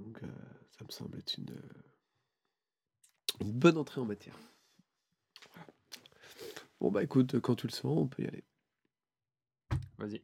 Donc, 0.00 0.22
euh, 0.22 0.26
ça 0.78 0.84
me 0.84 0.90
semble 0.90 1.18
être 1.18 1.36
une, 1.38 1.50
euh, 1.50 1.82
une 3.40 3.52
bonne 3.52 3.76
entrée 3.76 4.00
en 4.00 4.04
matière. 4.06 4.36
Voilà. 5.52 5.66
Bon, 6.80 6.90
bah 6.90 7.02
écoute, 7.02 7.38
quand 7.40 7.54
tu 7.54 7.66
le 7.66 7.72
sens, 7.72 7.98
on 7.98 8.08
peut 8.08 8.22
y 8.22 8.26
aller. 8.26 8.44
Vas-y. 9.98 10.22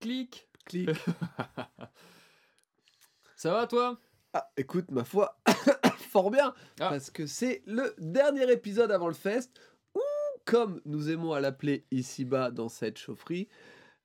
Clic. 0.00 0.48
Clic. 0.64 0.88
Ça 3.36 3.52
va 3.52 3.66
toi? 3.66 4.00
Ah, 4.32 4.50
écoute, 4.56 4.90
ma 4.90 5.04
foi, 5.04 5.40
fort 6.10 6.30
bien, 6.30 6.54
Ah. 6.78 6.88
parce 6.90 7.10
que 7.10 7.26
c'est 7.26 7.62
le 7.66 7.94
dernier 7.98 8.50
épisode 8.52 8.92
avant 8.92 9.08
le 9.08 9.14
fest, 9.14 9.58
ou 9.94 10.00
comme 10.44 10.80
nous 10.84 11.10
aimons 11.10 11.32
à 11.32 11.40
l'appeler 11.40 11.86
ici-bas 11.90 12.50
dans 12.50 12.68
cette 12.68 12.98
chaufferie, 12.98 13.48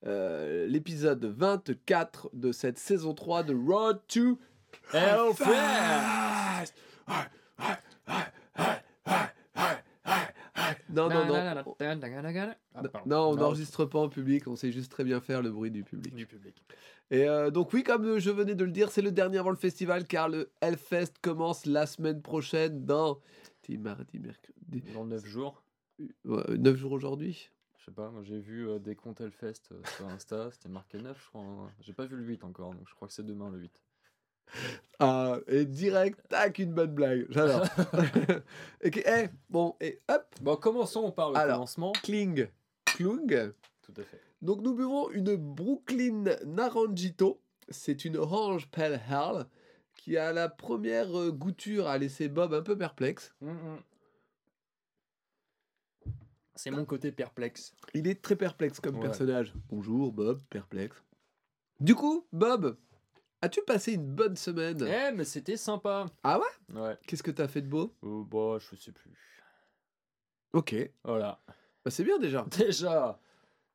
euh, 0.08 0.68
l'épisode 0.68 1.26
24 1.26 2.30
de 2.34 2.52
cette 2.52 2.78
saison 2.78 3.14
3 3.14 3.44
de 3.44 3.55
Road 3.55 4.00
to 4.08 4.38
Hellfest 4.94 6.73
Non, 10.90 11.09
non, 11.09 11.26
non. 11.26 11.64
Non, 13.05 13.30
on 13.30 13.36
n'enregistre 13.36 13.86
pas 13.86 14.00
en 14.00 14.08
public, 14.09 14.48
on 14.48 14.55
sait 14.55 14.72
juste 14.72 14.91
très 14.91 15.04
bien 15.04 15.20
faire 15.20 15.41
le 15.41 15.52
bruit 15.52 15.72
du 15.72 15.84
public. 15.84 16.16
du 16.16 16.26
public. 16.26 16.56
Et 17.12 17.28
euh, 17.28 17.52
donc 17.52 17.73
oui, 17.73 17.84
comme 17.84 18.17
je 18.17 18.31
venais 18.31 18.56
de 18.56 18.64
le 18.64 18.72
dire, 18.72 18.92
c'est 18.92 19.02
le 19.02 19.12
dernier 19.12 19.40
avant 19.40 19.50
le 19.50 19.58
festival, 19.58 20.06
car 20.06 20.30
le 20.30 20.52
Hellfest 20.62 21.14
commence 21.22 21.66
la 21.66 21.86
semaine 21.86 22.22
prochaine 22.22 22.86
dans... 22.86 23.20
Mardi, 23.67 24.20
mercredi... 24.20 24.84
Dans 24.94 25.06
9 25.06 25.26
jours. 25.26 25.64
9 26.26 26.76
jours 26.76 26.92
aujourd'hui 26.92 27.50
Je 27.85 27.91
sais 27.91 27.95
pas, 27.95 28.09
moi 28.09 28.23
j'ai 28.23 28.39
vu 28.39 28.67
euh, 28.67 28.80
des 28.80 28.95
comptes 28.95 29.21
Hellfest 29.21 29.62
euh, 29.71 29.80
sur 29.95 30.07
Insta, 30.07 30.49
c'était 30.52 30.70
marqué 30.70 30.98
9 30.98 31.16
je 31.23 31.30
crois. 31.30 31.41
hein. 31.41 31.70
J'ai 31.81 31.94
pas 31.94 32.05
vu 32.08 32.16
le 32.16 32.23
8 32.23 32.44
encore, 32.44 32.73
donc 32.73 32.88
je 32.89 32.95
crois 32.95 33.08
que 33.08 33.13
c'est 33.13 33.25
demain 33.25 33.48
le 33.52 33.59
8. 33.59 33.84
Ah, 34.99 35.38
et 35.48 35.66
direct, 35.66 36.19
tac, 36.27 36.58
une 36.58 36.73
bonne 36.73 36.95
blague. 36.95 37.27
J'adore. 37.30 37.64
et 38.81 38.89
que- 38.89 39.02
eh, 39.05 39.30
bon, 39.50 39.75
et 39.81 40.00
hop, 40.09 40.25
Bon, 40.42 40.55
commençons 40.55 41.11
par 41.11 41.30
le 41.31 41.38
Alors. 41.38 41.55
commencement. 41.58 41.92
cling, 42.03 42.47
klung. 42.86 43.53
Tout 43.83 43.94
à 43.97 44.03
fait. 44.03 44.20
Donc 44.42 44.61
nous 44.61 44.73
buvons 44.73 45.09
une 45.11 45.36
Brooklyn 45.36 46.23
Naranjito. 46.45 47.39
C'est 47.70 48.03
une 48.05 48.17
orange 48.17 48.67
pale 48.72 48.99
ale 49.09 49.45
qui 49.95 50.17
à 50.17 50.31
la 50.33 50.49
première 50.49 51.16
euh, 51.20 51.31
goûture 51.31 51.88
a 51.88 51.97
laissé 51.99 52.30
Bob 52.30 52.53
un 52.53 52.61
peu 52.64 52.75
perplexe. 52.77 53.33
C'est 56.56 56.72
mon 56.72 56.86
côté 56.86 57.11
perplexe. 57.11 57.73
Il 57.94 58.08
est 58.08 58.22
très 58.22 58.36
perplexe 58.36 58.80
comme 58.80 58.95
Ouais. 58.95 59.02
personnage. 59.02 59.53
Bonjour 59.70 60.11
Bob, 60.14 60.42
perplexe. 60.50 61.03
Du 61.80 61.95
coup, 61.95 62.25
Bob, 62.31 62.78
as-tu 63.42 63.61
passé 63.64 63.94
une 63.94 64.06
bonne 64.16 64.38
semaine? 64.38 64.81
Eh, 64.88 65.11
mais 65.14 65.26
c'était 65.26 65.58
sympa. 65.58 66.06
Ah 66.23 66.39
ouais? 66.39 66.80
Ouais. 66.80 66.98
Qu'est-ce 67.08 67.23
que 67.23 67.31
t'as 67.31 67.48
fait 67.50 67.61
de 67.61 67.67
beau? 67.67 67.94
Oh, 68.02 68.23
bah, 68.23 68.58
je 68.59 68.76
sais 68.78 68.94
plus. 68.94 69.11
Ok, 70.53 70.73
Voilà. 71.03 71.42
bah, 71.83 71.92
c'est 71.92 72.06
bien 72.06 72.17
déjà. 72.20 72.45
Déjà, 72.58 73.20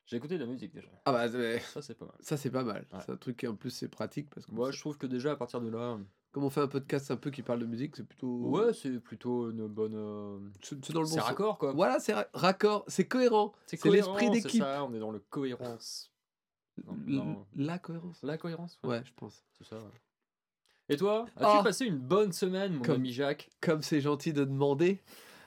j'ai 0.06 0.16
écouté 0.16 0.38
de 0.38 0.44
la 0.44 0.50
musique 0.50 0.72
déjà. 0.72 0.88
Ah 1.04 1.12
bah. 1.12 1.28
Ça, 1.60 1.82
c'est 1.82 1.94
pas 1.94 2.06
mal. 2.06 2.16
ça 2.20 2.36
c'est 2.38 2.50
pas 2.50 2.64
mal. 2.64 2.86
Ouais. 2.92 2.98
C'est 3.04 3.12
un 3.12 3.16
truc 3.16 3.36
qui 3.36 3.46
en 3.46 3.54
plus 3.54 3.70
c'est 3.70 3.88
pratique 3.88 4.30
parce 4.30 4.46
que 4.46 4.52
Moi, 4.52 4.70
je 4.70 4.80
trouve 4.80 4.96
que 4.96 5.06
déjà, 5.06 5.32
à 5.32 5.36
partir 5.36 5.60
de 5.60 5.68
là, 5.68 5.98
comme 6.32 6.44
on 6.44 6.50
fait 6.50 6.60
un 6.60 6.68
podcast 6.68 7.10
un 7.10 7.16
peu 7.16 7.30
qui 7.30 7.42
parle 7.42 7.58
de 7.60 7.66
musique, 7.66 7.96
c'est 7.96 8.06
plutôt 8.06 8.48
ouais, 8.50 8.72
c'est 8.72 9.00
plutôt 9.00 9.50
une 9.50 9.66
bonne. 9.66 9.94
euh, 9.94 10.38
c'est 10.62 10.92
dans 10.92 11.00
le 11.00 11.06
bon 11.06 11.12
C'est 11.12 11.20
raccord, 11.20 11.58
quoi. 11.58 11.72
Voilà, 11.72 11.98
c'est 12.00 12.12
ra- 12.14 12.26
raccord, 12.34 12.84
c'est 12.88 13.06
cohérent. 13.06 13.52
C'est 13.66 13.84
l'esprit 13.86 14.30
d'équipe. 14.30 14.62
on 14.64 14.94
est 14.94 14.98
dans 15.00 15.10
le 15.10 15.18
cohérence. 15.30 16.10
Non, 16.86 16.92
L- 17.06 17.14
non. 17.14 17.46
La 17.56 17.78
cohérence. 17.78 18.18
La 18.22 18.38
cohérence 18.38 18.78
Ouais, 18.84 19.02
je 19.04 19.10
pense. 19.16 19.44
C'est 19.58 19.66
ça, 19.66 19.76
ouais. 19.76 19.82
Et 20.88 20.96
toi 20.96 21.26
As-tu 21.36 21.58
Ah. 21.58 21.62
passé 21.62 21.84
une 21.84 21.98
bonne 21.98 22.32
semaine, 22.32 22.74
mon 22.74 22.82
Comme- 22.82 22.96
ami 22.96 23.12
Jacques? 23.12 23.48
Comme 23.60 23.82
c'est 23.82 24.00
gentil 24.00 24.32
de 24.32 24.44
demander. 24.44 24.98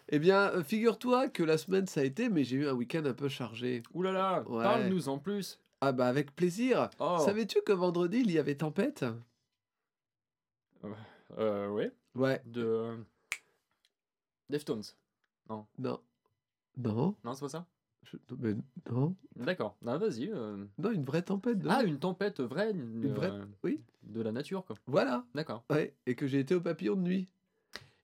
Eh 0.09 0.19
bien, 0.19 0.49
euh, 0.51 0.63
figure-toi 0.63 1.29
que 1.29 1.43
la 1.43 1.57
semaine 1.57 1.87
ça 1.87 2.01
a 2.01 2.03
été, 2.03 2.29
mais 2.29 2.43
j'ai 2.43 2.57
eu 2.57 2.67
un 2.67 2.73
week-end 2.73 3.03
un 3.05 3.13
peu 3.13 3.29
chargé. 3.29 3.83
Ouh 3.93 4.03
là 4.03 4.11
là, 4.11 4.43
Ouais. 4.47 4.61
parle-nous 4.63 5.09
en 5.09 5.17
plus. 5.17 5.59
Ah 5.81 5.91
bah 5.91 6.07
avec 6.07 6.35
plaisir. 6.35 6.89
Oh, 6.99 7.17
Savais-tu 7.25 7.59
que 7.65 7.71
vendredi 7.73 8.19
il 8.19 8.31
y 8.31 8.37
avait 8.39 8.55
tempête? 8.55 9.03
Euh, 11.37 11.69
ouais, 11.69 11.91
Ouais. 12.15 12.41
de. 12.45 12.63
euh, 12.63 12.97
Deftones. 14.49 14.83
Non. 15.49 15.65
Non. 15.79 15.99
Non, 17.23 17.33
c'est 17.33 17.41
pas 17.41 17.49
ça 17.49 17.65
Je- 18.03 18.17
mais 18.37 18.55
non. 18.91 19.15
D'accord. 19.35 19.77
Vas-y. 19.81 20.29
euh. 20.29 20.65
Non, 20.77 20.91
une 20.91 21.03
vraie 21.05 21.21
tempête. 21.21 21.59
de- 21.59 21.69
Ah, 21.69 21.83
une 21.83 21.99
tempête 21.99 22.39
vraie, 22.41 22.71
une, 22.71 23.03
Une 23.03 23.13
vraie- 23.13 23.31
euh, 23.31 23.45
oui. 23.63 23.81
De 24.03 24.21
la 24.21 24.31
nature, 24.31 24.65
quoi. 24.65 24.75
Voilà. 24.87 25.25
D'accord. 25.33 25.63
Ouais. 25.69 25.95
Et 26.05 26.15
que 26.15 26.27
j'ai 26.27 26.39
été 26.39 26.55
au 26.55 26.61
papillon 26.61 26.95
de 26.95 27.01
nuit. 27.01 27.27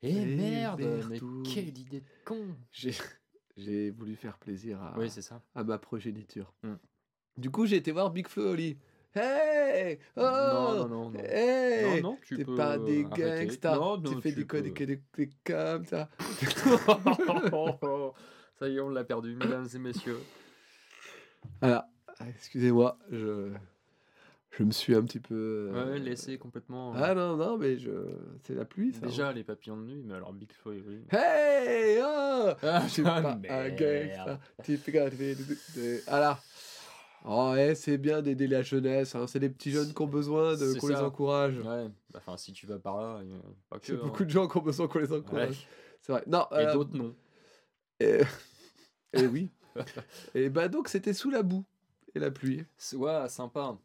Eh 0.02 0.16
Eh, 0.16 0.36
merde, 0.38 0.82
mais 1.10 1.20
quelle 1.44 1.78
idée 1.78 2.00
de 2.00 2.06
con 2.26 2.56
J'ai 2.72 2.94
j'ai 3.58 3.92
voulu 3.92 4.16
faire 4.16 4.38
plaisir 4.38 4.82
à, 4.82 4.98
Oui, 4.98 5.10
c'est 5.10 5.22
ça. 5.22 5.42
à 5.56 5.64
ma 5.66 5.78
progéniture. 5.78 6.54
Hmm. 6.64 6.76
Du 7.36 7.50
coup, 7.52 7.66
j'ai 7.66 7.76
été 7.76 7.92
voir 7.92 8.10
Big 8.12 8.28
Flo 8.28 8.44
et 8.46 8.50
Oli. 8.50 8.78
Hey 9.16 9.98
Oh 10.16 10.22
non, 10.22 10.88
non, 10.88 11.10
non. 11.10 11.20
Hey 11.24 12.02
non, 12.02 12.12
non, 12.12 12.18
tu 12.24 12.38
T'es 12.38 12.46
peux 12.46 12.56
pas 12.56 12.78
des 12.78 13.04
arrêter. 13.06 13.46
gangsters. 13.46 13.76
Non, 13.76 13.98
non, 13.98 14.14
tu 14.16 14.22
fais 14.22 14.32
des 14.32 14.46
peux- 14.46 14.58
codes 14.62 14.72
des, 14.74 14.86
des, 14.86 15.02
des 15.18 15.30
comme 15.46 15.86
ça. 15.86 16.10
Ça 18.60 18.68
y 18.68 18.76
est, 18.76 18.80
on 18.82 18.90
l'a 18.90 19.04
perdu, 19.04 19.36
mesdames 19.36 19.68
et 19.74 19.80
messieurs. 19.80 20.20
Voilà. 21.62 21.90
Ah, 22.20 22.26
Excusez-moi, 22.30 23.00
je, 23.12 23.52
je 24.52 24.64
me 24.64 24.72
suis 24.72 24.94
un 24.94 25.04
petit 25.04 25.20
peu. 25.22 25.70
euh, 25.74 25.92
Ouais, 25.94 26.00
laissé 26.00 26.38
complètement. 26.38 26.92
Ah 26.96 27.16
non, 27.16 27.38
non, 27.38 27.58
mais 27.58 27.78
je... 27.78 27.90
c'est 28.44 28.54
la 28.56 28.66
pluie, 28.66 28.92
ça. 28.92 29.00
hein. 29.04 29.08
Déjà, 29.08 29.32
les 29.32 29.44
papillons 29.46 29.78
de 29.78 29.84
nuit, 29.84 30.04
mais 30.06 30.16
alors 30.16 30.34
Big 30.34 30.50
Oli. 30.66 31.06
Hey 31.12 32.00
oh 32.04 32.50
Ah, 32.62 32.82
Je 32.86 32.90
suis 32.92 33.04
pas 33.04 33.18
un 33.20 33.36
merde. 33.38 33.76
gangster. 33.78 34.40
Tu 34.64 34.76
fais 34.78 34.92
gaffe, 34.92 35.12
tu 35.12 35.16
fais 35.18 35.36
des- 35.36 35.56
des- 35.76 36.02
Voilà. 36.08 36.38
Oh, 37.26 37.52
ouais, 37.54 37.76
c'est 37.76 37.98
bien 37.98 38.22
d'aider 38.22 38.48
la 38.48 38.62
jeunesse. 38.62 39.14
hein. 39.16 39.28
C'est 39.28 39.40
les 39.40 39.50
petits 39.50 39.72
jeunes 39.72 39.94
qui 39.94 40.02
ont 40.02 40.08
besoin 40.08 40.56
de 40.56 40.80
qu'on 40.80 40.88
les 40.88 40.96
encourage. 40.96 41.58
Ouais, 41.60 41.88
bah, 42.12 42.18
enfin, 42.20 42.38
si 42.38 42.54
tu 42.54 42.66
vas 42.66 42.80
par 42.80 42.98
là, 43.02 43.18
a 43.20 43.24
pas 43.70 43.80
que. 43.80 43.88
C'est 43.88 43.94
hein. 43.94 44.00
beaucoup 44.02 44.24
de 44.26 44.30
gens 44.30 44.48
qui 44.48 44.58
ont 44.58 44.62
besoin 44.62 44.88
qu'on 44.88 45.00
les 45.00 45.12
Ouais. 45.12 45.18
encourage. 45.18 45.68
C'est 46.02 46.12
vrai. 46.14 46.24
Non, 46.28 46.46
Et 46.52 46.56
euh, 46.56 46.74
d'autres 46.74 46.96
non. 46.96 47.14
et... 48.00 48.20
et 49.14 49.28
oui. 49.28 49.50
et 50.34 50.50
bah 50.50 50.68
donc 50.68 50.88
c'était 50.88 51.14
sous 51.14 51.30
la 51.30 51.44
boue 51.44 51.66
et 52.16 52.20
la 52.20 52.32
pluie. 52.32 52.64
C'est- 52.78 52.96
Ouais, 52.96 53.28
sympa. 53.30 53.78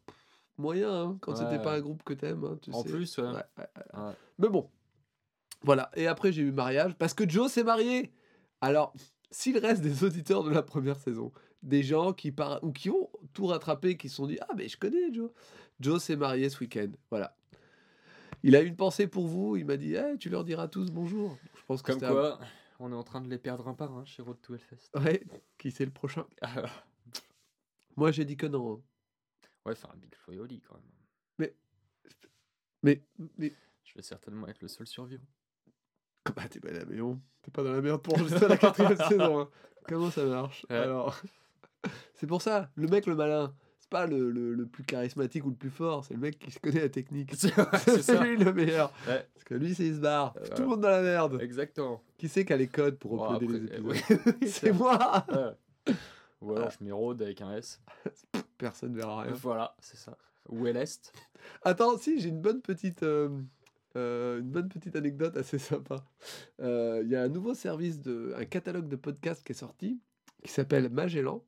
Moyen, 0.57 0.89
hein, 0.93 1.17
quand 1.19 1.35
c'était 1.35 1.57
Ouais. 1.57 1.61
pas 1.61 1.73
un 1.75 1.81
groupe 1.81 2.03
que 2.03 2.13
t'aimes. 2.13 2.43
hein, 2.45 2.57
tu 2.61 2.71
En 2.71 2.81
sais. 2.83 2.89
plus, 2.89 3.17
ouais. 3.17 3.25
Ouais. 3.57 4.13
Mais 4.39 4.47
bon. 4.47 4.69
Voilà. 5.63 5.91
Et 5.95 6.07
après, 6.07 6.31
j'ai 6.31 6.43
eu 6.43 6.51
mariage 6.51 6.95
parce 6.97 7.13
que 7.13 7.27
Joe 7.29 7.51
s'est 7.51 7.63
marié. 7.63 8.13
Alors, 8.61 8.93
s'il 9.31 9.57
reste 9.57 9.81
des 9.81 10.03
auditeurs 10.05 10.43
de 10.43 10.51
la 10.51 10.61
première 10.61 10.97
saison, 10.97 11.31
des 11.63 11.83
gens 11.83 12.13
qui 12.13 12.31
par... 12.31 12.63
ou 12.63 12.71
qui 12.71 12.89
ont 12.89 13.09
tout 13.35 13.45
rattrapé, 13.45 13.97
qui 13.97 14.09
se 14.09 14.15
sont 14.15 14.25
dit 14.25 14.39
Ah, 14.41 14.53
mais 14.57 14.67
je 14.67 14.77
connais 14.77 15.13
Joe. 15.13 15.29
Joe 15.79 16.01
s'est 16.01 16.15
marié 16.15 16.49
ce 16.49 16.59
week-end. 16.61 16.89
Voilà. 17.11 17.37
Il 18.41 18.55
a 18.55 18.61
une 18.61 18.75
pensée 18.75 19.07
pour 19.07 19.27
vous. 19.27 19.55
Il 19.57 19.65
m'a 19.65 19.77
dit 19.77 19.93
Eh, 19.95 20.17
Tu 20.17 20.29
leur 20.29 20.43
diras 20.43 20.67
tous 20.67 20.89
bonjour. 20.91 21.37
Je 21.55 21.61
pense 21.67 21.81
que 21.83 21.87
Comme 21.91 21.95
c'était 21.99 22.05
un- 22.07 22.13
quoi, 22.13 22.39
on 22.79 22.91
est 22.91 22.95
en 22.95 23.03
train 23.03 23.21
de 23.21 23.29
les 23.29 23.37
perdre 23.37 23.67
un 23.67 23.73
par 23.75 23.91
un 23.95 24.05
chez 24.05 24.21
Road 24.23 24.37
to 24.41 24.53
Hellfest. 24.55 24.89
Ouais, 24.99 25.23
qui 25.59 25.69
c'est 25.71 25.85
le 25.85 25.91
prochain? 25.91 26.25
Moi, 27.95 28.11
j'ai 28.11 28.25
dit 28.25 28.35
que 28.37 28.45
non. 28.47 28.73
hein. 28.73 28.81
ouais, 29.65 29.73
enfin, 29.73 29.89
Big 29.97 30.13
Flo 30.15 30.33
et 30.33 30.39
Oli 30.39 30.61
quand 30.61 30.75
même. 30.75 31.49
Mais, 32.83 33.01
mais 33.39 33.51
Je 33.83 33.95
vais 33.95 34.03
certainement 34.03 34.47
être 34.47 34.61
le 34.61 34.67
seul 34.67 34.85
survivant. 34.85 35.25
Bah, 36.35 36.47
t'es 36.47 36.59
pas, 36.59 36.69
là, 36.71 36.85
mais 36.87 37.01
on- 37.01 37.19
t'es 37.41 37.49
pas 37.49 37.63
dans 37.63 37.71
la 37.71 37.81
merde 37.81 38.01
pour 38.03 38.13
enregistrer 38.13 38.47
la 38.47 38.57
quatrième 38.57 38.95
saison. 39.09 39.39
hein. 39.39 39.49
Comment 39.87 40.11
ça 40.11 40.23
marche? 40.25 40.67
Ouais. 40.69 40.75
Alors, 40.75 41.19
c'est 42.15 42.27
pour 42.27 42.41
ça, 42.41 42.69
le 42.75 42.87
mec 42.87 43.05
le 43.05 43.15
malin, 43.15 43.53
c'est 43.79 43.89
pas 43.89 44.07
le, 44.07 44.31
le, 44.31 44.53
le 44.53 44.65
plus 44.65 44.83
charismatique 44.83 45.45
ou 45.45 45.49
le 45.49 45.55
plus 45.55 45.69
fort, 45.69 46.03
c'est 46.05 46.13
le 46.15 46.19
mec 46.19 46.39
qui 46.39 46.51
se 46.51 46.59
connaît 46.59 46.81
la 46.81 46.89
technique. 46.89 47.31
C'est 47.35 47.53
lui 48.23 48.37
le 48.37 48.51
meilleur. 48.53 48.91
Ouais. 49.07 49.27
Parce 49.33 49.43
que 49.45 49.53
lui, 49.55 49.75
c'est 49.75 49.85
il 49.85 49.95
se 49.95 49.99
barre. 49.99 50.33
Euh, 50.37 50.55
Tout 50.55 50.63
le 50.63 50.67
monde 50.69 50.81
dans 50.81 50.89
la 50.89 51.01
merde. 51.01 51.39
Exactement. 51.41 52.01
Qui 52.17 52.27
c'est 52.27 52.45
qui 52.45 52.53
a 52.53 52.57
les 52.57 52.67
codes 52.67 52.97
pour 52.97 53.13
uploader 53.15 53.45
après, 53.45 53.59
les 53.59 53.71
euh, 53.71 53.91
épisodes 53.91 54.35
oui, 54.41 54.47
C'est 54.47 54.71
moi 54.71 55.25
Ouais. 55.29 55.93
Ou 56.41 56.51
alors 56.55 56.69
Ah. 56.71 56.77
je 56.83 56.91
Road 56.91 57.21
avec 57.21 57.41
un 57.41 57.55
S. 57.55 57.81
Personne 58.57 58.95
verra 58.95 59.21
rien. 59.21 59.33
Voilà, 59.33 59.75
c'est 59.79 59.97
ça. 59.97 60.17
Ou 60.49 60.65
LST. 60.65 61.11
Attends, 61.63 61.97
si, 61.97 62.19
j'ai 62.19 62.29
une 62.29 62.41
bonne 62.41 62.61
petite, 62.61 63.03
euh, 63.03 63.29
euh, 63.95 64.39
une 64.39 64.49
bonne 64.51 64.69
petite 64.69 64.95
anecdote 64.95 65.35
assez 65.37 65.57
sympa. 65.57 66.05
Euh, 66.61 67.01
Il 67.03 67.09
y 67.09 67.15
a 67.15 67.23
un 67.23 67.29
nouveau 67.29 67.53
service, 67.53 67.99
de, 67.99 68.33
un 68.37 68.45
catalogue 68.45 68.87
de 68.87 68.95
podcasts 68.95 69.45
qui 69.45 69.53
est 69.53 69.55
sorti, 69.55 69.99
qui 70.43 70.51
s'appelle 70.51 70.89
Magellan. 70.89 71.43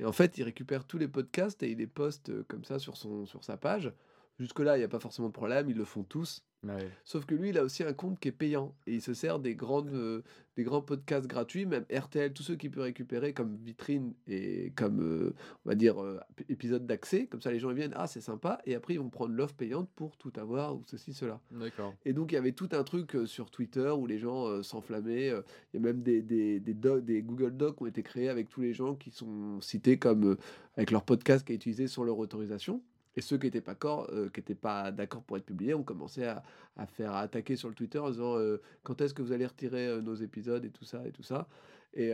Et 0.00 0.06
en 0.06 0.12
fait, 0.12 0.38
il 0.38 0.44
récupère 0.44 0.86
tous 0.86 0.96
les 0.96 1.08
podcasts 1.08 1.62
et 1.62 1.70
il 1.70 1.76
les 1.76 1.86
poste 1.86 2.30
euh, 2.30 2.42
comme 2.48 2.64
ça 2.64 2.78
sur, 2.78 2.96
sur 2.96 3.44
sa 3.44 3.58
page. 3.58 3.92
Jusque-là, 4.38 4.76
il 4.76 4.80
n'y 4.80 4.84
a 4.84 4.88
pas 4.88 4.98
forcément 4.98 5.28
de 5.28 5.34
problème, 5.34 5.68
ils 5.68 5.76
le 5.76 5.84
font 5.84 6.04
tous. 6.04 6.42
Ouais. 6.62 6.90
Sauf 7.04 7.24
que 7.24 7.34
lui, 7.34 7.48
il 7.50 7.58
a 7.58 7.64
aussi 7.64 7.82
un 7.82 7.92
compte 7.94 8.20
qui 8.20 8.28
est 8.28 8.32
payant. 8.32 8.74
Et 8.86 8.94
il 8.94 9.00
se 9.00 9.14
sert 9.14 9.38
des, 9.38 9.54
grandes, 9.54 9.88
euh, 9.94 10.20
des 10.56 10.62
grands 10.62 10.82
podcasts 10.82 11.26
gratuits, 11.26 11.64
même 11.64 11.86
RTL, 11.90 12.34
tous 12.34 12.42
ceux 12.42 12.56
qu'il 12.56 12.70
peut 12.70 12.82
récupérer 12.82 13.32
comme 13.32 13.56
vitrine 13.56 14.12
et 14.26 14.70
comme, 14.76 15.00
euh, 15.00 15.34
on 15.64 15.70
va 15.70 15.74
dire, 15.74 16.02
euh, 16.02 16.20
ép- 16.36 16.44
épisode 16.50 16.86
d'accès. 16.86 17.26
Comme 17.26 17.40
ça, 17.40 17.50
les 17.50 17.58
gens 17.60 17.70
ils 17.70 17.76
viennent, 17.76 17.94
ah, 17.96 18.06
c'est 18.06 18.20
sympa. 18.20 18.60
Et 18.66 18.74
après, 18.74 18.92
ils 18.94 18.98
vont 19.00 19.08
prendre 19.08 19.34
l'offre 19.34 19.54
payante 19.54 19.88
pour 19.96 20.18
tout 20.18 20.32
avoir 20.36 20.76
ou 20.76 20.82
ceci, 20.86 21.14
cela. 21.14 21.40
D'accord. 21.50 21.94
Et 22.04 22.12
donc, 22.12 22.32
il 22.32 22.34
y 22.34 22.38
avait 22.38 22.52
tout 22.52 22.68
un 22.72 22.84
truc 22.84 23.16
sur 23.24 23.50
Twitter 23.50 23.88
où 23.96 24.06
les 24.06 24.18
gens 24.18 24.62
s'enflammaient. 24.62 25.28
Il 25.28 25.74
y 25.74 25.76
a 25.78 25.80
même 25.80 26.02
des, 26.02 26.20
des, 26.20 26.60
des, 26.60 27.22
Google 27.22 27.56
Docs 27.56 27.76
qui 27.76 27.82
ont 27.84 27.86
été 27.86 28.02
créés 28.02 28.28
avec 28.28 28.50
tous 28.50 28.60
les 28.60 28.74
gens 28.74 28.94
qui 28.96 29.10
sont 29.10 29.60
cités 29.62 29.98
comme 29.98 30.36
avec 30.76 30.90
leur 30.90 31.04
podcast 31.04 31.46
qui 31.46 31.52
est 31.52 31.56
utilisé 31.56 31.86
sur 31.86 32.04
leur 32.04 32.18
autorisation. 32.18 32.82
Et 33.16 33.20
ceux 33.20 33.38
qui 33.38 33.46
n'étaient 33.46 33.60
pas, 33.60 33.76
euh, 34.12 34.28
qui 34.30 34.40
étaient 34.40 34.54
pas 34.54 34.92
d'accord 34.92 35.22
pour 35.22 35.36
être 35.36 35.44
publiés 35.44 35.74
ont 35.74 35.82
commencé 35.82 36.24
à, 36.24 36.42
à 36.76 36.86
faire 36.86 37.12
à 37.12 37.20
attaquer 37.20 37.56
sur 37.56 37.68
le 37.68 37.74
Twitter 37.74 37.98
en 37.98 38.10
disant 38.10 38.36
euh, 38.38 38.60
quand 38.84 39.00
est-ce 39.00 39.14
que 39.14 39.22
vous 39.22 39.32
allez 39.32 39.46
retirer 39.46 39.86
euh, 39.88 40.00
nos 40.00 40.14
épisodes 40.14 40.64
et 40.64 40.70
tout 40.70 40.84
ça 40.84 41.02
et 41.06 41.10
tout 41.10 41.22
ça? 41.24 41.48
Et, 41.92 42.10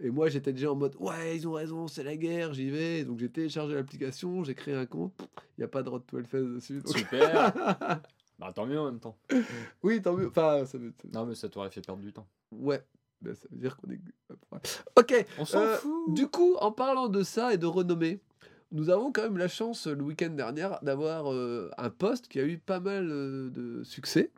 et 0.00 0.10
moi 0.10 0.30
j'étais 0.30 0.54
déjà 0.54 0.72
en 0.72 0.76
mode 0.76 0.96
ouais 0.98 1.36
ils 1.36 1.46
ont 1.46 1.52
raison 1.52 1.86
c'est 1.88 2.02
la 2.02 2.16
guerre 2.16 2.54
j'y 2.54 2.70
vais 2.70 3.04
donc 3.04 3.18
j'ai 3.18 3.28
téléchargé 3.28 3.74
l'application 3.74 4.42
j'ai 4.44 4.54
créé 4.54 4.72
un 4.74 4.86
compte 4.86 5.12
il 5.58 5.60
n'y 5.60 5.64
a 5.64 5.68
pas 5.68 5.82
de 5.82 5.90
Road 5.90 6.04
to 6.06 6.16
Hellfest 6.16 6.42
dessus 6.54 6.80
donc- 6.80 6.96
Super. 6.96 7.52
bah 8.38 8.50
tant 8.54 8.64
mieux 8.64 8.80
en 8.80 8.86
même 8.86 9.00
temps. 9.00 9.18
oui 9.82 10.00
tant 10.00 10.16
mieux 10.16 10.28
enfin 10.28 10.64
ça 10.64 10.78
Non 11.12 11.26
mais 11.26 11.34
ça 11.34 11.50
t'aurait 11.50 11.68
fait 11.68 11.82
perdre 11.82 12.00
du 12.02 12.14
temps. 12.14 12.26
Ouais, 12.50 12.82
ben, 13.20 13.34
ça 13.34 13.46
veut 13.50 13.58
dire 13.58 13.76
qu'on 13.76 13.90
est. 13.90 14.00
Ok, 14.96 15.26
On 15.38 15.44
s'en 15.44 15.60
euh, 15.60 15.76
fout. 15.76 16.14
du 16.14 16.26
coup, 16.28 16.54
en 16.60 16.72
parlant 16.72 17.08
de 17.08 17.22
ça 17.22 17.52
et 17.52 17.58
de 17.58 17.66
renommée, 17.66 18.20
nous 18.74 18.90
avons 18.90 19.12
quand 19.12 19.22
même 19.22 19.38
la 19.38 19.48
chance 19.48 19.86
le 19.86 20.02
week-end 20.02 20.30
dernier 20.30 20.68
d'avoir 20.82 21.32
euh, 21.32 21.70
un 21.78 21.90
post 21.90 22.28
qui 22.28 22.40
a 22.40 22.44
eu 22.44 22.58
pas 22.58 22.80
mal 22.80 23.08
euh, 23.10 23.48
de 23.50 23.84
succès. 23.84 24.30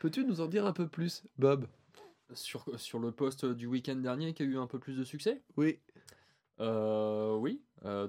Peux-tu 0.00 0.24
nous 0.24 0.40
en 0.40 0.46
dire 0.46 0.66
un 0.66 0.72
peu 0.72 0.86
plus, 0.88 1.22
Bob? 1.38 1.66
Sur, 2.34 2.64
sur 2.78 2.98
le 2.98 3.10
post 3.12 3.46
du 3.46 3.66
week-end 3.66 3.96
dernier 3.96 4.34
qui 4.34 4.42
a 4.42 4.46
eu 4.46 4.58
un 4.58 4.66
peu 4.66 4.78
plus 4.78 4.96
de 4.98 5.04
succès? 5.04 5.40
Oui, 5.56 5.78
Euh, 6.60 7.36
oui, 7.36 7.62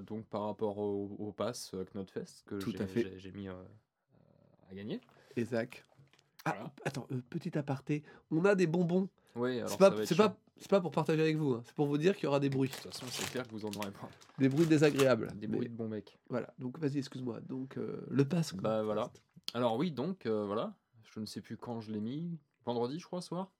donc 0.06 0.26
par 0.26 0.42
rapport 0.46 0.78
au, 0.78 1.14
au 1.20 1.30
pass 1.32 1.72
Knotfest 1.94 2.42
que 2.46 2.58
j'ai- 3.18 3.30
mis 3.32 3.46
à 3.48 3.54
gagner. 4.74 5.00
et 5.36 5.44
Zach. 5.44 5.84
Ah, 6.44 6.52
Voilà. 6.54 6.72
attends, 6.84 7.06
petit 7.30 7.56
aparté. 7.56 8.02
On 8.32 8.44
a 8.44 8.54
des 8.56 8.66
bonbons. 8.66 9.08
Oui, 9.36 9.60
C'est 9.66 9.78
pas, 9.78 10.04
c'est 10.06 10.16
pas, 10.16 10.36
c'est 10.58 10.68
pas 10.70 10.80
pour 10.80 10.90
partager 10.90 11.20
avec 11.22 11.36
vous. 11.36 11.54
hein. 11.54 11.62
C'est 11.64 11.74
pour 11.74 11.86
vous 11.86 11.98
dire 11.98 12.14
qu'il 12.16 12.24
y 12.24 12.26
aura 12.26 12.40
des 12.40 12.50
bruits, 12.50 12.68
De 12.68 12.74
toute 12.74 12.92
façon, 12.92 13.06
c'est 13.10 13.30
clair 13.30 13.46
que 13.46 13.52
vous 13.52 13.64
en 13.64 13.70
aurez 13.76 13.90
pas. 13.92 14.08
des 14.38 14.48
bruits 14.48 14.66
désagréables. 14.66 15.28
Des 15.36 15.46
bruits 15.46 15.68
de 15.68 15.74
bons 15.74 15.88
mecs. 15.88 16.18
Voilà. 16.28 16.52
Donc 16.58 16.78
vas-y, 16.78 16.98
excuse-moi. 16.98 17.40
Donc 17.40 17.76
euh, 17.78 18.04
le 18.10 18.24
pass. 18.24 18.52
quoi. 18.52 18.60
Bah 18.62 18.82
voilà. 18.82 19.10
Alors 19.54 19.76
oui, 19.76 19.90
donc 19.92 20.26
euh, 20.26 20.44
voilà. 20.46 20.74
Je 21.14 21.20
ne 21.20 21.26
sais 21.26 21.40
plus 21.40 21.56
quand 21.56 21.80
je 21.80 21.92
l'ai 21.92 22.00
mis. 22.00 22.38
Vendredi, 22.66 22.98
je 22.98 23.06
crois, 23.06 23.20
soir. 23.22 23.50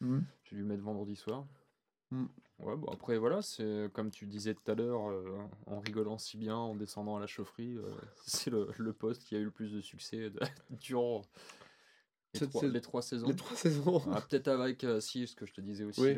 Mhm. 0.00 0.24
J'ai 0.44 0.56
dû 0.56 0.62
le 0.62 0.68
mettre 0.68 0.82
vendredi 0.82 1.16
soir. 1.16 1.44
Mm. 2.10 2.24
Ouais, 2.60 2.74
bon 2.76 2.90
après 2.90 3.18
voilà, 3.18 3.42
c'est 3.42 3.90
comme 3.92 4.10
tu 4.10 4.26
disais 4.26 4.54
tout 4.54 4.68
à 4.70 4.74
l'heure, 4.74 5.10
euh, 5.10 5.36
en 5.66 5.78
rigolant 5.78 6.16
si 6.18 6.38
bien, 6.38 6.56
en 6.56 6.74
descendant 6.74 7.16
à 7.16 7.20
la 7.20 7.26
chaufferie, 7.26 7.76
euh, 7.76 7.82
c'est 8.26 8.50
le, 8.50 8.70
le 8.78 8.92
poste 8.94 9.22
qui 9.24 9.36
a 9.36 9.38
eu 9.38 9.44
le 9.44 9.50
plus 9.50 9.70
de 9.72 9.80
succès 9.82 10.30
de- 10.30 10.40
durant 10.80 11.22
les 12.34 12.40
Cette 12.40 12.50
trois, 12.50 12.60
saison- 12.62 12.72
les 12.72 12.80
trois 12.80 13.02
saisons. 13.02 13.26
Les 13.28 13.36
trois 13.36 13.56
saisons. 13.56 14.02
Ah, 14.12 14.20
Peut-être 14.20 14.48
avec, 14.48 14.84
euh, 14.84 15.00
si, 15.00 15.26
ce 15.26 15.34
que 15.34 15.46
je 15.46 15.52
te 15.54 15.60
disais 15.60 15.84
aussi, 15.84 16.00
Oui. 16.00 16.14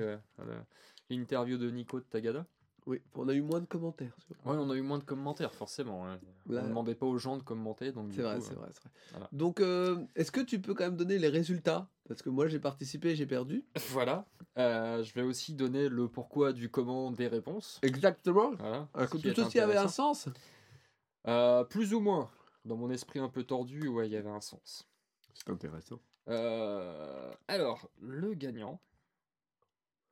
l'interview 1.08 1.56
de 1.58 1.70
Nico 1.70 1.98
de 2.00 2.04
Tagada. 2.04 2.46
Oui, 2.86 3.00
on 3.14 3.28
a 3.28 3.34
eu 3.34 3.42
moins 3.42 3.60
de 3.60 3.66
commentaires. 3.66 4.16
sur- 4.26 4.34
Ouais, 4.46 4.56
on 4.58 4.70
a 4.70 4.74
eu 4.74 4.80
moins 4.80 4.98
de 4.98 5.04
commentaires, 5.04 5.52
forcément. 5.52 6.06
hein. 6.08 6.18
Là- 6.48 6.60
On 6.60 6.64
ne 6.64 6.68
demandait 6.70 6.94
pas 6.94 7.06
aux 7.06 7.18
gens 7.18 7.36
de 7.36 7.42
commenter, 7.42 7.92
C'est 8.10 8.22
vrai, 8.22 8.38
coup, 8.38 8.42
c'est 8.44 8.52
euh, 8.52 8.56
vrai, 8.56 8.68
c'est 8.72 8.80
vrai. 8.82 8.90
voilà. 9.12 9.28
Donc, 9.32 9.60
euh, 9.60 9.98
est-ce 10.16 10.32
que 10.32 10.40
tu 10.40 10.60
peux 10.60 10.74
quand 10.74 10.84
même 10.84 10.96
donner 10.96 11.18
les 11.18 11.28
résultats? 11.28 11.88
Parce 12.08 12.22
que 12.22 12.30
moi, 12.30 12.48
j'ai 12.48 12.58
participé, 12.58 13.14
j'ai 13.14 13.26
perdu. 13.26 13.64
Voilà. 14.02 14.26
Euh, 14.58 15.04
je 15.04 15.12
vais 15.14 15.22
aussi 15.22 15.54
donner 15.54 15.88
le 15.88 16.08
pourquoi 16.08 16.52
du 16.52 16.70
comment 16.70 17.12
des 17.12 17.28
réponses. 17.28 17.78
Exactement. 17.82 18.52
Voilà. 18.58 18.88
Ce 18.98 19.16
tout 19.18 19.34
ceci 19.44 19.60
avait 19.60 19.76
un 19.76 19.86
sens? 19.88 20.28
Euh, 21.28 21.64
plus 21.64 21.92
ou 21.94 22.00
moins. 22.00 22.30
Dans 22.64 22.76
mon 22.76 22.90
esprit 22.90 23.20
un 23.20 23.28
peu 23.28 23.44
tordu, 23.44 23.88
ouais, 23.88 24.06
il 24.08 24.12
y 24.12 24.16
avait 24.16 24.28
un 24.30 24.40
sens. 24.40 24.86
C'est 25.34 25.50
intéressant. 25.50 26.00
Euh, 26.28 27.32
alors, 27.48 27.90
le 28.00 28.34
gagnant. 28.34 28.80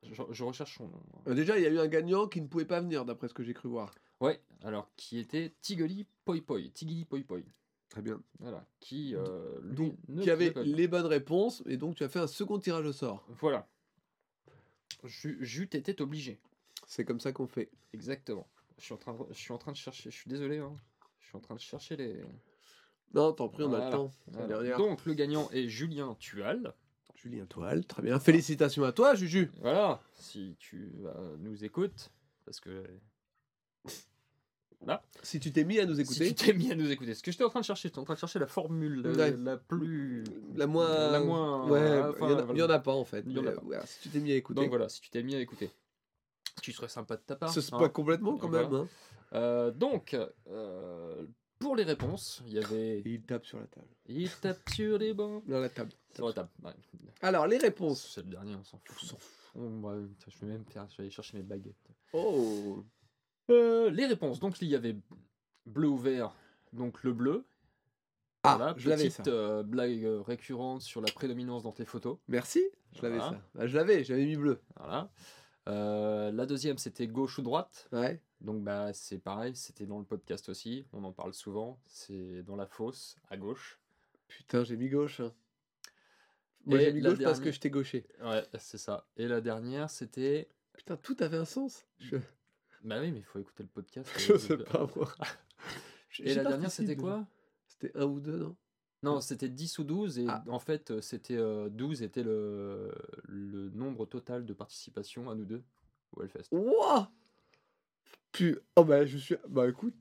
Je, 0.03 0.13
je 0.31 0.43
recherche 0.43 0.77
son 0.77 0.87
nom. 0.87 1.01
Euh, 1.27 1.33
déjà, 1.33 1.57
il 1.57 1.63
y 1.63 1.65
a 1.65 1.69
eu 1.69 1.79
un 1.79 1.87
gagnant 1.87 2.27
qui 2.27 2.41
ne 2.41 2.47
pouvait 2.47 2.65
pas 2.65 2.79
venir, 2.79 3.03
d'après 3.05 3.27
ce 3.27 3.33
que 3.33 3.43
j'ai 3.43 3.53
cru 3.53 3.67
voir. 3.69 3.93
Ouais, 4.21 4.41
alors 4.63 4.89
qui 4.95 5.17
était 5.19 5.53
Tigoli 5.61 6.05
Poi 6.25 6.37
Poi. 6.45 6.61
Tigili 6.73 7.05
Poi 7.05 7.19
Poi. 7.27 7.39
Très 7.89 8.01
bien. 8.01 8.21
Voilà. 8.39 8.65
Qui, 8.79 9.15
euh, 9.15 9.59
lui, 9.63 9.75
Donc, 9.75 9.95
ne 10.07 10.21
qui 10.23 10.29
avait 10.29 10.51
pas- 10.51 10.61
les 10.63 10.87
bonnes 10.87 11.05
réponses, 11.05 11.63
et 11.65 11.75
donc 11.77 11.95
tu 11.95 12.03
as 12.03 12.09
fait 12.09 12.19
un 12.19 12.27
second 12.27 12.59
tirage 12.59 12.85
au 12.85 12.93
sort. 12.93 13.25
Voilà. 13.29 13.67
Jut 15.05 15.69
était 15.75 16.01
obligé. 16.01 16.39
C'est 16.85 17.05
comme 17.05 17.19
ça 17.19 17.31
qu'on 17.31 17.47
fait. 17.47 17.69
Exactement. 17.93 18.47
Je 18.77 18.83
suis 18.85 18.93
en 18.93 18.97
train 18.97 19.13
de, 19.13 19.19
je 19.31 19.37
suis 19.37 19.51
en 19.53 19.57
train 19.57 19.71
de 19.71 19.77
chercher. 19.77 20.11
Je 20.11 20.15
suis 20.15 20.29
désolé. 20.29 20.57
Hein. 20.59 20.75
Je 21.19 21.27
suis 21.27 21.37
en 21.37 21.41
train 21.41 21.55
de 21.55 21.59
chercher 21.59 21.95
les. 21.95 22.21
Non, 23.13 23.33
t'en 23.33 23.47
prie, 23.49 23.63
on 23.63 23.73
a 23.73 23.85
le 23.85 23.91
temps. 23.91 24.11
Voilà. 24.27 24.77
Donc 24.77 25.05
le 25.05 25.13
gagnant 25.13 25.49
est 25.51 25.67
Julien 25.67 26.15
Tual. 26.19 26.73
Julien 27.15 27.45
Toile, 27.45 27.85
très 27.85 28.01
bien. 28.01 28.19
Félicitations 28.19 28.83
à 28.83 28.91
toi, 28.93 29.13
Juju. 29.15 29.51
Voilà. 29.61 29.99
Si 30.13 30.55
tu 30.57 30.93
euh, 31.05 31.35
nous 31.39 31.65
écoutes, 31.65 32.11
parce 32.45 32.59
que 32.61 32.83
Si 35.23 35.39
tu 35.41 35.51
t'es 35.51 35.65
mis 35.65 35.79
à 35.79 35.85
nous 35.85 35.99
écouter, 35.99 36.27
si 36.27 36.35
tu 36.35 36.45
t'es 36.45 36.53
mis 36.53 36.71
à 36.71 36.75
nous 36.75 36.89
écouter, 36.89 37.13
ce 37.13 37.21
que 37.21 37.31
j'étais 37.31 37.43
en 37.43 37.49
train 37.49 37.59
de 37.59 37.65
chercher, 37.65 37.89
j'étais 37.89 37.99
en 37.99 38.05
train 38.05 38.13
de 38.13 38.19
chercher 38.19 38.39
la 38.39 38.47
formule 38.47 39.01
la, 39.01 39.11
Ouais. 39.11 39.35
la 39.37 39.57
plus. 39.57 40.23
la 40.55 40.65
moins. 40.67 41.11
La 41.11 41.19
moins. 41.19 41.67
Ouais, 41.69 41.99
enfin, 42.01 42.27
il 42.53 42.57
y 42.57 42.61
en 42.63 42.69
a- 42.69 42.77
en 42.77 42.79
pas 42.79 42.93
en 42.93 43.03
fait. 43.03 43.23
Il 43.27 43.33
y 43.33 43.39
en 43.39 43.45
a 43.45 43.49
Mais, 43.49 43.55
pas. 43.55 43.63
ouais, 43.63 43.79
si 43.85 43.99
tu 44.03 44.09
t'es 44.09 44.19
mis 44.19 44.31
à 44.31 44.35
écouter, 44.35 44.61
Donc 44.61 44.69
voilà, 44.69 44.87
si 44.87 45.01
tu 45.01 45.09
t'es 45.09 45.21
mis 45.21 45.35
à 45.35 45.41
écouter, 45.41 45.69
ce 46.55 46.61
qui 46.61 46.71
serait 46.71 46.87
sympa 46.87 47.17
de 47.17 47.21
ta 47.21 47.35
part. 47.35 47.51
ce 47.51 47.59
hein. 47.59 47.79
pas 47.79 47.89
complètement 47.89 48.37
quand 48.37 48.47
Voilà. 48.47 48.69
même. 48.69 48.79
Hein. 48.81 48.87
Euh, 49.33 49.71
donc, 49.71 50.15
euh, 50.47 51.25
pour 51.59 51.75
les 51.75 51.83
réponses, 51.83 52.41
il 52.47 52.53
y 52.53 52.59
avait. 52.59 52.99
Et 52.99 53.03
il 53.05 53.21
tape 53.21 53.45
sur 53.45 53.59
la 53.59 53.67
table. 53.67 53.87
Il 54.07 54.29
tape 54.31 54.69
sur 54.73 54.97
les 54.97 55.13
bancs. 55.13 55.43
Dans 55.47 55.59
la 55.59 55.69
table. 55.69 55.91
Sur 56.15 56.27
la 56.27 56.33
table. 56.33 56.49
ouais. 56.63 56.73
Alors, 57.21 57.47
les 57.47 57.57
réponses. 57.57 58.11
C'est 58.15 58.21
le 58.23 58.29
dernier, 58.31 58.55
on 58.55 58.63
s'en 58.63 58.79
fout. 58.85 59.17
Putain, 59.53 60.27
je 60.27 60.45
vais 60.45 60.51
même 60.51 60.65
faire, 60.65 60.87
je 60.89 60.97
vais 60.97 61.03
aller 61.03 61.11
chercher 61.11 61.37
mes 61.37 61.43
baguettes. 61.43 61.75
Oh. 62.13 62.83
Euh, 63.49 63.89
les 63.89 64.05
réponses, 64.05 64.39
donc 64.39 64.61
il 64.61 64.67
y 64.67 64.75
avait 64.75 64.95
bleu 65.65 65.87
ou 65.87 65.97
vert, 65.97 66.35
donc 66.71 67.03
le 67.03 67.13
bleu. 67.13 67.45
Ah, 68.43 68.55
Voilà, 68.55 68.73
je 68.77 68.87
l'avais 68.89 69.09
ça. 69.09 69.23
euh, 69.27 69.63
blague 69.63 70.05
euh, 70.05 70.21
récurrente 70.21 70.81
sur 70.81 71.01
la 71.01 71.11
prédominance 71.11 71.63
dans 71.63 71.71
tes 71.73 71.83
photos. 71.83 72.19
Merci. 72.27 72.61
Je 72.93 73.01
l'avais 73.01 73.17
Voilà. 73.17 73.31
ça. 73.31 73.41
Ah, 73.59 73.67
je 73.67 73.75
l'avais, 73.75 74.03
j'avais 74.03 74.25
mis 74.25 74.35
bleu. 74.37 74.61
Voilà. 74.77 75.11
Euh, 75.67 76.31
la 76.31 76.45
deuxième, 76.45 76.77
c'était 76.77 77.07
gauche 77.07 77.37
ou 77.37 77.41
droite. 77.41 77.87
Ouais. 77.91 78.21
Donc 78.41 78.63
bah 78.63 78.93
c'est 78.93 79.19
pareil, 79.19 79.55
c'était 79.55 79.85
dans 79.85 79.99
le 79.99 80.05
podcast 80.05 80.47
aussi, 80.49 80.85
on 80.93 81.03
en 81.03 81.11
parle 81.11 81.33
souvent. 81.33 81.79
C'est 81.85 82.43
dans 82.43 82.55
la 82.55 82.65
fosse, 82.65 83.17
à 83.29 83.37
gauche. 83.37 83.79
Putain, 84.27 84.63
j'ai 84.63 84.77
mis 84.77 84.89
gauche. 84.89 85.19
hein. 85.19 85.33
Moi, 86.65 86.79
j'ai 86.79 86.93
mis 86.93 87.01
gauche 87.01 87.19
parce 87.21 87.39
que 87.39 87.49
t'ai 87.49 87.69
gauché. 87.69 88.05
Ouais, 88.21 88.45
c'est 88.59 88.77
ça. 88.77 89.07
Et 89.17 89.27
la 89.27 89.41
dernière, 89.41 89.89
c'était... 89.89 90.49
Putain, 90.73 90.97
tout 90.97 91.17
avait 91.19 91.37
un 91.37 91.45
sens. 91.45 91.85
Je, 91.97 92.17
Bah 92.83 92.99
oui, 93.01 93.11
mais 93.11 93.19
il 93.19 93.23
faut 93.23 93.39
écouter 93.39 93.63
le 93.63 93.69
podcast. 93.69 94.09
je 94.17 94.37
sais 94.37 94.57
pas, 94.57 94.87
moi. 94.95 95.13
Et 96.19 96.33
la 96.33 96.43
dernière, 96.43 96.71
c'était 96.71 96.95
quoi? 96.95 97.27
C'était 97.67 97.95
un 97.97 98.05
ou 98.05 98.19
deux, 98.19 98.37
non? 98.37 98.55
Non, 99.01 99.21
c'était 99.21 99.47
10 99.49 99.79
ou 99.79 99.83
12, 99.85 100.19
et 100.19 100.25
Ah. 100.27 100.43
en 100.49 100.59
fait, 100.59 100.91
euh, 100.91 101.01
c'était 101.01 101.37
euh, 101.37 101.69
12 101.69 102.01
était 102.01 102.23
le, 102.23 102.91
le 103.27 103.69
nombre 103.69 104.05
total 104.05 104.45
de 104.45 104.53
participation 104.53 105.29
à 105.29 105.35
nous 105.35 105.45
deux 105.45 105.63
au 106.15 106.21
Hellfest. 106.23 106.47
Wouah 106.51 107.09
Pu- 108.31 108.59
Oh 108.75 108.83
bah, 108.83 109.05
je 109.05 109.17
suis. 109.17 109.35
Bah 109.47 109.67
écoute. 109.69 109.95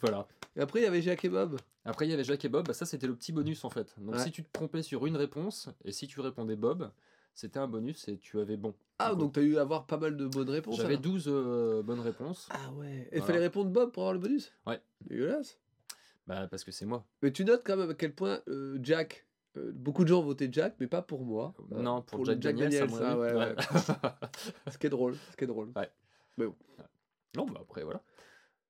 Voilà. 0.00 0.26
Et 0.56 0.60
après, 0.60 0.80
il 0.80 0.82
y 0.82 0.86
avait 0.86 1.02
Jacques 1.02 1.24
et 1.24 1.28
Bob. 1.28 1.58
Après, 1.84 2.06
il 2.06 2.10
y 2.10 2.14
avait 2.14 2.24
Jacques 2.24 2.44
et 2.44 2.48
Bob, 2.48 2.66
bah, 2.66 2.74
ça 2.74 2.84
c'était 2.86 3.06
le 3.06 3.14
petit 3.14 3.32
bonus 3.32 3.64
en 3.64 3.70
fait. 3.70 3.94
Donc 3.98 4.16
Ouais. 4.16 4.22
si 4.24 4.30
tu 4.30 4.42
te 4.44 4.50
trompais 4.52 4.82
sur 4.82 5.06
une 5.06 5.16
réponse, 5.16 5.68
et 5.84 5.92
si 5.92 6.06
tu 6.08 6.20
répondais 6.20 6.56
Bob, 6.56 6.90
c'était 7.34 7.58
un 7.58 7.68
bonus 7.68 8.06
et 8.08 8.18
tu 8.18 8.38
avais 8.40 8.56
bon. 8.56 8.74
Ah, 8.98 9.14
donc 9.14 9.32
t'as 9.32 9.40
eu 9.42 9.56
à 9.56 9.62
avoir 9.62 9.86
pas 9.86 9.96
mal 9.96 10.16
de 10.16 10.26
bonnes 10.26 10.50
réponses. 10.50 10.76
J'avais 10.76 10.94
alors. 10.94 11.02
12 11.02 11.24
euh, 11.28 11.82
bonnes 11.82 12.00
réponses, 12.00 12.48
Ah 12.50 12.70
ouais. 12.72 13.08
Et 13.12 13.18
Voilà. 13.18 13.24
fallait 13.26 13.38
répondre 13.38 13.70
Bob 13.70 13.92
pour 13.92 14.02
avoir 14.02 14.12
le 14.14 14.18
bonus? 14.18 14.52
Ouais. 14.66 14.80
Dégueulasse. 15.08 15.58
Bah, 16.26 16.46
parce 16.48 16.64
que 16.64 16.70
c'est 16.72 16.86
moi. 16.86 17.04
Mais 17.22 17.32
tu 17.32 17.44
notes 17.44 17.62
quand 17.64 17.76
même 17.76 17.90
à 17.90 17.94
quel 17.94 18.14
point 18.14 18.40
euh, 18.48 18.78
Jack. 18.82 19.26
euh, 19.56 19.72
beaucoup 19.74 20.04
de 20.04 20.08
gens 20.08 20.20
ont 20.20 20.24
voté 20.24 20.48
Jack, 20.52 20.76
mais 20.80 20.86
pas 20.86 21.02
pour 21.02 21.24
moi. 21.24 21.54
Euh, 21.72 21.82
non, 21.82 22.02
pour, 22.02 22.20
le 22.20 22.24
Jack, 22.26 22.38
Daniels, 22.56 22.82
à 22.82 22.86
mon 22.86 22.96
ah 22.98 23.10
avis. 23.10 23.20
ouais, 23.20 23.32
ouais. 23.34 23.46
Ouais. 23.48 23.56
Ce 24.72 24.78
qui 24.78 24.86
est 24.86 24.90
drôle. 24.90 25.16
Ce 25.32 25.36
qui 25.36 25.44
est 25.44 25.48
drôle. 25.48 25.72
non, 27.36 27.46
bah 27.46 27.60
après 27.62 27.84
voilà. 27.84 28.02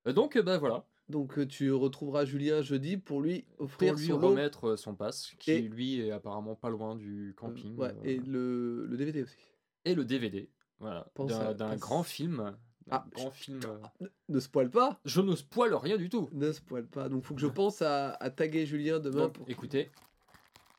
Euh, 0.07 0.13
Donc, 0.13 0.37
euh, 0.37 0.43
bah 0.43 0.59
voilà, 0.59 0.85
Donc 1.09 1.39
euh, 1.39 1.47
tu 1.47 1.71
retrouveras 1.73 2.25
Julien 2.25 2.63
jeudi 2.63 2.97
pour 2.97 3.21
lui 3.21 3.43
pour 3.57 3.67
offrir 3.67 3.95
lui 3.95 4.07
son 4.07 4.19
lot. 4.19 4.29
remettre 4.31 4.71
euh, 4.71 4.77
son 4.77 4.95
pass, 4.95 5.33
qui 5.39 5.51
Et- 5.53 5.61
lui 5.63 6.01
est 6.01 6.11
apparemment 6.11 6.55
pas 6.55 6.71
loin 6.71 6.97
du 6.97 7.31
Euh, 7.31 7.33
camping. 7.35 7.77
ouais, 7.77 7.89
euh, 7.89 8.05
et 8.05 8.17
le, 8.19 8.87
le 8.87 8.97
DVD 8.97 9.23
aussi. 9.23 9.37
et 9.85 9.95
le 9.95 10.05
DVD, 10.05 10.49
voilà, 10.79 11.11
Pense 11.15 11.31
d'un 11.31 11.41
à- 11.41 11.55
d'un 11.55 11.71
pense- 11.71 11.81
grand 11.81 12.03
film 12.03 12.57
Ah, 12.91 13.07
grand 13.15 13.31
film. 13.31 13.61
euh, 13.65 14.07
Ne 14.29 14.41
spoil 14.41 14.71
pas. 14.71 14.99
Je 15.05 15.21
ne 15.21 15.35
spoil 15.37 15.75
rien 15.75 15.97
du 15.97 16.09
tout. 16.09 16.29
Ne 16.33 16.53
spoil 16.53 16.87
pas. 16.87 17.09
Donc 17.09 17.25
faut 17.25 17.35
que 17.35 17.41
je 17.41 17.47
pense 17.47 17.83
à, 17.83 18.11
à 18.15 18.31
taguer 18.31 18.67
Julien 18.67 18.99
demain. 18.99 19.23
Donc, 19.25 19.33
pour... 19.35 19.51
écoutez, 19.51 19.91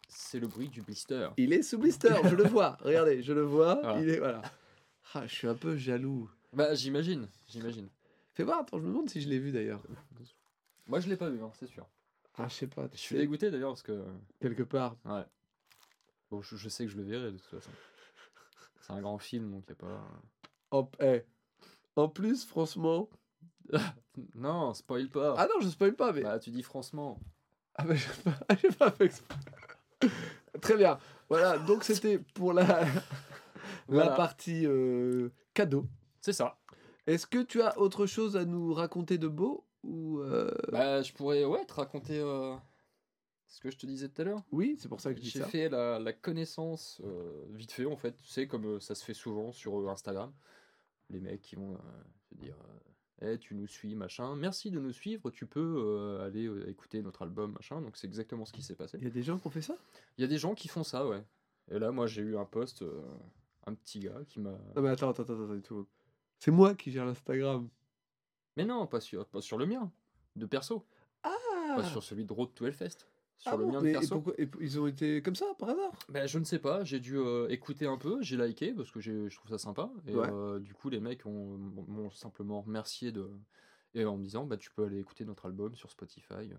c'est 0.07 0.39
le 0.39 0.47
bruit 0.47 0.69
du 0.69 0.81
blister. 0.81 1.29
Il 1.37 1.53
est 1.53 1.61
sous 1.63 1.77
blister, 1.77 2.13
je 2.29 2.35
le 2.35 2.43
vois. 2.43 2.77
Regardez, 2.81 3.21
je 3.23 3.33
le 3.33 3.41
vois. 3.43 3.75
Voilà. 3.81 3.99
Il 4.01 4.09
est 4.09 4.19
voilà. 4.19 4.41
Ah, 5.13 5.25
je 5.27 5.33
suis 5.33 5.47
un 5.47 5.55
peu 5.55 5.75
jaloux. 5.75 6.29
Bah, 6.53 6.73
j'imagine, 6.75 7.27
j'imagine. 7.47 7.89
Fais 8.33 8.43
voir, 8.43 8.59
attends, 8.59 8.77
je 8.77 8.83
me 8.83 8.89
demande 8.89 9.09
si 9.09 9.21
je 9.21 9.27
l'ai 9.29 9.39
vu 9.39 9.51
d'ailleurs. 9.51 9.81
Moi, 10.87 10.99
je 10.99 11.09
l'ai 11.09 11.17
pas 11.17 11.29
vu, 11.29 11.41
hein, 11.43 11.51
c'est 11.59 11.67
sûr. 11.67 11.87
Ah, 12.37 12.47
je 12.47 12.53
sais 12.55 12.67
pas. 12.67 12.87
Je 12.93 12.97
suis 12.97 13.17
dégoûté 13.17 13.51
d'ailleurs 13.51 13.71
parce 13.71 13.81
que. 13.83 14.03
quelque 14.39 14.63
part. 14.63 14.95
Ouais. 15.05 15.23
Bon, 16.29 16.41
je, 16.41 16.55
je 16.55 16.69
sais 16.69 16.85
que 16.85 16.91
je 16.91 16.97
le 16.97 17.03
verrai 17.03 17.31
de 17.31 17.37
toute 17.37 17.45
façon. 17.47 17.71
C'est 18.81 18.93
un 18.93 19.01
grand 19.01 19.17
film, 19.17 19.51
donc 19.51 19.65
y 19.67 19.73
a 19.73 19.75
pas. 19.75 20.01
En, 20.71 20.89
eh, 21.01 21.23
en 21.95 22.10
plus, 22.10 22.45
franchement. 22.45 23.10
Non, 24.36 24.74
spoil 24.74 25.07
pas. 25.07 25.36
Ah 25.38 25.48
non, 25.48 25.62
je 25.62 25.69
spoil 25.69 25.95
pas, 25.95 26.12
mais. 26.12 26.21
Bah, 26.24 26.38
tu 26.38 26.50
dis 26.51 26.63
franchement. 26.63 27.17
Ah 27.75 27.86
bah, 27.86 27.95
j'ai 27.95 28.10
pas, 28.24 28.55
j'ai 28.62 28.67
pas 28.69 28.91
fait 28.91 29.05
exprès. 29.05 29.36
Très 30.62 30.75
bien. 30.75 31.00
Voilà, 31.29 31.57
donc 31.57 31.86
c'était 31.86 32.19
pour 32.19 32.51
la, 32.51 32.86
la 33.89 34.10
partie 34.10 34.65
euh, 34.65 35.29
cadeau. 35.53 35.86
C'est 36.19 36.33
ça. 36.33 36.60
Est-ce 37.07 37.25
que 37.25 37.41
tu 37.41 37.62
as 37.62 37.79
autre 37.79 38.05
chose 38.05 38.36
à 38.36 38.43
nous 38.43 38.74
raconter 38.74 39.17
de 39.17 39.29
beau 39.29 39.65
ou 39.83 40.19
euh, 40.19 40.51
Bah, 40.74 41.01
je 41.01 41.13
pourrais, 41.13 41.45
ouais, 41.45 41.65
te 41.65 41.74
raconter 41.74 42.19
euh, 42.19 42.53
ce 43.48 43.62
que 43.62 43.71
je 43.71 43.77
te 43.77 43.86
disais 43.86 44.10
tout 44.10 44.21
à 44.21 44.25
l'heure. 44.25 44.43
Oui, 44.51 44.75
c'est 44.77 44.89
pour 44.89 45.00
ça 45.00 45.12
que 45.13 45.17
je 45.19 45.24
dis 45.24 45.29
J'ai 45.29 45.39
ça. 45.39 45.48
fait 45.48 45.69
la, 45.69 46.00
la 46.00 46.12
connaissance 46.12 47.01
vite 47.51 47.71
fait 47.71 47.86
en 47.86 47.95
fait, 47.95 48.17
tu 48.21 48.27
sais 48.27 48.45
comme 48.45 48.81
ça 48.81 48.93
se 48.93 49.05
fait 49.05 49.13
souvent 49.13 49.53
sur 49.53 49.89
Instagram, 49.89 50.33
les 51.11 51.19
mecs 51.19 51.41
qui 51.41 51.55
vont 51.55 51.73
euh, 51.73 52.03
te 52.29 52.35
dire 52.35 52.55
euh, 53.21 53.33
Eh, 53.33 53.37
tu 53.37 53.55
nous 53.55 53.67
suis 53.67 53.95
machin, 53.95 54.35
merci 54.35 54.71
de 54.71 54.79
nous 54.79 54.91
suivre, 54.91 55.29
tu 55.31 55.45
peux 55.45 55.75
euh, 55.77 56.25
aller 56.25 56.49
écouter 56.69 57.01
notre 57.01 57.21
album 57.21 57.53
machin, 57.53 57.81
donc 57.81 57.97
c'est 57.97 58.07
exactement 58.07 58.45
ce 58.45 58.53
qui 58.53 58.61
s'est 58.61 58.75
passé. 58.75 58.97
Il 58.99 59.03
y 59.03 59.07
a 59.07 59.11
des 59.11 59.23
gens 59.23 59.37
qui 59.37 59.47
ont 59.47 59.51
fait 59.51 59.61
ça? 59.61 59.75
Il 60.17 60.21
y 60.21 60.25
a 60.25 60.27
des 60.27 60.37
gens 60.37 60.55
qui 60.55 60.67
font 60.67 60.83
ça 60.83 61.07
ouais. 61.07 61.23
Et 61.69 61.79
là 61.79 61.91
moi 61.91 62.07
j'ai 62.07 62.21
eu 62.21 62.37
un 62.37 62.45
post, 62.45 62.83
un 63.65 63.73
petit 63.73 63.99
gars 63.99 64.21
qui 64.27 64.39
m'a... 64.39 64.51
Non 64.75 64.81
mais 64.81 64.89
attends, 64.89 65.09
attends, 65.09 65.23
attends, 65.23 65.43
attends, 65.43 65.61
tout. 65.61 65.87
C'est 66.39 66.51
moi 66.51 66.73
qui 66.73 66.91
gère 66.91 67.05
l'Instagram. 67.05 67.69
Mais 68.57 68.65
non, 68.65 68.87
pas 68.87 68.99
sur, 68.99 69.25
pas 69.27 69.41
sur 69.41 69.57
le 69.57 69.65
mien, 69.65 69.91
de 70.35 70.45
perso, 70.45 70.85
Ah 71.23 71.35
pas 71.75 71.83
sur 71.83 72.03
celui 72.03 72.25
de 72.25 72.33
Road 72.33 72.53
to 72.53 72.65
Hellfest. 72.65 73.07
Sur 73.41 73.53
Ah 73.53 73.55
le 73.57 73.65
bon, 73.65 73.71
mien 73.71 73.79
de 73.79 73.83
mais 73.86 73.89
et 73.89 73.93
perso. 73.93 74.15
pourquoi- 74.21 74.33
et 74.39 74.48
ils 74.60 74.79
ont 74.79 74.86
été 74.86 75.24
comme 75.24 75.36
ça, 75.36 75.48
par 75.57 75.69
hasard? 75.69 75.91
Ben, 76.10 76.27
je 76.27 76.38
ne 76.38 76.43
sais 76.43 76.60
pas, 76.60 76.83
j'ai 76.83 77.00
dû 77.00 77.17
euh, 77.17 77.48
écouter 77.50 77.88
un 77.88 77.98
peu, 77.98 78.21
j'ai 78.21 78.38
liké 78.38 78.71
parce 78.71 78.91
que 78.91 79.00
j'ai- 79.00 79.29
je 79.31 79.36
trouve 79.36 79.50
ça 79.50 79.57
sympa. 79.57 79.91
Et 80.05 80.15
Ouais. 80.15 80.29
euh, 80.31 80.60
du 80.60 80.75
coup, 80.75 80.89
les 80.91 81.00
mecs 81.00 81.25
ont- 81.25 81.57
m'ont 81.57 82.12
simplement 82.12 82.62
remercié 82.62 83.12
de. 83.12 83.27
Et 83.95 84.05
en 84.05 84.15
me 84.17 84.24
disant, 84.24 84.45
bah, 84.45 84.57
tu 84.57 84.69
peux 84.71 84.86
aller 84.86 85.00
écouter 85.00 85.25
notre 85.25 85.48
album 85.48 85.74
sur 85.75 85.89
Spotify. 85.89 86.33
euh. 86.53 86.55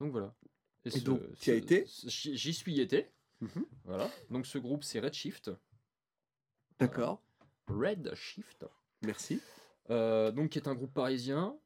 Donc 0.00 0.12
voilà. 0.12 0.34
Et 0.84 1.00
donc, 1.00 1.22
t'y 1.36 1.50
as 1.50 1.54
été? 1.54 1.86
J'y 1.88 2.52
suis 2.52 2.78
été. 2.78 3.10
Mhm. 3.40 3.64
Voilà. 3.84 4.10
Donc 4.30 4.44
ce 4.46 4.58
groupe, 4.58 4.84
c'est 4.84 5.00
Redshift. 5.00 5.50
D'accord, 6.78 7.22
Redshift. 7.68 8.66
merci. 9.02 9.40
Euh, 9.90 10.30
donc, 10.30 10.50
qui 10.50 10.58
est 10.58 10.68
un 10.68 10.74
groupe 10.74 10.92
parisien. 10.92 11.58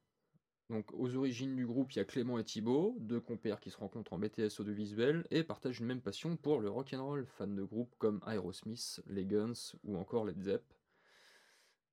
Donc, 0.70 0.92
aux 0.92 1.14
origines 1.16 1.56
du 1.56 1.66
groupe, 1.66 1.92
il 1.92 1.96
y 1.96 2.00
a 2.00 2.04
Clément 2.04 2.38
et 2.38 2.44
Thibaut, 2.44 2.94
deux 3.00 3.20
compères 3.20 3.58
qui 3.58 3.70
se 3.70 3.78
rencontrent 3.78 4.12
en 4.12 4.18
BTS 4.18 4.60
audiovisuel 4.60 5.26
et 5.30 5.42
partagent 5.42 5.80
une 5.80 5.86
même 5.86 6.02
passion 6.02 6.36
pour 6.36 6.60
le 6.60 6.68
rock'n'roll, 6.68 7.24
fans 7.26 7.46
de 7.46 7.62
groupes 7.62 7.94
comme 7.98 8.20
Aerosmith, 8.26 9.00
les 9.06 9.24
Guns 9.24 9.54
ou 9.84 9.96
encore 9.96 10.26
Led 10.26 10.42
Zepp. 10.42 10.62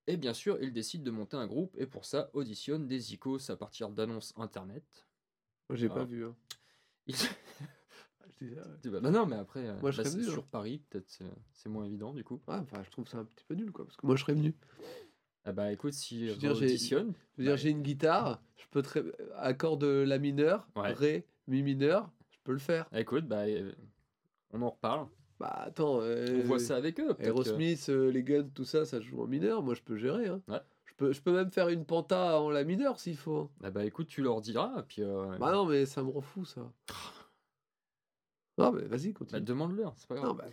Et 0.07 0.17
bien 0.17 0.33
sûr, 0.33 0.61
ils 0.61 0.73
décident 0.73 1.05
de 1.05 1.11
monter 1.11 1.37
un 1.37 1.47
groupe 1.47 1.73
et 1.79 1.85
pour 1.87 2.03
ça 2.05 2.29
auditionnent 2.33 2.85
des 2.87 3.13
icos 3.13 3.49
à 3.49 3.55
partir 3.55 3.89
d'annonces 3.89 4.33
internet. 4.35 5.07
Moi 5.69 5.77
j'ai 5.77 5.87
Ah. 5.89 5.95
pas 5.95 6.03
vu. 6.03 6.25
hein. 6.25 6.35
Ils- 7.07 7.15
Je 8.41 8.45
dis 8.45 8.53
ça, 8.55 8.67
ouais. 8.91 9.01
non, 9.01 9.11
non, 9.11 9.25
mais 9.25 9.37
après, 9.37 9.63
Moi, 9.79 9.91
je 9.91 9.97
là, 9.97 10.03
serais 10.03 10.09
c'est 10.09 10.17
venu, 10.17 10.27
hein. 10.27 10.33
sur 10.33 10.45
Paris, 10.45 10.79
peut-être 10.89 11.09
c'est- 11.09 11.23
c'est 11.53 11.69
moins 11.69 11.85
évident 11.85 12.13
du 12.13 12.23
coup. 12.25 12.41
Ouais, 12.47 12.55
enfin, 12.55 12.83
je 12.83 12.89
trouve 12.91 13.07
ça 13.07 13.19
un 13.19 13.25
petit 13.25 13.45
peu 13.45 13.55
nul 13.55 13.71
quoi, 13.71 13.85
parce 13.85 13.95
que 13.95 14.05
moi 14.05 14.15
je 14.17 14.21
serais 14.21 14.33
venu. 14.33 14.53
Ah 15.45 15.51
bah 15.51 15.71
écoute, 15.71 15.93
si 15.93 16.25
Je 16.27 16.31
euh, 16.31 16.33
veux 16.33 16.39
dire, 16.39 16.55
j'ai- 16.55 16.75
dire, 16.75 17.05
Bah, 17.37 17.55
j'ai 17.55 17.69
une 17.69 17.81
guitare, 17.83 18.41
je 18.57 18.65
peux 18.71 18.81
très. 18.81 19.03
Accord 19.37 19.77
de 19.77 19.87
La 20.07 20.17
mineur, 20.17 20.67
Ouais. 20.75 20.91
Ré, 20.93 21.27
Mi 21.47 21.61
mineur, 21.61 22.11
je 22.31 22.37
peux 22.43 22.51
le 22.53 22.57
faire. 22.59 22.87
écoute, 22.93 23.27
bah, 23.27 23.43
euh, 23.45 23.71
on 24.51 24.61
en 24.63 24.69
reparle. 24.71 25.07
Bah 25.39 25.49
attends. 25.65 25.97
On 25.97 26.01
euh, 26.01 26.41
voit 26.45 26.59
ça 26.59 26.75
avec 26.77 26.99
eux. 26.99 27.13
que- 27.13 27.21
Aerosmith, 27.23 27.89
euh, 27.89 28.09
les 28.09 28.23
Guns, 28.23 28.49
tout 28.55 28.63
ça, 28.63 28.85
ça 28.85 29.01
joue 29.01 29.21
en 29.21 29.27
mineur. 29.27 29.61
Moi, 29.61 29.75
je 29.75 29.81
peux 29.81 29.97
gérer. 29.97 30.27
Hein. 30.27 30.41
Ouais. 30.47 30.61
Je, 30.85 30.93
peux, 30.95 31.11
je 31.11 31.21
peux 31.21 31.33
même 31.33 31.51
faire 31.51 31.67
une 31.69 31.85
penta 31.85 32.39
en 32.39 32.49
la 32.49 32.63
mineur 32.63 32.99
s'il 32.99 33.17
faut. 33.17 33.37
hein. 33.37 33.49
Ah 33.63 33.69
bah 33.69 33.83
écoute, 33.85 34.07
tu 34.07 34.21
leur 34.23 34.39
diras, 34.41 34.83
puis 34.87 35.01
euh, 35.03 35.37
Bah 35.37 35.51
non, 35.51 35.65
mais 35.65 35.85
ça 35.85 36.01
me 36.03 36.09
rend 36.09 36.21
fou, 36.21 36.45
ça. 36.45 36.71
Non, 38.57 38.71
mais 38.71 38.83
vas-y, 38.83 39.11
bah, 39.11 39.19
continue. 39.19 39.41
demande-leur, 39.41 39.93
c'est 39.97 40.07
pas 40.07 40.15
grave. 40.15 40.27
non, 40.29 40.33
bah, 40.33 40.45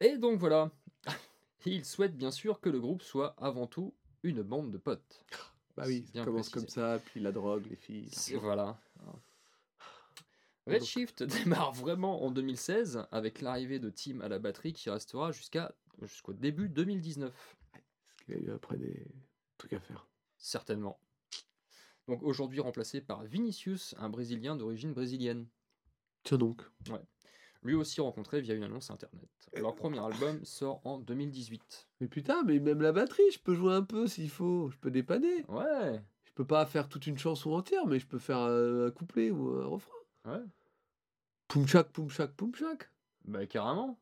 Et 0.00 0.18
donc 0.18 0.38
voilà, 0.38 0.70
ils 1.66 1.84
souhaitent 1.84 2.16
bien 2.16 2.30
sûr 2.30 2.60
que 2.60 2.68
le 2.68 2.80
groupe 2.80 3.02
soit 3.02 3.34
avant 3.38 3.66
tout 3.66 3.94
une 4.22 4.42
bande 4.42 4.70
de 4.70 4.78
potes. 4.78 5.24
bah 5.76 5.84
oui, 5.86 6.04
ça 6.12 6.24
commence 6.24 6.50
précisé. 6.50 6.66
comme 6.66 6.68
ça, 6.68 7.00
puis 7.04 7.20
la 7.20 7.32
drogue, 7.32 7.66
les 7.68 7.76
filles. 7.76 8.10
Voilà. 8.40 8.80
Redshift 10.66 11.22
démarre 11.22 11.72
vraiment 11.72 12.24
en 12.24 12.30
2016 12.30 13.06
avec 13.10 13.40
l'arrivée 13.40 13.78
de 13.78 13.90
Tim 13.90 14.20
à 14.20 14.28
la 14.28 14.38
batterie 14.38 14.72
qui 14.72 14.90
restera 14.90 15.32
jusqu'à 15.32 15.74
jusqu'au 16.02 16.32
début 16.32 16.68
2019. 16.68 17.56
Parce 17.72 18.24
qu'il 18.24 18.34
a 18.34 18.38
eu 18.38 18.50
après 18.52 18.76
des 18.76 19.06
trucs 19.56 19.72
à 19.72 19.80
faire. 19.80 20.06
Certainement. 20.36 21.00
Donc 22.06 22.22
aujourd'hui 22.22 22.60
remplacé 22.60 23.00
par 23.00 23.24
Vinicius, 23.24 23.94
un 23.98 24.08
Brésilien 24.08 24.56
d'origine 24.56 24.92
brésilienne. 24.92 25.46
Tiens 26.22 26.38
donc. 26.38 26.62
Lui 27.64 27.74
aussi 27.74 28.00
rencontré 28.00 28.40
via 28.40 28.54
une 28.54 28.62
annonce 28.62 28.90
internet. 28.90 29.28
Leur 29.56 29.74
premier 29.74 29.98
album 29.98 30.44
sort 30.44 30.80
en 30.84 30.98
2018. 30.98 31.88
Mais 32.00 32.06
putain, 32.08 32.42
mais 32.44 32.60
même 32.60 32.80
la 32.80 32.92
batterie, 32.92 33.22
je 33.32 33.38
peux 33.40 33.54
jouer 33.54 33.72
un 33.74 33.82
peu 33.82 34.06
s'il 34.06 34.30
faut. 34.30 34.70
Je 34.70 34.76
peux 34.78 34.90
dépanner. 34.92 35.44
Ouais, 35.48 36.00
Je 36.24 36.32
peux 36.34 36.46
pas 36.46 36.64
faire 36.66 36.88
toute 36.88 37.06
une 37.08 37.18
chanson 37.18 37.50
entière, 37.52 37.86
mais 37.86 37.98
je 37.98 38.06
peux 38.06 38.18
faire 38.20 38.38
un, 38.38 38.86
un 38.86 38.90
couplet 38.92 39.30
ou 39.30 39.48
un 39.60 39.66
refrain. 39.66 39.94
ouais, 40.26 40.42
Poum 41.48 41.66
chak, 41.66 41.90
poum 41.90 42.08
chak, 42.10 42.32
poum 42.36 42.54
chak. 42.54 42.90
bah 43.24 43.46
carrément. 43.46 43.98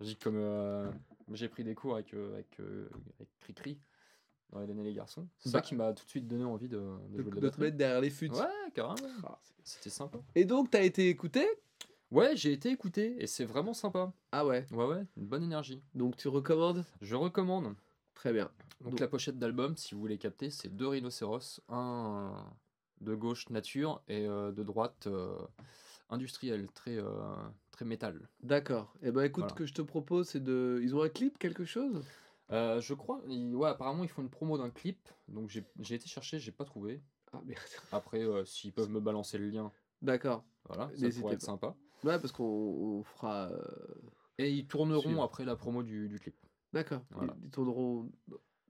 J'ai 0.00 0.16
comme 0.16 0.36
euh, 0.36 0.90
j'ai 1.32 1.48
pris 1.48 1.62
des 1.64 1.74
cours 1.74 1.94
avec 1.94 2.12
euh, 2.14 2.34
avec, 2.34 2.58
euh, 2.60 2.88
avec 3.18 3.28
Cricri 3.38 3.78
dans 4.50 4.60
Hélène 4.60 4.80
et 4.80 4.84
les 4.84 4.92
garçons. 4.94 5.28
C'est 5.38 5.52
Bah. 5.52 5.58
ça 5.58 5.62
qui 5.62 5.74
m'a 5.74 5.92
tout 5.92 6.04
de 6.04 6.10
suite 6.10 6.26
donné 6.26 6.44
envie 6.44 6.68
de, 6.68 6.78
de 7.10 7.16
De, 7.18 7.22
jouer 7.22 7.30
de 7.30 7.34
la 7.34 7.40
te 7.40 7.40
batterie. 7.46 7.62
mettre 7.62 7.76
derrière 7.76 8.00
les 8.00 8.10
fûts. 8.10 8.30
Ouais, 8.30 8.44
carrément. 8.74 8.96
Ah, 9.24 9.38
C'était 9.62 9.90
sympa. 9.90 10.18
Et 10.34 10.44
donc, 10.44 10.70
t'as 10.70 10.82
été 10.82 11.08
écouté 11.08 11.46
Ouais, 12.14 12.36
j'ai 12.36 12.52
été 12.52 12.70
écouté 12.70 13.16
et 13.20 13.26
c'est 13.26 13.44
vraiment 13.44 13.74
sympa. 13.74 14.12
Ah 14.30 14.46
ouais. 14.46 14.64
Ouais, 14.70 14.86
ouais, 14.86 15.04
une 15.16 15.26
bonne 15.26 15.42
énergie. 15.42 15.82
Donc, 15.94 16.16
tu 16.16 16.28
recommandes? 16.28 16.84
Je 17.00 17.16
recommande. 17.16 17.74
Très 18.14 18.32
bien. 18.32 18.52
Donc, 18.80 18.90
Donc- 18.92 19.00
la 19.00 19.08
pochette 19.08 19.36
d'album, 19.36 19.76
si 19.76 19.96
vous 19.96 20.00
voulez 20.00 20.16
capter, 20.16 20.48
c'est 20.50 20.68
deux 20.68 20.86
rhinocéros, 20.86 21.60
un 21.68 22.32
de 23.00 23.16
gauche 23.16 23.50
nature 23.50 24.00
et 24.06 24.28
euh, 24.28 24.52
de 24.52 24.62
droite 24.62 25.08
euh, 25.08 25.36
industriel, 26.08 26.68
très, 26.70 26.96
euh, 26.96 27.34
très 27.72 27.84
métal. 27.84 28.28
D'accord. 28.44 28.94
Eh 29.02 29.10
ben, 29.10 29.24
écoute, 29.24 29.42
Voilà. 29.42 29.52
ce 29.52 29.58
que 29.58 29.66
je 29.66 29.74
te 29.74 29.82
propose, 29.82 30.28
c'est 30.28 30.44
de. 30.44 30.78
Ils 30.84 30.94
ont 30.94 31.02
un 31.02 31.08
clip, 31.08 31.36
quelque 31.36 31.64
chose? 31.64 32.00
Je 32.48 32.94
crois, 32.94 33.22
ils- 33.26 33.56
ouais, 33.56 33.70
apparemment 33.70 34.04
ils 34.04 34.08
font 34.08 34.22
une 34.22 34.30
promo 34.30 34.56
d'un 34.56 34.70
clip, 34.70 35.08
donc 35.26 35.50
j'ai 35.50 35.94
été 35.96 36.06
chercher, 36.06 36.38
j'ai 36.38 36.52
pas 36.52 36.64
trouvé. 36.64 37.02
Ah 37.32 37.40
merde. 37.44 37.60
Après, 37.90 38.22
s'ils 38.44 38.72
peuvent 38.72 38.90
me 38.90 39.00
balancer 39.00 39.36
le 39.36 39.48
lien, 39.48 39.72
D'accord. 40.00 40.44
voilà, 40.68 40.88
ça 40.96 41.10
pourrait 41.18 41.34
être 41.34 41.42
sympa. 41.42 41.74
Ouais, 42.04 42.18
parce 42.18 42.32
qu'on 42.32 42.44
on 42.44 43.02
fera. 43.02 43.48
euh, 43.50 43.58
Et 44.38 44.50
ils 44.52 44.66
tourneront 44.66 45.22
après 45.22 45.44
la 45.44 45.56
promo 45.56 45.82
du, 45.82 46.08
du 46.08 46.18
clip, 46.20 46.34
D'accord. 46.72 47.00
Voilà. 47.10 47.34
Ils, 47.40 47.46
ils 47.46 47.50
tourneront. 47.50 48.10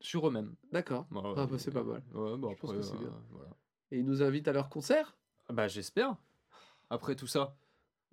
sur 0.01 0.29
eux-mêmes. 0.29 0.55
D'accord. 0.73 1.07
Ouais, 1.11 1.21
Ah, 1.37 1.47
bah, 1.47 1.57
c'est 1.59 1.71
pas 1.71 1.83
mal. 1.83 2.03
Ouais, 2.15 2.37
bah 2.39 2.49
Je 2.55 2.61
pense 2.61 2.71
après, 2.71 2.77
que 2.77 2.83
c'est 2.83 2.97
bien. 2.99 3.09
euh, 3.09 3.21
voilà. 3.31 3.51
Et 3.91 3.99
ils 3.99 4.05
nous 4.05 4.23
invitent 4.23 4.49
à 4.49 4.53
leur 4.53 4.69
concert? 4.69 5.17
Ah 5.49 5.53
Bah 5.53 5.69
j'espère. 5.69 6.17
Après 6.91 7.15
tout 7.17 7.27
ça. 7.27 7.57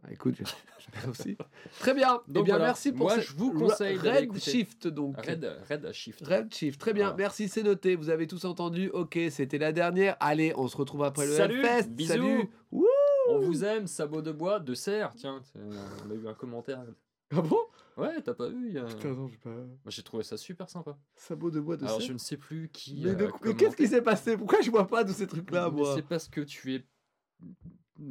Ah, 0.03 0.11
Écoute, 0.11 0.35
j'espère 0.79 1.09
aussi. 1.09 1.37
Très 1.79 1.93
bien. 1.93 2.21
eh 2.27 2.31
Donc 2.31 2.45
bien, 2.45 2.55
voilà. 2.55 2.69
merci 2.71 2.91
pour 2.91 3.05
Moi, 3.07 3.17
ce- 3.17 3.21
je 3.27 3.35
vous 3.35 3.53
conseille 3.53 3.97
Red. 3.97 4.35
Shift, 4.39 4.87
donc. 4.87 5.15
Red, 5.23 5.45
Red 5.69 5.91
Shift. 5.93 6.25
Red 6.25 6.51
Shift, 6.53 6.79
très 6.81 6.93
bien, 6.93 7.03
Voilà. 7.09 7.17
merci, 7.17 7.47
c'est 7.47 7.61
noté, 7.61 7.95
vous 7.95 8.09
avez 8.09 8.25
tous 8.25 8.43
entendu, 8.45 8.89
ok, 8.89 9.19
c'était 9.29 9.59
la 9.59 9.71
dernière, 9.71 10.17
allez, 10.19 10.53
on 10.55 10.67
se 10.67 10.75
retrouve 10.75 11.03
après 11.03 11.27
le 11.27 11.33
Salut, 11.33 11.63
Hellfest, 11.63 11.89
bisous. 11.91 12.13
salut 12.13 12.49
Wouh 12.71 12.87
On 13.31 13.39
vous 13.39 13.63
aime, 13.63 13.87
sabot 13.87 14.21
de 14.21 14.31
bois, 14.31 14.59
de 14.59 14.73
serre. 14.73 15.13
Tiens, 15.15 15.41
on 15.55 16.11
a 16.11 16.13
eu 16.13 16.27
un 16.27 16.33
commentaire. 16.33 16.83
Ah 17.33 17.41
bon? 17.41 17.59
Ouais, 17.97 18.21
t'as 18.21 18.33
pas 18.33 18.49
vu 18.49 18.69
il 18.69 18.73
y 18.73 18.77
a- 18.77 18.83
Putain, 18.85 19.09
non, 19.13 19.27
j'ai 19.27 19.37
pas... 19.37 19.49
Moi, 19.49 19.67
J'ai 19.87 20.01
trouvé 20.03 20.23
ça 20.23 20.37
super 20.37 20.69
sympa. 20.69 20.97
Sabot 21.15 21.49
de 21.51 21.59
bois 21.59 21.77
de 21.77 21.85
Alors 21.85 21.97
serre 21.99 22.07
je 22.07 22.13
ne 22.13 22.17
sais 22.17 22.37
plus 22.37 22.69
qui. 22.71 23.01
Mais, 23.05 23.15
de- 23.15 23.31
qu'est-ce 23.53 23.75
qui 23.75 23.87
s'est 23.87 24.01
passé? 24.01 24.37
Pourquoi 24.37 24.61
je 24.61 24.69
vois 24.71 24.87
pas 24.87 25.03
tous 25.05 25.13
ces 25.13 25.27
trucs-là, 25.27 25.69
Mais 25.69 25.77
moi? 25.77 25.95
C'est 25.95 26.01
parce 26.07 26.27
que 26.27 26.41
tu 26.41 26.75
es. 26.75 26.85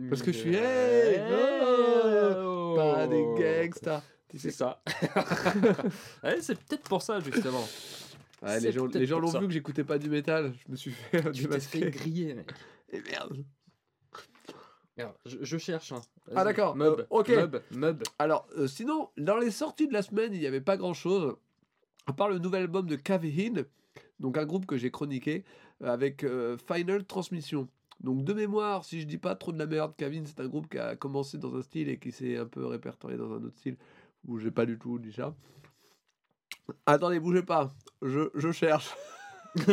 Parce 0.08 0.22
que 0.22 0.32
je 0.32 0.38
suis- 0.38 0.54
Hey, 0.54 1.16
Hey, 1.16 2.34
oh. 2.42 2.74
Pas 2.76 3.06
des 3.08 3.22
gangsters 3.22 4.02
C'est 4.36 4.50
ça. 4.52 4.82
Ouais, 6.22 6.40
c'est 6.40 6.58
peut-être 6.58 6.88
pour 6.88 7.02
ça, 7.02 7.20
justement. 7.20 7.66
Ouais, 8.42 8.60
les 8.60 8.72
gens, 8.72 8.86
les 8.86 9.06
gens 9.06 9.18
l'ont 9.20 9.30
vu 9.38 9.46
que 9.48 9.52
j'écoutais 9.52 9.84
pas 9.84 9.98
du 9.98 10.08
métal. 10.08 10.52
Je 10.66 10.70
me 10.72 10.76
suis 10.76 10.92
fait 10.92 11.30
Tu 11.32 11.46
t'es 11.48 11.60
fait 11.60 11.90
griller, 11.90 12.34
mec. 12.34 12.50
Et 12.92 13.00
merde. 13.02 13.44
Je, 15.24 15.38
je 15.40 15.56
cherche. 15.58 15.92
hein. 15.92 16.00
Ah, 16.34 16.44
d'accord, 16.44 16.76
Mub, 16.76 17.00
euh, 17.00 17.04
ok. 17.10 17.28
Mub, 17.30 17.56
Mub. 17.72 18.02
Alors, 18.18 18.46
euh, 18.58 18.66
sinon, 18.66 19.08
dans 19.16 19.38
les 19.38 19.50
sorties 19.50 19.88
de 19.88 19.92
la 19.94 20.02
semaine, 20.02 20.34
il 20.34 20.40
n'y 20.40 20.46
avait 20.46 20.60
pas 20.60 20.76
grand 20.76 20.92
chose. 20.94 21.36
À 22.06 22.12
part 22.12 22.28
le 22.28 22.38
nouvel 22.38 22.62
album 22.62 22.86
de 22.86 22.96
Cavehin, 22.96 23.62
donc 24.18 24.36
un 24.36 24.44
groupe 24.44 24.66
que 24.66 24.76
j'ai 24.76 24.90
chroniqué, 24.90 25.44
euh, 25.82 25.88
avec 25.92 26.22
euh, 26.24 26.56
Final 26.70 27.04
Transmission. 27.04 27.68
Donc, 28.00 28.24
de 28.24 28.32
mémoire, 28.34 28.84
si 28.84 29.00
je 29.00 29.06
dis 29.06 29.18
pas 29.18 29.34
trop 29.34 29.52
de 29.52 29.58
la 29.58 29.66
merde, 29.66 29.94
Kavin, 29.96 30.22
c'est 30.26 30.40
un 30.40 30.48
groupe 30.48 30.68
qui 30.70 30.78
a 30.78 30.96
commencé 30.96 31.36
dans 31.38 31.54
un 31.54 31.62
style 31.62 31.88
et 31.88 31.98
qui 31.98 32.12
s'est 32.12 32.36
un 32.38 32.46
peu 32.46 32.64
répertorié 32.66 33.16
dans 33.18 33.30
un 33.32 33.42
autre 33.44 33.56
style 33.58 33.76
où 34.26 34.38
j'ai 34.38 34.50
pas 34.50 34.64
du 34.66 34.78
tout 34.78 34.98
dit 34.98 35.12
ça. 35.12 35.34
Attendez, 36.86 37.20
bougez 37.20 37.42
pas, 37.42 37.70
je, 38.02 38.30
je 38.34 38.52
cherche. 38.52 38.94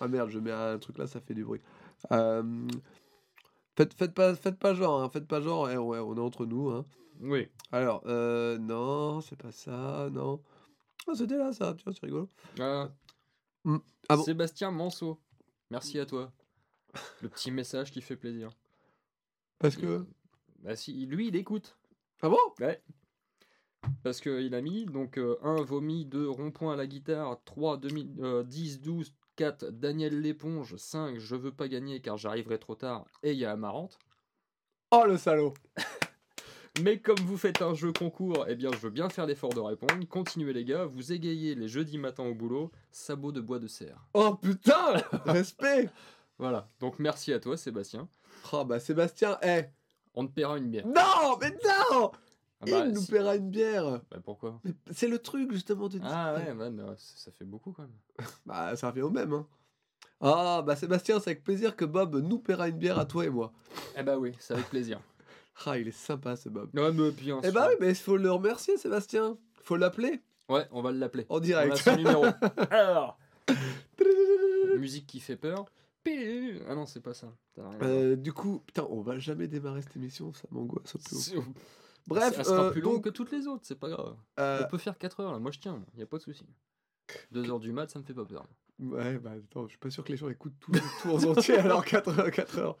ah 0.00 0.08
merde, 0.08 0.30
je 0.30 0.38
mets 0.38 0.50
un 0.52 0.78
truc 0.78 0.98
là, 0.98 1.06
ça 1.06 1.20
fait 1.20 1.34
du 1.34 1.44
bruit. 1.44 1.60
Euh, 2.10 2.66
faites, 3.76 3.94
faites, 3.94 4.14
pas, 4.14 4.34
faites 4.34 4.58
pas 4.58 4.74
genre, 4.74 5.02
hein, 5.02 5.10
faites 5.10 5.26
pas 5.26 5.40
genre, 5.40 5.70
eh, 5.70 5.76
ouais, 5.76 5.98
on 5.98 6.16
est 6.16 6.20
entre 6.20 6.46
nous. 6.46 6.70
Hein. 6.70 6.84
Oui. 7.20 7.48
Alors, 7.70 8.02
euh, 8.06 8.58
non, 8.58 9.20
c'est 9.20 9.36
pas 9.36 9.52
ça, 9.52 10.08
non. 10.10 10.42
Ah, 11.06 11.12
c'était 11.14 11.36
là, 11.36 11.52
ça, 11.52 11.74
tiens, 11.76 11.92
c'est 11.92 12.06
rigolo. 12.06 12.30
Ah. 12.58 12.90
Hmm. 13.64 13.78
Ah 14.08 14.16
bon 14.16 14.24
Sébastien 14.24 14.70
Manceau. 14.70 15.20
Merci 15.70 15.98
à 15.98 16.06
toi. 16.06 16.32
Le 17.22 17.28
petit 17.28 17.50
message 17.50 17.90
qui 17.90 18.02
fait 18.02 18.16
plaisir. 18.16 18.50
Parce 19.58 19.76
que. 19.76 20.04
Bah 20.60 20.76
si, 20.76 21.06
lui 21.06 21.28
il 21.28 21.36
écoute. 21.36 21.76
Ah 22.20 22.28
bon? 22.28 22.38
Ouais. 22.60 22.82
Parce 24.02 24.20
qu'il 24.20 24.54
a 24.54 24.60
mis 24.60 24.84
donc 24.86 25.18
1 25.18 25.62
vomi, 25.62 26.04
2 26.04 26.28
rond-point 26.28 26.74
à 26.74 26.76
la 26.76 26.86
guitare, 26.86 27.42
3 27.44 27.78
2000, 27.78 28.14
euh, 28.20 28.42
10, 28.44 28.80
12, 28.80 29.12
4 29.36 29.70
Daniel 29.70 30.20
l'éponge, 30.20 30.76
5 30.76 31.18
je 31.18 31.36
veux 31.36 31.52
pas 31.52 31.68
gagner 31.68 32.00
car 32.00 32.16
j'arriverai 32.16 32.58
trop 32.58 32.74
tard 32.74 33.04
et 33.22 33.32
il 33.32 33.38
y 33.38 33.44
a 33.44 33.52
Amarante. 33.52 33.98
Oh 34.90 35.04
le 35.06 35.16
salaud 35.16 35.54
Mais 36.82 37.00
comme 37.00 37.18
vous 37.18 37.36
faites 37.36 37.60
un 37.60 37.74
jeu 37.74 37.92
concours, 37.92 38.46
eh 38.48 38.54
bien 38.54 38.70
je 38.72 38.78
veux 38.78 38.90
bien 38.90 39.10
faire 39.10 39.26
l'effort 39.26 39.52
de 39.52 39.60
répondre. 39.60 39.94
Continuez 40.08 40.52
les 40.54 40.64
gars, 40.64 40.86
vous 40.86 41.12
égayez 41.12 41.54
les 41.54 41.68
jeudis 41.68 41.98
matins 41.98 42.24
au 42.24 42.34
boulot, 42.34 42.70
sabot 42.90 43.30
de 43.30 43.40
bois 43.40 43.58
de 43.58 43.66
serre. 43.66 44.06
Oh 44.14 44.34
putain 44.34 44.94
Respect 45.26 45.90
Voilà, 46.38 46.66
donc 46.80 46.98
merci 46.98 47.32
à 47.32 47.40
toi 47.40 47.56
Sébastien. 47.56 48.08
Oh 48.52 48.64
bah 48.64 48.80
Sébastien, 48.80 49.38
eh 49.42 49.64
On 50.14 50.26
te 50.26 50.32
paiera 50.32 50.56
une 50.56 50.70
bière. 50.70 50.86
Non 50.86 51.36
Mais 51.40 51.50
non 51.50 52.10
Ah 52.62 52.70
bah, 52.70 52.84
Il 52.86 52.92
nous 52.92 53.00
si- 53.00 53.10
paiera 53.10 53.36
une 53.36 53.50
bière 53.50 54.00
bah, 54.10 54.18
pourquoi? 54.24 54.60
C'est 54.92 55.08
le 55.08 55.18
truc 55.18 55.52
justement 55.52 55.88
de 55.88 55.98
dire. 55.98 56.02
Ah 56.10 56.34
ouais, 56.34 56.54
mais, 56.54 56.82
ça 56.96 57.30
fait 57.32 57.44
beaucoup 57.44 57.72
quand 57.72 57.82
même. 57.82 57.90
Bah 58.46 58.74
ça 58.76 58.90
revient 58.90 59.02
au 59.02 59.10
même. 59.10 59.32
Hein. 59.32 59.46
Ah 60.20 60.62
bah 60.64 60.76
Sébastien, 60.76 61.18
c'est 61.18 61.30
avec 61.30 61.42
plaisir 61.42 61.74
que 61.74 61.84
Bob 61.84 62.14
nous 62.16 62.38
paiera 62.38 62.68
une 62.68 62.78
bière 62.78 62.98
à 62.98 63.04
toi 63.04 63.24
et 63.24 63.30
moi. 63.30 63.52
Eh 63.96 64.02
bah 64.04 64.16
oui, 64.18 64.32
c'est 64.38 64.54
avec 64.54 64.68
plaisir. 64.68 65.00
Ah 65.66 65.76
il 65.78 65.86
est 65.86 65.90
sympa 65.90 66.34
ce 66.34 66.48
Bob. 66.48 66.70
Ouais, 66.74 66.90
mais 66.92 67.10
bien 67.10 67.38
Eh 67.42 67.46
sûr. 67.46 67.52
bah 67.52 67.66
oui, 67.68 67.74
mais 67.78 67.90
il 67.90 67.94
faut 67.94 68.16
le 68.16 68.30
remercier 68.32 68.78
Sébastien. 68.78 69.36
Faut 69.62 69.76
l'appeler 69.76 70.20
Ouais, 70.48 70.66
on 70.72 70.80
va 70.80 70.92
l'appeler. 70.92 71.26
en 71.28 71.34
On 71.34 71.38
a 71.38 71.40
direct. 71.40 71.76
son 71.76 71.94
numéro. 71.96 72.24
Alors, 72.70 73.18
musique 74.78 75.06
qui 75.06 75.20
fait 75.20 75.36
peur. 75.36 75.66
Ah 76.68 76.74
non, 76.74 76.86
c'est 76.86 77.00
pas 77.02 77.14
ça. 77.14 77.28
Euh, 77.82 78.16
du 78.16 78.32
coup, 78.32 78.60
putain, 78.66 78.86
on 78.90 79.02
va 79.02 79.18
jamais 79.18 79.46
démarrer 79.46 79.82
cette 79.82 79.94
émission, 79.96 80.32
ça 80.34 80.48
m'angoisse 80.50 80.94
au 80.96 80.98
plus 80.98 81.36
haut. 81.36 81.44
Bref, 82.06 82.34
elle 82.38 82.44
sera 82.44 82.64
euh, 82.64 82.70
plus 82.70 82.80
longue 82.80 82.94
donc, 82.96 83.04
que 83.04 83.08
toutes 83.10 83.30
les 83.32 83.46
autres, 83.46 83.62
c'est 83.64 83.78
pas 83.78 83.88
grave. 83.88 84.16
euh, 84.40 84.62
On 84.64 84.68
peut 84.68 84.78
faire 84.78 84.98
4 84.98 85.20
heures 85.20 85.32
là, 85.32 85.38
moi 85.38 85.50
je 85.50 85.58
tiens, 85.60 85.80
il 85.94 86.00
y 86.00 86.02
a 86.02 86.06
pas 86.06 86.18
de 86.18 86.22
souci. 86.22 86.46
2 87.30 87.50
heures 87.50 87.60
du 87.60 87.72
mat, 87.72 87.90
ça 87.90 87.98
me 87.98 88.04
fait 88.04 88.14
pas 88.14 88.24
peur. 88.24 88.46
Ouais, 88.80 89.18
bah 89.18 89.32
attends, 89.32 89.64
je 89.64 89.70
suis 89.70 89.78
pas 89.78 89.90
sûr 89.90 90.02
que 90.02 90.10
les 90.10 90.16
gens 90.18 90.28
écoutent 90.28 90.58
tout, 90.60 90.72
en 91.08 91.22
entier 91.24 91.56
alors 91.58 91.84
4 91.84 92.18
heures, 92.18 92.30
4 92.30 92.58
heures. 92.58 92.78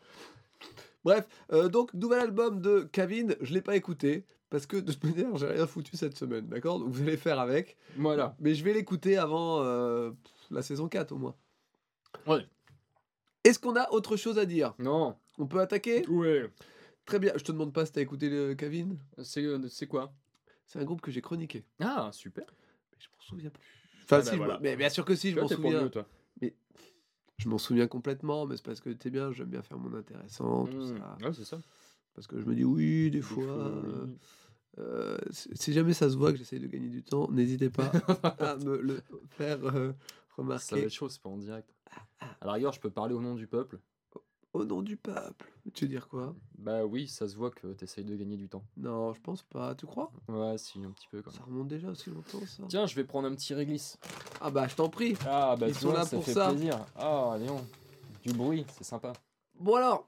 Bref, 1.04 1.26
euh, 1.52 1.68
donc 1.68 1.92
nouvel 1.94 2.20
album 2.20 2.60
de 2.60 2.88
Kevin, 2.92 3.36
je 3.40 3.52
l'ai 3.54 3.60
pas 3.62 3.76
écouté 3.76 4.24
parce 4.50 4.66
que 4.66 4.76
de 4.76 4.92
toute 4.92 5.04
manière 5.04 5.36
j'ai 5.36 5.46
rien 5.46 5.66
foutu 5.66 5.96
cette 5.96 6.16
semaine, 6.16 6.46
d'accord? 6.48 6.78
Donc 6.78 6.88
vous 6.90 7.02
allez 7.02 7.16
faire 7.16 7.38
avec, 7.40 7.76
Voilà. 7.96 8.36
mais 8.40 8.54
je 8.54 8.62
vais 8.64 8.72
l'écouter 8.72 9.16
avant 9.18 9.62
euh, 9.62 10.10
la 10.50 10.62
saison 10.62 10.88
4 10.88 11.12
au 11.12 11.18
moins. 11.18 11.34
Ouais. 12.26 12.46
Est-ce 13.44 13.58
qu'on 13.58 13.74
a 13.76 13.90
autre 13.90 14.16
chose 14.16 14.38
à 14.38 14.44
dire? 14.46 14.74
Non. 14.78 15.16
On 15.38 15.46
peut 15.46 15.60
attaquer? 15.60 16.06
Ouais. 16.08 16.48
Très 17.04 17.18
bien, 17.18 17.32
je 17.36 17.42
te 17.44 17.52
demande 17.52 17.72
pas 17.72 17.84
si 17.86 17.92
t'as 17.92 18.00
écouté 18.00 18.28
le 18.30 18.54
Kevin. 18.54 18.98
C'est 19.22 19.44
euh, 19.44 19.68
c'est 19.68 19.86
quoi? 19.86 20.12
C'est 20.66 20.78
un 20.78 20.84
groupe 20.84 21.00
que 21.00 21.10
j'ai 21.10 21.20
chroniqué, 21.20 21.64
Ah, 21.80 22.10
super. 22.12 22.44
mais 22.92 22.98
je 22.98 23.08
m'en 23.08 23.20
souviens 23.20 23.50
plus. 23.50 23.62
Enfin, 24.04 24.18
Ah 24.18 24.22
si, 24.22 24.30
bah 24.30 24.36
voilà. 24.36 24.58
mais 24.62 24.76
bien 24.76 24.88
sûr 24.88 25.04
que 25.04 25.14
si, 25.14 25.30
je 25.32 25.40
m'en 25.40 25.48
souviens. 25.48 25.82
mieux, 25.82 25.90
toi. 25.90 26.06
Je 27.38 27.48
m'en 27.48 27.58
souviens 27.58 27.88
complètement, 27.88 28.46
mais 28.46 28.56
c'est 28.56 28.64
parce 28.64 28.80
que 28.80 28.90
t'es 28.90 29.10
bien, 29.10 29.32
j'aime 29.32 29.48
bien 29.48 29.62
faire 29.62 29.76
mon 29.78 29.92
intéressant, 29.96 30.66
tout 30.66 30.76
Mmh. 30.80 30.98
ça. 30.98 31.16
Ouais, 31.26 31.32
c'est 31.32 31.44
ça. 31.44 31.60
Parce 32.14 32.28
que 32.28 32.40
je 32.40 32.44
me 32.46 32.54
dis 32.54 32.62
oui, 32.64 33.10
des 33.10 33.18
Des 33.18 33.20
fois. 33.20 33.44
fois, 33.44 33.62
euh, 33.62 34.06
oui. 34.06 34.18
euh, 34.78 35.18
si 35.32 35.72
jamais 35.72 35.92
ça 35.92 36.08
se 36.08 36.16
voit 36.16 36.30
que 36.30 36.38
j'essaye 36.38 36.60
de 36.60 36.68
gagner 36.68 36.88
du 36.88 37.02
temps, 37.02 37.28
n'hésitez 37.32 37.68
pas 37.68 37.90
à 38.38 38.56
me 38.56 38.80
le 38.80 39.02
faire 39.30 39.58
euh, 39.64 39.92
Ça 39.92 39.96
va 40.36 40.36
remarquer. 40.36 40.80
être 40.82 40.92
chaud, 40.92 41.08
c'est 41.08 41.20
pas 41.20 41.30
en 41.30 41.38
direct. 41.38 41.68
À 42.20 42.46
la 42.46 42.52
rigueur, 42.52 42.72
je 42.72 42.80
peux 42.80 42.90
parler 42.90 43.14
au 43.14 43.20
nom 43.20 43.34
du 43.34 43.48
peuple. 43.48 43.80
Au 44.52 44.64
nom 44.66 44.82
du 44.82 44.96
peuple. 44.98 45.50
Tu 45.72 45.84
veux 45.84 45.88
dire 45.88 46.08
quoi? 46.08 46.34
Bah 46.58 46.84
oui, 46.84 47.08
ça 47.08 47.26
se 47.26 47.36
voit 47.36 47.50
que 47.50 47.68
t'essayes 47.68 48.04
de 48.04 48.14
gagner 48.14 48.36
du 48.36 48.48
temps. 48.50 48.62
Non, 48.76 49.14
je 49.14 49.20
pense 49.22 49.42
pas. 49.42 49.74
Tu 49.74 49.86
crois? 49.86 50.12
Ouais, 50.28 50.58
si, 50.58 50.78
un 50.84 50.90
petit 50.90 51.08
peu 51.10 51.22
quand 51.22 51.30
Ça 51.30 51.38
même. 51.40 51.48
remonte 51.48 51.68
déjà 51.68 51.88
aussi 51.88 52.10
longtemps, 52.10 52.44
ça. 52.46 52.62
Tiens, 52.68 52.86
je 52.86 52.94
vais 52.94 53.04
prendre 53.04 53.26
un 53.28 53.34
petit 53.34 53.54
réglisse. 53.54 53.98
Ah 54.42 54.50
bah, 54.50 54.68
je 54.68 54.74
t'en 54.74 54.90
prie. 54.90 55.16
Ah 55.26 55.56
bah 55.58 55.68
Ils 55.68 55.74
sont 55.74 55.92
là 55.92 56.04
ça 56.04 56.16
pour 56.16 56.24
fait 56.26 56.34
ça. 56.34 56.48
plaisir. 56.50 56.84
Ah, 56.96 57.36
Léon. 57.38 57.64
Du 58.24 58.32
bruit, 58.34 58.66
c'est 58.76 58.84
sympa. 58.84 59.14
Bon 59.58 59.76
alors, 59.76 60.06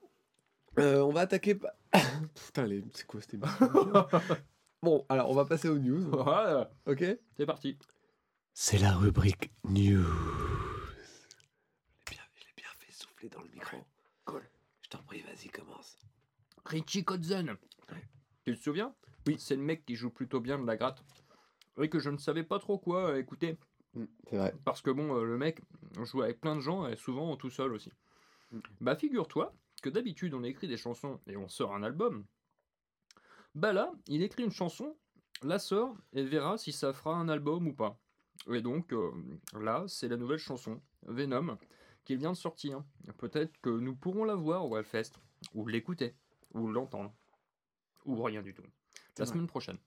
euh, 0.78 1.00
on 1.00 1.10
va 1.12 1.22
attaquer. 1.22 1.54
pa- 1.54 1.74
Putain, 2.46 2.66
les... 2.66 2.84
c'est 2.92 3.06
quoi 3.06 3.20
cette 3.22 3.34
émission 3.34 3.56
Bon, 4.82 5.06
alors 5.08 5.30
on 5.30 5.34
va 5.34 5.46
passer 5.46 5.68
aux 5.70 5.78
news. 5.78 6.10
Voilà, 6.10 6.70
Ok 6.86 7.02
c'est 7.38 7.46
parti. 7.46 7.78
C'est 8.52 8.76
la 8.78 8.92
rubrique 8.92 9.50
news. 9.64 10.04
Je 12.06 12.12
l'ai 12.12 12.16
bien, 12.16 12.22
je 12.34 12.40
l'ai 12.44 12.52
bien 12.56 12.68
fait 12.78 12.92
souffler 12.92 13.28
dans 13.30 13.40
le 13.40 13.48
micro. 13.48 13.78
T'en 14.94 15.02
prie, 15.02 15.22
vas-y, 15.22 15.48
commence. 15.48 15.98
Richie 16.66 17.04
Kotzen. 17.04 17.50
Ouais. 17.90 18.08
Tu 18.44 18.56
te 18.56 18.62
souviens? 18.62 18.94
Oui. 19.26 19.34
C'est 19.40 19.56
le 19.56 19.62
mec 19.62 19.84
qui 19.84 19.96
joue 19.96 20.10
plutôt 20.10 20.38
bien 20.38 20.56
de 20.56 20.64
la 20.64 20.76
gratte. 20.76 21.02
Oui, 21.76 21.90
que 21.90 21.98
je 21.98 22.10
ne 22.10 22.16
savais 22.16 22.44
pas 22.44 22.60
trop 22.60 22.78
quoi 22.78 23.10
euh, 23.10 23.18
écouter. 23.18 23.58
C'est 24.30 24.36
vrai. 24.36 24.54
Parce 24.64 24.82
que 24.82 24.90
bon, 24.90 25.16
euh, 25.16 25.24
le 25.24 25.36
mec 25.36 25.60
joue 26.04 26.22
avec 26.22 26.40
plein 26.40 26.54
de 26.54 26.60
gens 26.60 26.86
et 26.86 26.94
souvent 26.94 27.36
tout 27.36 27.50
seul 27.50 27.72
aussi. 27.72 27.90
Mm. 28.52 28.60
Bah 28.82 28.94
figure-toi 28.94 29.52
que 29.82 29.88
d'habitude 29.88 30.32
on 30.32 30.44
écrit 30.44 30.68
des 30.68 30.76
chansons 30.76 31.20
et 31.26 31.36
on 31.36 31.48
sort 31.48 31.74
un 31.74 31.82
album. 31.82 32.24
Bah 33.56 33.72
là, 33.72 33.90
il 34.06 34.22
écrit 34.22 34.44
une 34.44 34.52
chanson, 34.52 34.96
la 35.42 35.58
sort 35.58 35.96
et 36.12 36.22
verra 36.22 36.56
si 36.56 36.70
ça 36.70 36.92
fera 36.92 37.16
un 37.16 37.28
album 37.28 37.66
ou 37.66 37.74
pas. 37.74 37.98
Et 38.48 38.62
donc 38.62 38.92
euh, 38.92 39.10
là, 39.54 39.86
c'est 39.88 40.06
la 40.06 40.16
nouvelle 40.16 40.38
chanson, 40.38 40.80
Venom, 41.02 41.58
qui 42.04 42.16
vient 42.16 42.32
de 42.32 42.36
sortir. 42.36 42.82
Peut-être 43.18 43.56
que 43.60 43.70
nous 43.70 43.94
pourrons 43.94 44.24
la 44.24 44.34
voir 44.34 44.66
au 44.66 44.76
Hellfest, 44.76 45.12
ou 45.54 45.66
l'écouter, 45.66 46.14
ou 46.52 46.66
l'entendre, 46.68 47.12
ou 48.04 48.22
rien 48.22 48.42
du 48.42 48.54
tout. 48.54 48.62
La 49.18 49.26
semaine 49.26 49.46
prochaine. 49.46 49.78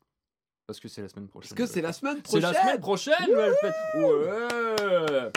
Parce 0.65 0.79
que 0.79 0.87
c'est 0.87 1.01
la 1.01 1.07
semaine 1.07 1.27
prochaine. 1.29 1.49
Parce 1.55 1.69
que 1.69 1.73
c'est 1.73 1.81
la 1.81 1.93
semaine 1.93 2.17
C'est 2.17 2.23
prochaine. 2.23 2.41
la 2.41 2.53
semaine 2.61 2.79
prochaine, 2.79 3.27
le 3.29 3.39
Hellfest 3.39 3.71
Ouais 3.95 5.31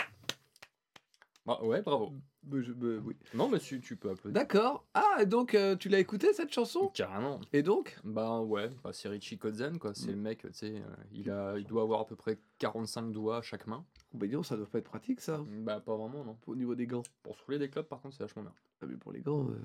Bah, 1.45 1.59
Ouais, 1.63 1.81
bravo. 1.81 2.13
Mais 2.43 2.63
je- 2.63 2.73
mais 2.73 2.97
oui. 2.97 3.15
Non, 3.33 3.47
mais 3.49 3.59
tu, 3.59 3.79
tu 3.81 3.95
peux 3.95 4.09
applaudir. 4.09 4.33
D'accord. 4.33 4.83
Ah, 4.93 5.17
et 5.21 5.25
donc 5.25 5.53
euh, 5.53 5.75
tu 5.75 5.89
l'as 5.89 5.99
écouté 5.99 6.33
cette 6.33 6.51
chanson? 6.51 6.87
Carrément. 6.93 7.39
Et 7.53 7.61
donc? 7.61 7.97
Bah 8.03 8.39
ouais, 8.41 8.69
bah, 8.83 8.91
c'est 8.93 9.09
Richie 9.09 9.37
Kotzen, 9.37 9.77
quoi. 9.77 9.93
C'est 9.93 10.07
Mm. 10.07 10.15
le 10.15 10.17
mec, 10.17 10.39
tu 10.41 10.47
sais, 10.53 10.73
euh, 10.75 10.95
il, 11.13 11.29
a, 11.29 11.57
il 11.57 11.65
doit 11.65 11.83
avoir 11.83 12.01
à 12.01 12.05
peu 12.07 12.15
près 12.15 12.39
45 12.57 13.11
doigts 13.11 13.37
à 13.37 13.41
chaque 13.41 13.67
main. 13.67 13.85
Bah 14.13 14.25
non, 14.27 14.41
ça 14.43 14.57
doit 14.57 14.65
pas 14.65 14.79
être 14.79 14.85
pratique 14.89 15.21
ça. 15.21 15.39
Bah 15.47 15.79
pas 15.79 15.95
vraiment, 15.95 16.23
non. 16.25 16.37
Au 16.47 16.55
niveau 16.55 16.73
des 16.75 16.87
gants. 16.87 17.03
Pour 17.23 17.35
soulever 17.37 17.59
des 17.59 17.69
clubs, 17.69 17.85
par 17.85 18.01
contre, 18.01 18.15
c'est 18.15 18.23
vachement 18.23 18.41
bien. 18.41 18.53
Ah, 18.81 18.85
mais 18.87 18.95
pour 18.97 19.11
les 19.11 19.21
gants, 19.21 19.47
euh, 19.47 19.55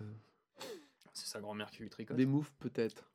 C'est 1.14 1.26
sa 1.26 1.40
grand-mère 1.40 1.70
qui 1.70 1.82
lui 1.82 1.88
tricote. 1.88 2.16
des 2.16 2.26
moves 2.26 2.50
peut-être. 2.60 3.10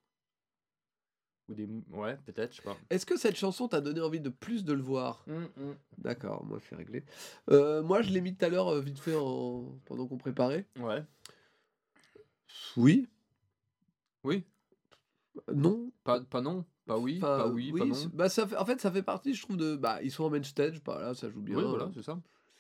Ou 1.52 1.54
des... 1.54 1.68
Ouais, 1.92 2.18
peut-être, 2.26 2.52
je 2.54 2.58
sais 2.58 2.64
pas. 2.64 2.78
Est-ce 2.90 3.06
que 3.06 3.18
cette 3.18 3.36
chanson 3.36 3.68
t'a 3.68 3.82
donné 3.82 4.00
envie 4.02 4.22
de 4.22 4.30
plus 4.30 4.64
de 4.64 4.72
le 4.74 4.82
voir? 4.82 5.24
Hum, 5.28 5.48
hum. 5.58 5.76
D'accord, 5.98 6.46
moi 6.46 6.60
c'est 6.68 6.76
réglé. 6.76 7.04
Euh, 7.50 7.84
moi 7.84 8.02
je 8.02 8.10
l'ai 8.12 8.22
mis 8.22 8.34
tout 8.34 8.46
à 8.46 8.50
l'heure 8.50 8.70
euh, 8.70 8.80
vite 8.82 8.98
fait 9.00 9.16
en... 9.16 9.66
pendant 9.86 10.08
qu'on 10.08 10.18
préparait. 10.18 10.66
Ouais. 10.80 11.04
Oui. 12.78 13.08
Oui. 14.24 14.44
Non. 15.54 15.92
Pas, 16.04 16.22
pas 16.22 16.42
non. 16.42 16.66
Pas 16.86 16.98
oui. 16.98 17.18
Enfin, 17.18 17.38
pas 17.38 17.48
oui. 17.50 17.72
Pas 17.78 17.86
non. 17.86 17.96
Bah, 18.14 18.30
ça 18.30 18.48
fait... 18.48 18.56
En 18.58 18.66
fait, 18.66 18.80
ça 18.82 18.92
fait 18.92 19.04
partie, 19.04 19.34
je 19.34 19.42
trouve, 19.44 19.58
de. 19.58 19.76
Bah, 19.76 20.02
ils 20.02 20.12
sont 20.12 20.24
en 20.24 20.30
main 20.30 20.44
stage, 20.44 20.82
bah, 20.84 21.00
là, 21.02 21.14
ça 21.14 21.30
joue 21.30 21.42
bien. 21.42 21.58
Oui, 21.58 21.64
voilà, 21.68 21.90
c'est 21.94 22.04
ça. 22.04 22.20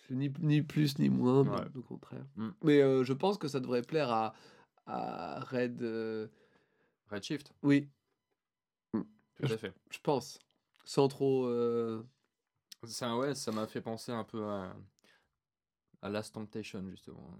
Ni, 0.09 0.31
ni 0.41 0.61
plus 0.61 0.99
ni 0.99 1.09
moins, 1.09 1.43
Ouais. 1.47 1.65
au 1.77 1.81
contraire. 1.81 2.25
Mm. 2.35 2.49
Mais 2.63 2.81
euh, 2.81 3.03
je 3.05 3.13
pense 3.13 3.37
que 3.37 3.47
ça 3.47 3.61
devrait 3.61 3.81
plaire 3.81 4.11
à, 4.11 4.33
à 4.85 5.39
Red. 5.41 5.81
euh, 5.81 6.27
Redshift, 7.09 7.53
Oui, 7.63 7.87
tout 9.47 9.53
à 9.53 9.57
fait. 9.57 9.73
je 9.89 9.99
pense. 9.99 10.39
Sans 10.83 11.07
trop. 11.07 11.45
euh, 11.45 12.01
Ça, 12.85 13.15
ouais, 13.17 13.35
ça 13.35 13.51
m'a 13.51 13.67
fait 13.67 13.81
penser 13.81 14.11
un 14.11 14.23
peu 14.23 14.43
à, 14.45 14.75
à 16.01 16.09
Last 16.09 16.33
Temptation, 16.33 16.83
justement. 16.89 17.37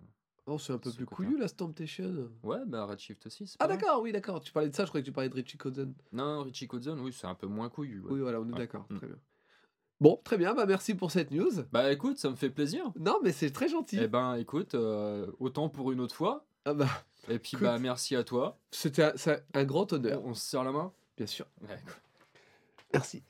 Oh, 0.48 0.58
c'est 0.58 0.74
un 0.74 0.78
peu 0.80 0.90
Ce 0.90 0.96
plus 0.98 1.06
couillu 1.06 1.38
la 1.38 1.48
Temptation? 1.50 2.30
Ouais, 2.44 2.58
bah 2.66 2.86
Redshift 2.86 3.26
aussi, 3.28 3.52
Ah 3.60 3.68
d'accord, 3.68 4.02
oui 4.02 4.12
d'accord. 4.12 4.42
Tu 4.42 4.52
parlais 4.52 4.70
de 4.70 4.76
ça, 4.76 4.86
je 4.86 4.90
croyais 4.90 5.04
que 5.04 5.10
tu 5.10 5.14
parlais 5.14 5.30
de 5.30 5.36
Richie 5.36 5.58
Kotzen. 5.58 5.94
Non, 6.12 6.42
Richie 6.44 6.68
Kotzen, 6.68 7.00
oui, 7.00 7.14
c'est 7.14 7.28
un 7.28 7.36
peu 7.36 7.48
moins 7.48 7.70
couillu. 7.70 8.00
ouais. 8.02 8.12
Oui 8.14 8.20
voilà, 8.22 8.42
on 8.42 8.48
est 8.50 8.54
Ouais. 8.54 8.58
d'accord, 8.60 8.86
Mm. 8.90 8.98
très 8.98 9.08
bien. 9.08 9.18
Bon, 10.00 10.20
très 10.24 10.38
bien, 10.38 10.56
bah 10.56 10.66
merci 10.66 10.96
pour 10.96 11.12
cette 11.12 11.30
news. 11.30 11.52
Bah 11.72 11.92
écoute, 11.92 12.18
ça 12.18 12.32
me 12.32 12.36
fait 12.36 12.50
plaisir. 12.50 12.92
Non 13.00 13.20
mais 13.24 13.32
c'est 13.32 13.52
très 13.52 13.68
gentil. 13.70 14.00
Eh 14.02 14.08
ben 14.08 14.34
écoute, 14.36 14.74
euh, 14.74 15.32
autant 15.40 15.70
pour 15.70 15.92
une 15.92 16.00
autre 16.00 16.16
fois. 16.16 16.44
Ah 16.66 16.74
bah, 16.74 16.88
Et 17.30 17.38
puis 17.38 17.52
Écoute. 17.54 17.62
bah 17.68 17.78
merci 17.78 18.16
à 18.16 18.24
toi. 18.24 18.58
c'était 18.72 19.04
un, 19.54 19.64
grand 19.64 19.94
On, 19.94 19.98
honneur, 19.98 20.26
on 20.26 20.34
se 20.34 20.42
serre 20.44 20.64
la 20.64 20.72
main. 20.72 20.92
Bien 21.22 21.28
sûr. 21.28 21.46
Ouais, 21.62 21.68
quoi. 21.86 21.94
Merci. 22.94 23.24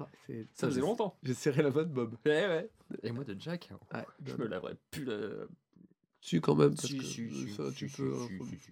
Ah, 0.00 0.06
ça 0.54 0.68
faisait 0.68 0.76
j'ai- 0.76 0.80
longtemps. 0.80 1.18
J'ai 1.22 1.34
serré 1.34 1.62
la 1.62 1.70
main 1.70 1.82
de 1.82 1.88
Bob. 1.92 2.14
Ouais, 2.24 2.46
ouais. 2.46 2.70
Et 3.02 3.12
moi 3.12 3.22
de 3.24 3.36
Jack, 3.38 3.68
hein, 3.70 3.78
Ouais, 3.92 4.06
je 4.24 4.34
me 4.36 4.46
laverais 4.46 4.76
plus 4.90 5.04
la. 5.04 5.18
Si 6.22 6.40
quand 6.40 6.54
même, 6.54 6.74
parce 6.74 6.86
Si, 6.88 6.96
que 6.98 7.04
si, 7.04 7.30
si, 7.30 7.52
ça 7.52 7.68
si, 7.70 7.74
tu 7.76 7.88
si, 7.90 7.96
peux. 7.96 8.14
si, 8.14 8.18
hein, 8.22 8.26
si, 8.28 8.36
faut- 8.38 8.44
si, 8.46 8.58
si. 8.58 8.70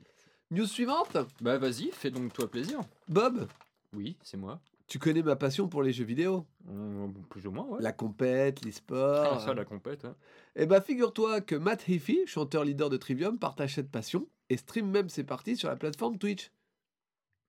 News 0.53 0.67
suivante. 0.67 1.19
Bah 1.43 1.59
vas-y, 1.59 1.91
fais 1.93 2.11
donc 2.11 2.33
toi 2.33 2.51
plaisir. 2.51 2.81
Bob, 3.09 3.47
Oui, 3.93 4.17
c'est 4.23 4.37
moi. 4.39 4.61
tu 4.87 4.99
connais 4.99 5.23
ma 5.23 5.37
passion 5.37 5.69
pour 5.69 5.83
les 5.83 5.93
jeux 5.93 6.05
vidéo, 6.05 6.47
Euh, 6.71 7.09
plus 7.29 7.47
ou 7.47 7.51
moins, 7.51 7.65
ouais. 7.67 7.83
la 7.83 7.93
compète, 7.93 8.65
les 8.65 8.73
sports. 8.73 9.35
Ah, 9.35 9.41
ça, 9.45 9.53
la 9.53 9.65
compète. 9.67 10.05
hein. 10.07 10.17
Eh 10.55 10.65
bah 10.65 10.81
figure-toi 10.81 11.41
que 11.43 11.57
Matt 11.57 11.87
Heafy, 11.89 12.21
chanteur 12.27 12.65
leader 12.65 12.89
de 12.89 12.97
Trivium, 12.97 13.39
partage 13.39 13.75
cette 13.75 13.91
passion 13.91 14.27
et 14.49 14.57
stream 14.57 14.89
même 14.91 15.09
ses 15.11 15.25
parties 15.25 15.57
sur 15.57 15.69
la 15.69 15.77
plateforme 15.77 16.17
Twitch. 16.19 16.51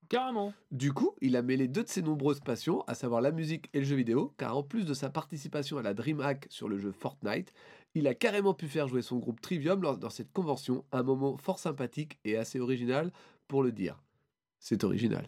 Carrément. 0.09 0.53
Du 0.71 0.93
coup, 0.93 1.11
il 1.21 1.35
a 1.35 1.41
mêlé 1.41 1.67
deux 1.67 1.83
de 1.83 1.89
ses 1.89 2.01
nombreuses 2.01 2.39
passions, 2.39 2.81
à 2.87 2.93
savoir 2.95 3.21
la 3.21 3.31
musique 3.31 3.69
et 3.73 3.79
le 3.79 3.85
jeu 3.85 3.95
vidéo, 3.95 4.33
car 4.37 4.55
en 4.57 4.63
plus 4.63 4.85
de 4.85 4.93
sa 4.93 5.09
participation 5.09 5.77
à 5.77 5.81
la 5.81 5.93
DreamHack 5.93 6.47
sur 6.49 6.69
le 6.69 6.77
jeu 6.77 6.91
Fortnite, 6.91 7.51
il 7.93 8.07
a 8.07 8.13
carrément 8.13 8.53
pu 8.53 8.67
faire 8.67 8.87
jouer 8.87 9.01
son 9.01 9.17
groupe 9.17 9.41
Trivium 9.41 9.81
lors 9.81 9.97
dans 9.97 10.09
cette 10.09 10.31
convention, 10.31 10.85
un 10.91 11.03
moment 11.03 11.35
fort 11.37 11.59
sympathique 11.59 12.19
et 12.25 12.37
assez 12.37 12.59
original 12.59 13.11
pour 13.47 13.63
le 13.63 13.71
dire. 13.71 14.01
C'est 14.59 14.83
original. 14.83 15.27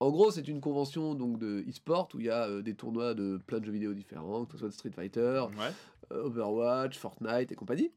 En 0.00 0.10
gros, 0.10 0.30
c'est 0.30 0.48
une 0.48 0.60
convention 0.60 1.14
donc 1.14 1.38
de 1.38 1.64
e-sport 1.68 2.08
où 2.14 2.20
il 2.20 2.26
y 2.26 2.30
a 2.30 2.48
euh, 2.48 2.62
des 2.62 2.74
tournois 2.74 3.14
de 3.14 3.38
plein 3.46 3.58
de 3.60 3.64
jeux 3.64 3.72
vidéo 3.72 3.94
différents, 3.94 4.44
que 4.44 4.52
ce 4.52 4.58
soit 4.58 4.68
de 4.68 4.72
Street 4.74 4.90
Fighter, 4.90 5.44
Ouais. 5.58 5.70
euh, 6.12 6.24
Overwatch, 6.24 6.98
Fortnite 6.98 7.52
et 7.52 7.54
compagnie. 7.54 7.90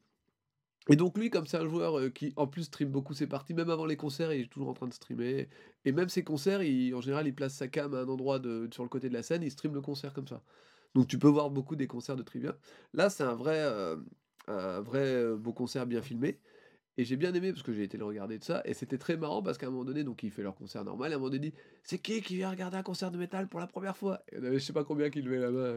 Et 0.89 0.95
donc 0.95 1.17
lui, 1.17 1.29
comme 1.29 1.45
c'est 1.47 1.57
un 1.57 1.67
joueur 1.67 2.13
qui 2.13 2.33
en 2.37 2.47
plus 2.47 2.63
stream 2.63 2.89
beaucoup 2.89 3.13
ses 3.13 3.27
parties, 3.27 3.53
même 3.53 3.69
avant 3.69 3.85
les 3.85 3.97
concerts, 3.97 4.33
il 4.33 4.41
est 4.41 4.49
toujours 4.49 4.69
en 4.69 4.73
train 4.73 4.87
de 4.87 4.93
streamer. 4.93 5.49
Et 5.85 5.91
même 5.91 6.09
ses 6.09 6.23
concerts, 6.23 6.59
en 6.61 7.01
général, 7.01 7.27
il 7.27 7.35
place 7.35 7.53
sa 7.55 7.67
cam 7.67 7.93
à 7.93 7.99
un 7.99 8.07
endroit 8.07 8.39
de, 8.39 8.69
sur 8.73 8.83
le 8.83 8.89
côté 8.89 9.09
de 9.09 9.13
la 9.13 9.23
scène, 9.23 9.43
il 9.43 9.51
stream 9.51 9.73
le 9.73 9.81
concert 9.81 10.13
comme 10.13 10.27
ça. 10.27 10.43
Donc 10.95 11.07
tu 11.07 11.19
peux 11.19 11.27
voir 11.27 11.49
beaucoup 11.49 11.75
des 11.75 11.87
concerts 11.87 12.15
de 12.15 12.23
Trivia. 12.23 12.57
Là, 12.93 13.09
c'est 13.09 13.23
un 13.23 13.35
vrai, 13.35 13.61
un 14.47 14.81
vrai 14.81 15.35
beau 15.35 15.53
concert 15.53 15.85
bien 15.85 16.01
filmé. 16.01 16.39
Et 16.97 17.05
j'ai 17.05 17.15
bien 17.15 17.33
aimé 17.33 17.51
parce 17.53 17.61
que 17.61 17.73
j'ai 17.73 17.83
été 17.83 17.97
le 17.97 18.05
regarder 18.05 18.39
de 18.39 18.43
ça. 18.43 18.61
Et 18.65 18.73
c'était 18.73 18.97
très 18.97 19.17
marrant 19.17 19.43
parce 19.43 19.57
qu'à 19.57 19.67
un 19.67 19.69
moment 19.69 19.85
donné, 19.85 20.03
donc 20.03 20.23
il 20.23 20.31
fait 20.31 20.41
leur 20.41 20.55
concert 20.55 20.83
normal. 20.83 21.11
Et 21.11 21.13
à 21.13 21.17
un 21.17 21.19
moment 21.19 21.29
donné, 21.29 21.47
il 21.47 21.51
dit 21.51 21.57
C'est 21.83 21.99
qui 21.99 22.21
qui 22.21 22.35
vient 22.37 22.49
regarder 22.49 22.77
un 22.77 22.83
concert 22.83 23.11
de 23.11 23.17
métal 23.17 23.47
pour 23.47 23.59
la 23.59 23.67
première 23.67 23.95
fois? 23.95 24.23
Et 24.31 24.37
en 24.37 24.43
avait 24.43 24.59
je 24.59 24.65
sais 24.65 24.73
pas 24.73 24.83
combien 24.83 25.09
qui 25.11 25.21
levaient 25.21 25.39
la 25.39 25.51
main. 25.51 25.75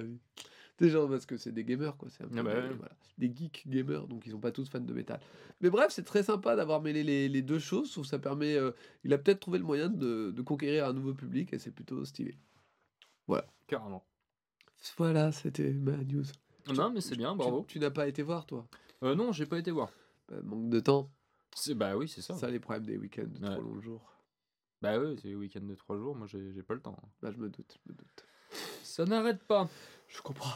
Des 0.80 0.88
gens, 0.88 1.06
parce 1.08 1.26
que 1.26 1.36
c'est 1.36 1.52
des 1.52 1.62
gamers, 1.64 1.96
quoi. 1.96 2.08
C'est 2.10 2.24
un 2.24 2.28
peu 2.28 2.38
Ah 2.38 2.42
bah 2.42 2.54
des, 2.54 2.68
ouais. 2.68 2.74
voilà, 2.74 2.92
des 3.18 3.32
geeks 3.34 3.68
gamers, 3.68 4.06
donc 4.08 4.24
ils 4.26 4.32
sont 4.32 4.40
pas 4.40 4.50
tous 4.50 4.68
fans 4.68 4.80
de 4.80 4.92
métal. 4.94 5.20
Mais 5.60 5.68
bref, 5.68 5.88
c'est 5.90 6.04
très 6.04 6.22
sympa 6.22 6.56
d'avoir 6.56 6.80
mêlé 6.80 7.04
les, 7.04 7.28
les 7.28 7.42
deux 7.42 7.58
choses. 7.58 7.94
Que 7.94 8.02
ça 8.02 8.18
permet. 8.18 8.54
euh, 8.56 8.72
il 9.04 9.12
a 9.12 9.18
peut-être 9.18 9.40
trouvé 9.40 9.58
le 9.58 9.64
moyen 9.64 9.90
de, 9.90 10.30
de 10.30 10.42
conquérir 10.42 10.86
un 10.86 10.94
nouveau 10.94 11.12
public 11.14 11.52
et 11.52 11.58
c'est 11.58 11.70
plutôt 11.70 12.04
stylé. 12.04 12.34
Carrément. 13.66 14.04
Voilà, 14.96 15.30
c'était 15.30 15.70
ma 15.72 15.96
news. 15.98 16.24
Non, 16.74 16.90
mais 16.90 17.00
c'est 17.00 17.16
bien, 17.16 17.32
Tu- 17.32 17.38
bravo. 17.38 17.64
Tu, 17.68 17.78
n'as 17.78 17.90
pas 17.90 18.08
été 18.08 18.22
voir, 18.22 18.46
toi? 18.46 18.66
Euh, 19.04 19.14
non, 19.14 19.30
j'ai 19.32 19.46
pas 19.46 19.58
été 19.58 19.70
voir. 19.70 19.90
Bah, 20.28 20.36
Manque 20.42 20.70
de 20.70 20.80
temps. 20.80 21.10
C'est 21.54 21.74
bah 21.74 21.96
oui, 21.96 22.08
c'est 22.08 22.22
ça. 22.22 22.34
Ça, 22.34 22.50
les 22.50 22.58
problèmes 22.58 22.86
des 22.86 22.96
week-ends 22.96 23.26
de 23.28 23.38
Ouais. 23.46 23.52
trop 23.52 23.62
longs 23.62 23.80
jours. 23.80 24.12
Bah 24.82 24.98
oui, 24.98 25.16
c'est 25.20 25.28
le 25.28 25.36
week-end 25.36 25.60
de 25.60 25.74
trois 25.74 25.96
jours. 25.98 26.16
Moi, 26.16 26.26
j'ai 26.26 26.52
j'ai 26.52 26.62
pas 26.62 26.74
le 26.74 26.80
temps. 26.80 26.96
Bah, 27.22 27.30
je 27.30 27.36
me 27.38 27.48
doute, 27.48 27.78
je 27.86 27.92
me 27.92 27.96
doute. 27.96 28.24
Ça 28.82 29.04
n'arrête 29.04 29.42
pas. 29.44 29.68
Je 30.10 30.20
comprends. 30.22 30.52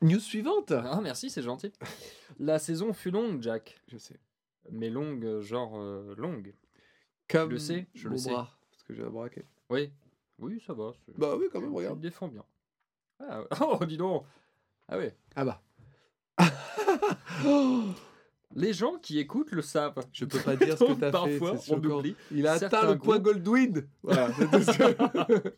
News 0.00 0.20
suivante 0.20 0.70
Ah 0.72 1.00
merci, 1.02 1.28
c'est 1.28 1.42
gentil. 1.42 1.72
La 2.38 2.58
saison 2.58 2.92
fut 2.92 3.10
longue, 3.10 3.42
Jack. 3.42 3.80
Je 3.88 3.98
sais. 3.98 4.18
Mais 4.70 4.90
longue, 4.90 5.40
genre 5.40 5.72
euh, 5.78 6.14
longue. 6.16 6.54
Comme 7.28 7.50
le 7.50 7.58
sais, 7.58 7.86
je 7.94 8.08
le 8.08 8.16
sais. 8.16 8.30
parce 8.30 8.82
que 8.86 8.94
j'ai 8.94 9.02
un 9.02 9.10
bras 9.10 9.28
qui 9.28 9.40
est- 9.40 9.46
Oui. 9.70 9.92
Oui, 10.38 10.62
ça 10.66 10.72
va. 10.72 10.92
c'est- 11.04 11.18
Bah 11.18 11.34
oui, 11.36 11.46
quand 11.52 11.60
même, 11.60 11.70
tu- 11.70 11.74
tu 11.74 11.78
regarde. 11.78 11.98
te 11.98 12.02
défends 12.02 12.28
bien. 12.28 12.44
Ah, 13.20 13.42
oh, 13.60 13.84
dis 13.86 13.96
donc. 13.96 14.24
Ah 14.88 14.96
ouais. 14.98 15.16
Ah 15.34 15.44
bah. 15.44 15.60
Les 18.54 18.72
gens 18.72 18.96
qui 18.98 19.18
écoutent 19.18 19.50
le 19.52 19.60
savent. 19.62 19.94
Je 20.12 20.24
peux 20.24 20.38
pas 20.40 20.56
dire 20.56 20.78
ce 20.78 20.84
que 20.84 20.88
Donc, 20.88 21.00
t'as 21.00 21.06
fait, 21.06 21.12
Parfois, 21.38 21.56
c'est 21.58 21.72
on 21.72 21.82
choquant. 21.82 21.98
oublie. 21.98 22.16
Il 22.30 22.46
a 22.46 22.52
atteint 22.52 22.68
Certains 22.70 22.92
le 22.92 22.98
point 22.98 23.18
groupes- 23.18 23.34
Goldwyn 23.42 23.86
Voilà, 24.02 24.32
c'est 24.34 24.50
tout 24.50 24.62
ce 24.62 24.78
que- 25.42 25.54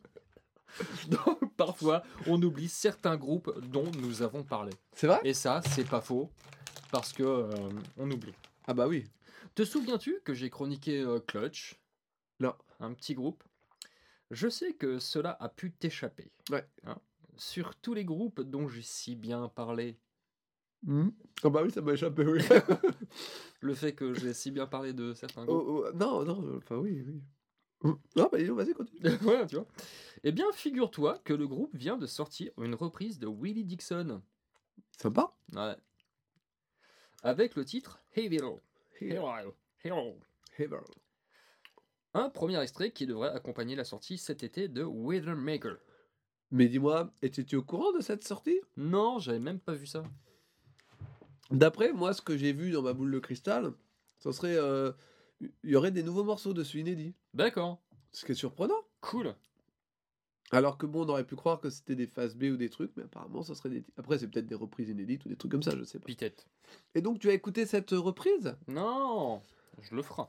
Donc, 1.09 1.55
parfois, 1.57 2.03
on 2.27 2.41
oublie 2.43 2.69
certains 2.69 3.17
groupes 3.17 3.53
dont 3.69 3.91
nous 3.99 4.23
avons 4.23 4.43
parlé. 4.43 4.73
C'est 4.95 5.07
vrai? 5.07 5.21
Et 5.25 5.35
ça, 5.35 5.61
c'est 5.67 5.89
pas 5.89 6.01
faux. 6.01 6.31
Parce 6.93 7.13
que 7.13 7.23
euh, 7.23 7.51
on 7.97 8.11
oublie. 8.11 8.35
Ah 8.67 8.75
bah 8.75 8.89
oui. 8.89 9.05
Te 9.55 9.65
souviens-tu 9.65 10.21
que 10.25 10.35
j'ai 10.35 10.51
chroniqué 10.51 11.01
euh, 11.01 11.21
Clutch? 11.21 11.81
Non. 12.41 12.55
Un 12.81 12.93
petit 12.95 13.15
groupe? 13.15 13.45
Je 14.31 14.49
sais 14.49 14.75
que 14.75 14.99
cela 14.99 15.37
a 15.41 15.49
pu 15.49 15.73
t'échapper. 15.73 16.31
Ouais. 16.51 16.67
Hein? 16.85 16.99
Sur 17.37 17.75
tous 17.77 17.95
les 17.95 18.05
groupes 18.05 18.41
dont 18.41 18.69
j'ai 18.69 18.83
si 18.83 19.17
bien 19.17 19.49
parlé, 19.49 19.99
Ah 20.87 21.49
bah 21.51 21.63
oui, 21.65 21.71
ça 21.71 21.81
m'a 21.81 21.93
échappé, 21.93 22.25
oui. 22.25 22.41
le 23.61 23.75
fait 23.75 23.93
que 23.93 24.15
j'ai 24.15 24.33
si 24.35 24.51
bien 24.51 24.67
parlé 24.67 24.93
de 24.93 25.15
certains 25.15 25.45
groupes. 25.45 25.65
Oh, 25.67 25.85
oh, 25.87 25.93
non, 25.97 26.25
non, 26.25 26.57
enfin 26.57 26.77
oui, 26.77 27.03
oui. 27.07 27.23
Non, 27.83 27.99
bah 28.31 28.39
dis 28.39 28.45
donc, 28.47 28.59
vas-y, 28.59 28.73
continue. 28.75 29.01
voilà, 29.23 29.47
tu 29.47 29.57
vois. 29.57 29.67
Eh 30.23 30.33
bien, 30.33 30.47
figure-toi 30.53 31.19
que 31.25 31.33
le 31.33 31.47
groupe 31.49 31.75
vient 31.75 31.97
de 31.97 32.07
sortir 32.07 32.53
une 32.59 32.75
reprise 32.75 33.19
de 33.19 33.27
Willie 33.27 33.65
Dixon. 33.65 34.21
Sympa. 34.99 35.33
Ouais. 35.55 35.77
Avec 37.23 37.55
le 37.55 37.65
titre 37.65 37.99
Hey 38.15 38.33
Hero. 38.35 38.61
Hero. 39.01 39.55
Hero. 39.83 40.19
Hever. 40.59 40.81
Un 42.13 42.29
premier 42.29 42.61
extrait 42.61 42.91
qui 42.91 43.07
devrait 43.07 43.31
accompagner 43.31 43.77
la 43.77 43.85
sortie 43.85 44.19
cet 44.19 44.43
été 44.43 44.69
de 44.69 44.83
Weathermaker. 44.83 45.79
Mais 46.51 46.69
dis-moi, 46.69 47.13
étais-tu 47.23 47.57
au 47.57 47.63
courant 47.63 47.93
de 47.93 48.01
cette 48.01 48.25
sortie? 48.25 48.61
Non, 48.77 49.21
j'avais 49.21 49.39
même 49.39 49.61
pas 49.61 49.75
vu 49.75 49.87
ça. 49.87 50.03
D'après 51.51 51.93
moi, 51.93 52.13
ce 52.13 52.21
que 52.21 52.37
j'ai 52.37 52.53
vu 52.53 52.73
dans 52.73 52.83
ma 52.83 52.93
boule 52.93 53.13
de 53.13 53.19
cristal, 53.21 53.73
ce 54.19 54.33
serait. 54.33 54.57
euh, 54.57 54.93
Il 55.41 55.71
y 55.71 55.77
aurait 55.77 55.93
des 55.93 56.03
nouveaux 56.03 56.25
morceaux 56.25 56.53
dessus 56.53 56.81
inédits. 56.81 57.15
D'accord. 57.35 57.81
Ce 58.13 58.25
qui 58.25 58.33
est 58.33 58.35
surprenant. 58.35 58.81
Cool. 59.01 59.35
Alors 60.53 60.79
que 60.79 60.87
bon, 60.87 61.05
on 61.05 61.09
aurait 61.11 61.25
pu 61.27 61.37
croire 61.37 61.61
que 61.61 61.71
c'était 61.71 61.95
des 61.95 62.09
phases 62.09 62.35
B 62.35 62.45
ou 62.45 62.57
des 62.57 62.69
trucs, 62.69 62.91
mais 62.97 63.05
apparemment, 63.05 63.43
ça 63.43 63.55
serait 63.55 63.69
des. 63.71 63.85
Après, 63.97 64.19
c'est 64.19 64.27
peut-être 64.27 64.47
des 64.47 64.57
reprises 64.57 64.89
inédites 64.89 65.25
ou 65.25 65.29
des 65.29 65.37
trucs 65.37 65.53
comme 65.53 65.63
ça, 65.63 65.77
je 65.77 65.85
sais 65.85 66.01
pas. 66.01 66.07
Pitette. 66.07 66.49
Et 66.97 67.03
donc, 67.03 67.21
tu 67.21 67.31
as 67.31 67.35
écouté 67.35 67.67
cette 67.67 67.91
reprise? 67.93 68.57
Non, 68.67 69.43
je 69.81 69.95
le 69.95 70.03
ferai. 70.03 70.25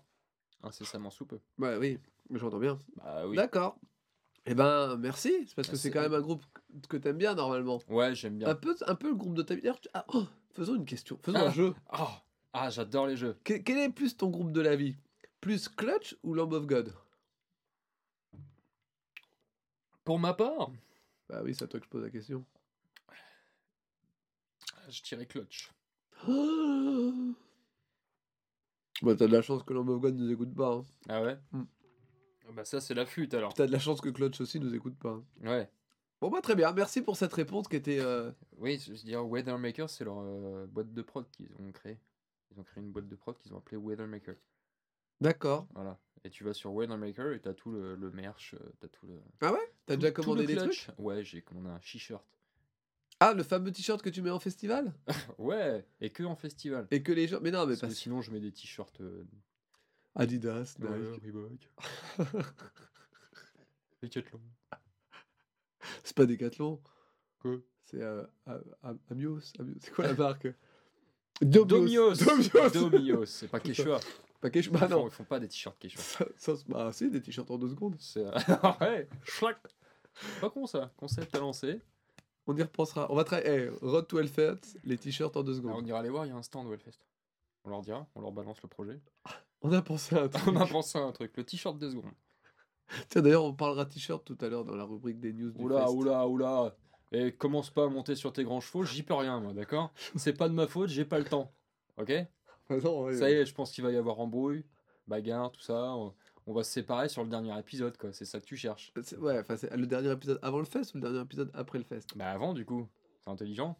Incessamment 0.61 1.09
sous 1.09 1.25
peu. 1.25 1.39
Bah 1.57 1.79
oui, 1.79 1.97
j'entends 2.29 2.59
bien. 2.59 2.77
Bah 2.97 3.25
oui. 3.25 3.35
D'accord. 3.35 3.79
Eh 4.45 4.53
ben, 4.53 4.95
merci. 4.97 5.33
C'est 5.47 5.55
parce 5.55 5.67
que 5.67 5.75
c'est 5.75 5.89
quand 5.89 6.01
même 6.01 6.13
un 6.13 6.21
groupe 6.21 6.43
que 6.87 6.97
t'aimes 6.97 7.17
bien 7.17 7.33
normalement. 7.33 7.79
Ouais, 7.89 8.13
j'aime 8.13 8.37
bien. 8.37 8.47
Un 8.49 8.55
peu, 8.55 8.75
un 8.85 8.95
peu 8.95 9.09
le 9.09 9.15
groupe 9.15 9.33
de 9.33 9.41
ta 9.41 9.55
vie. 9.55 9.61
Tu- 9.81 9.89
ah, 9.95 10.05
oh, 10.13 10.25
faisons 10.53 10.75
une 10.75 10.85
question. 10.85 11.17
Faisons 11.23 11.39
Ah. 11.41 11.47
un 11.47 11.51
jeu. 11.51 11.73
Oh, 11.97 12.07
ah, 12.53 12.69
j'adore 12.69 13.07
les 13.07 13.17
jeux. 13.17 13.37
Que- 13.43 13.55
quel 13.57 13.79
est 13.79 13.89
plus 13.89 14.15
ton 14.17 14.29
groupe 14.29 14.51
de 14.51 14.61
la 14.61 14.75
vie? 14.75 14.95
Plus 15.41 15.67
Clutch 15.69 16.15
ou 16.23 16.33
Lamb 16.33 16.53
of 16.53 16.65
God? 16.67 16.93
Pour 20.03 20.19
ma 20.19 20.33
part, 20.33 20.71
Bah 21.29 21.41
oui, 21.43 21.53
c'est 21.55 21.63
à 21.63 21.67
toi 21.67 21.79
que 21.79 21.85
je 21.85 21.89
pose 21.89 22.03
la 22.03 22.09
question. 22.09 22.45
je 24.89 25.01
dirais 25.03 25.25
Clutch. 25.25 25.71
Bah 29.03 29.15
t'as 29.15 29.25
de 29.25 29.31
la 29.31 29.41
chance 29.41 29.63
que 29.63 29.73
Lamb 29.73 29.89
of 29.89 29.99
God 29.99 30.13
nous 30.15 30.31
écoute 30.31 30.53
pas. 30.53 30.73
hein. 30.75 30.85
Ah 31.09 31.23
ouais? 31.23 31.35
Hmm. 31.51 31.63
Ah 32.47 32.51
Bah 32.51 32.65
ça 32.65 32.79
c'est 32.79 32.93
la 32.93 33.07
flûte 33.07 33.33
alors. 33.33 33.51
T'as 33.55 33.65
de 33.65 33.71
la 33.71 33.79
chance 33.79 33.99
que 33.99 34.09
Clutch 34.09 34.39
aussi 34.41 34.59
nous 34.59 34.75
écoute 34.75 34.95
pas. 34.99 35.09
hein. 35.13 35.23
Ouais. 35.41 35.67
Bon 36.19 36.29
bah 36.29 36.39
très 36.41 36.53
bien, 36.55 36.71
merci 36.71 37.01
pour 37.01 37.17
cette 37.17 37.33
réponse 37.33 37.67
qui 37.67 37.77
était... 37.77 37.99
euh, 37.99 38.31
Oui, 38.57 38.77
je 38.77 38.91
veux 38.91 38.97
dire 38.99 39.25
Weathermaker 39.27 39.89
c'est 39.89 40.03
leur 40.03 40.19
euh, 40.19 40.67
boîte 40.67 40.93
de 40.93 41.01
prod 41.01 41.27
qu'ils 41.31 41.49
ont 41.57 41.71
créé. 41.71 41.97
Ils 42.51 42.59
ont 42.59 42.63
créé 42.63 42.83
une 42.83 42.91
boîte 42.91 43.07
de 43.07 43.15
prod 43.15 43.35
qu'ils 43.39 43.51
ont 43.55 43.57
appelée 43.57 43.77
Weathermaker. 43.77 44.35
D'accord. 45.21 45.67
Voilà. 45.73 45.97
Et 46.23 46.29
tu 46.29 46.43
vas 46.43 46.53
sur 46.53 46.71
Weathermaker 46.73 47.31
et 47.33 47.39
t'as 47.39 47.53
tout 47.53 47.71
le, 47.71 47.95
le 47.95 48.11
merch, 48.11 48.53
euh, 48.53 48.59
t'as 48.79 48.87
tout 48.89 49.07
le. 49.07 49.19
Ah 49.41 49.53
ouais? 49.53 49.73
T'as 49.85 49.95
déjà 49.95 50.11
commandé 50.11 50.45
des 50.45 50.55
clutch. 50.55 50.83
trucs? 50.87 50.99
Ouais, 50.99 51.23
j'ai 51.23 51.41
commandé 51.41 51.69
un 51.69 51.79
t-shirt. 51.79 52.23
Ah, 53.19 53.33
le 53.33 53.43
fameux 53.43 53.71
t-shirt 53.71 54.01
que 54.01 54.09
tu 54.09 54.21
mets 54.21 54.29
en 54.31 54.39
festival? 54.39 54.93
Ouais, 55.39 55.85
et 55.99 56.09
que 56.11 56.23
en 56.23 56.35
festival. 56.35 56.87
Et 56.91 57.01
que 57.03 57.11
les 57.11 57.27
gens... 57.27 57.39
Mais 57.41 57.51
non, 57.51 57.65
mais 57.65 57.75
Parce 57.77 57.93
que 57.93 57.97
sinon 57.99 58.21
je 58.21 58.31
mets 58.31 58.39
des 58.39 58.51
t-shirts 58.51 59.01
euh, 59.01 59.23
Adidas, 60.15 60.75
Nike. 60.79 60.89
ouais, 60.89 61.19
Reebok. 61.23 61.71
Decathlon. 64.03 64.41
C'est 66.03 66.15
pas 66.15 66.25
Decathlon? 66.25 66.81
Quoi 67.39 67.57
C'est 67.85 68.01
euh, 68.01 68.23
Amios. 69.09 69.39
Amios. 69.59 69.77
C'est 69.79 69.91
quoi 69.93 70.07
la 70.07 70.13
marque? 70.15 70.47
Domios 71.41 72.13
Domios. 72.17 72.71
Domios, 72.73 73.25
c'est 73.25 73.47
pas 73.47 73.59
Quechua. 73.59 73.99
Pas 74.41 74.49
Ils 74.53 74.69
Bah 74.71 74.79
font- 74.79 74.89
non. 74.89 75.07
Ils 75.07 75.11
font 75.11 75.23
pas 75.23 75.39
des 75.39 75.47
t-shirts 75.47 75.77
Quechua. 75.79 76.01
Ça, 76.01 76.25
ça, 76.35 76.55
c'est- 76.57 76.67
bah, 76.67 76.91
si, 76.91 77.09
des 77.09 77.21
t-shirts 77.21 77.49
en 77.51 77.57
deux 77.57 77.69
secondes. 77.69 77.95
C'est. 77.99 78.25
ouais, 78.25 79.07
schlac. 79.23 79.57
Pas 80.41 80.49
con 80.49 80.65
ça. 80.65 80.91
Concept 80.97 81.33
à 81.35 81.39
lancer. 81.39 81.79
On 82.47 82.57
y 82.57 82.61
repensera. 82.61 83.11
On 83.11 83.15
va 83.15 83.23
travailler. 83.23 83.69
Eh, 83.81 83.85
Road 83.85 84.07
to 84.07 84.19
Hellfest, 84.19 84.77
les 84.83 84.97
t-shirts 84.97 85.37
en 85.37 85.43
deux 85.43 85.53
Ah, 85.53 85.57
secondes. 85.57 85.75
on 85.77 85.85
ira 85.85 86.01
les 86.01 86.09
voir, 86.09 86.25
il 86.25 86.29
y 86.29 86.31
a 86.31 86.35
un 86.35 86.41
stand 86.43 86.67
au 86.67 86.73
Hellfest. 86.73 86.99
On 87.63 87.69
leur 87.69 87.81
dira, 87.81 88.07
on 88.15 88.21
leur 88.21 88.31
balance 88.31 88.61
le 88.63 88.67
projet. 88.67 88.99
On 89.63 89.71
a 89.73 89.83
pensé 89.83 90.15
à 90.15 90.23
un 90.23 90.27
truc. 90.27 90.43
On 90.47 90.59
a 90.59 90.65
pensé 90.65 90.97
à 90.97 91.01
un 91.03 91.11
truc, 91.11 91.37
le 91.37 91.43
t-shirt 91.43 91.77
deux 91.77 91.91
secondes. 91.91 92.11
Tiens, 93.09 93.21
d'ailleurs, 93.21 93.45
on 93.45 93.53
parlera 93.53 93.85
t-shirt 93.85 94.25
tout 94.25 94.37
à 94.41 94.49
l'heure 94.49 94.65
dans 94.65 94.75
la 94.75 94.83
rubrique 94.85 95.19
des 95.19 95.31
news 95.33 95.51
du 95.51 95.61
Oula, 95.63 95.81
fest. 95.81 95.93
oula, 95.93 96.27
oula. 96.27 96.75
Et 97.11 97.31
commence 97.31 97.69
pas 97.69 97.83
à 97.85 97.87
monter 97.87 98.15
sur 98.15 98.33
tes 98.33 98.43
grands 98.43 98.59
chevaux, 98.59 98.83
j'y 98.83 99.03
peux 99.03 99.13
rien, 99.13 99.39
moi, 99.39 99.53
d'accord? 99.53 99.93
C'est 100.15 100.33
pas 100.33 100.49
de 100.49 100.53
ma 100.55 100.65
faute, 100.65 100.89
j'ai 100.89 101.05
pas 101.05 101.19
le 101.19 101.25
temps. 101.25 101.53
Ok? 101.97 102.09
Ah 102.11 102.25
non, 102.83 103.03
ouais, 103.05 103.13
Ça 103.17 103.29
y 103.29 103.33
est, 103.33 103.45
je 103.45 103.53
pense 103.53 103.71
qu'il 103.71 103.83
va 103.83 103.91
y 103.91 103.97
avoir 103.97 104.19
embrouille, 104.19 104.65
bagarre, 105.07 105.51
tout 105.51 105.61
ça. 105.61 105.93
On, 105.95 106.13
on 106.47 106.53
va 106.53 106.63
se 106.63 106.71
séparer 106.71 107.07
sur 107.09 107.23
le 107.23 107.29
dernier 107.29 107.57
épisode, 107.59 107.97
quoi. 107.97 108.11
C'est 108.13 108.25
ça 108.25 108.39
que 108.39 108.45
tu 108.45 108.55
cherches. 108.57 108.91
C'est- 109.03 109.17
Ouais, 109.17 109.37
enfin, 109.39 109.57
c'est 109.57 109.75
le 109.75 109.85
dernier 109.87 110.11
épisode 110.11 110.39
avant 110.41 110.59
le 110.59 110.65
fest 110.65 110.93
ou 110.93 110.97
le 110.97 111.01
dernier 111.03 111.21
épisode 111.21 111.51
après 111.53 111.77
le 111.77 111.83
fest? 111.85 112.09
Bah 112.15 112.31
avant, 112.31 112.53
du 112.53 112.65
coup. 112.65 112.87
C'est 113.23 113.29
intelligent. 113.29 113.77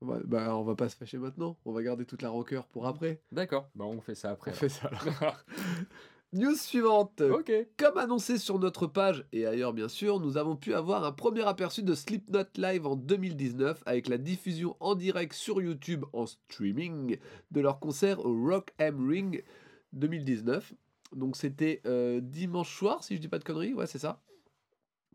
Ouais, 0.00 0.18
Bah, 0.24 0.56
on 0.56 0.62
va 0.64 0.74
pas 0.74 0.88
se 0.88 0.96
fâcher 0.96 1.18
maintenant. 1.18 1.56
On 1.64 1.72
va 1.72 1.82
garder 1.82 2.04
toute 2.04 2.20
la 2.22 2.28
rancœur 2.30 2.66
pour 2.66 2.86
après. 2.86 3.22
D'accord. 3.32 3.70
Bah 3.74 3.84
on 3.84 4.00
fait 4.00 4.14
ça 4.16 4.30
après. 4.30 4.50
On 4.50 4.54
fait 4.54 4.68
ça. 4.68 4.88
alors. 5.20 5.36
News 6.34 6.56
suivante. 6.56 7.20
ok. 7.20 7.52
Comme 7.76 7.96
annoncé 7.96 8.38
sur 8.38 8.58
notre 8.58 8.88
page 8.88 9.24
et 9.32 9.46
ailleurs 9.46 9.72
bien 9.72 9.86
sûr, 9.86 10.18
nous 10.18 10.36
avons 10.36 10.56
pu 10.56 10.74
avoir 10.74 11.04
un 11.04 11.12
premier 11.12 11.46
aperçu 11.46 11.84
de 11.84 11.94
Slipknot 11.94 12.46
Live 12.56 12.86
en 12.88 12.96
2019 12.96 13.84
avec 13.86 14.08
la 14.08 14.18
diffusion 14.18 14.76
en 14.80 14.96
direct 14.96 15.32
sur 15.32 15.62
YouTube 15.62 16.04
en 16.12 16.26
streaming 16.26 17.18
de 17.52 17.60
leur 17.60 17.78
concert 17.78 18.18
au 18.26 18.34
Rock 18.46 18.72
Am 18.80 19.08
Ring 19.08 19.44
2019. 19.92 20.74
Donc 21.14 21.36
c'était 21.36 21.80
euh, 21.86 22.20
dimanche 22.20 22.76
soir 22.76 23.04
si 23.04 23.14
je 23.14 23.20
dis 23.20 23.28
pas 23.28 23.38
de 23.38 23.44
conneries, 23.44 23.72
ouais 23.72 23.86
c'est 23.86 24.00
ça. 24.00 24.20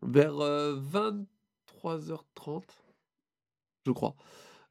Vers 0.00 0.40
euh, 0.40 0.80
23h30 1.84 2.62
je 3.84 3.92
crois. 3.92 4.14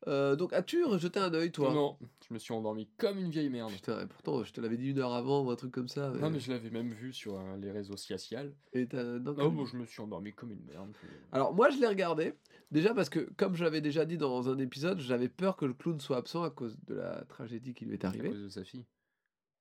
Euh, 0.07 0.35
donc 0.35 0.53
as-tu 0.53 0.83
jeté 0.97 1.19
un 1.19 1.33
œil 1.33 1.51
toi? 1.51 1.71
Non, 1.73 1.97
je 2.29 2.33
me 2.35 2.39
suis 2.39 2.53
endormi 2.53 2.87
comme 2.97 3.17
une 3.17 3.31
vieille 3.31 3.49
merde. 3.49 3.71
Putain, 3.71 4.01
et 4.01 4.05
pourtant 4.07 4.43
je 4.43 4.53
te 4.53 4.61
l'avais 4.61 4.77
dit 4.77 4.89
une 4.91 4.99
heure 4.99 5.13
avant 5.13 5.43
ou 5.43 5.49
un 5.49 5.55
truc 5.55 5.71
comme 5.71 5.87
ça. 5.87 6.09
Non, 6.11 6.29
mais 6.29 6.39
je 6.39 6.51
l'avais 6.51 6.69
même 6.69 6.91
vu 6.93 7.11
sur 7.11 7.39
euh, 7.39 7.57
les 7.57 7.71
réseaux 7.71 7.97
sociaux. 7.97 8.37
Et 8.73 8.87
t'as- 8.87 9.03
non, 9.03 9.31
Oh, 9.31 9.35
comme- 9.35 9.55
moi 9.55 9.65
je 9.71 9.77
me 9.77 9.85
suis 9.85 10.01
endormi 10.01 10.33
comme 10.33 10.51
une 10.51 10.63
merde. 10.65 10.91
Alors 11.31 11.53
moi 11.53 11.69
je 11.71 11.79
l'ai 11.79 11.87
regardé, 11.87 12.35
déjà 12.71 12.93
parce 12.93 13.09
que 13.09 13.19
comme 13.37 13.55
je 13.55 13.63
l'avais 13.63 13.81
déjà 13.81 14.05
dit 14.05 14.17
dans 14.17 14.47
un 14.49 14.59
épisode, 14.59 14.99
j'avais 14.99 15.27
peur 15.29 15.57
que 15.57 15.65
le 15.65 15.73
clown 15.73 15.99
soit 15.99 16.17
absent 16.17 16.43
à 16.43 16.51
cause 16.51 16.77
de 16.85 16.95
la 16.95 17.25
tragédie 17.25 17.73
qui 17.73 17.85
lui 17.85 17.93
est 17.95 18.05
à 18.05 18.09
arrivée. 18.09 18.29
cause 18.29 18.43
de 18.43 18.49
sa 18.49 18.63
fille. 18.63 18.85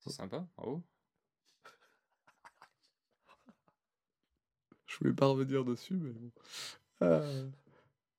C'est 0.01 0.11
sympa, 0.13 0.47
bravo. 0.57 0.83
Je 4.87 4.97
voulais 4.99 5.13
pas 5.15 5.27
revenir 5.27 5.65
dessus, 5.65 5.95
mais 5.95 6.11
bon. 6.11 6.31
Euh, 7.03 7.49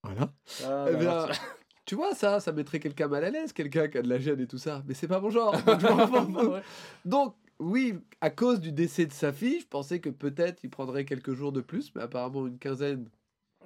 Voilà. 0.04 0.34
Ah, 0.64 0.86
Eh 0.90 0.94
bah, 0.94 0.98
bien, 1.00 1.28
tu 1.90 1.96
vois 1.96 2.14
ça, 2.14 2.40
ça 2.40 2.52
mettrait 2.52 2.80
quelqu'un 2.80 3.08
mal 3.08 3.24
à 3.24 3.32
l'aise, 3.32 3.52
quelqu'un 3.52 3.88
qui 3.88 3.98
a 3.98 4.04
de 4.04 4.08
la 4.10 4.20
gêne 4.20 4.40
et 4.40 4.46
tout 4.46 4.60
ça. 4.60 4.84
Mais 4.88 4.94
c'est 4.94 5.08
pas 5.08 5.20
mon 5.20 5.32
genre. 5.32 5.56
donc 7.06 7.36
oui, 7.60 7.96
à 8.22 8.30
cause 8.30 8.60
du 8.60 8.72
décès 8.72 9.08
de 9.08 9.12
sa 9.12 9.34
fille, 9.34 9.60
je 9.62 9.66
pensais 9.68 10.00
que 10.00 10.12
peut-être 10.12 10.64
il 10.64 10.70
prendrait 10.70 11.04
quelques 11.04 11.34
jours 11.34 11.52
de 11.52 11.62
plus, 11.62 11.92
mais 11.96 12.04
apparemment 12.04 12.46
une 12.46 12.60
quinzaine, 12.60 13.10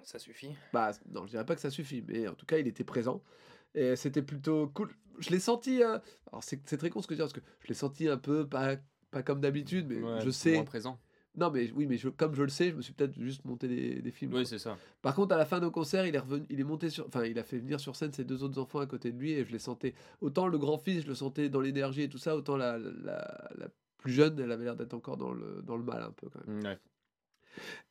Ça 0.03 0.19
suffit. 0.19 0.51
Bah, 0.71 0.91
non, 1.11 1.25
je 1.25 1.31
dirais 1.31 1.45
pas 1.45 1.53
que 1.55 1.59
ça 1.61 1.69
suffit, 1.69 2.01
mais 2.07 2.29
en 2.29 2.33
tout 2.33 2.45
cas, 2.45 2.59
il 2.59 2.67
était 2.67 2.85
présent. 2.85 3.21
Et 3.75 3.97
c'était 3.97 4.21
plutôt 4.21 4.69
cool. 4.69 4.89
Je 5.19 5.29
l'ai 5.29 5.39
senti. 5.39 5.83
euh, 5.83 5.99
Alors, 6.31 6.43
c'est 6.45 6.61
c'est 6.65 6.77
très 6.77 6.89
con 6.89 7.01
ce 7.01 7.07
que 7.07 7.13
je 7.15 7.17
dis, 7.17 7.21
parce 7.23 7.33
que 7.33 7.41
je 7.61 7.67
l'ai 7.67 7.73
senti 7.73 8.07
un 8.07 8.17
peu, 8.17 8.47
pas, 8.47 8.77
pas 9.11 9.21
comme 9.21 9.41
d'habitude, 9.41 9.87
mais 9.89 10.01
Ouais, 10.01 10.21
je 10.21 10.29
sais. 10.29 10.53
moins 10.53 10.63
présent. 10.63 10.97
Non, 11.35 11.49
mais 11.49 11.71
oui, 11.71 11.87
mais 11.87 11.97
je- 11.97 12.09
comme 12.09 12.35
je 12.35 12.43
le 12.43 12.49
sais, 12.49 12.69
je 12.69 12.75
me 12.75 12.81
suis 12.81 12.93
peut-être 12.93 13.19
juste 13.19 13.43
monté 13.43 13.67
des, 13.67 14.01
des 14.01 14.11
films. 14.11 14.33
Oui, 14.33 14.45
c'est 14.45 14.59
ça. 14.59 14.77
Par 15.01 15.15
contre, 15.15 15.33
à 15.33 15.37
la 15.37 15.45
fin 15.45 15.57
de 15.59 15.65
nos 15.65 15.71
concerts, 15.71 16.05
il 16.05 16.13
est 16.15 16.19
revenu, 16.19 16.45
il 16.49 16.59
est 16.59 16.63
monté 16.63 16.89
sur. 16.91 17.07
Enfin, 17.07 17.23
il 17.25 17.39
a 17.39 17.43
fait 17.43 17.57
venir 17.57 17.79
sur 17.79 17.95
scène 17.95 18.11
ses 18.13 18.23
deux 18.23 18.43
autres 18.43 18.61
enfants 18.61 18.79
à 18.79 18.85
côté 18.85 19.11
de 19.11 19.17
lui, 19.17 19.31
et 19.31 19.43
je 19.43 19.51
les 19.51 19.59
sentais. 19.59 19.95
Autant 20.21 20.47
le 20.47 20.57
grand-fils, 20.59 21.01
je 21.03 21.07
le 21.07 21.15
sentais 21.15 21.49
dans 21.49 21.59
l'énergie 21.61 22.03
et 22.03 22.09
tout 22.09 22.19
ça, 22.19 22.35
autant 22.35 22.55
la, 22.55 22.77
la, 22.77 23.49
la 23.57 23.67
plus 23.97 24.11
jeune, 24.13 24.39
elle 24.39 24.51
avait 24.51 24.65
l'air 24.65 24.75
d'être 24.75 24.93
encore 24.93 25.17
dans 25.17 25.31
le, 25.33 25.61
dans 25.63 25.75
le 25.77 25.83
mal 25.83 26.03
un 26.03 26.11
peu 26.11 26.29
quand 26.29 26.45
même. 26.45 26.63
Ouais. 26.63 26.77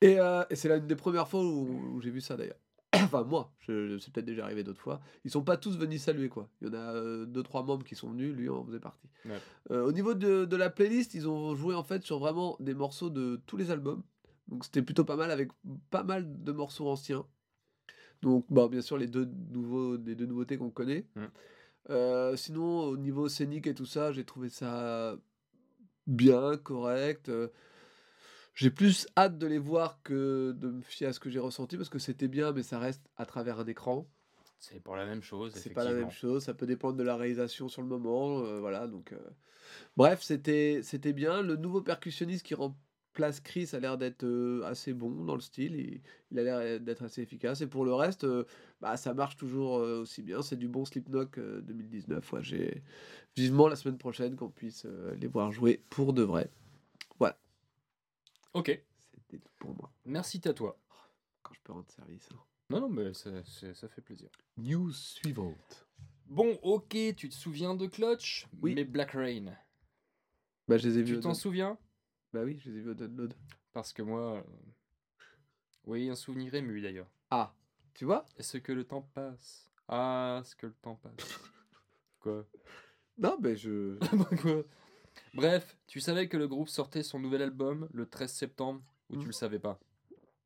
Et, 0.00 0.18
euh, 0.20 0.44
et 0.50 0.56
c'est 0.56 0.68
l'une 0.68 0.86
des 0.86 0.96
premières 0.96 1.28
fois 1.28 1.42
où, 1.44 1.94
où 1.96 2.00
j'ai 2.00 2.10
vu 2.10 2.20
ça 2.20 2.36
d'ailleurs. 2.36 2.58
enfin, 3.04 3.24
moi, 3.24 3.52
c'est 3.66 4.12
peut-être 4.12 4.24
déjà 4.24 4.44
arrivé 4.44 4.64
d'autres 4.64 4.80
fois. 4.80 5.00
Ils 5.24 5.30
sont 5.30 5.42
pas 5.42 5.56
tous 5.56 5.78
venus 5.78 6.02
saluer, 6.02 6.28
quoi. 6.28 6.48
Il 6.60 6.68
y 6.68 6.70
en 6.70 6.74
a 6.74 6.94
euh, 6.94 7.24
deux, 7.24 7.42
trois 7.42 7.62
membres 7.62 7.84
qui 7.84 7.94
sont 7.94 8.10
venus, 8.10 8.34
lui 8.34 8.48
en 8.48 8.64
faisait 8.64 8.80
partie. 8.80 9.08
Ouais. 9.24 9.38
Euh, 9.70 9.86
au 9.86 9.92
niveau 9.92 10.14
de, 10.14 10.44
de 10.44 10.56
la 10.56 10.68
playlist, 10.68 11.14
ils 11.14 11.28
ont 11.28 11.54
joué 11.54 11.74
en 11.74 11.84
fait 11.84 12.02
sur 12.04 12.18
vraiment 12.18 12.56
des 12.60 12.74
morceaux 12.74 13.08
de 13.08 13.40
tous 13.46 13.56
les 13.56 13.70
albums. 13.70 14.02
Donc 14.48 14.64
c'était 14.64 14.82
plutôt 14.82 15.04
pas 15.04 15.16
mal 15.16 15.30
avec 15.30 15.50
pas 15.90 16.02
mal 16.02 16.42
de 16.42 16.52
morceaux 16.52 16.88
anciens. 16.88 17.24
Donc, 18.20 18.44
bon, 18.50 18.66
bien 18.68 18.82
sûr, 18.82 18.98
les 18.98 19.08
deux, 19.08 19.28
nouveaux, 19.50 19.96
les 19.96 20.14
deux 20.14 20.26
nouveautés 20.26 20.56
qu'on 20.56 20.70
connaît. 20.70 21.06
Euh, 21.90 22.36
sinon, 22.36 22.84
au 22.84 22.96
niveau 22.96 23.28
scénique 23.28 23.66
et 23.66 23.74
tout 23.74 23.86
ça, 23.86 24.12
j'ai 24.12 24.24
trouvé 24.24 24.48
ça 24.48 25.16
bien, 26.06 26.56
correct. 26.58 27.30
J'ai 28.54 28.70
plus 28.70 29.06
hâte 29.16 29.38
de 29.38 29.46
les 29.46 29.58
voir 29.58 30.00
que 30.02 30.52
de 30.56 30.68
me 30.70 30.82
fier 30.82 31.06
à 31.08 31.12
ce 31.12 31.20
que 31.20 31.30
j'ai 31.30 31.38
ressenti 31.38 31.76
parce 31.76 31.88
que 31.88 31.98
c'était 31.98 32.28
bien, 32.28 32.52
mais 32.52 32.62
ça 32.62 32.78
reste 32.78 33.02
à 33.16 33.24
travers 33.26 33.58
un 33.60 33.66
écran. 33.66 34.06
C'est 34.58 34.80
pour 34.80 34.94
la 34.96 35.06
même 35.06 35.22
chose. 35.22 35.52
C'est 35.54 35.70
pas 35.70 35.84
la 35.84 35.92
même 35.92 36.10
chose, 36.10 36.44
ça 36.44 36.54
peut 36.54 36.66
dépendre 36.66 36.96
de 36.96 37.02
la 37.02 37.16
réalisation 37.16 37.68
sur 37.68 37.82
le 37.82 37.88
moment. 37.88 38.40
euh, 38.40 38.60
voilà, 38.60 38.86
donc. 38.86 39.12
euh, 39.12 39.18
Bref, 39.96 40.22
c'était 40.22 40.80
c'était 40.82 41.12
bien. 41.12 41.42
Le 41.42 41.56
nouveau 41.56 41.80
percussionniste 41.82 42.44
qui 42.44 42.54
remplace 42.54 43.40
Chris 43.40 43.70
a 43.72 43.80
l'air 43.80 43.96
d'être 43.98 44.24
euh, 44.24 44.62
assez 44.64 44.92
bon 44.92 45.24
dans 45.24 45.34
le 45.34 45.40
style. 45.40 45.74
Il, 45.76 46.00
il 46.30 46.38
a 46.38 46.42
l'air 46.42 46.80
d'être 46.80 47.02
assez 47.04 47.22
efficace. 47.22 47.60
Et 47.62 47.66
pour 47.66 47.84
le 47.84 47.94
reste, 47.94 48.26
bah, 48.80 48.96
ça 48.96 49.14
marche 49.14 49.36
toujours 49.36 49.72
aussi 49.74 50.22
bien. 50.22 50.42
C'est 50.42 50.56
du 50.56 50.68
bon 50.68 50.84
Slipknot 50.84 51.26
euh, 51.38 51.60
2019. 51.62 52.32
Ouais, 52.32 52.42
j'ai 52.42 52.82
vivement 53.36 53.66
la 53.68 53.76
semaine 53.76 53.98
prochaine 53.98 54.36
qu'on 54.36 54.50
puisse 54.50 54.86
les 55.18 55.26
voir 55.26 55.50
jouer 55.52 55.82
pour 55.90 56.12
de 56.12 56.22
vrai. 56.22 56.50
Ok. 58.54 58.66
C'était 59.14 59.38
tout 59.38 59.52
pour 59.58 59.74
moi. 59.76 59.92
Merci 60.04 60.40
à 60.46 60.52
toi. 60.52 60.78
Quand 61.42 61.54
je 61.54 61.60
peux 61.62 61.72
rendre 61.72 61.90
service. 61.90 62.28
hein. 62.32 62.38
Non, 62.70 62.80
non, 62.80 62.88
mais 62.88 63.12
ça, 63.14 63.30
ça 63.74 63.88
fait 63.88 64.00
plaisir. 64.00 64.30
News 64.56 64.92
suivante. 64.92 65.86
Bon, 66.26 66.58
ok, 66.62 66.96
tu 67.16 67.28
te 67.28 67.34
souviens 67.34 67.74
de 67.74 67.86
Clutch 67.86 68.46
Oui. 68.62 68.74
Mais 68.74 68.84
Black 68.84 69.10
Rain. 69.12 69.54
Bah, 70.68 70.78
je 70.78 70.88
les 70.88 70.98
ai 70.98 71.02
vus. 71.02 71.14
Tu 71.16 71.20
t'en 71.20 71.34
souviens? 71.34 71.76
Bah 72.32 72.42
oui, 72.44 72.58
je 72.58 72.70
les 72.70 72.78
ai 72.78 72.80
vus 72.82 72.90
au 72.90 72.94
download. 72.94 73.34
Parce 73.72 73.92
que 73.92 74.00
moi. 74.02 74.36
euh, 74.38 74.42
Oui, 75.84 76.08
un 76.08 76.14
souvenir 76.14 76.54
ému 76.54 76.80
d'ailleurs. 76.80 77.10
Ah, 77.30 77.54
tu 77.94 78.04
vois? 78.06 78.26
Est-ce 78.38 78.56
que 78.58 78.72
le 78.72 78.84
temps 78.84 79.02
passe? 79.14 79.70
Ah, 79.88 80.40
ce 80.44 80.56
que 80.56 80.66
le 80.66 80.74
temps 80.74 80.96
passe? 80.96 81.12
Quoi? 82.20 82.46
Non, 83.18 83.36
mais 83.42 83.56
je. 83.56 83.98
Quoi? 84.42 84.62
Bref, 85.34 85.76
tu 85.86 86.00
savais 86.00 86.28
que 86.28 86.36
le 86.36 86.46
groupe 86.48 86.68
sortait 86.68 87.02
son 87.02 87.18
nouvel 87.18 87.42
album 87.42 87.88
le 87.92 88.06
13 88.08 88.32
septembre 88.32 88.82
ou 89.10 89.14
tu 89.14 89.20
Mhm. 89.20 89.26
le 89.26 89.32
savais 89.32 89.58
pas? 89.58 89.78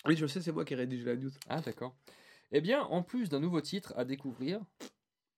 Oui, 0.07 0.17
je 0.17 0.27
sais, 0.27 0.41
c'est 0.41 0.53
moi 0.53 0.65
qui 0.65 0.75
ai 0.75 0.77
rédigé 0.77 1.05
la 1.05 1.17
news. 1.17 1.31
Ah, 1.49 1.61
d'accord. 1.61 1.97
Eh 2.53 2.61
bien, 2.61 2.83
en 2.83 3.03
plus 3.03 3.29
d'un 3.29 3.41
nouveau 3.41 3.61
titre 3.61 3.93
à 3.97 4.05
découvrir, 4.05 4.61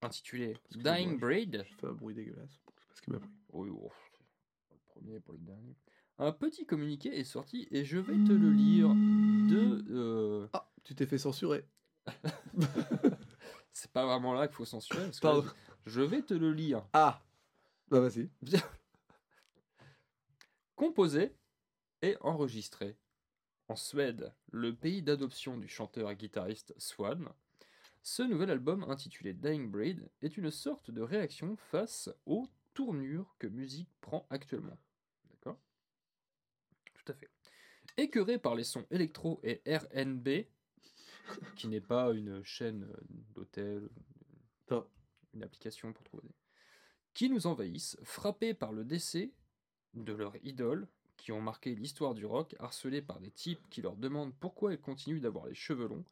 intitulé 0.03 0.57
Dying 0.73 1.13
je- 1.13 1.17
Braid, 1.17 1.65
Je 1.67 1.75
fais 1.77 1.87
un 1.87 1.93
bruit 1.93 2.15
dégueulasse. 2.15 2.61
C'est 2.79 2.89
pas 2.89 2.95
ce 2.95 3.01
qui 3.03 3.11
m'a 3.11 3.19
pris. 3.21 3.31
Oui, 3.53 3.71
oh, 3.73 3.89
pas 4.69 4.75
le 4.75 4.81
premier, 4.89 5.21
pas 5.21 5.33
le 5.33 5.39
dernier. 5.39 5.75
Un 6.19 6.33
petit 6.33 6.67
communiqué 6.67 7.17
est 7.19 7.25
sorti 7.25 7.67
et 7.71 7.85
je 7.85 7.97
vais 7.99 8.17
te 8.27 8.33
le 8.33 8.51
lire 8.51 8.89
de. 8.91 9.85
euh, 9.91 10.49
Ah, 10.53 10.69
tu 10.85 10.95
t'es 10.95 11.07
fait 11.07 11.17
censurer. 11.19 11.65
C'est 13.73 13.91
pas 13.93 14.05
vraiment 14.05 14.35
là 14.35 14.49
qu'il 14.49 14.57
faut 14.57 14.65
censurer. 14.65 15.05
Parce 15.05 15.19
que 15.21 15.23
Pardon. 15.23 15.43
là, 15.47 15.53
je 15.87 16.01
vais 16.03 16.23
te 16.23 16.35
le 16.35 16.53
lire. 16.53 16.85
Ah 16.93 17.23
Bah 17.89 18.01
vas-y. 18.01 18.29
Composé 20.79 21.35
et 22.03 22.17
enregistré 22.21 22.97
en 23.67 23.75
Suède, 23.75 24.33
le 24.53 24.77
pays 24.77 25.03
d'adoption 25.03 25.59
du 25.59 25.67
chanteur 25.67 26.09
et 26.09 26.15
guitariste 26.15 26.73
Swan. 26.79 27.29
Ce 28.05 28.23
nouvel 28.23 28.49
album 28.49 28.85
intitulé 28.85 29.35
Dying 29.35 29.73
Breed 29.73 30.09
est 30.23 30.37
une 30.37 30.53
sorte 30.53 30.93
de 30.93 31.03
réaction 31.03 31.57
face 31.57 32.09
aux 32.27 32.49
tournures 32.75 33.35
que 33.41 33.49
musique 33.49 33.91
prend 34.01 34.25
actuellement. 34.31 34.79
D'accord? 35.29 35.59
Tout 36.95 37.11
à 37.11 37.15
fait. 37.15 37.29
Écœuré 37.97 38.39
par 38.39 38.55
les 38.55 38.63
sons 38.63 38.87
électro 38.93 39.41
et 39.43 39.61
RNB, 39.67 40.29
qui 41.57 41.67
n'est 41.67 41.81
pas 41.81 42.13
une 42.13 42.45
chaîne 42.45 42.89
d'hôtel, 43.35 43.91
une 45.35 45.43
application 45.43 45.93
pour 45.93 46.05
trouver, 46.05 46.31
qui 47.15 47.29
nous 47.29 47.49
envahissent, 47.49 47.97
frappés 48.05 48.55
par 48.55 48.71
le 48.71 48.85
décès 48.85 49.33
de 50.05 50.13
leur 50.13 50.35
idole, 50.45 50.87
qui 51.17 51.33
ont 51.33 51.41
marqué 51.41 51.75
l'histoire 51.75 52.15
du 52.15 52.25
rock, 52.27 52.55
harcelés 52.59 53.03
par 53.03 53.21
des 53.21 53.31
types 53.31 53.61
qui 53.71 53.83
leur 53.83 53.97
demandent 53.97 54.35
pourquoi 54.39 54.73
ils 54.73 54.81
continuent 54.81 55.21
d'avoir 55.21 55.47
les 55.47 55.55
cheveux 55.55 55.89
longs, 55.89 56.05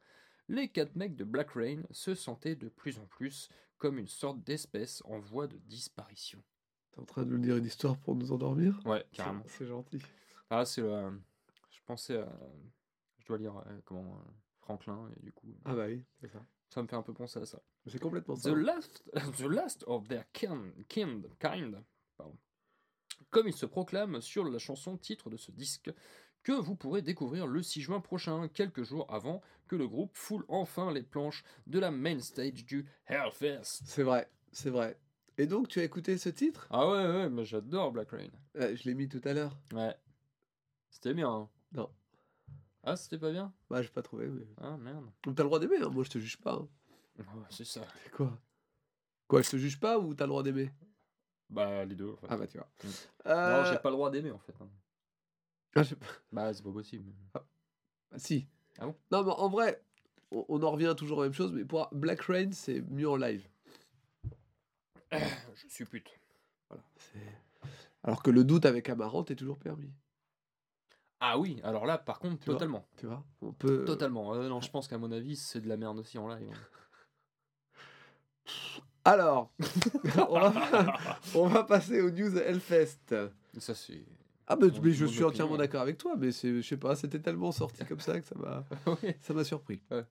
les 0.49 0.69
quatre 0.69 0.95
mecs 0.97 1.17
de 1.17 1.25
Black 1.25 1.51
Rain 1.53 1.83
se 1.91 2.15
sentaient 2.15 2.57
de 2.57 2.69
plus 2.69 2.99
en 2.99 3.07
plus 3.07 3.49
comme 3.79 3.99
une 3.99 4.09
sorte 4.09 4.43
d'espèce 4.43 5.03
en 5.05 5.19
voie 5.19 5.47
de 5.47 5.59
disparition. 5.59 6.43
T'es 6.93 7.01
en 7.01 7.05
train 7.05 7.25
de 7.25 7.31
nous 7.31 7.39
dire 7.39 7.57
une 7.57 7.65
histoire 7.67 7.97
pour 7.99 8.15
nous 8.17 8.33
endormir? 8.33 8.81
Ouais, 8.87 9.05
carrément. 9.13 9.43
C'est 9.49 9.67
gentil. 9.67 10.01
Ah, 10.51 10.65
c'est 10.65 10.81
le. 10.81 11.21
Je 11.71 11.81
pensais 11.85 12.17
à. 12.19 12.33
Je 13.19 13.27
dois 13.27 13.39
lire 13.39 13.57
euh, 13.67 13.81
comment 13.85 14.17
euh, 14.19 14.31
Franklin 14.61 15.11
et 15.17 15.21
du 15.23 15.33
coup 15.33 15.49
Ah 15.65 15.75
bah 15.75 15.87
oui, 15.89 16.05
c'est 16.21 16.29
ça. 16.29 16.41
ça 16.71 16.81
me 16.83 16.87
fait 16.89 16.97
un 16.97 17.03
peu 17.03 17.13
penser 17.13 17.41
à 17.41 17.45
ça. 17.47 17.61
C'est 17.87 18.01
complètement 18.01 18.35
The 18.37 18.41
ça. 18.41 18.55
last, 18.55 19.05
the 19.39 19.49
last 19.49 19.85
of 19.89 20.07
their 20.09 20.25
kin, 20.33 20.73
kind, 20.89 21.27
kind 21.39 21.83
pardon. 22.17 22.37
Comme 23.31 23.49
il 23.49 23.55
se 23.55 23.67
proclame 23.67 24.21
sur 24.21 24.45
la 24.45 24.59
chanson 24.59 24.97
titre 24.97 25.31
de 25.31 25.37
ce 25.37 25.51
disque, 25.51 25.93
que 26.43 26.53
vous 26.53 26.77
pourrez 26.77 27.03
découvrir 27.03 27.47
le 27.47 27.63
6 27.63 27.81
juin 27.83 28.01
prochain, 28.01 28.49
quelques 28.49 28.85
jours 28.85 29.07
avant 29.13 29.43
que 29.67 29.75
le 29.77 29.89
groupe 29.89 30.17
foule 30.17 30.45
enfin 30.49 30.93
les 30.93 31.03
planches 31.03 31.43
de 31.67 31.79
la 31.81 31.91
main 31.91 32.21
stage 32.21 32.65
du 32.65 32.87
Hellfest. 33.07 33.83
C'est 33.85 34.05
vrai, 34.05 34.31
c'est 34.53 34.71
vrai. 34.71 34.99
Et 35.39 35.47
donc, 35.47 35.69
tu 35.69 35.81
as 35.81 35.85
écouté 35.85 36.17
ce 36.19 36.29
titre? 36.29 36.67
Ah 36.71 36.89
ouais, 36.89 37.07
ouais, 37.07 37.29
mais 37.29 37.45
j'adore 37.45 37.93
Black 37.93 38.11
Rain. 38.11 38.31
Je 38.55 38.85
l'ai 38.85 38.95
mis 38.95 39.09
tout 39.09 39.21
à 39.25 39.33
l'heure. 39.35 39.59
Ouais. 39.75 39.95
C'était 40.89 41.13
bien. 41.15 41.29
hein. 41.31 41.49
Non. 41.73 41.91
Ah, 42.85 42.97
c'était 42.97 43.19
pas 43.19 43.33
bien? 43.33 43.53
Bah, 43.69 43.83
j'ai 43.83 43.89
pas 43.89 44.03
trouvé. 44.03 44.29
Mais... 44.29 44.47
Ah 44.59 44.77
merde. 44.77 45.11
Donc, 45.25 45.35
t'as 45.37 45.43
le 45.43 45.49
droit 45.49 45.59
d'aimer, 45.59 45.79
hein. 45.83 45.91
moi 45.91 46.05
je 46.05 46.11
te 46.11 46.19
juge 46.19 46.37
pas. 46.39 46.55
hein. 46.55 46.69
Ouais, 47.19 47.43
c'est 47.51 47.65
ça. 47.67 47.85
C'est 48.05 48.13
quoi? 48.13 48.39
Quoi, 49.27 49.43
je 49.43 49.51
te 49.51 49.57
juge 49.57 49.81
pas 49.81 49.99
ou 49.99 50.15
t'as 50.15 50.25
le 50.25 50.29
droit 50.31 50.43
d'aimer? 50.45 50.71
Bah, 51.49 51.85
les 51.85 51.95
deux. 51.95 52.11
En 52.13 52.17
fait. 52.17 52.27
Ah 52.29 52.37
bah, 52.37 52.47
tu 52.47 52.59
vois. 52.59 52.69
Mm. 52.85 52.89
Euh, 53.27 53.59
Non, 53.63 53.65
j'ai 53.71 53.79
pas 53.79 53.91
le 53.91 53.97
droit 53.97 54.11
d'aimer 54.11 54.31
en 54.33 54.39
fait. 54.39 54.55
hein. 54.61 54.69
ah, 55.77 55.83
Bah, 56.33 56.53
c'est 56.55 56.63
pas 56.65 56.73
possible. 56.73 57.13
Ah, 57.35 57.43
si. 58.19 58.47
Ah 58.79 58.87
bon? 58.87 58.95
Non, 59.11 59.25
mais 59.25 59.33
en 59.33 59.49
vrai, 59.49 59.83
on, 60.31 60.45
on 60.49 60.63
en 60.63 60.71
revient 60.71 60.95
toujours 60.97 61.21
à 61.21 61.23
la 61.23 61.29
même 61.29 61.35
chose, 61.35 61.53
mais 61.53 61.65
pour 61.65 61.89
Black 61.93 62.21
Rain, 62.23 62.51
c'est 62.53 62.81
mieux 62.83 63.09
en 63.09 63.17
live. 63.17 63.47
Je 65.13 65.69
suis 65.69 65.85
pute. 65.85 66.11
Voilà. 66.69 66.83
c'est- 66.99 67.71
Alors 68.03 68.23
que 68.23 68.31
le 68.31 68.45
doute 68.45 68.67
avec 68.67 68.89
Amarante 68.89 69.31
est 69.31 69.37
toujours 69.37 69.59
permis. 69.59 69.93
Ah 71.21 71.39
oui, 71.39 71.61
alors 71.65 71.87
là, 71.87 71.97
par 71.97 72.19
contre, 72.19 72.39
Tu 72.41 72.47
vois 72.51 72.55
totalement. 72.57 72.87
Tu 72.99 73.07
vois 73.07 73.25
On 73.41 73.53
peut. 73.53 73.85
Totalement. 73.87 74.35
Euh, 74.35 74.49
non, 74.49 74.61
je 74.61 74.71
pense 74.71 74.87
qu'à 74.89 74.99
mon 74.99 75.11
avis, 75.13 75.37
c'est 75.37 75.61
de 75.63 75.69
la 75.69 75.77
merde 75.79 75.99
aussi 75.99 76.19
en 76.19 76.29
live. 76.29 76.51
hein. 76.53 76.59
Alors, 79.07 79.53
on, 80.29 80.41
va, 80.41 80.99
on 81.37 81.47
va 81.47 81.63
passer 81.65 82.01
au 82.01 82.11
News 82.11 82.37
Hellfest. 82.37 83.15
Ça, 83.59 83.75
c'est. 83.75 84.03
Ah, 84.49 84.57
bah, 84.57 84.67
mais 84.83 84.93
je 84.93 85.07
suis 85.07 85.23
entièrement 85.25 85.57
d'accord 85.57 85.81
avec 85.83 85.97
toi, 85.99 86.15
mais 86.19 86.31
je 86.33 86.61
sais 86.61 86.77
pas, 86.77 86.95
c'était 86.97 87.21
tellement 87.21 87.53
sorti 87.53 87.85
comme 87.85 88.01
ça 88.01 88.21
que 88.21 88.27
ça 88.27 88.35
m'a, 88.37 88.65
m'a 89.35 89.45
surpris. 89.45 89.81
Ouais. 89.91 90.05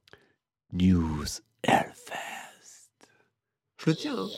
News 0.73 1.25
Hellfest. 1.63 2.89
Je 3.77 3.89
le 3.89 3.95
tiens, 3.95 4.17
hein. 4.17 4.29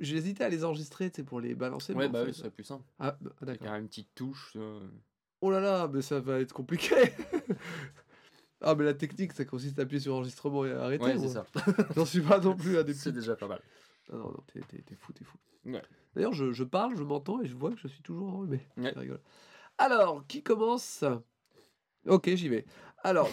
J'hésitais 0.00 0.44
à 0.44 0.48
les 0.48 0.64
enregistrer, 0.64 1.10
pour 1.10 1.40
les 1.40 1.54
balancer. 1.54 1.94
Ouais, 1.94 2.08
bah 2.08 2.22
oui, 2.24 2.32
ce 2.34 2.40
serait 2.40 2.50
plus 2.50 2.64
simple. 2.64 2.84
Ah, 2.98 3.16
bah, 3.20 3.30
Avec 3.42 3.60
d'accord. 3.60 3.76
une 3.76 3.86
petite 3.88 4.14
touche. 4.14 4.52
euh, 4.56 4.80
Oh 5.40 5.50
là 5.50 5.60
là, 5.60 5.88
mais 5.92 6.02
ça 6.02 6.18
va 6.20 6.40
être 6.40 6.52
compliqué. 6.52 6.94
ah, 8.62 8.74
mais 8.74 8.84
la 8.84 8.94
technique, 8.94 9.32
ça 9.32 9.44
consiste 9.44 9.78
à 9.78 9.82
appuyer 9.82 10.00
sur 10.00 10.14
enregistrement 10.14 10.64
et 10.64 10.72
arrêter. 10.72 11.04
Ouais, 11.04 11.18
c'est 11.18 11.28
ça. 11.28 11.46
J'en 11.96 12.06
suis 12.06 12.22
pas 12.22 12.40
non 12.40 12.56
plus 12.56 12.78
à 12.78 12.82
des 12.82 12.94
C'est 12.94 13.12
déjà 13.12 13.36
pas 13.36 13.48
mal. 13.48 13.60
Ah 14.10 14.16
non, 14.16 14.30
non, 14.30 14.44
t'es, 14.46 14.60
fou, 14.96 15.12
t'es 15.12 15.24
fou. 15.24 15.36
Ouais. 15.66 15.82
D'ailleurs, 16.14 16.32
je, 16.32 16.52
je 16.52 16.64
parle, 16.64 16.96
je 16.96 17.02
m'entends 17.02 17.42
et 17.42 17.46
je 17.46 17.54
vois 17.54 17.72
que 17.72 17.78
je 17.78 17.88
suis 17.88 18.02
toujours 18.02 18.28
enrhumé. 18.28 18.60
Ouais. 18.76 18.92
C'est 18.94 19.00
rigolo. 19.00 19.18
Alors, 19.78 20.26
qui 20.26 20.42
commence? 20.42 21.04
Ok, 22.06 22.30
j'y 22.34 22.48
vais. 22.48 22.64
Alors, 23.02 23.28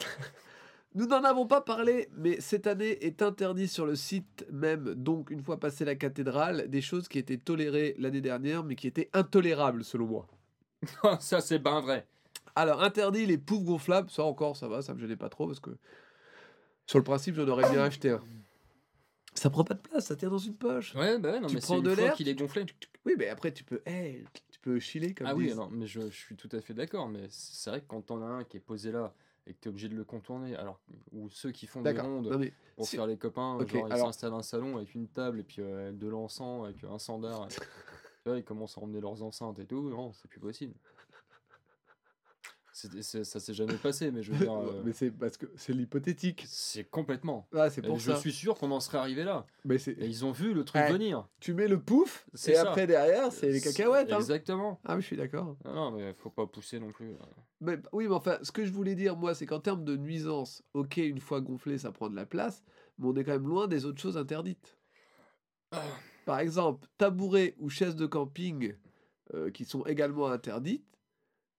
nous 0.94 1.06
n'en 1.06 1.22
avons 1.22 1.46
pas 1.46 1.60
parlé, 1.60 2.08
mais 2.16 2.40
cette 2.40 2.66
année 2.66 3.04
est 3.04 3.22
interdit 3.22 3.68
sur 3.68 3.86
le 3.86 3.94
site 3.94 4.46
même, 4.50 4.94
donc 4.94 5.30
une 5.30 5.42
fois 5.42 5.60
passé 5.60 5.84
la 5.84 5.94
cathédrale, 5.94 6.68
des 6.68 6.80
choses 6.80 7.06
qui 7.06 7.18
étaient 7.18 7.38
tolérées 7.38 7.94
l'année 7.98 8.22
dernière, 8.22 8.64
mais 8.64 8.74
qui 8.74 8.88
étaient 8.88 9.10
intolérables 9.12 9.84
selon 9.84 10.06
moi. 10.06 10.26
ça, 11.20 11.40
c'est 11.40 11.58
ben 11.58 11.80
vrai. 11.80 12.06
Alors, 12.56 12.82
interdit 12.82 13.26
les 13.26 13.38
poufs 13.38 13.64
gonflables, 13.64 14.10
ça 14.10 14.24
encore, 14.24 14.56
ça 14.56 14.68
va, 14.68 14.82
ça 14.82 14.94
me 14.94 14.98
gênait 15.00 15.16
pas 15.16 15.28
trop 15.28 15.46
parce 15.46 15.60
que 15.60 15.70
sur 16.86 16.98
le 16.98 17.04
principe, 17.04 17.34
j'en 17.34 17.48
aurais 17.48 17.68
bien 17.70 17.82
acheté 17.82 18.10
un. 18.10 18.20
Ça 19.34 19.50
prend 19.50 19.64
pas 19.64 19.74
de 19.74 19.80
place, 19.80 20.06
ça 20.06 20.14
tient 20.16 20.28
dans 20.30 20.38
une 20.38 20.56
poche. 20.56 20.94
Ouais, 20.94 21.18
bah 21.18 21.32
ouais, 21.32 21.40
non, 21.40 21.48
Tu 21.48 21.54
mais 21.56 21.60
c'est 21.60 21.66
prends 21.66 21.78
une 21.78 21.82
de 21.82 21.94
fois 21.94 22.04
l'air, 22.04 22.14
qu'il 22.14 22.28
est 22.28 22.34
gonflé. 22.36 22.64
Oui, 23.04 23.14
mais 23.18 23.28
après, 23.28 23.52
tu 23.52 23.64
peux, 23.64 23.82
hey, 23.84 24.24
tu 24.52 24.60
peux 24.60 24.78
chiller 24.78 25.12
comme 25.12 25.26
Ah 25.26 25.34
oui, 25.34 25.46
disent. 25.46 25.56
non, 25.56 25.68
mais 25.70 25.86
je, 25.86 26.02
je 26.02 26.16
suis 26.16 26.36
tout 26.36 26.48
à 26.52 26.60
fait 26.60 26.72
d'accord. 26.74 27.08
Mais 27.08 27.26
c'est 27.30 27.70
vrai 27.70 27.80
que 27.80 27.86
quand 27.88 28.02
t'en 28.02 28.22
as 28.22 28.26
un 28.26 28.44
qui 28.44 28.58
est 28.58 28.60
posé 28.60 28.92
là 28.92 29.12
et 29.46 29.52
que 29.52 29.58
t'es 29.60 29.68
obligé 29.68 29.88
de 29.88 29.96
le 29.96 30.04
contourner, 30.04 30.54
alors 30.54 30.78
ou 31.12 31.28
ceux 31.30 31.50
qui 31.50 31.66
font 31.66 31.82
des 31.82 31.98
rondes 31.98 32.28
Non, 32.30 32.38
mais 32.38 32.52
pour 32.76 32.86
si- 32.86 32.96
faire 32.96 33.06
les 33.08 33.16
copains, 33.18 33.56
Ok, 33.56 33.72
genre 33.72 33.88
ils 33.88 33.92
alors- 33.92 34.06
s'installent 34.06 34.34
un 34.34 34.42
salon 34.42 34.76
avec 34.76 34.94
une 34.94 35.08
table 35.08 35.40
et 35.40 35.42
puis 35.42 35.60
euh, 35.60 35.90
de 35.90 36.06
l'encens 36.06 36.64
avec 36.66 36.84
un 36.84 36.98
sandar. 37.00 37.48
et- 37.48 37.48
vois, 38.26 38.38
ils 38.38 38.44
commencent 38.44 38.78
à 38.78 38.82
emmener 38.82 39.00
leurs 39.00 39.20
enceintes 39.22 39.58
et 39.58 39.66
tout. 39.66 39.90
Non, 39.90 40.12
c'est 40.12 40.28
plus 40.28 40.40
possible. 40.40 40.74
Ça 42.76 43.38
s'est 43.38 43.54
jamais 43.54 43.74
passé, 43.82 44.10
mais 44.10 44.24
je 44.24 44.32
veux 44.32 44.38
dire, 44.38 44.52
euh, 44.52 44.82
mais 44.84 44.92
c'est 44.92 45.12
parce 45.12 45.36
que 45.36 45.46
c'est 45.54 45.72
l'hypothétique. 45.72 46.44
c'est 46.48 46.82
complètement. 46.82 47.46
Ah, 47.54 47.70
c'est 47.70 47.84
Et 47.84 47.86
pour 47.86 48.00
je 48.00 48.10
ça. 48.10 48.18
suis 48.18 48.32
sûr 48.32 48.56
qu'on 48.58 48.72
en 48.72 48.80
serait 48.80 48.98
arrivé 48.98 49.22
là. 49.22 49.46
Mais 49.64 49.76
Et 49.76 50.06
ils 50.06 50.24
ont 50.24 50.32
vu 50.32 50.52
le 50.52 50.64
truc 50.64 50.82
venir. 50.90 51.28
tu 51.38 51.54
mets 51.54 51.68
le 51.68 51.78
pouf, 51.80 52.26
C'est 52.34 52.50
et 52.50 52.54
ça. 52.56 52.68
après 52.70 52.88
derrière, 52.88 53.30
c'est 53.30 53.48
les 53.48 53.60
cacahuètes. 53.60 54.12
Hein. 54.12 54.16
Exactement. 54.18 54.80
Ah, 54.84 54.96
mais 54.96 55.02
je 55.02 55.06
suis 55.06 55.16
d'accord. 55.16 55.56
Non, 55.64 55.72
non, 55.74 55.90
mais 55.92 56.12
faut 56.14 56.30
pas 56.30 56.46
pousser 56.48 56.80
non 56.80 56.90
plus. 56.90 57.14
Mais, 57.60 57.78
oui, 57.92 58.08
mais 58.08 58.14
enfin, 58.14 58.38
ce 58.42 58.50
que 58.50 58.64
je 58.64 58.72
voulais 58.72 58.96
dire, 58.96 59.16
moi, 59.16 59.36
c'est 59.36 59.46
qu'en 59.46 59.60
termes 59.60 59.84
de 59.84 59.96
nuisance, 59.96 60.64
ok, 60.74 60.96
une 60.96 61.20
fois 61.20 61.40
gonflé, 61.40 61.78
ça 61.78 61.92
prend 61.92 62.10
de 62.10 62.16
la 62.16 62.26
place, 62.26 62.64
mais 62.98 63.06
on 63.06 63.14
est 63.14 63.22
quand 63.22 63.30
même 63.32 63.46
loin 63.46 63.68
des 63.68 63.84
autres 63.84 64.00
choses 64.02 64.16
interdites. 64.16 64.76
Ah. 65.70 65.80
Par 66.26 66.40
exemple, 66.40 66.88
tabouret 66.98 67.54
ou 67.58 67.70
chaise 67.70 67.94
de 67.94 68.06
camping 68.06 68.74
euh, 69.32 69.50
qui 69.52 69.64
sont 69.64 69.84
également 69.86 70.26
interdites, 70.26 70.84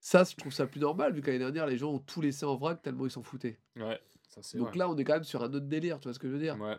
ça, 0.08 0.24
je 0.24 0.36
trouve 0.36 0.54
ça 0.54 0.68
plus 0.68 0.80
normal, 0.80 1.14
vu 1.14 1.22
qu'année 1.24 1.40
dernière, 1.40 1.66
les 1.66 1.78
gens 1.78 1.92
ont 1.94 1.98
tout 2.00 2.22
laissé 2.22 2.46
en 2.46 2.56
vrac 2.56 2.80
tellement 2.84 3.06
ils 3.08 3.12
s'en 3.12 3.24
foutaient. 3.24 3.60
Ouais, 3.76 4.00
ça 4.30 4.44
c'est 4.44 4.60
Donc 4.60 4.68
vrai. 4.68 4.78
là, 4.78 4.88
on 4.90 4.96
est 4.98 5.04
quand 5.04 5.14
même 5.14 5.24
sur 5.24 5.42
un 5.42 5.48
autre 5.52 5.66
délire, 5.66 6.00
tu 6.00 6.04
vois 6.08 6.14
ce 6.14 6.20
que 6.20 6.28
je 6.28 6.34
veux 6.34 6.40
dire? 6.40 6.60
Ouais. 6.62 6.78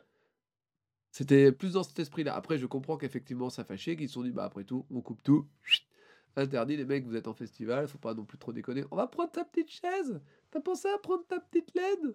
C'était 1.11 1.51
plus 1.51 1.73
dans 1.73 1.83
cet 1.83 1.99
esprit-là. 1.99 2.37
Après, 2.37 2.57
je 2.57 2.67
comprends 2.67 2.97
qu'effectivement, 2.97 3.51
ça 3.51 3.65
fâchait, 3.65 3.97
qu'ils 3.97 4.07
se 4.09 4.15
sont 4.15 4.23
dit, 4.23 4.31
bah 4.31 4.45
après 4.45 4.63
tout, 4.63 4.87
on 4.91 5.01
coupe 5.01 5.23
tout. 5.25 5.49
chut, 5.63 5.85
Interdit, 6.37 6.77
les 6.77 6.85
mecs, 6.85 7.05
vous 7.07 7.17
êtes 7.17 7.27
en 7.27 7.35
festival, 7.35 7.89
faut 7.89 7.99
pas 7.99 8.15
non 8.15 8.25
plus 8.25 8.39
trop 8.39 8.53
déconner. 8.53 8.85
On 8.93 8.97
va 8.97 9.07
prendre 9.09 9.33
ta 9.33 9.45
petite 9.45 9.71
chaise. 9.71 10.21
T'as 10.53 10.61
pensé 10.61 10.87
à 10.89 10.99
prendre 10.99 11.27
ta 11.27 11.41
petite 11.41 11.75
laine? 11.75 12.15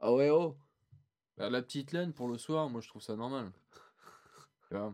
Ah 0.00 0.12
ouais, 0.12 0.30
oh. 0.30 0.56
Bah, 1.36 1.50
la 1.50 1.62
petite 1.62 1.92
laine 1.92 2.12
pour 2.12 2.26
le 2.28 2.36
soir, 2.38 2.68
moi 2.68 2.80
je 2.80 2.88
trouve 2.88 3.02
ça 3.02 3.14
normal. 3.14 3.52
Tu 4.68 4.74
vois, 4.76 4.92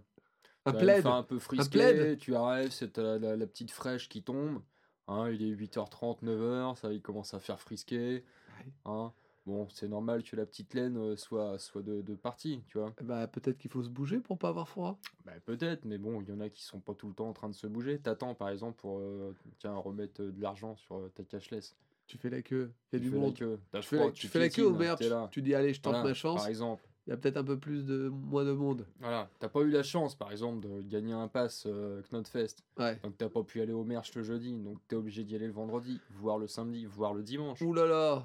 Un 0.67 0.73
plaid. 0.75 1.07
un 1.07 1.23
peu 1.23 1.39
frisqué, 1.39 1.71
plaid. 1.79 2.19
tu 2.19 2.35
arrives, 2.35 2.71
c'est 2.73 2.99
la, 2.99 3.19
la- 3.19 3.37
la 3.37 3.47
petite 3.47 3.71
fraîche 3.71 4.09
qui 4.11 4.23
tombe. 4.23 4.61
Hein, 5.07 5.31
il 5.31 5.43
est 5.43 5.55
8h30, 5.55 6.23
9h, 6.25 6.77
ça 6.77 6.93
il 6.93 7.03
commence 7.03 7.35
à 7.35 7.41
faire 7.41 7.61
frisquer. 7.61 8.25
Ouais. 8.49 8.73
Hein. 8.87 9.13
Bon, 9.47 9.69
c'est 9.69 9.89
normal 9.89 10.23
que 10.23 10.37
la 10.37 10.47
petite 10.47 10.73
laine 10.73 10.97
euh, 10.97 11.17
soit, 11.17 11.59
soit 11.59 11.83
de, 11.83 12.01
de 12.01 12.15
partie, 12.15 12.63
tu 12.67 12.79
vois. 12.79 12.95
Bah, 13.03 13.27
peut-être 13.27 13.59
qu'il 13.59 13.71
faut 13.71 13.83
se 13.83 13.91
bouger 13.91 14.19
pour 14.21 14.39
pas 14.39 14.49
avoir 14.49 14.67
froid. 14.67 14.99
Bah, 15.27 15.33
peut-être, 15.45 15.85
mais 15.85 15.99
bon, 15.99 16.23
il 16.23 16.29
y 16.31 16.33
en 16.33 16.41
a 16.41 16.49
qui 16.49 16.63
sont 16.63 16.81
pas 16.81 16.95
tout 16.95 17.09
le 17.09 17.15
temps 17.15 17.29
en 17.29 17.35
train 17.35 17.51
de 17.51 17.55
se 17.55 17.67
bouger. 17.67 17.99
T'attends 17.99 18.35
par 18.35 18.49
exemple 18.49 18.81
pour 18.81 19.01
euh, 19.01 19.35
tiens, 19.59 19.75
remettre 19.75 20.23
euh, 20.23 20.33
de 20.33 20.41
l'argent 20.41 20.77
sur 20.77 21.11
ta 21.15 21.25
cashless. 21.25 21.77
Tu 22.07 22.17
fais 22.17 22.31
la 22.31 22.41
queue. 22.41 22.73
Il 22.93 22.97
y 22.97 22.97
a 22.97 22.99
Tu 23.01 23.05
du 23.05 23.11
fais 23.11 23.17
la 23.17 23.21
monde. 23.23 23.35
queue, 23.37 23.61
t'as 23.71 23.81
Tu 23.81 23.87
fais, 23.89 23.97
la, 23.99 24.11
tu 24.13 24.29
fais 24.29 24.39
la 24.39 24.49
queue 24.49 24.63
au 24.65 24.71
piétines, 24.75 24.79
maire. 24.79 24.97
t'es 24.97 25.09
Tu, 25.29 25.31
tu 25.31 25.43
dis, 25.43 25.55
allez, 25.55 25.75
je 25.75 25.81
tente 25.83 25.93
Voilà, 25.93 26.09
ma 26.09 26.15
chance. 26.15 26.41
Par 26.41 26.49
exemple. 26.49 26.85
Il 27.07 27.11
y 27.11 27.13
a 27.13 27.17
peut-être 27.17 27.37
un 27.37 27.45
peu 27.45 27.59
plus 27.59 27.85
de 27.85 28.09
moins 28.09 28.45
de 28.45 28.53
monde. 28.53 28.87
Voilà, 28.99 29.29
t'as 29.39 29.49
pas 29.49 29.61
eu 29.61 29.71
la 29.71 29.83
chance, 29.83 30.15
par 30.15 30.33
exemple, 30.33 30.67
de 30.67 30.81
gagner 30.81 31.13
un 31.13 31.29
pass 31.29 31.65
euh, 31.67 32.01
Knotfest. 32.11 32.57
Ouais. 32.79 32.99
Donc 33.03 33.19
t'as 33.19 33.29
pas 33.29 33.43
pu 33.43 33.61
aller 33.61 33.73
au 33.73 33.85
merch 33.85 34.15
le 34.15 34.23
jeudi, 34.23 34.53
donc 34.59 34.79
t'es 34.89 34.97
obligé 34.97 35.23
d'y 35.23 35.35
aller 35.37 35.47
le 35.47 35.53
vendredi, 35.53 36.01
voire 36.11 36.39
le 36.39 36.47
samedi, 36.47 36.87
voire 36.87 37.13
le 37.13 37.23
dimanche. 37.23 37.61
Ouh 37.61 37.75
là 37.75 38.25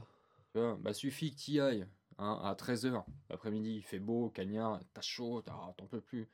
bah 0.53 0.93
suffit 0.93 1.31
que 1.31 1.37
t'y 1.37 1.59
ailles 1.59 1.85
hein, 2.17 2.39
à 2.43 2.53
13h. 2.53 3.03
L'après-midi, 3.29 3.75
il 3.75 3.83
fait 3.83 3.99
beau, 3.99 4.29
cagnard, 4.29 4.79
t'as 4.93 5.01
chaud, 5.01 5.41
t'en 5.41 5.73
peux 5.87 6.01
plus. 6.01 6.27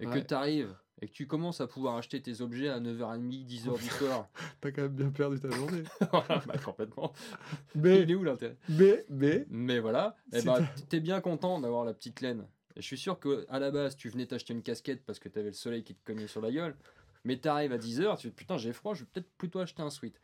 Et 0.00 0.04
que 0.06 0.10
Ouais. 0.10 0.24
t'arrives 0.24 0.74
et 1.00 1.06
que 1.08 1.12
tu 1.12 1.26
commences 1.28 1.60
à 1.60 1.66
pouvoir 1.68 1.96
acheter 1.96 2.20
tes 2.20 2.40
objets 2.40 2.68
à 2.68 2.80
9h30, 2.80 3.46
10h 3.46 3.78
du 3.78 3.88
soir. 3.88 4.28
T'as 4.60 4.72
quand 4.72 4.82
même 4.82 4.94
bien 4.94 5.10
perdu 5.10 5.38
ta 5.38 5.50
journée. 5.50 5.84
voilà, 6.12 6.42
bah 6.46 6.58
complètement. 6.58 7.12
mais, 7.76 8.02
Il 8.02 8.10
est 8.10 8.14
où 8.14 8.24
l'intérêt? 8.24 8.56
mais, 8.68 9.04
mais. 9.08 9.46
Mais 9.48 9.78
voilà, 9.78 10.16
eh 10.32 10.40
Si 10.40 10.46
ben, 10.46 10.54
t'as- 10.58 10.82
t'es 10.88 11.00
bien 11.00 11.20
content 11.20 11.60
d'avoir 11.60 11.84
la 11.84 11.94
petite 11.94 12.20
laine. 12.20 12.46
Et 12.76 12.80
je 12.82 12.86
suis 12.86 12.98
sûr 12.98 13.18
que 13.20 13.46
à 13.48 13.58
la 13.60 13.70
base, 13.70 13.96
tu 13.96 14.08
venais 14.08 14.26
t'acheter 14.26 14.52
une 14.54 14.62
casquette 14.62 15.04
parce 15.04 15.18
que 15.20 15.28
t'avais 15.28 15.48
le 15.48 15.52
soleil 15.52 15.84
qui 15.84 15.94
te 15.94 16.04
cognait 16.04 16.26
sur 16.28 16.40
la 16.40 16.50
gueule. 16.50 16.76
Mais 17.24 17.36
t'arrives 17.36 17.72
à 17.72 17.78
10h, 17.78 18.16
tu 18.18 18.28
fais 18.28 18.32
putain, 18.34 18.56
j'ai 18.58 18.72
froid, 18.72 18.94
je 18.94 19.00
vais 19.04 19.08
peut-être 19.12 19.30
plutôt 19.36 19.58
acheter 19.60 19.82
un 19.82 19.90
sweat. 19.90 20.20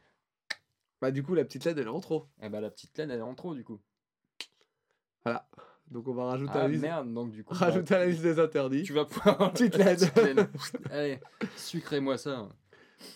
Bah, 1.01 1.11
du 1.11 1.23
coup, 1.23 1.35
la 1.35 1.45
petite 1.45 1.65
laine, 1.65 1.79
elle 1.79 1.87
est 1.87 1.91
en 1.91 2.01
trop. 2.01 2.27
Et 2.43 2.49
bah 2.49 2.61
la 2.61 2.71
petite 2.71 2.97
laine, 2.99 3.11
elle 3.11 3.19
est 3.19 3.23
en 3.23 3.35
trop 3.35 3.55
du 3.55 3.63
coup. 3.65 3.81
Voilà. 5.25 5.49
Donc, 5.91 6.09
on 6.09 6.15
va 6.15 6.25
rajouter, 6.25 6.53
à 6.53 6.57
Ah 6.57 6.63
la 6.63 6.69
liste, 6.69 6.83
merde, 6.83 7.13
donc 7.13 7.31
du 7.31 7.45
coup, 7.45 7.55
rajouter 7.55 7.95
à 7.95 7.99
la 8.01 8.07
liste 8.07 8.23
des 8.23 8.39
interdits. 8.41 8.83
tu 8.83 8.93
vas 8.95 9.05
pouvoir. 9.05 9.53
Petite 9.53 9.77
laine. 9.77 10.49
Allez, 10.91 11.21
sucrez-moi 11.57 12.19
ça. 12.19 12.49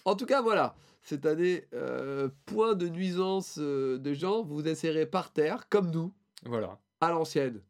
En 0.05 0.15
tout 0.15 0.27
cas, 0.27 0.43
voilà. 0.43 0.75
Cette 1.03 1.25
année, 1.25 1.67
euh, 1.73 2.29
point 2.47 2.75
de 2.75 2.89
nuisance 2.89 3.57
euh, 3.59 3.99
de 3.99 4.13
gens, 4.13 4.43
vous 4.43 4.67
essayerez 4.69 5.07
par 5.07 5.33
terre, 5.33 5.69
comme 5.71 5.91
nous, 5.91 6.13
Voilà. 6.45 6.79
à 7.01 7.11
l'ancienne. 7.11 7.63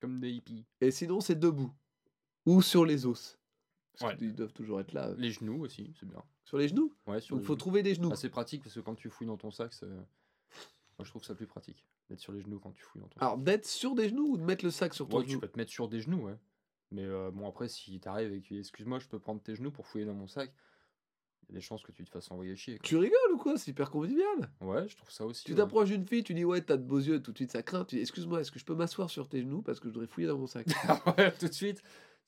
Comme 0.00 0.18
des 0.20 0.30
hippies. 0.30 0.64
Et 0.80 0.90
sinon, 0.90 1.20
c'est 1.20 1.38
debout. 1.38 1.70
Ou 2.46 2.62
sur 2.62 2.86
les 2.86 3.04
os. 3.04 3.38
Parce 3.98 4.12
Ouais. 4.12 4.18
qu'ils 4.18 4.34
doivent 4.34 4.52
toujours 4.54 4.80
être 4.80 4.94
là. 4.94 5.08
euh, 5.08 5.14
Les 5.18 5.30
genoux 5.30 5.62
aussi, 5.64 5.92
c'est 6.00 6.06
bien. 6.08 6.22
Sur 6.46 6.56
les 6.56 6.68
genoux. 6.68 6.90
Ouais, 7.06 7.20
sur 7.20 7.36
Donc, 7.36 7.42
les 7.42 7.46
faut 7.46 7.52
genoux. 7.52 7.58
trouver 7.58 7.82
des 7.82 7.94
genoux. 7.94 8.10
C'est 8.16 8.30
pratique 8.30 8.62
parce 8.62 8.74
que 8.74 8.80
quand 8.80 8.94
tu 8.94 9.10
fouilles 9.10 9.26
dans 9.26 9.36
ton 9.36 9.50
sac, 9.50 9.72
moi 9.82 11.04
je 11.04 11.10
trouve 11.10 11.22
ça 11.22 11.34
plus 11.34 11.46
pratique 11.46 11.84
d'être 12.10 12.20
sur 12.20 12.32
les 12.32 12.40
genoux 12.42 12.58
quand 12.58 12.72
tu 12.72 12.82
fouilles 12.82 13.00
dans 13.00 13.08
ton 13.08 13.20
Alors, 13.20 13.38
d'être 13.38 13.66
sur 13.66 13.94
des 13.94 14.08
genoux 14.08 14.32
ou 14.32 14.36
de 14.36 14.42
mettre 14.42 14.64
le 14.64 14.70
sac 14.70 14.92
sur 14.94 15.08
ton 15.08 15.18
Ouais, 15.20 15.24
tu 15.26 15.38
peux 15.38 15.48
te 15.48 15.56
mettre 15.58 15.70
sur 15.70 15.88
des 15.88 16.00
genoux, 16.00 16.26
ouais. 16.26 16.36
Mais 16.90 17.04
euh, 17.04 17.30
bon, 17.30 17.48
après, 17.48 17.68
si 17.68 17.98
t'arrives 18.00 18.32
et 18.32 18.42
que 18.42 18.54
excuse-moi, 18.56 18.98
je 18.98 19.06
peux 19.08 19.18
prendre 19.20 19.40
tes 19.40 19.54
genoux 19.54 19.70
pour 19.70 19.86
fouiller 19.86 20.04
dans 20.04 20.14
mon 20.14 20.26
sac, 20.26 20.52
il 21.42 21.52
y 21.52 21.52
a 21.52 21.54
des 21.54 21.60
chances 21.60 21.82
que 21.82 21.92
tu 21.92 22.04
te 22.04 22.10
fasses 22.10 22.30
envoyer 22.30 22.56
chier. 22.56 22.78
quoi. 22.78 22.82
Tu 22.86 22.96
rigoles 22.96 23.32
ou 23.32 23.38
quoi? 23.38 23.56
C'est 23.56 23.70
hyper 23.70 23.90
convivial. 23.90 24.50
Ouais, 24.60 24.88
je 24.88 24.96
trouve 24.96 25.10
ça 25.10 25.24
aussi. 25.24 25.44
Tu 25.44 25.52
ouais. 25.52 25.58
t'approches 25.58 25.88
d'une 25.88 26.06
fille, 26.06 26.24
tu 26.24 26.34
dis 26.34 26.44
ouais, 26.44 26.60
t'as 26.60 26.76
de 26.76 26.82
beaux 26.82 26.98
yeux, 26.98 27.22
tout 27.22 27.30
de 27.32 27.38
suite 27.38 27.52
ça 27.52 27.62
craint. 27.62 27.84
Tu 27.84 27.96
dis 27.96 28.02
excuse-moi, 28.02 28.40
est-ce 28.40 28.50
que 28.50 28.58
je 28.58 28.64
peux 28.64 28.74
m'asseoir 28.74 29.08
sur 29.08 29.28
tes 29.28 29.40
genoux 29.40 29.62
parce 29.62 29.78
que 29.78 29.88
je 29.88 29.94
voudrais 29.94 30.08
fouiller 30.08 30.26
dans 30.26 30.38
mon 30.38 30.46
sac? 30.48 30.66
Ouais, 31.16 31.32
tout 31.32 31.46
de 31.48 31.52
suite. 31.52 31.82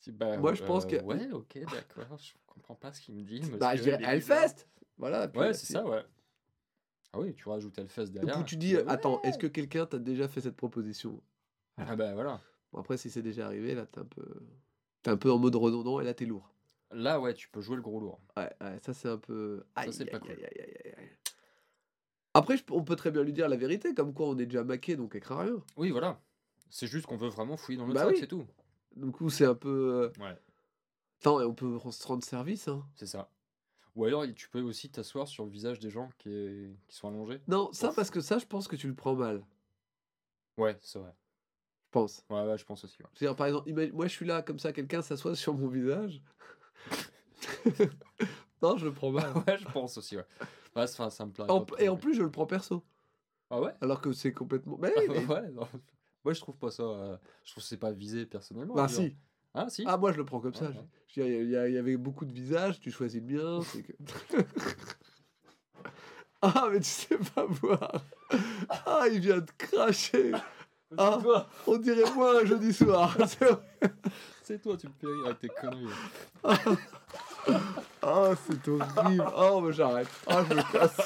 Bah, 0.08 0.36
Moi, 0.38 0.54
je 0.54 0.62
pense 0.64 0.84
euh, 0.84 0.88
que- 0.98 1.04
Ouais, 1.04 1.30
ok, 1.30 1.58
d'accord, 1.70 2.18
je 2.18 2.32
comprends 2.46 2.74
pas 2.74 2.92
ce 2.92 3.00
qu'il 3.00 3.14
me 3.14 3.22
dit. 3.22 3.40
Bah, 3.58 3.76
je 3.76 3.82
dirais. 3.82 4.02
Hellfest 4.02 4.66
Voilà. 4.96 5.28
puis 5.28 5.40
Ouais, 5.40 5.54
c'est 5.54 5.72
ça, 5.72 5.84
ouais. 5.86 6.02
Ah 7.12 7.20
oui, 7.20 7.34
tu 7.34 7.48
rajoutes 7.48 7.78
Hellfest 7.78 8.06
derrière. 8.06 8.38
Ou 8.38 8.42
tu 8.44 8.56
dis, 8.56 8.74
bah, 8.74 8.82
attends, 8.88 9.20
est-ce 9.22 9.38
que 9.38 9.46
quelqu'un 9.46 9.86
t'a 9.86 9.98
déjà 9.98 10.28
fait 10.28 10.40
cette 10.40 10.56
proposition? 10.56 11.22
Ah 11.76 11.94
bah 11.96 12.14
voilà. 12.14 12.40
Bon, 12.72 12.80
après, 12.80 12.96
si 12.96 13.10
c'est 13.10 13.22
déjà 13.22 13.46
arrivé, 13.46 13.74
là, 13.74 13.86
t'es 13.86 14.00
un 14.00 14.04
peu. 14.04 14.24
T'es 15.02 15.10
un 15.10 15.16
peu 15.16 15.30
en 15.30 15.38
mode 15.38 15.54
redondant 15.56 16.00
et 16.00 16.04
là, 16.04 16.14
t'es 16.14 16.24
lourd. 16.26 16.48
Là, 16.90 17.20
ouais, 17.20 17.34
tu 17.34 17.48
peux 17.48 17.60
jouer 17.60 17.76
le 17.76 17.82
gros 17.82 18.00
lourd. 18.00 18.20
Ouais, 18.36 18.50
ouais, 18.60 18.78
ça, 18.80 18.94
c'est 18.94 19.08
un 19.08 19.18
peu. 19.18 19.58
Ça, 19.76 19.82
Aïe, 19.82 19.92
c'est 19.92 20.04
pas 20.06 20.18
aïe, 20.18 20.22
cool. 20.22 20.38
Après, 22.34 22.56
je- 22.56 22.64
on 22.70 22.82
peut 22.82 22.96
très 22.96 23.10
bien 23.10 23.22
lui 23.22 23.32
dire 23.32 23.48
la 23.48 23.56
vérité, 23.56 23.94
comme 23.94 24.14
quoi 24.14 24.26
on 24.28 24.38
est 24.38 24.46
déjà 24.46 24.64
maqué, 24.64 24.96
donc 24.96 25.14
elle 25.14 25.20
craint 25.20 25.42
rien. 25.42 25.62
Oui, 25.76 25.90
voilà. 25.90 26.20
C'est 26.70 26.86
juste 26.86 27.06
qu'on 27.06 27.16
veut 27.18 27.28
vraiment 27.28 27.56
fouiller 27.58 27.78
dans 27.78 27.86
notre 27.86 27.94
Bah 28.00 28.06
sac, 28.06 28.14
oui. 28.14 28.20
c'est 28.20 28.26
tout. 28.26 28.46
Du 28.96 29.10
coup, 29.10 29.28
c'est 29.28 29.44
un 29.44 29.54
peu. 29.54 29.68
euh, 30.18 30.22
Ouais. 30.22 30.36
Attends, 31.20 31.40
et 31.40 31.44
on 31.44 31.54
peut 31.54 31.78
se 31.90 32.06
rendre 32.06 32.24
service, 32.24 32.68
hein. 32.68 32.84
C'est 32.96 33.06
ça. 33.06 33.28
Ou 33.94 34.04
alors, 34.06 34.24
tu 34.34 34.48
peux 34.48 34.60
aussi 34.62 34.90
t'asseoir 34.90 35.28
sur 35.28 35.44
le 35.44 35.50
visage 35.50 35.78
des 35.78 35.90
gens 35.90 36.08
qui, 36.18 36.30
est- 36.30 36.76
qui 36.88 36.96
sont 36.96 37.08
allongés. 37.08 37.40
Non, 37.46 37.70
ça, 37.72 37.90
Ouf. 37.90 37.96
parce 37.96 38.10
que 38.10 38.20
ça, 38.20 38.38
je 38.38 38.46
pense 38.46 38.66
que 38.68 38.76
tu 38.76 38.88
le 38.88 38.94
prends 38.94 39.14
mal. 39.14 39.44
Ouais, 40.56 40.76
c'est 40.80 40.98
vrai. 40.98 41.14
Je 41.86 41.90
pense. 41.90 42.24
Ouais, 42.30 42.42
ouais, 42.46 42.56
je 42.56 42.64
pense 42.64 42.84
aussi. 42.84 43.02
ouais. 43.02 43.08
C'est-à-dire, 43.14 43.36
par 43.36 43.46
exemple, 43.48 43.68
imagine- 43.68 43.94
moi, 43.94 44.06
je 44.06 44.12
suis 44.12 44.26
là, 44.26 44.40
comme 44.42 44.58
ça, 44.58 44.72
quelqu'un 44.72 45.02
s'assoit 45.02 45.34
sur 45.36 45.52
mon 45.54 45.68
visage. 45.68 46.22
non, 48.62 48.76
je 48.78 48.86
le 48.86 48.92
prends 48.92 49.10
mal. 49.10 49.32
ouais, 49.46 49.58
je 49.58 49.64
pense 49.66 49.98
aussi, 49.98 50.16
ouais. 50.16 50.24
Ouais, 50.74 50.86
ça, 50.86 51.10
ça 51.10 51.26
me 51.26 51.32
En- 51.50 51.64
trop, 51.64 51.76
et 51.78 51.88
en 51.88 51.96
plus, 51.96 52.14
je 52.14 52.22
le 52.22 52.30
prends 52.30 52.46
perso. 52.46 52.82
Ah 53.50 53.60
ouais? 53.60 53.74
Alors 53.82 54.00
que 54.00 54.12
c'est 54.12 54.32
complètement. 54.32 54.78
Mais, 54.80 54.92
mais- 55.08 55.26
Ouais, 55.26 55.50
non. 55.50 55.68
Moi, 56.24 56.32
je 56.32 56.40
trouve 56.40 56.56
pas 56.56 56.70
ça. 56.70 56.82
euh, 56.84 57.16
Je 57.44 57.50
trouve 57.50 57.62
que 57.62 57.68
c'est 57.68 57.76
pas 57.76 57.90
visé 57.92 58.24
personnellement. 58.24 58.74
Bah, 58.74 58.88
si. 58.88 59.16
Ah, 59.54 59.68
si. 59.68 59.84
Ah, 59.86 59.96
moi, 59.96 60.12
je 60.12 60.18
le 60.18 60.24
prends 60.24 60.40
comme 60.40 60.54
ça. 60.54 60.66
ouais. 60.66 60.74
Il 61.16 61.50
y, 61.50 61.56
avait 61.56 61.98
beaucoup 61.98 62.24
de 62.24 62.32
visages, 62.32 62.80
tu 62.80 62.90
choisis 62.90 63.20
le 63.22 63.60
que... 63.82 63.92
ah, 66.42 66.68
mais 66.72 66.80
tu 66.80 66.88
sais 66.88 67.18
pas 67.34 67.44
voir. 67.44 68.02
Ah, 68.86 69.04
il 69.12 69.20
vient 69.20 69.38
de 69.38 69.50
cracher. 69.58 70.32
Ah. 70.96 71.18
On 71.66 71.76
dirait 71.76 72.10
moi 72.14 72.40
un 72.40 72.46
jeudi 72.46 72.72
soir. 72.72 73.16
C'est 74.42 74.60
toi, 74.60 74.76
tu 74.76 74.86
me 74.88 74.92
fais 75.00 75.06
rire 75.06 75.26
avec 75.26 75.38
tes 75.38 75.48
conneries. 75.48 75.86
Ah, 78.02 78.30
c'est 78.46 78.68
horrible. 78.68 79.24
Oh, 79.36 79.60
mais 79.60 79.72
j'arrête. 79.72 80.08
Ah, 80.26 80.44
je 80.48 80.54
me 80.54 80.72
casse. 80.72 81.00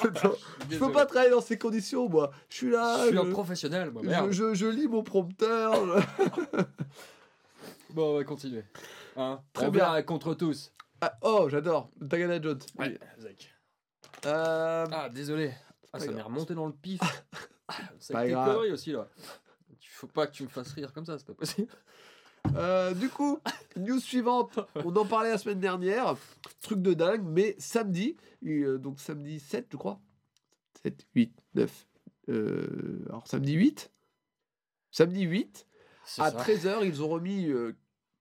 Je 0.71 0.79
peux 0.79 0.91
pas 0.91 1.05
travailler 1.05 1.31
dans 1.31 1.43
ces 1.43 1.59
conditions, 1.59 2.09
moi. 2.09 2.31
Je 2.49 2.57
suis 2.57 2.71
là. 2.71 3.03
Je 3.05 3.09
suis 3.09 3.19
un 3.19 3.31
professionnel, 3.31 3.91
moi, 3.91 4.03
je, 4.03 4.09
merde. 4.09 4.33
je- 4.33 4.55
je 4.55 4.67
lis 4.67 4.89
mon 4.89 5.03
prompteur. 5.03 5.75
Bon, 7.91 8.13
on 8.13 8.17
va 8.17 8.25
continuer. 8.25 8.65
Hein 9.17 9.41
Très 9.53 9.67
on 9.67 9.71
bien. 9.71 9.85
verra 9.85 10.03
contre 10.03 10.35
tous. 10.35 10.73
Ah, 11.01 11.17
oh, 11.23 11.49
j'adore. 11.49 11.91
Tagada 12.09 12.41
Jones. 12.41 12.59
Ouais, 12.79 12.99
Zach. 13.19 13.55
Euh, 14.27 14.87
Ah, 14.91 15.09
désolé. 15.09 15.53
Ah, 15.93 15.99
ça 16.01 16.11
m'est 16.11 16.23
remonté 16.23 16.55
dans 16.55 16.67
le 16.67 16.73
pif. 16.73 17.01
Ah, 17.69 17.75
C'est 17.99 18.13
Pas 18.13 18.21
avec 18.21 18.31
tes 18.31 18.35
grave. 18.35 18.55
conneries 18.55 18.73
aussi, 18.73 18.93
là. 18.93 19.09
Il 19.71 19.87
faut 19.89 20.07
pas 20.07 20.27
que 20.27 20.33
tu 20.33 20.43
me 20.43 20.49
fasses 20.49 20.73
rire 20.73 20.93
comme 20.93 21.07
ça, 21.07 21.19
c'est 21.19 21.27
pas 21.27 21.35
possible. 21.35 21.69
Euh, 22.55 22.93
du 22.95 23.09
coup, 23.09 23.39
news 23.77 23.99
suivante. 24.01 24.59
On 24.85 24.95
en 24.97 25.05
parlait 25.07 25.31
la 25.31 25.39
semaine 25.39 25.59
dernière. 25.61 26.17
Truc 26.61 26.81
de 26.83 26.93
dingue, 26.95 27.23
mais 27.25 27.55
samedi, 27.59 28.17
euh, 28.45 28.79
donc 28.79 29.01
samedi 29.01 29.41
7, 29.41 29.69
je 29.73 29.77
crois. 29.77 30.01
7, 30.83 31.07
8, 31.15 31.35
9. 31.55 31.87
euh, 32.29 33.03
alors 33.09 33.27
samedi 33.27 33.53
8. 33.55 33.91
Samedi 34.91 35.23
8, 35.23 35.57
C'est 35.59 35.66
à 36.19 36.31
ça. 36.31 36.39
13h, 36.43 36.85
ils 36.87 37.03
ont 37.03 37.09
remis 37.09 37.47
euh, 37.49 37.73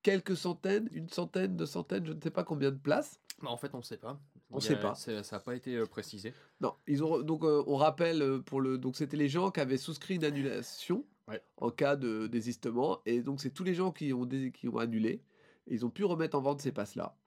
quelques 0.03 0.35
centaines, 0.37 0.89
une 0.91 1.09
centaine, 1.09 1.55
deux 1.55 1.65
centaines, 1.65 2.05
je 2.05 2.13
ne 2.13 2.21
sais 2.21 2.31
pas 2.31 2.43
combien 2.43 2.71
de 2.71 2.77
places. 2.77 3.19
Bah, 3.41 3.49
en 3.49 3.57
fait, 3.57 3.73
on 3.73 3.81
sait 3.81 3.97
pas. 3.97 4.19
On 4.51 4.59
y 4.59 4.61
sait 4.61 4.79
pas. 4.79 4.95
Ça 4.95 5.11
n'a 5.13 5.39
pas 5.39 5.55
été 5.55 5.75
euh, 5.75 5.85
précisé. 5.85 6.33
Non, 6.61 6.73
ils 6.87 7.03
ont 7.03 7.21
donc 7.21 7.43
euh, 7.43 7.63
on 7.67 7.75
rappelle 7.75 8.41
pour 8.45 8.61
le 8.61 8.77
donc 8.77 8.95
c'était 8.95 9.17
les 9.17 9.27
gens 9.29 9.51
qui 9.51 9.59
avaient 9.59 9.77
souscrit 9.77 10.15
une 10.15 10.23
annulation 10.25 11.05
Ouais. 11.27 11.41
en 11.57 11.71
cas 11.71 11.95
de 11.95 12.27
désistement 12.27 12.99
et 13.07 13.23
donc 13.23 13.41
c'est 13.41 13.49
tous 13.49 13.63
les 13.63 13.73
gens 13.73 13.91
qui 13.91 14.13
ont 14.13 14.27
qui 14.53 14.67
ont 14.67 14.77
annulé 14.77 15.23
et 15.65 15.73
ils 15.73 15.83
ont 15.83 15.89
pu 15.89 16.05
remettre 16.05 16.37
en 16.37 16.41
vente 16.41 16.61
ces 16.61 16.71
passes 16.71 16.93
là. 16.93 17.17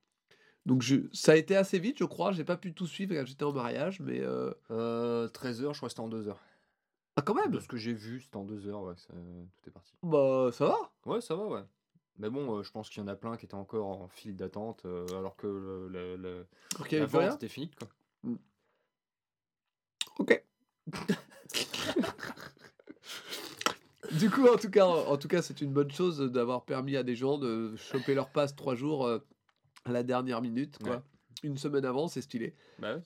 Donc 0.67 0.83
je 0.83 0.97
ça 1.13 1.33
a 1.33 1.35
été 1.37 1.57
assez 1.57 1.81
vite 1.81 1.99
je 1.99 2.05
crois, 2.05 2.31
j'ai 2.31 2.45
pas 2.45 2.57
pu 2.57 2.73
tout 2.73 2.87
suivre 2.87 3.13
j'étais 3.25 3.43
en 3.43 3.53
mariage 3.53 3.99
mais 3.99 4.21
euh, 4.21 4.53
Euh, 4.71 5.27
13h, 5.31 5.73
je 5.73 5.79
crois 5.79 5.89
que 5.89 5.89
c'était 5.89 6.01
en 6.01 6.09
2h. 6.09 6.37
Ah 7.19 7.23
quand 7.23 7.35
même. 7.35 7.51
De 7.51 7.59
ce 7.59 7.67
que 7.67 7.77
j'ai 7.77 7.93
vu, 7.93 8.21
c'était 8.21 8.37
en 8.37 8.45
2h, 8.45 8.71
ouais, 8.87 8.95
ça- 8.97 9.13
tout 9.13 9.69
est 9.69 9.73
parti. 9.73 9.93
Bah 10.03 10.51
ça 10.53 10.67
va. 10.67 10.77
Ouais, 11.07 11.21
ça 11.21 11.35
va, 11.35 11.45
ouais. 11.47 11.63
Mais 12.19 12.31
bon, 12.31 12.59
euh, 12.59 12.63
je 12.63 12.71
pense 12.71 12.89
qu'il 12.91 13.01
y 13.01 13.05
en 13.05 13.09
a 13.09 13.17
plein 13.17 13.37
qui 13.37 13.47
étaient 13.47 13.55
encore 13.55 13.87
en 13.89 14.09
file 14.09 14.37
d'attente, 14.37 14.83
euh, 14.87 15.07
alors 15.19 15.37
que 15.37 15.47
le, 15.47 15.89
le- 15.89 16.17
le- 16.17 16.47
Ok, 16.81 16.93
la 16.93 17.07
vente 17.07 17.21
rien. 17.23 17.35
était 17.35 17.49
finie, 17.49 17.71
quoi. 17.73 17.89
Ok. 20.19 20.45
du 24.19 24.31
coup, 24.31 24.47
en 24.49 24.57
tout 24.57 24.71
cas, 24.71 24.87
en 24.87 25.17
tout 25.17 25.29
cas, 25.29 25.43
c'est 25.43 25.61
une 25.61 25.73
bonne 25.73 25.91
chose 25.91 26.19
d'avoir 26.19 26.65
permis 26.65 26.97
à 26.97 27.03
des 27.03 27.15
gens 27.15 27.39
de 27.39 27.77
choper 27.77 28.15
leur 28.15 28.31
passe 28.31 28.57
trois 28.57 28.75
jours 28.75 29.07
euh, 29.07 29.19
à 29.85 29.93
la 29.93 30.03
dernière 30.03 30.41
minute, 30.43 30.79
quoi. 30.83 30.97
Ouais. 30.97 31.03
Une 31.45 31.57
semaine 31.57 31.85
avant, 31.85 32.09
c'est 32.09 32.23
stylé. 32.23 32.55
Bah 32.81 32.97
ouais. 32.97 33.03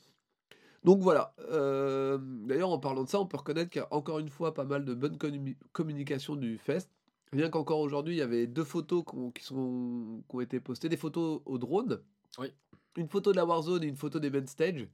Donc 0.84 1.00
voilà. 1.00 1.34
euh, 1.50 2.18
D'ailleurs, 2.20 2.70
en 2.70 2.78
parlant 2.78 3.04
de 3.04 3.08
ça, 3.08 3.20
on 3.20 3.26
peut 3.26 3.36
reconnaître 3.36 3.70
qu'il 3.70 3.80
y 3.80 3.84
a 3.84 3.88
encore 3.92 4.18
une 4.18 4.28
fois 4.30 4.52
pas 4.54 4.64
mal 4.64 4.84
de 4.84 4.94
bonne 4.94 5.16
communi- 5.16 5.56
communication 5.72 6.36
du 6.36 6.58
fest. 6.58 6.90
Rien 7.32 7.48
qu'encore 7.50 7.80
aujourd'hui, 7.80 8.14
il 8.14 8.18
y 8.18 8.22
avait 8.22 8.46
deux 8.46 8.64
photos 8.64 9.04
qu'on- 9.04 9.30
qui, 9.30 9.44
sont, 9.44 10.22
qui 10.28 10.36
ont 10.36 10.40
été 10.40 10.60
postées, 10.60 10.88
des 10.88 10.96
photos 10.96 11.40
au 11.46 11.58
drone. 11.58 12.00
Oui. 12.38 12.48
Une 12.96 13.08
photo 13.08 13.30
de 13.32 13.36
la 13.36 13.46
Warzone 13.46 13.84
et 13.84 13.86
une 13.86 13.96
photo 13.96 14.18
des 14.18 14.28
main 14.30 14.44
stage. 14.46 14.86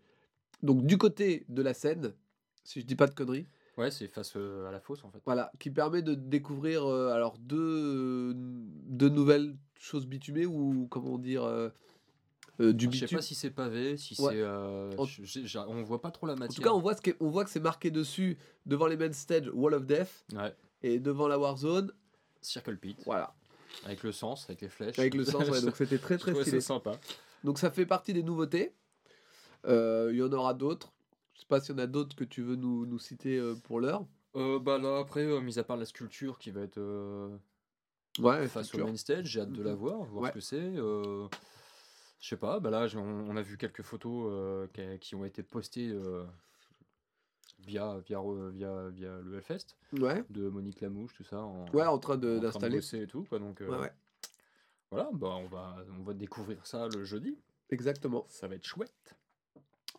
Donc 0.63 0.85
du 0.87 0.99
côté 0.99 1.45
de 1.49 1.63
la 1.63 1.75
scène, 1.75 2.13
si 2.65 2.81
je 2.81 2.87
dis 2.87 2.95
pas 2.97 3.07
de 3.07 3.15
conneries. 3.15 3.47
Ouais, 3.77 3.91
c'est 3.91 4.09
face 4.09 4.35
euh, 4.37 4.69
à 4.69 4.73
la 4.73 4.81
fosse, 4.81 5.05
en 5.05 5.11
fait. 5.11 5.21
Voilà, 5.25 5.53
qui 5.61 5.71
permet 5.71 6.03
de 6.03 6.15
découvrir 6.15 6.85
euh, 6.85 7.13
alors 7.13 7.39
deux, 7.39 8.33
deux 8.35 9.09
nouvelles 9.09 9.57
choses 9.79 10.07
bitumées 10.07 10.47
ou 10.47 10.87
comment 10.91 11.17
dire 11.17 11.45
euh, 12.61 12.73
du 12.73 12.87
Je 12.87 12.91
sais 12.99 13.05
bitume. 13.05 13.19
pas 13.19 13.23
si 13.23 13.35
c'est 13.35 13.51
pavé, 13.51 13.97
si 13.97 14.21
Ouais. 14.21 14.33
c'est. 14.33 14.41
euh, 14.41 14.91
En- 14.97 15.69
on 15.69 15.83
voit 15.83 16.01
pas 16.01 16.11
trop 16.11 16.27
la 16.27 16.33
En 16.35 16.37
matière. 16.37 16.57
tout 16.57 16.63
cas, 16.63 16.73
on 16.75 16.81
voit, 16.81 16.95
ce 16.97 17.01
qui 17.03 17.11
est- 17.11 17.17
on 17.21 17.29
voit 17.31 17.45
que 17.45 17.51
c'est 17.51 17.61
marqué 17.61 17.91
dessus 17.91 18.37
devant 18.67 18.87
les 18.87 18.97
main 18.97 19.13
stage 19.13 19.49
Wall 19.53 19.75
of 19.75 19.87
Death 19.87 20.25
Ouais. 20.35 20.55
et 20.83 20.99
devant 20.99 21.29
la 21.29 21.39
Warzone. 21.39 21.93
Circle 22.41 22.77
Pit. 22.77 22.99
Voilà, 23.05 23.35
Avec 23.85 24.03
le 24.03 24.13
sens, 24.13 24.45
avec 24.49 24.61
les 24.63 24.69
flèches. 24.69 24.99
avec 24.99 25.15
le 25.15 25.25
sens. 25.25 25.49
ouais, 25.49 25.61
donc 25.61 25.77
c'était 25.77 25.99
très 25.99 26.19
très 26.19 26.35
stylé. 26.43 26.61
sympa. 26.61 26.93
Donc 27.45 27.59
ça 27.59 27.71
fait 27.71 27.87
partie 27.87 28.13
des 28.13 28.23
nouveautés. 28.23 28.73
Euh, 29.67 30.11
Il 30.13 30.19
y 30.19 30.23
en 30.23 30.33
aura 30.33 30.55
d'autres. 30.55 30.93
Je 31.35 31.41
sais 31.41 31.47
pas 31.47 31.61
s'il 31.61 31.75
y 31.77 31.79
en 31.79 31.83
a 31.83 31.87
d'autres 31.87 32.17
que 32.17 32.25
tu 32.25 32.43
veux 32.43 32.57
nous, 32.57 32.87
nous 32.87 32.99
citer 32.99 33.39
euh, 33.39 33.55
pour 33.55 33.81
l'heure. 33.81 34.05
Bah 34.35 34.79
là, 34.79 34.99
après, 35.01 35.25
mis 35.41 35.59
à 35.59 35.65
part 35.65 35.77
la 35.77 35.85
sculpture 35.85 36.39
qui 36.39 36.51
va 36.53 36.61
être 36.63 36.79
Ouais, 38.21 38.47
face 38.49 38.75
au 38.75 38.79
main 38.85 38.97
stage, 38.97 39.27
j'ai 39.27 39.41
hâte 39.41 39.53
de 39.53 39.63
la 39.63 39.73
Mhm. 39.73 39.77
voir, 39.79 40.03
voir 40.05 40.23
Ouais. 40.25 40.29
ce 40.31 40.35
que 40.35 40.41
c'est. 40.41 40.57
euh, 40.61 41.27
je 42.21 42.29
sais 42.29 42.37
pas, 42.37 42.61
bah 42.61 42.71
là, 42.71 42.87
on, 42.97 42.99
on 43.31 43.37
a 43.37 43.43
vu 43.43 43.57
quelques 43.57 43.83
photos 43.83 44.31
euh, 44.33 44.67
qui, 44.73 44.99
qui 45.01 45.15
ont 45.15 45.25
été 45.25 45.43
postées 45.43 45.89
euh, 45.91 46.25
via, 47.61 47.99
via, 48.07 48.21
via, 48.53 48.89
via 48.91 49.19
le 49.21 49.37
Hellfest, 49.37 49.77
Ouais, 49.93 50.25
de 50.31 50.49
Monique 50.49 50.81
Lamouche, 50.81 51.15
tout 51.15 51.25
ça. 51.25 51.41
En, 51.41 51.67
ouais, 51.71 51.87
en 51.87 51.99
train 51.99 52.17
d'installer. 52.17 52.81
et 52.95 53.07
tout, 53.07 53.25
quoi. 53.25 53.39
Donc, 53.39 53.61
euh, 53.61 53.69
Ouais, 53.69 53.79
ouais, 53.79 53.93
voilà, 54.91 55.11
bah 55.13 55.29
on 55.37 55.47
va, 55.49 55.77
on 55.99 56.03
va 56.03 56.15
découvrir 56.15 56.67
ça 56.67 56.89
le 56.89 57.05
jeudi. 57.05 57.39
exactement. 57.71 58.27
Ça 58.29 58.49
va 58.49 58.55
être 58.57 58.65
chouette. 58.65 59.17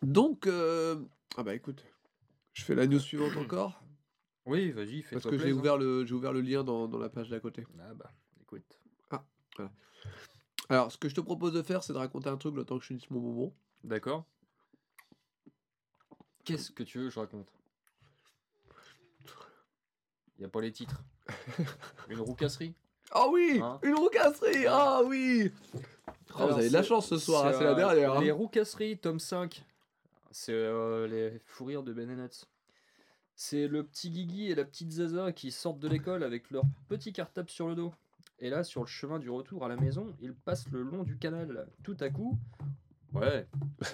Donc, 0.02 0.46
ah 0.46 1.42
bah 1.42 1.54
écoute, 1.54 1.84
je 2.52 2.64
fais 2.64 2.74
la 2.74 2.86
news 2.86 2.98
suivante 2.98 3.36
encore. 3.36 3.82
Oui, 4.46 4.72
vas-y, 4.72 5.02
fais 5.02 5.16
Parce 5.16 5.26
que 5.26 5.38
j'ai 5.38 5.52
ouvert, 5.52 5.76
le, 5.78 6.10
ouvert 6.12 6.32
le 6.32 6.40
lien 6.40 6.64
dans, 6.64 6.88
dans 6.88 6.98
la 6.98 7.08
page 7.10 7.28
d'à 7.28 7.38
côté. 7.40 7.66
Ah 7.78 7.94
bah, 7.94 8.10
écoute. 8.40 8.80
Alors, 10.70 10.90
ce 10.92 10.96
que 10.98 11.08
je 11.08 11.14
te 11.14 11.20
propose 11.20 11.52
de 11.52 11.62
faire, 11.62 11.82
c'est 11.82 11.92
de 11.92 11.98
raconter 11.98 12.28
un 12.28 12.36
truc 12.36 12.54
le 12.54 12.64
temps 12.64 12.76
que 12.76 12.82
je 12.82 12.88
finisse 12.88 13.10
mon 13.10 13.20
bonbon. 13.20 13.52
D'accord. 13.84 14.24
Qu'est-ce 16.44 16.70
que 16.70 16.82
tu 16.82 16.98
veux 16.98 17.04
que 17.08 17.10
je 17.10 17.20
raconte? 17.20 17.48
Y 20.38 20.44
a 20.44 20.48
pas 20.48 20.60
les 20.62 20.72
titres. 20.72 21.02
Une 22.08 22.20
roucasserie? 22.20 22.74
Ah 23.10 23.26
oui 23.28 23.60
Hein? 23.62 23.78
Une 23.82 23.94
roucasserie 23.94 24.66
Ah 24.66 25.02
oui 25.04 25.52
Oh, 25.74 26.36
Alors, 26.36 26.48
Vous 26.52 26.58
avez 26.60 26.68
de 26.68 26.72
la 26.72 26.82
c'est- 26.82 26.88
chance 26.88 27.08
ce 27.08 27.18
soir, 27.18 27.46
hein, 27.46 27.52
c'est 27.52 27.64
la 27.64 27.70
euh, 27.72 27.74
dernière. 27.74 28.14
hein. 28.14 28.20
Les 28.22 28.30
roucasseries, 28.30 28.96
tome 28.98 29.18
5. 29.18 29.64
C'est 30.30 30.52
euh, 30.52 31.06
les 31.08 31.40
fous 31.44 31.64
rires 31.64 31.82
de 31.82 31.92
Ben. 31.92 32.28
C'est 33.34 33.66
le 33.66 33.82
petit 33.84 34.10
Guigui 34.10 34.50
et 34.50 34.54
la 34.54 34.64
petite 34.64 34.92
Zaza 34.92 35.32
qui 35.32 35.50
sortent 35.50 35.80
de 35.80 35.88
l'école 35.88 36.22
avec 36.22 36.50
leur 36.50 36.62
petit 36.88 37.12
cartable 37.12 37.50
sur 37.50 37.66
le 37.68 37.74
dos. 37.74 37.92
Et 38.40 38.50
là, 38.50 38.64
sur 38.64 38.80
le 38.80 38.86
chemin 38.86 39.18
du 39.18 39.30
retour 39.30 39.64
à 39.64 39.68
la 39.68 39.76
maison, 39.76 40.14
ils 40.20 40.34
passent 40.34 40.68
le 40.70 40.82
long 40.82 41.02
du 41.02 41.18
canal. 41.18 41.68
Tout 41.82 41.96
à 42.00 42.10
coup. 42.10 42.38
Ouais. 43.12 43.46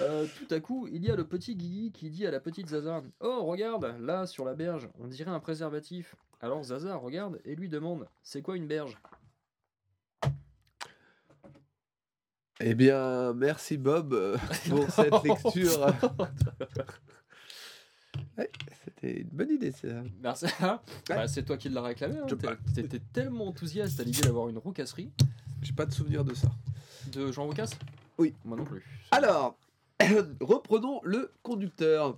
Euh, 0.00 0.26
tout 0.38 0.52
à 0.52 0.60
coup, 0.60 0.88
il 0.90 1.04
y 1.04 1.10
a 1.10 1.14
le 1.14 1.26
petit 1.26 1.54
Guigui 1.54 1.92
qui 1.92 2.08
dit 2.08 2.26
à 2.26 2.30
la 2.30 2.40
petite 2.40 2.70
Zaza 2.70 3.02
Oh, 3.20 3.44
regarde, 3.44 3.94
là, 4.00 4.26
sur 4.26 4.44
la 4.46 4.54
berge, 4.54 4.88
on 4.98 5.06
dirait 5.06 5.30
un 5.30 5.40
préservatif. 5.40 6.16
Alors 6.40 6.64
Zaza 6.64 6.96
regarde 6.96 7.38
et 7.44 7.54
lui 7.54 7.68
demande 7.68 8.08
C'est 8.22 8.42
quoi 8.42 8.56
une 8.56 8.66
berge? 8.66 8.98
Eh 12.60 12.74
bien, 12.74 13.34
merci 13.34 13.76
Bob 13.76 14.14
euh, 14.14 14.38
pour 14.68 14.90
cette 14.90 15.22
lecture. 15.24 15.86
Ouais, 18.38 18.50
C'était 19.04 19.20
une 19.20 19.28
bonne 19.28 19.50
idée, 19.50 19.72
ça. 19.72 19.88
Merci. 20.22 20.46
Bah, 21.08 21.28
c'est 21.28 21.42
toi 21.44 21.56
qui 21.58 21.68
l'as 21.68 21.82
réclamé. 21.82 22.16
hein. 22.18 22.26
Je- 22.28 22.34
T'es- 22.34 22.56
T'étais 22.82 23.00
tellement 23.12 23.48
enthousiaste 23.48 24.00
à 24.00 24.04
l'idée 24.04 24.22
d'avoir 24.22 24.48
une 24.48 24.58
rocasserie 24.58 25.10
J'ai 25.62 25.72
pas 25.72 25.84
de 25.86 25.92
souvenir 25.92 26.24
de 26.24 26.32
ça. 26.34 26.48
de 27.12 27.30
Jean 27.30 27.44
Rocasse 27.46 27.72
Oui. 28.18 28.34
Moi 28.44 28.56
non 28.56 28.64
plus. 28.64 28.82
Alors, 29.10 29.56
reprenons 30.40 31.00
le 31.04 31.30
conducteur. 31.42 32.16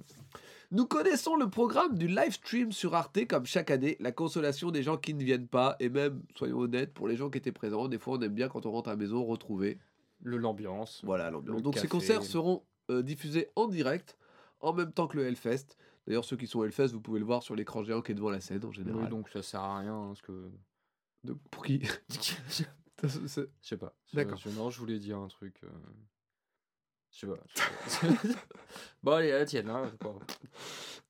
Nous 0.72 0.86
connaissons 0.86 1.36
le 1.36 1.48
programme 1.48 1.96
du 1.96 2.06
live 2.08 2.32
stream 2.32 2.72
sur 2.72 2.94
Arte 2.94 3.26
comme 3.28 3.46
chaque 3.46 3.70
année, 3.70 3.96
la 4.00 4.10
consolation 4.12 4.70
des 4.70 4.82
gens 4.82 4.96
qui 4.96 5.14
ne 5.14 5.22
viennent 5.22 5.46
pas, 5.46 5.76
et 5.78 5.88
même, 5.88 6.22
soyons 6.36 6.58
honnêtes, 6.58 6.92
pour 6.92 7.06
les 7.08 7.16
gens 7.16 7.30
qui 7.30 7.38
étaient 7.38 7.52
présents, 7.52 7.86
des 7.88 7.98
fois 7.98 8.16
on 8.18 8.20
aime 8.22 8.34
bien 8.34 8.48
quand 8.48 8.66
on 8.66 8.72
rentre 8.72 8.88
à 8.88 8.92
la 8.92 8.96
maison 8.96 9.24
retrouver 9.24 9.78
Le 10.22 10.38
l'ambiance. 10.38 11.02
voilà 11.04 11.30
l'ambiance. 11.30 11.56
Le 11.56 11.62
Donc 11.62 11.74
ces 11.74 11.82
café. 11.82 11.88
concerts 11.88 12.22
seront 12.24 12.62
euh, 12.90 13.02
diffusés 13.02 13.48
en 13.54 13.68
direct, 13.68 14.16
en 14.60 14.72
même 14.72 14.90
temps 14.92 15.06
que 15.06 15.16
le 15.16 15.26
Hellfest. 15.26 15.76
D'ailleurs, 16.06 16.24
ceux 16.24 16.36
qui 16.36 16.46
sont 16.46 16.62
Hellfest, 16.64 16.88
vous 16.88 17.00
pouvez 17.00 17.18
le 17.18 17.24
voir 17.26 17.42
sur 17.42 17.56
l'écran 17.56 17.82
géant 17.82 18.00
qui 18.02 18.12
est 18.12 18.14
devant 18.14 18.30
la 18.30 18.40
scène 18.40 18.64
en 18.64 18.70
général. 18.72 19.02
Oui, 19.04 19.08
donc 19.08 19.28
ça 19.28 19.42
sert 19.42 19.60
à 19.60 19.78
rien. 19.78 19.94
hein, 19.94 20.06
parce 20.08 20.22
que... 20.22 20.50
De- 21.24 21.36
pour 21.50 21.64
qui? 21.64 21.80
Je 23.02 23.46
sais 23.60 23.76
pas. 23.76 23.94
D'accord. 24.14 24.38
je- 24.38 24.48
Non, 24.50 24.70
je 24.70 24.78
voulais 24.78 24.98
dire 24.98 25.18
un 25.18 25.28
truc. 25.28 25.60
euh, 25.64 25.68
Je 27.10 27.18
sais 27.20 27.26
pas. 27.26 27.36
je 27.84 27.90
sais 27.90 28.06
pas. 28.08 28.28
bon, 29.02 29.12
allez, 29.12 29.32
à 29.32 29.38
la 29.38 29.44
tienne. 29.44 29.68
Hein, 29.68 29.92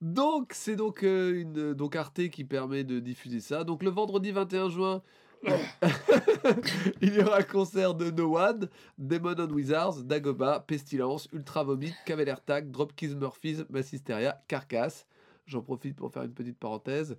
Donc, 0.00 0.52
c'est 0.54 0.76
donc 0.76 1.02
euh, 1.04 1.40
une 1.40 1.74
donc 1.74 1.94
Arte 1.96 2.28
qui 2.28 2.44
permet 2.44 2.84
de 2.84 2.98
diffuser 3.00 3.40
ça. 3.40 3.64
Donc, 3.64 3.82
le 3.82 3.90
vendredi 3.90 4.32
21 4.32 4.68
juin, 4.68 5.02
il 7.00 7.14
y 7.14 7.20
aura 7.20 7.38
un 7.38 7.42
concert 7.42 7.94
de 7.94 8.10
No 8.10 8.36
One, 8.36 8.68
Demon 8.98 9.34
on 9.38 9.50
Wizards, 9.50 10.02
Dagoba, 10.04 10.60
Pestilence, 10.60 11.28
Ultra 11.32 11.64
Vomit, 11.64 11.94
Cavalier 12.04 12.34
Tag, 12.44 12.70
Dropkiss 12.70 13.14
Murphys, 13.14 13.64
Massisteria, 13.70 14.42
Carcass. 14.48 15.06
J'en 15.46 15.62
profite 15.62 15.96
pour 15.96 16.12
faire 16.12 16.24
une 16.24 16.34
petite 16.34 16.58
parenthèse. 16.58 17.16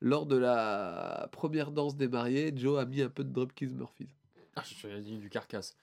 Lors 0.00 0.26
de 0.26 0.36
la 0.36 1.28
première 1.32 1.70
danse 1.70 1.96
des 1.96 2.08
mariés, 2.08 2.52
Joe 2.54 2.80
a 2.80 2.84
mis 2.84 3.02
un 3.02 3.08
peu 3.08 3.24
de 3.24 3.30
Dropkiss 3.30 3.72
Murphys. 3.72 4.14
Ah, 4.56 4.62
je 4.64 4.88
dit 4.98 5.18
du 5.18 5.28
carcasse. 5.28 5.76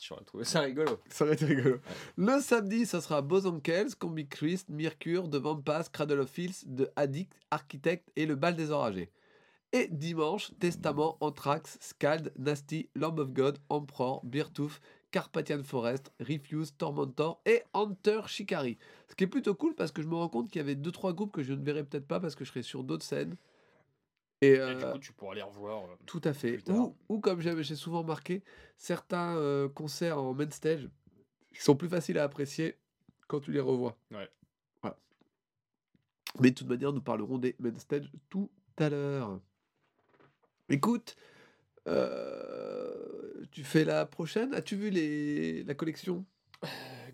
J'aurais 0.00 0.24
trouvé 0.24 0.44
ça 0.44 0.60
rigolo. 0.60 1.00
Ça 1.08 1.24
aurait 1.24 1.34
été 1.34 1.44
rigolo. 1.44 1.78
Le 2.16 2.40
samedi, 2.40 2.86
ça 2.86 3.00
sera 3.00 3.22
Bozonkels, 3.22 3.94
Combi 3.94 4.26
Christ, 4.26 4.68
Mercure, 4.68 5.28
The 5.30 5.36
Vampas, 5.36 5.84
Cradle 5.92 6.20
of 6.20 6.30
Filth, 6.30 6.64
The 6.76 6.90
Addict, 6.96 7.32
Architect 7.50 8.10
et 8.16 8.26
le 8.26 8.34
Bal 8.34 8.56
des 8.56 8.72
Enragés. 8.72 9.10
Et 9.72 9.88
dimanche, 9.88 10.52
Testament, 10.58 11.16
Anthrax, 11.20 11.78
Scald, 11.80 12.32
Nasty, 12.38 12.90
Lamb 12.94 13.18
of 13.18 13.32
God, 13.32 13.58
Emperor, 13.70 14.20
Beertooth, 14.24 14.80
Carpathian 15.10 15.62
Forest, 15.62 16.12
Refuse, 16.20 16.76
Tormentor 16.76 17.40
et 17.46 17.62
Hunter 17.72 18.22
Shikari. 18.26 18.76
Ce 19.08 19.14
qui 19.14 19.24
est 19.24 19.28
plutôt 19.28 19.54
cool 19.54 19.74
parce 19.74 19.90
que 19.92 20.02
je 20.02 20.08
me 20.08 20.14
rends 20.14 20.28
compte 20.28 20.50
qu'il 20.50 20.58
y 20.58 20.62
avait 20.62 20.74
2-3 20.74 21.14
groupes 21.14 21.32
que 21.32 21.42
je 21.42 21.54
ne 21.54 21.64
verrai 21.64 21.84
peut-être 21.84 22.06
pas 22.06 22.20
parce 22.20 22.34
que 22.34 22.44
je 22.44 22.50
serai 22.50 22.62
sur 22.62 22.84
d'autres 22.84 23.04
scènes. 23.04 23.36
Et, 24.42 24.48
Et 24.48 24.58
euh, 24.58 24.74
du 24.74 24.84
coup, 24.92 24.98
tu 24.98 25.12
pourras 25.12 25.34
les 25.34 25.42
revoir. 25.42 25.84
euh, 25.84 25.94
tout 26.04 26.20
à 26.24 26.32
fait. 26.34 26.68
Ou, 26.68 26.96
ou 27.08 27.20
comme 27.20 27.40
j'ai 27.40 27.76
souvent 27.76 28.02
marqué, 28.04 28.42
certains 28.76 29.36
euh, 29.36 29.68
concerts 29.68 30.18
en 30.18 30.34
main 30.34 30.50
stage 30.50 30.88
qui 31.54 31.62
sont 31.62 31.76
plus 31.76 31.88
faciles 31.88 32.18
à 32.18 32.24
apprécier 32.24 32.76
quand 33.28 33.40
tu 33.40 33.52
les 33.52 33.60
revois. 33.60 33.96
Ouais. 34.10 34.28
Voilà. 34.82 34.98
Mais 36.40 36.50
de 36.50 36.54
toute 36.56 36.68
manière, 36.68 36.92
nous 36.92 37.00
parlerons 37.02 37.38
des 37.38 37.54
main 37.58 37.78
stage 37.78 38.10
tout 38.28 38.50
à 38.78 38.88
l'heure. 38.90 39.40
Écoute, 40.72 41.16
euh, 41.86 43.44
tu 43.50 43.62
fais 43.62 43.84
la 43.84 44.06
prochaine? 44.06 44.54
As-tu 44.54 44.74
vu 44.74 44.88
les, 44.88 45.64
la 45.64 45.74
collection? 45.74 46.24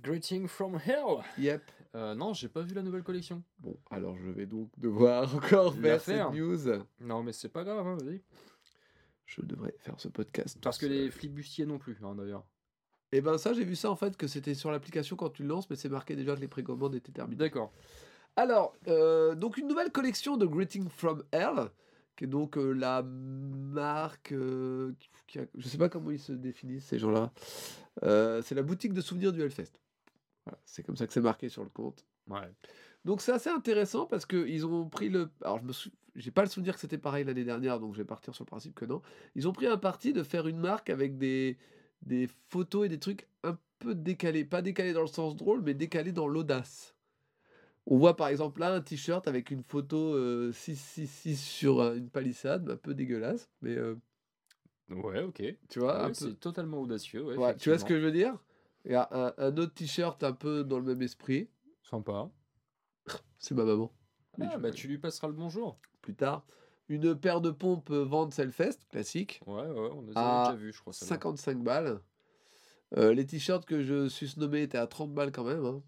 Greeting 0.00 0.46
from 0.46 0.76
Hell. 0.76 1.24
Yep. 1.38 1.62
Euh, 1.96 2.14
non, 2.14 2.34
j'ai 2.34 2.46
pas 2.46 2.62
vu 2.62 2.72
la 2.72 2.82
nouvelle 2.82 3.02
collection. 3.02 3.42
Bon, 3.58 3.76
alors 3.90 4.16
je 4.16 4.30
vais 4.30 4.46
donc 4.46 4.70
devoir 4.78 5.34
encore 5.34 5.74
faire 5.74 6.00
cette 6.00 6.30
news. 6.30 6.84
Non, 7.00 7.24
mais 7.24 7.32
c'est 7.32 7.48
pas 7.48 7.64
grave, 7.64 7.84
hein, 7.84 7.96
vas-y. 8.00 8.22
Je 9.26 9.42
devrais 9.42 9.74
faire 9.80 9.98
ce 9.98 10.06
podcast. 10.06 10.56
Parce 10.62 10.78
que 10.78 10.86
les 10.86 11.10
flibustiers 11.10 11.66
non 11.66 11.78
plus, 11.78 11.98
hein, 12.04 12.14
d'ailleurs. 12.14 12.46
Et 13.10 13.20
ben 13.20 13.38
ça, 13.38 13.54
j'ai 13.54 13.64
vu 13.64 13.74
ça 13.74 13.90
en 13.90 13.96
fait, 13.96 14.16
que 14.16 14.28
c'était 14.28 14.54
sur 14.54 14.70
l'application 14.70 15.16
quand 15.16 15.30
tu 15.30 15.42
le 15.42 15.48
lances, 15.48 15.68
mais 15.68 15.74
c'est 15.74 15.88
marqué 15.88 16.14
déjà 16.14 16.36
que 16.36 16.40
les 16.40 16.46
précommandes 16.46 16.94
étaient 16.94 17.10
terminées. 17.10 17.38
D'accord. 17.38 17.72
Alors, 18.36 18.76
euh, 18.86 19.34
donc 19.34 19.56
une 19.56 19.66
nouvelle 19.66 19.90
collection 19.90 20.36
de 20.36 20.46
Greeting 20.46 20.88
from 20.88 21.24
Hell, 21.32 21.70
qui 22.18 22.24
est 22.24 22.26
donc 22.28 22.58
euh, 22.58 22.72
la 22.72 23.02
marque, 23.02 24.32
euh, 24.32 24.92
qui, 25.28 25.38
a- 25.38 25.46
je 25.56 25.68
sais 25.68 25.78
pas 25.78 25.88
comment 25.88 26.10
ils 26.10 26.18
se 26.18 26.32
définissent 26.32 26.84
ces 26.86 26.98
gens-là. 26.98 27.32
Euh, 28.02 28.42
c'est 28.42 28.54
la 28.56 28.62
boutique 28.62 28.92
de 28.92 29.00
souvenirs 29.00 29.32
du 29.32 29.40
Hellfest. 29.40 29.72
Voilà, 30.44 30.58
c'est 30.64 30.82
comme 30.82 30.96
ça 30.96 31.06
que 31.06 31.12
c'est 31.12 31.20
marqué 31.20 31.48
sur 31.48 31.62
le 31.62 31.70
compte. 31.70 32.04
Ouais. 32.28 32.52
Donc 33.04 33.20
c'est 33.22 33.32
assez 33.32 33.50
intéressant 33.50 34.06
parce 34.06 34.26
que 34.26 34.46
ils 34.48 34.66
ont 34.66 34.88
pris 34.88 35.08
le. 35.08 35.30
Alors 35.42 35.60
je 35.60 35.64
me 35.64 35.72
sou- 35.72 35.90
j'ai 36.16 36.32
pas 36.32 36.42
le 36.42 36.48
souvenir 36.48 36.74
que 36.74 36.80
c'était 36.80 36.98
pareil 36.98 37.24
l'année 37.24 37.44
dernière, 37.44 37.78
donc 37.78 37.94
je 37.94 37.98
vais 37.98 38.04
partir 38.04 38.34
sur 38.34 38.44
le 38.44 38.48
principe 38.48 38.74
que 38.74 38.84
non. 38.84 39.00
Ils 39.36 39.46
ont 39.46 39.52
pris 39.52 39.66
un 39.68 39.78
parti 39.78 40.12
de 40.12 40.24
faire 40.24 40.48
une 40.48 40.58
marque 40.58 40.90
avec 40.90 41.16
des 41.18 41.56
des 42.02 42.28
photos 42.48 42.86
et 42.86 42.88
des 42.88 42.98
trucs 42.98 43.28
un 43.44 43.56
peu 43.78 43.94
décalés, 43.94 44.44
pas 44.44 44.60
décalés 44.62 44.92
dans 44.92 45.00
le 45.02 45.06
sens 45.06 45.36
drôle, 45.36 45.62
mais 45.62 45.74
décalés 45.74 46.12
dans 46.12 46.26
l'audace. 46.28 46.96
On 47.90 47.96
voit 47.96 48.16
par 48.16 48.28
exemple 48.28 48.60
là 48.60 48.74
un 48.74 48.80
t-shirt 48.82 49.26
avec 49.28 49.50
une 49.50 49.62
photo 49.62 50.14
euh, 50.14 50.52
666 50.52 51.36
sur 51.42 51.80
euh, 51.80 51.96
une 51.96 52.10
palissade, 52.10 52.68
un 52.70 52.76
peu 52.76 52.92
dégueulasse, 52.94 53.50
mais 53.62 53.76
euh, 53.76 53.96
Ouais, 54.90 55.22
ok. 55.22 55.42
tu 55.68 55.78
vois, 55.80 55.94
Ouais, 55.98 56.04
un 56.04 56.08
peu- 56.08 56.14
c'est 56.14 56.34
totalement 56.40 56.80
audacieux. 56.82 57.22
Ouais, 57.24 57.36
Ouais, 57.36 57.56
tu 57.56 57.70
vois 57.70 57.78
ce 57.78 57.84
que 57.84 57.98
je 57.98 58.04
veux 58.04 58.12
dire? 58.12 58.38
Il 58.84 58.92
y 58.92 58.94
a 58.94 59.08
un, 59.10 59.32
un 59.38 59.56
autre 59.56 59.72
t-shirt 59.74 60.22
un 60.22 60.32
peu 60.32 60.64
dans 60.64 60.78
le 60.78 60.84
même 60.84 61.02
esprit. 61.02 61.48
Sympa. 61.82 62.30
C'est 63.38 63.54
ma 63.54 63.64
maman. 63.64 63.90
Mais 64.36 64.46
Ah, 64.52 64.58
bah 64.58 64.70
tu 64.70 64.86
lui 64.88 64.98
passeras 64.98 65.28
le 65.28 65.34
bonjour. 65.34 65.80
plus 66.02 66.14
tard. 66.14 66.46
Une 66.90 67.14
paire 67.18 67.40
de 67.40 67.50
pompes 67.50 67.90
Vans 67.90 68.28
Hellfest, 68.30 68.78
classique, 68.90 69.40
Ouais, 69.46 69.66
ouais, 69.66 69.90
on 69.92 70.02
les 70.02 70.16
a 70.16 70.44
déjà 70.44 70.56
vus, 70.56 70.72
je 70.72 70.80
crois. 70.80 70.92
celle-là. 70.92 71.14
55 71.16 71.62
balles. 71.62 72.00
Euh, 72.96 73.12
les 73.12 73.26
t-shirts 73.26 73.66
que 73.66 73.82
je 73.82 74.08
suis 74.08 74.32
nommé 74.38 74.62
étaient 74.62 74.78
à 74.78 74.86
30 74.86 75.12
balles 75.12 75.32
quand 75.32 75.44
même. 75.44 75.64
hein. 75.66 75.82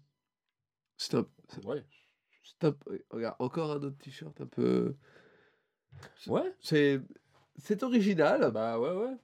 C'est 1.01 1.15
un, 1.17 1.25
c'est- 1.49 1.65
Ouais. 1.65 1.83
un- 2.61 2.75
Regarde, 3.09 3.35
encore 3.39 3.71
un 3.71 3.77
autre 3.81 3.97
t-shirt 3.97 4.39
un 4.39 4.45
peu. 4.45 4.95
Ouais. 6.27 6.53
C'est, 6.59 7.01
c'est 7.57 7.81
original. 7.81 8.51
Bah 8.51 8.79
ouais, 8.79 8.91
ouais. 8.95 9.17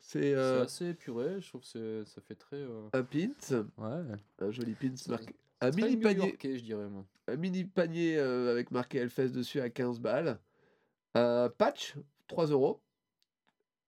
c'est 0.00 0.32
euh, 0.32 0.62
assez 0.62 0.90
épuré, 0.90 1.40
je 1.40 1.48
trouve 1.48 1.62
que 1.68 2.04
ça 2.04 2.20
fait 2.20 2.36
très. 2.36 2.56
euh, 2.58 2.88
un 2.92 3.02
pins, 3.02 3.66
Ouais. 3.78 4.16
un 4.38 4.50
joli 4.52 4.74
pins 4.74 4.94
marqué. 5.08 5.34
Un 5.60 5.70
mini 5.72 5.96
panier, 5.96 6.36
je 6.40 6.62
dirais, 6.62 6.88
moi. 6.88 7.04
un 7.26 7.36
mini 7.36 7.64
panier 7.64 8.16
euh, 8.18 8.52
avec 8.52 8.70
marqué 8.70 8.98
Hellfest 8.98 9.30
dessus 9.30 9.60
à 9.60 9.70
15 9.70 9.98
balles. 9.98 10.38
Un 11.14 11.48
patch, 11.48 11.96
3 12.28 12.46
euros. 12.46 12.80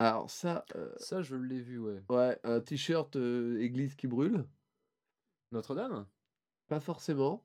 Alors 0.01 0.30
ça, 0.30 0.64
euh, 0.74 0.92
Ça, 0.99 1.22
je 1.22 1.36
l'ai 1.36 1.61
vu, 1.61 1.78
ouais. 1.78 2.03
ouais, 2.09 2.38
un 2.44 2.61
t-shirt 2.61 3.14
euh, 3.16 3.61
église 3.61 3.94
qui 3.94 4.07
brûle. 4.09 4.47
Notre-Dame? 5.53 6.07
Pas 6.69 6.81
forcément. 6.81 7.43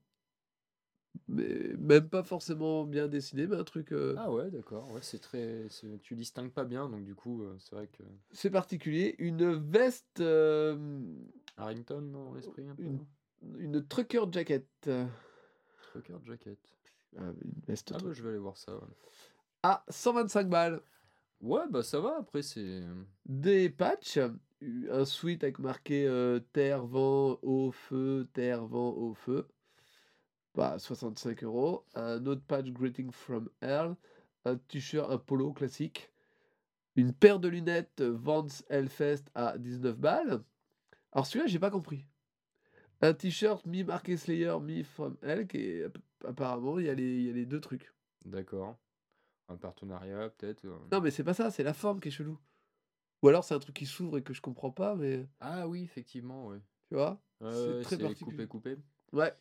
Mais 1.28 1.74
même 1.78 2.08
pas 2.10 2.24
forcément 2.24 2.86
bien 2.86 3.08
dessiné, 3.08 3.46
mais 3.48 3.58
un 3.58 3.64
truc. 3.64 3.92
euh, 3.92 4.16
Ah 4.18 4.32
ouais, 4.32 4.50
d'accord. 4.50 4.90
Ouais, 4.92 5.02
c'est 5.02 5.20
très. 5.20 5.68
c'est- 5.70 6.02
Tu 6.02 6.16
distingues 6.16 6.52
pas 6.52 6.64
bien, 6.64 6.90
donc 6.90 7.04
du 7.04 7.16
coup, 7.16 7.44
euh, 7.44 7.56
c'est 7.60 7.76
vrai 7.76 7.88
que. 7.88 8.04
C'est 8.32 8.50
particulier. 8.50 9.16
Une 9.20 9.54
veste. 9.54 10.22
euh, 10.22 11.04
Harrington 11.58 12.02
dans 12.02 12.34
l'esprit 12.34 12.68
un 12.68 12.76
peu. 12.76 12.84
Une- 12.84 12.98
non? 12.98 13.06
une 13.60 13.86
trucker 13.88 14.22
jacket. 14.32 14.66
euh, 14.88 15.06
Trucker 15.92 16.16
jacket. 16.26 16.60
ah, 17.18 17.22
une 17.44 17.62
veste 17.68 17.92
Ah 17.94 17.98
bah 18.02 18.14
je 18.14 18.24
vais 18.24 18.30
aller 18.30 18.38
voir 18.38 18.58
ça. 18.58 18.74
ouais. 18.74 18.88
À 19.64 19.84
125 19.90 20.48
balles. 20.50 20.82
Ouais, 21.42 21.68
bah 21.70 21.84
ça 21.84 22.00
va, 22.00 22.18
après 22.20 22.42
c'est. 22.42 22.82
Des 23.26 23.70
patchs. 23.70 24.20
Un 24.92 25.06
suite 25.06 25.44
avec 25.44 25.58
marqué 25.58 26.06
euh, 26.06 26.39
terre, 26.54 26.86
vent, 26.86 27.39
eau, 27.42 27.72
feu, 27.72 28.28
terre, 28.34 28.66
vent, 28.68 28.89
eau, 28.96 29.14
feu. 29.16 29.48
bah, 30.56 30.78
65 30.80 31.44
euros. 31.44 31.86
Un 31.96 32.26
autre 32.28 32.44
patch 32.48 32.68
Greeting 32.72 33.12
from 33.12 33.50
Hell. 33.62 33.96
Un 34.46 34.58
t-shirt, 34.58 35.10
un 35.12 35.18
polo 35.18 35.52
classique. 35.54 36.12
Une 36.96 37.14
paire 37.14 37.39
de 37.39 37.48
lunettes 37.48 38.02
euh, 38.02 38.12
Vans 38.12 38.48
Hellfest 38.70 39.26
à 39.36 39.58
19 39.58 39.98
balles. 39.98 40.44
Alors 41.14 41.26
celui-là, 41.26 41.48
j'ai 41.48 41.60
pas 41.60 41.72
compris. 41.72 42.06
Un 43.02 43.14
t-shirt 43.14 43.66
mi-marqué 43.66 44.18
Slayer, 44.18 44.58
mi-from 44.62 45.18
Hell, 45.24 45.48
qui 45.48 45.58
est 45.58 45.84
app- 45.86 45.98
apparemment, 46.26 46.78
il 46.80 46.86
y, 46.86 46.88
y 46.88 47.30
a 47.30 47.34
les 47.34 47.46
deux 47.46 47.62
trucs. 47.62 47.92
D'accord. 48.26 48.78
Un 49.52 49.58
partenariat, 49.58 50.30
peut-être. 50.30 50.66
euh. 50.66 50.78
Non, 50.91 51.02
mais 51.02 51.12
c'est 51.12 51.24
pas 51.24 51.34
ça, 51.34 51.52
c'est 51.52 51.64
la 51.64 51.74
forme 51.74 51.99
qui 51.99 52.08
est 52.08 52.12
chelou. 52.12 52.39
Ou 53.22 53.28
alors 53.28 53.43
c'est 53.43 53.54
un 53.54 53.60
truc 53.60 53.76
qui 53.76 53.86
s'ouvre 53.86 54.18
et 54.18 54.24
que 54.24 54.34
je 54.34 54.41
comprends 54.41 54.72
pas, 54.72 54.95
mais 54.95 55.28
Ah 55.39 55.68
oui, 55.68 55.84
effectivement, 55.84 56.47
ouais. 56.47 56.60
tu 56.89 56.95
vois 56.95 57.22
Ouais, 57.41 57.82
très 57.82 57.95
c'est 57.97 58.02
particulier. 58.02 58.47
coupé, 58.47 58.47
coupé. 58.47 58.78
Ouais. 59.14 59.34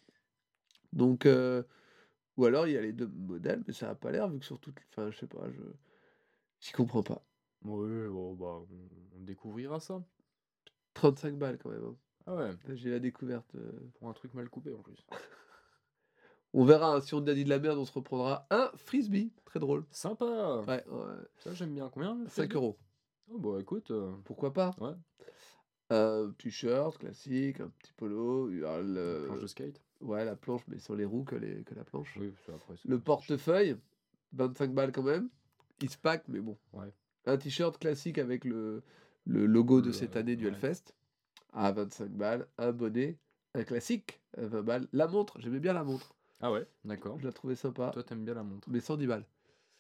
Donc, 0.93 1.25
euh, 1.27 1.63
ou 2.37 2.45
alors 2.47 2.67
il 2.67 2.73
y 2.73 2.77
a 2.77 2.81
les 2.83 2.93
deux 2.93 3.07
modèles, 3.07 3.63
mais 3.67 3.73
ça 3.73 3.91
a 3.91 3.95
pas 3.95 4.11
l'air 4.11 4.29
vu 4.29 4.39
que 4.39 4.45
sur. 4.45 4.59
Enfin, 4.91 5.11
je 5.11 5.19
sais 5.19 5.27
pas, 5.27 5.51
je. 5.51 5.61
J'y 6.61 6.73
comprends 6.73 7.03
pas. 7.03 7.25
Ouais, 7.65 8.09
bon, 8.09 8.35
bah, 8.35 8.63
on, 8.71 9.19
on 9.19 9.21
découvrira 9.23 9.81
ça. 9.81 10.03
35 10.95 11.37
balles 11.39 11.59
quand 11.59 11.71
même. 11.71 11.85
hein. 11.85 11.97
Ah 12.27 12.35
ouais, 12.37 12.51
Là, 12.67 12.75
J'ai 12.75 12.91
la 12.91 12.99
découverte. 13.01 13.55
euh. 13.55 13.73
pour 13.95 14.09
un 14.09 14.13
truc 14.13 14.35
mal 14.35 14.49
coupé 14.51 14.73
en 14.75 14.83
plus. 14.83 15.07
On 16.53 16.65
verra, 16.65 16.95
hein, 16.97 17.01
si 17.01 17.15
on 17.15 17.25
a 17.27 17.35
dit 17.35 17.45
de 17.45 17.49
la 17.49 17.59
merde, 17.61 17.79
on 17.79 17.85
se 17.85 17.93
reprendra. 17.93 18.47
Un 18.51 18.71
frisbee, 18.77 19.33
très 19.45 19.61
drôle. 19.61 19.85
Sympa 19.91 20.63
Ouais, 20.67 20.85
ouais. 20.89 21.15
Ça, 21.39 21.55
j'aime 21.55 21.75
bien. 21.75 21.89
Combien 21.91 22.15
le 22.17 22.25
5 22.27 22.31
frisbee 22.33 22.55
euros. 22.57 22.79
Oh, 23.33 23.39
bah 23.39 23.59
écoute, 23.61 23.91
euh, 23.93 24.11
Pourquoi 24.25 24.53
pas? 24.53 24.75
ouais, 24.81 24.95
Un 25.91 26.33
t-shirt 26.39 26.99
classique, 26.99 27.61
un 27.61 27.69
petit 27.69 27.93
polo, 27.93 28.49
euh, 28.51 28.83
le- 29.23 29.27
planche 29.27 29.41
de 29.41 29.47
skate. 29.47 29.81
ouais, 30.01 30.25
la 30.25 30.35
planche, 30.35 30.63
mais 30.67 30.79
sans 30.81 30.95
les 30.95 31.05
roues 31.05 31.23
que, 31.25 31.37
les, 31.37 31.63
que 31.63 31.75
la 31.77 31.85
planche. 31.85 32.17
Oui, 32.19 32.33
ça, 32.45 32.53
après, 32.55 32.75
c'est- 32.77 32.89
Le 32.89 32.99
portefeuille, 32.99 33.77
25 34.33 34.73
balles 34.75 34.91
quand 34.93 35.03
même. 35.05 35.29
Il 35.81 35.89
se 35.91 35.97
pack, 35.99 36.25
mais 36.29 36.41
bon. 36.41 36.59
Ouais. 36.73 36.93
Un 37.27 37.37
t-shirt 37.37 37.79
classique 37.79 38.19
avec 38.19 38.45
le, 38.45 38.83
le 39.25 39.47
logo 39.47 39.81
de 39.81 39.87
Le- 39.89 39.93
cette 39.93 40.17
année 40.17 40.35
du 40.37 40.47
ouais. 40.47 40.51
Hellfest 40.51 40.95
à 41.53 41.71
25 41.71 42.11
balles. 42.11 42.49
Un 42.59 42.73
bonnet, 42.73 43.19
un 43.55 43.63
classique 43.63 44.21
à 44.37 44.47
20 44.47 44.63
balles. 44.63 44.89
La 44.93 45.07
montre, 45.07 45.41
j'aimais 45.41 45.61
bien 45.61 45.73
la 45.73 45.85
montre. 45.85 46.15
Ah 46.41 46.51
ouais, 46.53 46.67
d'accord. 46.85 47.19
Je 47.19 47.27
la 47.27 47.33
trouvais 47.33 47.55
sympa. 47.57 47.91
Toi, 47.93 48.03
t'aimes 48.03 48.25
bien 48.25 48.35
la 48.35 48.43
montre. 48.43 48.69
Mais 48.71 48.81
110 48.81 49.07
balles. 49.07 49.27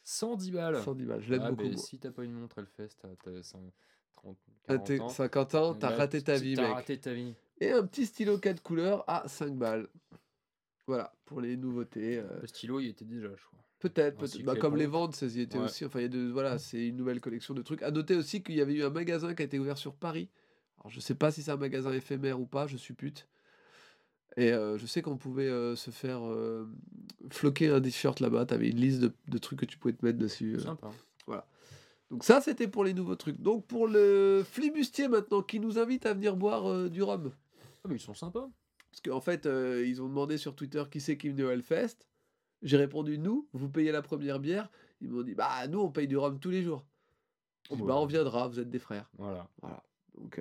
110 0.02 0.50
balles 0.50 0.82
110 0.82 1.04
balles, 1.04 1.20
je 1.22 1.30
l'aime 1.30 1.42
Ah, 1.44 1.50
beaucoup. 1.50 1.62
mais 1.62 1.76
si 1.76 1.98
t'as 1.98 2.10
pas 2.10 2.24
une 2.24 2.32
montre 2.32 2.58
Hellfest, 2.58 2.96
t'as 3.00 3.08
t'as 3.22 3.40
cin- 3.42 3.70
30, 4.16 4.38
40 4.66 4.84
t'es 4.86 5.00
ans. 5.00 5.08
50 5.08 5.54
ans, 5.54 5.74
t'as 5.74 5.94
raté 5.94 6.22
ta 6.22 6.36
vie, 6.38 6.54
T'as 6.54 6.62
mec. 6.68 6.72
raté 6.72 6.98
ta 6.98 7.12
vie. 7.12 7.34
Et 7.60 7.70
un 7.70 7.86
petit 7.86 8.06
stylo 8.06 8.38
4 8.38 8.62
couleurs 8.62 9.04
à 9.08 9.28
5 9.28 9.56
balles. 9.56 9.88
Voilà, 10.86 11.12
pour 11.24 11.40
les 11.40 11.56
nouveautés. 11.56 12.18
euh, 12.18 12.40
Le 12.40 12.46
stylo, 12.46 12.80
il 12.80 12.88
était 12.88 13.04
déjà, 13.04 13.28
je 13.28 13.44
crois. 13.44 13.58
Peut-être, 13.78 14.42
Bah, 14.44 14.56
comme 14.56 14.76
les 14.76 14.86
ventes, 14.86 15.14
ça 15.16 15.26
y 15.26 15.40
était 15.40 15.58
Ouais. 15.58 15.64
aussi. 15.64 15.84
Enfin, 15.84 16.00
il 16.00 16.02
y 16.02 16.06
a 16.06 16.08
de, 16.08 16.30
voilà, 16.30 16.58
c'est 16.58 16.86
une 16.88 16.96
nouvelle 16.96 17.20
collection 17.20 17.54
de 17.54 17.62
trucs. 17.62 17.82
À 17.82 17.90
noter 17.90 18.14
aussi 18.14 18.42
qu'il 18.42 18.54
y 18.56 18.60
avait 18.60 18.74
eu 18.74 18.82
un 18.84 18.90
magasin 18.90 19.34
qui 19.34 19.42
a 19.42 19.44
été 19.46 19.58
ouvert 19.58 19.78
sur 19.78 19.94
Paris. 19.94 20.28
Alors, 20.78 20.90
je 20.90 21.00
sais 21.00 21.14
pas 21.14 21.30
si 21.30 21.42
c'est 21.42 21.50
un 21.50 21.56
magasin 21.56 21.92
éphémère 21.92 22.40
ou 22.40 22.46
pas, 22.46 22.66
je 22.66 22.76
suis 22.76 22.94
pute. 22.94 23.28
Et 24.36 24.52
euh, 24.52 24.78
je 24.78 24.86
sais 24.86 25.02
qu'on 25.02 25.16
pouvait 25.16 25.48
euh, 25.48 25.74
se 25.76 25.90
faire 25.90 26.24
euh, 26.24 26.68
floquer 27.30 27.68
un 27.68 27.80
t-shirt 27.80 28.20
là-bas. 28.20 28.46
T'avais 28.46 28.68
une 28.68 28.78
liste 28.78 29.00
de, 29.00 29.12
de 29.28 29.38
trucs 29.38 29.58
que 29.58 29.66
tu 29.66 29.78
pouvais 29.78 29.94
te 29.94 30.04
mettre 30.04 30.18
dessus. 30.18 30.58
Sympa. 30.60 30.90
Donc 32.10 32.24
ça, 32.24 32.40
c'était 32.40 32.66
pour 32.66 32.82
les 32.82 32.92
nouveaux 32.92 33.14
trucs. 33.14 33.40
Donc 33.40 33.66
pour 33.66 33.86
le 33.86 34.44
flibustier 34.44 35.06
maintenant, 35.06 35.42
qui 35.42 35.60
nous 35.60 35.78
invite 35.78 36.06
à 36.06 36.14
venir 36.14 36.34
boire 36.34 36.90
du 36.90 37.04
rhum. 37.04 37.30
Ah, 37.84 37.88
mais 37.88 37.96
ils 37.96 38.00
sont 38.00 38.14
sympas. 38.14 38.50
Parce 38.90 39.00
qu'en 39.00 39.20
fait, 39.20 39.46
ils 39.46 40.02
ont 40.02 40.08
demandé 40.08 40.36
sur 40.36 40.56
Twitter 40.56 40.82
qui 40.90 41.00
c'est 41.00 41.16
qui 41.16 41.28
venait 41.28 41.44
au 41.44 41.50
Hellfest. 41.50 42.08
J'ai 42.62 42.76
répondu 42.78 43.16
nous, 43.16 43.46
vous 43.52 43.68
payez 43.68 43.92
la 43.92 44.02
première 44.02 44.40
bière. 44.40 44.68
Ils 45.00 45.08
m'ont 45.08 45.22
dit 45.22 45.36
bah 45.36 45.68
nous 45.68 45.78
on 45.78 45.90
paye 45.90 46.08
du 46.08 46.16
rhum 46.16 46.40
tous 46.40 46.50
les 46.50 46.62
jours. 46.62 46.84
J'ai 47.68 47.76
dit, 47.76 47.82
Oh, 47.82 47.86
bah 47.86 47.96
on 47.96 48.06
viendra, 48.06 48.48
vous 48.48 48.58
êtes 48.58 48.70
des 48.70 48.80
frères. 48.80 49.08
Voilà. 49.16 49.46
Voilà. 49.62 49.80
Donc 50.18 50.40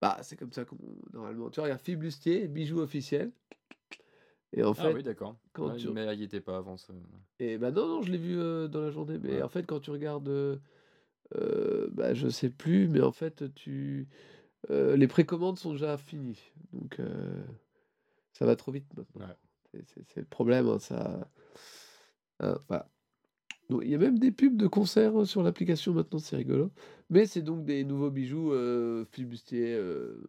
bah 0.00 0.18
c'est 0.22 0.36
comme 0.36 0.52
ça 0.52 0.64
qu'on 0.64 0.76
normalement. 1.12 1.50
Tu 1.50 1.60
regardes 1.60 1.80
Flibustier, 1.80 2.48
bijou 2.48 2.80
officiel. 2.80 3.32
Et 4.52 4.64
en 4.64 4.72
Ah 4.72 4.74
fait, 4.74 4.94
oui, 4.94 5.02
d'accord. 5.02 5.36
quand 5.52 5.68
Ouais, 5.70 5.76
tu- 5.76 5.88
Mais 5.90 6.12
il 6.14 6.22
était 6.22 6.40
pas 6.40 6.56
avant 6.56 6.76
ça. 6.76 6.92
et 7.38 7.56
bah 7.58 7.70
non 7.70 7.86
non 7.86 8.02
je 8.02 8.10
l'ai 8.10 8.18
vu 8.18 8.36
euh, 8.38 8.66
dans 8.68 8.80
la 8.80 8.90
journée. 8.90 9.18
Mais 9.22 9.34
Ouais. 9.36 9.42
en 9.42 9.48
fait 9.48 9.64
quand 9.64 9.80
tu 9.80 9.90
regardes, 9.90 10.28
euh, 10.28 10.56
euh, 11.36 11.88
bah 11.92 12.14
je 12.14 12.28
sais 12.28 12.50
plus, 12.50 12.88
mais 12.88 13.00
en 13.00 13.12
fait 13.12 13.52
tu 13.54 14.08
euh, 14.70 14.96
les 14.96 15.06
précommandes 15.06 15.58
sont 15.58 15.72
déjà 15.72 15.96
finies. 15.96 16.40
Donc 16.72 16.98
ça 18.32 18.44
va 18.46 18.56
trop 18.56 18.72
vite 18.72 18.86
maintenant. 18.96 19.26
Ouais. 19.26 19.82
C'est- 19.86 20.16
le 20.16 20.24
problème, 20.24 20.66
hein, 20.68 20.78
ça. 20.80 21.28
Hein, 22.40 22.58
voilà. 22.68 22.88
Donc, 23.68 23.82
il 23.84 23.90
y 23.90 23.94
a 23.94 23.98
même 23.98 24.18
des 24.18 24.32
pubs 24.32 24.56
de 24.56 24.66
concerts 24.66 25.26
sur 25.26 25.42
l'application 25.44 25.92
maintenant, 25.92 26.18
c'est 26.18 26.34
rigolo. 26.36 26.72
Mais 27.10 27.26
c'est 27.26 27.42
donc 27.42 27.64
des 27.64 27.84
nouveaux 27.84 28.10
bijoux 28.10 28.52
euh, 28.52 29.04
flibustiers 29.10 29.74
euh, 29.74 30.24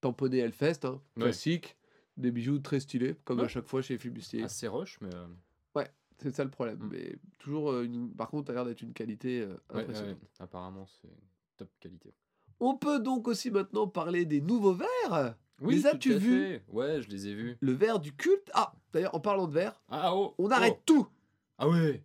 tamponnés 0.00 0.38
Hellfest, 0.38 0.84
hein, 0.84 1.00
Ouais. 1.16 1.24
classiques. 1.24 1.76
Des 2.18 2.30
bijoux 2.30 2.58
très 2.58 2.78
stylés, 2.80 3.16
comme 3.24 3.38
à 3.40 3.44
Ouais. 3.44 3.48
chaque 3.48 3.66
fois 3.66 3.80
chez 3.80 3.96
Flibustier. 3.96 4.42
Assez 4.42 4.68
rush, 4.68 4.98
mais. 5.00 5.14
euh, 5.14 5.26
C'est 6.18 6.30
ça 6.36 6.44
le 6.44 6.50
problème. 6.50 6.78
Mm. 6.78 6.88
Mais 6.92 7.16
toujours, 7.40 7.72
euh, 7.72 7.82
une... 7.84 8.12
par 8.14 8.28
contre, 8.30 8.46
ça 8.46 8.52
a 8.52 8.54
l'air 8.56 8.64
d'être 8.66 8.82
une 8.82 8.92
qualité 8.92 9.44
ouais, 9.44 9.48
ouais, 9.74 9.80
impressionnante. 9.82 10.20
ouais. 10.22 10.28
Apparemment, 10.38 10.86
c'est 10.86 11.08
top 11.56 11.68
qualité. 11.80 12.12
On 12.60 12.76
peut 12.76 13.00
donc 13.00 13.26
aussi 13.26 13.50
maintenant 13.50 13.88
parler 13.88 14.24
des 14.24 14.40
nouveaux 14.40 14.74
verres. 14.74 15.34
Les 15.60 15.80
tout 15.80 15.88
as-tu 15.88 16.14
vus? 16.14 16.60
Ouais, 16.68 17.02
je 17.02 17.08
les 17.08 17.26
ai 17.26 17.34
vus. 17.34 17.56
Le 17.60 17.72
verre 17.72 17.98
du 17.98 18.14
culte. 18.14 18.50
Ah, 18.54 18.72
d'ailleurs, 18.92 19.14
en 19.16 19.20
parlant 19.20 19.48
de 19.48 19.52
verre, 19.52 19.82
Ah, 19.88 20.14
oh 20.14 20.34
on 20.38 20.46
oh. 20.46 20.52
arrête 20.52 20.78
tout. 20.86 21.08
Ah 21.58 21.68
ouais 21.68 22.04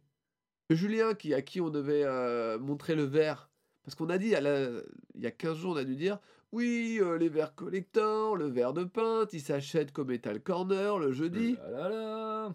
Julien, 0.69 1.13
qui, 1.13 1.33
à 1.33 1.41
qui 1.41 1.61
on 1.61 1.69
devait 1.69 2.03
euh, 2.03 2.59
montrer 2.59 2.95
le 2.95 3.03
verre, 3.03 3.49
parce 3.83 3.95
qu'on 3.95 4.09
a 4.09 4.17
dit, 4.17 4.35
à 4.35 4.41
la- 4.41 4.81
il 5.15 5.21
y 5.21 5.25
a 5.27 5.31
15 5.31 5.57
jours, 5.57 5.73
on 5.73 5.77
a 5.77 5.83
dû 5.85 5.95
dire, 5.95 6.19
oui, 6.51 6.97
euh, 7.01 7.17
les 7.17 7.29
verres 7.29 7.55
collector, 7.55 8.35
le 8.35 8.47
verre 8.47 8.73
de 8.73 8.83
pinte, 8.83 9.33
il 9.33 9.41
s'achète 9.41 9.91
comme 9.91 10.09
Metal 10.09 10.41
Corner 10.41 10.97
le 10.99 11.11
jeudi. 11.13 11.55
Là 11.55 11.89
là 11.89 12.53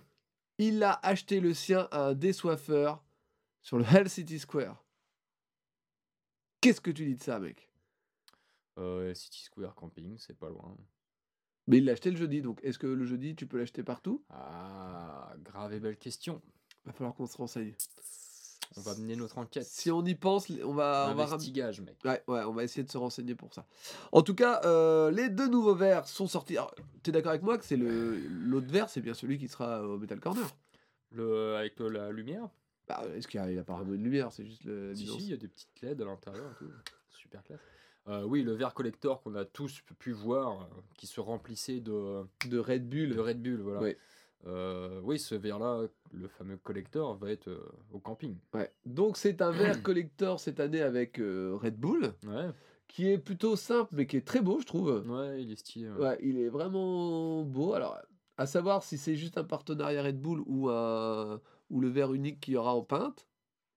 Il 0.59 0.83
a 0.83 0.99
acheté 1.03 1.41
le 1.41 1.55
sien 1.55 1.89
à 1.91 2.09
un 2.09 2.15
désoiffeur 2.15 3.03
sur 3.63 3.79
le 3.79 3.85
Hell 3.85 4.09
City 4.11 4.39
Square. 4.39 4.85
Qu'est-ce 6.61 6.81
que 6.81 6.91
tu 6.91 7.05
dis 7.07 7.17
de 7.17 7.23
ça, 7.23 7.39
mec? 7.41 7.69
Euh, 8.79 9.13
City 9.15 9.43
Square 9.45 9.75
Camping, 9.75 10.17
c'est 10.19 10.37
pas 10.39 10.49
loin. 10.49 10.77
Mais 11.67 11.79
il 11.79 11.85
l'a 11.85 11.93
acheté 11.93 12.11
le 12.11 12.17
jeudi, 12.17 12.43
donc 12.43 12.61
est-ce 12.63 12.79
que 12.79 12.87
le 12.87 13.05
jeudi, 13.05 13.37
tu 13.37 13.47
peux 13.47 13.59
l'acheter 13.59 13.83
partout? 13.83 14.25
Ah, 14.31 15.35
grave 15.43 15.73
et 15.75 15.81
belle 15.81 15.97
question. 15.97 16.43
Va 16.87 16.93
falloir 16.93 17.15
qu'on 17.15 17.27
se 17.27 17.37
renseigne. 17.37 17.75
On 18.77 18.81
va 18.81 18.95
mener 18.97 19.17
notre 19.17 19.37
enquête. 19.37 19.67
Si 19.67 19.91
on 19.91 20.03
y 20.05 20.15
pense, 20.15 20.49
on 20.65 20.73
va, 20.73 21.09
on 21.11 21.15
va 21.15 21.27
mec. 21.83 21.97
Ouais, 22.05 22.23
ouais, 22.27 22.43
on 22.45 22.53
va 22.53 22.65
essayer 22.65 22.83
de 22.83 22.91
se 22.91 22.97
renseigner 22.97 23.35
pour 23.35 23.53
ça. 23.53 23.67
En 24.13 24.23
tout 24.23 24.35
cas, 24.35 24.63
euh, 24.65 25.11
les 25.11 25.29
deux 25.29 25.47
nouveaux 25.49 25.75
verres 25.75 26.09
sont 26.09 26.27
sortis. 26.27 26.57
Alors, 26.57 26.75
T'es 27.03 27.13
d'accord 27.13 27.31
avec 27.33 27.43
moi 27.43 27.59
que 27.59 27.65
c'est 27.67 27.77
le 27.77 28.17
l'autre 28.17 28.69
verre, 28.69 28.89
c'est 28.89 29.03
bien 29.03 29.13
celui 29.13 29.37
qui 29.39 29.49
sera 29.49 29.87
au 29.87 29.99
Metal 29.99 30.19
Corner? 30.21 30.47
Le, 31.11 31.57
avec 31.57 31.79
la 31.81 32.11
lumière? 32.11 32.49
Bah, 32.89 33.03
Est-ce 33.15 33.29
qu'il 33.29 33.39
y 33.41 33.43
a, 33.43 33.59
a 33.59 33.61
apparemment 33.61 33.93
une 33.93 34.05
lumière 34.05 34.33
C'est 34.33 34.47
juste 34.47 34.65
le. 34.65 34.95
Si, 34.95 35.05
il 35.19 35.29
y 35.31 35.33
a 35.35 35.37
des 35.37 35.49
petites 35.49 35.83
LED 35.83 36.01
à 36.01 36.05
l'intérieur 36.07 36.51
et 36.53 36.55
tout. 36.65 36.71
Super 37.11 37.43
classe. 37.45 37.61
Euh, 38.09 38.25
oui, 38.25 38.43
le 38.43 38.53
verre 38.55 38.75
collector 38.75 39.23
qu'on 39.23 39.35
a 39.37 39.45
tous 39.45 39.81
pu- 39.99 40.13
voir, 40.13 40.63
euh, 40.63 40.65
qui 40.97 41.07
se 41.07 41.21
remplissait 41.21 41.79
de, 41.81 42.25
De 42.49 42.59
Red 42.59 42.89
Bull. 42.89 43.15
de 43.15 43.21
Red 43.21 43.41
Bull, 43.41 43.61
voilà. 43.61 43.81
Ouais. 43.81 43.97
Euh, 44.47 45.01
oui, 45.05 45.19
ce 45.19 45.35
verre-là, 45.35 45.83
le 46.13 46.29
fameux 46.29 46.57
collector, 46.57 47.15
va 47.17 47.31
être 47.31 47.49
euh, 47.49 47.65
au 47.93 47.99
camping. 48.01 48.37
Ouais. 48.55 48.73
Donc 48.85 49.17
c'est 49.17 49.41
un 49.41 49.51
verre 49.51 49.83
collector 49.83 50.41
cette 50.41 50.59
année 50.61 50.83
avec 50.83 51.19
euh, 51.21 51.57
Red 51.61 51.77
Bull, 51.77 52.13
Ouais, 52.27 52.49
qui 52.89 53.09
est 53.09 53.19
plutôt 53.19 53.55
simple 53.57 53.91
mais 53.93 54.07
qui 54.07 54.17
est 54.17 54.27
très 54.27 54.41
beau, 54.41 54.59
je 54.61 54.67
trouve. 54.67 55.05
ouais, 55.09 55.43
il 55.43 55.53
est 55.53 55.57
stylé. 55.57 55.91
ouais. 55.91 55.99
Ouais, 56.09 56.19
il 56.23 56.39
est 56.39 56.49
vraiment 56.49 57.43
beau. 57.45 57.73
Alors, 57.75 57.97
à 58.37 58.47
savoir 58.47 58.83
si 58.83 58.99
c'est 58.99 59.15
juste 59.15 59.39
un 59.39 59.45
partenariat 59.45 60.03
Red 60.03 60.21
Bull 60.21 60.43
ou, 60.47 60.69
un, 60.71 61.41
ou 61.71 61.81
le 61.81 61.89
verre 61.89 62.13
unique 62.13 62.41
qu'il 62.41 62.55
y 62.55 62.57
aura 62.57 62.75
en 62.75 62.83
pinte, 62.83 63.29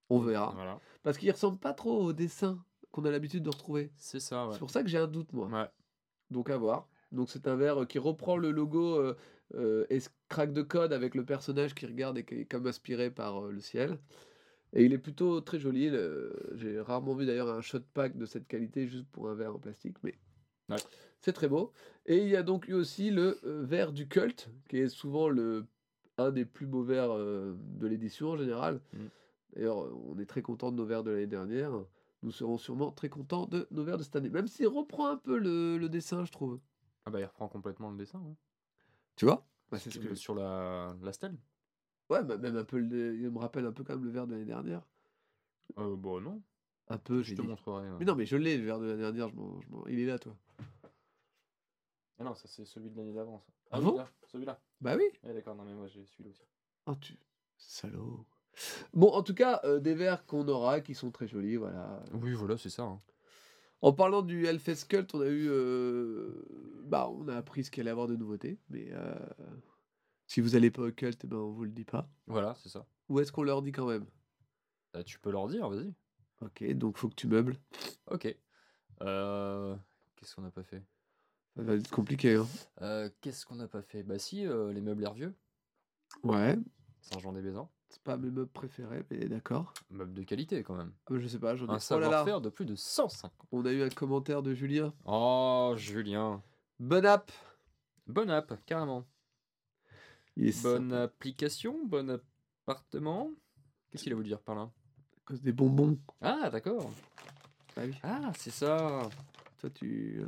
on 0.09 0.20
verra. 0.20 0.51
Voilà, 0.55 0.80
Parce 1.03 1.18
qu'il 1.18 1.32
ressemble 1.32 1.57
pas 1.59 1.74
trop 1.74 2.01
au 2.03 2.13
dessin 2.13 2.57
qu'on 2.91 3.05
a 3.05 3.11
l'habitude 3.11 3.43
de 3.43 3.49
retrouver. 3.49 3.91
c'est 3.97 4.20
ça, 4.20 4.47
ouais. 4.47 4.53
C'est 4.53 4.59
pour 4.59 4.70
ça 4.72 4.82
que 4.82 4.89
j'ai 4.89 4.97
un 4.97 5.07
doute, 5.07 5.32
moi. 5.34 5.47
Ouais. 5.47 5.68
Donc 6.32 6.49
à 6.49 6.57
voir. 6.57 6.88
Donc 7.11 7.30
c'est 7.30 7.47
un 7.47 7.55
verre 7.55 7.86
qui 7.88 7.99
reprend 7.99 8.36
le 8.38 8.49
logo 8.51 8.99
euh, 9.54 9.86
es- 9.89 10.10
crack 10.30 10.52
de 10.54 10.62
code 10.64 10.91
avec 10.93 11.14
le 11.16 11.24
personnage 11.26 11.76
qui 11.76 11.86
regarde 11.86 12.18
et 12.18 12.26
qui 12.26 12.36
est 12.36 12.46
comme 12.46 12.66
inspiré 12.68 13.12
par 13.12 13.46
euh, 13.46 13.52
le 13.52 13.60
ciel. 13.60 14.00
Et 14.74 14.84
il 14.84 14.91
est 14.93 14.98
plutôt 14.98 15.39
très 15.41 15.60
joli. 15.60 15.89
J'ai 16.56 16.82
rarement 16.82 17.14
vu 17.16 17.26
d'ailleurs 17.26 17.50
un 17.50 17.62
shot 17.62 17.80
pack 17.93 18.18
de 18.18 18.26
cette 18.26 18.48
qualité 18.48 18.88
juste 18.88 19.08
pour 19.12 19.30
un 19.30 19.36
verre 19.36 19.56
en 19.56 19.60
plastique, 19.60 19.98
mais 20.04 20.16
Ouais. 20.68 20.78
c'est 21.22 21.32
très 21.34 21.48
beau. 21.48 21.72
Et 22.08 22.18
il 22.24 22.28
y 22.30 22.36
a 22.36 22.41
donc 22.43 22.68
eu 22.68 22.74
aussi 22.74 23.12
le 23.12 23.39
euh, 23.46 23.64
verre 23.64 23.93
du 23.93 24.08
cult, 24.08 24.50
qui 24.68 24.78
est 24.80 24.89
souvent 24.89 25.30
le 25.30 25.66
un 26.18 26.32
des 26.32 26.43
plus 26.46 26.66
beaux 26.66 26.82
verres 26.84 27.12
euh, 27.12 27.54
de 27.60 27.88
l'édition 27.88 28.30
en 28.32 28.38
général. 28.38 28.82
Mm. 28.93 28.98
D'ailleurs, 29.56 29.78
on 30.08 30.18
est 30.18 30.26
très 30.26 30.41
content 30.41 30.72
de 30.72 30.78
nos 30.78 30.86
verres 30.86 31.04
de 31.04 31.12
l'année 31.12 31.28
dernière. 31.28 31.72
Nous 32.24 32.32
serons 32.32 32.58
sûrement 32.58 32.91
très 32.91 33.10
contents 33.10 33.46
de 33.46 33.68
nos 33.72 33.84
verres 33.84 33.98
de 34.00 34.04
cette 34.04 34.16
année, 34.16 34.30
même 34.30 34.48
s'il 34.48 34.68
reprend 34.68 35.08
un 35.08 35.18
peu 35.18 35.38
le, 35.38 35.78
le 35.78 35.88
dessin, 35.89 36.26
je 36.26 36.32
trouve. 36.32 36.60
Ah 37.06 37.12
bah 37.12 37.20
il 37.22 37.26
reprend 37.26 37.48
complètement 37.48 37.91
le 37.91 37.98
dessin. 37.98 38.20
ouais. 38.20 38.34
Tu 39.16 39.26
vois? 39.26 39.45
Bah, 39.72 39.80
ce 39.80 39.89
Sur- 39.89 40.01
que... 40.01 40.16
Sur 40.16 40.36
la, 40.36 40.95
la 41.01 41.13
stèle 41.13 41.38
Ouais, 42.09 42.24
bah, 42.24 42.38
même 42.38 42.55
un 42.57 42.63
peu, 42.63 42.78
le- 42.78 43.16
il 43.16 43.30
me 43.32 43.39
rappelle 43.39 43.66
un 43.66 43.72
peu 43.72 43.84
quand 43.84 43.95
même 43.95 44.05
le 44.05 44.11
verre 44.11 44.28
de 44.28 44.34
l'année 44.34 44.45
dernière. 44.45 44.84
euh, 45.78 45.95
Bon, 45.95 46.22
non. 46.22 46.41
Un 46.88 46.97
peu, 46.99 47.24
Je 47.24 47.34
te 47.34 47.41
dit. 47.41 47.47
montrerai. 47.47 47.88
euh. 47.88 47.97
Mais 47.99 48.05
non, 48.05 48.16
mais 48.16 48.26
je 48.28 48.38
l'ai, 48.38 48.57
le 48.57 48.66
verre 48.66 48.80
de 48.80 48.86
l'année 48.86 49.01
dernière, 49.01 49.30
je 49.30 49.36
m'en- 49.36 49.59
je 49.61 49.70
m'en- 49.70 49.88
il 49.88 49.99
est 49.99 50.05
là, 50.05 50.20
toi. 50.20 50.36
Ah 52.20 52.24
non, 52.24 52.36
ça 52.36 52.47
c'est 52.47 52.66
celui 52.66 52.89
de 52.91 52.97
l'année 52.97 53.13
d'avant. 53.13 53.39
ça. 53.39 53.53
Ah 53.72 53.82
bon? 53.82 53.97
là, 53.97 54.09
celui-là. 54.28 54.59
Bah 54.80 54.95
oui 54.95 55.03
Ouais, 55.24 55.34
d'accord, 55.34 55.55
non, 55.55 55.63
mais 55.66 55.74
moi 55.74 55.88
j'ai 55.88 56.05
celui-là 56.05 56.30
aussi. 56.30 56.43
Oh, 56.86 56.95
tu... 56.95 57.18
Salaud 57.57 58.26
Bon, 58.93 59.09
en 59.11 59.22
tout 59.24 59.34
cas, 59.34 59.59
euh, 59.66 59.80
des 59.80 59.95
verres 59.95 60.26
qu'on 60.26 60.47
aura, 60.47 60.80
qui 60.80 60.93
sont 60.95 61.11
très 61.11 61.28
jolis, 61.28 61.55
voilà. 61.57 62.01
Oui, 62.13 62.34
voilà, 62.34 62.57
c'est 62.57 62.70
ça. 62.70 62.84
hein. 62.84 63.01
En 63.82 63.93
parlant 63.93 64.21
du 64.21 64.45
Hellfest 64.45 64.88
Cult, 64.88 65.13
on 65.13 65.21
a 65.21 65.28
eu... 65.28 65.47
euh, 65.49 66.43
Bah, 66.86 67.09
on 67.09 67.28
a 67.28 67.36
appris 67.36 67.63
ce 67.63 67.71
qu'il 67.71 67.82
allait 67.82 67.91
avoir 67.91 68.07
de 68.07 68.15
nouveautés, 68.15 68.59
mais... 68.69 68.88
euh, 68.91 69.15
Si 70.28 70.41
vous 70.41 70.55
allez 70.55 70.71
pas 70.71 70.82
au 70.84 70.91
Cult, 70.91 71.23
eh 71.23 71.28
ben, 71.28 71.38
on 71.38 71.51
vous 71.51 71.65
le 71.65 71.71
dit 71.71 71.86
pas. 71.86 72.09
Voilà, 72.28 72.55
c'est 72.55 72.69
ça. 72.69 72.86
Ou 73.09 73.19
est-ce 73.19 73.32
qu'on 73.32 73.43
leur 73.43 73.61
dit 73.61 73.71
quand 73.71 73.86
même? 73.88 74.05
Bah, 74.93 75.03
tu 75.03 75.19
peux 75.19 75.32
leur 75.32 75.47
dire, 75.47 75.69
vas-y. 75.69 75.93
Ok, 76.41 76.63
donc 76.73 76.97
faut 76.97 77.09
que 77.09 77.15
tu 77.15 77.28
meubles. 77.28 77.57
Ok. 78.07 78.36
Euh, 79.01 79.76
Qu'est-ce 80.15 80.36
qu'on 80.36 80.41
n'a 80.41 80.51
pas 80.51 80.63
fait? 80.63 80.84
Ça 81.55 81.63
va 81.63 81.76
être 81.76 81.89
compliqué, 81.91 82.36
hein. 82.36 82.47
Euh, 82.82 83.09
Qu'est-ce 83.21 83.45
qu'on 83.45 83.55
n'a 83.55 83.67
pas 83.67 83.82
fait? 83.82 84.03
Bah 84.03 84.19
si, 84.19 84.45
euh, 84.45 84.73
les 84.73 84.82
meubles 84.82 85.07
vieux. 85.13 85.34
Ouais, 86.23 86.57
Saint-Jean-des-Maisons. 87.01 87.69
C'est 87.96 88.04
pas 88.04 88.18
mes 88.18 88.30
meubles 88.30 88.52
préférés, 88.52 89.06
mais 89.10 89.26
d'accord. 89.30 89.74
Meubles 89.89 90.14
de 90.14 90.24
qualité 90.24 90.62
quand 90.64 90.76
même. 90.76 90.91
Ah, 91.10 91.14
Je 91.18 91.28
sais 91.30 91.39
pas, 91.39 91.56
j'en 91.56 91.66
ai... 91.68 91.70
Un 91.70 91.76
Oh 91.76 91.80
savoir-faire 91.80 92.41
de 92.41 92.50
plus 92.50 92.66
de 92.66 92.76
150. 92.76 93.32
on 93.54 93.66
a 93.66 93.72
eu 93.72 93.84
un 93.84 93.89
commentaire 93.89 94.43
de 94.43 94.54
Julien. 94.54 94.93
Oh, 95.06 95.74
Julien. 95.78 96.43
Bonne 96.78 97.06
app 97.06 97.32
Bonne 98.06 98.30
app, 98.32 98.54
carrément. 98.66 99.06
Bonne 100.62 100.91
application, 100.91 101.86
bon 101.86 102.20
appartement. 102.68 103.32
Qu'est-ce 103.89 104.04
qu'il 104.04 104.12
a 104.12 104.16
voulu 104.18 104.28
dire 104.28 104.41
par 104.41 104.56
là? 104.56 104.64
À 104.64 105.20
cause 105.26 105.41
des 105.41 105.54
bonbons. 105.54 105.98
Ah, 106.20 106.50
d'accord. 106.50 106.91
Ah 107.78 107.82
oui. 107.86 107.96
Ah, 108.04 108.34
c'est 108.38 108.52
ça. 108.52 109.10
Toi, 109.60 109.70
tu... 109.70 110.18
euh, 110.20 110.28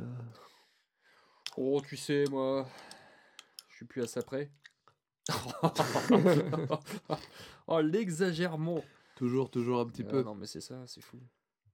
Oh, 1.58 1.82
tu 1.86 1.98
sais, 1.98 2.24
moi, 2.30 2.66
je 3.68 3.76
suis 3.76 3.84
plus 3.84 4.02
à 4.02 4.06
ça 4.06 4.22
près. 4.22 4.50
Oh, 7.66 7.80
l'exagèrement. 7.80 8.82
Toujours, 9.16 9.50
toujours 9.50 9.80
un 9.80 9.86
petit 9.86 10.04
Ah, 10.06 10.10
peu. 10.10 10.22
Non, 10.22 10.34
mais 10.34 10.46
c'est 10.46 10.60
ça, 10.60 10.86
c'est 10.86 11.00
fou. 11.00 11.18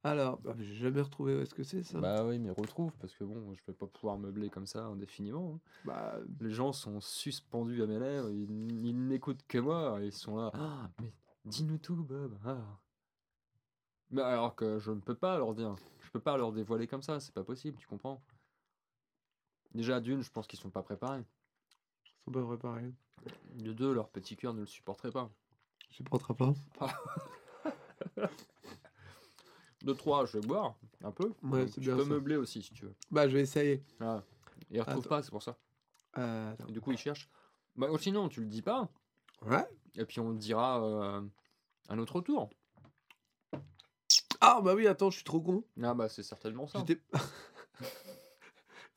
Alors, 0.03 0.39
bah, 0.39 0.55
j'ai 0.59 0.75
jamais 0.75 1.01
retrouvé 1.01 1.35
où 1.37 1.41
est-ce 1.41 1.55
que 1.55 1.63
c'est 1.63 1.83
ça. 1.83 1.99
Bah 1.99 2.25
oui, 2.27 2.39
mais 2.39 2.51
retrouve, 2.51 2.93
parce 2.99 3.15
que 3.15 3.25
bon, 3.25 3.55
je 3.55 3.61
vais 3.67 3.73
pas 3.73 3.87
pouvoir 3.87 4.19
meubler 4.19 4.51
comme 4.51 4.67
ça 4.67 4.85
indéfiniment. 4.85 5.55
hein. 5.55 5.61
Bah, 5.85 6.19
Les 6.41 6.51
gens 6.51 6.73
sont 6.73 7.01
suspendus 7.01 7.83
à 7.83 7.87
mes 7.87 7.99
lèvres, 7.99 8.31
ils, 8.31 8.85
ils 8.87 9.07
n'écoutent 9.07 9.47
que 9.49 9.59
moi, 9.59 9.99
ils 10.03 10.13
sont 10.13 10.37
là. 10.37 10.51
Ah, 10.55 10.91
mais 11.01 11.13
dis-nous 11.47 11.79
tout, 11.79 11.97
Bob. 12.05 12.39
ah. 12.45 12.59
Mais 14.11 14.21
alors 14.23 14.55
que 14.55 14.79
je 14.79 14.91
ne 14.91 15.01
peux 15.01 15.15
pas 15.15 15.39
leur 15.39 15.55
dire, 15.55 15.75
je 16.01 16.11
peux 16.11 16.21
pas 16.21 16.37
leur 16.37 16.53
dévoiler 16.53 16.87
comme 16.87 17.03
ça, 17.03 17.19
c'est 17.19 17.35
pas 17.35 17.43
possible, 17.45 17.79
tu 17.79 17.87
comprends 17.87 18.23
Déjà, 19.73 20.01
d'une, 20.01 20.23
je 20.23 20.31
pense 20.31 20.47
qu'ils 20.47 20.59
sont 20.59 20.71
pas 20.71 20.83
préparés. 20.83 21.25
Sont 22.25 22.31
pas 22.33 22.43
préparés. 22.45 22.93
De 23.55 23.73
deux, 23.73 23.93
leur 23.93 24.09
petit 24.11 24.37
cœur 24.37 24.55
ne 24.55 24.61
le 24.61 24.67
supporterait 24.67 25.11
pas. 25.13 25.31
Je 25.91 25.97
supporterai 25.97 26.35
pas. 26.35 26.53
De 29.83 29.93
trois, 29.93 30.25
je 30.25 30.39
vais 30.39 30.47
boire 30.47 30.77
un 31.03 31.11
peu. 31.11 31.33
Ouais, 31.43 31.67
tu 31.67 31.81
bien 31.81 31.97
peux 31.97 32.05
ça. 32.05 32.09
meubler 32.09 32.37
aussi 32.37 32.63
si 32.63 32.73
tu 32.73 32.87
veux. 32.87 32.95
Bah, 33.11 33.29
je 33.29 33.35
vais 33.35 33.43
essayer. 33.43 33.83
Ah. 34.01 34.23
Et 34.71 34.77
ils 34.77 34.81
retrouvent 34.81 35.01
Attends. 35.01 35.09
pas, 35.11 35.23
c'est 35.23 35.31
pour 35.31 35.43
ça. 35.43 35.59
Euh. 36.17 36.55
Et 36.69 36.73
du 36.73 36.81
coup, 36.81 36.93
ils 36.93 36.99
cherchent. 36.99 37.29
Bah, 37.77 37.91
ou 37.91 37.99
sinon, 37.99 38.29
tu 38.31 38.41
le 38.41 38.47
dis 38.47 38.63
pas, 38.63 38.89
Ouais. 39.43 39.67
et 39.97 40.07
puis 40.07 40.21
on 40.21 40.31
le 40.31 40.39
dira 40.39 40.83
euh, 40.83 41.21
à 41.89 41.97
notre 41.97 42.21
tour. 42.23 42.49
Ah, 44.41 44.61
bah 44.63 44.75
oui, 44.75 44.87
attends, 44.87 45.11
je 45.11 45.17
suis 45.17 45.25
trop 45.25 45.41
con. 45.41 45.65
Ah 45.83 45.93
bah 45.95 46.09
c'est 46.09 46.23
certainement 46.23 46.67
ça. 46.67 46.79
J'étais... 46.87 47.01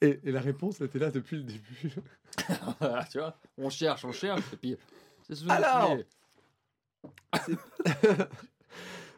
et, 0.02 0.20
et 0.24 0.32
la 0.32 0.42
réponse 0.42 0.82
était 0.82 1.00
là 1.00 1.12
depuis 1.12 1.38
le 1.38 1.44
début. 1.44 1.94
tu 3.12 3.20
vois, 3.20 3.38
on 3.58 3.70
cherche, 3.70 4.06
on 4.06 4.12
cherche, 4.12 4.42
et 4.54 4.58
puis 4.58 4.78
c'est 5.24 5.36
ce 5.36 5.50
Alors 5.50 5.98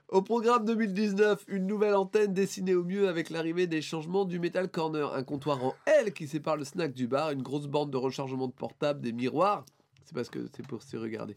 Au 0.09 0.23
programme 0.23 0.65
2019, 0.65 1.45
une 1.49 1.67
nouvelle 1.67 1.93
antenne 1.93 2.33
dessinée 2.33 2.73
au 2.73 2.83
mieux 2.83 3.07
avec 3.07 3.29
l'arrivée 3.29 3.67
des 3.67 3.83
changements 3.83 4.25
du 4.25 4.39
Metal 4.39 4.67
Corner, 4.67 5.13
un 5.13 5.21
comptoir 5.21 5.63
en 5.63 5.75
L 5.85 6.13
qui 6.13 6.27
sépare 6.27 6.57
le 6.57 6.63
snack 6.63 6.93
du 6.93 7.07
bar, 7.07 7.29
une 7.29 7.43
grosse 7.43 7.67
bande 7.67 7.91
de 7.91 7.97
rechargement 7.97 8.47
de 8.47 8.53
portable, 8.53 9.01
des 9.01 9.11
miroirs, 9.11 9.65
c'est 10.03 10.15
parce 10.15 10.29
que 10.31 10.47
c'est 10.55 10.65
pour 10.65 10.81
se 10.81 10.97
regarder, 10.97 11.35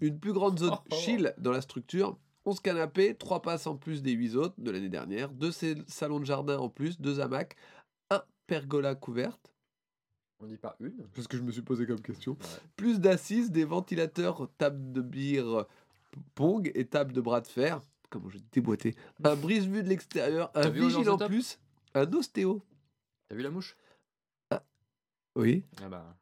une 0.00 0.18
plus 0.18 0.32
grande 0.32 0.58
zone 0.58 0.72
Oh, 0.74 0.94
chill 0.96 1.32
dans 1.38 1.52
la 1.52 1.60
structure, 1.60 2.18
11 2.44 2.58
canapés, 2.58 3.14
3 3.14 3.40
passes 3.40 3.68
en 3.68 3.76
plus 3.76 4.02
des 4.02 4.10
8 4.12 4.34
autres 4.34 4.54
de 4.58 4.72
l'année 4.72 4.88
dernière, 4.88 5.30
2 5.30 5.52
salons 5.86 6.18
de 6.18 6.24
jardin 6.24 6.58
en 6.58 6.68
plus, 6.68 7.00
2 7.00 7.20
hamacs, 7.20 7.54
pergola 8.48 8.96
couverte, 8.96 9.52
On 10.40 10.46
dit 10.46 10.56
pas 10.56 10.74
une. 10.80 11.06
c'est 11.14 11.22
ce 11.22 11.28
que 11.28 11.36
je 11.36 11.42
me 11.42 11.52
suis 11.52 11.62
posé 11.62 11.86
comme 11.86 12.00
question, 12.00 12.32
Ouais. 12.32 12.46
plus 12.76 12.98
d'assises, 12.98 13.52
des 13.52 13.64
ventilateurs, 13.64 14.48
table 14.58 14.90
de 14.92 15.00
bière 15.02 15.66
Pong 16.34 16.72
et 16.74 16.86
table 16.86 17.12
de 17.12 17.20
bras 17.20 17.40
de 17.40 17.46
fer. 17.46 17.80
Comment 18.10 18.30
je 18.30 18.38
déboîté. 18.52 18.96
Un 19.22 19.36
brise-vue 19.36 19.82
de 19.82 19.88
l'extérieur, 19.88 20.50
un 20.54 20.70
vigile 20.70 21.10
en 21.10 21.18
plus, 21.18 21.58
un 21.94 22.10
ostéo. 22.14 22.62
T'as 23.28 23.36
vu 23.36 23.42
la 23.42 23.50
mouche? 23.50 23.76
Oui. 25.36 25.62
Ah 25.82 25.88
bah. 25.88 26.16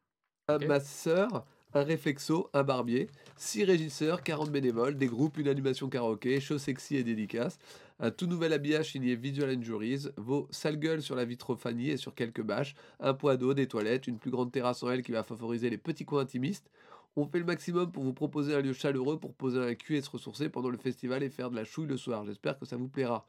Un 0.48 0.58
masseur, 0.58 1.46
un 1.72 1.82
réflexo, 1.84 2.50
un 2.52 2.64
barbier, 2.64 3.08
6 3.36 3.64
régisseurs, 3.64 4.22
40 4.22 4.50
bénévoles, 4.50 4.96
des 4.96 5.06
groupes, 5.06 5.38
une 5.38 5.48
animation 5.48 5.88
karaoké, 5.88 6.40
show 6.40 6.58
sexy 6.58 6.96
et 6.96 7.04
dédicace, 7.04 7.58
un 7.98 8.10
tout 8.10 8.26
nouvel 8.26 8.52
habillage 8.52 8.92
signé 8.92 9.16
Visual 9.16 9.50
Injuries, 9.50 10.08
vos 10.16 10.48
sales 10.50 10.78
gueules 10.78 11.02
sur 11.02 11.16
la 11.16 11.24
vitrophanie 11.24 11.90
et 11.90 11.96
sur 11.96 12.14
quelques 12.14 12.42
bâches, 12.42 12.74
un 13.00 13.14
poids 13.14 13.36
d'eau, 13.36 13.54
des 13.54 13.66
toilettes, 13.66 14.06
une 14.06 14.18
plus 14.18 14.30
grande 14.30 14.52
terrasse 14.52 14.82
en 14.82 14.90
L 14.90 15.02
qui 15.02 15.12
va 15.12 15.22
favoriser 15.22 15.70
les 15.70 15.78
petits 15.78 16.04
coins 16.04 16.22
intimistes. 16.22 16.70
On 17.16 17.26
fait 17.26 17.38
le 17.38 17.46
maximum 17.46 17.90
pour 17.90 18.02
vous 18.02 18.12
proposer 18.12 18.54
un 18.54 18.60
lieu 18.60 18.74
chaleureux 18.74 19.18
pour 19.18 19.32
poser 19.32 19.58
un 19.58 19.74
cul 19.74 19.96
et 19.96 20.02
se 20.02 20.10
ressourcer 20.10 20.50
pendant 20.50 20.68
le 20.68 20.76
festival 20.76 21.22
et 21.22 21.30
faire 21.30 21.50
de 21.50 21.56
la 21.56 21.64
chouille 21.64 21.86
le 21.86 21.96
soir. 21.96 22.26
J'espère 22.26 22.58
que 22.58 22.66
ça 22.66 22.76
vous 22.76 22.88
plaira. 22.88 23.26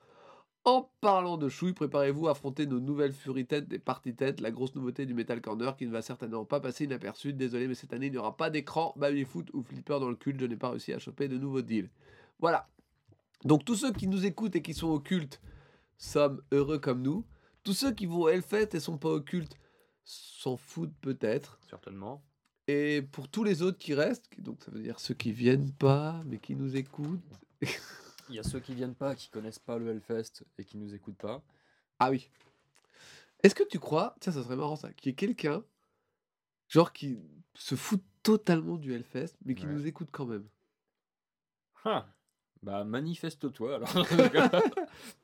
En 0.65 0.91
parlant 0.99 1.37
de 1.37 1.47
chouille, 1.47 1.71
préparez-vous 1.71 2.27
à 2.27 2.31
affronter 2.31 2.65
nos 2.65 2.81
nouvelles 2.81 3.13
Fury 3.13 3.45
Têtes 3.45 3.71
et 3.71 3.79
Party 3.79 4.13
Têtes, 4.13 4.41
la 4.41 4.51
grosse 4.51 4.75
nouveauté 4.75 5.05
du 5.05 5.13
Metal 5.13 5.39
Corner 5.39 5.77
qui 5.77 5.87
ne 5.87 5.93
va 5.93 6.01
certainement 6.01 6.43
pas 6.43 6.59
passer 6.59 6.83
inaperçue. 6.83 7.31
Désolé, 7.31 7.69
mais 7.69 7.75
cette 7.75 7.93
année, 7.93 8.07
il 8.07 8.11
n'y 8.11 8.17
aura 8.17 8.35
pas 8.35 8.49
d'écran, 8.49 8.93
baby-foot 8.97 9.49
ou 9.53 9.63
flipper 9.63 10.01
dans 10.01 10.09
le 10.09 10.17
culte. 10.17 10.41
Je 10.41 10.45
n'ai 10.45 10.57
pas 10.57 10.71
réussi 10.71 10.91
à 10.91 10.99
choper 10.99 11.29
de 11.29 11.37
nouveaux 11.37 11.61
deals. 11.61 11.89
Voilà. 12.39 12.67
Donc, 13.43 13.65
tous 13.65 13.75
ceux 13.75 13.93
qui 13.93 14.07
nous 14.07 14.25
écoutent 14.25 14.55
et 14.55 14.61
qui 14.61 14.73
sont 14.73 14.87
au 14.87 14.99
culte 14.99 15.41
sommes 15.97 16.41
heureux 16.51 16.79
comme 16.79 17.01
nous. 17.01 17.25
Tous 17.63 17.73
ceux 17.73 17.91
qui 17.93 18.05
vont 18.05 18.21
au 18.21 18.29
Hellfest 18.29 18.69
et 18.73 18.79
sont 18.79 18.97
pas 18.97 19.09
au 19.09 19.21
culte 19.21 19.57
s'en 20.03 20.57
foutent 20.57 20.95
peut-être. 21.01 21.59
Certainement. 21.69 22.23
Et 22.67 23.01
pour 23.01 23.29
tous 23.29 23.43
les 23.43 23.61
autres 23.61 23.77
qui 23.77 23.93
restent, 23.93 24.29
donc 24.39 24.61
ça 24.63 24.71
veut 24.71 24.81
dire 24.81 24.99
ceux 24.99 25.13
qui 25.13 25.31
viennent 25.31 25.71
pas, 25.71 26.21
mais 26.25 26.37
qui 26.39 26.55
nous 26.55 26.75
écoutent. 26.75 27.21
Il 28.29 28.35
y 28.35 28.39
a 28.39 28.43
ceux 28.43 28.59
qui 28.59 28.73
viennent 28.75 28.95
pas, 28.95 29.15
qui 29.15 29.29
connaissent 29.29 29.59
pas 29.59 29.77
le 29.77 29.89
Hellfest 29.89 30.43
et 30.57 30.65
qui 30.65 30.77
nous 30.77 30.93
écoutent 30.93 31.17
pas. 31.17 31.41
Ah 31.99 32.09
oui. 32.09 32.29
Est-ce 33.43 33.55
que 33.55 33.63
tu 33.63 33.79
crois, 33.79 34.15
tiens, 34.19 34.33
ça 34.33 34.43
serait 34.43 34.55
marrant 34.55 34.75
ça, 34.75 34.91
qu'il 34.93 35.09
y 35.09 35.11
ait 35.11 35.15
quelqu'un, 35.15 35.63
genre 36.67 36.91
qui 36.91 37.19
se 37.53 37.75
fout 37.75 38.01
totalement 38.23 38.75
du 38.77 38.93
Hellfest, 38.93 39.35
mais 39.45 39.55
qui 39.55 39.65
Ouais. 39.65 39.71
nous 39.73 39.87
écoute 39.87 40.09
quand 40.11 40.25
même? 40.25 40.47
Ah 41.85 42.07
Bah 42.67 42.83
manifeste-toi 42.83 43.75
alors. 43.75 43.93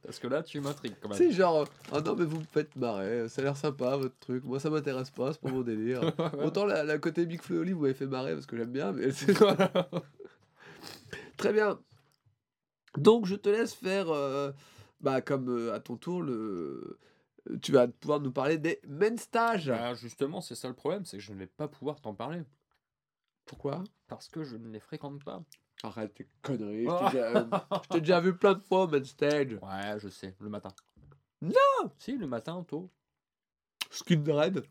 Parce 0.03 0.17
que 0.17 0.27
là 0.27 0.43
tu 0.43 0.61
m'intrigues 0.61 0.95
quand 1.01 1.09
même. 1.09 1.17
C'est 1.17 1.33
genre, 1.33 1.67
ah 1.91 1.99
non, 1.99 2.15
mais 2.15 2.23
vous 2.23 2.39
me 2.39 2.45
faites 2.45 2.73
marrer, 2.77 3.27
ça 3.27 3.41
a 3.41 3.43
l'air 3.43 3.57
sympa 3.57 3.97
votre 3.97 4.17
truc, 4.19 4.45
moi 4.45 4.61
ça 4.61 4.69
m'intéresse 4.69 5.09
pas, 5.09 5.33
c'est 5.33 5.41
pas 5.41 5.51
mon 5.51 5.59
délire. 5.59 6.13
Autant 6.41 6.65
la, 6.65 6.85
la 6.85 6.97
côté 6.99 7.25
Big 7.25 7.41
Flo 7.41 7.65
vous 7.65 7.81
m'avez 7.81 7.93
fait 7.93 8.07
marrer 8.07 8.33
parce 8.33 8.45
que 8.45 8.55
j'aime 8.55 8.71
bien, 8.71 8.93
mais 8.93 9.11
c'est 9.11 9.33
Très 11.37 11.51
bien. 11.51 11.81
Donc 12.97 13.25
je 13.25 13.35
te 13.35 13.49
laisse 13.49 13.73
faire, 13.73 14.09
euh, 14.09 14.53
bah, 15.01 15.19
comme 15.19 15.49
euh, 15.49 15.73
à 15.73 15.81
ton 15.81 15.97
tour, 15.97 16.21
le... 16.21 16.97
tu 17.61 17.73
vas 17.73 17.89
pouvoir 17.89 18.21
nous 18.21 18.31
parler 18.31 18.57
des 18.57 18.79
main 18.87 19.17
stages. 19.17 19.69
Ah, 19.69 19.93
justement, 19.95 20.39
c'est 20.39 20.55
ça 20.55 20.69
le 20.69 20.75
problème, 20.75 21.03
c'est 21.03 21.17
que 21.17 21.23
je 21.23 21.33
ne 21.33 21.39
vais 21.39 21.47
pas 21.47 21.67
pouvoir 21.67 21.99
t'en 21.99 22.13
parler. 22.13 22.41
Pourquoi? 23.43 23.83
Parce 24.07 24.29
que 24.29 24.45
je 24.45 24.55
ne 24.55 24.69
les 24.69 24.79
fréquente 24.79 25.21
pas. 25.25 25.43
Arrête 25.83 26.13
tes 26.13 26.27
conneries. 26.41 26.85
Je 26.85 27.05
t'ai 27.09 27.11
déjà, 27.11 27.37
euh, 27.37 27.45
je 27.83 27.87
t'ai 27.89 27.99
déjà 27.99 28.19
vu 28.21 28.35
plein 28.37 28.53
de 28.53 28.61
fois 28.61 28.83
au 28.83 28.87
main 28.87 29.03
stage. 29.03 29.53
Ouais, 29.61 29.99
je 29.99 30.07
sais, 30.09 30.33
le 30.39 30.49
matin. 30.49 30.69
Non 31.41 31.91
Si, 31.97 32.17
le 32.17 32.25
matin 32.25 32.63
tôt. 32.63 32.89
Skin 33.91 34.23
Red, 34.25 34.63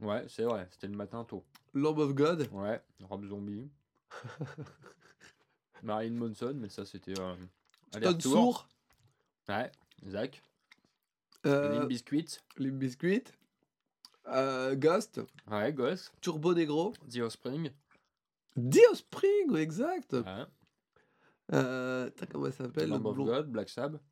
Ouais, 0.00 0.24
c'est 0.28 0.44
vrai, 0.44 0.68
c'était 0.70 0.86
le 0.86 0.96
matin 0.96 1.24
tôt. 1.24 1.44
Lamb 1.74 1.98
of 1.98 2.14
God. 2.14 2.48
Ouais, 2.52 2.80
Rob 3.02 3.24
Zombie. 3.26 3.68
Marine 5.82 6.14
Monson, 6.14 6.54
mais 6.56 6.68
ça 6.68 6.84
c'était. 6.84 7.18
Euh, 7.18 7.34
Stone 7.34 7.48
aller-retour. 7.94 8.32
Sour. 8.32 8.68
Ouais, 9.48 9.72
Zach. 10.06 10.42
Euh, 11.46 11.80
Limp 11.80 11.88
Bizkit. 11.88 12.38
Limp. 12.58 12.84
Euh, 14.28 14.74
Ghost, 14.76 15.20
Ouais, 15.50 15.72
Ghost, 15.72 16.12
Turbo 16.20 16.52
Negro, 16.52 16.92
The 17.10 17.20
Offspring. 17.20 17.70
Dio 18.56 18.94
Spring, 18.94 19.56
exact. 19.56 20.12
Ouais. 20.12 20.44
Euh, 21.52 22.10
comment 22.30 22.46
elle 22.46 22.52
s'appelle 22.52 22.88
Lamb 22.90 23.06
of 23.06 23.14
blonde, 23.14 23.28
God, 23.28 23.46
Black 23.50 23.68
Sabbath. 23.70 24.02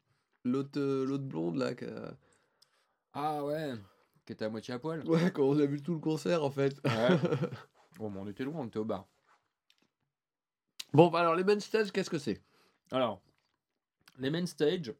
l'autre, 0.44 0.78
euh, 0.80 1.04
l'autre 1.04 1.24
blonde 1.24 1.56
là 1.56 1.74
que- 1.74 2.10
Ah 3.12 3.44
ouais, 3.44 3.74
qui 4.24 4.32
était 4.32 4.44
à 4.46 4.48
moitié 4.48 4.74
à 4.74 4.78
poil. 4.78 5.06
Ouais, 5.06 5.30
quand 5.32 5.42
on 5.44 5.58
a 5.58 5.66
vu 5.66 5.82
tout 5.82 5.92
le 5.94 5.98
concert 6.00 6.42
en 6.44 6.50
fait. 6.50 6.74
Ouais. 6.84 7.08
Bon, 7.98 8.10
mais 8.10 8.18
on 8.20 8.26
était 8.28 8.44
loin, 8.44 8.60
on 8.60 8.66
était 8.66 8.78
au 8.78 8.84
bar. 8.84 9.06
bon, 10.92 11.08
bah, 11.08 11.20
alors 11.20 11.34
les 11.34 11.44
main 11.44 11.58
stage, 11.60 11.90
qu'est-ce 11.92 12.10
que 12.10 12.18
c'est? 12.18 12.42
Alors, 12.90 13.22
les 14.18 14.28
main 14.30 14.44
stage, 14.46 14.94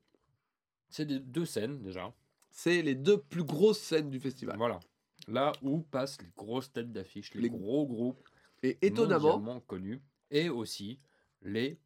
c'est 0.89 1.05
des 1.05 1.21
deux 1.21 1.45
scènes 1.45 1.83
déjà. 1.83 2.13
C'est 2.49 2.81
les 2.83 2.95
deux 2.95 3.19
plus 3.19 3.45
grosses 3.45 3.81
scènes 3.81 4.09
du 4.11 4.19
festival. 4.19 4.57
Voilà. 4.57 4.81
Là 5.29 5.53
où 5.61 5.81
passent 5.83 6.21
les 6.23 6.31
grosses 6.37 6.73
têtes 6.73 6.91
d'affiche, 6.93 7.35
les, 7.35 7.43
Les- 7.43 7.51
gros 7.51 7.87
groupes 7.87 8.27
Et 8.63 8.79
étonnamment, 8.81 9.61
connus, 9.61 10.03
et 10.31 10.49
aussi 10.49 10.99
les 11.43 11.79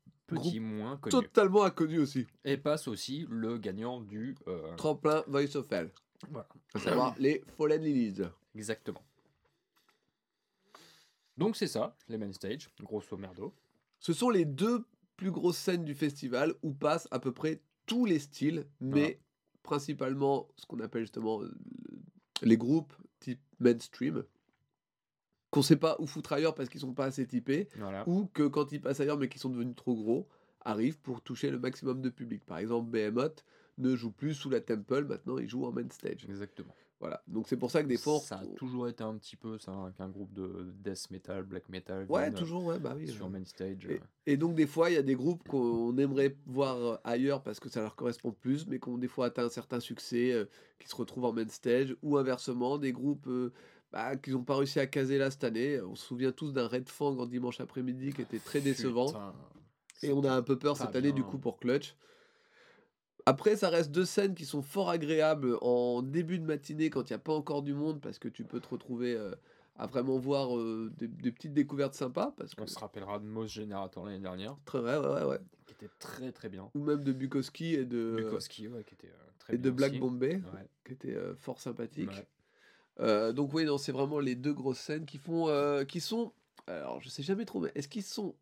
moins 0.60 0.96
totalement 0.96 1.64
inconnu 1.64 1.98
aussi. 1.98 2.26
Et 2.44 2.56
passe 2.56 2.88
aussi 2.88 3.26
le 3.30 3.58
gagnant 3.58 4.00
du... 4.00 4.36
euh, 4.48 4.74
Tremplin 4.76 5.22
Voice 5.26 5.56
of 5.56 5.70
Hell. 5.72 5.90
Voilà. 6.30 6.48
À 6.74 6.78
savoir 6.78 7.14
les 7.18 7.42
Fallen 7.56 7.82
Lilies. 7.82 8.22
Exactement. 8.54 9.02
Donc 11.36 11.56
c'est 11.56 11.66
ça, 11.68 11.96
les 12.08 12.18
main 12.18 12.32
stage, 12.32 12.68
grosso 12.82 13.16
merdo. 13.16 13.54
Ce 13.98 14.12
sont 14.12 14.30
les 14.30 14.44
deux 14.44 14.84
plus 15.16 15.30
grosses 15.30 15.56
scènes 15.58 15.84
du 15.84 15.94
festival 15.94 16.54
où 16.62 16.72
passent 16.72 17.08
à 17.10 17.18
peu 17.18 17.32
près 17.32 17.62
tous 17.86 18.04
les 18.04 18.18
styles, 18.18 18.66
mais 18.80 19.00
Voilà. 19.00 19.14
principalement 19.62 20.48
ce 20.56 20.66
qu'on 20.66 20.80
appelle 20.80 21.02
justement 21.02 21.42
euh, 21.42 21.50
les 22.42 22.56
groupes 22.56 22.92
type 23.20 23.40
mainstream, 23.58 24.24
qu'on 25.50 25.62
sait 25.62 25.76
pas 25.76 25.96
où 25.98 26.06
foutre 26.06 26.32
ailleurs 26.32 26.54
parce 26.54 26.68
qu'ils 26.68 26.80
sont 26.80 26.92
pas 26.94 27.06
assez 27.06 27.26
typés, 27.26 27.68
Voilà. 27.78 28.08
ou 28.08 28.26
que 28.32 28.46
quand 28.46 28.72
ils 28.72 28.80
passent 28.80 29.00
ailleurs 29.00 29.18
mais 29.18 29.28
qu'ils 29.28 29.40
sont 29.40 29.50
devenus 29.50 29.74
trop 29.76 29.94
gros, 29.94 30.28
arrivent 30.62 30.98
pour 31.00 31.22
toucher 31.22 31.50
le 31.50 31.58
maximum 31.58 32.00
de 32.02 32.10
public. 32.10 32.44
Par 32.44 32.58
exemple, 32.58 32.90
Behemoth 32.90 33.44
ne 33.78 33.96
joue 33.96 34.10
plus 34.12 34.34
sous 34.34 34.50
la 34.50 34.60
Temple, 34.60 35.06
maintenant 35.06 35.38
il 35.38 35.48
joue 35.48 35.64
en 35.64 35.72
main 35.72 35.88
stage. 35.90 36.26
Exactement. 36.28 36.74
Voilà. 37.00 37.22
Donc 37.26 37.48
c'est 37.48 37.56
pour 37.56 37.70
ça 37.70 37.82
que 37.82 37.88
des 37.88 37.96
fois... 37.96 38.18
Ça 38.20 38.40
a 38.40 38.46
toujours 38.46 38.86
été 38.86 39.02
un 39.02 39.14
petit 39.16 39.34
peu 39.34 39.56
ça, 39.58 39.72
hein, 39.72 39.90
qu'un 39.96 40.10
groupe 40.10 40.34
de 40.34 40.70
death 40.84 41.10
metal, 41.10 41.44
black 41.44 41.66
metal 41.70 42.04
Ouais, 42.10 42.30
toujours, 42.30 42.66
ouais, 42.66 42.78
bah 42.78 42.92
oui. 42.94 43.08
sur 43.08 43.30
main 43.30 43.42
stage. 43.46 43.86
Et, 43.86 43.94
euh, 43.94 43.98
et 44.26 44.36
donc 44.36 44.54
des 44.54 44.66
fois, 44.66 44.90
il 44.90 44.94
y 44.96 44.98
a 44.98 45.02
des 45.02 45.14
groupes 45.14 45.42
qu'on 45.48 45.96
aimerait 45.96 46.36
voir 46.44 47.00
ailleurs 47.04 47.42
parce 47.42 47.58
que 47.58 47.70
ça 47.70 47.80
leur 47.80 47.96
correspond 47.96 48.32
plus, 48.32 48.66
mais 48.66 48.78
qui 48.78 48.88
ont 48.90 48.98
des 48.98 49.08
fois 49.08 49.26
atteint 49.26 49.46
un 49.46 49.48
certain 49.48 49.80
succès, 49.80 50.30
euh, 50.32 50.44
qui 50.78 50.88
se 50.90 50.94
retrouvent 50.94 51.24
en 51.24 51.32
main 51.32 51.48
stage, 51.48 51.96
ou 52.02 52.18
inversement, 52.18 52.76
des 52.76 52.92
groupes 52.92 53.28
euh, 53.28 53.50
bah, 53.92 54.16
qui 54.16 54.30
n'ont 54.30 54.44
pas 54.44 54.56
réussi 54.56 54.78
à 54.80 54.86
caser 54.86 55.18
là 55.18 55.30
cette 55.30 55.44
année. 55.44 55.80
On 55.80 55.94
se 55.94 56.06
souvient 56.06 56.32
tous 56.32 56.52
d'un 56.52 56.66
Red 56.68 56.88
Fang 56.88 57.16
en 57.18 57.26
dimanche 57.26 57.60
après-midi 57.60 58.12
qui 58.12 58.22
était 58.22 58.38
très 58.38 58.60
décevant. 58.60 59.06
putain, 59.06 59.32
Et 60.02 60.12
on 60.12 60.22
a 60.24 60.32
un 60.32 60.42
peu 60.42 60.58
peur 60.58 60.76
cette 60.76 60.94
année 60.96 61.12
du 61.12 61.22
coup 61.22 61.38
pour 61.38 61.58
Clutch. 61.58 61.96
Après, 63.26 63.54
ça 63.54 63.68
reste 63.68 63.90
deux 63.90 64.06
scènes 64.06 64.34
qui 64.34 64.46
sont 64.46 64.62
fort 64.62 64.88
agréables 64.88 65.58
en 65.60 66.02
début 66.02 66.38
de 66.38 66.44
matinée 66.46 66.88
quand 66.88 67.10
il 67.10 67.12
n'y 67.12 67.16
a 67.16 67.20
pas 67.20 67.34
encore 67.34 67.62
du 67.62 67.74
monde 67.74 68.00
parce 68.00 68.18
que 68.18 68.28
tu 68.28 68.44
peux 68.44 68.60
te 68.60 68.68
retrouver 68.68 69.14
euh, 69.14 69.34
à 69.76 69.86
vraiment 69.86 70.18
voir 70.18 70.56
euh, 70.56 70.90
des, 70.96 71.06
des 71.06 71.30
petites 71.30 71.52
découvertes 71.52 71.94
sympas. 71.94 72.32
Parce 72.38 72.54
que 72.54 72.62
On 72.62 72.66
se 72.66 72.78
rappellera 72.78 73.18
de 73.18 73.24
Moss 73.26 73.50
Generator 73.52 74.06
l'année 74.06 74.20
dernière, 74.20 74.56
très 74.64 74.80
vrai, 74.80 74.96
ouais, 74.98 75.06
ouais, 75.06 75.24
ouais. 75.24 75.38
qui 75.66 75.74
était 75.74 75.90
très 75.98 76.32
très 76.32 76.48
bien. 76.48 76.70
Ou 76.74 76.82
même 76.82 77.04
de 77.04 77.12
Bukowski 77.12 77.74
et 77.74 77.84
de, 77.84 78.16
Bukowski, 78.16 78.68
ouais, 78.68 78.84
qui 78.84 78.94
était 78.94 79.08
euh, 79.08 79.30
très 79.38 79.54
et 79.54 79.58
bien 79.58 79.70
de 79.70 79.76
Black 79.76 79.90
aussi. 79.92 80.00
Bombay 80.00 80.36
Ouais, 80.54 80.68
qui 80.86 80.92
était 80.94 81.14
euh, 81.14 81.34
fort 81.36 81.60
sympathique. 81.60 82.10
ouais. 82.10 82.26
Euh, 83.00 83.32
donc 83.32 83.52
oui, 83.54 83.64
non, 83.64 83.78
c'est 83.78 83.92
vraiment 83.92 84.18
les 84.20 84.34
deux 84.34 84.52
grosses 84.52 84.78
scènes 84.78 85.06
qui 85.06 85.18
font, 85.18 85.48
euh, 85.48 85.84
qui 85.84 86.00
sont, 86.00 86.32
alors 86.66 87.00
je 87.00 87.08
sais 87.08 87.22
jamais 87.22 87.44
trop, 87.46 87.60
mais 87.60 87.72
est-ce 87.74 87.88
qu'ils 87.88 88.02
sont 88.02 88.34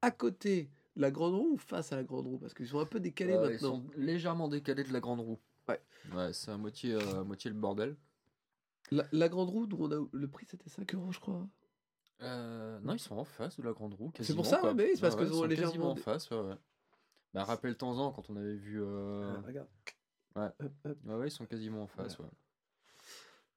à 0.00 0.10
côté 0.10 0.70
de 0.96 1.02
la 1.02 1.10
grande 1.10 1.34
roue 1.34 1.52
ou 1.52 1.56
face 1.58 1.92
à 1.92 1.96
la 1.96 2.04
grande 2.04 2.26
roue? 2.26 2.38
Parce 2.38 2.54
qu'ils 2.54 2.68
sont 2.68 2.78
un 2.80 2.86
peu 2.86 3.00
décalés 3.00 3.34
Euh, 3.34 3.46
ils 3.48 3.52
maintenant. 3.52 3.76
sont 3.76 3.84
légèrement 3.96 4.48
décalés 4.48 4.84
de 4.84 4.92
la 4.92 5.00
grande 5.00 5.20
roue. 5.20 5.38
Ouais. 5.68 5.80
Ouais, 6.14 6.32
c'est 6.32 6.50
à 6.50 6.56
moitié, 6.56 6.94
à 6.94 7.22
moitié 7.22 7.50
le 7.50 7.56
bordel. 7.56 7.96
La, 8.90 9.04
la 9.12 9.28
grande 9.28 9.50
roue, 9.50 9.66
dont 9.66 9.78
on 9.80 9.92
a 9.92 10.06
le 10.10 10.28
prix 10.28 10.46
c'était 10.48 10.68
5 10.70 10.94
euros, 10.94 11.12
je 11.12 11.20
crois. 11.20 11.46
Non, 12.20 12.92
ils 12.94 12.98
sont 12.98 13.16
en 13.16 13.24
face 13.24 13.56
de 13.58 13.62
la 13.62 13.72
grande 13.72 13.94
roue. 13.94 14.10
C'est 14.20 14.34
pour 14.34 14.46
ça, 14.46 14.58
quoi. 14.58 14.74
mais 14.74 14.94
c'est 14.94 15.00
parce 15.00 15.14
Ouais, 15.16 15.22
qu'ils 15.24 15.32
ils 15.32 15.36
sont 15.36 15.44
légèrement 15.44 15.90
en 15.92 15.96
face. 15.96 16.30
Ouais, 16.30 16.40
ouais. 16.40 16.54
Bah, 17.34 17.44
rappelle-toi-en 17.44 18.12
quand 18.12 18.28
on 18.30 18.36
avait 18.36 18.54
vu. 18.54 18.82
Ah, 18.82 19.40
regarde. 19.46 19.68
Ouais. 20.36 20.48
Hop, 20.60 20.72
hop. 20.84 20.98
Ouais, 21.04 21.14
ouais, 21.16 21.28
ils 21.28 21.30
sont 21.32 21.46
quasiment 21.46 21.82
en 21.82 21.86
face. 21.86 22.18
Ouais. 22.18 22.26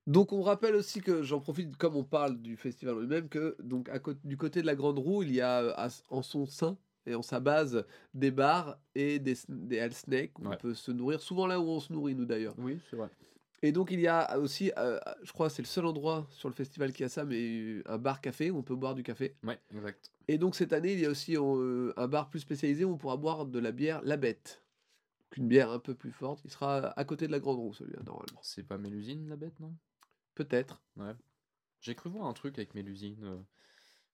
Donc 0.07 0.33
on 0.33 0.41
rappelle 0.41 0.75
aussi 0.75 1.01
que 1.01 1.23
j'en 1.23 1.39
profite, 1.39 1.77
comme 1.77 1.95
on 1.95 2.03
parle 2.03 2.39
du 2.39 2.57
festival 2.57 2.99
lui-même, 2.99 3.27
que 3.27 3.55
donc 3.61 3.89
à 3.89 3.99
du 4.23 4.37
côté 4.37 4.61
de 4.61 4.67
la 4.67 4.75
grande 4.75 4.99
roue, 4.99 5.23
il 5.23 5.33
y 5.33 5.41
a 5.41 5.63
euh, 5.63 5.73
à 5.75 5.87
en 6.09 6.21
son 6.21 6.45
sein 6.45 6.77
et 7.07 7.15
en 7.15 7.21
sa 7.23 7.39
base 7.39 7.85
des 8.13 8.31
bars 8.31 8.79
et 8.93 9.19
des, 9.19 9.35
des 9.49 9.77
hell 9.77 9.93
snakes 9.93 10.37
où 10.39 10.47
on 10.47 10.57
peut 10.57 10.73
se 10.73 10.91
nourrir, 10.91 11.21
souvent 11.21 11.47
là 11.47 11.59
où 11.59 11.67
on 11.67 11.79
se 11.79 11.91
nourrit 11.91 12.15
nous 12.15 12.25
d'ailleurs. 12.25 12.55
Oui, 12.59 12.79
c'est 12.89 12.95
vrai. 12.95 13.09
Et 13.63 13.71
donc 13.71 13.89
il 13.89 13.99
y 13.99 14.07
a 14.07 14.37
aussi, 14.37 14.71
euh, 14.77 14.99
je 15.23 15.31
crois 15.31 15.49
c'est 15.49 15.63
le 15.63 15.67
seul 15.67 15.87
endroit 15.87 16.27
sur 16.29 16.49
le 16.49 16.53
festival 16.53 16.93
qui 16.93 17.03
a 17.03 17.09
ça, 17.09 17.25
mais 17.25 17.81
un 17.87 17.97
bar-café 17.97 18.51
où 18.51 18.57
on 18.57 18.63
peut 18.63 18.75
boire 18.75 18.93
du 18.93 19.01
café. 19.01 19.35
Ouais, 19.43 19.59
exact. 19.73 20.11
Et 20.27 20.37
donc 20.37 20.55
cette 20.55 20.71
année 20.71 20.93
il 20.93 20.99
y 20.99 21.05
a 21.05 21.09
aussi 21.09 21.35
euh, 21.35 21.93
un 21.97 22.07
bar 22.07 22.29
plus 22.29 22.41
spécialisé 22.41 22.85
où 22.85 22.91
on 22.91 22.97
pourra 22.97 23.17
boire 23.17 23.47
de 23.47 23.57
la 23.57 23.71
bière 23.71 24.01
La 24.03 24.17
Bête. 24.17 24.61
Une 25.37 25.47
bière 25.47 25.71
un 25.71 25.79
peu 25.79 25.95
plus 25.95 26.11
forte, 26.11 26.41
il 26.45 26.51
sera 26.51 26.87
à 26.97 27.03
côté 27.05 27.27
de 27.27 27.31
la 27.31 27.39
grande 27.39 27.57
roue 27.57 27.73
celui-là 27.73 28.01
normalement. 28.05 28.39
C'est 28.41 28.63
pas 28.63 28.77
Mélusine 28.77 29.27
la 29.27 29.35
bête, 29.35 29.59
non? 29.59 29.73
Peut-être. 30.35 30.81
Ouais. 30.97 31.13
J'ai 31.81 31.95
cru 31.95 32.09
voir 32.09 32.25
un 32.27 32.33
truc 32.33 32.57
avec 32.57 32.73
Mélusine 32.73 33.17
euh, 33.23 33.37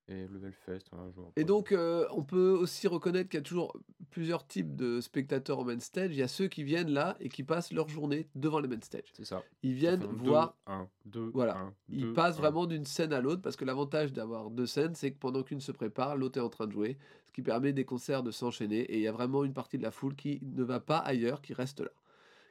et 0.08 0.28
le 0.28 0.44
Hellfest. 0.46 0.84
ouais, 0.92 1.00
un. 1.00 1.32
Et 1.36 1.44
donc, 1.44 1.72
euh, 1.72 2.06
on 2.12 2.24
peut 2.24 2.52
aussi 2.52 2.88
reconnaître 2.88 3.30
qu'il 3.30 3.38
y 3.38 3.42
a 3.42 3.44
toujours 3.44 3.78
plusieurs 4.10 4.46
types 4.46 4.76
de 4.76 5.00
spectateurs 5.00 5.60
au 5.60 5.64
main 5.64 5.80
stage. 5.80 6.12
Il 6.12 6.18
y 6.18 6.22
a 6.24 6.28
ceux 6.28 6.48
qui 6.48 6.64
viennent 6.64 6.92
là 6.92 7.16
et 7.20 7.30
qui 7.30 7.44
passent 7.44 7.72
leur 7.72 7.88
journée 7.88 8.28
devant 8.36 8.60
les 8.60 8.68
main 8.68 8.82
stage. 8.82 9.10
C'est 9.14 9.24
ça. 9.26 9.44
Ils 9.64 9.74
viennent 9.74 10.04
voir, 10.04 10.58
1, 10.68 10.90
2, 11.06 11.32
Voilà. 11.34 11.72
ils 11.88 12.14
passent 12.14 12.38
vraiment 12.38 12.66
d'une 12.66 12.86
scène 12.86 13.14
à 13.14 13.22
l'autre 13.22 13.42
parce 13.42 13.56
que 13.56 13.64
l'avantage 13.66 14.12
d'avoir 14.12 14.50
deux 14.52 14.66
scènes, 14.68 14.96
c'est 14.96 15.12
que 15.12 15.18
pendant 15.18 15.44
qu'une 15.44 15.62
se 15.62 15.72
prépare, 15.72 16.18
l'autre 16.18 16.40
est 16.40 16.44
en 16.44 16.50
train 16.50 16.68
de 16.68 16.74
jouer, 16.74 16.98
ce 17.28 17.32
qui 17.32 17.42
permet 17.42 17.72
des 17.72 17.86
concerts 17.86 18.24
de 18.24 18.32
s'enchaîner. 18.32 18.80
Et 18.80 18.98
il 18.98 19.02
y 19.04 19.08
a 19.08 19.12
vraiment 19.14 19.46
une 19.46 19.54
partie 19.54 19.78
de 19.78 19.84
la 19.84 19.92
foule 19.92 20.16
qui 20.16 20.40
ne 20.44 20.64
va 20.64 20.80
pas 20.82 20.98
ailleurs, 20.98 21.42
qui 21.42 21.54
reste 21.54 21.80
là, 21.80 21.92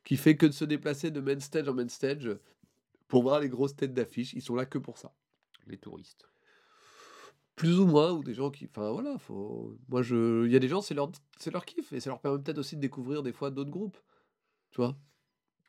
qui 0.04 0.16
fait 0.16 0.36
que 0.36 0.46
de 0.46 0.52
se 0.52 0.64
déplacer 0.64 1.10
de 1.10 1.20
main 1.20 1.38
stage 1.40 1.68
en 1.68 1.74
main 1.74 1.88
stage 1.88 2.30
pour 3.10 3.22
voir 3.24 3.40
les 3.40 3.50
grosses 3.50 3.76
têtes 3.76 3.94
d'affiche. 3.94 4.32
Ils 4.34 4.42
sont 4.42 4.56
là 4.56 4.66
que 4.66 4.78
pour 4.78 4.98
ça. 4.98 5.14
Les 5.68 5.78
touristes. 5.78 6.26
plus 7.56 7.78
ou 7.78 7.86
moins 7.86 8.12
ou 8.12 8.22
des 8.24 8.34
gens 8.34 8.50
qui 8.50 8.66
enfin 8.66 8.90
voilà 8.90 9.18
faut 9.18 9.76
moi 9.88 10.02
je 10.02 10.46
il 10.46 10.52
y 10.52 10.56
a 10.56 10.58
des 10.58 10.68
gens 10.68 10.80
c'est 10.80 10.94
leur 10.94 11.12
c'est 11.38 11.50
leur 11.50 11.64
kiff 11.66 11.92
et 11.92 12.00
ça 12.00 12.10
leur 12.10 12.20
permet 12.20 12.42
peut-être 12.42 12.58
aussi 12.58 12.76
de 12.76 12.80
découvrir 12.80 13.22
des 13.22 13.32
fois 13.32 13.50
d'autres 13.50 13.70
groupes 13.70 13.98
tu 14.70 14.78
vois 14.80 14.96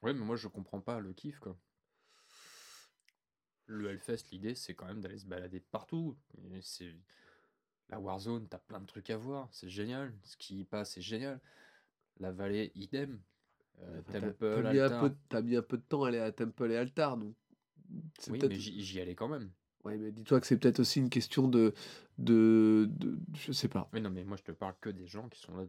Ouais, 0.04 0.14
mais 0.14 0.26
moi 0.26 0.36
je 0.36 0.48
comprends 0.48 0.82
pas 0.82 1.00
le 1.00 1.14
kiff 1.14 1.39
quoi. 1.39 1.58
Le 3.66 3.89
Hellfest, 3.89 4.30
l'idée 4.32 4.54
c'est 4.56 4.76
quand 4.76 4.86
même 4.86 5.02
d'aller 5.02 5.18
se 5.18 5.26
balader 5.26 5.60
partout. 5.60 6.16
C'est 6.62 6.96
la 7.89 8.00
Warzone, 8.00 8.48
t'as 8.48 8.60
plein 8.60 8.80
de 8.82 8.86
trucs 8.86 9.10
à 9.10 9.18
voir, 9.18 9.50
c'est 9.52 9.70
génial. 9.70 10.14
Ce 10.24 10.38
qui 10.38 10.60
y 10.60 10.66
passe, 10.66 10.94
c'est 10.94 11.02
génial. 11.02 11.42
La 12.20 12.32
vallée, 12.32 12.72
idem. 12.76 13.22
Euh, 13.82 13.99
Enfin, 14.07 14.19
t'as- 14.19 14.19
Temple, 14.21 14.61
t'as 14.63 14.71
mis, 14.73 14.79
un 14.79 14.99
peu 14.99 15.15
t'as 15.29 15.41
mis 15.41 15.55
un 15.55 15.61
peu 15.61 15.77
de 15.77 15.82
temps 15.84 16.03
à 16.03 16.09
aller 16.09 16.19
à 16.19 16.32
Temple 16.32 16.71
et 16.71 16.77
Altar 16.77 17.17
donc 17.17 17.36
c'est 18.19 18.32
Oui, 18.32 18.38
peut-être 18.39 18.51
mais 18.51 18.59
j'y 18.59 18.82
j'y 18.82 18.99
allais 19.01 19.15
quand 19.15 19.27
même. 19.27 19.51
ouais 19.84 19.97
mais 19.97 20.11
dis-toi 20.11 20.39
que 20.39 20.47
c'est 20.47 20.57
peut-être 20.57 20.79
aussi 20.79 20.99
une 20.99 21.09
question 21.09 21.47
de 21.47 21.73
de, 22.17 22.88
de 22.91 23.17
je 23.36 23.51
sais 23.51 23.67
pas 23.67 23.89
Mais 23.93 23.99
non, 24.01 24.09
mais 24.11 24.23
moi 24.23 24.38
je 24.38 24.43
te 24.43 24.51
parle 24.51 24.75
que 24.82 24.89
des 24.89 25.07
gens 25.07 25.27
qui 25.29 25.39
sont 25.39 25.55
là. 25.55 25.65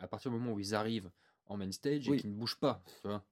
À 0.00 0.08
partir 0.08 0.30
du 0.30 0.38
moment 0.38 0.52
où 0.52 0.58
ils 0.60 0.74
arrivent 0.74 1.10
en 1.46 1.56
main 1.56 1.70
stage 1.72 2.08
Oui. 2.08 2.16
et 2.16 2.20
qui 2.20 2.28
ne 2.28 2.34
bougent 2.34 2.58
pas, 2.58 2.82
tu 3.02 3.08
vois. 3.08 3.24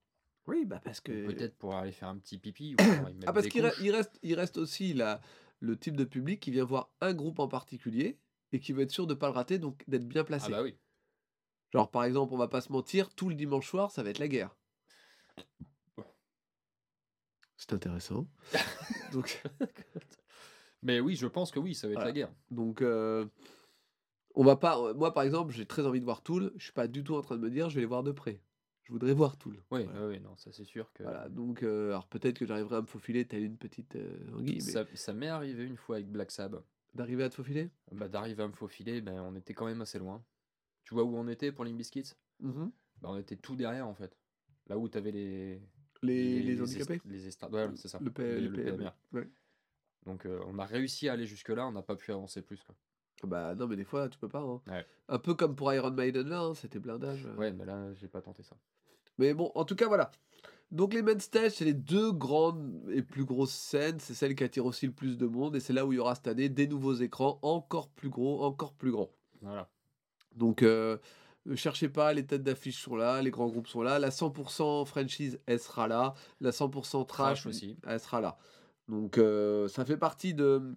oui 0.47 0.65
bah 0.65 0.81
parce 0.83 0.99
que 1.01 1.11
Peut-être 1.27 1.55
pour 1.57 1.75
aller 1.75 1.91
faire 1.91 2.07
un 2.09 2.17
petit 2.17 2.37
pipi 2.37 2.75
ou 2.75 2.77
ah 3.27 3.33
parce 3.33 3.45
des 3.45 3.49
qu'il 3.49 3.63
re- 3.63 3.69
couches. 3.75 3.83
il 3.85 3.91
reste 3.91 4.19
il 4.23 4.35
reste 4.35 4.57
aussi 4.57 4.93
la 4.93 5.21
le 5.59 5.77
type 5.77 5.95
de 5.95 6.03
public 6.05 6.39
qui 6.39 6.49
vient 6.51 6.63
voir 6.65 6.91
un 7.01 7.13
groupe 7.13 7.39
en 7.39 7.47
particulier 7.47 8.17
et 8.51 8.59
qui 8.59 8.73
veut 8.73 8.81
être 8.83 8.91
sûr 8.91 9.05
de 9.07 9.13
pas 9.13 9.27
le 9.27 9.33
rater 9.33 9.59
donc 9.59 9.83
d'être 9.87 10.07
bien 10.07 10.23
placé 10.23 10.47
Ah 10.47 10.57
bah 10.57 10.63
oui. 10.63 10.75
Genre, 11.71 11.89
par 11.89 12.03
exemple, 12.03 12.33
on 12.33 12.37
va 12.37 12.47
pas 12.47 12.61
se 12.61 12.71
mentir, 12.71 13.09
tout 13.15 13.29
le 13.29 13.35
dimanche 13.35 13.69
soir, 13.69 13.91
ça 13.91 14.03
va 14.03 14.09
être 14.09 14.19
la 14.19 14.27
guerre. 14.27 14.55
C'est 17.57 17.73
intéressant. 17.73 18.27
donc, 19.13 19.41
Mais 20.81 20.99
oui, 20.99 21.15
je 21.15 21.27
pense 21.27 21.51
que 21.51 21.59
oui, 21.59 21.75
ça 21.75 21.87
va 21.87 21.93
être 21.93 21.99
Voilà. 21.99 22.09
la 22.09 22.13
guerre. 22.15 22.33
donc 22.49 22.81
euh, 22.81 23.25
on 24.33 24.43
va 24.43 24.55
pas. 24.55 24.79
euh, 24.79 24.93
Moi, 24.95 25.13
par 25.13 25.23
exemple, 25.23 25.53
j'ai 25.53 25.65
très 25.67 25.85
envie 25.85 25.99
de 25.99 26.05
voir 26.05 26.23
Tool. 26.23 26.51
Je 26.57 26.63
suis 26.63 26.73
pas 26.73 26.87
du 26.87 27.03
tout 27.03 27.15
en 27.15 27.21
train 27.21 27.35
de 27.35 27.41
me 27.41 27.49
dire, 27.51 27.69
je 27.69 27.75
vais 27.75 27.81
les 27.81 27.87
voir 27.87 28.01
de 28.03 28.11
près. 28.11 28.41
Je 28.83 28.91
voudrais 28.91 29.13
voir 29.13 29.37
Tool. 29.37 29.61
Oui, 29.71 29.83
Voilà. 29.85 30.07
ouais, 30.07 30.19
non, 30.19 30.35
ça 30.37 30.51
c'est 30.51 30.63
sûr 30.65 30.91
que. 30.91 31.03
Voilà, 31.03 31.29
donc, 31.29 31.61
euh, 31.61 31.89
alors 31.89 32.07
peut-être 32.07 32.39
que 32.39 32.45
j'arriverai 32.47 32.77
à 32.77 32.81
me 32.81 32.87
faufiler 32.87 33.25
telle 33.25 33.43
une 33.43 33.57
petite 33.57 33.95
euh, 33.95 34.33
anguille, 34.33 34.55
mais 34.55 34.59
Ça, 34.71 34.85
ça 34.95 35.13
m'est 35.13 35.27
arrivé 35.29 35.63
une 35.63 35.77
fois 35.77 35.97
avec 35.97 36.09
Black 36.09 36.31
Sabbath. 36.31 36.65
d'arriver 36.95 37.23
à 37.23 37.29
te 37.29 37.35
faufiler? 37.35 37.69
Bah, 37.91 38.07
D'arriver 38.07 38.41
à 38.43 38.47
me 38.47 38.53
faufiler, 38.53 39.01
ben, 39.01 39.21
on 39.21 39.35
était 39.35 39.53
quand 39.53 39.65
même 39.67 39.81
assez 39.81 39.99
loin. 39.99 40.23
Tu 40.83 40.93
vois 40.93 41.03
où 41.03 41.15
on 41.15 41.27
était 41.27 41.51
pour 41.51 41.65
Limp 41.65 41.77
Bizkit? 41.77 42.13
Mhm. 42.39 42.71
bah, 43.01 43.09
On 43.11 43.17
était 43.17 43.35
tout 43.35 43.55
derrière 43.55 43.87
en 43.87 43.93
fait. 43.93 44.17
Là 44.67 44.77
où 44.77 44.87
t'avais 44.87 45.11
les. 45.11 45.61
Les, 46.03 46.41
les 46.41 46.57
est- 46.57 46.61
handicapés? 46.61 47.01
Les 47.05 47.27
estrades, 47.27 47.53
ouais, 47.53 47.69
c'est 47.75 47.87
ça. 47.87 47.99
Le 48.01 48.09
P- 48.11 48.23
les- 48.23 48.41
le 48.47 48.51
PMR, 48.53 48.91
ouais. 49.13 49.29
Donc 50.07 50.25
euh, 50.25 50.39
on 50.47 50.57
a 50.57 50.65
réussi 50.65 51.07
à 51.09 51.13
aller 51.13 51.27
jusque-là, 51.27 51.67
on 51.67 51.71
n'a 51.71 51.83
pas 51.83 51.95
pu 51.95 52.11
avancer 52.11 52.41
plus. 52.41 52.61
Quoi. 52.63 52.75
Bah 53.23 53.53
non, 53.53 53.67
mais 53.67 53.75
des 53.75 53.83
fois, 53.83 54.09
tu 54.09 54.17
peux 54.17 54.27
pas. 54.29 54.39
hein. 54.41 54.61
Ouais. 54.67 54.85
Un 55.09 55.19
peu 55.19 55.35
comme 55.35 55.55
pour 55.55 55.71
Iron 55.73 55.91
Maiden 55.91 56.27
là, 56.27 56.41
hein, 56.41 56.53
c'était 56.55 56.79
blindage. 56.79 57.25
euh. 57.27 57.35
Ouais, 57.35 57.51
mais 57.53 57.65
là, 57.65 57.93
j'ai 57.93 58.07
pas 58.07 58.21
tenté 58.21 58.41
ça. 58.41 58.57
Mais 59.19 59.35
bon, 59.35 59.51
en 59.53 59.63
tout 59.63 59.75
cas, 59.75 59.87
voilà. 59.87 60.09
Donc 60.71 60.93
les 60.95 61.03
main 61.03 61.19
stage, 61.19 61.51
c'est 61.51 61.65
les 61.65 61.73
deux 61.75 62.11
grandes 62.13 62.81
et 62.89 63.03
plus 63.03 63.25
grosses 63.25 63.53
scènes. 63.53 63.99
C'est 63.99 64.15
celle 64.15 64.33
qui 64.35 64.43
attire 64.43 64.65
aussi 64.65 64.87
le 64.87 64.93
plus 64.93 65.17
de 65.17 65.27
monde. 65.27 65.55
Et 65.55 65.59
c'est 65.59 65.73
là 65.73 65.85
où 65.85 65.91
il 65.93 65.97
y 65.97 65.99
aura 65.99 66.15
cette 66.15 66.27
année 66.29 66.49
des 66.49 66.65
nouveaux 66.65 66.93
écrans 66.95 67.37
encore 67.43 67.89
plus 67.89 68.09
gros, 68.09 68.41
encore 68.43 68.73
plus 68.73 68.89
grands. 68.91 69.11
Voilà. 69.41 69.69
Donc, 70.35 70.63
euh, 70.63 70.97
ne 71.45 71.55
cherchez 71.55 71.89
pas, 71.89 72.13
les 72.13 72.25
têtes 72.25 72.43
d'affiche 72.43 72.81
sont 72.83 72.95
là, 72.95 73.21
les 73.21 73.31
grands 73.31 73.47
groupes 73.49 73.67
sont 73.67 73.81
là. 73.81 73.99
La 73.99 74.09
100% 74.11 74.85
franchise, 74.85 75.39
elle 75.45 75.59
sera 75.59 75.87
là. 75.87 76.13
La 76.39 76.51
100% 76.51 77.05
trash, 77.05 77.41
Trash 77.41 77.45
aussi. 77.47 77.77
elle 77.87 77.99
sera 77.99 78.21
là. 78.21 78.37
Donc, 78.87 79.17
euh, 79.17 79.67
ça 79.67 79.85
fait 79.85 79.97
partie 79.97 80.33
de, 80.33 80.75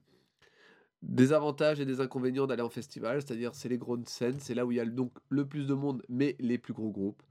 des 1.03 1.33
avantages 1.33 1.81
et 1.81 1.85
des 1.85 2.01
inconvénients 2.01 2.47
d'aller 2.47 2.63
en 2.63 2.69
festival. 2.71 3.21
C'est-à-dire, 3.23 3.55
c'est 3.55 3.69
les 3.69 3.79
grandes 3.79 4.09
scènes, 4.09 4.39
c'est 4.41 4.55
là 4.55 4.65
où 4.65 4.73
il 4.73 4.77
y 4.77 4.81
a 4.81 4.85
le- 4.85 4.93
donc 4.93 5.13
le 5.29 5.47
plus 5.47 5.67
de 5.67 5.75
monde, 5.75 6.03
mais 6.09 6.37
les 6.39 6.59
plus 6.59 6.73
gros 6.73 6.91
groupes. 6.91 7.23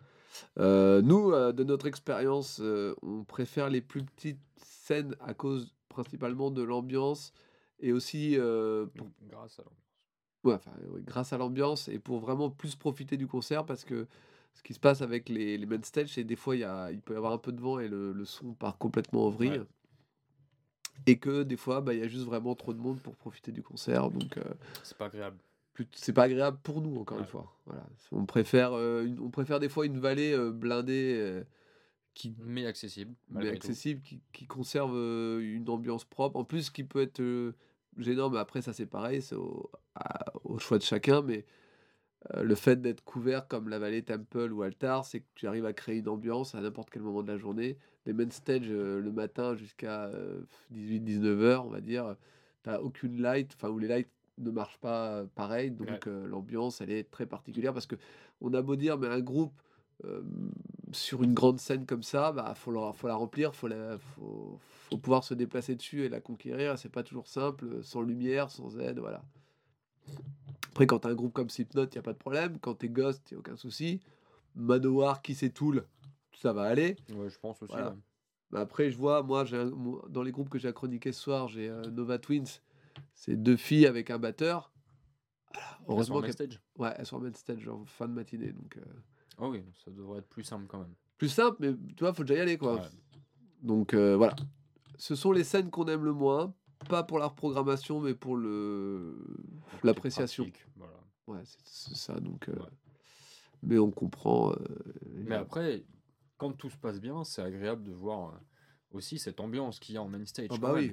Euh, 0.59 1.01
nous, 1.01 1.31
de 1.31 1.63
notre 1.63 1.85
expérience, 1.87 2.61
on 3.01 3.23
préfère 3.23 3.69
les 3.69 3.81
plus 3.81 4.03
petites 4.03 4.41
scènes 4.57 5.15
à 5.19 5.33
cause 5.33 5.73
principalement 5.89 6.49
de 6.51 6.63
l'ambiance 6.63 7.33
et 7.79 7.91
aussi 7.93 8.35
euh, 8.37 8.85
pour 8.97 9.07
Grâce 9.29 9.59
à 9.59 9.63
l'ambiance. 9.63 9.82
Ouais, 10.43 10.53
enfin, 10.55 10.71
ouais, 10.89 11.01
grâce 11.05 11.31
à 11.33 11.37
l'ambiance 11.37 11.87
et 11.87 11.99
pour 11.99 12.19
vraiment 12.19 12.49
plus 12.49 12.75
profiter 12.75 13.15
du 13.17 13.27
concert 13.27 13.65
parce 13.65 13.85
que 13.85 14.07
ce 14.53 14.61
qui 14.61 14.73
se 14.73 14.79
passe 14.79 15.01
avec 15.01 15.29
les, 15.29 15.57
les 15.57 15.65
main 15.65 15.81
stage, 15.83 16.09
c'est 16.13 16.23
des 16.23 16.35
fois 16.35 16.55
il, 16.55 16.59
y 16.59 16.63
a, 16.65 16.91
il 16.91 17.01
peut 17.01 17.13
y 17.13 17.17
avoir 17.17 17.31
un 17.33 17.37
peu 17.37 17.51
de 17.51 17.61
vent 17.61 17.79
et 17.79 17.87
le, 17.87 18.11
le 18.11 18.25
son 18.25 18.53
part 18.53 18.77
complètement 18.77 19.27
en 19.27 19.29
vrille. 19.29 19.51
Ouais. 19.51 19.65
Et 21.07 21.17
que 21.17 21.43
des 21.43 21.57
fois, 21.57 21.81
bah, 21.81 21.93
il 21.93 21.99
y 21.99 22.03
a 22.03 22.07
juste 22.07 22.25
vraiment 22.25 22.55
trop 22.55 22.73
de 22.73 22.79
monde 22.79 22.99
pour 22.99 23.15
profiter 23.15 23.51
du 23.51 23.63
concert. 23.63 24.09
Donc, 24.11 24.37
euh, 24.37 24.43
C'est 24.83 24.97
pas 24.97 25.05
agréable. 25.07 25.37
c'est 25.91 26.13
pas 26.13 26.23
agréable 26.23 26.57
pour 26.61 26.81
nous, 26.81 26.97
encore 26.97 27.19
une 27.19 27.25
fois. 27.25 27.51
Voilà. 27.65 27.83
On, 28.11 28.25
préfère, 28.25 28.73
euh, 28.73 29.03
une- 29.05 29.19
on 29.19 29.29
préfère 29.29 29.59
des 29.59 29.69
fois 29.69 29.85
une 29.85 29.99
vallée 29.99 30.33
euh, 30.33 30.51
blindée 30.51 31.41
qui, 32.13 32.35
Mais 32.45 32.65
accessible. 32.67 33.15
mais 33.31 33.49
accessible, 33.49 34.01
qui, 34.01 34.21
qui 34.33 34.45
conserve 34.45 34.93
une 35.41 35.67
ambiance 35.67 36.05
propre. 36.05 36.37
En 36.37 36.43
plus, 36.43 36.69
qui 36.69 36.83
peut 36.83 37.01
être 37.01 37.21
gênant, 37.97 38.29
mais 38.29 38.39
après, 38.39 38.61
ça 38.61 38.73
c'est 38.73 38.85
pareil, 38.85 39.21
c'est 39.21 39.35
au, 39.35 39.69
choix 40.59 40.77
de 40.77 40.83
chacun. 40.83 41.21
Mais 41.21 41.45
euh, 42.35 42.43
le 42.43 42.55
fait 42.55 42.81
d'être 42.81 43.03
couvert 43.03 43.47
comme 43.47 43.69
la 43.69 43.79
vallée 43.79 44.03
Temple 44.03 44.51
ou 44.51 44.63
Altar, 44.63 45.05
c'est 45.05 45.21
que 45.21 45.27
tu 45.35 45.47
arrives 45.47 45.65
à 45.65 45.73
créer 45.73 45.97
une 45.97 46.09
ambiance 46.09 46.55
à 46.55 46.61
n'importe 46.61 46.89
quel 46.89 47.01
moment 47.01 47.23
de 47.23 47.31
la 47.31 47.37
journée. 47.37 47.77
Les 48.05 48.13
main 48.13 48.29
stage 48.29 48.67
euh, 48.69 48.99
le 48.99 49.11
matin 49.11 49.55
jusqu'à 49.55 50.11
18-19 50.73 51.25
heures, 51.41 51.65
on 51.65 51.69
va 51.69 51.81
dire, 51.81 52.15
t'as 52.63 52.79
aucune 52.79 53.21
light, 53.21 53.51
enfin, 53.55 53.69
où 53.69 53.79
les 53.79 53.87
lights 53.87 54.09
ne 54.37 54.51
marchent 54.51 54.79
pas 54.79 55.17
euh, 55.17 55.25
pareil. 55.35 55.71
Donc 55.71 55.87
Ouais. 55.89 55.99
euh, 56.07 56.27
l'ambiance, 56.27 56.81
elle 56.81 56.91
est 56.91 57.09
très 57.09 57.25
particulière 57.25 57.73
parce 57.73 57.85
que 57.85 57.95
on 58.41 58.53
a 58.53 58.61
beau 58.61 58.75
dire, 58.75 58.97
mais 58.97 59.07
un 59.07 59.19
groupe 59.21 59.53
euh, 59.61 59.72
sur 60.91 61.23
une 61.23 61.33
grande 61.33 61.59
scène 61.59 61.85
comme 61.85 62.03
ça, 62.03 62.31
bah 62.31 62.53
faut 62.55 62.71
la, 62.71 62.93
faut 62.93 63.07
la 63.07 63.15
remplir, 63.15 63.55
faut 63.55 63.67
la, 63.67 63.97
faut, 63.97 64.59
faut 64.89 64.97
pouvoir 64.97 65.23
se 65.23 65.33
déplacer 65.33 65.75
dessus 65.75 66.03
et 66.03 66.09
la 66.09 66.19
conquérir. 66.21 66.77
C'est 66.77 66.89
pas 66.89 67.03
toujours 67.03 67.27
simple, 67.27 67.83
sans 67.83 68.01
lumière, 68.01 68.51
sans 68.51 68.77
aide, 68.79 68.99
voilà. 68.99 69.23
Après, 70.69 70.87
quand 70.87 70.99
t'as 70.99 71.09
un 71.09 71.15
groupe 71.15 71.33
comme 71.33 71.49
Slipknot, 71.49 71.87
y 71.93 71.97
a 71.97 72.01
pas 72.01 72.13
de 72.13 72.17
problème. 72.17 72.57
Quand 72.59 72.75
t'es 72.75 72.89
Ghost, 72.89 73.31
y 73.31 73.35
a 73.35 73.37
aucun 73.37 73.55
souci. 73.55 74.01
Manowar, 74.55 75.21
qui 75.21 75.35
c'est 75.35 75.49
Tool, 75.49 75.85
ça 76.35 76.53
va 76.53 76.63
aller. 76.63 76.95
Ouais, 77.15 77.29
je 77.29 77.39
pense 77.39 77.61
aussi. 77.63 77.73
Voilà. 77.73 77.91
ouais. 77.91 77.97
Mais 78.51 78.59
après, 78.59 78.91
je 78.91 78.97
vois, 78.97 79.23
moi, 79.23 79.45
dans 80.09 80.21
les 80.21 80.31
groupes 80.31 80.49
que 80.49 80.59
j'ai 80.59 80.71
chroniqué 80.73 81.11
ce 81.11 81.21
soir, 81.21 81.47
j'ai 81.47 81.69
euh, 81.69 81.89
Nova 81.89 82.19
Twins. 82.19 82.45
C'est 83.15 83.35
deux 83.35 83.57
filles 83.57 83.87
avec 83.87 84.11
un 84.11 84.19
batteur. 84.19 84.71
Voilà, 85.53 85.79
Elles 85.97 86.05
sont 86.05 86.15
Heureusement 86.15 86.17
en 86.17 86.21
qu'elles 86.21 86.33
stage. 86.33 86.61
ouais, 86.77 86.93
elles 86.97 87.05
sont 87.05 87.17
en 87.17 87.19
main 87.21 87.33
stage 87.33 87.67
en 87.67 87.85
fin 87.85 88.07
de 88.07 88.13
matinée. 88.13 88.51
Donc, 88.51 88.77
euh, 88.77 88.81
Oh 89.37 89.49
oui, 89.49 89.63
ça 89.83 89.91
devrait 89.91 90.19
être 90.19 90.29
plus 90.29 90.43
simple 90.43 90.65
quand 90.67 90.79
même. 90.79 90.93
plus 91.17 91.29
simple, 91.29 91.57
mais 91.59 91.73
tu 91.95 92.03
vois, 92.03 92.13
faut 92.13 92.23
déjà 92.23 92.35
y 92.39 92.41
aller, 92.41 92.57
quoi. 92.57 92.75
Ouais. 92.75 92.87
Donc 93.61 93.93
euh, 93.93 94.15
voilà. 94.15 94.35
Ce 94.97 95.15
sont 95.15 95.31
les 95.31 95.43
scènes 95.43 95.69
qu'on 95.71 95.85
aime 95.87 96.03
le 96.05 96.13
moins, 96.13 96.53
pas 96.89 97.03
pour 97.03 97.17
leur 97.19 97.33
programmation, 97.35 97.99
mais 97.99 98.13
pour 98.13 98.35
le 98.37 99.17
l'appréciation. 99.83 100.45
Voilà. 100.75 100.93
Ouais, 101.27 101.41
c'est 101.63 101.95
ça. 101.95 102.19
Donc, 102.19 102.49
euh, 102.49 102.53
Ouais. 102.53 102.67
mais 103.63 103.77
on 103.79 103.91
comprend. 103.91 104.51
euh, 104.51 104.55
Mais 105.15 105.35
après, 105.35 105.83
quand 106.37 106.51
tout 106.51 106.69
se 106.69 106.77
passe 106.77 106.99
bien, 106.99 107.23
c'est 107.23 107.41
agréable 107.41 107.83
de 107.83 107.93
voir 107.93 108.39
aussi 108.91 109.17
cette 109.17 109.39
ambiance 109.39 109.79
qu'il 109.79 109.95
y 109.95 109.97
a 109.97 110.01
en 110.03 110.09
main 110.09 110.25
stage. 110.25 110.49
Ah 110.51 110.57
bah 110.57 110.73
oui. 110.73 110.91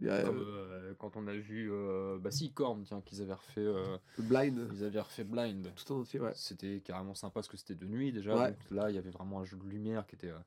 Comme, 0.00 0.38
euh, 0.38 0.90
euh, 0.90 0.94
quand 0.94 1.16
on 1.16 1.26
a 1.26 1.34
vu, 1.34 1.72
euh, 1.72 2.18
bah 2.20 2.30
si, 2.30 2.52
Korn, 2.52 2.84
tiens, 2.84 3.00
qu'ils 3.00 3.20
avaient 3.20 3.32
refait, 3.34 3.60
euh, 3.66 3.98
Blind, 4.18 4.68
ils 4.72 4.84
avaient 4.84 5.00
refait 5.00 5.24
Blind. 5.24 5.72
tout 5.74 5.92
en 5.92 6.00
entier, 6.00 6.20
ouais. 6.20 6.32
C'était 6.36 6.80
carrément 6.80 7.14
sympa 7.14 7.34
parce 7.34 7.48
que 7.48 7.56
c'était 7.56 7.74
de 7.74 7.86
nuit 7.86 8.12
déjà. 8.12 8.36
Ouais. 8.36 8.50
Donc 8.52 8.70
là, 8.70 8.90
il 8.90 8.94
y 8.94 8.98
avait 8.98 9.10
vraiment 9.10 9.40
un 9.40 9.44
jeu 9.44 9.56
de 9.56 9.64
lumière 9.64 10.06
qui 10.06 10.14
était, 10.14 10.30
euh, 10.30 10.38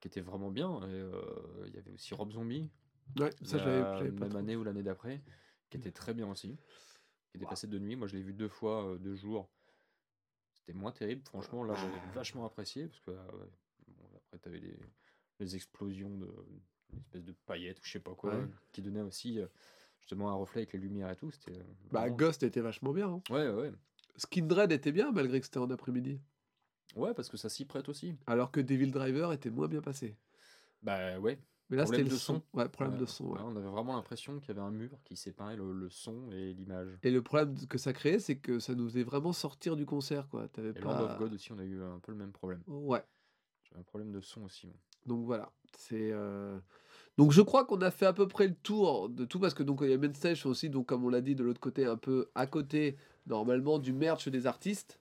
qui 0.00 0.06
était 0.08 0.20
vraiment 0.20 0.50
bien. 0.52 0.80
Et 0.88 1.02
il 1.66 1.74
y 1.74 1.78
avait 1.78 1.90
aussi 1.92 2.14
Rob 2.14 2.30
Zombie, 2.30 2.70
Ouais, 3.18 3.30
ça, 3.42 3.56
la 3.58 4.00
même 4.04 4.28
trop. 4.28 4.38
année 4.38 4.54
ou 4.54 4.62
l'année 4.62 4.84
d'après, 4.84 5.20
qui 5.70 5.76
était 5.78 5.90
très 5.90 6.14
bien 6.14 6.30
aussi. 6.30 6.56
Qui 7.30 7.36
était 7.38 7.44
Wow. 7.46 7.50
passé 7.50 7.66
de 7.66 7.78
nuit. 7.80 7.96
Moi, 7.96 8.06
je 8.06 8.14
l'ai 8.16 8.22
vu 8.22 8.32
deux 8.32 8.48
fois, 8.48 8.96
deux 9.00 9.16
jours. 9.16 9.50
C'était 10.54 10.72
moins 10.72 10.92
terrible. 10.92 11.22
Franchement, 11.24 11.64
là, 11.64 11.74
j'avais 11.74 12.12
vachement 12.14 12.44
apprécié 12.46 12.86
parce 12.86 13.00
que 13.00 13.10
bon, 13.10 14.04
après, 14.16 14.38
tu 14.38 14.48
avais 14.48 14.60
les, 14.60 14.78
les 15.40 15.56
explosions 15.56 16.16
de 16.16 16.28
une 16.92 16.98
espèce 17.00 17.24
de 17.24 17.34
paillettes 17.46 17.78
ou 17.80 17.84
je 17.84 17.90
sais 17.92 18.00
pas 18.00 18.14
quoi 18.14 18.34
Ouais. 18.36 18.46
qui 18.72 18.82
donnaient 18.82 19.00
aussi 19.02 19.38
euh, 19.40 19.46
justement 20.00 20.30
un 20.30 20.34
reflet 20.34 20.60
avec 20.62 20.72
les 20.72 20.78
lumières 20.78 21.10
et 21.10 21.16
tout. 21.16 21.30
C'était 21.30 21.58
euh, 21.58 21.62
Bah, 21.90 22.00
vraiment- 22.00 22.16
Ghost 22.16 22.42
était 22.42 22.60
vachement 22.60 22.92
bien. 22.92 23.08
hein. 23.08 23.22
Ouais, 23.30 23.48
ouais. 23.50 23.72
Skindred 24.16 24.72
était 24.72 24.92
bien, 24.92 25.12
malgré 25.12 25.40
que 25.40 25.46
c'était 25.46 25.58
en 25.58 25.70
après-midi. 25.70 26.20
Ouais, 26.96 27.14
parce 27.14 27.28
que 27.28 27.36
ça 27.36 27.48
s'y 27.48 27.64
prête 27.64 27.88
aussi. 27.88 28.16
Alors 28.26 28.50
que 28.50 28.60
Devil 28.60 28.90
Driver 28.90 29.32
était 29.32 29.50
moins 29.50 29.68
bien 29.68 29.80
passé. 29.80 30.16
Bah 30.82 31.18
ouais. 31.20 31.38
Mais 31.68 31.76
là, 31.76 31.86
c'était 31.86 32.02
le 32.02 32.10
son. 32.10 32.34
son. 32.40 32.42
Ouais, 32.58 32.68
problème 32.68 32.94
Ouais, 32.94 33.00
de 33.00 33.06
son. 33.06 33.26
ouais. 33.26 33.38
ouais, 33.38 33.44
on 33.46 33.54
avait 33.54 33.68
vraiment 33.68 33.94
l'impression 33.94 34.40
qu'il 34.40 34.48
y 34.48 34.50
avait 34.50 34.66
un 34.66 34.72
mur 34.72 34.98
qui 35.04 35.14
séparait 35.14 35.54
le, 35.54 35.72
le 35.72 35.88
son 35.88 36.28
et 36.32 36.52
l'image. 36.52 36.98
Et 37.04 37.12
le 37.12 37.22
problème 37.22 37.54
que 37.68 37.78
ça 37.78 37.92
créait, 37.92 38.18
c'est 38.18 38.38
que 38.38 38.58
ça 38.58 38.74
nous 38.74 38.88
faisait 38.88 39.04
vraiment 39.04 39.32
sortir 39.32 39.76
du 39.76 39.86
concert, 39.86 40.26
quoi. 40.28 40.48
T'avais 40.48 40.70
Et 40.70 40.80
Land 40.80 40.90
pas. 40.96 41.12
of 41.14 41.18
God 41.20 41.32
aussi, 41.34 41.52
on 41.52 41.58
a 41.60 41.64
eu 41.64 41.80
un 41.80 42.00
peu 42.00 42.10
le 42.10 42.18
même 42.18 42.32
problème. 42.32 42.60
Ouais. 42.66 43.04
J'avais 43.62 43.80
un 43.82 43.84
problème 43.84 44.10
de 44.10 44.20
son 44.20 44.42
aussi. 44.42 44.72
Donc 45.06 45.24
voilà, 45.24 45.50
c'est 45.76 46.10
euh, 46.12 46.58
donc 47.16 47.32
je 47.32 47.42
crois 47.42 47.64
qu'on 47.64 47.80
a 47.80 47.90
fait 47.90 48.06
à 48.06 48.12
peu 48.12 48.28
près 48.28 48.46
le 48.46 48.54
tour 48.54 49.08
de 49.08 49.24
tout 49.24 49.38
parce 49.40 49.54
que 49.54 49.62
donc 49.62 49.80
il 49.82 49.90
y 49.90 49.92
a 49.92 49.98
Main 49.98 50.12
Stage 50.14 50.44
aussi 50.46 50.70
donc 50.70 50.86
comme 50.86 51.04
on 51.04 51.08
l'a 51.08 51.20
dit 51.20 51.34
de 51.34 51.42
l'autre 51.42 51.60
côté 51.60 51.84
un 51.86 51.96
peu 51.96 52.28
à 52.34 52.46
côté 52.46 52.96
normalement 53.26 53.78
du 53.78 53.92
merch 53.92 54.28
des 54.28 54.46
artistes 54.46 55.00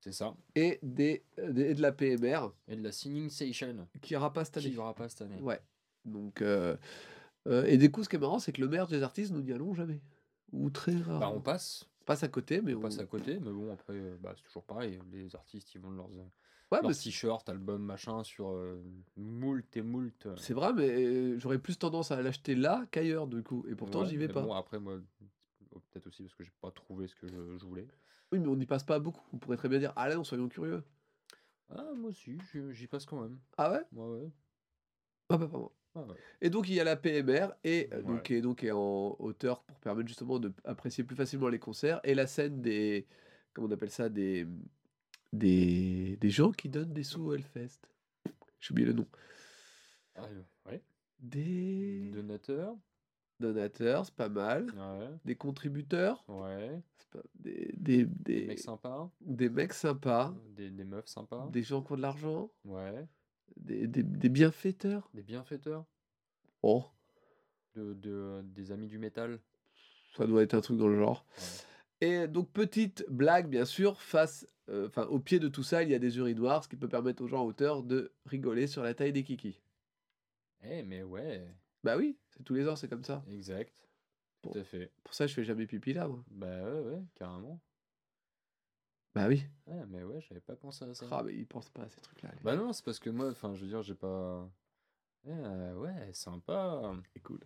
C'est 0.00 0.12
ça. 0.12 0.34
et 0.54 0.78
des, 0.82 1.22
des- 1.48 1.70
et 1.70 1.74
de 1.74 1.82
la 1.82 1.92
PMR 1.92 2.50
Et 2.68 2.76
de 2.76 2.82
la 2.82 2.92
Singing 2.92 3.30
Station, 3.30 3.86
qui 4.02 4.14
aura 4.16 4.32
pas 4.32 4.44
cette 4.44 4.54
qui 4.58 4.66
année. 4.66 4.70
n'y 4.74 4.78
aura 4.78 4.94
pas 4.94 5.08
cette 5.08 5.22
année. 5.22 5.40
Ouais. 5.40 5.60
Donc 6.04 6.42
euh, 6.42 6.76
euh, 7.46 7.64
et 7.66 7.78
du 7.78 7.90
coup 7.90 8.02
ce 8.04 8.08
qui 8.08 8.16
est 8.16 8.20
marrant 8.20 8.38
c'est 8.40 8.52
que 8.52 8.60
le 8.60 8.68
merch 8.68 8.90
des 8.90 9.02
artistes 9.02 9.32
nous 9.32 9.42
n'y 9.42 9.52
allons 9.52 9.74
jamais 9.74 10.00
ou 10.52 10.70
très 10.70 10.96
rarement. 10.96 11.20
Bah 11.20 11.32
on 11.34 11.40
passe, 11.40 11.86
On 12.02 12.04
passe 12.04 12.22
à 12.24 12.28
côté 12.28 12.60
mais 12.60 12.74
on 12.74 12.78
on, 12.78 12.80
passe 12.82 12.98
à 12.98 13.06
côté, 13.06 13.38
mais 13.40 13.50
bon 13.52 13.72
après, 13.72 13.94
euh, 13.94 14.16
bah, 14.20 14.32
c'est 14.36 14.42
toujours 14.42 14.64
pareil. 14.64 14.98
Les 15.12 15.34
artistes, 15.36 15.72
ils 15.74 15.80
vendent 15.80 15.96
leurs, 15.96 16.06
euh, 16.06 16.24
ouais, 16.70 16.82
leurs 16.82 16.96
t-shirts, 16.96 17.48
albums, 17.48 17.82
machin, 17.82 18.22
sur 18.24 18.50
euh, 18.50 18.82
moult 19.16 19.76
et 19.76 19.82
moult. 19.82 20.26
euh, 20.26 20.36
c'est 20.36 20.54
vrai 20.54 20.72
mais 20.72 20.88
euh, 20.88 21.38
j'aurais 21.38 21.58
plus 21.58 21.78
tendance 21.78 22.10
à 22.10 22.20
l'acheter 22.22 22.54
là 22.54 22.86
qu'ailleurs 22.90 23.26
du 23.26 23.42
coup 23.42 23.64
et 23.68 23.74
pourtant 23.74 24.00
ouais, 24.00 24.06
j'y 24.06 24.16
vais 24.16 24.28
mais 24.28 24.32
pas. 24.32 24.42
Bon, 24.42 24.52
après, 24.54 24.78
moi, 24.80 24.98
peut-être 25.70 26.06
aussi 26.06 26.22
parce 26.22 26.34
que 26.34 26.44
j'ai 26.44 26.52
pas 26.60 26.70
trouvé 26.70 27.06
ce 27.06 27.14
que 27.14 27.26
je, 27.28 27.58
je 27.58 27.64
voulais. 27.64 27.86
Oui 28.32 28.38
mais 28.38 28.48
on 28.48 28.56
n'y 28.56 28.66
passe 28.66 28.84
pas 28.84 28.98
beaucoup. 28.98 29.24
On 29.32 29.38
pourrait 29.38 29.56
très 29.56 29.68
bien 29.68 29.78
dire 29.78 29.92
allez 29.96 30.16
on 30.16 30.24
soyons 30.24 30.48
curieux. 30.48 30.82
Ah, 31.72 31.84
moi 31.96 32.10
aussi, 32.10 32.36
j'y 32.72 32.86
passe 32.88 33.06
quand 33.06 33.20
même. 33.20 33.38
Ah 33.56 33.70
ouais? 33.72 33.82
Moi, 33.92 34.08
ouais. 34.10 34.30
Ah 35.28 35.36
bah. 35.38 35.48
Ah, 35.94 36.00
ouais. 36.02 36.14
Et 36.40 36.50
donc 36.50 36.68
il 36.68 36.74
y 36.74 36.80
a 36.80 36.84
la 36.84 36.96
PMR 36.96 37.48
et 37.64 37.88
euh, 37.92 37.96
Ouais. 37.98 38.02
donc 38.02 38.22
qui 38.24 38.34
est 38.34 38.40
donc 38.40 38.62
est 38.62 38.70
en 38.70 39.16
hauteur 39.18 39.62
pour 39.64 39.78
permettre 39.80 40.06
justement 40.08 40.38
d'apprécier 40.38 41.02
plus 41.02 41.16
facilement 41.16 41.48
les 41.48 41.58
concerts 41.58 42.00
et 42.04 42.14
la 42.14 42.28
scène 42.28 42.60
des 42.62 43.06
comment 43.52 43.66
on 43.66 43.70
appelle 43.72 43.90
ça 43.90 44.08
des 44.08 44.46
des, 45.32 46.16
des 46.20 46.30
gens 46.30 46.52
qui 46.52 46.68
donnent 46.68 46.92
des 46.92 47.02
sous 47.04 47.22
au 47.26 47.34
Hellfest. 47.34 47.80
J'ai 48.60 48.72
oublié 48.72 48.86
le 48.88 48.92
nom. 48.94 49.06
Ah, 50.16 50.24
euh, 50.24 50.42
ouais. 50.70 50.82
Des 51.20 52.10
Donateur. 52.12 52.76
donateurs, 53.38 54.04
c'est 54.06 54.14
pas 54.14 54.28
mal. 54.28 54.66
Ouais. 54.76 55.08
Des 55.24 55.34
contributeurs, 55.36 56.24
Ouais. 56.28 56.82
c'est 56.98 57.08
pas- 57.10 57.22
des, 57.36 57.72
des, 57.76 58.04
Des 58.04 58.40
des, 58.42 58.46
mecs 58.48 58.58
sympas. 58.58 59.10
des 59.20 59.48
mecs 59.48 59.72
sympas, 59.72 60.34
Des, 60.56 60.70
des 60.70 60.84
meufs 60.84 61.06
sympas. 61.08 61.48
des 61.50 61.62
gens 61.62 61.82
qui 61.82 61.92
ont 61.92 61.96
de 61.96 62.02
l'argent, 62.02 62.50
Ouais. 62.64 63.06
des, 63.56 63.86
des, 63.86 64.02
des 64.02 64.28
bienfaiteurs. 64.28 65.08
Des 65.14 65.22
bienfaiteurs. 65.22 65.86
Oh, 66.62 66.84
De, 67.74 67.94
de- 67.94 68.42
des 68.44 68.72
amis 68.72 68.88
du 68.88 68.98
métal. 68.98 69.40
ça 70.16 70.26
doit 70.26 70.42
être 70.42 70.54
un 70.54 70.60
truc 70.60 70.76
dans 70.76 70.88
le 70.88 70.98
genre. 70.98 71.24
Ouais. 71.38 71.44
Et 72.00 72.26
donc, 72.28 72.50
petite 72.52 73.04
blague, 73.08 73.48
bien 73.48 73.64
sûr, 73.64 74.00
face, 74.00 74.46
euh, 74.68 74.86
enfin, 74.86 75.04
au 75.06 75.18
pied 75.18 75.38
de 75.38 75.48
tout 75.48 75.62
ça, 75.62 75.82
il 75.82 75.90
y 75.90 75.94
a 75.94 75.98
des 75.98 76.16
urinoirs, 76.18 76.64
ce 76.64 76.68
qui 76.68 76.76
peut 76.76 76.88
permettre 76.88 77.22
aux 77.22 77.26
gens 77.28 77.42
en 77.42 77.46
hauteur 77.46 77.82
de 77.82 78.12
rigoler 78.24 78.66
sur 78.66 78.82
la 78.82 78.94
taille 78.94 79.12
des 79.12 79.22
kikis. 79.24 79.60
Eh, 80.62 80.82
mais 80.82 81.02
ouais, 81.02 81.46
Bah 81.82 81.96
oui, 81.96 82.18
c'est 82.30 82.42
tous 82.42 82.54
les 82.54 82.68
ans, 82.68 82.76
c'est 82.76 82.88
comme 82.88 83.04
ça. 83.04 83.22
exact. 83.30 83.86
Tout 84.42 84.58
à 84.58 84.64
fait. 84.64 84.90
Pour 85.04 85.12
ça, 85.12 85.26
je 85.26 85.34
fais 85.34 85.44
jamais 85.44 85.66
pipi 85.66 85.92
là, 85.92 86.08
moi. 86.08 86.24
Bah 86.30 86.46
ouais, 86.62 86.80
ouais, 86.80 87.02
carrément. 87.14 87.60
Bah 89.14 89.26
oui. 89.28 89.42
Ouais, 89.66 89.84
mais 89.88 90.02
ouais, 90.02 90.20
j'avais 90.20 90.40
pas 90.40 90.56
pensé 90.56 90.84
à 90.84 90.94
ça. 90.94 91.06
Ah, 91.10 91.22
mais 91.22 91.34
ils 91.34 91.46
pensent 91.46 91.68
pas 91.68 91.82
à 91.82 91.88
ces 91.90 92.00
trucs-là. 92.00 92.30
Bah 92.42 92.56
non, 92.56 92.72
c'est 92.72 92.84
parce 92.84 92.98
que 92.98 93.10
moi, 93.10 93.28
enfin, 93.30 93.54
je 93.54 93.60
veux 93.62 93.66
dire, 93.68 93.82
j'ai 93.82 93.94
pas. 93.94 94.48
Euh, 95.28 95.74
ouais, 95.74 96.10
sympa. 96.12 96.80
C'est 97.12 97.20
cool. 97.22 97.40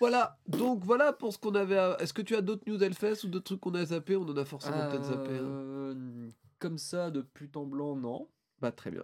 Voilà, 0.00 0.38
donc 0.46 0.84
voilà 0.84 1.12
pour 1.12 1.32
ce 1.32 1.38
qu'on 1.38 1.54
avait. 1.54 1.76
à- 1.78 1.96
Est-ce 2.00 2.12
que 2.14 2.22
tu 2.22 2.36
as 2.36 2.40
d'autres 2.42 2.62
news 2.68 2.82
Hellfest 2.82 3.24
ou 3.24 3.28
d'autres 3.28 3.44
trucs 3.46 3.60
qu'on 3.60 3.74
a 3.74 3.84
zappé? 3.84 4.16
On 4.16 4.22
en 4.28 4.36
a 4.36 4.44
forcément 4.44 4.88
peut-être 4.90 5.04
zappé. 5.04 5.36
hein. 5.36 5.42
Euh, 5.44 6.28
Comme 6.58 6.78
ça, 6.78 7.10
de 7.10 7.20
pute 7.20 7.56
en 7.56 7.64
blanc, 7.66 7.96
non. 7.96 8.28
Bah 8.60 8.72
très 8.72 8.90
bien. 8.90 9.02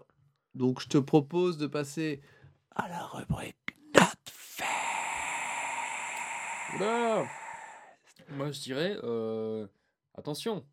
Donc 0.54 0.80
je 0.80 0.88
te 0.88 0.98
propose 0.98 1.58
de 1.58 1.66
passer 1.66 2.22
à 2.74 2.88
la 2.88 3.04
rubrique 3.06 3.76
Oula 6.76 7.26
Moi, 8.30 8.50
je 8.50 8.60
dirais, 8.60 8.96
euh, 9.02 9.66
attention. 10.14 10.64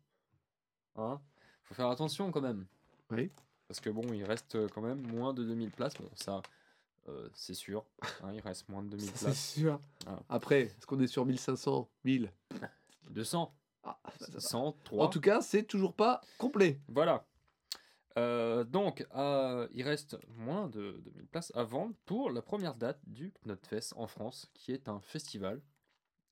Hein 0.96 1.20
Faut 1.64 1.74
faire 1.74 1.88
attention 1.90 2.30
quand 2.30 2.40
même. 2.40 2.66
Oui. 3.10 3.30
Parce 3.68 3.80
que 3.80 3.90
bon, 3.90 4.02
il 4.12 4.24
reste 4.24 4.54
euh, 4.54 4.68
quand 4.74 4.80
même 4.80 5.00
moins 5.12 5.34
de 5.34 5.44
2000 5.44 5.70
places. 5.70 5.94
Bon, 5.94 6.08
ça, 6.14 6.40
euh, 7.08 7.28
c'est 7.34 7.54
sûr. 7.54 7.84
hein, 8.22 8.32
il 8.32 8.40
reste 8.40 8.68
moins 8.68 8.82
de 8.82 8.88
2000 8.90 9.06
Ça, 9.06 9.14
c'est 9.16 9.24
places. 9.24 9.52
sûr. 9.52 9.80
Ah. 10.06 10.18
Après, 10.28 10.62
est-ce 10.62 10.86
qu'on 10.86 11.00
est 11.00 11.06
sur 11.06 11.24
1500 11.24 11.88
1000 12.04 12.30
200, 13.10 13.54
ah, 13.84 13.98
ça, 14.18 14.26
ça 14.26 14.32
va. 14.32 14.40
103. 14.40 15.04
En 15.04 15.08
tout 15.08 15.20
cas, 15.20 15.40
c'est 15.40 15.64
toujours 15.64 15.94
pas 15.94 16.20
complet. 16.38 16.80
Voilà. 16.88 17.24
Euh, 18.18 18.64
donc, 18.64 19.06
euh, 19.14 19.68
il 19.72 19.82
reste 19.82 20.16
moins 20.36 20.68
de 20.68 21.00
2000 21.04 21.26
places 21.26 21.52
à 21.54 21.64
vendre 21.64 21.94
pour 22.06 22.30
la 22.30 22.42
première 22.42 22.74
date 22.74 23.00
du 23.06 23.32
Knotfest 23.44 23.94
en 23.96 24.06
France, 24.06 24.50
qui 24.54 24.72
est 24.72 24.88
un 24.88 25.00
festival 25.00 25.60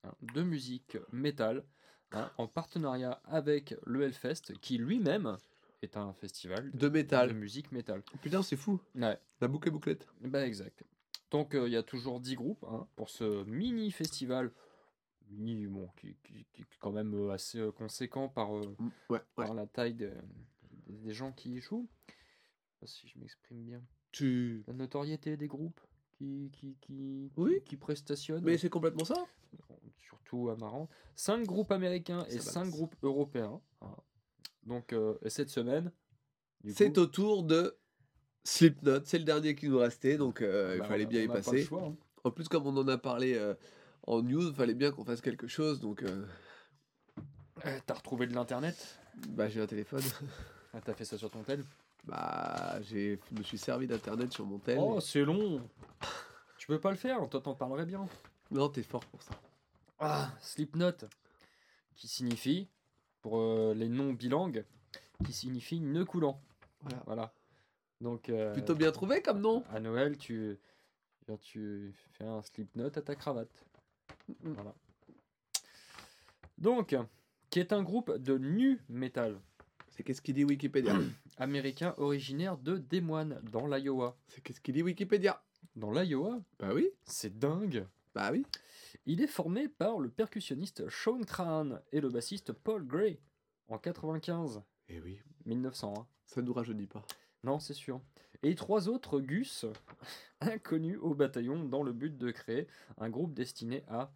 hein, 0.03 0.11
de 0.21 0.43
musique 0.43 0.97
métal 1.11 1.65
hein, 2.11 2.29
en 2.37 2.47
partenariat 2.47 3.21
avec 3.25 3.75
le 3.85 4.03
Hellfest, 4.03 4.53
qui 4.61 4.77
lui-même 4.77 5.37
est 5.81 5.97
un 5.97 6.13
festival 6.13 6.71
De 6.71 6.77
de 6.77 6.89
métal. 6.89 7.33
musique 7.33 7.71
métal. 7.71 8.03
Putain, 8.21 8.41
c'est 8.43 8.57
fou. 8.57 8.79
Ouais, 8.95 9.17
La 9.41 9.47
boucle 9.47 9.67
est 9.67 9.71
bouclette. 9.71 10.07
bah 10.21 10.45
exact. 10.45 10.83
Donc, 11.31 11.53
euh, 11.55 11.67
il 11.67 11.73
y 11.73 11.77
a 11.77 11.83
toujours 11.83 12.19
10 12.19 12.35
groupes 12.35 12.65
hein, 12.67 12.87
pour 12.95 13.09
ce 13.09 13.43
mini 13.45 13.91
festival. 13.91 14.51
Mini, 15.29 15.67
bon, 15.67 15.87
qui, 15.97 16.15
qui- 16.23 16.45
qui 16.51 16.61
est 16.63 16.65
quand 16.79 16.91
même 16.91 17.13
euh, 17.13 17.29
assez 17.31 17.59
euh, 17.59 17.71
conséquent 17.71 18.29
par, 18.29 18.57
euh, 18.57 18.75
Mm, 18.79 18.89
ouais. 19.11 19.19
par 19.35 19.53
la 19.53 19.67
taille 19.67 19.93
de- 19.93 20.11
des 20.87 21.13
gens 21.13 21.31
qui 21.31 21.51
y 21.55 21.59
jouent. 21.59 21.87
Je 22.07 22.13
sais 22.13 22.77
pas 22.79 22.87
si 22.87 23.07
je 23.07 23.19
m'exprime 23.19 23.63
bien. 23.63 23.81
Tu. 24.11 24.63
La 24.67 24.73
notoriété 24.73 25.37
des 25.37 25.47
groupes 25.47 25.79
qui, 26.17 26.49
qui, 26.51 26.75
qui, 26.81 27.31
Oui. 27.37 27.61
qui 27.63 27.77
prestationnent. 27.77 28.43
Mais 28.43 28.57
c'est 28.57 28.69
complètement 28.71 29.05
ça. 29.05 29.23
Surtout 29.99 30.49
amarrant. 30.49 30.89
5 31.15 31.45
groupes 31.45 31.71
américains 31.71 32.25
et 32.25 32.39
Ça 32.39 32.51
5 32.51 32.59
balance. 32.61 32.73
groupes 32.75 32.95
européens. 33.03 33.61
Donc, 34.69 34.93
euh, 34.93 35.15
et 35.23 35.29
cette 35.29 35.49
semaine, 35.49 35.91
C'est 36.73 36.93
coup, 36.93 37.01
au 37.01 37.05
tour 37.07 37.43
de 37.43 37.75
Slipknot. 38.43 39.01
C'est 39.03 39.17
le 39.17 39.23
dernier 39.25 39.55
qui 39.55 39.67
nous 39.67 39.79
restait, 39.79 40.15
donc 40.17 40.41
euh, 40.41 40.75
il 40.75 40.79
bah, 40.79 40.85
fallait 40.87 41.03
on 41.05 41.07
a- 41.07 41.11
bien 41.11 41.21
y 41.23 41.27
pas 41.27 41.33
le 41.37 41.41
passer. 41.41 41.63
choix, 41.65 41.83
hein. 41.83 41.95
En 42.23 42.31
plus, 42.31 42.47
comme 42.47 42.67
on 42.67 42.77
en 42.77 42.87
a 42.87 42.97
parlé 42.97 43.33
euh, 43.33 43.55
en 44.05 44.21
news, 44.21 44.49
il 44.49 44.53
fallait 44.55 44.73
bien 44.75 44.91
qu'on 44.91 45.03
fasse 45.03 45.21
quelque 45.21 45.47
chose. 45.47 45.79
Donc, 45.81 46.03
Euh, 46.03 46.25
T'as 47.85 47.93
retrouvé 47.95 48.25
de 48.27 48.33
l'internet? 48.33 48.99
bah, 49.29 49.49
j'ai 49.49 49.59
un 49.59 49.67
téléphone. 49.67 50.03
Ah, 50.73 50.79
T'as 50.81 50.93
fait 50.93 51.03
ça 51.05 51.17
sur 51.17 51.29
ton 51.29 51.43
tel? 51.43 51.63
Bah, 52.05 52.79
j'ai, 52.83 53.19
je 53.31 53.37
me 53.37 53.43
suis 53.43 53.57
servi 53.57 53.87
d'internet 53.87 54.31
sur 54.31 54.45
mon 54.45 54.59
tel. 54.59 54.77
Oh, 54.79 54.99
c'est 55.01 55.25
long 55.25 55.61
Tu 56.57 56.67
peux 56.67 56.79
pas 56.79 56.91
le 56.91 56.95
faire, 56.97 57.27
toi 57.29 57.41
t'en 57.41 57.55
parlerais 57.55 57.85
bien. 57.85 58.07
Non, 58.51 58.69
t'es 58.69 58.83
fort 58.83 59.03
pour 59.05 59.21
ça. 59.21 59.31
Ah, 59.99 60.29
Slipknot, 60.41 60.93
qui 61.95 62.07
signifie, 62.07 62.69
pour 63.21 63.37
euh, 63.37 63.73
les 63.73 63.89
non 63.89 64.13
bilangues, 64.13 64.65
qui 65.25 65.33
signifie 65.33 65.79
nœud 65.79 66.05
coulant. 66.05 66.41
Voilà. 66.81 67.03
Voilà. 67.05 67.33
Donc, 68.01 68.29
euh, 68.29 68.53
Plutôt 68.53 68.75
bien 68.75 68.91
trouvé 68.91 69.21
comme 69.21 69.41
nom. 69.41 69.63
à 69.71 69.79
Noël, 69.79 70.17
tu, 70.17 70.57
fais 71.25 72.25
un 72.25 72.41
Slipknot 72.41 72.87
à 72.87 73.01
ta 73.01 73.15
cravate. 73.15 73.65
Mm. 74.43 74.53
Voilà. 74.53 74.73
Donc, 76.57 76.95
qui 77.49 77.59
est 77.59 77.73
un 77.73 77.83
groupe 77.83 78.17
de 78.17 78.37
nu 78.37 78.79
metal 78.89 79.39
C'est 79.89 80.03
qu'est-ce 80.03 80.21
qu'il 80.21 80.35
dit 80.35 80.43
Wikipédia 80.43 80.95
américain 81.37 81.93
originaire 81.97 82.57
de 82.57 82.77
Des 82.77 83.01
Moines, 83.01 83.39
dans 83.51 83.67
l'Iowa. 83.67 84.17
C'est 84.27 84.41
qu'est-ce 84.41 84.61
qu'il 84.61 84.75
dit 84.75 84.83
Wikipédia? 84.83 85.41
Dans 85.75 85.91
l'Iowa? 85.91 86.39
Bah 86.59 86.69
oui. 86.73 86.89
C'est 87.03 87.37
dingue 87.37 87.85
Bah 88.13 88.29
oui. 88.31 88.45
Il 89.05 89.21
est 89.21 89.27
formé 89.27 89.67
par 89.67 89.99
le 89.99 90.09
percussionniste 90.09 90.89
Sean 90.89 91.21
Crane 91.23 91.81
et 91.91 92.01
le 92.01 92.09
bassiste 92.09 92.53
Paul 92.53 92.85
Gray 92.85 93.19
en 93.67 93.77
95, 93.77 94.61
Eh 94.87 94.99
oui. 95.01 95.19
1900. 95.45 95.93
hein. 95.97 96.07
Ça 96.25 96.41
nous 96.41 96.53
rajeunit 96.53 96.87
pas. 96.87 97.03
Non, 97.43 97.59
c'est 97.59 97.73
sûr. 97.73 98.01
Et 98.43 98.55
trois 98.55 98.87
autres 98.89 99.19
Gus, 99.19 99.65
inconnus 100.41 100.97
au 101.01 101.13
bataillon, 101.13 101.63
dans 101.65 101.83
le 101.83 101.91
but 101.93 102.17
de 102.17 102.31
créer 102.31 102.67
un 102.97 103.09
groupe 103.09 103.33
destiné 103.33 103.83
à 103.87 104.11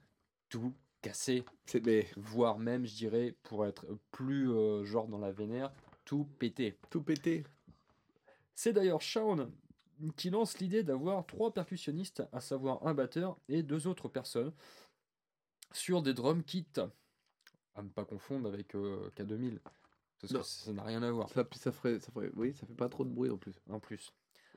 tout 0.49 0.73
casser, 1.01 1.43
C'est 1.65 1.85
mais 1.85 2.07
voire 2.15 2.57
même, 2.59 2.85
je 2.85 2.95
dirais, 2.95 3.35
pour 3.43 3.65
être 3.65 3.85
plus 4.11 4.49
euh, 4.49 4.85
genre 4.85 5.07
dans 5.07 5.17
la 5.17 5.31
vénère, 5.31 5.73
tout 6.05 6.25
péter. 6.39 6.77
tout 6.89 7.01
pété. 7.01 7.43
C'est 8.55 8.71
d'ailleurs 8.73 9.01
Sean 9.01 9.49
qui 10.17 10.29
lance 10.29 10.59
l'idée 10.59 10.83
d'avoir 10.83 11.25
trois 11.25 11.53
percussionnistes, 11.53 12.23
à 12.31 12.39
savoir 12.41 12.85
un 12.85 12.93
batteur 12.93 13.37
et 13.47 13.63
deux 13.63 13.87
autres 13.87 14.07
personnes, 14.09 14.51
sur 15.71 16.01
des 16.01 16.13
drum 16.13 16.43
kits. 16.43 16.65
À 17.75 17.81
ne 17.81 17.89
pas 17.89 18.05
confondre 18.05 18.47
avec 18.47 18.75
euh, 18.75 19.09
K2000, 19.17 19.59
parce 20.19 20.33
Non. 20.33 20.39
que 20.41 20.45
ça 20.45 20.71
n'a 20.73 20.83
rien 20.83 21.01
à 21.01 21.11
voir. 21.11 21.29
Ça, 21.29 21.43
ça 21.55 21.71
ferait, 21.71 21.99
ça 21.99 22.11
ferait, 22.11 22.29
oui, 22.35 22.53
ça 22.53 22.65
fait 22.67 22.75
pas 22.75 22.89
trop 22.89 23.03
de 23.03 23.09
bruit 23.09 23.31
en 23.31 23.37
plus. 23.37 23.55
en 23.69 23.79
plus. 23.79 24.13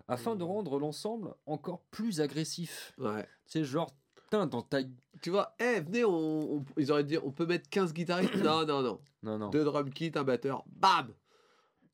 Afin 0.08 0.36
de 0.36 0.44
rendre 0.44 0.78
l'ensemble 0.78 1.34
encore 1.46 1.80
plus 1.90 2.20
agressif. 2.20 2.92
Ouais. 2.98 3.26
C'est 3.46 3.64
genre, 3.64 3.90
putain, 4.14 4.46
dans 4.46 4.60
ta... 4.62 4.78
Tu 5.22 5.30
vois, 5.30 5.56
eh, 5.58 5.80
venez, 5.80 6.04
on, 6.04 6.56
on- 6.58 6.64
ils 6.76 6.92
auraient 6.92 7.02
dit, 7.04 7.16
on 7.18 7.32
peut 7.32 7.46
mettre 7.46 7.68
15 7.70 7.92
guitaristes. 7.94 8.34
non, 8.44 8.66
non, 8.66 8.82
non. 8.82 9.00
Non, 9.22 9.38
non. 9.38 9.48
Deux 9.48 9.64
drum 9.64 9.90
kits, 9.90 10.12
un 10.14 10.22
batteur. 10.24 10.62
Bam 10.66 11.12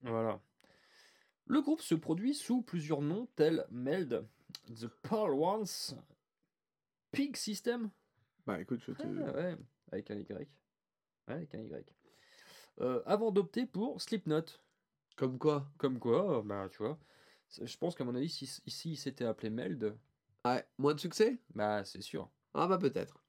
Voilà. 0.03 0.41
Le 1.47 1.61
groupe 1.61 1.81
se 1.81 1.95
produit 1.95 2.35
sous 2.35 2.63
plusieurs 2.63 3.03
noms 3.03 3.27
tels 3.37 3.67
Meld, 3.71 4.27
The 4.75 4.87
Pearl 5.03 5.35
Ones, 5.35 5.67
Pig 7.11 7.37
System, 7.37 7.91
Bah 8.47 8.61
écoute, 8.61 8.81
je 8.87 8.93
te. 8.93 9.03
Ah, 9.03 9.33
ouais, 9.33 9.57
avec 9.91 10.11
un 10.11 10.17
Y. 10.17 10.29
Ouais, 10.31 10.47
avec 11.35 11.55
un 11.55 11.61
Y. 11.61 11.87
Euh, 12.81 13.03
avant 13.07 13.31
d'opter 13.31 13.67
pour 13.67 14.01
Slipknot. 14.01 14.45
Comme 15.17 15.39
quoi 15.39 15.71
Comme 15.77 15.99
quoi, 15.99 16.43
bah 16.43 16.69
tu 16.71 16.79
vois, 16.79 16.99
je 17.61 17.77
pense 17.77 17.95
qu'à 17.95 18.05
mon 18.05 18.15
avis, 18.15 18.31
si, 18.31 18.45
ici 18.65 18.93
il 18.93 18.97
s'était 18.97 19.27
appelé 19.27 19.51
Meld, 19.51 19.97
Ouais, 20.45 20.67
moins 20.79 20.95
de 20.95 21.01
succès? 21.01 21.39
Bah 21.55 21.85
c'est 21.85 22.03
sûr. 22.03 22.31
Ah 22.55 22.67
bah 22.67 22.79
peut-être. 22.79 23.23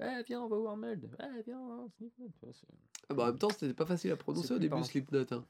Eh 0.00 0.22
viens, 0.26 0.42
on 0.42 0.48
va 0.48 0.56
voir 0.56 0.76
Meld. 0.76 1.08
Eh 1.20 1.42
viens, 1.42 1.60
on 1.60 1.68
va 1.68 1.76
voir 1.76 1.88
Slipknot. 1.90 2.32
Ah 3.08 3.14
bah 3.14 3.22
en 3.24 3.26
même 3.26 3.38
temps, 3.38 3.50
c'était 3.50 3.74
pas 3.74 3.86
facile 3.86 4.10
à 4.10 4.16
prononcer 4.16 4.54
au 4.54 4.58
début. 4.58 4.82
Slipknot. 4.82 5.26
Hein. 5.30 5.44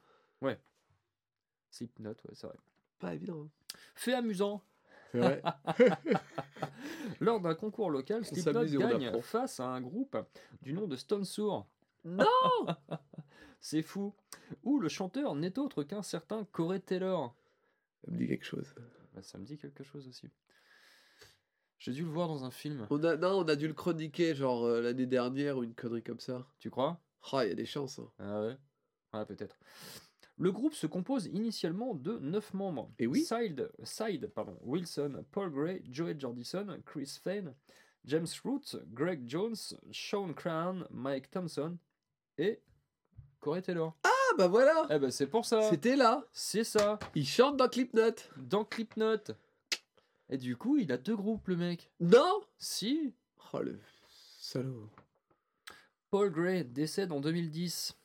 Slipknot, 1.74 2.10
ouais, 2.10 2.34
c'est 2.34 2.46
vrai. 2.46 2.56
Pas 3.00 3.14
évident. 3.14 3.48
Fait 3.96 4.14
amusant. 4.14 4.62
C'est 5.10 5.18
vrai. 5.18 5.42
Lors 7.20 7.40
d'un 7.40 7.54
concours 7.54 7.90
local, 7.90 8.24
Slipknot 8.24 8.64
gagne 8.78 9.20
face 9.22 9.58
à 9.60 9.66
un 9.66 9.80
groupe 9.80 10.16
du 10.62 10.72
nom 10.72 10.86
de 10.86 10.94
Stone 10.96 11.24
Sour. 11.24 11.66
non 12.04 12.26
C'est 13.60 13.82
fou. 13.82 14.14
Où 14.62 14.78
le 14.78 14.88
chanteur 14.88 15.34
n'est 15.34 15.58
autre 15.58 15.82
qu'un 15.82 16.02
certain 16.02 16.44
Corey 16.52 16.78
Taylor. 16.80 17.34
Ça 18.04 18.10
me 18.12 18.18
dit 18.18 18.28
quelque 18.28 18.44
chose. 18.44 18.74
Bah, 19.14 19.22
ça 19.22 19.38
me 19.38 19.44
dit 19.44 19.56
quelque 19.58 19.82
chose 19.82 20.06
aussi. 20.06 20.28
J'ai 21.78 21.92
dû 21.92 22.02
le 22.04 22.10
voir 22.10 22.28
dans 22.28 22.44
un 22.44 22.50
film. 22.50 22.86
On 22.90 23.02
a, 23.04 23.16
non, 23.16 23.38
on 23.40 23.48
a 23.48 23.56
dû 23.56 23.66
le 23.66 23.74
chroniquer 23.74 24.34
genre 24.34 24.64
euh, 24.64 24.80
l'année 24.80 25.06
dernière 25.06 25.56
ou 25.58 25.64
une 25.64 25.74
connerie 25.74 26.02
comme 26.02 26.20
ça. 26.20 26.46
Tu 26.58 26.70
crois? 26.70 27.00
Ah, 27.32 27.44
il 27.44 27.48
y 27.48 27.52
a 27.52 27.54
des 27.56 27.66
chances. 27.66 27.98
hein. 27.98 28.10
Ah 28.18 28.42
ouais? 28.42 28.56
Ouais, 29.14 29.24
peut-être. 29.26 29.56
Le 30.36 30.50
groupe 30.50 30.74
se 30.74 30.86
compose 30.86 31.26
initialement 31.26 31.94
de 31.94 32.18
9 32.18 32.54
membres. 32.54 32.90
Et 32.98 33.06
oui. 33.06 33.24
Side, 33.24 33.70
Side 33.84 34.26
pardon, 34.34 34.58
Wilson, 34.62 35.24
Paul 35.30 35.50
Gray, 35.50 35.82
Joey 35.90 36.16
Jordison, 36.18 36.66
Chris 36.84 37.18
Fane, 37.22 37.54
James 38.04 38.26
Root, 38.44 38.76
Greg 38.92 39.22
Jones, 39.28 39.56
Sean 39.92 40.32
Crown, 40.34 40.86
Mike 40.90 41.30
Thompson 41.30 41.78
et 42.36 42.60
Corey 43.40 43.62
Taylor. 43.62 43.96
Ah 44.02 44.10
bah 44.36 44.48
voilà 44.48 44.86
Eh 44.90 44.98
ben 44.98 45.10
c'est 45.10 45.28
pour 45.28 45.44
ça. 45.44 45.62
C'était 45.70 45.96
là 45.96 46.24
C'est 46.32 46.64
ça. 46.64 46.98
Il 47.14 47.26
chante 47.26 47.56
dans 47.56 47.68
Clipnote 47.68 48.30
Dans 48.36 48.64
Clipnote. 48.64 49.32
Et 50.30 50.38
du 50.38 50.56
coup, 50.56 50.78
il 50.78 50.90
a 50.90 50.96
deux 50.96 51.14
groupes, 51.16 51.46
le 51.48 51.56
mec. 51.56 51.90
Non 52.00 52.40
Si. 52.58 53.14
Oh 53.52 53.60
le 53.60 53.78
salaud 54.40 54.88
Paul 56.10 56.30
Gray 56.30 56.64
décède 56.64 57.12
en 57.12 57.20
2010. 57.20 57.96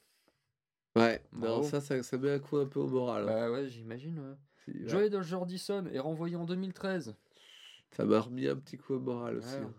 Ouais, 0.99 1.21
non, 1.33 1.63
ça, 1.63 1.81
ça, 1.81 2.01
ça 2.03 2.17
met 2.17 2.31
un 2.31 2.39
coup 2.39 2.57
un 2.57 2.65
peu 2.65 2.79
au 2.79 2.87
moral. 2.87 3.23
hein. 3.23 3.25
Bah 3.27 3.51
ouais, 3.51 3.67
j'imagine. 3.67 4.19
ouais. 4.19 4.35
Si, 4.65 4.71
ouais. 4.71 4.87
Joey 4.89 5.21
Jordison 5.23 5.85
est 5.87 5.99
renvoyé 5.99 6.35
en 6.35 6.45
2013. 6.45 7.15
Ça 7.91 8.05
m'a 8.05 8.19
remis 8.19 8.47
un 8.47 8.55
petit 8.55 8.77
coup 8.77 8.93
au 8.95 8.99
moral 8.99 9.37
aussi. 9.37 9.55
Hein. 9.55 9.73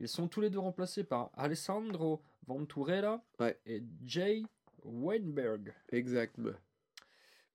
Ils 0.00 0.08
sont 0.08 0.28
tous 0.28 0.40
les 0.40 0.50
deux 0.50 0.58
remplacés 0.58 1.04
par 1.04 1.30
Alessandro 1.34 2.20
Venturella 2.46 3.22
Ouais. 3.40 3.58
et 3.64 3.82
Jay 4.02 4.42
Weinberg. 4.84 5.72
Exact. 5.90 6.36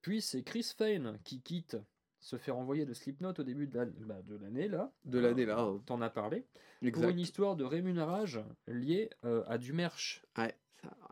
Puis 0.01 0.21
c'est 0.21 0.43
Chris 0.43 0.71
Fane 0.75 1.19
qui 1.23 1.41
quitte, 1.41 1.77
se 2.19 2.37
fait 2.37 2.51
renvoyer 2.51 2.85
de 2.85 2.93
Slipknot 2.93 3.33
au 3.37 3.43
début 3.43 3.67
de 3.67 3.85
bah, 4.05 4.21
l'année 4.41 4.67
là. 4.67 4.91
De 5.05 5.19
l'année 5.19 5.45
là. 5.45 5.59
hein. 5.59 5.81
T'en 5.85 6.01
as 6.01 6.09
parlé. 6.09 6.45
Pour 6.93 7.03
une 7.09 7.19
histoire 7.19 7.55
de 7.55 7.65
rémunérage 7.65 8.39
liée 8.67 9.09
euh, 9.25 9.43
à 9.47 9.57
du 9.57 9.73
merch. 9.73 10.23
Ouais, 10.37 10.55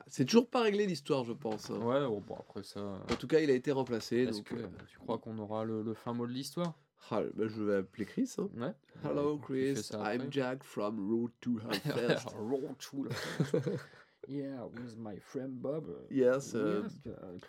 C'est 0.09 0.23
toujours 0.25 0.47
pas 0.49 0.61
réglé 0.61 0.85
l'histoire, 0.85 1.25
je 1.25 1.33
pense. 1.33 1.69
hein. 1.69 1.79
Ouais, 1.79 2.05
bon, 2.07 2.21
bon, 2.25 2.35
après 2.35 2.63
ça. 2.63 2.79
En 2.81 3.15
tout 3.19 3.27
cas, 3.27 3.39
il 3.41 3.49
a 3.49 3.53
été 3.53 3.71
remplacé. 3.73 4.19
Est-ce 4.23 4.37
donc, 4.37 4.45
que 4.45 4.55
euh, 4.55 4.67
tu 4.89 4.97
crois 4.99 5.17
qu'on 5.17 5.37
aura 5.37 5.65
le, 5.65 5.83
le 5.83 5.93
fin 5.93 6.13
mot 6.13 6.25
de 6.25 6.31
l'histoire? 6.31 6.77
Ah, 7.11 7.21
bah, 7.35 7.45
je 7.47 7.61
vais 7.63 7.75
appeler 7.77 8.05
Chris. 8.05 8.33
hein. 8.37 8.49
Ouais. 8.57 8.73
Hello 9.03 9.37
Chris, 9.37 9.89
I'm. 9.93 10.27
Jack 10.31 10.63
from 10.63 10.97
Road 11.09 11.31
to 11.41 11.59
Hellfest. 11.59 12.33
Roll 12.39 12.73
to 12.79 13.07
yeah, 14.27 14.63
with 14.73 14.97
my 14.97 15.17
friend 15.19 15.61
Bob. 15.61 15.85
yes, 16.09 16.55
uh, 16.55 16.83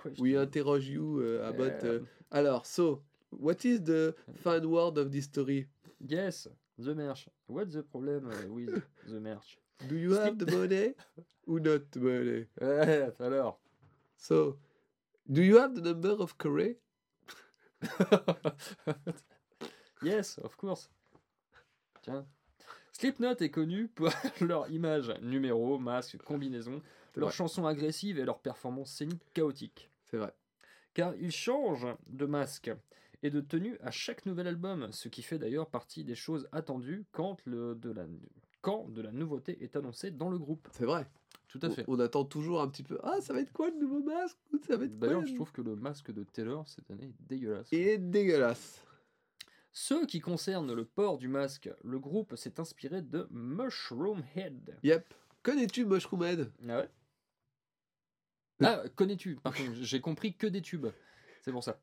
question. 0.01 0.23
we 0.23 0.37
interroge 0.37 0.87
you 0.89 1.21
uh, 1.41 1.49
about. 1.49 1.83
Uh, 1.85 2.01
alors, 2.31 2.67
so, 2.67 3.03
what 3.31 3.65
is 3.65 3.81
the 3.83 4.15
final 4.43 4.69
word 4.71 4.99
of 4.99 5.11
this 5.11 5.25
story? 5.25 5.67
Yes, 6.07 6.49
the 6.79 6.95
merch. 6.95 7.29
What's 7.47 7.75
the 7.75 7.83
problem 7.83 8.29
uh, 8.31 8.53
with 8.53 8.83
the 9.07 9.21
merch? 9.21 9.59
Do 9.87 9.97
you 9.97 10.13
have 10.15 10.39
the 10.39 10.51
money 10.51 10.95
or 11.47 11.61
not 11.61 11.91
the 11.93 12.01
money? 12.01 12.47
Ouais, 12.61 13.11
alors. 13.21 13.61
So, 14.17 14.59
do 15.29 15.43
you 15.43 15.59
have 15.59 15.75
the 15.75 15.81
number 15.81 16.11
of 16.19 16.37
Corey? 16.37 16.77
yes, 20.03 20.39
of 20.39 20.57
course. 20.57 20.91
Tiens. 22.03 22.27
Slipknot 22.93 23.37
est 23.41 23.51
connu 23.51 23.87
pour 23.89 24.11
leur 24.41 24.69
image, 24.71 25.13
numéro, 25.23 25.79
masque, 25.79 26.17
combinaison, 26.19 26.83
leurs 27.15 27.31
chansons 27.31 27.67
agressives 27.67 28.19
et 28.19 28.25
leurs 28.25 28.41
performances 28.41 28.91
scéniques 28.91 29.33
chaotiques. 29.33 29.89
C'est 30.07 30.17
vrai. 30.17 30.35
Car 30.95 31.15
ils 31.15 31.31
changent 31.31 31.87
de 32.09 32.27
masque 32.27 32.73
et 33.23 33.31
de 33.31 33.41
tenue 33.41 33.79
à 33.83 33.93
chaque 33.93 34.27
nouvel 34.27 34.49
album, 34.49 34.89
ce 34.91 35.09
qui 35.09 35.23
fait 35.23 35.39
d'ailleurs 35.39 35.69
partie 35.69 36.03
des 36.03 36.17
choses 36.17 36.49
attendues 36.51 37.05
quand, 37.13 37.37
le, 37.45 37.77
de 37.77 37.93
la, 37.93 38.05
quand 38.69 38.89
de 38.93 39.01
la 39.03 39.13
nouveauté 39.13 39.63
est 39.65 39.77
annoncée 39.77 40.11
dans 40.11 40.29
le 40.29 40.39
groupe. 40.39 40.69
C'est 40.73 40.85
vrai. 40.85 41.07
Tout 41.49 41.59
à 41.63 41.71
fait. 41.71 41.85
On, 41.89 41.95
on 41.95 42.01
attend 42.01 42.25
toujours 42.27 42.61
un 42.61 42.69
petit 42.69 42.83
peu. 42.83 42.99
Ah, 43.03 43.21
ça 43.23 43.33
va 43.33 43.41
être 43.41 43.53
quoi 43.53 43.71
le 43.71 43.77
nouveau 43.79 44.03
masque 44.03 44.37
Ou 44.53 44.59
Ça 44.67 44.77
va 44.77 44.85
être 44.85 44.91
quoi 44.99 45.07
D'ailleurs, 45.09 45.23
le- 45.23 45.27
je 45.27 45.35
trouve 45.35 45.51
que 45.53 45.63
le 45.63 45.75
masque 45.77 46.11
de 46.13 46.23
Taylor 46.25 46.69
cette 46.69 46.91
année 46.91 47.07
est 47.07 47.27
dégueulasse. 47.29 47.69
Il 47.73 47.79
est 47.81 47.97
dégueulasse. 47.99 48.85
Ce 49.73 50.05
qui 50.07 50.21
concerne 50.21 50.73
le 50.75 50.85
port 50.85 51.17
du 51.19 51.29
masque, 51.29 51.71
le 51.85 51.99
groupe 51.99 52.35
s'est 52.37 52.61
inspiré 52.61 53.01
de 53.01 53.27
Mushroom 53.31 54.23
Head. 54.37 54.77
Yep. 54.83 55.15
Connais-tu 55.43 55.87
Mushroom 55.87 56.23
Head? 56.25 56.53
Ah 56.69 56.79
ouais 56.81 56.91
Ah, 58.63 58.83
connais-tu? 58.97 59.37
Par 59.37 59.55
contre, 59.55 59.73
j'ai 59.75 60.01
compris 60.01 60.35
que 60.37 60.47
des 60.47 60.61
tubes. 60.63 60.89
C'est 61.43 61.53
pour 61.53 61.63
ça. 61.65 61.81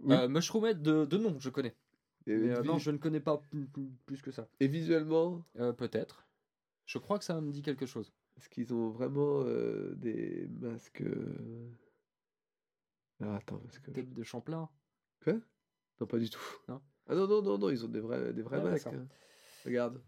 Oui. 0.00 0.14
Euh, 0.16 0.28
Mushroom 0.28 0.64
Head 0.66 0.82
de, 0.82 1.04
de 1.04 1.18
nom, 1.18 1.38
je 1.38 1.50
connais. 1.50 1.76
Et, 2.26 2.36
Mais 2.36 2.56
euh, 2.58 2.62
non, 2.62 2.78
je 2.78 2.90
ne 2.90 2.96
connais 2.98 3.20
pas 3.20 3.38
plus- 4.06 4.22
que 4.22 4.30
ça. 4.30 4.48
et 4.60 4.68
visuellement, 4.68 5.44
Euh, 5.58 5.72
Peut-être. 5.72 6.26
Je 6.86 6.98
crois 6.98 7.18
que 7.18 7.24
ça 7.24 7.40
me 7.40 7.50
dit 7.52 7.62
quelque 7.62 7.86
chose. 7.86 8.12
est-ce 8.36 8.48
qu'ils 8.48 8.72
ont 8.74 8.90
vraiment 8.90 9.42
euh, 9.44 9.94
des 9.96 10.46
masques 10.60 11.02
euh, 11.02 11.70
Ah, 13.20 13.36
attends, 13.36 13.58
parce 13.58 13.78
que. 13.78 13.90
Tête 13.90 14.12
de 14.12 14.22
Champlain. 14.22 14.68
Quoi? 15.22 15.34
Non, 16.00 16.06
pas 16.06 16.18
du 16.18 16.28
tout. 16.30 16.40
Non 16.68 16.80
Ah 17.06 17.14
non, 17.14 17.26
non, 17.28 17.42
non, 17.42 17.58
non, 17.58 17.70
ils 17.70 17.84
ont 17.84 17.88
des 17.88 18.00
vrais, 18.00 18.32
des 18.32 18.42
vrais 18.42 18.58
Ah, 18.60 18.64
masques. 18.70 18.86
hein. 18.88 19.06
Regarde. 19.64 20.00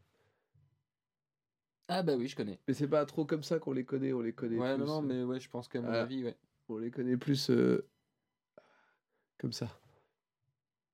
Ah 1.89 2.03
bah 2.03 2.17
oui, 2.17 2.27
je 2.27 2.35
connais. 2.35 2.59
Mais 2.67 2.75
c'est 2.75 2.89
pas 2.89 3.07
trop 3.07 3.25
comme 3.25 3.45
ça 3.45 3.59
qu'on 3.61 3.73
les 3.73 3.85
connaît, 3.85 4.13
on 4.13 4.21
les 4.21 4.33
connaît 4.33 4.59
Ouais, 4.59 4.75
plus. 4.75 4.85
non, 4.85 5.01
non, 5.01 5.03
mais 5.03 5.23
ouais, 5.23 5.39
je 5.39 5.49
pense 5.49 5.69
qu'à 5.69 5.81
mon 5.81 5.89
Ah. 5.89 6.03
avis, 6.03 6.25
ouais. 6.25 6.37
On 6.69 6.79
les 6.79 6.91
connaît 6.91 7.17
plus 7.17 7.51
comme 9.39 9.53
ça. 9.53 9.69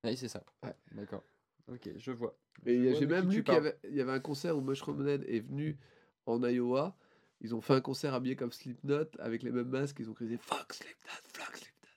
Oui, 0.05 0.17
c'est 0.17 0.29
ça. 0.29 0.43
Ouais. 0.63 0.75
D'accord. 0.93 1.23
Ok, 1.69 1.89
je 1.97 2.13
vois. 2.13 2.37
Et 2.67 2.95
j'ai 2.95 3.07
même 3.07 3.31
lu 3.31 3.43
qu'il 3.43 3.55
y 3.55 3.57
avait, 3.57 3.79
il 3.89 3.97
y 3.97 4.01
avait 4.01 4.13
un 4.13 4.21
concert 4.21 4.57
où 4.57 4.61
Mushroom 4.61 5.07
Head 5.07 5.25
est 5.29 5.41
venu 5.41 5.79
en 6.27 6.43
Iowa. 6.43 6.97
Ils 7.41 7.55
ont 7.55 7.61
fait 7.61 7.75
un 7.75 7.81
concert 7.81 8.15
habillé 8.15 8.37
comme 8.37 8.53
Slipknot 8.53 9.07
avec 9.19 9.43
les 9.43 9.51
mêmes 9.51 9.69
masques. 9.69 9.99
Ils 10.01 10.11
ont 10.11 10.15
crié 10.15 10.37
Fuck 10.37 10.75
Slipknot, 10.75 11.11
fuck 11.33 11.57
Slipknot. 11.57 11.89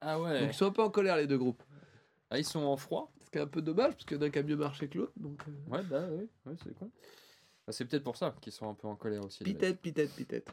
Ah 0.00 0.16
Donc 0.16 0.24
ouais. 0.26 0.46
ils 0.46 0.54
sont 0.54 0.66
un 0.66 0.72
peu 0.72 0.82
en 0.82 0.90
colère 0.90 1.16
les 1.16 1.26
deux 1.26 1.38
groupes. 1.38 1.62
Ah, 2.30 2.38
ils 2.38 2.44
sont 2.44 2.60
en 2.60 2.76
froid 2.76 3.12
Ce 3.24 3.30
qui 3.30 3.38
est 3.38 3.40
un 3.40 3.46
peu 3.46 3.62
dommage 3.62 3.92
parce 3.92 4.04
qu'il 4.04 4.16
y 4.16 4.20
en 4.20 4.22
a 4.22 4.30
qui 4.30 4.38
a 4.38 4.42
mieux 4.42 4.56
marché 4.56 4.88
que 4.88 4.98
l'autre. 4.98 5.12
Donc 5.16 5.42
euh, 5.48 5.70
Ouais, 5.70 5.82
bah 5.82 6.06
oui, 6.10 6.28
ouais, 6.46 6.54
c'est 6.62 6.74
con. 6.74 6.90
Bah, 7.66 7.72
c'est 7.72 7.84
peut-être 7.84 8.04
pour 8.04 8.16
ça 8.16 8.34
qu'ils 8.40 8.52
sont 8.52 8.68
un 8.68 8.74
peu 8.74 8.88
en 8.88 8.96
colère 8.96 9.24
aussi. 9.24 9.44
pitette, 9.44 9.80
pitette, 9.80 10.10
pitette. 10.14 10.48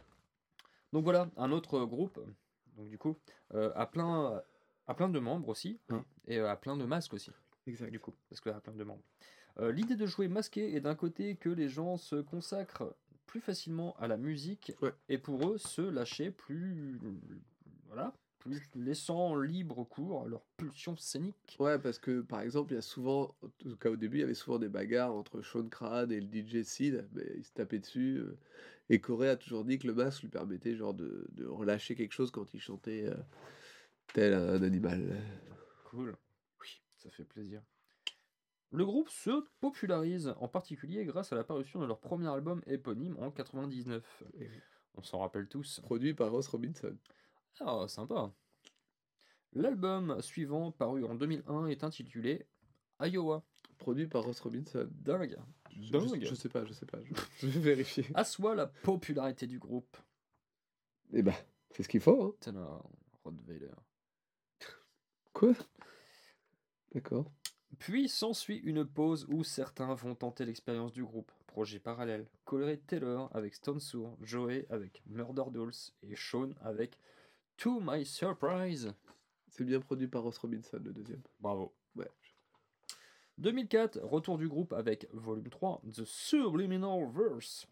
Donc 0.93 1.03
voilà, 1.03 1.29
un 1.37 1.51
autre 1.51 1.83
groupe, 1.85 2.19
donc 2.75 2.89
du 2.89 2.97
coup, 2.97 3.17
euh, 3.53 3.71
à, 3.75 3.85
plein, 3.85 4.41
à 4.87 4.93
plein 4.93 5.09
de 5.09 5.19
membres 5.19 5.49
aussi, 5.49 5.79
Oui. 5.89 5.99
et 6.27 6.39
euh, 6.39 6.49
à 6.49 6.55
plein 6.55 6.77
de 6.77 6.85
masques 6.85 7.13
aussi, 7.13 7.31
Exact. 7.67 7.91
du 7.91 7.99
coup, 7.99 8.13
parce 8.29 8.41
qu'il 8.41 8.51
y 8.51 8.55
a 8.55 8.59
plein 8.61 8.73
de 8.73 8.83
membres. 8.83 9.03
Euh, 9.59 9.71
L'idée 9.71 9.95
de 9.95 10.05
jouer 10.05 10.27
masqué 10.27 10.75
est 10.75 10.81
d'un 10.81 10.95
côté 10.95 11.35
que 11.35 11.49
les 11.49 11.67
gens 11.69 11.97
se 11.97 12.15
consacrent 12.17 12.95
plus 13.25 13.41
facilement 13.41 13.95
à 13.99 14.07
la 14.07 14.17
musique, 14.17 14.71
Ouais. 14.81 14.93
et 15.09 15.17
pour 15.17 15.49
eux, 15.49 15.57
se 15.57 15.81
lâcher 15.81 16.31
plus... 16.31 16.99
Voilà, 17.87 18.13
plus 18.39 18.61
laissant 18.75 19.35
libre 19.35 19.83
cours 19.85 20.23
à 20.23 20.27
leur 20.27 20.41
pulsion 20.57 20.95
scénique. 20.97 21.55
Ouais, 21.59 21.79
parce 21.79 21.97
que 21.99 22.21
par 22.21 22.41
exemple, 22.41 22.73
il 22.73 22.75
y 22.75 22.77
a 22.77 22.81
souvent, 22.81 23.33
en 23.41 23.47
tout 23.57 23.75
cas 23.77 23.89
au 23.89 23.95
début, 23.95 24.17
il 24.17 24.21
y 24.21 24.23
avait 24.23 24.33
souvent 24.33 24.59
des 24.59 24.67
bagarres 24.69 25.13
entre 25.15 25.41
Sean 25.41 25.67
Crad 25.69 26.11
et 26.11 26.19
le 26.21 26.27
DJ 26.27 26.63
Sid, 26.63 27.07
mais 27.13 27.25
ils 27.37 27.43
se 27.45 27.53
tapaient 27.53 27.79
dessus. 27.79 28.17
euh, 28.19 28.37
et 28.89 28.99
Corey 29.01 29.27
a 29.29 29.35
toujours 29.37 29.65
dit 29.65 29.79
que 29.79 29.87
le 29.87 29.93
masque 29.93 30.21
lui 30.21 30.29
permettait 30.29 30.75
genre 30.75 30.93
de, 30.93 31.27
de 31.31 31.45
relâcher 31.45 31.95
quelque 31.95 32.13
chose 32.13 32.29
quand 32.31 32.53
il 32.53 32.59
chantait 32.61 33.05
euh, 33.07 33.15
tel 34.13 34.33
un 34.33 34.61
animal. 34.63 35.21
Cool. 35.85 36.15
Oui, 36.61 36.81
ça 36.97 37.09
fait 37.09 37.25
plaisir. 37.25 37.61
Le 38.71 38.85
groupe 38.85 39.09
se 39.09 39.45
popularise, 39.59 40.33
en 40.39 40.47
particulier 40.47 41.05
grâce 41.05 41.31
à 41.31 41.35
la 41.35 41.43
parution 41.43 41.79
de 41.79 41.85
leur 41.85 41.99
premier 41.99 42.27
album 42.27 42.61
éponyme 42.67 43.17
en 43.19 43.31
99. 43.31 44.23
Et 44.39 44.47
oui. 44.49 44.59
On 44.95 45.03
s'en 45.03 45.19
rappelle 45.19 45.47
tous. 45.47 45.79
Produit 45.81 46.13
par 46.13 46.31
Ross 46.31 46.47
Robinson. 46.47 46.97
Ah, 47.59 47.85
sympa. 47.87 48.33
L'album 49.53 50.21
suivant, 50.21 50.71
paru 50.71 51.05
en 51.05 51.15
2001, 51.15 51.67
est 51.67 51.83
intitulé 51.83 52.47
Iowa. 52.99 53.43
Produit 53.77 54.07
par 54.07 54.23
Ross 54.23 54.39
Robinson. 54.39 54.87
Dingue. 54.91 55.37
Je, 55.79 55.91
Dingue. 55.91 56.25
je 56.25 56.35
sais 56.35 56.49
pas, 56.49 56.65
je 56.65 56.73
sais 56.73 56.87
pas. 56.87 56.97
Je, 57.03 57.13
je 57.39 57.47
vais 57.47 57.59
vérifier. 57.59 58.05
Assoit 58.15 58.55
la 58.55 58.65
popularité 58.65 59.45
du 59.45 59.59
groupe. 59.59 59.95
Et 61.13 61.21
bah, 61.21 61.35
c'est 61.71 61.83
ce 61.83 61.87
qu'il 61.89 62.01
faut. 62.01 62.35
Hein. 62.51 62.81
Rottweiler. 63.23 63.71
Quoi? 65.37 65.53
D'accord. 66.95 67.31
Puis 67.77 68.09
s'ensuit 68.09 68.57
une 68.57 68.83
pause 68.83 69.27
où 69.29 69.43
certains 69.43 69.93
vont 69.93 70.15
tenter 70.15 70.45
l'expérience 70.45 70.91
du 70.93 71.03
groupe. 71.03 71.31
Projet 71.45 71.77
parallèle. 71.77 72.25
Coloré 72.43 72.79
Taylor 72.79 73.29
avec 73.35 73.53
Stone 73.53 73.79
Sour, 73.79 74.17
Joey 74.19 74.65
avec 74.71 75.03
Murder 75.05 75.43
Dolls 75.51 75.91
et 76.01 76.15
Sean 76.15 76.55
avec 76.61 76.97
To 77.57 77.79
My 77.79 78.03
Surprise. 78.03 78.91
C'est 79.49 79.63
bien 79.63 79.79
produit 79.79 80.07
par 80.07 80.23
Ross 80.23 80.39
Robinson, 80.39 80.79
le 80.83 80.91
deuxième. 80.91 81.21
Bravo. 81.39 81.71
Ouais. 81.95 82.09
2004, 83.37 83.99
retour 83.99 84.39
du 84.39 84.47
groupe 84.47 84.73
avec 84.73 85.07
Volume 85.13 85.49
3, 85.49 85.83
The 85.93 86.03
Subliminal 86.03 87.11
Verse. 87.13 87.67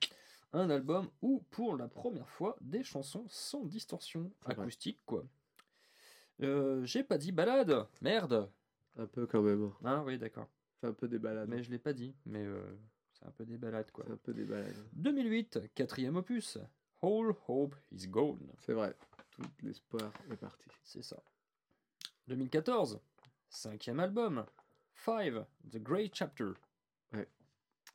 Un 0.53 0.69
album 0.69 1.09
où, 1.23 1.43
pour 1.49 1.77
la 1.77 1.87
première 1.87 2.29
fois, 2.29 2.57
des 2.61 2.83
chansons 2.83 3.25
sans 3.27 3.65
distorsion 3.65 4.31
acoustique, 4.45 4.99
quoi. 5.07 5.25
Euh, 6.41 6.83
J'ai 6.85 7.03
pas 7.03 7.17
dit 7.17 7.31
balade, 7.31 7.87
merde. 8.01 8.51
Un 8.97 9.07
peu 9.07 9.25
quand 9.25 9.41
même. 9.41 9.63
hein. 9.63 9.73
Ah 9.83 10.03
oui, 10.03 10.17
d'accord. 10.17 10.47
C'est 10.79 10.87
un 10.87 10.93
peu 10.93 11.07
des 11.07 11.19
balades. 11.19 11.49
Mais 11.49 11.63
je 11.63 11.71
l'ai 11.71 11.79
pas 11.79 11.93
dit, 11.93 12.15
mais 12.25 12.43
euh, 12.45 12.61
c'est 13.13 13.25
un 13.25 13.31
peu 13.31 13.45
des 13.45 13.57
balades, 13.57 13.91
quoi. 13.91 14.03
C'est 14.07 14.13
un 14.13 14.17
peu 14.17 14.33
des 14.33 14.43
balades. 14.45 14.75
2008, 14.93 15.73
quatrième 15.73 16.15
opus, 16.17 16.57
All 17.01 17.33
Hope 17.47 17.75
is 17.91 18.07
Gone. 18.07 18.51
C'est 18.59 18.73
vrai. 18.73 18.95
Tout 19.31 19.43
l'espoir 19.63 20.11
est 20.31 20.37
parti. 20.37 20.65
C'est 20.83 21.03
ça. 21.03 21.21
2014, 22.27 22.99
cinquième 23.49 23.99
album, 23.99 24.45
Five, 24.93 25.45
The 25.71 25.77
Great 25.77 26.13
Chapter. 26.15 26.51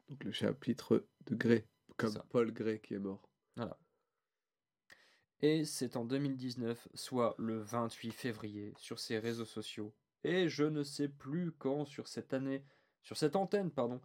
Donc 0.09 0.25
le 0.25 0.33
chapitre 0.33 1.07
de 1.27 1.35
Grey, 1.37 1.65
comme. 1.97 2.21
Paul 2.31 2.51
Grey 2.53 2.81
qui 2.81 2.95
est 2.95 2.99
mort. 2.99 3.23
Et 5.43 5.65
c'est 5.65 5.97
en 5.97 6.05
2019, 6.05 6.89
soit 6.95 7.35
le 7.39 7.59
28 7.59 8.13
février, 8.13 8.75
sur 8.77 8.99
ses 8.99 9.19
réseaux 9.19 9.47
sociaux, 9.47 9.95
et 10.23 10.49
je 10.49 10.65
ne 10.65 10.83
sais 10.83 11.09
plus 11.09 11.53
quand 11.53 11.87
sur 11.87 12.09
cette 12.09 12.35
année, 12.35 12.63
sur 13.03 13.17
cette 13.17 13.37
antenne, 13.37 13.71
pardon, 13.71 14.01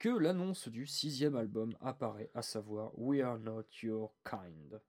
que 0.00 0.08
l'annonce 0.08 0.68
du 0.68 0.86
sixième 0.86 1.36
album 1.36 1.76
apparaît, 1.80 2.30
à 2.34 2.42
savoir 2.42 2.90
We 2.98 3.22
Are 3.22 3.38
Not 3.38 3.66
Your 3.82 4.12
Kind, 4.28 4.80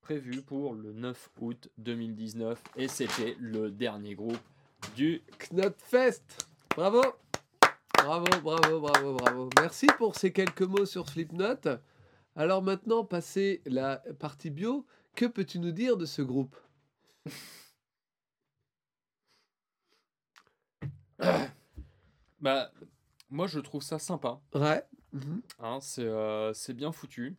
prévu 0.00 0.40
pour 0.40 0.74
le 0.74 0.92
9 0.92 1.30
août 1.40 1.70
2019, 1.76 2.62
et 2.76 2.88
c'était 2.88 3.36
le 3.38 3.70
dernier 3.70 4.14
groupe 4.14 4.38
du 4.94 5.22
Knotfest. 5.38 6.48
Bravo. 6.74 7.02
Bravo, 7.98 8.26
bravo, 8.42 8.80
bravo, 8.80 9.14
bravo. 9.14 9.50
Merci 9.60 9.86
pour 9.98 10.16
ces 10.16 10.32
quelques 10.32 10.62
mots 10.62 10.86
sur 10.86 11.08
Slipknot. 11.08 11.78
Alors 12.36 12.62
maintenant, 12.62 13.04
passer 13.04 13.62
la 13.66 13.96
partie 14.18 14.50
bio. 14.50 14.86
Que 15.16 15.24
peux-tu 15.24 15.58
nous 15.58 15.72
dire 15.72 15.96
de 15.96 16.06
ce 16.06 16.22
groupe? 16.22 16.56
Bah, 22.38 22.70
moi 23.30 23.46
je 23.46 23.58
trouve 23.58 23.82
ça 23.82 23.98
sympa. 23.98 24.38
Ouais. 24.54 24.84
Mhm. 25.12 25.40
Hein, 25.58 25.78
c'est 25.80 26.04
euh, 26.04 26.52
c'est 26.52 26.74
bien 26.74 26.92
foutu. 26.92 27.34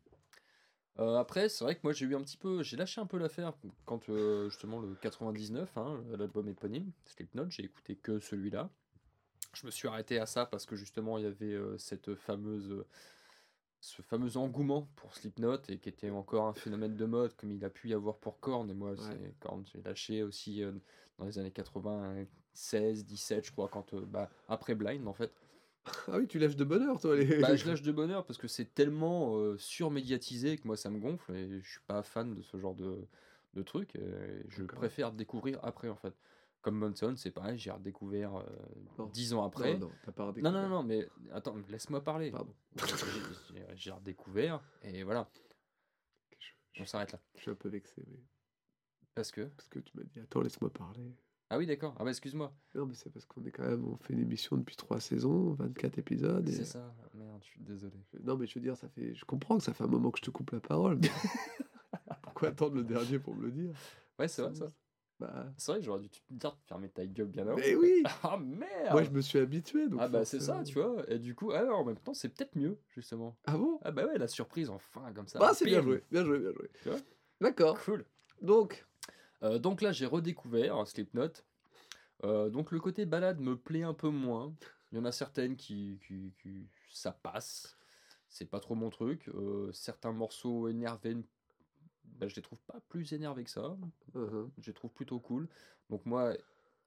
Euh, 1.00 1.18
après, 1.18 1.48
c'est 1.50 1.64
vrai 1.64 1.76
que 1.76 1.82
moi 1.84 1.94
j'ai 1.94 2.06
eu 2.08 2.16
un 2.16 2.22
petit 2.24 2.38
peu, 2.38 2.64
j'ai 2.64 2.76
lâché 2.76 3.00
un 3.00 3.06
peu 3.06 3.18
l'affaire 3.20 3.54
quand 3.86 4.10
euh, 4.10 4.50
justement 4.50 4.80
le 4.80 4.96
99, 4.96 5.78
hein, 5.78 6.04
l'album 6.18 6.48
éponyme, 6.50 6.92
Slipknot, 7.06 7.50
j'ai 7.50 7.66
écouté 7.66 7.96
que 7.96 8.20
celui-là. 8.20 8.70
Je 9.54 9.66
me 9.68 9.72
suis 9.72 9.88
arrêté 9.88 10.20
à 10.20 10.26
ça 10.26 10.48
parce 10.48 10.66
que 10.66 10.76
justement 10.76 11.20
il 11.20 11.26
y 11.26 11.28
avait 11.28 11.54
euh, 11.54 11.78
cette 11.78 12.16
fameuse, 12.16 12.84
ce 13.80 14.02
fameux 14.02 14.38
engouement 14.38 14.88
pour 14.96 15.14
Slipknot 15.14 15.62
et 15.70 15.78
qui 15.78 15.90
était 15.90 16.10
encore 16.10 16.48
un 16.48 16.54
phénomène 16.54 16.96
de 16.96 17.06
mode 17.06 17.36
comme 17.36 17.52
il 17.52 17.64
a 17.64 17.70
pu 17.70 17.90
y 17.90 17.94
avoir 17.94 18.18
pour 18.18 18.40
Korn. 18.40 18.70
Et 18.70 18.74
moi, 18.74 18.96
c'est 18.98 19.40
Korn, 19.40 19.64
j'ai 19.72 19.82
lâché 19.82 20.24
aussi 20.24 20.64
euh, 20.64 20.72
dans 21.18 21.26
les 21.26 21.40
années 21.40 21.52
96, 21.52 23.06
17, 23.06 23.46
je 23.46 23.52
crois, 23.52 23.68
quand 23.68 23.94
euh, 23.94 24.06
bah, 24.06 24.30
après 24.48 24.76
Blind 24.76 25.08
en 25.08 25.14
fait. 25.14 25.32
Ah 26.10 26.18
oui, 26.18 26.28
tu 26.28 26.38
lâches 26.38 26.58
de 26.58 26.66
bonheur, 26.66 27.00
toi. 27.00 27.16
Les... 27.16 27.40
Bah, 27.40 27.56
je 27.56 27.66
lâche 27.66 27.82
de 27.82 27.94
bonheur 27.94 28.26
parce 28.26 28.38
que 28.38 28.50
c'est 28.50 28.74
tellement 28.74 29.38
euh, 29.38 29.58
surmédiatisé 29.58 30.58
que 30.58 30.68
moi 30.68 30.76
ça 30.76 30.90
me 30.90 31.00
gonfle 31.00 31.34
et 31.34 31.62
je 31.62 31.70
suis 31.70 31.80
pas 31.88 32.04
fan 32.04 32.34
de 32.34 32.42
ce 32.42 32.58
genre 32.58 32.76
de, 32.76 33.08
de 33.54 33.64
truc. 33.64 33.96
et 33.96 34.44
je 34.50 34.64
préfère 34.64 35.14
découvrir 35.14 35.60
après 35.64 35.88
en 35.88 35.96
fait. 35.96 36.14
Comme 36.62 36.80
Monson, 36.80 37.14
c'est 37.16 37.32
pareil, 37.32 37.58
j'ai 37.58 37.72
redécouvert 37.72 38.36
euh, 38.36 39.06
dix 39.14 39.34
ans 39.34 39.44
après. 39.46 39.74
Non, 39.78 39.88
non, 39.88 39.92
t'as 40.04 40.12
pas 40.12 40.24
Non, 40.24 40.28
non, 40.28 40.34
redécouvert. 40.34 40.62
non, 40.64 40.70
non, 40.70 40.84
mais 40.84 41.08
attends, 41.32 41.56
laisse-moi 41.70 42.04
parler. 42.04 42.32
Pardon. 42.32 42.54
J'ai- 42.78 43.56
j'ai- 43.56 43.66
J'ai 43.76 43.92
redécouvert 43.92 44.62
et 44.82 45.04
voilà, 45.04 45.30
Je, 46.40 46.48
je- 46.74 46.82
on 46.82 46.86
s'arrête 46.86 47.12
là. 47.14 47.20
je 47.36 47.42
suis 47.42 47.52
un 47.52 47.56
peu 47.56 47.70
vexé, 47.70 48.04
mais... 48.08 48.20
Parce 49.16 49.32
que? 49.32 49.42
parce 49.46 49.68
que 49.70 49.80
tu 49.80 49.98
m'as 49.98 50.04
dit, 50.04 50.20
attends, 50.20 50.42
laisse-moi 50.42 50.72
parler. 50.72 51.16
Ah 51.50 51.58
oui, 51.58 51.66
d'accord. 51.66 51.96
Ah 51.98 52.04
bah 52.04 52.10
excuse-moi. 52.10 52.54
Non, 52.76 52.86
mais 52.86 52.94
c'est 52.94 53.10
parce 53.10 53.26
qu'on 53.26 53.44
est 53.46 53.52
quand 53.52 53.64
même, 53.66 53.86
on 53.86 53.96
fait 53.96 54.12
une 54.14 54.20
émission 54.20 54.58
depuis 54.58 54.76
trois 54.76 55.00
saisons, 55.00 55.54
24 55.54 55.98
épisodes. 55.98 56.48
Et... 56.50 56.52
C'est 56.52 56.66
ça. 56.66 56.94
Merde, 57.14 57.40
je 57.42 57.48
suis 57.48 57.62
désolé. 57.62 57.98
Non, 58.24 58.36
mais 58.36 58.46
je 58.48 58.56
veux 58.56 58.62
dire, 58.62 58.76
ça 58.76 58.90
fait, 58.90 59.16
je 59.16 59.24
comprends 59.26 59.58
que 59.58 59.64
ça 59.64 59.74
fait 59.74 59.86
un 59.86 59.88
moment 59.88 60.12
que 60.12 60.20
je 60.20 60.24
te 60.26 60.30
coupe 60.32 60.52
la 60.52 60.60
parole. 60.60 61.00
mais 61.02 61.08
Pourquoi 62.22 62.50
attendre 62.50 62.76
le 62.76 62.84
dernier 62.84 63.18
pour 63.20 63.34
me 63.36 63.44
le 63.44 63.52
dire? 63.52 63.72
Ouais, 64.20 64.28
c'est 64.28 64.42
vrai 64.42 64.54
ça. 64.56 64.72
Bah, 65.20 65.52
C'est 65.58 65.72
vrai 65.72 65.80
que 65.80 65.86
j'aurais 65.86 66.00
dû 66.02 66.10
te 66.10 66.20
dire 66.32 66.52
de 66.52 66.62
fermer 66.68 66.90
ta 66.90 67.06
gueule 67.06 67.28
bien 67.28 67.48
avant. 67.48 67.58
mais 67.58 67.76
oui. 67.76 68.04
Ah 68.24 68.38
merde 68.38 68.92
Moi, 68.92 69.04
je 69.04 69.10
me 69.10 69.22
suis 69.22 69.40
habitué. 69.40 69.88
Donc 69.90 70.00
Ah 70.02 70.08
bah 70.08 70.26
c'est 70.26 70.40
ça, 70.40 70.64
tu 70.64 70.80
vois. 70.80 71.04
Et 71.10 71.18
du 71.20 71.34
coup, 71.36 71.52
ah, 71.54 71.66
en 71.74 71.84
même 71.84 71.98
temps, 71.98 72.14
c'est 72.14 72.30
peut-être 72.30 72.56
mieux, 72.56 72.80
justement. 72.90 73.36
Ah 73.46 73.58
bon? 73.58 73.80
Ah 73.84 73.92
bah 73.92 74.06
ouais, 74.06 74.18
la 74.18 74.28
surprise, 74.28 74.70
enfin, 74.70 75.12
comme 75.14 75.28
ça. 75.28 75.40
Bah, 75.40 75.54
c'est 75.54 75.66
bien 75.66 75.82
joué, 75.82 76.04
bien 76.12 76.24
joué, 76.24 76.40
bien 76.40 76.52
joué. 76.52 76.70
Tu 76.84 76.90
vois? 76.90 77.00
D'accord. 77.42 77.80
Cool. 77.84 78.06
Donc, 78.42 78.86
Euh, 79.44 79.60
donc 79.60 79.82
là, 79.84 79.92
j'ai 79.92 80.08
redécouvert 80.08 80.88
Slipknot. 80.88 81.30
Euh, 82.24 82.50
donc 82.50 82.72
le 82.72 82.80
côté 82.80 83.06
balade 83.06 83.40
me 83.40 83.56
plaît 83.56 83.84
un 83.84 83.94
peu 83.94 84.10
moins. 84.10 84.56
Il 84.92 84.98
y 84.98 85.02
en 85.02 85.06
a 85.06 85.12
certaines 85.12 85.56
qui, 85.56 86.00
qui, 86.08 86.34
qui- 86.42 86.68
ça 86.92 87.12
passe. 87.12 87.78
C'est 88.30 88.46
pas 88.50 88.60
trop 88.60 88.74
mon 88.76 88.90
truc. 88.90 89.30
Euh, 89.30 89.72
certains 89.74 90.12
morceaux 90.12 90.68
énervés, 90.70 91.16
bah, 92.20 92.28
je 92.28 92.36
les 92.36 92.42
trouve 92.42 92.62
pas 92.62 92.80
plus 92.90 93.14
énervés 93.14 93.44
que 93.44 93.50
ça. 93.50 93.78
uh-huh. 94.16 94.50
Je 94.60 94.68
les 94.68 94.74
trouve 94.74 94.92
plutôt 94.92 95.20
cool. 95.20 95.48
Donc 95.90 96.06
moi, 96.06 96.34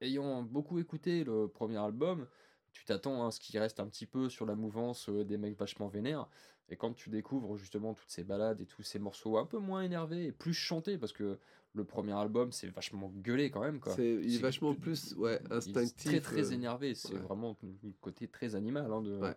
ayant 0.01 0.43
beaucoup 0.43 0.79
écouté 0.79 1.23
le 1.23 1.47
premier 1.47 1.77
album, 1.77 2.27
tu 2.71 2.85
t'attends 2.85 3.27
à 3.27 3.31
ce 3.31 3.39
qu'il 3.39 3.59
reste 3.59 3.79
un 3.79 3.87
petit 3.87 4.05
peu 4.05 4.29
sur 4.29 4.45
la 4.45 4.55
mouvance 4.55 5.09
euh, 5.09 5.25
des 5.25 5.37
mecs 5.37 5.57
vachement 5.57 5.87
vénères. 5.87 6.27
Et 6.69 6.77
quand 6.77 6.93
tu 6.93 7.09
découvres 7.09 7.57
justement 7.57 7.93
toutes 7.93 8.09
ces 8.09 8.23
balades 8.23 8.61
et 8.61 8.65
tous 8.65 8.81
ces 8.83 8.97
morceaux 8.97 9.37
un 9.37 9.45
peu 9.45 9.57
moins 9.57 9.81
énervés 9.81 10.27
et 10.27 10.31
plus 10.31 10.53
chantés, 10.53 10.97
parce 10.97 11.11
que 11.11 11.37
le 11.73 11.83
premier 11.83 12.13
album 12.13 12.51
c'est 12.53 12.67
vachement 12.67 13.11
gueulé 13.17 13.51
quand 13.51 13.61
même 13.61 13.79
quoi. 13.81 13.93
c'est, 13.93 14.13
il 14.23 14.35
est 14.35 14.39
vachement 14.39 14.73
plus 14.73 15.13
ouais, 15.15 15.39
Il 15.45 15.51
est 15.51 15.55
instinctif. 15.55 16.09
Très 16.11 16.21
très 16.21 16.51
euh, 16.51 16.55
énervé, 16.55 16.95
c'est 16.95 17.13
ouais. 17.13 17.19
vraiment 17.19 17.57
le 17.61 17.91
côté 17.99 18.27
très 18.29 18.55
animal 18.55 18.89
hein, 18.91 19.01
de, 19.01 19.17
Ouais. 19.17 19.35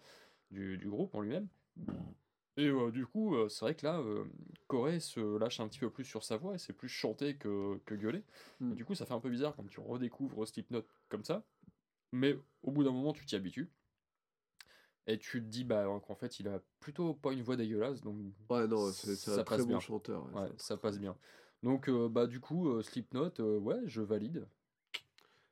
du, 0.53 0.79
du 0.79 0.89
groupe 0.89 1.13
en 1.17 1.21
lui-même. 1.23 1.49
Et 2.57 2.69
euh, 2.69 2.91
du 2.93 3.05
coup, 3.07 3.35
euh, 3.35 3.49
c'est 3.49 3.65
vrai 3.65 3.75
que 3.75 3.85
là, 3.85 3.99
euh, 3.99 4.25
Corée 4.69 5.01
se 5.01 5.39
lâche 5.39 5.59
un 5.61 5.69
petit 5.69 5.81
peu 5.81 5.91
plus 5.91 6.05
sur 6.05 6.23
sa 6.23 6.37
voix 6.37 6.55
et 6.55 6.59
c'est 6.59 6.73
plus 6.73 6.89
chanté 6.89 7.37
que, 7.37 7.79
que 7.85 7.95
gueulé. 7.95 8.23
Mm. 8.61 8.73
Et 8.73 8.75
du 8.77 8.85
coup, 8.85 8.95
ça 8.95 9.07
fait 9.07 9.15
un 9.15 9.21
peu 9.21 9.31
bizarre 9.31 9.57
quand 9.57 9.67
tu 9.67 9.81
redécouvres 9.81 10.47
Slipknot 10.47 10.85
comme 11.09 11.25
ça. 11.25 11.45
Mais 12.13 12.39
au 12.63 12.71
bout 12.71 12.85
d'un 12.85 12.93
moment, 12.93 13.13
tu 13.13 13.27
t'y 13.27 13.35
habitues. 13.35 13.71
Et 15.07 15.19
tu 15.19 15.43
te 15.43 15.47
dis 15.49 15.65
bah, 15.65 15.85
qu'en 16.07 16.15
fait, 16.15 16.39
il 16.41 16.49
a 16.49 16.63
plutôt 16.81 17.13
pas 17.13 17.33
une 17.33 17.43
voix 17.43 17.57
dégueulasse, 17.57 18.01
donc 18.01 18.17
Ouais, 18.49 18.67
non, 18.67 18.91
c'est, 18.93 19.17
c'est 19.17 19.33
ça 19.33 19.41
un 19.41 19.45
très 19.45 19.57
passe 19.57 19.67
bon 19.67 19.71
bien. 19.71 19.81
chanteur. 19.81 20.25
ouais, 20.33 20.43
ouais, 20.43 20.49
ça. 20.57 20.77
passe 20.77 20.99
bien. 20.99 21.17
Donc, 21.63 21.91
bah, 21.91 22.27
du 22.27 22.41
coup, 22.41 22.81
Slipknot, 22.83 23.33
ouais, 23.41 23.81
je 23.87 24.01
valide. 24.01 24.47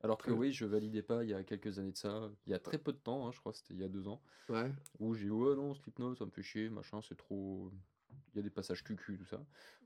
Alors 0.02 0.18
que 0.18 0.30
oui, 0.32 0.52
je 0.52 0.64
validais 0.64 1.02
pas 1.02 1.22
il 1.22 1.30
y 1.30 1.34
a 1.34 1.44
quelques 1.44 1.78
années 1.78 1.92
de 1.92 1.96
ça, 1.96 2.28
il 2.46 2.50
y 2.50 2.54
a 2.54 2.58
très 2.58 2.78
peu 2.78 2.92
de 2.92 2.98
temps, 2.98 3.26
hein, 3.26 3.30
je 3.32 3.38
crois 3.38 3.52
que 3.52 3.58
c'était 3.58 3.74
il 3.74 3.80
y 3.80 3.84
a 3.84 3.88
deux 3.88 4.08
ans, 4.08 4.20
Ouais. 4.48 4.70
où 4.98 5.14
j'ai 5.14 5.24
dit 5.26 5.30
ouais 5.30 5.54
non, 5.54 5.74
Slipknot, 5.74 6.14
ça 6.16 6.24
me 6.24 6.30
fait 6.30 6.42
chier, 6.42 6.68
machin, 6.70 7.00
c'est 7.02 7.16
trop... 7.16 7.70
Il 8.34 8.36
y 8.36 8.40
a 8.40 8.42
des 8.42 8.50
passages 8.50 8.82
cucu, 8.82 9.16
tout 9.18 9.24
ça. 9.26 9.40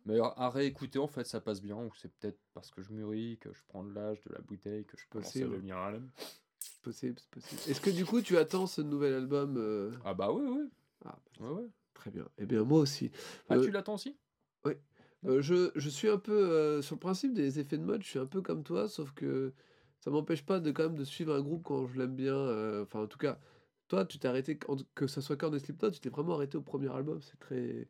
Mais 0.05 0.18
à, 0.20 0.26
à 0.36 0.51
réécouter, 0.51 0.98
en 1.01 1.06
fait, 1.09 1.24
ça 1.24 1.40
passe 1.40 1.60
bien, 1.60 1.76
ou 1.76 1.90
c'est 1.97 2.09
peut-être 2.16 2.38
parce 2.55 2.70
que 2.70 2.80
je 2.80 2.93
mûris, 2.93 3.38
que 3.40 3.52
je 3.52 3.60
prends 3.68 3.82
de 3.84 3.93
l'âge 3.93 4.20
de 4.22 4.32
la 4.32 4.40
bouteille, 4.40 4.84
que 4.84 4.97
je 4.97 5.05
commence 5.09 5.26
à 5.28 5.30
Possible. 5.32 5.51
devenir 5.51 5.76
un 5.78 5.94
homme. 5.94 6.10
C'est 6.59 6.80
possible, 6.82 7.18
c'est 7.20 7.30
possible. 7.30 7.60
Est-ce 7.70 7.80
que 7.80 7.90
du 7.90 8.05
coup, 8.05 8.22
tu 8.22 8.36
attends 8.36 8.66
ce 8.66 8.80
nouvel 8.82 9.14
album 9.14 9.56
euh, 9.59 9.93
Ah 10.05 10.14
bah 10.14 10.32
oui, 10.32 10.44
oui, 10.48 10.68
Ah, 11.05 11.18
ouais, 11.40 11.48
ouais. 11.51 11.68
très 11.94 12.10
bien. 12.10 12.28
Eh 12.38 12.47
bien, 12.47 12.62
moi 12.64 12.80
aussi. 12.80 13.10
Ah, 13.48 13.56
Euh, 13.56 13.64
tu 13.64 13.70
l'attends 13.70 13.94
aussi? 13.94 14.16
Euh, 15.24 15.40
je, 15.43 15.70
je 15.74 15.88
suis 15.88 16.09
un 16.09 16.18
peu 16.18 16.80
sur 16.82 16.94
le 16.97 17.01
principe 17.01 17.32
des 17.34 17.59
effets 17.59 17.78
de 17.78 17.82
mode, 17.84 18.02
je 18.02 18.09
suis 18.09 18.18
un 18.18 18.26
peu 18.26 18.43
comme 18.43 18.62
toi, 18.62 18.88
sauf 18.88 19.12
que 19.12 19.52
ça 20.06 20.12
m'empêche 20.12 20.44
pas 20.46 20.60
de 20.60 20.70
quand 20.70 20.84
même 20.84 20.94
de 20.94 21.02
suivre 21.02 21.34
un 21.34 21.40
groupe 21.42 21.64
quand 21.64 21.88
je 21.88 21.98
l'aime 21.98 22.14
bien. 22.14 22.36
euh, 22.36 22.84
Enfin, 22.84 23.00
en 23.02 23.06
tout 23.08 23.18
cas, 23.18 23.40
toi, 23.88 24.04
tu 24.04 24.20
t'es 24.20 24.28
arrêté 24.28 24.56
quand- 24.56 24.86
que 24.94 25.08
ce 25.08 25.20
soit 25.20 25.36
Korn 25.36 25.52
et 25.52 25.58
Slipknot, 25.58 25.90
tu 25.90 25.98
t'es 25.98 26.10
vraiment 26.10 26.34
arrêté 26.34 26.56
au 26.56 26.62
premier 26.62 26.88
album. 26.94 27.20
C'est 27.20 27.40
très 27.40 27.88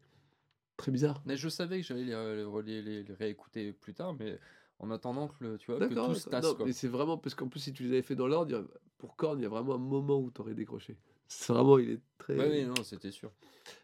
très 0.79 0.91
bizarre. 0.91 1.21
Mais 1.27 1.37
je 1.37 1.51
savais 1.51 1.83
que 1.83 1.87
j'allais 1.87 2.05
les, 2.05 2.83
les, 2.83 3.03
les- 3.03 3.13
réécouter 3.13 3.75
plus 3.75 3.93
tard, 3.93 4.15
mais 4.19 4.39
en 4.79 4.91
attendant 4.91 5.29
que, 5.29 5.45
le, 5.45 5.59
tu 5.59 5.71
vois, 5.71 5.79
que 5.87 5.93
tout 5.93 6.15
se 6.15 6.31
tasse, 6.31 6.43
Non, 6.45 6.57
mais 6.65 6.73
c'est 6.73 6.89
vraiment 6.89 7.19
parce 7.19 7.35
qu'en 7.35 7.49
plus, 7.49 7.61
si 7.61 7.75
tu 7.75 7.83
les 7.83 7.91
avais 7.91 8.03
fait 8.03 8.17
dans 8.17 8.29
l'ordre, 8.29 8.67
pour 8.97 9.15
Korn, 9.17 9.39
il 9.39 9.43
y 9.43 9.47
a 9.47 9.51
vraiment 9.51 9.75
un 9.75 9.79
moment 9.79 10.19
où 10.19 10.31
tu 10.31 10.41
aurais 10.41 10.55
décroché. 10.55 10.97
C'est 11.29 11.53
vraiment, 11.53 11.77
il 11.79 11.91
est 11.91 12.01
très. 12.17 12.35
Ouais, 12.39 12.49
oui, 12.51 12.65
non, 12.65 12.83
c'était 12.83 13.11
sûr. 13.11 13.31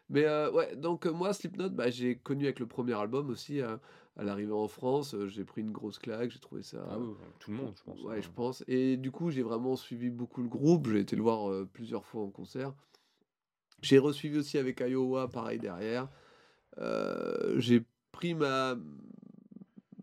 Mais 0.09 0.25
euh, 0.25 0.51
ouais, 0.51 0.75
donc 0.75 1.05
euh, 1.05 1.11
moi, 1.11 1.33
Slipknot, 1.33 1.69
bah, 1.69 1.91
j'ai 1.91 2.17
connu 2.17 2.45
avec 2.45 2.59
le 2.59 2.65
premier 2.67 2.93
album 2.93 3.29
aussi. 3.29 3.61
à- 3.61 3.79
à 4.15 4.23
l'arrivée 4.23 4.53
en 4.53 4.67
France, 4.67 5.15
euh, 5.15 5.27
j'ai 5.27 5.43
pris 5.43 5.61
une 5.61 5.71
grosse 5.71 5.97
claque, 5.97 6.31
j'ai 6.31 6.39
trouvé 6.39 6.61
ça. 6.61 6.85
Ah 6.89 6.99
oui, 6.99 7.13
tout 7.39 7.51
le 7.51 7.57
monde, 7.57 7.73
je 7.75 7.83
pense. 7.83 8.01
Ouais, 8.03 8.17
hein. 8.17 8.21
je 8.21 8.29
pense. 8.29 8.63
Et 8.67 8.97
du 8.97 9.11
coup, 9.11 9.31
j'ai 9.31 9.41
vraiment 9.41 9.75
suivi 9.75 10.09
beaucoup 10.09 10.43
le 10.43 10.49
groupe. 10.49 10.87
J'ai 10.89 10.99
été 10.99 11.15
le 11.15 11.23
voir 11.23 11.49
euh, 11.49 11.67
plusieurs 11.71 12.05
fois 12.05 12.21
en 12.21 12.29
concert. 12.29 12.73
J'ai 13.81 13.97
resuivi 13.97 14.37
aussi 14.37 14.57
avec 14.57 14.79
Iowa, 14.79 15.27
pareil 15.27 15.59
derrière. 15.59 16.09
Euh, 16.77 17.59
j'ai 17.59 17.83
pris 18.11 18.33
ma, 18.33 18.75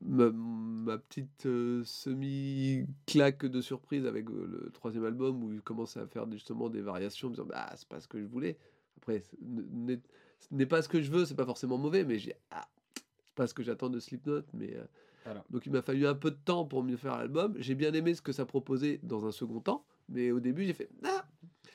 ma, 0.02 0.30
ma 0.30 0.98
petite 0.98 1.46
euh, 1.46 1.82
semi-claque 1.84 3.46
de 3.46 3.60
surprise 3.60 4.06
avec 4.06 4.28
le 4.28 4.70
troisième 4.74 5.04
album 5.04 5.42
où 5.42 5.52
il 5.52 5.62
commençait 5.62 6.00
à 6.00 6.06
faire 6.06 6.30
justement 6.30 6.68
des 6.68 6.82
variations, 6.82 7.28
en 7.28 7.30
me 7.30 7.36
disant 7.36 7.46
bah 7.46 7.70
c'est 7.76 7.88
pas 7.88 8.00
ce 8.00 8.08
que 8.08 8.20
je 8.20 8.26
voulais. 8.26 8.58
Après, 8.98 9.22
ce 9.30 9.34
n'est 10.50 10.66
pas 10.66 10.82
ce 10.82 10.88
que 10.88 11.00
je 11.00 11.10
veux, 11.10 11.24
c'est 11.24 11.34
pas 11.34 11.46
forcément 11.46 11.78
mauvais, 11.78 12.04
mais 12.04 12.18
j'ai 12.18 12.34
ah, 12.50 12.68
pas 13.40 13.46
ce 13.46 13.54
que 13.54 13.62
j'attends 13.62 13.88
de 13.88 13.98
Slipknot, 14.00 14.42
mais 14.52 14.76
euh, 14.76 14.84
Voilà. 15.24 15.42
donc 15.48 15.64
il 15.64 15.72
m'a 15.72 15.80
fallu 15.80 16.06
un 16.06 16.14
peu 16.14 16.30
de 16.30 16.36
temps 16.44 16.66
pour 16.66 16.84
mieux 16.84 16.98
faire 16.98 17.16
l'album. 17.16 17.54
J'ai 17.58 17.74
bien 17.74 17.94
aimé 17.94 18.14
ce 18.14 18.20
que 18.20 18.32
ça 18.32 18.44
proposait 18.44 19.00
dans 19.02 19.24
un 19.24 19.32
second 19.32 19.60
temps, 19.60 19.86
mais 20.10 20.30
au 20.30 20.40
début 20.40 20.66
j'ai 20.66 20.74
fait 20.74 20.90
ah 21.04 21.24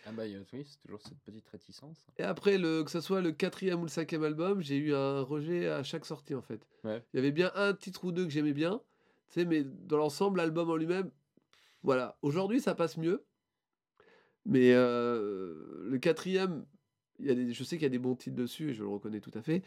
Ah 0.05 0.11
bah 0.11 0.25
oui, 0.27 0.63
c'est 0.63 0.79
toujours 0.83 1.01
cette 1.01 1.17
petite 1.21 1.47
réticence. 1.49 2.05
Et 2.19 2.21
après, 2.23 2.59
le, 2.59 2.83
que 2.83 2.91
ce 2.91 3.01
soit 3.01 3.19
le 3.21 3.31
quatrième 3.31 3.79
ou 3.79 3.85
le 3.85 3.89
cinquième 3.89 4.23
album, 4.23 4.61
j'ai 4.61 4.77
eu 4.77 4.93
un 4.93 5.21
rejet 5.21 5.67
à 5.67 5.81
chaque 5.81 6.05
sortie 6.05 6.35
en 6.35 6.43
fait. 6.43 6.61
Ouais. 6.83 7.03
Il 7.13 7.17
y 7.17 7.19
avait 7.19 7.31
bien 7.31 7.51
un 7.55 7.73
titre 7.73 8.05
ou 8.05 8.11
deux 8.11 8.25
que 8.25 8.29
j'aimais 8.31 8.53
bien, 8.53 8.79
tu 9.29 9.39
sais, 9.39 9.45
mais 9.45 9.63
dans 9.63 9.97
l'ensemble, 9.97 10.37
l'album 10.37 10.69
en 10.69 10.75
lui-même, 10.75 11.09
voilà. 11.81 12.15
Aujourd'hui, 12.21 12.61
ça 12.61 12.75
passe 12.75 12.95
mieux. 12.97 13.25
Mais 14.45 14.73
euh, 14.73 15.81
le 15.89 15.97
quatrième, 15.97 16.63
il 17.17 17.25
y 17.25 17.31
a 17.31 17.33
des, 17.33 17.51
je 17.53 17.63
sais 17.63 17.77
qu'il 17.77 17.83
y 17.83 17.87
a 17.87 17.89
des 17.89 17.97
bons 17.97 18.15
titres 18.15 18.35
dessus, 18.35 18.69
et 18.69 18.73
je 18.75 18.83
le 18.83 18.89
reconnais 18.89 19.19
tout 19.19 19.31
à 19.33 19.41
fait. 19.41 19.63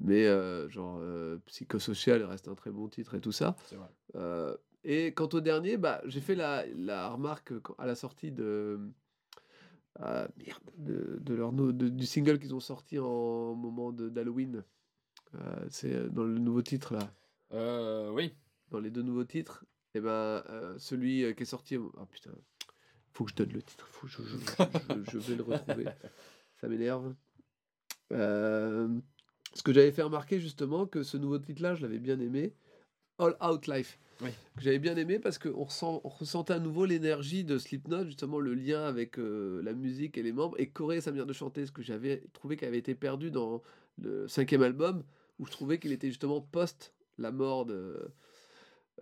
Mais 0.00 0.26
euh, 0.26 0.68
genre, 0.68 0.98
euh, 1.00 1.38
Psychosocial 1.46 2.22
reste 2.24 2.48
un 2.48 2.54
très 2.54 2.70
bon 2.70 2.88
titre 2.88 3.14
et 3.14 3.20
tout 3.20 3.32
ça. 3.32 3.56
Vrai. 3.72 3.88
Euh, 4.16 4.56
et 4.84 5.12
quant 5.14 5.28
au 5.32 5.40
dernier, 5.40 5.76
bah, 5.76 6.00
j'ai 6.06 6.20
fait 6.20 6.34
la, 6.34 6.64
la 6.74 7.08
remarque 7.10 7.52
à 7.78 7.86
la 7.86 7.94
sortie 7.94 8.32
de 8.32 8.80
ah, 10.00 10.26
merde, 10.38 10.62
de, 10.78 11.18
de 11.20 11.34
leur 11.34 11.52
de- 11.52 11.88
du 11.88 12.06
single 12.06 12.38
qu'ils 12.38 12.54
ont 12.54 12.60
sorti 12.60 12.98
en 12.98 13.54
moment 13.54 13.92
d'Halloween. 13.92 14.64
C'est 15.70 16.12
dans 16.12 16.24
le 16.24 16.38
nouveau 16.38 16.62
titre 16.62 16.94
là, 16.94 17.10
Euh, 17.52 18.10
oui. 18.10 18.34
dans 18.70 18.80
les 18.80 18.90
deux 18.90 19.02
nouveaux 19.02 19.24
titres. 19.24 19.64
Et 19.94 20.00
ben 20.00 20.10
euh, 20.10 20.78
celui 20.78 21.34
qui 21.36 21.42
est 21.42 21.46
sorti. 21.46 21.76
Oh 21.76 21.90
putain, 22.10 22.32
faut 23.12 23.24
que 23.24 23.30
je 23.30 23.36
donne 23.36 23.52
le 23.52 23.62
titre. 23.62 23.86
Faut 23.88 24.06
que 24.06 24.12
je, 24.12 24.22
je- 24.22 25.02
je- 25.04 25.10
je 25.10 25.18
vais 25.18 25.36
le 25.36 25.42
retrouver. 25.44 25.84
Ça 26.56 26.68
m'énerve. 26.68 27.14
Euh, 28.12 28.88
ce 29.54 29.62
que 29.62 29.72
j'avais 29.72 29.92
fait 29.92 30.02
remarquer 30.02 30.40
justement 30.40 30.86
que 30.86 31.02
ce 31.02 31.16
nouveau 31.16 31.38
titre 31.38 31.62
là, 31.62 31.74
je 31.74 31.82
l'avais 31.82 31.98
bien 31.98 32.18
aimé. 32.20 32.52
All 33.18 33.36
Out 33.42 33.66
Life. 33.66 33.98
Oui. 34.20 34.30
que 34.56 34.62
j'avais 34.62 34.78
bien 34.78 34.96
aimé 34.96 35.18
parce 35.18 35.36
qu'on 35.36 35.64
ressent, 35.64 36.00
on 36.04 36.08
ressentait 36.08 36.52
à 36.52 36.60
nouveau 36.60 36.84
l'énergie 36.84 37.42
de 37.42 37.58
Slipknot, 37.58 38.04
justement 38.04 38.38
le 38.38 38.54
lien 38.54 38.84
avec 38.84 39.18
euh, 39.18 39.60
la 39.64 39.72
musique 39.72 40.16
et 40.16 40.22
les 40.22 40.30
membres, 40.32 40.54
et 40.60 40.68
Corey 40.68 40.98
et 40.98 41.00
sa 41.00 41.10
manière 41.10 41.26
de 41.26 41.32
chanter, 41.32 41.66
ce 41.66 41.72
que 41.72 41.82
j'avais 41.82 42.22
trouvé 42.32 42.56
qui 42.56 42.64
avait 42.64 42.78
été 42.78 42.94
perdu 42.94 43.32
dans 43.32 43.62
le 43.98 44.28
cinquième 44.28 44.62
album, 44.62 45.02
où 45.40 45.46
je 45.46 45.50
trouvais 45.50 45.78
qu'il 45.78 45.90
était 45.90 46.06
justement 46.08 46.40
post 46.40 46.94
la 47.18 47.32
mort 47.32 47.66
de, 47.66 48.12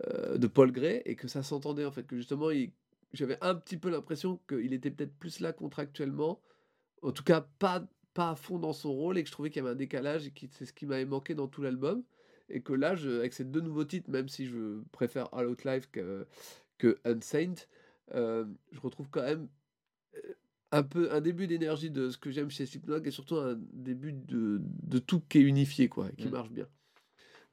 euh, 0.07 0.37
de 0.39 0.47
Paul 0.47 0.71
Gray, 0.71 1.03
et 1.05 1.15
que 1.15 1.27
ça 1.27 1.43
s'entendait 1.43 1.85
en 1.85 1.91
fait, 1.91 2.07
que 2.07 2.15
justement 2.17 2.49
il- 2.49 2.71
j'avais 3.13 3.37
un 3.41 3.53
petit 3.53 3.77
peu 3.77 3.89
l'impression 3.91 4.39
qu'il 4.49 4.73
était 4.73 4.89
peut-être 4.89 5.13
plus 5.19 5.39
là 5.39 5.53
contractuellement, 5.53 6.41
en 7.03 7.11
tout 7.11 7.23
cas 7.23 7.41
pas, 7.59 7.85
pas 8.13 8.31
à 8.31 8.35
fond 8.35 8.59
dans 8.59 8.73
son 8.73 8.93
rôle, 8.93 9.17
et 9.17 9.23
que 9.23 9.27
je 9.29 9.33
trouvais 9.33 9.49
qu'il 9.49 9.61
y 9.61 9.65
avait 9.65 9.73
un 9.73 9.75
décalage, 9.75 10.27
et 10.27 10.31
que 10.31 10.45
c'est 10.51 10.65
ce 10.65 10.73
qui 10.73 10.85
m'avait 10.85 11.05
manqué 11.05 11.35
dans 11.35 11.47
tout 11.47 11.61
l'album 11.61 12.03
et 12.49 12.61
que 12.61 12.73
là, 12.73 12.95
je, 12.95 13.09
avec 13.19 13.33
ces 13.33 13.45
deux 13.45 13.61
nouveaux 13.61 13.85
titres, 13.85 14.09
même 14.09 14.27
si 14.27 14.45
je 14.45 14.81
préfère 14.91 15.33
All 15.33 15.47
Out 15.47 15.63
Life 15.63 15.89
que, 15.91 16.27
que 16.77 16.99
Unsaint, 17.05 17.53
euh, 18.13 18.45
je 18.71 18.79
retrouve 18.81 19.09
quand 19.09 19.21
même 19.21 19.47
euh, 20.15 20.33
un 20.71 20.83
peu 20.83 21.11
un 21.13 21.21
début 21.21 21.47
d'énergie 21.47 21.91
de 21.91 22.09
ce 22.09 22.17
que 22.17 22.31
j'aime 22.31 22.49
chez 22.51 22.65
Slipknot 22.65 23.03
et 23.03 23.11
surtout 23.11 23.37
un 23.37 23.55
début 23.73 24.13
de, 24.13 24.61
de 24.63 24.99
tout 24.99 25.21
qui 25.21 25.39
est 25.39 25.41
unifié 25.41 25.89
quoi, 25.89 26.09
et 26.11 26.15
qui 26.15 26.27
Mm. 26.27 26.31
marche 26.31 26.51
bien. 26.51 26.67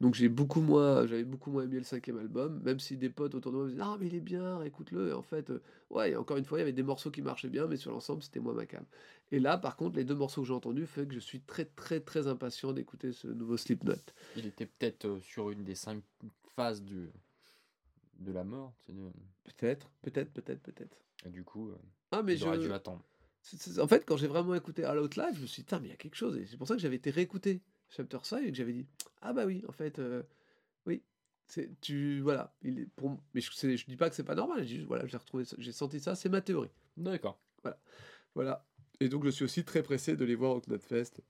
Donc 0.01 0.15
j'ai 0.15 0.29
beaucoup 0.29 0.61
moins, 0.61 1.07
j'avais 1.09 1.25
beaucoup 1.25 1.51
moins 1.51 1.65
aimé 1.65 1.79
le 1.79 1.83
cinquième 1.85 2.19
album, 2.19 2.61
même 2.63 2.79
si 2.79 2.97
des 2.97 3.09
potes 3.11 3.35
autour 3.35 3.51
de 3.51 3.57
moi 3.57 3.67
me 3.67 3.71
disaient 3.71 3.83
ah 3.85 3.97
mais 3.99 4.07
il 4.07 4.15
est 4.15 4.21
bien, 4.21 4.63
écoute-le. 4.63 5.09
Et 5.09 5.13
en 5.13 5.23
fait, 5.23 5.51
euh, 5.51 5.61
ouais, 5.91 6.15
encore 6.15 6.37
une 6.37 6.45
fois, 6.45 6.59
il 6.59 6.61
y 6.61 6.63
avait 6.63 6.73
des 6.73 6.85
morceaux 6.85 7.11
qui 7.11 7.21
marchaient 7.21 7.49
bien, 7.49 7.67
mais 7.67 7.77
sur 7.77 7.91
l'ensemble 7.91 8.23
c'était 8.23 8.39
moins 8.39 8.55
ma 8.55 8.65
cam. 8.65 8.85
Et 9.33 9.41
là, 9.41 9.59
par 9.59 9.75
contre, 9.77 9.97
les 9.97 10.05
deux 10.05 10.15
morceaux 10.15 10.43
que 10.43 10.47
j'ai 10.49 10.55
entendus 10.55 10.87
fait 10.87 11.07
que 11.09 11.15
je 11.15 11.19
suis 11.19 11.41
très 11.41 11.65
très 11.65 11.99
très 12.01 12.29
impatient 12.29 12.73
d'écouter 12.73 13.13
ce 13.13 13.27
nouveau 13.27 13.57
Slipknot. 13.57 13.95
Il 14.37 14.47
était 14.47 14.67
peut-être 14.67 15.05
euh, 15.07 15.21
sur 15.21 15.51
une 15.51 15.65
des 15.65 15.75
cinq 15.75 16.01
phases 16.55 16.81
du, 16.83 17.09
de 18.21 18.33
la 18.33 18.45
mort. 18.45 18.73
de- 18.89 18.95
Peut-être, 19.45 19.91
peut-être, 20.03 20.31
peut-être, 20.33 20.61
peut-être. 20.63 20.97
Et 21.27 21.31
du 21.31 21.43
coup, 21.43 21.71
euh, 21.71 21.77
Ah, 22.13 22.23
mais 22.23 22.37
il 22.37 22.45
aurait 22.45 22.59
je. 22.61 22.67
dû 22.69 22.73
attendre. 22.73 23.03
En 23.81 23.89
fait, 23.89 24.05
quand 24.05 24.17
j'ai 24.17 24.27
vraiment 24.27 24.55
écouté 24.55 24.85
All 24.85 24.99
Out 25.01 25.17
Live, 25.17 25.35
je 25.35 25.41
me 25.41 25.47
suis 25.47 25.63
dit, 25.63 25.75
mais 25.81 25.89
il 25.89 25.91
y 25.91 25.93
a 25.93 25.97
quelque 25.97 26.17
chose. 26.17 26.37
Et 26.37 26.47
c'est 26.47 26.57
pour 26.57 26.69
ça 26.69 26.75
que 26.75 26.81
j'avais 26.81 26.97
été 26.97 27.11
réécouter 27.11 27.61
Chapter 27.91 28.19
5 28.23 28.45
et 28.45 28.51
que 28.51 28.57
j'avais 28.57 28.73
dit, 28.73 28.87
ah 29.23 29.33
bah 29.33 29.45
oui, 29.47 29.65
en 29.69 29.73
fait, 29.73 29.99
euh, 29.99 30.23
oui. 30.87 31.03
C'est, 31.47 31.81
tu, 31.81 32.21
voilà. 32.21 32.55
Il 32.63 32.79
est 32.81 32.87
pour, 32.97 33.19
mais 33.33 33.41
je, 33.41 33.51
je 33.53 33.85
dis 33.87 33.97
pas 33.97 34.11
que 34.11 34.17
c'est 34.17 34.25
pas 34.25 34.35
normal. 34.35 34.61
Je 34.67 34.77
dis, 34.77 34.85
voilà, 34.85 35.07
j'ai 35.07 35.17
retrouvé, 35.17 35.45
j'ai 35.59 35.73
senti 35.73 35.99
ça. 36.01 36.15
C'est 36.15 36.29
ma 36.29 36.41
théorie. 36.43 36.71
D'accord. 36.97 37.39
Voilà. 38.35 38.65
Et 39.01 39.09
donc, 39.09 39.25
je 39.25 39.31
suis 39.31 39.45
aussi 39.45 39.65
très 39.65 39.83
pressé 39.83 40.17
de 40.17 40.25
les 40.25 40.35
voir 40.35 40.53
au 40.57 40.61
Knotfest 40.61 41.21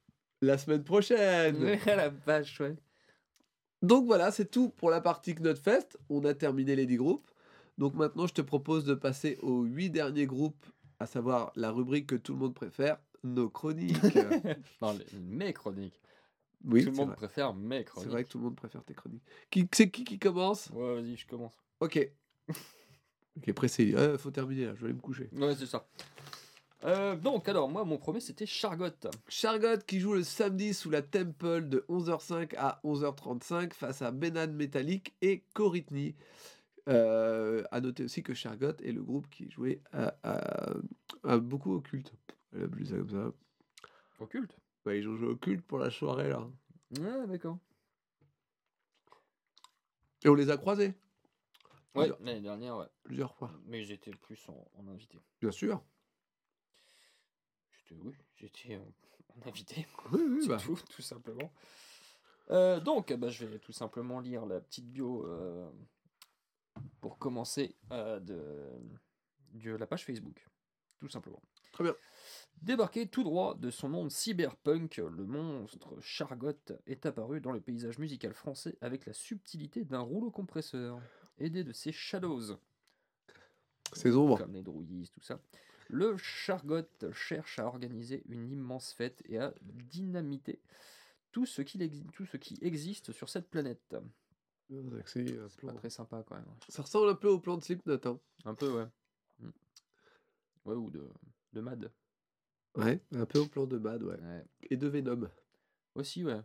la 0.40 0.56
semaine 0.58 0.84
prochaine. 0.84 1.78
La 1.86 2.08
vache, 2.10 2.60
ouais. 2.60 2.76
Donc 3.82 4.06
voilà, 4.06 4.32
c'est 4.32 4.50
tout 4.50 4.70
pour 4.70 4.90
la 4.90 5.00
partie 5.00 5.34
Knotfest. 5.34 5.96
On 6.08 6.24
a 6.24 6.34
terminé 6.34 6.74
les 6.76 6.86
10 6.86 6.96
groupes. 6.96 7.30
Donc 7.76 7.94
maintenant, 7.94 8.26
je 8.26 8.34
te 8.34 8.42
propose 8.42 8.84
de 8.84 8.94
passer 8.94 9.38
aux 9.42 9.62
8 9.62 9.90
derniers 9.90 10.26
groupes, 10.26 10.66
à 10.98 11.06
savoir 11.06 11.52
la 11.54 11.70
rubrique 11.70 12.08
que 12.08 12.16
tout 12.16 12.32
le 12.32 12.38
monde 12.40 12.54
préfère, 12.54 12.98
nos 13.22 13.48
chroniques. 13.48 13.96
Non, 14.82 14.92
les- 14.98 15.18
mes 15.20 15.52
chroniques. 15.52 16.00
Oui, 16.64 16.82
Tout 16.84 16.90
le 16.90 16.94
c'est 16.94 17.00
monde 17.00 17.08
vrai. 17.08 17.16
préfère 17.16 17.54
mes 17.54 17.78
C'est 17.78 17.84
chroniques. 17.84 18.10
vrai 18.10 18.24
que 18.24 18.28
tout 18.30 18.38
le 18.38 18.44
monde 18.44 18.56
préfère 18.56 18.84
tes 18.84 18.94
chroniques. 18.94 19.22
Qui, 19.50 19.68
c'est 19.72 19.90
qui 19.90 20.04
qui 20.04 20.18
commence? 20.18 20.70
Ouais, 20.70 20.94
vas-y, 20.96 21.16
je 21.16 21.26
commence. 21.26 21.54
Ok. 21.80 22.10
Ok, 23.36 23.52
pressé. 23.52 23.94
Euh, 23.94 24.18
faut 24.18 24.32
terminer 24.32 24.64
là, 24.66 24.74
je 24.74 24.80
vais 24.80 24.86
aller 24.86 24.94
me 24.94 25.00
coucher. 25.00 25.28
Ouais, 25.32 25.54
c'est 25.54 25.66
ça. 25.66 25.86
Euh, 26.82 27.14
donc, 27.14 27.48
alors, 27.48 27.68
moi, 27.68 27.84
mon 27.84 27.96
premier, 27.96 28.18
c'était 28.18 28.46
Chargot. 28.46 28.86
Chargot 29.28 29.78
qui 29.86 30.00
joue 30.00 30.14
le 30.14 30.24
samedi 30.24 30.74
sous 30.74 30.90
la 30.90 31.02
Temple 31.02 31.68
de 31.68 31.84
11h05 31.88 32.54
à 32.56 32.80
11h35 32.82 33.74
face 33.74 34.02
à 34.02 34.10
Benan 34.10 34.48
Metallic 34.52 35.14
et 35.22 35.44
Coritney. 35.54 36.16
Euh, 36.88 37.62
à 37.70 37.80
noter 37.80 38.02
aussi 38.02 38.24
que 38.24 38.34
Chargot 38.34 38.72
est 38.82 38.90
le 38.92 39.02
groupe 39.04 39.28
qui 39.30 39.48
jouait 39.50 39.82
à, 39.92 40.16
à- 40.24 40.74
à 41.22 41.38
beaucoup 41.38 41.72
au 41.74 41.80
culte. 41.80 42.12
Elle 42.52 42.64
a 42.64 42.66
comme 42.66 43.10
ça. 43.10 43.32
Occulte? 44.18 44.56
Ils 44.96 45.08
ont 45.08 45.16
joué 45.16 45.28
au 45.28 45.36
culte 45.36 45.64
pour 45.66 45.78
la 45.78 45.90
soirée 45.90 46.28
là. 46.28 46.46
Ouais, 46.98 47.26
d'accord. 47.26 47.58
Et 50.24 50.28
on 50.28 50.34
les 50.34 50.50
a 50.50 50.56
croisés 50.56 50.94
Ouais, 51.94 52.04
Plusieurs, 52.04 52.20
l'année 52.22 52.40
dernière, 52.40 52.76
ouais. 52.76 52.86
plusieurs 53.02 53.34
fois. 53.34 53.50
Mais 53.66 53.82
j'étais 53.82 54.10
plus 54.12 54.48
en, 54.48 54.70
en 54.74 54.88
invité. 54.88 55.18
Bien 55.40 55.50
sûr. 55.50 55.82
J'étais, 57.72 58.00
oui, 58.02 58.14
j'étais 58.36 58.76
en, 58.76 58.92
en 59.40 59.48
invité. 59.48 59.86
Oui, 60.12 60.20
oui, 60.28 60.46
bah. 60.48 60.58
tout, 60.58 60.78
tout 60.90 61.02
simplement. 61.02 61.52
Euh, 62.50 62.78
donc, 62.80 63.12
bah, 63.14 63.28
je 63.30 63.46
vais 63.46 63.58
tout 63.58 63.72
simplement 63.72 64.20
lire 64.20 64.46
la 64.46 64.60
petite 64.60 64.90
bio 64.90 65.26
euh, 65.26 65.70
pour 67.00 67.18
commencer 67.18 67.74
euh, 67.90 68.20
de, 68.20 68.70
de 69.54 69.72
la 69.72 69.86
page 69.86 70.04
Facebook. 70.04 70.46
Tout 70.98 71.08
simplement. 71.08 71.42
Très 71.72 71.84
bien. 71.84 71.94
Débarqué 72.62 73.06
tout 73.06 73.22
droit 73.22 73.54
de 73.54 73.70
son 73.70 73.88
monde 73.88 74.10
cyberpunk, 74.10 74.96
le 74.96 75.24
monstre 75.24 75.96
Chargot 76.00 76.52
est 76.86 77.06
apparu 77.06 77.40
dans 77.40 77.52
le 77.52 77.60
paysage 77.60 77.98
musical 77.98 78.34
français 78.34 78.76
avec 78.80 79.06
la 79.06 79.12
subtilité 79.12 79.84
d'un 79.84 80.00
rouleau 80.00 80.30
compresseur, 80.30 81.00
aidé 81.38 81.62
de 81.64 81.72
ses 81.72 81.92
shadows, 81.92 82.58
C'est 83.92 84.10
sombre. 84.10 84.38
comme 84.38 84.52
les 84.52 84.62
drouillistes, 84.62 85.14
tout 85.14 85.22
ça. 85.22 85.40
Le 85.88 86.16
Chargot 86.16 86.82
cherche 87.12 87.58
à 87.58 87.66
organiser 87.66 88.22
une 88.28 88.50
immense 88.50 88.92
fête 88.92 89.22
et 89.26 89.38
à 89.38 89.54
dynamiter 89.62 90.60
tout 91.32 91.46
ce, 91.46 91.62
tout 91.62 92.38
qui 92.38 92.58
existe 92.60 93.12
sur 93.12 93.28
cette 93.28 93.48
planète. 93.48 93.96
C'est 95.06 95.24
que 95.24 95.48
c'est 95.48 95.62
pas 95.62 95.72
très 95.72 95.90
sympa 95.90 96.22
quand 96.26 96.34
même. 96.34 96.44
Ça 96.68 96.82
ressemble 96.82 97.08
un 97.08 97.14
peu 97.14 97.28
au 97.28 97.38
plan 97.38 97.56
de 97.56 97.62
Slipknot. 97.62 98.00
Hein. 98.04 98.20
Un 98.44 98.54
peu, 98.54 98.70
ouais. 98.70 98.86
Mm. 99.38 99.50
Ouais, 100.66 100.74
ou 100.74 100.90
de, 100.90 101.08
de 101.54 101.60
Mad. 101.62 101.90
Ouais, 102.76 103.00
un 103.12 103.26
peu 103.26 103.40
au 103.40 103.46
plan 103.46 103.66
de 103.66 103.78
Mad, 103.78 104.02
ouais. 104.02 104.20
Ouais. 104.20 104.44
Et 104.70 104.76
de 104.76 104.86
Venom. 104.86 105.28
Aussi, 105.94 106.24
ouais. 106.24 106.40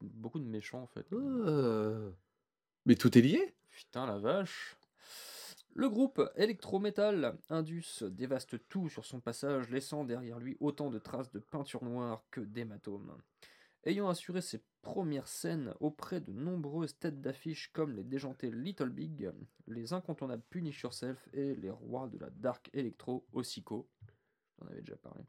Beaucoup 0.00 0.38
de 0.38 0.44
méchants 0.44 0.82
en 0.82 0.86
fait. 0.86 1.06
Ah. 1.12 2.10
Mais 2.86 2.96
tout 2.96 3.16
est 3.16 3.22
lié 3.22 3.54
Putain 3.70 4.06
la 4.06 4.18
vache. 4.18 4.76
Le 5.76 5.88
groupe 5.88 6.22
Electrometal 6.36 7.36
Indus 7.48 8.04
dévaste 8.04 8.68
tout 8.68 8.88
sur 8.88 9.04
son 9.04 9.20
passage, 9.20 9.70
laissant 9.70 10.04
derrière 10.04 10.38
lui 10.38 10.56
autant 10.60 10.90
de 10.90 10.98
traces 10.98 11.32
de 11.32 11.40
peinture 11.40 11.82
noire 11.82 12.24
que 12.30 12.40
d'hématomes. 12.40 13.16
Ayant 13.84 14.08
assuré 14.08 14.40
ses 14.40 14.62
premières 14.82 15.26
scènes 15.26 15.74
auprès 15.80 16.20
de 16.20 16.30
nombreuses 16.32 16.96
têtes 16.98 17.20
d'affiche 17.20 17.72
comme 17.72 17.92
les 17.92 18.04
déjantés 18.04 18.50
Little 18.50 18.90
Big, 18.90 19.30
les 19.66 19.92
incontournables 19.92 20.44
Punish 20.48 20.82
Yourself 20.82 21.28
et 21.32 21.56
les 21.56 21.70
rois 21.70 22.08
de 22.08 22.18
la 22.18 22.30
Dark 22.30 22.70
Electro 22.72 23.26
Ossico. 23.32 23.88
J'en 24.58 24.66
avais 24.66 24.80
déjà 24.80 24.96
parlé. 24.96 25.24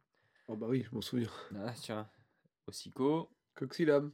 Oh 0.48 0.56
bah 0.56 0.68
oui, 0.70 0.84
je 0.84 0.94
m'en 0.94 1.02
souviens. 1.02 1.30
Ah 1.56 1.74
tiens, 1.74 2.10
Ossico, 2.68 3.32
Coxylum. 3.56 4.12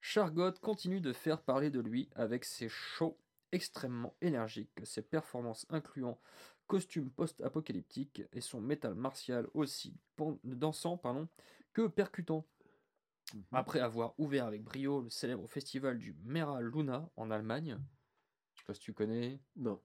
Chargot 0.00 0.52
continue 0.60 1.00
de 1.00 1.12
faire 1.12 1.42
parler 1.42 1.70
de 1.70 1.80
lui 1.80 2.08
avec 2.14 2.44
ses 2.44 2.68
shows 2.68 3.18
extrêmement 3.52 4.14
énergiques, 4.20 4.70
ses 4.84 5.02
performances 5.02 5.66
incluant 5.70 6.20
costumes 6.66 7.10
post-apocalyptiques 7.10 8.22
et 8.32 8.40
son 8.40 8.60
métal 8.60 8.94
martial 8.94 9.48
aussi 9.54 9.96
dansant 10.44 10.98
pardon, 10.98 11.28
que 11.72 11.86
percutant. 11.86 12.46
Après 13.52 13.80
avoir 13.80 14.18
ouvert 14.18 14.46
avec 14.46 14.62
brio 14.64 15.02
le 15.02 15.10
célèbre 15.10 15.46
festival 15.48 15.98
du 15.98 16.14
Mera 16.24 16.62
Luna 16.62 17.10
en 17.16 17.30
Allemagne, 17.30 17.78
je 18.54 18.60
sais 18.60 18.66
pas 18.66 18.74
si 18.74 18.80
tu 18.80 18.94
connais, 18.94 19.38
Non. 19.56 19.80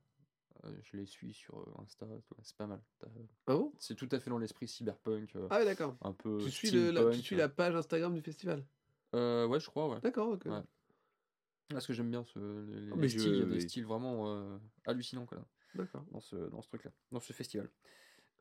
Euh, 0.65 0.76
je 0.84 0.98
les 0.98 1.06
suis 1.06 1.34
sur 1.34 1.57
euh, 1.60 1.81
Insta, 1.81 2.06
c'est 2.41 2.56
pas 2.57 2.68
mal. 2.68 2.81
T'as- 2.99 3.07
Ah 3.48 3.56
bon? 3.56 3.73
C'est 3.80 3.95
tout 3.95 4.10
à 4.11 4.19
fait 4.19 4.30
dans 4.30 4.38
l'esprit 4.38 4.68
cyberpunk, 4.68 5.35
euh, 5.35 5.48
Ah 5.49 5.60
ouais, 5.60 5.65
d'accord. 5.65 5.95
un 6.02 6.14
peu. 6.14 6.38
Tu 6.44 6.52
suis, 6.52 6.72
le- 6.72 6.91
la, 6.91 6.91
tu 6.91 6.98
steampunk. 6.99 7.23
suis 7.23 7.35
la 7.35 7.49
page 7.49 7.76
Instagram 7.76 8.14
du 8.14 8.22
festival? 8.22 8.65
Euh, 9.15 9.45
ouais, 9.48 9.60
je 9.60 9.68
crois, 9.69 9.90
ouais. 9.90 9.99
D'accord, 10.02 10.30
ok. 10.30 10.45
Ouais. 10.45 10.61
Parce 11.69 11.88
que 11.88 11.94
j'aime 11.94 12.11
bien 12.11 12.23
ce, 12.23 12.40
les, 12.99 13.10
styles, 13.10 13.34
il 13.34 13.40
y 13.40 13.41
a 13.41 13.45
des 13.45 13.60
styles 13.61 13.85
vraiment 13.85 14.27
euh, 14.27 14.57
hallucinants 14.85 15.26
quoi, 15.26 15.40
D'accord. 15.76 16.06
dans 16.11 16.19
ce, 16.19 16.35
dans 16.35 16.61
ce 16.61 16.68
truc-là, 16.68 16.91
dans 17.11 17.19
ce 17.19 17.34
festival. 17.34 17.69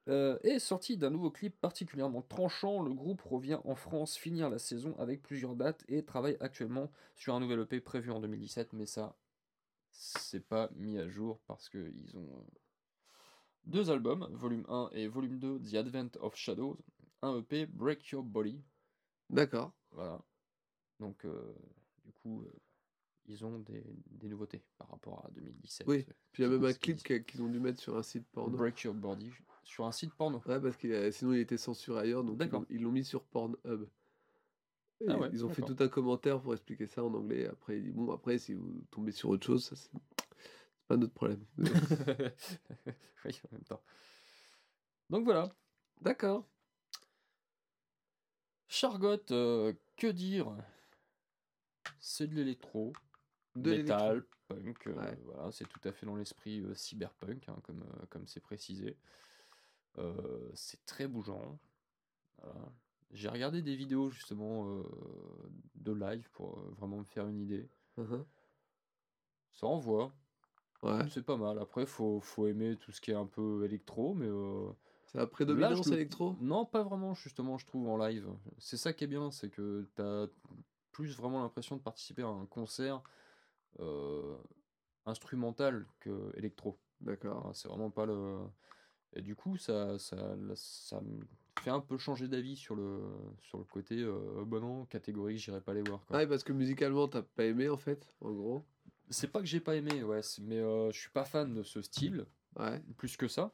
Euh, 0.09 0.37
et 0.43 0.59
sorti 0.59 0.97
d'un 0.97 1.11
nouveau 1.11 1.31
clip 1.31 1.59
particulièrement 1.61 2.23
tranchant, 2.23 2.83
le 2.83 2.93
groupe 2.93 3.23
revient 3.23 3.61
en 3.65 3.77
France 3.77 4.17
finir 4.17 4.51
la 4.51 4.59
saison 4.59 4.97
avec 4.99 5.23
plusieurs 5.23 5.55
dates 5.55 5.85
et 5.89 6.05
travaille 6.05 6.37
actuellement 6.41 6.91
sur 7.15 7.35
un 7.35 7.41
nouvel 7.41 7.61
EP 7.61 7.81
prévu 7.81 8.11
en 8.11 8.19
2017, 8.21 8.73
mais 8.73 8.87
ça, 8.87 9.17
c'est 9.93 10.47
pas 10.47 10.71
mis 10.75 10.99
à 10.99 11.09
jour 11.09 11.41
parce 11.47 11.69
que 11.69 11.93
ils 11.95 12.17
ont, 12.17 12.29
euh, 12.39 12.59
Deux 13.65 13.91
albums, 13.91 14.29
volume 14.33 14.65
1 14.69 14.91
et 14.93 15.07
volume 15.07 15.39
2, 15.39 15.61
The 15.61 15.75
Advent 15.75 16.11
of 16.21 16.35
Shadows. 16.35 16.79
Un 17.23 17.39
EP, 17.39 17.67
Break 17.67 18.09
Your 18.09 18.25
Body. 18.25 18.61
D'accord. 19.31 19.73
Voilà. 19.93 20.21
Donc, 20.99 21.25
euh, 21.25 21.55
du 22.05 22.13
coup, 22.13 22.43
euh, 22.43 22.53
ils 23.27 23.45
ont 23.45 23.61
des, 23.61 23.85
des 24.11 24.29
nouveautés 24.29 24.65
par 24.79 24.89
rapport 24.89 25.25
à 25.25 25.31
2017. 25.31 25.87
Oui. 25.87 26.05
Puis 26.33 26.43
il 26.43 26.47
y 26.47 26.49
a 26.49 26.51
même 26.51 26.65
un 26.65 26.73
qu'ils 26.73 26.97
clip 26.97 27.27
qu'ils 27.27 27.43
ont 27.43 27.49
dû 27.49 27.61
mettre 27.61 27.81
sur 27.81 27.97
un 27.97 28.03
site 28.03 28.27
porno. 28.33 28.57
Break 28.57 28.83
Your 28.83 28.95
Body 28.95 29.31
sur 29.65 29.87
un 29.87 29.93
site 29.93 30.15
porno. 30.15 30.43
Ouais, 30.47 30.61
parce 30.61 30.77
que 30.77 31.11
sinon 31.11 31.33
il 31.35 31.41
était 31.41 31.57
censuré 31.57 32.01
ailleurs, 32.01 32.25
donc 32.25 32.43
ils 32.69 32.83
l'ont 32.83 32.93
mis 32.93 33.05
sur 33.05 33.23
Pornhub. 33.25 33.89
Ah 35.09 35.19
ouais, 35.19 35.31
ils 35.33 35.45
ont 35.45 35.49
fait 35.49 35.63
tout 35.63 35.77
un 35.81 35.89
commentaire 35.89 36.41
pour 36.41 36.53
expliquer 36.53 36.87
ça 36.87 37.03
en 37.05 37.13
anglais. 37.15 37.47
Après, 37.47 37.77
il 37.79 37.85
dit 37.85 37.91
bon, 37.91 38.13
après, 38.13 38.39
si 38.39 38.55
vous 38.55 38.85
tombez 38.91 39.13
sur 39.13 39.29
autre 39.31 39.45
chose, 39.47 39.65
ça 39.65 39.77
c'est 39.77 39.91
pas 40.89 40.97
notre 40.97 41.13
problème. 41.15 41.45
oui, 41.59 43.41
en 43.51 43.53
même 43.53 43.65
temps. 43.65 43.83
Donc 45.11 45.25
voilà. 45.25 45.49
D'accord. 46.01 46.47
Chargotte, 48.69 49.31
euh, 49.33 49.73
que 49.97 50.07
dire? 50.07 50.57
C'est 52.01 52.27
de 52.27 52.35
l'électro, 52.35 52.93
De 53.55 53.77
métal, 53.77 54.25
punk. 54.49 54.87
euh, 54.87 54.95
Ouais. 54.95 55.19
Voilà, 55.25 55.53
c'est 55.53 55.69
tout 55.69 55.81
à 55.85 55.93
fait 55.93 56.07
dans 56.07 56.17
l'esprit 56.17 56.61
euh, 56.61 56.75
cyberpunk, 56.75 57.49
hein, 57.49 57.57
comme 57.65 57.85
comme 58.09 58.27
c'est 58.27 58.41
précisé. 58.41 58.97
C'est 60.55 60.85
très 60.87 61.07
bougeant. 61.07 61.59
Voilà. 62.39 62.73
J'ai 63.13 63.29
regardé 63.29 63.63
des 63.63 63.77
vidéos 63.77 64.11
justement 64.11 64.67
euh, 64.69 64.83
de 65.75 65.93
live 65.93 66.29
pour 66.33 66.59
euh, 66.59 66.75
vraiment 66.79 66.99
me 66.99 67.05
faire 67.05 67.27
une 67.29 67.41
idée. 67.41 67.69
Mhm. 67.99 68.25
Ça 69.53 69.67
envoie, 69.67 70.13
Ouais. 70.83 71.09
c'est 71.11 71.25
pas 71.25 71.37
mal. 71.37 71.59
Après, 71.59 71.87
faut, 71.87 72.21
faut 72.21 72.47
aimer 72.47 72.77
tout 72.77 72.91
ce 72.91 73.01
qui 73.01 73.11
est 73.11 73.15
un 73.15 73.27
peu 73.27 73.65
électro, 73.65 74.15
mais 74.15 74.27
euh, 74.27 74.71
C'est 75.07 75.19
la 75.19 75.27
prédominance 75.27 75.87
le- 75.87 75.95
électro? 75.95 76.37
Non, 76.41 76.65
pas 76.65 76.83
vraiment, 76.83 77.15
justement, 77.15 77.59
je 77.59 77.67
trouve, 77.67 77.89
en 77.89 77.99
live. 77.99 78.29
C'est 78.59 78.77
ça 78.79 78.93
qui 78.93 79.05
est 79.05 79.09
bien, 79.09 79.31
c'est 79.31 79.51
que 79.51 79.87
t'as 79.95 80.27
plus 80.91 81.17
vraiment 81.17 81.41
l'impression 81.43 81.77
de 81.77 81.83
participer 81.83 82.23
à 82.23 82.29
un 82.29 82.47
concert 82.47 83.03
euh, 83.81 84.37
instrumental 85.07 85.87
que 86.01 86.33
électro. 86.37 86.79
D'accord. 87.01 87.51
C'est 87.55 87.69
vraiment 87.69 87.91
pas 87.91 88.07
le. 88.07 88.39
Et 89.15 89.21
du 89.23 89.37
coup, 89.37 89.57
ça, 89.59 89.99
ça, 89.99 90.17
là, 90.37 90.55
ça 90.57 91.01
me 91.03 91.21
fait 91.61 91.71
un 91.71 91.81
peu 91.81 91.99
changer 91.99 92.29
d'avis 92.29 92.57
sur 92.57 92.75
le, 92.75 93.01
sur 93.41 93.59
le 93.59 93.65
côté. 93.65 94.01
Euh, 94.01 94.45
bah 94.47 94.61
non, 94.61 94.85
catégorique, 94.87 95.39
j'irai 95.39 95.61
pas 95.61 95.75
les 95.75 95.83
voir. 95.83 96.05
quoi. 96.07 96.17
Ouais, 96.17 96.27
parce 96.27 96.45
que 96.45 96.53
musicalement, 96.53 97.09
t'as 97.09 97.23
pas 97.23 97.45
aimé 97.45 97.69
en 97.69 97.77
fait, 97.77 98.07
en 98.21 98.33
gros. 98.33 98.65
C'est 99.11 99.31
pas 99.31 99.41
que 99.41 99.47
j'ai 99.47 99.61
pas 99.61 99.77
aimé, 99.77 100.03
ouais, 100.03 100.21
mais 100.41 100.59
euh, 100.59 100.91
je 100.91 100.99
suis 100.99 101.11
pas 101.11 101.25
fan 101.25 101.53
de 101.55 101.63
ce 101.63 101.83
style. 101.83 102.27
Ouais. 102.59 102.81
plus 102.97 103.17
que 103.17 103.29
ça. 103.29 103.53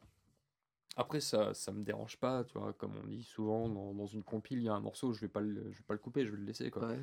Après, 0.96 1.20
ça, 1.20 1.54
ça 1.54 1.72
me 1.72 1.84
dérange 1.84 2.16
pas, 2.18 2.44
tu 2.44 2.58
vois, 2.58 2.72
comme 2.72 2.92
on 3.02 3.06
dit 3.06 3.22
souvent, 3.22 3.68
dans, 3.68 3.94
dans 3.94 4.06
une 4.06 4.24
compile, 4.24 4.58
il 4.58 4.64
y 4.64 4.68
a 4.68 4.74
un 4.74 4.80
morceau, 4.80 5.12
je 5.12 5.20
vais 5.20 5.28
pas 5.28 5.40
le, 5.40 5.70
je 5.70 5.78
vais 5.78 5.84
pas 5.84 5.94
le 5.94 6.00
couper, 6.00 6.26
je 6.26 6.32
vais 6.32 6.38
le 6.38 6.44
laisser, 6.44 6.70
quoi. 6.70 6.88
Ouais. 6.88 6.98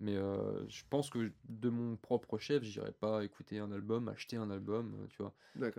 Mais 0.00 0.16
euh, 0.16 0.68
je 0.68 0.82
pense 0.90 1.08
que 1.10 1.32
de 1.48 1.68
mon 1.68 1.96
propre 1.96 2.38
chef, 2.38 2.62
j'irai 2.62 2.92
pas 2.92 3.24
écouter 3.24 3.58
un 3.58 3.72
album, 3.72 4.08
acheter 4.08 4.36
un 4.36 4.50
album, 4.50 4.94
euh, 5.00 5.06
tu 5.08 5.22
vois, 5.22 5.34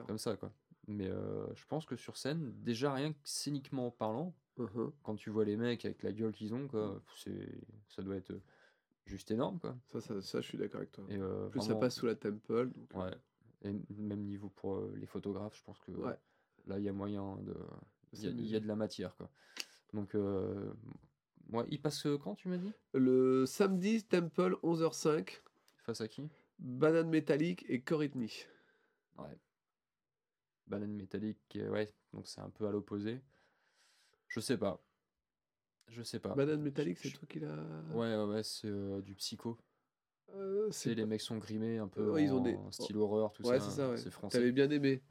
comme 0.07 0.17
ça, 0.17 0.35
quoi. 0.35 0.51
Mais 0.87 1.07
euh, 1.09 1.47
je 1.55 1.65
pense 1.65 1.85
que 1.85 1.95
sur 1.95 2.17
scène, 2.17 2.53
déjà 2.63 2.93
rien 2.93 3.13
que 3.13 3.19
scéniquement 3.23 3.91
parlant, 3.91 4.35
Mhm. 4.57 4.91
quand 5.03 5.15
tu 5.15 5.29
vois 5.29 5.43
les 5.45 5.57
mecs 5.57 5.83
avec 5.85 6.03
la 6.03 6.11
gueule 6.13 6.31
qu'ils 6.31 6.53
ont, 6.53 6.67
quoi, 6.67 7.01
ça 7.89 8.01
doit 8.01 8.15
être 8.15 8.33
juste 9.05 9.31
énorme, 9.31 9.59
quoi. 9.59 9.77
Ça, 9.87 9.99
ça, 10.01 10.21
ça, 10.21 10.41
je 10.41 10.47
suis 10.47 10.57
d'accord 10.57 10.79
avec 10.79 10.91
toi. 10.91 11.05
Et 11.09 11.17
euh, 11.17 11.49
plus, 11.49 11.61
ça 11.61 11.75
passe 11.75 11.95
sous 11.95 12.05
la 12.05 12.15
temple. 12.15 12.67
Donc, 12.69 12.93
euh, 12.95 12.99
Ouais. 12.99 13.13
Et 13.63 13.73
même 13.89 14.23
niveau 14.23 14.49
pour 14.49 14.75
euh, 14.75 14.93
les 14.95 15.07
photographes, 15.07 15.57
je 15.57 15.63
pense 15.63 15.79
que 15.79 15.91
Ouais. 15.91 16.17
là, 16.67 16.77
il 16.77 16.83
y 16.85 16.89
a 16.89 16.93
moyen 16.93 17.37
de. 17.37 17.55
Il 18.13 18.23
y, 18.23 18.27
a- 18.27 18.57
y 18.57 18.61
de 18.61 18.67
la 18.67 18.75
matière, 18.75 19.15
quoi. 19.15 19.29
Donc, 19.93 20.15
euh, 20.15 20.71
ouais, 21.51 21.65
il 21.69 21.81
passe 21.81 22.05
euh, 22.05 22.17
quand, 22.17 22.35
tu 22.35 22.47
m'as 22.47 22.57
dit? 22.57 22.71
Le 22.93 23.45
samedi, 23.45 24.03
Temple, 24.03 24.57
11h05, 24.63 25.41
Face 25.83 26.01
à 26.01 26.07
qui? 26.07 26.29
Banane 26.59 27.09
Métallique 27.09 27.65
et 27.67 27.81
Coritney. 27.81 28.31
Ouais. 29.17 29.37
Banane 30.67 30.93
métallique, 30.93 31.39
euh, 31.57 31.69
ouais, 31.69 31.93
donc 32.13 32.27
c'est 32.27 32.41
un 32.41 32.49
peu 32.49 32.67
à 32.67 32.71
l'opposé. 32.71 33.21
Je 34.27 34.39
sais 34.39 34.57
pas. 34.57 34.81
Je 35.87 36.01
sais 36.01 36.19
pas. 36.19 36.33
Banane 36.33 36.61
Métallique, 36.61 36.97
c'est 36.97 37.11
toi 37.11 37.27
qui 37.29 37.39
l'as. 37.39 37.55
Ouais, 37.93 38.15
ouais, 38.15 38.23
ouais, 38.25 38.43
c'est 38.43 38.67
euh, 38.67 39.01
du 39.01 39.13
psycho. 39.13 39.57
Euh, 40.33 40.67
C'est 40.71 40.95
les 40.95 41.05
mecs 41.05 41.21
sont 41.21 41.37
grimés 41.37 41.77
un 41.77 41.87
peu 41.87 42.09
Ouais, 42.09 42.23
ils 42.23 42.33
ont 42.33 42.37
en 42.39 42.41
des- 42.41 42.57
style 42.71 42.97
horreur, 42.97 43.31
tout 43.31 43.43
Ouais, 43.43 43.59
ça. 43.59 43.69
c'est 43.69 43.75
ça, 43.75 43.89
ouais. 43.91 43.97
C'est 43.97 44.09
français. 44.09 44.39
T'avais 44.39 44.51
bien 44.51 44.69
aimé. 44.71 45.03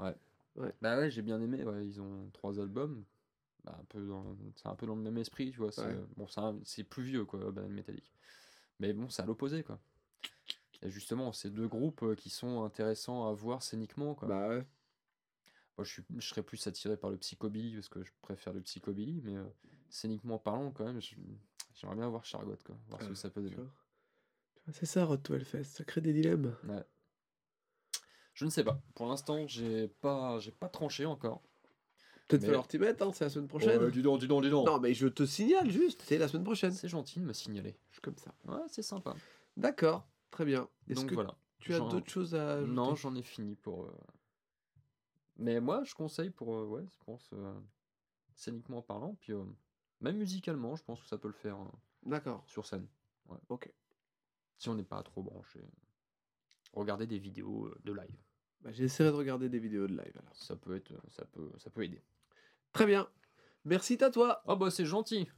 Bah 0.81 0.99
ouais, 0.99 1.11
j'ai 1.11 1.23
bien 1.23 1.41
aimé. 1.41 1.65
Ouais, 1.65 1.87
ils 1.87 2.01
ont 2.01 2.29
trois 2.33 2.59
albums. 2.61 3.05
Bah, 3.63 3.79
un 3.81 3.85
peu 3.85 4.05
dans... 4.07 4.37
C'est 4.57 4.67
un 4.69 4.75
peu 4.75 4.87
dans 4.87 4.97
le 4.97 5.03
même 5.03 5.17
esprit, 5.17 5.53
tu 5.53 5.59
vois. 5.59 5.71
C'est 5.73 5.87
Ouais. 5.87 5.97
bon, 6.17 6.27
c'est 6.27 6.41
un- 6.41 6.59
c'est 6.65 6.85
plus 6.85 7.05
vieux, 7.05 7.25
quoi, 7.25 7.51
Banane 7.53 7.73
Métallique. 7.73 8.13
Mais 8.81 8.93
bon, 8.93 9.09
c'est 9.09 9.23
à 9.23 9.27
l'opposé, 9.27 9.63
quoi. 9.63 9.79
Et 10.83 10.91
justement, 10.91 11.33
ces 11.33 11.51
deux 11.51 11.69
groupes 11.69 12.15
qui 12.17 12.29
sont 12.29 12.63
intéressants 12.65 13.27
à 13.29 13.33
voir 13.33 13.63
scéniquement, 13.63 14.15
quoi. 14.15 14.29
Bah 14.29 14.49
ouais. 14.49 14.67
Moi, 15.77 15.85
je, 15.85 15.93
suis... 15.93 16.03
je 16.17 16.27
serais 16.29 16.43
plus 16.43 16.65
attiré 16.67 16.97
par 16.97 17.11
le 17.11 17.17
psychobilly 17.17 17.75
parce 17.75 17.89
que 17.89 18.03
je 18.05 18.11
préfère 18.23 18.53
le 18.53 18.61
psychobilly, 18.61 19.21
mais 19.25 19.37
euh, 19.37 19.45
scéniquement 19.91 20.39
parlant, 20.39 20.71
quand 20.71 20.85
même, 20.85 21.01
j'aimerais 21.01 21.97
bien 21.97 22.09
voir 22.09 22.25
Chargotte, 22.25 22.63
quoi. 22.63 22.77
Voir 22.89 23.01
ce 23.01 23.07
Ah, 23.07 23.09
que 23.11 23.15
ça 23.15 23.31
peut 23.31 23.43
donner. 23.43 23.57
C'est 24.73 24.87
ça, 24.87 25.05
Rod 25.05 25.27
Fest. 25.45 25.77
Ça 25.77 25.85
crée 25.85 26.01
des 26.01 26.13
dilemmes. 26.13 26.57
Ouais. 26.69 26.85
Je 28.35 28.45
ne 28.45 28.51
sais 28.51 28.65
pas. 28.65 28.81
Pour 28.95 29.07
l'instant, 29.07 29.47
j'ai 29.47 29.89
pas, 29.89 30.39
j'ai 30.41 30.51
pas 30.53 30.69
tranché 30.69 31.05
encore. 31.07 31.43
Peut-être 32.27 32.43
Mais- 32.43 32.47
falloir 32.49 32.67
t'y 32.67 32.79
mettre, 32.79 33.05
hein, 33.07 33.11
c'est 33.13 33.25
la 33.25 33.31
semaine 33.31 33.49
prochaine. 33.49 33.83
Ouais, 33.83 33.91
dis 33.91 34.01
donc, 34.03 34.19
dis 34.21 34.27
donc, 34.29 34.43
dis 34.43 34.51
donc. 34.51 34.67
Non, 34.67 34.81
mais 34.81 34.95
je 34.95 35.07
te 35.09 35.27
signale 35.27 35.71
juste, 35.71 36.03
c'est 36.07 36.17
la 36.17 36.27
semaine 36.27 36.45
prochaine. 36.45 36.73
C'est 36.73 36.89
gentil 36.89 37.21
de 37.21 37.25
me 37.27 37.33
signaler. 37.35 37.77
Je 37.91 37.97
suis 37.97 38.01
comme 38.03 38.17
ça. 38.17 38.35
Ouais, 38.47 38.63
c'est 38.69 38.83
sympa. 38.83 39.15
D'accord, 39.57 40.09
très 40.31 40.45
bien. 40.47 40.69
Est-ce 40.89 41.05
que 41.05 41.15
voilà. 41.15 41.37
tu 41.61 41.75
as 41.75 41.81
d'autres 41.81 42.11
choses 42.11 42.35
à 42.35 42.55
ajouter? 42.55 42.73
Non, 42.73 42.95
j'en 42.95 43.15
ai 43.15 43.23
fini 43.23 43.57
pour. 43.57 43.85
euh, 43.85 43.93
Mais 45.37 45.61
moi, 45.61 45.83
je 45.85 45.95
conseille 45.95 46.31
pour. 46.31 46.55
euh, 46.55 46.65
ouais, 46.67 46.85
je 46.91 46.99
pense. 47.05 47.31
euh, 47.33 47.53
Scéniquement 48.37 48.83
parlant, 48.83 49.15
puis 49.21 49.33
euh, 49.33 49.45
même 50.01 50.17
musicalement, 50.17 50.75
je 50.75 50.83
pense 50.83 51.01
que 51.01 51.07
ça 51.07 51.17
peut 51.19 51.29
le 51.29 51.35
faire 51.35 51.57
euh, 51.61 51.67
D'accord. 52.05 52.43
sur 52.49 52.67
scène. 52.67 52.87
Ouais. 53.29 53.39
Ok. 53.49 53.73
Si 54.59 54.69
on 54.69 54.75
n'est 54.75 54.83
pas 54.85 55.03
trop 55.05 55.23
branché. 55.23 55.61
Regardez 56.73 57.07
des 57.07 57.19
vidéos 57.19 57.73
de 57.85 57.93
live. 57.93 58.17
Bah, 58.61 58.73
J'essaierai 58.73 59.11
de 59.13 59.17
regarder 59.17 59.49
des 59.49 59.61
vidéos 59.61 59.87
de 59.87 59.93
live 59.93 60.13
alors. 60.17 60.35
Ça 60.35 60.57
peut 60.57 60.75
être. 60.75 60.93
Ça 61.11 61.25
peut, 61.27 61.51
ça 61.59 61.71
peut 61.71 61.85
aider. 61.85 62.03
Très 62.73 62.87
bien. 62.87 63.09
Merci 63.65 64.03
à 64.03 64.11
toi. 64.11 64.43
Oh 64.47 64.57
bah 64.57 64.71
c'est 64.71 64.85
gentil. 64.85 65.29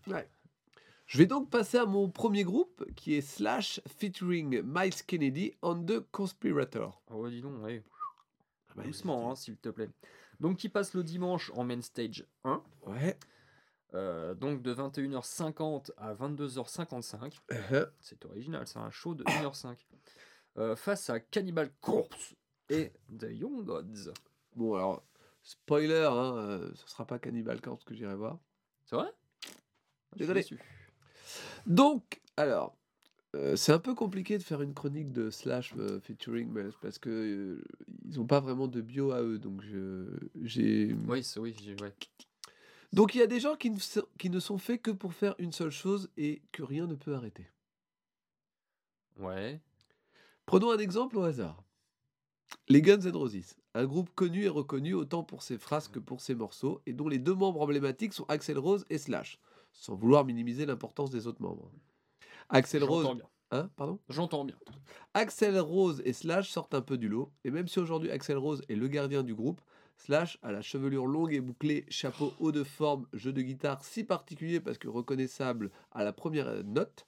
Je 1.07 1.19
vais 1.19 1.27
donc 1.27 1.51
passer 1.51 1.77
à 1.77 1.87
mon 1.87 2.11
premier 2.11 2.43
groupe 2.43 2.85
qui 2.95 3.15
est 3.15 3.21
Slash 3.21 3.81
featuring 3.87 4.63
Miles 4.63 5.05
Kennedy 5.07 5.53
on 5.63 5.85
the 5.85 6.01
Conspirator. 6.11 7.03
Oh 7.11 7.29
dis 7.29 7.43
donc, 7.43 7.63
ouais. 7.63 7.85
Ah 8.77 8.83
bah, 8.83 8.87
Doucement, 8.87 9.31
hein, 9.31 9.35
s'il 9.35 9.57
te 9.57 9.69
plaît. 9.69 9.91
Donc 10.41 10.59
qui 10.59 10.69
passe 10.69 10.95
le 10.95 11.03
dimanche 11.03 11.51
en 11.55 11.65
main 11.65 11.81
stage 11.81 12.27
1. 12.45 12.63
Ouais. 12.87 13.19
euh, 13.95 14.35
donc 14.35 14.63
de 14.63 14.75
21h50 14.75 15.93
à 15.97 16.15
22h55. 16.15 17.39
Uh-huh. 17.51 17.89
C'est 18.01 18.25
original, 18.25 18.67
c'est 18.67 18.79
un 18.79 18.91
show 18.91 19.15
de 19.15 19.25
1h05. 19.25 19.77
Euh, 20.59 20.77
face 20.77 21.11
à 21.11 21.21
Cannibal 21.21 21.71
Corpse 21.81 22.35
et 22.69 22.93
The 23.19 23.29
Young 23.31 23.65
Gods. 23.65 24.13
Bon 24.55 24.75
alors, 24.75 25.03
spoiler, 25.43 26.07
hein, 26.11 26.37
euh, 26.37 26.71
ce 26.75 26.89
sera 26.89 27.07
pas 27.07 27.19
Cannibal 27.19 27.61
Corpse 27.61 27.85
que 27.85 27.95
j'irai 27.95 28.15
voir. 28.15 28.39
C'est 28.85 28.97
vrai? 28.97 29.13
Je 30.17 30.25
suis 30.25 30.27
Désolé. 30.27 30.61
Donc, 31.67 32.21
alors, 32.37 32.77
euh, 33.37 33.57
c'est 33.57 33.73
un 33.73 33.79
peu 33.79 33.95
compliqué 33.95 34.39
de 34.39 34.43
faire 34.43 34.63
une 34.63 34.75
chronique 34.75 35.13
de 35.13 35.31
Slash 35.31 35.75
euh, 35.79 36.01
featuring 36.01 36.49
Miles 36.49 36.73
parce 36.81 36.99
que 36.99 37.11
euh, 37.11 37.65
ils 38.05 38.19
ont 38.21 38.27
pas 38.27 38.41
vraiment 38.41 38.69
de 38.69 38.81
bio 38.81 39.13
à 39.13 39.23
eux, 39.23 39.39
donc 39.39 39.63
je, 39.63 40.07
j'ai. 40.43 40.95
Oui, 41.07 41.23
c'est 41.23 41.39
oui, 41.41 41.55
ouais. 41.81 41.93
Donc 42.93 43.15
il 43.15 43.19
y 43.19 43.23
a 43.23 43.27
des 43.27 43.41
gens 43.41 43.57
qui 43.57 43.71
ne, 43.71 43.79
sont- 43.79 44.07
qui 44.19 44.31
ne 44.31 44.41
sont 44.41 44.59
faits 44.59 44.83
que 44.83 44.91
pour 44.91 45.13
faire 45.13 45.35
une 45.39 45.53
seule 45.53 45.71
chose 45.71 46.09
et 46.17 46.43
que 46.53 46.63
rien 46.63 46.87
ne 46.87 46.95
peut 46.95 47.15
arrêter. 47.15 47.47
Ouais. 49.19 49.61
Prenons 50.47 50.71
un 50.71 50.79
exemple 50.79 51.17
au 51.19 51.23
hasard. 51.23 51.63
Les 52.69 52.81
Guns 52.81 53.01
N' 53.01 53.17
Roses, 53.17 53.57
un 53.75 53.87
groupe 53.87 54.11
connu 54.15 54.45
et 54.45 54.49
reconnu 54.49 54.95
autant 54.95 55.25
pour 55.25 55.43
ses 55.43 55.59
phrases 55.59 55.89
que 55.89 55.99
pour 55.99 56.21
ses 56.21 56.35
morceaux, 56.35 56.81
et 56.87 56.93
dont 56.93 57.09
les 57.09 57.19
deux 57.19 57.35
membres 57.35 57.61
emblématiques 57.61 58.13
sont 58.13 58.25
Axel 58.29 58.59
Rose 58.59 58.87
et 58.89 58.99
Slash, 58.99 59.39
sans 59.73 59.97
vouloir 59.97 60.25
minimiser 60.25 60.65
l'importance 60.65 61.11
des 61.11 61.27
autres 61.27 61.43
membres. 61.43 61.71
Axel 62.49 62.85
Rose, 62.85 63.15
bien. 63.15 63.25
hein, 63.51 63.71
pardon? 63.77 63.99
J'entends 64.09 64.45
bien. 64.45 64.57
Axel 65.15 65.59
Rose 65.59 66.03
et 66.05 66.13
Slash 66.13 66.51
sortent 66.51 66.75
un 66.75 66.83
peu 66.83 66.99
du 66.99 67.09
lot, 67.09 67.33
et 67.45 67.51
même 67.51 67.69
si 67.69 67.79
aujourd'hui 67.79 68.11
Axel 68.11 68.39
Rose 68.39 68.63
est 68.69 68.77
le 68.77 68.89
gardien 68.89 69.23
du 69.23 69.35
groupe, 69.35 69.61
Slash 69.97 70.39
a 70.43 70.53
la 70.53 70.63
chevelure 70.63 71.07
longue 71.07 71.33
et 71.33 71.41
bouclée, 71.41 71.87
chapeau 71.89 72.33
haut 72.39 72.53
de 72.53 72.65
forme, 72.65 73.07
jeu 73.13 73.33
de 73.33 73.41
guitare 73.41 73.83
si 73.83 74.05
particulier 74.05 74.61
parce 74.61 74.79
que 74.79 74.89
reconnaissable 74.89 75.71
à 75.91 76.05
la 76.05 76.13
première 76.13 76.65
note, 76.65 77.07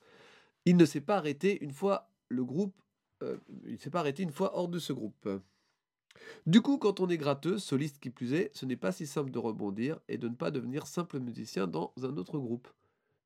il 0.64 0.76
ne 0.76 0.84
s'est 0.84 1.02
pas 1.02 1.16
arrêté 1.18 1.62
une 1.62 1.72
fois 1.72 2.10
le 2.28 2.44
groupe, 2.44 2.74
euh, 3.22 3.36
il 3.66 3.78
s'est 3.78 3.90
pas 3.90 4.00
arrêté 4.00 4.22
une 4.22 4.32
fois 4.32 4.56
hors 4.56 4.68
de 4.68 4.78
ce 4.78 4.92
groupe. 4.92 5.28
Du 6.46 6.62
coup, 6.62 6.78
quand 6.78 7.00
on 7.00 7.08
est 7.08 7.18
gratteux, 7.18 7.58
soliste 7.58 8.00
qui 8.00 8.10
plus 8.10 8.32
est, 8.32 8.50
ce 8.56 8.66
n'est 8.66 8.76
pas 8.76 8.90
si 8.90 9.06
simple 9.06 9.30
de 9.30 9.38
rebondir 9.38 10.00
et 10.08 10.18
de 10.18 10.28
ne 10.28 10.34
pas 10.34 10.50
devenir 10.50 10.86
simple 10.86 11.20
musicien 11.20 11.66
dans 11.66 11.92
un 12.02 12.16
autre 12.16 12.38
groupe. 12.38 12.68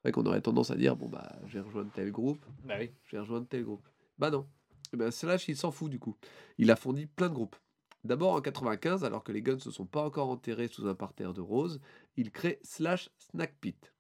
C'est 0.03 0.09
vrai 0.09 0.13
qu'on 0.13 0.27
aurait 0.27 0.41
tendance 0.41 0.71
à 0.73 0.77
dire, 0.77 0.97
bon 0.97 1.09
bah, 1.09 1.39
j'ai 1.47 1.61
rejoint 1.61 1.85
tel 1.95 2.11
groupe, 2.11 2.45
Bah 2.65 2.75
oui. 2.81 2.91
j'ai 3.09 3.19
rejoint 3.19 3.45
tel 3.45 3.63
groupe. 3.65 3.89
Bah 4.19 4.31
non. 4.31 4.49
Eh 4.93 4.97
ben, 4.97 5.11
Slash, 5.13 5.47
il 5.49 5.57
s'en 5.57 5.71
fout 5.71 5.91
du 5.91 5.99
coup. 6.01 6.17
Il 6.59 6.71
a 6.73 6.77
fourni 6.77 7.07
plein 7.07 7.29
de 7.29 7.35
groupes. 7.35 7.57
D'abord 8.05 8.33
en 8.35 8.41
95, 8.41 9.05
alors 9.05 9.23
que 9.23 9.31
les 9.31 9.43
Guns 9.43 9.59
ne 9.65 9.71
sont 9.71 9.87
pas 9.87 10.03
encore 10.05 10.29
enterrés 10.29 10.67
sous 10.67 10.89
un 10.89 10.95
parterre 10.97 11.33
de 11.33 11.41
roses, 11.41 11.81
il 12.17 12.33
crée 12.33 12.59
Slash 12.65 13.11
Snack 13.17 13.55
Pit. 13.61 13.95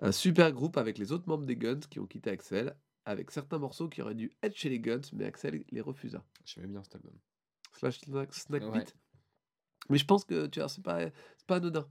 Un 0.00 0.10
super 0.10 0.50
groupe 0.52 0.76
avec 0.76 0.98
les 0.98 1.12
autres 1.12 1.28
membres 1.28 1.46
des 1.46 1.56
Guns 1.56 1.78
qui 1.88 2.00
ont 2.00 2.06
quitté 2.06 2.30
Axel, 2.30 2.76
avec 3.04 3.30
certains 3.30 3.58
morceaux 3.58 3.88
qui 3.88 4.02
auraient 4.02 4.16
dû 4.16 4.32
être 4.42 4.56
chez 4.56 4.68
les 4.68 4.80
Guns, 4.80 5.00
mais 5.12 5.26
Axel 5.26 5.64
les 5.70 5.80
refusa. 5.80 6.24
J'aimais 6.44 6.66
bien 6.66 6.82
cet 6.82 6.96
album. 6.96 7.14
Slash 7.78 8.00
Snack, 8.00 8.34
Snack 8.34 8.62
Ouais. 8.64 8.80
Pit. 8.80 8.96
Mais 9.90 9.98
je 9.98 10.04
pense 10.06 10.24
que 10.24 10.46
tu 10.48 10.58
vois, 10.58 10.68
c'est 10.68 10.82
pas, 10.82 10.98
c'est 11.36 11.46
pas 11.46 11.56
anodin. 11.56 11.86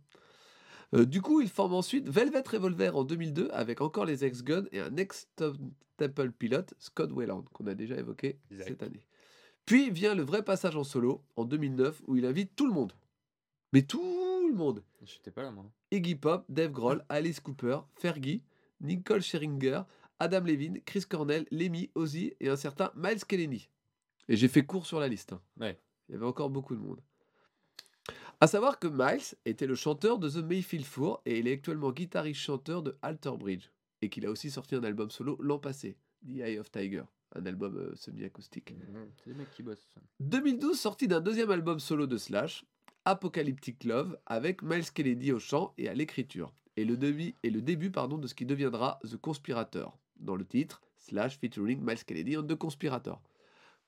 Euh, 0.96 1.06
du 1.06 1.22
coup, 1.22 1.42
il 1.42 1.50
forme 1.50 1.74
ensuite 1.74 2.10
Velvet 2.10 2.44
Revolver 2.48 2.96
en 2.96 3.04
2002 3.04 3.50
avec 3.52 3.82
encore 3.82 4.06
les 4.06 4.26
ex-Guns 4.26 4.66
et 4.72 4.80
un 4.80 4.96
ex-Temple 4.98 6.32
pilote, 6.32 6.74
Scott 6.80 7.12
Wayland, 7.12 7.44
qu'on 7.54 7.68
a 7.68 7.76
déjà 7.76 7.96
évoqué 7.98 8.40
Exact. 8.52 8.68
cette 8.68 8.84
année. 8.84 9.06
Puis 9.66 9.92
vient 9.92 10.16
le 10.16 10.24
vrai 10.24 10.44
passage 10.44 10.76
en 10.76 10.84
solo 10.84 11.24
en 11.36 11.46
2009 11.46 12.02
où 12.08 12.16
il 12.16 12.26
invite 12.26 12.56
tout 12.56 12.66
le 12.66 12.74
monde. 12.74 12.94
Mais 13.72 13.84
tout 13.84 14.48
le 14.50 14.56
monde. 14.56 14.84
J'étais 15.04 15.30
pas 15.32 15.44
là, 15.44 15.52
moi. 15.52 15.66
Iggy 15.92 16.16
Pop, 16.16 16.44
Dave 16.50 16.72
Grohl, 16.72 17.06
Alice 17.10 17.40
Cooper, 17.40 17.80
Fergie, 17.96 18.42
Nicole 18.82 19.22
Scherzinger, 19.22 19.82
Adam 20.20 20.42
Levine, 20.42 20.82
Chris 20.82 21.04
Cornell, 21.08 21.46
Lemmy, 21.52 21.92
Ozzy 21.94 22.34
et 22.40 22.50
un 22.50 22.56
certain 22.56 22.92
Miles 22.96 23.24
Kennedy. 23.26 23.70
Et 24.28 24.36
j'ai 24.36 24.48
fait 24.48 24.66
court 24.66 24.86
sur 24.88 25.00
la 25.00 25.08
liste. 25.08 25.34
hein. 25.34 25.42
Ouais. 25.60 25.80
Il 26.08 26.14
y 26.14 26.16
avait 26.16 26.26
encore 26.26 26.50
beaucoup 26.50 26.76
de 26.76 26.82
monde. 26.82 27.00
À 28.42 28.48
savoir 28.48 28.80
que 28.80 28.88
Miles 28.88 29.36
était 29.44 29.68
le 29.68 29.76
chanteur 29.76 30.18
de 30.18 30.30
The 30.30 30.38
Mayfield 30.38 30.86
Four 30.86 31.22
et 31.26 31.40
il 31.40 31.48
est 31.50 31.54
actuellement 31.54 31.92
guitariste-chanteur 31.92 32.82
de 32.82 32.98
Alter 33.02 33.34
Bridge. 33.38 33.70
Et 34.02 34.08
qu'il 34.08 34.26
a 34.26 34.32
aussi 34.32 34.50
sorti 34.50 34.76
un 34.76 34.84
album 34.86 35.12
solo 35.12 35.38
l'an 35.42 35.60
passé, 35.60 35.98
The 36.26 36.38
Eye 36.38 36.58
of 36.58 36.72
Tiger, 36.72 37.04
un 37.36 37.46
album 37.46 37.76
euh, 37.76 37.94
semi-acoustique. 37.96 38.74
C'est 39.18 39.32
des 39.32 39.38
mecs 39.38 39.52
qui 39.52 39.62
bossent. 39.62 39.94
2012, 40.22 40.80
sortie 40.80 41.10
d'un 41.10 41.20
deuxième 41.20 41.52
album 41.52 41.82
solo 41.82 42.08
de 42.08 42.16
Slash, 42.16 42.64
Apocalyptic 43.04 43.84
Love, 43.84 44.18
avec 44.26 44.62
Miles 44.62 44.90
Kennedy 44.90 45.34
au 45.34 45.40
chant 45.40 45.74
et 45.78 45.90
à 45.90 45.94
l'écriture, 45.94 46.54
et 46.78 46.86
le 46.86 46.96
début, 46.96 47.36
et 47.44 47.50
le 47.50 47.62
début 47.62 47.92
pardon, 47.92 48.18
de 48.18 48.28
ce 48.28 48.36
qui 48.36 48.46
deviendra 48.46 49.02
The 49.04 49.18
Conspirator, 49.18 50.00
dans 50.16 50.38
le 50.38 50.46
titre 50.46 50.82
Slash 50.96 51.38
featuring 51.40 51.82
Miles 51.82 52.06
Kennedy 52.06 52.38
on 52.38 52.44
The 52.44 52.56
Conspirator. 52.56 53.22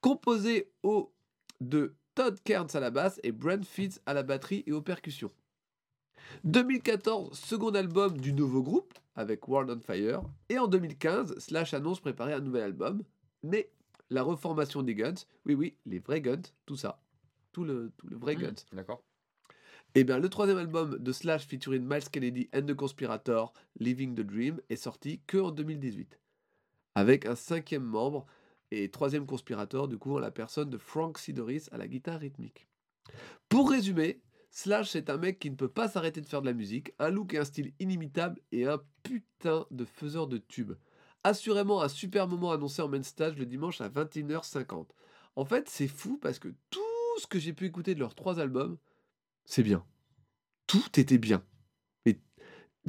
Composé 0.02 0.74
au 0.84 1.14
de 1.62 1.94
Todd 2.16 2.40
Kearns 2.44 2.70
à 2.74 2.80
la 2.80 2.92
basse 2.92 3.20
et 3.24 3.32
Brent 3.32 3.64
Fitz 3.66 4.02
à 4.06 4.14
la 4.14 4.24
batterie 4.24 4.64
et 4.68 4.72
aux 4.72 4.82
percussions. 4.82 5.32
2014, 6.44 7.38
second 7.38 7.72
album 7.72 8.18
du 8.18 8.34
nouveau 8.34 8.64
groupe 8.64 8.94
avec 9.16 9.48
World 9.48 9.70
on 9.70 9.80
Fire. 9.80 10.22
Et 10.50 10.58
en 10.60 10.68
2015, 10.68 11.40
Slash 11.40 11.74
annonce 11.74 12.00
préparer 12.00 12.34
un 12.34 12.40
nouvel 12.40 12.64
album, 12.64 13.04
mais 13.44 13.70
la 14.10 14.24
reformation 14.24 14.84
des 14.84 14.96
Guns, 14.96 15.26
oui, 15.46 15.56
oui, 15.56 15.76
les 15.86 16.00
vrais 16.00 16.22
Guns, 16.22 16.42
tout 16.66 16.76
ça, 16.76 17.02
tout 17.52 17.64
le, 17.64 17.92
tout 17.98 18.08
le 18.08 18.18
vrai 18.18 18.36
Mmh, 18.36 18.40
Guns. 18.40 18.66
D'accord. 18.74 19.04
Et 19.96 20.04
bien, 20.04 20.20
le 20.20 20.30
troisième 20.30 20.58
album 20.58 20.98
de 20.98 21.12
Slash 21.12 21.46
featuring 21.46 21.84
Miles 21.84 22.10
Kennedy 22.10 22.50
and 22.54 22.64
the 22.64 22.74
Conspirator, 22.74 23.54
Living 23.80 24.16
the 24.16 24.22
Dream, 24.22 24.62
est 24.70 24.78
sorti 24.78 25.22
que 25.28 25.38
en 25.38 25.52
2018. 25.52 26.20
Avec 26.96 27.26
un 27.26 27.36
cinquième 27.36 27.84
membre 27.84 28.26
et 28.72 28.90
troisième 28.90 29.26
conspirateur, 29.26 29.88
du 29.88 29.98
coup, 29.98 30.16
en 30.16 30.20
la 30.20 30.32
personne 30.32 30.70
de 30.70 30.78
Frank 30.78 31.18
Sidoris 31.18 31.70
à 31.72 31.78
la 31.78 31.88
guitare 31.88 32.20
rythmique. 32.20 32.68
Pour 33.50 33.70
résumer, 33.70 34.22
Slash 34.50 34.90
c'est 34.90 35.10
un 35.10 35.18
mec 35.18 35.40
qui 35.40 35.50
ne 35.50 35.56
peut 35.56 35.70
pas 35.70 35.88
s'arrêter 35.88 36.20
de 36.20 36.26
faire 36.26 36.42
de 36.42 36.46
la 36.46 36.54
musique, 36.54 36.94
un 37.00 37.10
look 37.10 37.34
et 37.34 37.38
un 37.38 37.46
style 37.46 37.74
inimitable 37.80 38.40
et 38.52 38.68
un 38.68 38.82
putain 39.02 39.66
de 39.72 39.86
faiseur 39.86 40.28
de 40.28 40.38
tubes. 40.38 40.74
Assurément 41.24 41.82
un 41.82 41.88
super 41.88 42.28
moment 42.28 42.52
annoncé 42.52 42.82
en 42.82 42.90
main 42.90 43.02
stage 43.02 43.38
le 43.38 43.46
dimanche 43.46 43.80
à 43.80 43.90
21h50. 43.90 44.88
En 45.38 45.46
fait, 45.46 45.70
c'est 45.70 45.88
fou 45.88 46.18
parce 46.18 46.38
que 46.38 46.50
tout 46.70 46.82
ce 47.18 47.28
que 47.28 47.40
j'ai 47.40 47.54
pu 47.54 47.66
écouter 47.66 47.96
de 47.96 48.00
leurs 48.00 48.16
trois 48.16 48.40
albums, 48.40 48.78
c'est 49.46 49.64
bien. 49.64 49.86
Tout 50.68 51.00
était 51.00 51.18
bien. 51.18 51.44
Et 52.06 52.20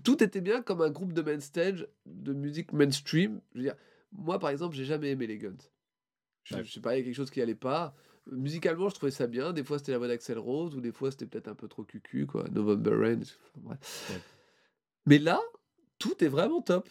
tout 0.03 0.23
était 0.23 0.41
bien 0.41 0.63
comme 0.63 0.83
un 0.83 0.91
groupe 0.91 1.13
de 1.13 1.23
main 1.23 1.39
stage 1.39 1.87
de 2.07 2.33
musique 2.33 2.73
mainstream. 2.73 3.41
Moi 4.11 4.41
par 4.41 4.51
exemple, 4.51 4.75
j'ai 4.75 4.85
jamais 4.85 5.11
aimé 5.11 5.29
les 5.29 5.39
Guns. 5.39 5.71
Je, 6.45 6.55
Ouais. 6.57 6.65
je 6.65 6.73
sais 6.73 6.81
pas, 6.81 6.95
il 6.95 6.99
y 6.99 7.03
a 7.03 7.05
quelque 7.05 7.15
chose 7.15 7.31
qui 7.31 7.41
allait 7.41 7.55
pas. 7.55 7.95
Musicalement, 8.31 8.89
je 8.89 8.95
trouvais 8.95 9.11
ça 9.13 9.27
bien. 9.27 9.53
Des 9.53 9.65
fois, 9.65 9.79
c'était 9.79 9.93
la 9.93 9.99
voix 9.99 10.09
d'Axel 10.09 10.39
Rose, 10.39 10.75
ou 10.77 10.81
des 10.81 10.93
fois, 10.93 11.11
c'était 11.11 11.27
peut-être 11.27 11.49
un 11.49 11.55
peu 11.55 11.69
trop 11.69 11.83
cucu, 11.85 12.27
quoi. 12.27 12.45
November 12.51 12.93
Rain. 12.95 13.21
enfin, 13.21 13.61
bref. 13.61 14.11
Ouais. 14.13 14.21
Mais 15.07 15.19
là, 15.19 15.41
tout 15.99 16.23
est 16.23 16.29
vraiment 16.29 16.63
top. 16.63 16.89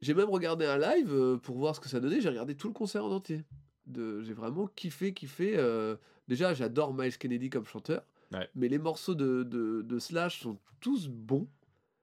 J'ai 0.00 0.14
même 0.14 0.30
regardé 0.30 0.64
un 0.66 0.78
live 0.78 1.12
euh, 1.14 1.36
pour 1.36 1.56
voir 1.58 1.76
ce 1.76 1.80
que 1.80 1.88
ça 1.88 2.00
donnait. 2.00 2.20
J'ai 2.20 2.28
regardé 2.28 2.56
tout 2.56 2.66
le 2.66 2.74
concert 2.74 3.04
en 3.04 3.12
entier. 3.12 3.44
De, 3.86 4.22
j'ai 4.22 4.32
vraiment 4.32 4.66
kiffé, 4.66 5.12
kiffé. 5.14 5.54
euh, 5.56 5.96
déjà, 6.26 6.54
j'adore 6.54 6.92
Miles 6.94 7.16
Kennedy 7.16 7.50
comme 7.50 7.66
chanteur. 7.66 8.04
Ouais. 8.32 8.48
Mais 8.56 8.68
les 8.68 8.78
morceaux 8.78 9.14
de, 9.14 9.42
de, 9.44 9.82
de 9.82 9.98
Slash 10.00 10.40
sont 10.40 10.58
tous 10.80 11.06
bons. 11.08 11.48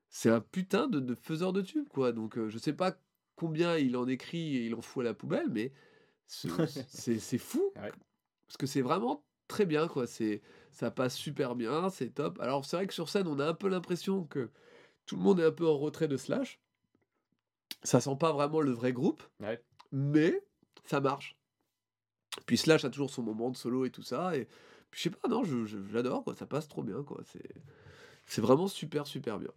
C'est 0.09 0.29
un 0.29 0.39
putain 0.41 0.87
de, 0.87 0.99
de 1.01 1.15
faiseur 1.15 1.51
de 1.53 1.61
tubes, 1.61 1.89
quoi. 1.89 2.11
Donc, 2.13 2.37
euh, 2.37 2.49
je 2.49 2.57
sais 2.57 2.73
pas 2.73 2.95
combien 3.35 3.77
il 3.77 3.97
en 3.97 4.07
écrit 4.07 4.55
et 4.57 4.65
il 4.67 4.75
en 4.75 4.81
fout 4.81 5.01
à 5.01 5.03
la 5.05 5.13
poubelle, 5.13 5.47
mais 5.51 5.71
c'est 6.29 7.37
fou. 7.37 7.71
Ouais. 7.75 7.91
Parce 8.47 8.57
que 8.57 8.67
c'est 8.67 8.81
vraiment 8.81 9.23
très 9.47 9.65
bien, 9.65 9.87
quoi. 9.87 10.07
C'est, 10.07 10.41
ça 10.71 10.91
passe 10.91 11.15
super 11.15 11.55
bien, 11.55 11.89
c'est 11.89 12.09
top. 12.11 12.39
Alors, 12.39 12.65
c'est 12.65 12.75
vrai 12.77 12.87
que 12.87 12.93
sur 12.93 13.09
scène, 13.09 13.27
on 13.27 13.39
a 13.39 13.47
un 13.47 13.53
peu 13.53 13.67
l'impression 13.67 14.23
que 14.25 14.49
tout 15.05 15.15
le 15.15 15.21
monde 15.21 15.39
est 15.39 15.45
un 15.45 15.51
peu 15.51 15.67
en 15.67 15.77
retrait 15.77 16.07
de 16.07 16.17
Slash. 16.17 16.59
Ça 17.83 17.99
sent 18.01 18.15
pas 18.19 18.31
vraiment 18.31 18.61
le 18.61 18.71
vrai 18.71 18.93
groupe, 18.93 19.23
Ouais. 19.39 19.63
mais 19.91 20.43
ça 20.85 20.99
marche. 21.01 21.37
Puis 22.45 22.57
Slash 22.57 22.85
a 22.85 22.89
toujours 22.89 23.09
son 23.09 23.23
moment 23.23 23.49
de 23.49 23.57
solo 23.57 23.85
et 23.85 23.89
tout 23.91 24.03
ça. 24.03 24.35
Et 24.37 24.45
puis, 24.91 24.99
je 24.99 25.03
sais 25.03 25.09
pas, 25.09 25.27
non, 25.27 25.43
j'adore, 25.91 26.23
quoi. 26.23 26.35
Ça 26.35 26.45
passe 26.45 26.67
trop 26.67 26.83
bien, 26.83 27.03
quoi. 27.03 27.21
C'est, 27.25 27.55
c'est 28.25 28.41
vraiment 28.41 28.67
super, 28.67 29.07
super 29.07 29.39
bien. 29.39 29.51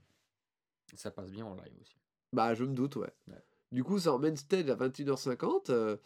Ça 0.95 1.11
passe 1.11 1.31
bien 1.31 1.45
en 1.47 1.55
live 1.55 1.73
aussi. 1.81 1.97
Bah, 2.33 2.55
je 2.55 2.65
me 2.65 2.75
doute, 2.75 2.97
ouais. 2.97 3.13
Ouais. 3.29 3.43
Du 3.73 3.83
coup, 3.85 3.99
c'est 3.99 4.09
en 4.11 4.19
main 4.19 4.37
stage 4.37 4.69
à 4.69 4.77
21h50. 4.77 5.71
euh, 5.71 5.97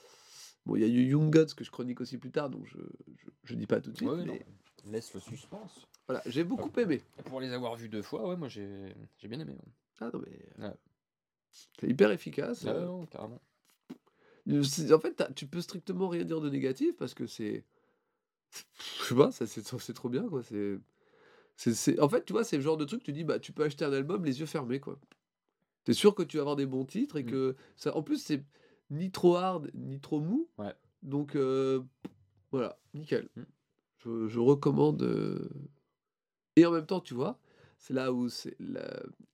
bon, 0.66 0.76
il 0.76 0.82
y 0.82 0.84
a 0.84 0.88
eu 0.88 1.06
Young 1.10 1.30
Gods 1.32 1.54
que 1.56 1.64
je 1.64 1.70
chronique 1.70 2.00
aussi 2.00 2.18
plus 2.18 2.30
tard, 2.30 2.50
donc 2.50 2.66
je, 2.66 2.78
je, 3.16 3.28
je 3.44 3.54
dis 3.54 3.66
pas 3.66 3.80
tout 3.80 3.90
de 3.92 3.96
suite. 3.96 4.08
Ouais, 4.10 4.16
mais 4.18 4.24
non. 4.24 4.38
Laisse 4.92 5.12
le 5.14 5.20
suspense. 5.20 5.86
voilà, 6.06 6.22
j'ai 6.26 6.44
beaucoup 6.44 6.70
aimé. 6.78 7.00
Pour 7.24 7.40
les 7.40 7.50
avoir 7.52 7.74
vus 7.76 7.88
deux 7.88 8.02
fois, 8.02 8.28
ouais, 8.28 8.36
moi 8.36 8.48
j'ai 8.48 8.94
j'ai 9.18 9.26
bien 9.28 9.40
aimé. 9.40 9.52
ouais. 9.52 9.72
Ah 10.00 10.10
non, 10.12 10.20
mais. 10.24 10.64
Ouais. 10.64 10.74
C'est 11.80 11.88
hyper 11.88 12.10
efficace. 12.10 12.62
Ouais, 12.64 12.70
euh, 12.70 12.84
non, 12.84 13.06
carrément. 13.06 13.40
euh, 14.48 14.62
En 14.94 14.98
fait, 15.00 15.24
tu 15.34 15.46
peux 15.46 15.60
strictement 15.60 16.08
rien 16.08 16.24
dire 16.24 16.40
de 16.40 16.50
négatif 16.50 16.96
parce 16.96 17.14
que 17.14 17.26
c'est. 17.26 17.64
Je 19.00 19.04
sais 19.04 19.14
pas, 19.14 19.30
c'est 19.32 19.94
trop 19.94 20.08
bien, 20.08 20.28
quoi. 20.28 20.42
C'est. 20.42 20.78
c'est- 21.56 21.74
c'est- 21.74 21.98
En 22.00 22.08
fait, 22.08 22.24
tu 22.24 22.32
vois, 22.32 22.44
c'est 22.44 22.56
le 22.56 22.62
genre 22.62 22.76
de 22.76 22.84
truc, 22.84 23.02
tu 23.02 23.12
dis, 23.12 23.24
bah, 23.24 23.38
tu 23.40 23.52
peux 23.52 23.64
acheter 23.64 23.84
un 23.84 23.92
album 23.92 24.24
les 24.24 24.38
yeux 24.40 24.46
fermés, 24.46 24.78
quoi. 24.80 24.98
T'es 25.84 25.94
sûr 25.94 26.14
que 26.14 26.22
tu 26.22 26.36
vas 26.36 26.42
avoir 26.42 26.56
des 26.56 26.66
bons 26.66 26.84
titres 26.84 27.16
et 27.16 27.24
Mm. 27.24 27.30
que. 27.30 27.56
Ça... 27.76 27.96
En 27.96 28.02
plus, 28.02 28.18
c'est 28.22 28.44
ni 28.90 29.10
trop 29.10 29.36
hard, 29.36 29.70
ni 29.74 30.00
trop 30.00 30.20
mou. 30.20 30.48
Ouais. 30.58 30.74
Donc, 31.02 31.36
euh, 31.36 31.82
voilà, 32.50 32.78
nickel. 32.94 33.28
Mm. 33.36 33.42
Je, 33.98 34.28
je 34.28 34.38
recommande. 34.40 35.02
euh, 35.02 35.48
Et 36.56 36.64
en 36.66 36.70
même 36.72 36.86
temps, 36.86 37.00
tu 37.00 37.14
vois, 37.14 37.38
c'est 37.78 37.92
là 37.94 38.12
où 38.12 38.28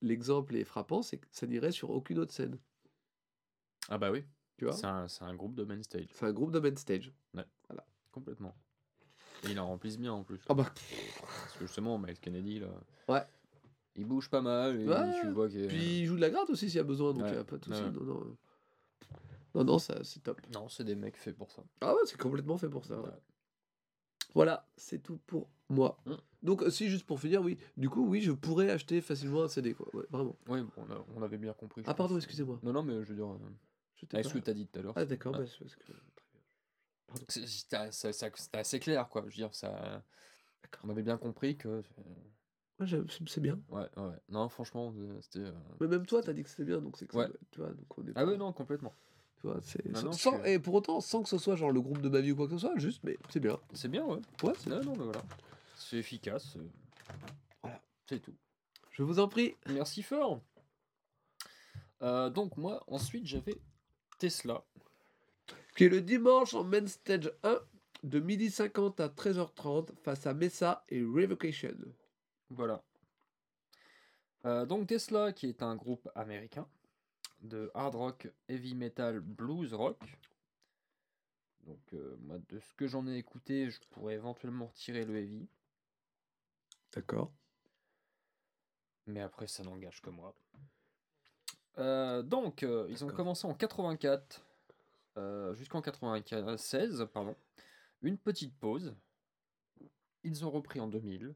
l'exemple 0.01 0.57
est 0.57 0.65
frappant, 0.65 1.03
c'est 1.03 1.19
que 1.19 1.27
ça 1.31 1.47
n'irait 1.47 1.73
sur 1.73 1.91
aucune 1.91 2.19
autre 2.19 2.33
scène. 2.33 2.59
Ah 3.89 3.99
bah 3.99 4.11
oui, 4.11 4.25
Tu 4.59 4.65
vois? 4.65 4.75
C'est 4.75 4.87
un, 4.87 5.09
c'est 5.09 5.25
un 5.25 5.35
groupe 5.35 5.55
de 5.55 5.65
main 5.65 5.83
stage, 5.83 6.07
C'est 6.13 6.27
un 6.27 6.33
groupe 6.33 6.51
de 6.53 6.61
main 6.61 6.75
stage. 6.77 7.13
complètement. 8.13 8.55
Et 9.45 9.51
ils 9.51 9.59
en 9.59 9.67
remplissent 9.67 9.99
bien 9.99 10.13
en 10.13 10.23
plus. 10.23 10.39
Ah 10.49 10.55
bah, 10.55 10.65
Parce 10.73 11.53
que 11.59 11.67
justement, 11.67 11.99
Miles 11.99 12.19
Kennedy, 12.21 12.61
là, 12.61 12.69
Ouais. 13.09 13.25
il 13.97 14.05
bouge 14.05 14.29
pas 14.31 14.41
mal 14.41 14.81
et 14.81 14.87
Ouais, 14.87 15.21
tu 15.21 15.31
vois 15.33 15.49
Puis 15.49 16.01
il 16.01 16.07
joue 16.07 16.15
de 16.17 16.21
la 16.21 16.31
gratte 16.31 16.49
aussi 16.51 16.69
s'il 16.71 16.77
y 16.77 16.81
a 16.81 16.85
besoin, 16.85 17.13
donc 17.13 17.23
il 17.23 17.25
Ouais, 17.25 17.33
n'y 17.33 17.39
a 17.39 17.45
pas 17.45 17.59
de 17.59 17.65
souci. 17.65 17.83
ouais. 17.83 17.91
Non, 17.91 18.05
non. 18.05 18.37
Non, 19.55 19.65
non, 19.65 19.79
ça, 19.79 20.03
c'est 20.05 20.23
top. 20.23 20.41
Non, 20.53 20.69
c'est 20.69 20.85
des 20.85 20.95
mecs 20.95 21.17
faits 21.17 21.37
pour 21.37 21.51
ça. 21.51 21.63
Ah 21.81 21.95
ouais, 21.95 22.01
c'est 22.07 22.17
complètement 22.19 22.57
fait 22.57 22.69
pour 22.69 22.85
ça. 22.85 23.01
ouais. 23.01 23.11
Voilà, 24.35 24.67
c'est 24.77 25.03
tout 25.03 25.19
pour 25.27 25.49
moi. 25.69 25.99
Mm. 26.07 26.15
Donc, 26.43 26.63
euh, 26.63 26.71
si, 26.71 26.89
juste 26.89 27.05
pour 27.07 27.21
finir, 27.21 27.43
oui, 27.43 27.59
du 27.77 27.89
coup, 27.91 28.07
oui, 28.07 28.23
je 28.23 28.33
pourrais 28.33 28.71
acheter 28.71 29.01
facilement 29.01 29.43
un 29.43 29.49
CD, 29.49 29.75
quoi. 29.75 29.87
Ouais, 29.95 30.05
vraiment. 30.11 30.37
Oui, 30.49 30.61
on, 30.77 30.91
a- 30.91 31.05
on 31.15 31.23
avait 31.23 31.39
bien 31.39 31.53
compris. 31.53 31.83
je 31.85 31.91
Ah, 31.91 31.95
pardon, 31.95 32.17
excusez-moi. 32.17 32.59
Non, 32.63 32.73
non, 32.73 32.83
mais 32.83 32.95
je 33.05 33.11
veux 33.11 33.15
dire, 33.15 33.29
euh, 33.31 33.39
J'étais 33.97 34.17
avec 34.17 34.27
ce 34.27 34.35
que 34.35 34.39
tu 34.39 34.51
as 34.51 34.55
dit 34.55 34.67
tout 34.67 34.79
à 34.79 34.83
l'heure. 34.83 34.93
Ah, 34.97 35.05
d'accord, 35.05 35.33
bah, 35.33 35.47
c'est 35.47 35.59
parce 35.59 35.77
que. 35.77 35.93
C'était 37.29 37.77
assez, 38.53 38.81
clair, 38.81 39.09
quoi. 39.09 39.23
Je 39.23 39.27
veux 39.27 39.33
dire, 39.33 39.55
ça. 39.55 40.03
On 40.83 40.89
avait 40.91 41.03
bien 41.03 41.19
compris 41.19 41.57
que. 41.57 41.69
euh, 41.69 41.83
Ouais, 42.81 42.87
c'est 43.29 43.41
bien. 43.41 43.61
Ouais, 43.69 43.87
ouais. 43.97 44.17
Non, 44.29 44.49
franchement, 44.49 44.93
euh, 44.97 45.21
c'était. 45.21 45.41
euh, 45.47 45.53
Mais 45.81 45.87
même 45.87 46.07
toi, 46.07 46.23
t'as 46.23 46.33
dit 46.33 46.43
que 46.43 46.49
c'était 46.49 46.65
bien, 46.65 46.81
donc 46.81 46.97
c'est 46.97 47.07
que 47.07 47.17
Ouais. 47.17 47.29
tu 47.51 47.61
vois, 47.61 47.69
donc 47.73 47.99
on 47.99 48.07
est 48.07 48.11
Ah 48.15 48.25
pas- 48.25 48.27
ouais, 48.27 48.37
non, 48.37 48.53
complètement. 48.53 48.93
Tu 49.43 49.49
vois, 49.49 49.59
c'est 49.65 49.83
Ah 49.93 49.99
sans- 49.99 50.05
non, 50.07 50.13
je 50.13 50.19
sans- 50.19 50.43
suis- 50.43 50.51
et 50.53 50.59
pour 50.61 50.75
autant 50.75 51.01
sans 51.01 51.23
que 51.25 51.29
ce 51.29 51.37
soit 51.37 51.57
genre 51.57 51.73
le 51.73 51.81
groupe 51.81 52.01
de 52.01 52.09
ma 52.09 52.21
vie 52.21 52.31
ou 52.33 52.37
quoi 52.37 52.47
que 52.47 52.53
ce 52.53 52.59
soit, 52.59 52.79
juste 52.79 53.01
mais 53.03 53.19
c'est 53.29 53.41
bien. 53.41 53.59
C'est 53.75 53.89
bien, 53.89 54.05
ouais. 54.07 54.21
Ouais, 54.45 54.53
c'est- 54.57 54.71
Non, 54.71 54.81
non, 54.85 54.93
mais 54.97 55.05
voilà. 55.05 55.23
C'est 55.77 55.97
efficace. 55.97 56.57
euh, 56.57 56.69
Voilà. 57.63 57.83
C'est 58.09 58.21
tout. 58.21 58.35
je 58.93 59.03
vous 59.03 59.19
en 59.19 59.27
prie. 59.27 59.57
Merci 59.67 60.03
fort. 60.05 60.41
Euh, 62.03 62.31
donc 62.31 62.57
moi, 62.57 62.83
ensuite, 62.87 63.27
j'avais 63.27 63.57
Tesla. 64.19 64.63
Qui 65.77 65.85
est 65.85 65.89
le 65.89 66.01
dimanche 66.03 66.55
en 66.55 66.63
main 66.65 66.87
stage 66.87 67.33
1 67.43 67.59
de 68.05 68.21
12h50 68.21 69.01
à 69.01 69.09
13h30 69.09 69.91
face 70.05 70.25
à 70.27 70.35
Mesa 70.35 70.85
et 70.89 71.03
Revocation. 71.03 71.75
Voilà. 72.51 72.81
Euh, 74.45 74.67
donc 74.67 74.87
Tesla, 74.87 75.33
qui 75.33 75.47
est 75.49 75.63
un 75.63 75.75
groupe 75.77 76.09
américain 76.15 76.67
de 77.43 77.71
hard 77.75 77.95
rock, 77.95 78.33
heavy 78.49 78.75
metal, 78.75 79.21
blues 79.21 79.75
rock. 79.75 80.01
Donc 81.67 81.93
euh, 81.93 82.17
moi, 82.21 82.39
de 82.49 82.59
ce 82.59 82.75
que 82.75 82.87
j'en 82.87 83.07
ai 83.07 83.17
écouté, 83.17 83.71
je 83.71 83.81
pourrais 83.91 84.15
éventuellement 84.15 84.67
retirer 84.67 85.05
le 85.05 85.17
heavy. 85.17 85.49
D'accord. 86.95 87.33
Mais 89.07 89.21
après, 89.21 89.47
ça 89.47 89.63
n'engage 89.63 90.01
que 90.01 90.11
moi. 90.11 90.35
Euh, 91.79 92.23
donc, 92.23 92.63
euh, 92.63 92.87
ils 92.91 93.05
ont 93.05 93.09
commencé 93.09 93.47
en 93.47 93.55
84 93.55 94.45
euh, 95.17 95.55
jusqu'en 95.55 95.83
96, 95.83 97.07
pardon. 97.13 97.37
Une 98.03 98.19
petite 98.19 98.55
pause. 98.59 98.95
Ils 100.25 100.45
ont 100.45 100.51
repris 100.51 100.81
en 100.81 100.89
2000. 100.89 101.35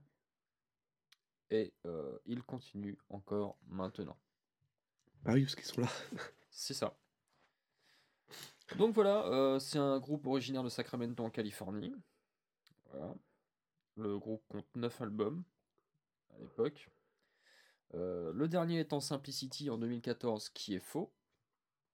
Et 1.51 1.73
ils 2.25 2.43
continuent 2.43 2.99
encore 3.09 3.57
maintenant. 3.69 4.19
Bah 5.27 5.33
oui, 5.33 5.43
parce 5.43 5.57
qu'ils 5.57 5.65
sont 5.65 5.81
là. 5.81 5.89
C'est 6.51 6.73
ça. 6.73 6.97
Donc 8.79 8.95
voilà, 8.95 9.27
euh, 9.27 9.59
c'est 9.59 9.79
un 9.79 9.99
groupe 9.99 10.25
originaire 10.27 10.63
de 10.63 10.69
Sacramento 10.69 11.23
en 11.25 11.31
Californie. 11.31 11.95
Voilà. 12.93 13.15
Le 13.97 14.19
groupe 14.19 14.43
compte 14.49 14.67
9 14.77 15.01
albums 15.01 15.43
à 16.35 16.39
l'époque. 16.39 16.91
Euh, 17.95 18.33
le 18.33 18.47
dernier 18.47 18.81
étant 18.81 19.01
Simplicity 19.01 19.69
en 19.69 19.79
2014, 19.79 20.49
qui 20.51 20.75
est 20.75 20.81
faux. 20.81 21.13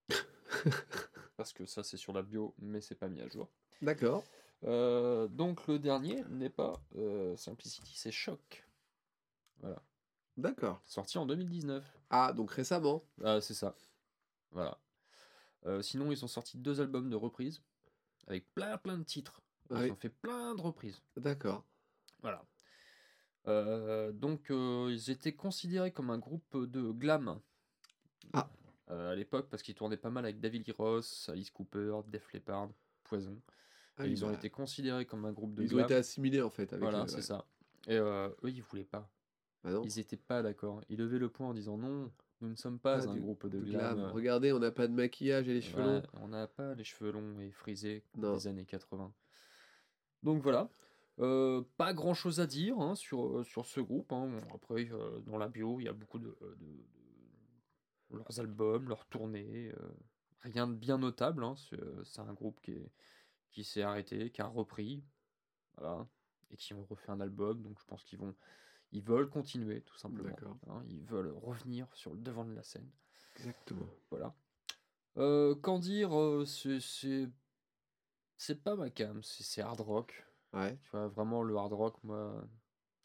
Parce 1.36 1.54
que 1.54 1.64
ça 1.64 1.82
c'est 1.82 1.96
sur 1.96 2.12
la 2.12 2.22
bio, 2.22 2.54
mais 2.59 2.82
c'est 2.82 2.94
pas 2.94 3.09
mis 3.09 3.22
à 3.22 3.28
jour. 3.28 3.48
D'accord. 3.80 4.24
Euh, 4.64 5.26
donc 5.28 5.66
le 5.68 5.78
dernier 5.78 6.22
n'est 6.28 6.50
pas 6.50 6.82
Simplicity, 7.36 7.94
c'est 7.96 8.12
Choc. 8.12 8.66
Voilà. 9.60 9.82
D'accord. 10.36 10.80
Sorti 10.84 11.18
en 11.18 11.26
2019. 11.26 11.84
Ah, 12.10 12.32
donc 12.32 12.50
récemment. 12.50 13.04
Ah, 13.22 13.40
c'est 13.40 13.54
ça. 13.54 13.74
Voilà. 14.50 14.78
Euh, 15.66 15.82
sinon, 15.82 16.10
ils 16.10 16.24
ont 16.24 16.28
sorti 16.28 16.59
deux 16.59 16.80
albums 16.80 17.10
de 17.10 17.16
reprises 17.16 17.62
avec 18.26 18.52
plein 18.54 18.76
plein 18.78 18.98
de 18.98 19.04
titres. 19.04 19.42
Ils 19.70 19.76
Oui. 19.76 19.90
ont 19.90 19.96
fait 19.96 20.09
plein 20.09 20.54
de 20.54 20.60
reprises. 20.60 21.00
D'accord. 21.16 21.64
Voilà. 22.20 22.44
Euh, 23.48 24.12
donc, 24.12 24.50
euh, 24.50 24.88
ils 24.90 25.10
étaient 25.10 25.34
considérés 25.34 25.92
comme 25.92 26.10
un 26.10 26.18
groupe 26.18 26.56
de 26.56 26.90
glam. 26.92 27.40
Ah. 28.32 28.48
À 28.88 29.14
l'époque, 29.14 29.48
parce 29.48 29.62
qu'ils 29.62 29.74
tournaient 29.74 29.96
pas 29.96 30.10
mal 30.10 30.24
avec 30.24 30.38
David 30.40 30.66
Lee 30.66 30.72
Roth, 30.76 31.26
Alice 31.28 31.50
Cooper, 31.50 32.00
Def 32.09 32.32
Leppard, 32.32 32.70
Poison. 33.04 33.40
Ah 33.96 34.06
Et 34.06 34.10
ils 34.10 34.24
ont 34.24 34.28
bah, 34.28 34.34
été 34.34 34.50
considérés 34.50 35.06
comme 35.06 35.24
un 35.24 35.32
groupe 35.32 35.54
de 35.54 35.62
ils 35.62 35.72
ont 35.72 35.76
glam. 35.76 35.86
été 35.86 35.94
assimilés 35.94 36.42
en 36.42 36.50
fait. 36.50 36.72
Avec 36.72 36.80
Voilà, 36.82 37.06
c'est 37.09 37.22
ça. 37.22 37.46
Et 37.86 37.96
eux, 37.96 38.34
ils 38.44 38.62
voulaient 38.62 38.84
pas. 38.84 39.09
Bah 39.64 39.70
non. 39.70 39.82
Ils 39.84 39.98
étaient 39.98 40.16
pas 40.16 40.43
d'accord. 40.43 40.82
Ils 40.89 40.98
levaient 40.98 41.18
le 41.18 41.28
point 41.28 41.48
en 41.48 41.55
disant 41.55 41.76
non, 41.78 42.10
nous 42.40 42.48
ne 42.48 42.56
sommes 42.56 42.78
pas 42.80 42.98
Ah, 43.06 43.09
un 43.10 43.14
du- 43.14 43.20
groupe 43.20 43.47
de 43.47 43.60
glam. 43.60 43.97
glam. 43.97 44.10
Regardez, 44.10 44.52
on 44.52 44.59
n'a 44.59 44.72
pas 44.72 44.89
de 44.89 44.93
maquillage 44.93 45.48
et 45.48 45.55
les 45.55 45.60
cheveux 45.60 45.82
longs. 45.82 46.02
on 46.14 46.28
n'a 46.28 46.47
pas 46.48 46.74
les 46.74 46.84
cheveux 46.84 47.12
longs 47.12 47.39
et 47.40 47.51
frisés 47.52 48.05
Non. 48.16 48.34
des 48.34 48.47
années 48.48 48.64
80. 48.66 49.12
Donc 50.22 50.43
voilà. 50.43 50.68
Euh, 51.20 51.62
pas 51.76 51.93
grand 51.93 52.14
chose 52.14 52.40
à 52.40 52.47
dire 52.47 52.80
hein, 52.80 52.94
sur, 52.94 53.39
euh, 53.39 53.44
sur 53.44 53.66
ce 53.66 53.80
groupe. 53.80 54.12
hein. 54.12 54.28
Bon, 54.28 54.55
après, 54.56 54.89
euh, 54.90 55.20
dans 55.20 55.39
la 55.39 55.48
bio, 55.48 55.78
il 55.78 55.84
y 55.84 55.89
a 55.89 55.93
beaucoup 55.93 56.18
de, 56.18 56.36
de- 56.40 56.56
de- 58.10 58.16
leurs 58.16 58.40
albums, 58.40 58.89
leurs 58.89 59.06
tournées. 59.06 59.72
euh, 59.78 59.89
rien 60.40 60.66
de 60.66 60.74
bien 60.74 60.98
notable. 60.98 61.44
hein. 61.44 61.55
C'est 61.56 61.78
c'est 62.05 62.20
un 62.20 62.32
groupe 62.32 62.60
qui 62.62 62.72
est- 62.72 62.90
qui 63.51 63.62
s'est 63.62 63.82
arrêté, 63.82 64.30
qui 64.30 64.40
a 64.43 64.47
repris. 64.47 65.05
Voilà. 65.76 66.06
Et 66.51 66.56
qui 66.56 66.74
ont 66.74 66.84
refait 66.84 67.10
un 67.12 67.20
album. 67.20 67.62
Donc 67.62 67.78
je 67.78 67.84
pense 67.84 68.02
qu'ils 68.05 68.18
vont. 68.18 68.34
Ils 68.93 69.02
veulent 69.02 69.28
continuer, 69.31 69.81
tout 69.82 69.97
simplement. 69.97 70.36
Hein. 70.69 70.82
Ils 70.89 71.05
veulent 71.05 71.32
revenir 71.43 71.86
sur 71.94 72.12
le 72.12 72.20
devant 72.20 72.44
de 72.44 72.52
la 72.55 72.62
scène. 72.62 72.90
Exactement. 73.36 73.86
Voilà. 74.10 74.35
Euh, 75.16 75.55
qu'en 75.55 75.78
dire, 75.78 76.19
euh, 76.19 76.44
c'est- 76.47 77.31
pas 78.64 78.77
ma 78.77 78.90
cam, 78.90 79.23
c'est 79.23 79.43
c'est 79.44 79.62
hard 79.62 79.81
rock. 79.81 80.27
Ouais. 80.52 80.77
Tu 80.82 80.90
vois, 80.90 81.09
vraiment 81.09 81.43
le 81.43 81.56
hard 81.56 81.73
rock, 81.73 82.02
moi. 82.05 82.47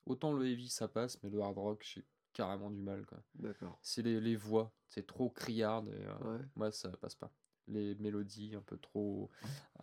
Autant 0.06 0.34
le 0.34 0.46
heavy 0.48 0.70
ça 0.70 0.88
passe, 0.88 1.22
mais 1.24 1.30
le 1.30 1.42
hard 1.42 1.58
rock, 1.58 1.84
j'ai 1.84 2.06
carrément 2.34 2.70
du 2.72 2.82
mal, 2.82 3.06
quoi. 3.06 3.20
D'accord. 3.36 3.78
C'est 3.82 4.02
les, 4.02 4.20
les 4.22 4.36
voix, 4.36 4.74
c'est 4.90 5.06
trop 5.08 5.30
criard 5.30 5.84
et 5.90 6.06
euh, 6.06 6.38
Ouais. 6.38 6.46
moi 6.56 6.72
ça 6.72 6.90
passe 6.98 7.16
pas. 7.16 7.32
Les 7.68 7.96
mélodies 7.96 8.56
un 8.56 8.62
peu 8.62 8.78
trop. 8.78 9.30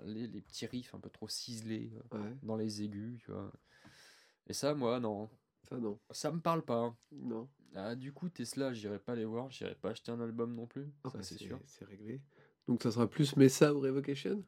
Les, 0.04 0.26
les 0.26 0.40
petits 0.40 0.66
riffs 0.66 0.94
un 0.94 1.00
peu 1.00 1.10
trop 1.10 1.28
ciselés 1.28 1.92
euh, 2.14 2.18
Ouais. 2.18 2.36
dans 2.42 2.56
les 2.56 2.82
aigus, 2.82 3.20
tu 3.22 3.30
vois. 3.32 3.52
Et 4.46 4.52
ça, 4.54 4.74
moi, 4.74 5.00
non. 5.00 5.28
Ça 5.68 5.76
non. 5.78 5.98
Ça 6.10 6.30
me 6.32 6.40
parle 6.40 6.62
pas. 6.62 6.94
Non. 7.12 7.48
Ah, 7.74 7.94
du 7.94 8.12
coup, 8.12 8.28
Tesla, 8.28 8.72
j'irai 8.72 8.98
pas 8.98 9.14
les 9.14 9.24
voir, 9.24 9.50
j'irai 9.50 9.74
pas 9.74 9.90
acheter 9.90 10.12
un 10.12 10.20
album 10.20 10.54
non 10.54 10.66
plus. 10.66 10.92
Ah, 11.04 11.10
ça, 11.10 11.18
bah, 11.18 11.24
c'est 11.24 11.38
sûr. 11.38 11.58
C'est 11.66 11.84
réglé. 11.84 12.20
Donc 12.68 12.82
ça 12.82 12.90
sera 12.92 13.08
plus 13.08 13.34
Mesa 13.36 13.74
ou 13.74 13.80
Revocation? 13.80 14.44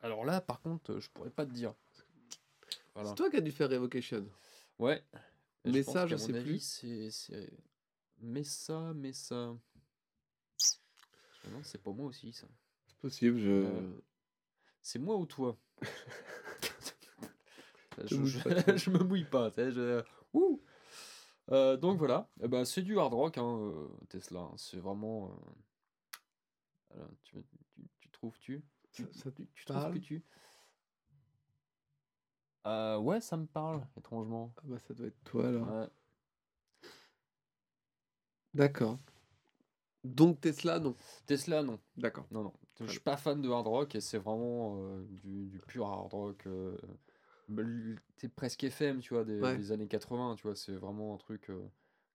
Alors 0.00 0.24
là, 0.24 0.40
par 0.40 0.60
contre, 0.60 0.92
euh, 0.92 1.00
je 1.00 1.08
pourrais 1.10 1.30
pas 1.30 1.46
te 1.46 1.52
dire. 1.52 1.74
Voilà. 2.94 3.08
C'est 3.10 3.14
toi 3.14 3.30
qui 3.30 3.36
as 3.36 3.40
dû 3.40 3.52
faire 3.52 3.70
Revocation. 3.70 4.26
Ouais. 4.78 5.02
Et 5.64 5.70
Mais 5.70 5.82
pense 5.82 5.94
ça, 5.94 6.00
qu'à 6.02 6.08
je 6.08 6.14
mon 6.16 6.26
sais 6.26 6.34
avis, 6.36 6.50
plus. 6.50 6.58
C'est, 6.60 7.10
c'est... 7.10 7.52
Mais 8.20 8.44
ça, 8.44 8.92
mais 8.94 9.12
ça. 9.12 9.56
Non, 11.50 11.62
c'est 11.62 11.82
pas 11.82 11.92
moi 11.92 12.06
aussi, 12.06 12.32
ça. 12.32 12.46
C'est 12.86 12.98
possible, 12.98 13.38
je. 13.38 13.50
Euh, 13.50 14.00
C'est 14.82 14.98
moi 14.98 15.16
ou 15.16 15.26
toi? 15.26 15.56
Te 17.96 18.06
je, 18.06 18.16
mouille 18.16 18.30
je- 18.30 18.42
pas 18.42 18.54
trop. 18.62 18.76
je 18.76 18.90
me 18.90 18.98
mouille 19.04 19.24
pas. 19.24 19.50
tu 19.50 19.56
sais, 19.56 19.70
je- 19.72 20.02
Ouh 20.34 20.60
Euh, 21.50 21.76
donc 21.76 21.98
voilà, 21.98 22.28
Eh 22.42 22.48
ben, 22.48 22.64
c'est 22.64 22.82
du 22.82 22.98
hard 22.98 23.12
rock, 23.12 23.38
hein, 23.38 23.58
euh, 23.58 23.88
Tesla. 24.08 24.50
C'est 24.56 24.78
vraiment. 24.78 25.30
euh, 26.92 26.94
alors, 26.94 27.10
tu, 27.24 27.36
tu, 27.74 27.82
tu 28.00 28.08
trouves 28.10 28.38
tu? 28.38 28.64
Ça, 29.12 29.30
tu, 29.32 29.46
tu 29.54 29.64
trouves 29.64 29.90
que 29.92 29.98
tu? 29.98 30.24
Euh, 32.66 32.98
Ouais, 32.98 33.20
ça 33.20 33.36
me 33.36 33.46
parle, 33.46 33.86
étrangement. 33.98 34.52
Ah 34.56 34.62
bah 34.64 34.78
ça 34.78 34.94
doit 34.94 35.08
être 35.08 35.22
toi 35.24 35.48
alors. 35.48 35.68
Ouais. 35.68 35.88
D'accord. 38.54 38.98
Donc 40.04 40.40
Tesla, 40.40 40.78
non? 40.78 40.94
Tesla, 41.26 41.62
non. 41.62 41.78
D'accord. 41.96 42.26
Non, 42.30 42.42
non. 42.44 42.52
Je 42.80 42.86
suis 42.86 43.00
pas 43.00 43.16
fan 43.16 43.40
de 43.40 43.48
hard 43.50 43.66
rock 43.66 43.94
et 43.94 44.00
c'est 44.00 44.18
vraiment 44.18 44.76
euh, 44.78 45.04
du, 45.22 45.46
du 45.46 45.58
pur 45.60 45.86
hard 45.86 46.12
rock. 46.12 46.46
Euh, 47.50 47.94
bah, 47.94 48.00
c'est 48.16 48.28
presque 48.34 48.64
FM, 48.64 49.00
tu 49.00 49.14
vois, 49.14 49.24
des, 49.24 49.40
Ouais. 49.40 49.56
des 49.56 49.72
années 49.72 49.86
80, 49.88 50.36
tu 50.36 50.42
vois. 50.44 50.56
C'est 50.56 50.74
vraiment 50.74 51.14
un 51.14 51.18
truc. 51.18 51.50
euh, 51.50 51.60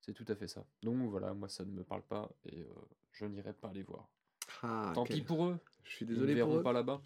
c'est 0.01 0.14
tout 0.14 0.26
à 0.27 0.35
fait 0.35 0.47
ça. 0.47 0.65
Donc 0.81 1.10
voilà, 1.10 1.34
moi 1.34 1.49
ça 1.49 1.65
ne 1.65 1.72
me 1.72 1.84
parle 1.84 2.01
pas 2.03 2.30
et 2.45 2.61
euh, 2.61 2.68
je 3.11 3.26
n'irai 3.26 3.53
pas 3.53 3.72
les 3.73 3.84
voir. 3.84 4.07
Ah, 4.64 4.91
Tant 4.95 5.03
pis 5.03 5.22
pour 5.22 5.45
eux. 5.45 5.60
Je 5.84 5.91
suis 5.91 6.06
Ils 6.06 6.10
ne 6.10 6.14
désolé 6.15 6.34
verront 6.35 6.61
pas 6.64 6.73
là-bas. 6.73 7.01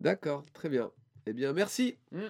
D'accord, 0.00 0.44
très 0.52 0.68
bien. 0.68 0.90
Eh 1.26 1.32
bien, 1.32 1.52
merci. 1.52 1.96
Mm. 2.12 2.20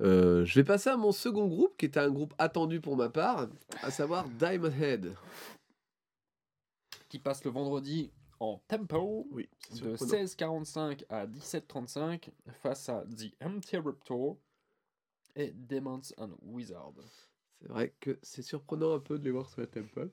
Euh, 0.00 0.44
je 0.44 0.54
vais 0.54 0.64
passer 0.64 0.90
à 0.90 0.96
mon 0.96 1.12
second 1.12 1.46
groupe, 1.46 1.76
qui 1.76 1.86
était 1.86 2.00
un 2.00 2.10
groupe 2.10 2.34
attendu 2.38 2.80
pour 2.80 2.96
ma 2.96 3.08
part, 3.08 3.48
à 3.82 3.90
savoir 3.90 4.28
Diamond 4.28 4.70
Head. 4.70 5.14
Qui 7.08 7.18
passe 7.18 7.44
le 7.44 7.50
vendredi 7.50 8.12
en 8.40 8.62
tempo 8.68 9.26
Oui, 9.30 9.48
de 9.70 9.76
surprenant. 9.96 10.24
16h45 10.24 11.04
à 11.08 11.26
17h35 11.26 12.30
face 12.62 12.88
à 12.88 13.04
The 13.04 13.34
Interruptor 13.40 14.36
et 15.36 15.52
Demons 15.52 16.02
and 16.18 16.30
Wizards. 16.42 16.94
C'est 17.60 17.68
vrai 17.68 17.94
que 18.00 18.18
c'est 18.22 18.42
surprenant 18.42 18.94
un 18.94 19.00
peu 19.00 19.18
de 19.18 19.24
les 19.24 19.30
voir 19.30 19.48
sur 19.48 19.60
la 19.60 19.66
temple. 19.66 20.10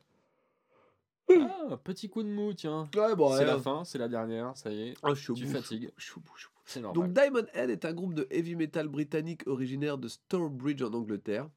Ah, 1.29 1.77
petit 1.83 2.09
coup 2.09 2.23
de 2.23 2.27
mou, 2.27 2.53
tiens. 2.53 2.89
Ouais, 2.95 3.15
bon, 3.15 3.31
c'est 3.31 3.39
ouais. 3.39 3.45
la 3.45 3.59
fin, 3.59 3.85
c'est 3.85 3.97
la 3.97 4.09
dernière, 4.09 4.55
ça 4.57 4.71
y 4.71 4.89
est. 4.89 4.93
Ah, 5.01 5.13
je 5.13 5.33
Tu 5.33 5.47
fatigues. 5.47 5.91
Je 5.97 6.11
je. 6.35 6.47
Donc 6.79 7.13
Diamond 7.13 7.45
Head 7.53 7.69
est 7.69 7.85
un 7.85 7.93
groupe 7.93 8.13
de 8.13 8.27
heavy 8.29 8.55
metal 8.55 8.87
britannique 8.87 9.45
originaire 9.47 9.97
de 9.97 10.07
Stourbridge 10.07 10.81
en 10.81 10.93
Angleterre. 10.93 11.49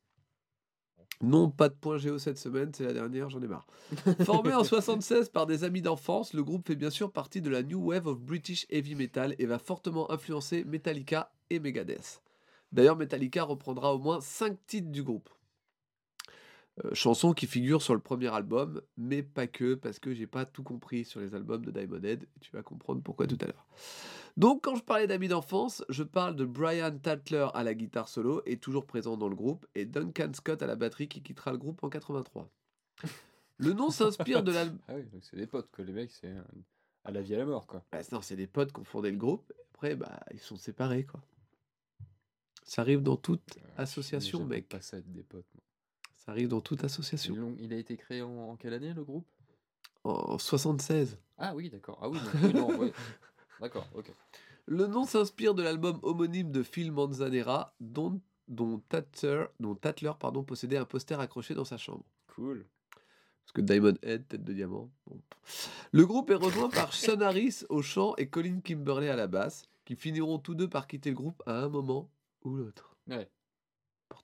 Non, 1.22 1.50
pas 1.50 1.68
de 1.68 1.74
point 1.74 1.96
géo 1.96 2.18
cette 2.18 2.38
semaine, 2.38 2.70
c'est 2.74 2.84
la 2.84 2.92
dernière, 2.92 3.30
j'en 3.30 3.40
ai 3.40 3.46
marre. 3.46 3.66
Formé 4.24 4.52
en 4.52 4.64
76 4.64 5.28
par 5.28 5.46
des 5.46 5.64
amis 5.64 5.82
d'enfance, 5.82 6.32
le 6.32 6.42
groupe 6.42 6.66
fait 6.66 6.76
bien 6.76 6.90
sûr 6.90 7.12
partie 7.12 7.40
de 7.40 7.50
la 7.50 7.62
New 7.62 7.90
Wave 7.90 8.06
of 8.06 8.20
British 8.20 8.66
Heavy 8.70 8.94
Metal 8.94 9.34
et 9.38 9.46
va 9.46 9.58
fortement 9.58 10.10
influencer 10.10 10.64
Metallica 10.64 11.32
et 11.50 11.60
Megadeth. 11.60 12.20
D'ailleurs, 12.72 12.96
Metallica 12.96 13.44
reprendra 13.44 13.94
au 13.94 13.98
moins 13.98 14.20
5 14.20 14.58
titres 14.66 14.90
du 14.90 15.02
groupe. 15.02 15.30
Euh, 16.84 16.92
chanson 16.92 17.34
qui 17.34 17.46
figure 17.46 17.82
sur 17.82 17.94
le 17.94 18.00
premier 18.00 18.34
album, 18.34 18.82
mais 18.96 19.22
pas 19.22 19.46
que, 19.46 19.74
parce 19.74 20.00
que 20.00 20.12
j'ai 20.12 20.26
pas 20.26 20.44
tout 20.44 20.64
compris 20.64 21.04
sur 21.04 21.20
les 21.20 21.32
albums 21.36 21.64
de 21.64 21.70
Diamond 21.70 22.02
Head, 22.02 22.24
et 22.24 22.40
tu 22.40 22.50
vas 22.50 22.62
comprendre 22.62 23.00
pourquoi 23.00 23.28
tout 23.28 23.38
à 23.42 23.46
l'heure. 23.46 23.66
Donc 24.36 24.64
quand 24.64 24.74
je 24.74 24.82
parlais 24.82 25.06
d'amis 25.06 25.28
d'enfance, 25.28 25.84
je 25.88 26.02
parle 26.02 26.34
de 26.34 26.44
Brian 26.44 26.98
Tatler 26.98 27.46
à 27.54 27.62
la 27.62 27.74
guitare 27.74 28.08
solo, 28.08 28.42
et 28.44 28.56
toujours 28.56 28.86
présent 28.86 29.16
dans 29.16 29.28
le 29.28 29.36
groupe, 29.36 29.66
et 29.76 29.84
Duncan 29.84 30.32
Scott 30.34 30.62
à 30.62 30.66
la 30.66 30.74
batterie 30.74 31.06
qui 31.06 31.22
quittera 31.22 31.52
le 31.52 31.58
groupe 31.58 31.84
en 31.84 31.88
83. 31.88 32.50
Le 33.58 33.72
nom 33.72 33.90
s'inspire 33.90 34.42
de 34.42 34.50
l'album... 34.50 34.80
Ah 34.88 34.94
oui, 34.96 35.04
donc 35.12 35.22
c'est 35.24 35.36
des 35.36 35.46
potes, 35.46 35.70
que 35.70 35.82
les 35.82 35.92
mecs, 35.92 36.10
c'est 36.10 36.34
à 37.04 37.12
la 37.12 37.22
vie 37.22 37.36
à 37.36 37.38
la 37.38 37.46
mort, 37.46 37.68
quoi. 37.68 37.84
Bah, 37.92 38.00
non, 38.10 38.20
c'est 38.20 38.34
des 38.34 38.48
potes 38.48 38.72
qui 38.72 38.80
ont 38.80 38.84
fondé 38.84 39.12
le 39.12 39.16
groupe, 39.16 39.52
après, 39.74 39.94
bah, 39.94 40.18
ils 40.32 40.40
sont 40.40 40.56
séparés, 40.56 41.04
quoi. 41.04 41.20
Ça 42.64 42.82
arrive 42.82 43.02
dans 43.02 43.16
toute 43.16 43.58
Euh, 43.58 43.82
association, 43.82 44.44
mec. 44.44 44.68
pas 44.68 44.80
ça 44.80 44.96
être 44.98 45.12
des 45.12 45.22
potes, 45.22 45.46
moi. 45.54 45.62
Ça 46.24 46.32
arrive 46.32 46.48
dans 46.48 46.60
toute 46.60 46.84
association. 46.84 47.54
Il 47.58 47.72
a 47.72 47.76
été 47.76 47.96
créé 47.96 48.22
en, 48.22 48.30
en 48.30 48.56
quelle 48.56 48.74
année, 48.74 48.94
le 48.94 49.04
groupe? 49.04 49.26
En 50.04 50.38
76. 50.38 51.18
Ah 51.38 51.54
oui, 51.54 51.70
d'accord. 51.70 51.98
Ah 52.02 52.08
oui, 52.08 52.18
donc, 52.18 52.42
oui, 52.42 52.54
non, 52.54 52.78
ouais. 52.78 52.92
D'accord, 53.60 53.86
ok. 53.94 54.12
Le 54.66 54.86
nom 54.86 55.04
s'inspire 55.04 55.54
de 55.54 55.62
l'album 55.62 55.98
homonyme 56.02 56.50
de 56.50 56.62
Phil 56.62 56.92
Manzanera, 56.92 57.74
dont, 57.80 58.20
dont 58.48 58.78
Tatler, 58.88 59.44
dont 59.60 59.74
Tatler 59.74 60.12
pardon, 60.18 60.42
possédait 60.42 60.76
un 60.76 60.84
poster 60.84 61.18
accroché 61.20 61.54
dans 61.54 61.64
sa 61.64 61.76
chambre. 61.76 62.04
Cool. 62.28 62.66
Parce 63.44 63.52
que 63.52 63.60
Diamond 63.60 63.94
Head, 64.02 64.26
tête 64.26 64.44
de 64.44 64.52
diamant. 64.52 64.90
bon. 65.06 65.20
Le 65.92 66.06
groupe 66.06 66.30
est 66.30 66.34
rejoint 66.34 66.70
par 66.70 66.92
Sean 66.94 67.20
Harris 67.20 67.62
au 67.68 67.82
chant 67.82 68.14
et 68.16 68.28
Colin 68.28 68.60
Kimberley 68.60 69.08
à 69.08 69.16
la 69.16 69.26
basse, 69.26 69.64
qui 69.84 69.96
finiront 69.96 70.38
tous 70.38 70.54
deux 70.54 70.68
par 70.68 70.86
quitter 70.86 71.10
le 71.10 71.16
groupe 71.16 71.42
à 71.46 71.58
un 71.62 71.68
moment 71.68 72.10
ou 72.42 72.56
l'autre. 72.56 72.96
Ouais. 73.06 73.28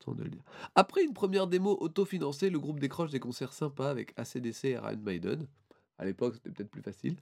Important 0.01 0.15
de 0.15 0.25
le 0.25 0.31
dire. 0.31 0.43
Après 0.75 1.05
une 1.05 1.13
première 1.13 1.47
démo 1.47 1.77
autofinancée, 1.81 2.51
le 2.51 2.59
groupe 2.59 2.81
décroche 2.81 3.11
des 3.11 3.21
concerts 3.21 3.53
sympas 3.53 3.91
avec 3.91 4.13
ACDC 4.17 4.65
et 4.65 4.71
Iron 4.73 4.97
Maiden. 4.97 5.47
À 5.99 6.05
l'époque, 6.05 6.35
c'était 6.35 6.51
peut-être 6.51 6.71
plus 6.71 6.83
facile. 6.83 7.17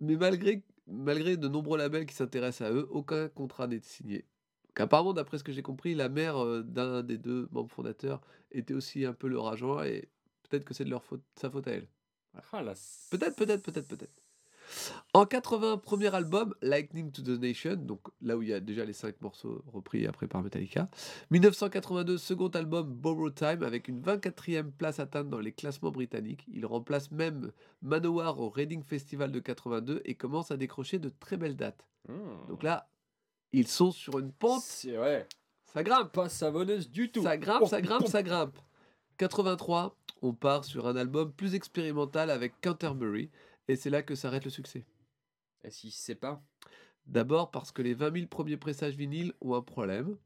Mais 0.00 0.16
malgré, 0.16 0.62
malgré 0.86 1.36
de 1.36 1.48
nombreux 1.48 1.76
labels 1.78 2.06
qui 2.06 2.14
s'intéressent 2.14 2.70
à 2.70 2.72
eux, 2.72 2.86
aucun 2.90 3.28
contrat 3.28 3.66
n'est 3.66 3.80
signé. 3.80 4.24
Donc, 4.68 4.80
apparemment, 4.80 5.12
d'après 5.12 5.38
ce 5.38 5.44
que 5.44 5.52
j'ai 5.52 5.62
compris, 5.62 5.94
la 5.94 6.08
mère 6.08 6.42
euh, 6.42 6.62
d'un 6.62 7.02
des 7.02 7.18
deux 7.18 7.48
membres 7.50 7.70
fondateurs 7.70 8.20
était 8.50 8.74
aussi 8.74 9.04
un 9.04 9.12
peu 9.12 9.28
leur 9.28 9.48
agent 9.48 9.82
et 9.82 10.08
peut-être 10.48 10.64
que 10.64 10.74
c'est 10.74 10.84
de 10.84 10.90
leur 10.90 11.04
faute, 11.04 11.22
sa 11.34 11.50
faute 11.50 11.68
à 11.68 11.72
elle. 11.72 11.88
Ah, 12.52 12.62
la 12.62 12.74
Peut-être, 13.10 13.36
peut-être, 13.36 13.62
peut-être, 13.62 13.88
peut-être. 13.88 14.25
En 15.14 15.24
80, 15.24 15.78
premier 15.78 16.14
album, 16.14 16.54
Lightning 16.60 17.10
to 17.10 17.22
the 17.22 17.40
Nation, 17.40 17.76
donc 17.76 18.00
là 18.20 18.36
où 18.36 18.42
il 18.42 18.48
y 18.48 18.52
a 18.52 18.60
déjà 18.60 18.84
les 18.84 18.92
cinq 18.92 19.20
morceaux 19.20 19.62
repris 19.72 20.06
après 20.06 20.26
par 20.26 20.42
Metallica. 20.42 20.88
1982, 21.30 22.18
second 22.18 22.48
album, 22.48 22.92
Borrow 22.92 23.30
Time, 23.30 23.62
avec 23.62 23.88
une 23.88 24.00
24e 24.00 24.70
place 24.70 25.00
atteinte 25.00 25.30
dans 25.30 25.40
les 25.40 25.52
classements 25.52 25.90
britanniques. 25.90 26.44
Il 26.48 26.66
remplace 26.66 27.10
même 27.10 27.52
Manowar 27.82 28.40
au 28.40 28.50
Reading 28.50 28.82
Festival 28.82 29.32
de 29.32 29.40
82 29.40 30.02
et 30.04 30.14
commence 30.14 30.50
à 30.50 30.56
décrocher 30.56 30.98
de 30.98 31.08
très 31.08 31.36
belles 31.36 31.56
dates. 31.56 31.86
Hmm. 32.08 32.48
Donc 32.48 32.62
là, 32.62 32.88
ils 33.52 33.68
sont 33.68 33.90
sur 33.90 34.18
une 34.18 34.32
pente, 34.32 34.62
C'est 34.62 34.98
ouais. 34.98 35.26
ça 35.72 35.82
grimpe. 35.82 36.12
Pas 36.12 36.28
savonneuse 36.28 36.90
du 36.90 37.10
tout. 37.10 37.22
Ça 37.22 37.36
grimpe, 37.36 37.66
ça 37.66 37.80
grimpe, 37.80 38.06
ça 38.06 38.22
grimpe. 38.22 38.58
83, 39.18 39.96
on 40.22 40.34
part 40.34 40.64
sur 40.64 40.86
un 40.86 40.96
album 40.96 41.32
plus 41.32 41.54
expérimental 41.54 42.30
avec 42.30 42.60
Canterbury, 42.60 43.30
et 43.68 43.76
c'est 43.76 43.90
là 43.90 44.02
que 44.02 44.14
s'arrête 44.14 44.44
le 44.44 44.50
succès. 44.50 44.84
Et 45.64 45.70
si 45.70 45.90
c'est 45.90 46.14
pas? 46.14 46.42
D'abord 47.06 47.50
parce 47.50 47.72
que 47.72 47.82
les 47.82 47.94
20 47.94 48.12
000 48.14 48.26
premiers 48.26 48.56
pressages 48.56 48.96
vinyles 48.96 49.32
ont 49.40 49.54
un 49.54 49.62
problème, 49.62 50.16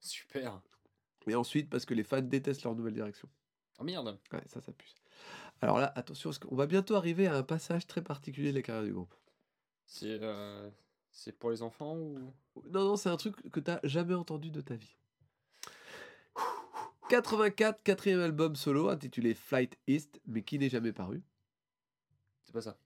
Super. 0.00 0.62
et 1.26 1.34
ensuite 1.34 1.68
parce 1.68 1.84
que 1.84 1.94
les 1.94 2.04
fans 2.04 2.22
détestent 2.22 2.62
leur 2.62 2.74
nouvelle 2.74 2.94
direction. 2.94 3.28
Oh 3.78 3.84
merde. 3.84 4.18
Ouais, 4.32 4.42
ça, 4.46 4.60
ça 4.60 4.72
pue. 4.72 4.94
Alors 5.60 5.78
là, 5.78 5.92
attention, 5.94 6.30
parce 6.30 6.38
qu'on 6.38 6.54
va 6.54 6.66
bientôt 6.66 6.94
arriver 6.94 7.26
à 7.26 7.36
un 7.36 7.42
passage 7.42 7.86
très 7.86 8.02
particulier 8.02 8.50
de 8.50 8.56
la 8.56 8.62
carrière 8.62 8.84
du 8.84 8.92
groupe. 8.92 9.14
C'est 9.86 10.18
euh, 10.20 10.70
c'est 11.10 11.32
pour 11.32 11.50
les 11.50 11.62
enfants 11.62 11.96
ou? 11.96 12.32
Non, 12.70 12.84
non, 12.84 12.96
c'est 12.96 13.08
un 13.08 13.16
truc 13.16 13.50
que 13.50 13.60
t'as 13.60 13.80
jamais 13.84 14.14
entendu 14.14 14.50
de 14.50 14.60
ta 14.60 14.74
vie. 14.74 14.96
84, 17.08 17.82
quatrième 17.82 18.20
album 18.20 18.56
solo 18.56 18.88
intitulé 18.88 19.34
Flight 19.34 19.78
East, 19.86 20.20
mais 20.26 20.42
qui 20.42 20.58
n'est 20.58 20.68
jamais 20.68 20.92
paru. 20.92 21.22
C'est 22.60 22.70
pas 22.70 22.72
ça 22.72 22.78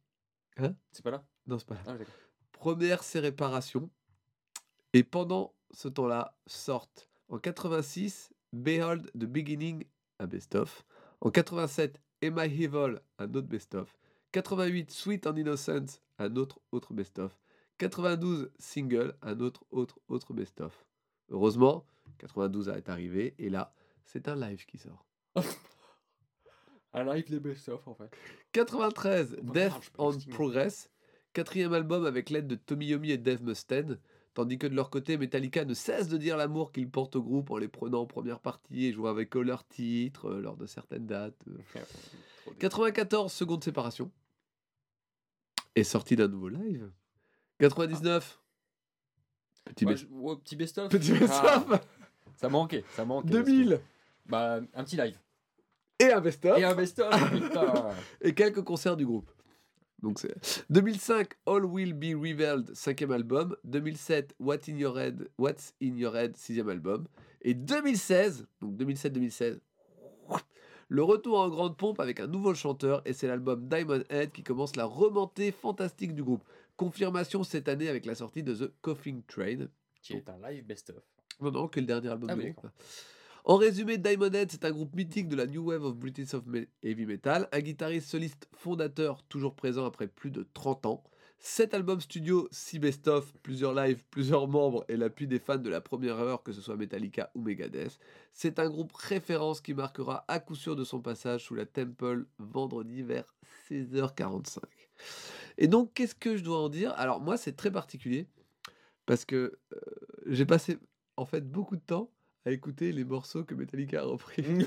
Hein? 0.56 0.74
C'est 0.92 1.02
pas 1.02 1.10
là? 1.10 1.24
Non, 1.46 1.58
c'est 1.58 1.66
pas 1.66 1.74
là. 1.74 1.80
Ah. 1.86 1.96
Première, 2.52 3.02
c'est 3.02 3.20
Réparation. 3.20 3.90
Et 4.92 5.04
pendant 5.04 5.54
ce 5.70 5.88
temps-là, 5.88 6.36
sortent 6.46 7.08
en 7.28 7.38
86 7.38 8.32
Behold 8.52 9.10
the 9.12 9.24
Beginning, 9.24 9.84
un 10.18 10.26
best-of. 10.26 10.84
En 11.20 11.30
87, 11.30 12.00
Am 12.22 12.38
I 12.38 12.64
Evil, 12.64 13.00
un 13.18 13.34
autre 13.34 13.46
best-of. 13.46 13.96
88, 14.32 14.90
Sweet 14.90 15.26
and 15.26 15.36
Innocent, 15.36 16.00
un 16.18 16.36
autre 16.36 16.60
autre 16.72 16.92
best-of. 16.92 17.38
92, 17.78 18.50
Single, 18.58 19.14
un 19.22 19.40
autre 19.40 19.64
autre 19.70 20.00
autre 20.08 20.34
best-of. 20.34 20.84
Heureusement, 21.30 21.86
92 22.18 22.68
est 22.68 22.88
arrivé 22.88 23.34
et 23.38 23.48
là, 23.48 23.72
c'est 24.04 24.28
un 24.28 24.34
live 24.34 24.66
qui 24.66 24.78
sort. 24.78 25.06
Un 26.92 27.04
live 27.04 27.24
les 27.30 27.40
best-of 27.40 27.86
en 27.86 27.94
fait. 27.94 28.10
93, 28.52 29.36
Oh, 29.38 29.52
Death 29.52 29.90
on. 29.98 30.12
Progress, 30.30 30.90
quatrième 31.32 31.72
album 31.72 32.04
avec 32.04 32.30
l'aide 32.30 32.46
de 32.48 32.56
Tommy 32.56 32.86
Yomi 32.86 33.12
et 33.12 33.18
Dave 33.18 33.42
Mustaine, 33.42 33.98
tandis 34.34 34.58
que 34.58 34.66
de 34.66 34.74
leur 34.74 34.90
côté, 34.90 35.16
Metallica 35.16 35.64
ne 35.64 35.74
cesse 35.74 36.08
de 36.08 36.16
dire 36.16 36.36
l'amour 36.36 36.72
qu'ils 36.72 36.90
portent 36.90 37.14
au 37.16 37.22
groupe 37.22 37.50
en 37.50 37.58
les 37.58 37.68
prenant 37.68 38.00
en 38.02 38.06
première 38.06 38.40
partie 38.40 38.86
et 38.86 38.92
jouant 38.92 39.10
avec 39.10 39.36
eux 39.36 39.42
leurs 39.42 39.66
titres 39.66 40.26
euh, 40.30 40.40
lors 40.40 40.56
de 40.56 40.66
certaines 40.66 41.06
dates. 41.06 41.36
euh. 41.48 41.58
Trop 42.42 42.52
dé- 42.52 42.58
94, 42.58 43.32
seconde 43.32 43.62
séparation, 43.62 44.10
est 45.76 45.84
sorti 45.84 46.16
d'un 46.16 46.28
nouveau 46.28 46.48
live. 46.48 46.90
99, 47.58 48.40
petit, 49.64 49.84
Ouais, 49.84 49.94
best- 49.94 50.08
je- 50.08 50.14
ouais, 50.14 50.36
petit 50.36 50.56
best-of. 50.56 50.88
petit 50.90 51.12
Ah, 51.12 51.18
best-of, 51.20 51.80
ça 52.36 52.48
manquait, 52.48 52.84
ça 52.90 53.04
manquait. 53.04 53.30
parce 53.30 53.44
que- 53.44 53.50
2000 53.50 53.80
Bah 54.26 54.60
un 54.74 54.84
petit 54.84 54.96
live. 54.96 55.16
Et 56.00 56.12
un 56.12 56.20
best-of. 56.20 56.58
Et 56.58 56.64
un 56.64 56.74
best-of. 56.74 57.30
putain. 57.32 57.90
et 58.20 58.34
quelques 58.34 58.62
concerts 58.62 58.96
du 58.96 59.06
groupe. 59.06 59.30
Donc 60.02 60.18
c'est 60.18 60.34
2005 60.70 61.28
All 61.46 61.64
Will 61.64 61.92
Be 61.92 62.14
Revealed 62.18 62.74
cinquième 62.74 63.12
album, 63.12 63.54
2007 63.64 64.34
What 64.40 64.60
in 64.68 64.76
Your 64.78 64.98
Head, 64.98 65.28
What's 65.38 65.74
in 65.82 65.96
Your 65.96 66.16
Head 66.16 66.36
sixième 66.36 66.70
album 66.70 67.06
et 67.42 67.52
2016 67.52 68.46
donc 68.62 68.76
2007-2016 68.80 69.58
le 70.92 71.04
retour 71.04 71.38
en 71.38 71.48
grande 71.48 71.76
pompe 71.76 72.00
avec 72.00 72.18
un 72.18 72.26
nouveau 72.26 72.52
chanteur 72.52 73.00
et 73.04 73.12
c'est 73.12 73.28
l'album 73.28 73.68
Diamond 73.68 74.02
Head 74.10 74.32
qui 74.32 74.42
commence 74.42 74.74
la 74.74 74.86
remontée 74.86 75.52
fantastique 75.52 76.16
du 76.16 76.24
groupe. 76.24 76.42
Confirmation 76.76 77.44
cette 77.44 77.68
année 77.68 77.88
avec 77.88 78.06
la 78.06 78.16
sortie 78.16 78.42
de 78.42 78.54
The 78.54 78.72
Coughing 78.82 79.22
Train. 79.28 79.68
Qui 80.02 80.14
est 80.14 80.28
un 80.28 80.36
live 80.48 80.64
best-of. 80.64 80.96
Non, 81.40 81.52
non, 81.52 81.68
que 81.68 81.78
le 81.78 81.86
dernier 81.86 82.08
album 82.08 82.30
Ah 82.30 82.34
du 82.34 82.40
oui, 82.40 82.50
groupe. 82.50 82.70
En 83.44 83.56
résumé, 83.56 83.96
Diamond 83.96 84.32
Head, 84.32 84.50
c'est 84.50 84.66
un 84.66 84.70
groupe 84.70 84.94
mythique 84.94 85.28
de 85.28 85.36
la 85.36 85.46
New 85.46 85.64
Wave 85.64 85.84
of 85.84 85.96
British 85.96 86.28
Heavy 86.82 87.06
Metal, 87.06 87.48
un 87.52 87.60
guitariste 87.60 88.08
soliste 88.08 88.48
fondateur 88.52 89.22
toujours 89.24 89.54
présent 89.54 89.86
après 89.86 90.08
plus 90.08 90.30
de 90.30 90.46
30 90.52 90.84
ans, 90.84 91.04
7 91.38 91.72
albums 91.72 92.02
studio, 92.02 92.48
6 92.50 92.78
best-of, 92.80 93.32
plusieurs 93.42 93.72
lives, 93.72 94.04
plusieurs 94.10 94.46
membres 94.46 94.84
et 94.88 94.96
l'appui 94.98 95.26
des 95.26 95.38
fans 95.38 95.56
de 95.56 95.70
la 95.70 95.80
première 95.80 96.16
heure, 96.16 96.42
que 96.42 96.52
ce 96.52 96.60
soit 96.60 96.76
Metallica 96.76 97.30
ou 97.34 97.40
Megadeth. 97.40 97.98
C'est 98.34 98.58
un 98.58 98.68
groupe 98.68 98.92
référence 98.92 99.62
qui 99.62 99.72
marquera 99.72 100.26
à 100.28 100.38
coup 100.38 100.54
sûr 100.54 100.76
de 100.76 100.84
son 100.84 101.00
passage 101.00 101.44
sous 101.44 101.54
la 101.54 101.64
Temple 101.64 102.26
vendredi 102.38 103.02
vers 103.02 103.24
16h45. 103.70 104.58
Et 105.56 105.66
donc, 105.66 105.94
qu'est-ce 105.94 106.14
que 106.14 106.36
je 106.36 106.44
dois 106.44 106.58
en 106.58 106.68
dire? 106.68 106.92
Alors, 106.96 107.22
moi, 107.22 107.38
c'est 107.38 107.56
très 107.56 107.70
particulier 107.70 108.26
parce 109.06 109.24
que 109.24 109.58
euh, 109.72 109.80
j'ai 110.26 110.44
passé 110.44 110.78
en 111.16 111.24
fait 111.24 111.50
beaucoup 111.50 111.76
de 111.76 111.82
temps 111.82 112.10
à 112.46 112.50
écouter 112.50 112.92
les 112.92 113.04
morceaux 113.04 113.44
que 113.44 113.54
Metallica 113.54 114.00
a 114.00 114.04
repris. 114.04 114.44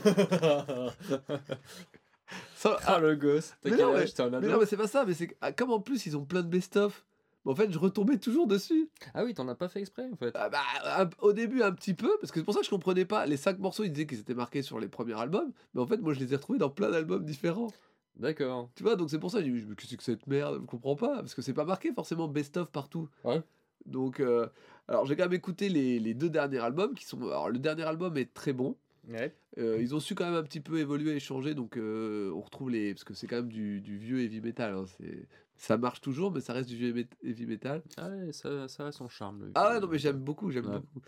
Ah 2.85 2.99
le 2.99 3.15
gosse. 3.15 3.53
T'as 3.61 3.69
Mais 3.69 3.75
quel 3.77 3.85
non, 3.85 3.95
âge 3.95 4.13
T'es 4.13 4.21
un 4.21 4.29
mais 4.29 4.37
ado 4.37 4.47
non, 4.49 4.59
mais 4.59 4.65
c'est 4.65 4.77
pas 4.77 4.87
ça, 4.87 5.05
mais 5.05 5.13
c'est 5.13 5.35
ah, 5.41 5.51
comme 5.51 5.71
en 5.71 5.79
plus 5.81 6.05
ils 6.05 6.15
ont 6.17 6.23
plein 6.25 6.41
de 6.41 6.47
best-of, 6.47 7.05
mais 7.45 7.51
en 7.51 7.55
fait 7.55 7.69
je 7.71 7.77
retombais 7.77 8.17
toujours 8.17 8.47
dessus. 8.47 8.89
Ah 9.13 9.23
oui, 9.25 9.33
t'en 9.33 9.47
as 9.49 9.55
pas 9.55 9.67
fait 9.67 9.81
exprès 9.81 10.07
en 10.11 10.15
fait. 10.15 10.31
Ah 10.33 10.49
bah, 10.49 10.61
un- 10.85 11.09
au 11.21 11.33
début 11.33 11.61
un 11.61 11.73
petit 11.73 11.93
peu, 11.93 12.09
parce 12.21 12.31
que 12.31 12.39
c'est 12.39 12.43
pour 12.45 12.53
ça 12.53 12.61
que 12.61 12.65
je 12.65 12.69
comprenais 12.71 13.05
pas. 13.05 13.25
Les 13.25 13.37
cinq 13.37 13.59
morceaux 13.59 13.83
ils 13.83 13.91
disaient 13.91 14.07
qu'ils 14.07 14.19
étaient 14.21 14.33
marqués 14.33 14.61
sur 14.61 14.79
les 14.79 14.87
premiers 14.87 15.19
albums, 15.19 15.51
mais 15.73 15.81
en 15.81 15.85
fait 15.85 15.97
moi 15.97 16.13
je 16.13 16.19
les 16.21 16.31
ai 16.33 16.37
retrouvés 16.37 16.59
dans 16.59 16.69
plein 16.69 16.89
d'albums 16.89 17.25
différents. 17.25 17.71
D'accord. 18.15 18.69
Tu 18.75 18.83
vois, 18.83 18.95
donc 18.95 19.09
c'est 19.09 19.19
pour 19.19 19.31
ça 19.31 19.39
que 19.39 19.45
j'ai 19.45 19.51
dit, 19.51 19.65
mais 19.67 19.75
qu'est-ce 19.75 19.87
que 19.87 19.89
c'est 19.89 19.97
que 19.97 20.03
cette 20.03 20.27
merde? 20.27 20.59
Je 20.61 20.65
comprends 20.65 20.95
pas, 20.95 21.15
parce 21.17 21.33
que 21.35 21.41
c'est 21.41 21.53
pas 21.53 21.65
marqué 21.65 21.91
forcément 21.91 22.27
best-of 22.27 22.69
partout. 22.71 23.09
Ouais. 23.23 23.41
Donc, 23.85 24.19
euh, 24.21 24.47
alors 24.87 25.05
j'ai 25.05 25.15
quand 25.15 25.23
même 25.23 25.33
écouté 25.33 25.69
les, 25.69 25.99
les 25.99 26.13
deux 26.13 26.29
derniers 26.29 26.59
albums 26.59 26.93
qui 26.93 27.05
sont. 27.05 27.21
Alors 27.23 27.49
le 27.49 27.59
dernier 27.59 27.83
album 27.83 28.17
est 28.17 28.33
très 28.33 28.53
bon. 28.53 28.75
Ouais. 29.09 29.35
Euh, 29.57 29.77
ils 29.81 29.93
ont 29.93 29.99
su 29.99 30.15
quand 30.15 30.23
même 30.25 30.35
un 30.35 30.43
petit 30.43 30.61
peu 30.61 30.79
évoluer 30.79 31.11
et 31.11 31.19
changer, 31.19 31.53
donc 31.53 31.75
euh, 31.77 32.31
on 32.33 32.41
retrouve 32.41 32.69
les. 32.69 32.93
Parce 32.93 33.03
que 33.03 33.13
c'est 33.13 33.27
quand 33.27 33.35
même 33.37 33.49
du, 33.49 33.81
du 33.81 33.97
vieux 33.97 34.21
heavy 34.21 34.39
metal. 34.41 34.73
hein, 34.75 34.85
c'est- 34.97 35.27
Ça 35.55 35.77
marche 35.77 35.99
toujours, 36.01 36.31
mais 36.31 36.39
ça 36.41 36.53
reste 36.53 36.69
du 36.69 36.77
vieux 36.77 37.07
heavy- 37.23 37.45
metal. 37.45 37.83
Ah 37.97 38.09
ouais, 38.09 38.31
ça, 38.31 38.67
ça 38.67 38.87
a 38.87 38.91
son 38.91 39.07
charme. 39.09 39.43
le 39.45 39.51
Ah 39.55 39.73
ouais, 39.73 39.79
non, 39.79 39.87
mais 39.87 39.99
j'aime 39.99 40.17
beaucoup, 40.19 40.51
j'aime 40.51 40.65
Ouais. 40.67 40.79
beaucoup. 40.79 41.01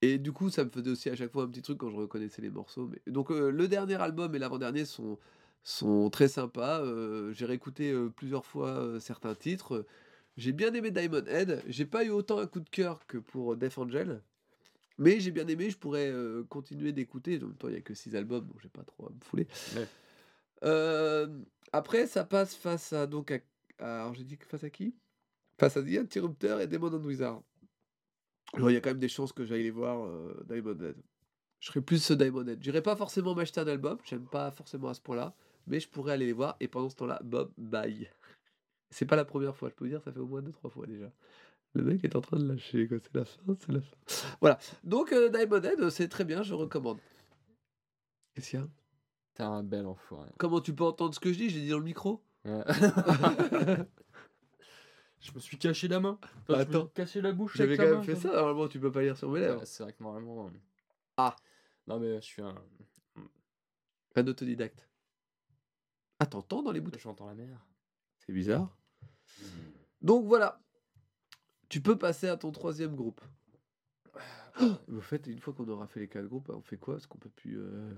Et 0.00 0.18
du 0.18 0.32
coup, 0.32 0.48
ça 0.50 0.64
me 0.64 0.70
faisait 0.70 0.90
aussi 0.90 1.10
à 1.10 1.16
chaque 1.16 1.32
fois 1.32 1.44
un 1.44 1.48
petit 1.48 1.62
truc 1.62 1.78
quand 1.78 1.90
je 1.90 1.96
reconnaissais 1.96 2.40
les 2.42 2.50
morceaux. 2.50 2.88
Mais... 2.88 3.00
Donc, 3.12 3.30
euh, 3.30 3.50
le 3.50 3.68
dernier 3.68 3.96
album 4.00 4.34
et 4.34 4.38
l'avant-dernier 4.38 4.84
sont, 4.84 5.18
sont 5.62 6.10
très 6.10 6.28
sympas. 6.28 6.82
J'ai 7.32 7.46
réécouté 7.46 7.94
plusieurs 8.16 8.46
fois 8.46 8.98
certains 9.00 9.34
titres. 9.34 9.84
J'ai 10.36 10.52
bien 10.52 10.72
aimé 10.74 10.90
Diamond 10.90 11.24
Head. 11.26 11.62
J'ai 11.68 11.86
pas 11.86 12.04
eu 12.04 12.10
autant 12.10 12.38
un 12.38 12.46
coup 12.46 12.60
de 12.60 12.68
cœur 12.68 13.06
que 13.06 13.18
pour 13.18 13.56
Death 13.56 13.78
Angel. 13.78 14.22
Mais 14.98 15.18
j'ai 15.20 15.30
bien 15.32 15.46
aimé, 15.48 15.70
je 15.70 15.76
pourrais 15.76 16.08
euh, 16.10 16.44
continuer 16.44 16.92
d'écouter. 16.92 17.38
En 17.42 17.46
même 17.46 17.56
temps, 17.56 17.68
il 17.68 17.72
n'y 17.72 17.78
a 17.78 17.82
que 17.82 17.94
6 17.94 18.14
albums, 18.14 18.46
donc 18.46 18.60
j'ai 18.60 18.68
pas 18.68 18.84
trop 18.84 19.06
à 19.06 19.10
me 19.10 19.20
fouler. 19.20 19.48
Ouais. 19.76 19.88
Euh, 20.64 21.26
après, 21.72 22.06
ça 22.06 22.24
passe 22.24 22.54
face 22.54 22.92
à. 22.92 23.06
Donc 23.06 23.30
à, 23.30 23.38
à- 23.78 24.02
alors, 24.02 24.14
j'ai 24.14 24.24
dit 24.24 24.38
face 24.48 24.64
à 24.64 24.70
qui? 24.70 24.94
Face 25.58 25.76
à 25.76 25.82
The 25.82 25.98
Interrupter 25.98 26.58
et 26.60 26.66
Demon 26.66 26.92
and 26.94 27.04
Wizard. 27.04 27.42
Alors, 28.52 28.70
il 28.70 28.74
y 28.74 28.76
a 28.76 28.80
quand 28.80 28.90
même 28.90 28.98
des 29.00 29.08
chances 29.08 29.32
que 29.32 29.44
j'aille 29.44 29.64
les 29.64 29.70
voir 29.70 30.04
euh, 30.06 30.44
Diamond 30.48 30.78
Head. 30.80 30.96
Je 31.60 31.68
serais 31.68 31.80
plus 31.80 31.98
ce 32.02 32.12
Diamond 32.14 32.46
Head. 32.46 32.62
J'irai 32.62 32.82
pas 32.82 32.94
forcément 32.94 33.34
m'acheter 33.34 33.60
un 33.60 33.66
album, 33.66 33.98
j'aime 34.04 34.26
pas 34.26 34.50
forcément 34.52 34.88
à 34.88 34.94
ce 34.94 35.00
point-là, 35.00 35.34
mais 35.66 35.80
je 35.80 35.88
pourrais 35.88 36.12
aller 36.12 36.26
les 36.26 36.32
voir 36.32 36.56
et 36.60 36.68
pendant 36.68 36.88
ce 36.88 36.96
temps-là, 36.96 37.20
Bob, 37.24 37.52
bye. 37.56 38.08
C'est 38.90 39.06
pas 39.06 39.16
la 39.16 39.24
première 39.24 39.56
fois, 39.56 39.68
je 39.70 39.74
peux 39.74 39.84
vous 39.84 39.90
dire, 39.90 40.00
ça 40.02 40.12
fait 40.12 40.20
au 40.20 40.26
moins 40.26 40.40
2-3 40.42 40.70
fois 40.70 40.86
déjà. 40.86 41.10
Le 41.74 41.82
mec 41.82 42.04
est 42.04 42.14
en 42.14 42.20
train 42.20 42.38
de 42.38 42.46
lâcher, 42.46 42.86
quoi. 42.86 42.98
C'est 43.00 43.14
la 43.14 43.24
fin, 43.24 43.42
c'est 43.58 43.72
la 43.72 43.80
fin. 43.80 43.96
Voilà. 44.40 44.58
Donc, 44.84 45.12
euh, 45.12 45.28
Diamond 45.28 45.60
Head, 45.62 45.90
c'est 45.90 46.08
très 46.08 46.24
bien, 46.24 46.42
je 46.44 46.54
recommande. 46.54 46.98
Qu'est-ce 48.34 48.50
qu'il 48.50 48.60
y 48.60 48.62
a? 48.62 48.68
T'es 49.34 49.42
un 49.42 49.64
bel 49.64 49.84
enfoiré. 49.86 50.30
Comment 50.38 50.60
tu 50.60 50.72
peux 50.74 50.84
entendre 50.84 51.12
ce 51.14 51.18
que 51.20 51.32
je 51.32 51.38
dis? 51.38 51.50
Je 51.50 51.56
l'ai 51.56 51.62
dit 51.62 51.70
dans 51.70 51.78
le 51.78 51.84
micro 51.84 52.22
Ouais. 52.44 52.62
je 55.20 55.32
me 55.34 55.40
suis 55.40 55.56
caché 55.58 55.88
la 55.88 55.98
main. 55.98 56.18
Enfin, 56.22 56.28
Bah, 56.46 56.54
je 56.54 56.58
me 56.58 56.64
suis 56.66 56.76
attends. 56.76 56.86
caché 56.94 57.20
la 57.20 57.32
bouche. 57.32 57.56
J'avais 57.56 57.76
quand 57.76 57.82
la 57.84 57.88
même 57.90 57.98
main, 57.98 58.04
fait 58.04 58.14
ça, 58.16 58.28
normalement 58.32 58.68
tu 58.68 58.78
peux 58.78 58.92
pas 58.92 59.02
lire 59.02 59.16
sur 59.16 59.30
mes 59.30 59.40
lèvres. 59.40 59.58
Ouais, 59.60 59.66
c'est 59.66 59.82
vrai 59.82 59.92
que 59.92 60.02
normalement. 60.02 60.46
euh, 60.46 60.50
Ah. 61.16 61.34
Non, 61.86 61.98
mais 61.98 62.16
je 62.16 62.20
suis 62.26 62.42
un. 62.42 62.54
Un 64.16 64.26
autodidacte. 64.28 64.86
Ah, 66.20 66.26
t'entends 66.26 66.62
dans 66.62 66.70
les 66.70 66.80
bouteilles 66.80 67.00
J'entends 67.00 67.26
la 67.26 67.34
mer. 67.34 67.66
C'est 68.26 68.32
bizarre. 68.32 68.76
Donc 70.00 70.26
voilà. 70.26 70.60
Tu 71.68 71.80
peux 71.80 71.98
passer 71.98 72.28
à 72.28 72.36
ton 72.36 72.52
troisième 72.52 72.94
groupe. 72.94 73.20
Au 74.88 75.00
fait, 75.00 75.26
une 75.26 75.40
fois 75.40 75.52
qu'on 75.52 75.68
aura 75.68 75.86
fait 75.86 76.00
les 76.00 76.08
quatre 76.08 76.26
groupes, 76.26 76.48
on 76.50 76.60
fait 76.62 76.76
quoi? 76.76 76.94
Parce 76.94 77.06
qu'on 77.06 77.18
peut 77.18 77.30
plus. 77.30 77.58
euh, 77.58 77.92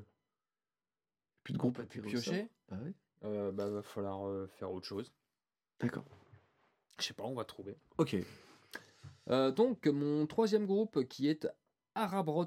Plus 1.43 1.53
de 1.53 1.59
groupes 1.59 1.79
à. 1.79 1.85
Piocher? 1.85 2.49
Bah 2.69 2.79
oui. 2.83 2.95
euh, 3.25 3.53
Bah, 3.53 3.69
va 3.69 3.83
falloir 3.83 4.27
euh, 4.27 4.47
faire 4.47 4.73
autre 4.73 4.87
chose. 4.87 5.13
D'accord. 5.81 6.05
Je 6.99 7.05
sais 7.05 7.15
pas, 7.15 7.25
on 7.25 7.35
va 7.35 7.45
trouver. 7.45 7.77
Ok. 7.99 8.17
Euh, 9.29 9.51
donc, 9.51 9.87
mon 9.87 10.27
troisième 10.27 10.65
groupe 10.67 11.05
qui 11.09 11.29
est 11.29 11.47
Arabrot. 11.95 12.47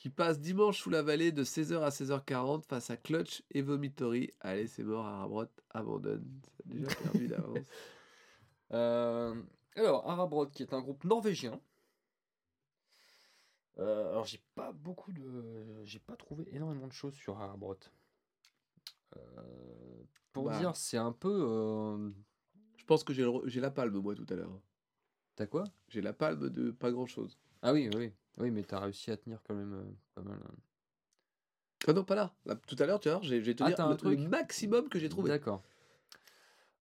Qui 0.00 0.08
passe 0.10 0.40
dimanche 0.40 0.80
sous 0.80 0.88
la 0.90 1.02
vallée 1.02 1.30
de 1.30 1.44
16h 1.44 1.82
à 1.82 1.90
16h40 1.90 2.64
face 2.64 2.88
à 2.90 2.96
Clutch 2.96 3.42
et 3.50 3.60
Vomitory. 3.60 4.32
Allez, 4.40 4.66
c'est 4.66 4.82
mort, 4.82 5.04
Arabrot 5.06 5.44
abandonne. 5.68 6.40
Ça 6.56 6.62
a 6.64 6.72
déjà 6.72 6.94
perdu 6.96 7.28
d'avance. 7.28 7.58
Euh, 8.72 9.34
alors, 9.74 10.08
Arabrot 10.08 10.46
qui 10.46 10.62
est 10.62 10.72
un 10.72 10.80
groupe 10.80 11.02
norvégien. 11.02 11.60
Euh, 13.78 14.10
alors, 14.12 14.24
j'ai 14.24 14.40
pas 14.54 14.70
beaucoup 14.70 15.12
de. 15.12 15.82
J'ai 15.84 15.98
pas 15.98 16.14
trouvé 16.14 16.46
énormément 16.54 16.86
de 16.86 16.92
choses 16.92 17.14
sur 17.14 17.36
Arabrot. 17.40 17.76
Euh, 19.16 20.02
pour 20.32 20.44
Bah. 20.44 20.58
dire, 20.60 20.76
c'est 20.76 20.98
un 20.98 21.10
peu. 21.10 22.12
Je 22.76 22.84
pense 22.84 23.02
que 23.02 23.12
j'ai 23.12 23.22
le 23.22 23.28
re- 23.28 23.48
j'ai 23.48 23.60
la 23.60 23.72
palme, 23.72 23.98
moi, 23.98 24.14
tout 24.14 24.26
à 24.30 24.34
l'heure. 24.36 24.60
T'as 25.34 25.46
quoi? 25.46 25.64
J'ai 25.88 26.00
la 26.00 26.12
palme 26.12 26.48
de 26.48 26.70
pas 26.70 26.92
grand 26.92 27.06
chose. 27.06 27.40
Ah 27.62 27.72
oui, 27.72 27.90
oui, 27.94 28.12
oui, 28.38 28.50
mais 28.50 28.62
t'as 28.62 28.80
réussi 28.80 29.10
à 29.10 29.16
tenir 29.16 29.42
quand 29.46 29.54
même 29.54 29.74
euh, 29.74 29.84
pas 30.14 30.22
mal. 30.22 30.38
hein. 30.42 30.54
Ah 31.88 31.92
non, 31.92 32.04
pas 32.04 32.14
là. 32.14 32.34
Là, 32.44 32.56
tout 32.56 32.76
à 32.78 32.86
l'heure, 32.86 33.00
tu 33.00 33.08
vois, 33.08 33.20
j'ai 33.22 33.42
j'ai 33.42 33.54
te 33.56 33.62
Ah, 33.62 33.68
dire 33.68 33.80
un 33.80 33.88
le, 33.88 33.92
le 33.94 33.96
truc 33.98 34.18
maximum 34.20 34.88
que 34.88 34.98
j'ai 34.98 35.08
trouvé. 35.08 35.28
D'accord. 35.30 35.62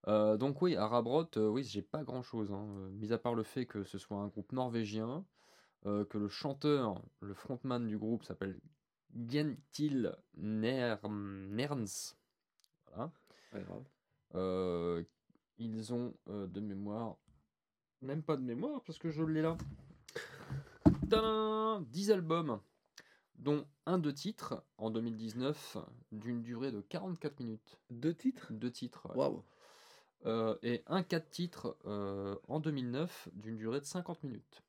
Euh, 0.08 0.38
donc 0.38 0.62
oui, 0.62 0.76
Arabrot, 0.76 1.28
euh, 1.38 1.48
oui, 1.48 1.64
j'ai 1.64 1.82
pas 1.82 2.04
grand 2.04 2.22
chose, 2.22 2.50
mis 2.94 3.12
à 3.12 3.18
part 3.18 3.36
le 3.36 3.44
fait 3.44 3.66
que 3.66 3.84
ce 3.84 3.98
soit 3.98 4.18
un 4.18 4.28
groupe 4.28 4.52
norvégien, 4.54 5.26
euh, 5.86 6.06
que 6.06 6.18
le 6.18 6.28
chanteur, 6.28 7.02
le 7.22 7.34
frontman 7.34 7.86
du 7.88 7.98
groupe 7.98 8.24
s'appelle 8.24 8.60
Gentil 9.16 10.06
Ner- 10.38 10.98
Nerns. 11.08 12.16
Voilà. 12.88 13.12
Pas 13.52 13.60
grave. 13.62 13.84
Euh, 14.36 15.04
ils 15.58 15.94
ont 15.94 16.14
euh, 16.30 16.48
de 16.48 16.60
mémoire, 16.60 17.18
même 18.02 18.24
pas 18.24 18.36
de 18.38 18.42
mémoire 18.42 18.82
parce 18.84 18.98
que 19.00 19.10
je 19.12 19.24
l'ai 19.24 19.42
là. 19.42 19.58
Tadam 21.10 21.86
10 21.86 22.12
albums, 22.12 22.62
dont 23.36 23.66
un 23.86 23.98
de 24.00 24.12
titres 24.12 24.64
en 24.78 24.90
2019 24.92 25.78
d'une 26.12 26.42
durée 26.42 26.72
de 26.72 26.82
44 26.82 27.40
minutes. 27.40 27.78
Deux 27.90 28.14
titres? 28.14 28.48
Deux 28.52 28.72
titres. 28.72 29.08
ouais. 29.10 29.16
Waouh. 29.18 29.44
Euh, 30.26 30.58
et 30.64 30.84
un 30.88 31.02
4 31.02 31.30
titres 31.30 31.78
euh, 31.86 32.36
en 32.50 32.60
2009 32.60 33.30
d'une 33.34 33.56
durée 33.56 33.80
de 33.80 33.86
50 33.86 34.24
minutes. 34.24 34.62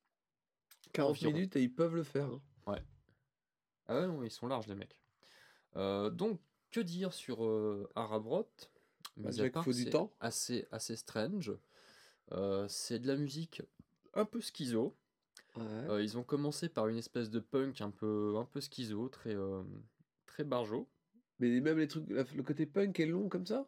40 0.92 1.10
Environ. 1.10 1.32
minutes 1.32 1.56
et 1.56 1.62
ils 1.62 1.72
peuvent 1.74 1.94
le 1.96 2.04
faire. 2.04 2.26
hein. 2.26 2.40
Ah 3.86 3.94
ouais, 4.00 4.06
non, 4.06 4.22
ils 4.22 4.30
sont 4.30 4.46
larges 4.46 4.68
les 4.68 4.76
mecs. 4.76 4.96
Euh, 5.76 6.10
donc, 6.10 6.40
que 6.70 6.78
dire 6.78 7.12
sur 7.12 7.44
euh, 7.44 7.88
Arabrot 7.96 8.48
Bah, 9.16 9.30
Mis 9.30 9.40
à 9.40 9.42
déjà 9.42 9.42
qu'il 9.44 9.52
part 9.52 9.64
faut 9.64 9.70
que 9.72 9.76
du 9.76 9.84
c'est 9.84 9.90
temps. 9.90 10.12
Assez, 10.20 10.68
assez 10.70 10.94
strange. 10.94 11.52
Euh, 12.30 12.68
c'est 12.68 13.00
de 13.00 13.08
la 13.08 13.16
musique 13.16 13.62
un 14.14 14.24
peu 14.24 14.40
schizo. 14.40 14.96
Ouais. 15.56 15.62
Euh, 15.90 16.02
ils 16.02 16.16
ont 16.18 16.22
commencé 16.22 16.68
par 16.68 16.88
une 16.88 16.96
espèce 16.96 17.30
de 17.30 17.40
punk 17.40 17.80
un 17.80 17.90
peu, 17.90 18.34
un 18.36 18.44
peu 18.44 18.60
schizo, 18.60 19.08
très, 19.08 19.34
euh, 19.34 19.62
très 20.26 20.44
barjo. 20.44 20.88
Mais 21.38 21.60
même 21.60 21.78
les 21.78 21.88
trucs, 21.88 22.08
le 22.08 22.42
côté 22.42 22.66
punk 22.66 23.00
est 23.00 23.06
long 23.06 23.28
comme 23.28 23.46
ça? 23.46 23.66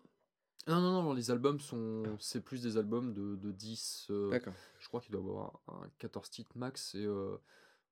Non, 0.69 0.81
non, 0.81 1.03
non, 1.03 1.13
les 1.13 1.31
albums 1.31 1.59
sont. 1.59 2.05
C'est 2.21 2.41
plus 2.43 2.63
des 2.63 2.77
albums 2.77 3.13
de, 3.13 3.35
de 3.35 3.51
10. 3.51 4.07
euh, 4.11 4.31
D'accord. 4.31 4.53
je 4.79 4.87
crois 4.89 5.01
qu'il 5.01 5.11
doit 5.11 5.21
y 5.21 5.25
avoir 5.25 5.61
un 5.69 5.91
14 5.99 6.31
titres 6.31 6.57
max 6.57 6.95
et 6.95 7.05
euh, 7.05 7.37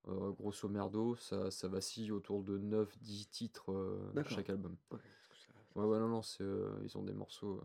euh, 0.08 0.30
grosso 0.32 0.68
merdo, 0.68 1.16
ça, 1.16 1.50
ça 1.50 1.66
vacille 1.66 2.12
autour 2.12 2.44
de 2.44 2.58
9-10 2.58 3.28
titres 3.28 3.98
chaque 4.28 4.50
album. 4.50 4.76
Ouais, 4.92 4.98
Ouais, 5.76 5.84
ouais, 5.84 5.98
non, 5.98 6.08
non, 6.08 6.20
ils 6.82 6.96
ont 6.96 7.02
des 7.02 7.12
morceaux. 7.12 7.60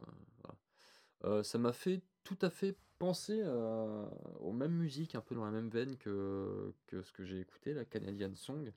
voilà. 1.22 1.44
Ça 1.44 1.58
m'a 1.58 1.74
fait 1.74 2.02
tout 2.26 2.38
à 2.42 2.50
fait 2.50 2.76
penser 3.00 3.42
à- 3.44 4.10
aux 4.42 4.52
mêmes 4.52 4.74
musiques, 4.74 5.16
un 5.16 5.22
peu 5.22 5.36
dans 5.36 5.46
la 5.46 5.52
même 5.52 5.70
veine 5.70 5.96
que, 5.98 6.74
que 6.88 7.02
ce 7.04 7.14
que 7.14 7.24
j'ai 7.24 7.40
écouté, 7.40 7.74
la 7.74 7.86
Canadian 7.86 8.36
Song. 8.36 8.74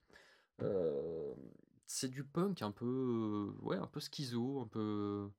Euh, 0.62 1.34
c'est 1.86 2.08
du 2.10 2.24
punk 2.24 2.62
un 2.62 2.72
peu, 2.72 3.54
euh, 3.58 3.64
ouais, 3.64 3.76
un 3.76 3.86
peu 3.88 4.00
schizo, 4.00 4.60
un 4.60 4.66
peu. 4.68 5.30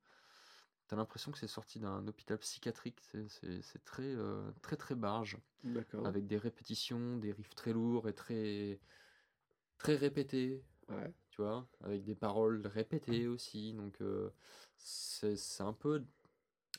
T'as 0.88 0.95
l'impression 0.95 1.31
que 1.31 1.38
c'est 1.38 1.48
sorti 1.48 1.80
d'un 1.80 2.07
hôpital 2.07 2.38
psychiatrique. 2.40 2.99
C'est, 3.11 3.27
c'est- 3.30 3.61
c'est 3.61 3.86
très, 3.86 4.03
euh, 4.03 4.52
très, 4.61 4.76
très 4.76 4.95
barge, 4.95 5.38
D'accord. 5.64 6.06
avec 6.07 6.27
des 6.27 6.38
répétitions, 6.38 7.18
des 7.18 7.31
riffs 7.31 7.56
très 7.56 7.73
lourds 7.73 8.10
et 8.10 8.14
très, 8.14 8.80
très 9.77 9.95
répétés 9.95 10.64
Ouais. 10.90 11.14
tu 11.31 11.41
vois, 11.41 11.68
avec 11.81 12.03
des 12.03 12.15
paroles 12.15 12.65
répétées 12.68 13.27
aussi, 13.27 13.73
donc 13.73 14.02
euh, 14.02 14.30
c'est 14.77 15.36
c'est 15.38 15.64
un 15.64 15.73
peu, 15.73 16.03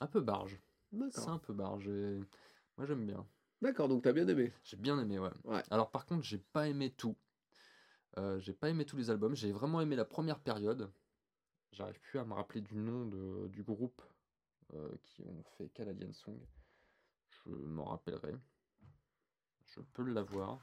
un 0.01 0.07
peu 0.07 0.20
barge. 0.20 0.59
C'est 1.11 1.29
un 1.29 1.39
peu 1.39 1.53
barge. 1.53 1.89
et 1.89 2.21
Moi 2.77 2.87
j'aime 2.87 3.07
bien. 3.07 3.27
D'accord, 3.62 3.89
donc 3.89 4.03
t'as 4.03 4.12
bien 4.12 4.27
aimé. 4.27 4.53
J'ai 4.65 4.77
bien 4.77 4.99
aimé, 4.99 5.19
ouais. 5.19 5.31
Ouais. 5.45 5.62
Alors 5.71 5.91
par 5.91 6.07
contre, 6.07 6.25
j'ai 6.25 6.39
pas 6.39 6.69
aimé 6.69 6.91
tout. 6.91 7.17
Euh, 8.19 8.39
j'ai 8.41 8.53
pas 8.55 8.69
aimé 8.71 8.85
tous 8.85 8.97
les 8.97 9.11
albums. 9.11 9.37
J'ai 9.37 9.53
vraiment 9.53 9.81
aimé 9.81 9.97
la 9.97 10.05
première 10.05 10.41
période. 10.41 10.91
J'arrive 11.73 12.01
plus 12.01 12.19
à 12.19 12.25
me 12.25 12.33
rappeler 12.33 12.61
du 12.61 12.77
nom 12.77 13.07
de, 13.07 13.49
du 13.49 13.62
groupe 13.62 14.03
euh, 14.75 14.91
qui 15.05 15.23
ont 15.23 15.43
fait 15.57 15.69
Canadian 15.69 16.12
Song. 16.12 16.39
Je 17.29 17.51
m'en 17.51 17.85
rappellerai. 17.85 18.35
Je 19.67 19.81
peux 19.81 20.03
l'avoir. 20.03 20.59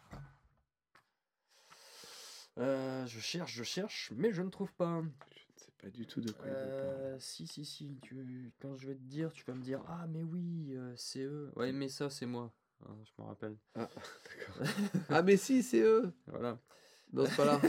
Euh, 2.57 3.05
je 3.05 3.19
cherche, 3.19 3.53
je 3.53 3.63
cherche, 3.63 4.11
mais 4.15 4.33
je 4.33 4.41
ne 4.41 4.49
trouve 4.49 4.73
pas. 4.73 5.01
Sais 5.57 5.71
pas 5.81 5.89
du 5.89 6.05
tout 6.05 6.21
de 6.21 6.31
quoi 6.31 6.45
il 6.47 6.53
parle. 6.53 6.63
Euh, 6.63 7.19
si, 7.19 7.45
si, 7.47 7.65
si. 7.65 7.97
Tu... 8.01 8.51
Quand 8.61 8.75
je 8.77 8.87
vais 8.87 8.95
te 8.95 9.01
dire, 9.03 9.31
tu 9.33 9.43
vas 9.45 9.53
me 9.55 9.61
dire 9.63 9.81
Ah, 9.87 10.05
mais 10.07 10.23
oui, 10.23 10.73
euh, 10.75 10.93
c'est 10.95 11.23
eux. 11.23 11.51
Ouais, 11.55 11.71
mais 11.71 11.89
ça, 11.89 12.09
c'est 12.09 12.25
moi. 12.27 12.53
Hein, 12.85 12.95
je 13.03 13.21
me 13.21 13.27
rappelle. 13.27 13.55
Ah, 13.75 13.89
d'accord. 14.25 14.67
ah, 15.09 15.21
mais 15.23 15.35
si, 15.37 15.63
c'est 15.63 15.81
eux 15.81 16.13
Voilà. 16.27 16.57
Non, 17.11 17.25
c'est 17.25 17.35
pas 17.37 17.45
là. 17.45 17.61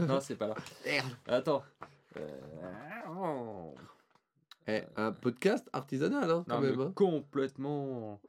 non, 0.06 0.20
c'est 0.20 0.36
pas 0.36 0.48
là. 0.48 0.54
Merde. 0.84 1.08
Attends. 1.26 1.62
Euh, 2.16 2.40
oh. 3.10 3.74
Eh, 4.68 4.82
un 4.96 5.12
podcast 5.12 5.68
artisanal, 5.72 6.30
hein, 6.30 6.44
quand 6.48 6.60
Non, 6.60 6.60
même. 6.60 6.80
hein. 6.80 6.92
complètement. 6.94 8.20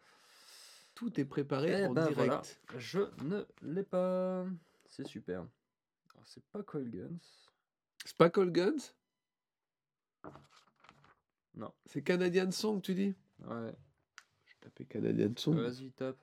Tout 0.95 1.19
est 1.19 1.25
préparé 1.25 1.81
Eh 1.81 1.85
en 1.85 1.93
ben, 1.93 2.07
direct. 2.07 2.17
voilà. 2.17 2.41
Je 2.77 2.99
ne 3.23 3.43
l'ai 3.61 3.83
pas. 3.83 4.45
C'est 4.87 5.05
super. 5.07 5.45
C'est 6.25 6.43
pas 6.45 6.63
Coil 6.63 6.89
Guns. 6.89 7.17
Spackle 8.05 8.51
Guns? 8.51 8.93
Non. 11.55 11.71
C'est 11.85 12.01
Canadian 12.01 12.51
Song, 12.51 12.81
tu 12.81 12.93
dis? 12.95 13.13
Ouais. 13.39 13.73
Je 14.45 14.53
vais 14.53 14.59
taper 14.61 14.85
Canadian 14.85 15.33
Song. 15.37 15.55
Vas-y, 15.55 15.91
tape. 15.91 16.17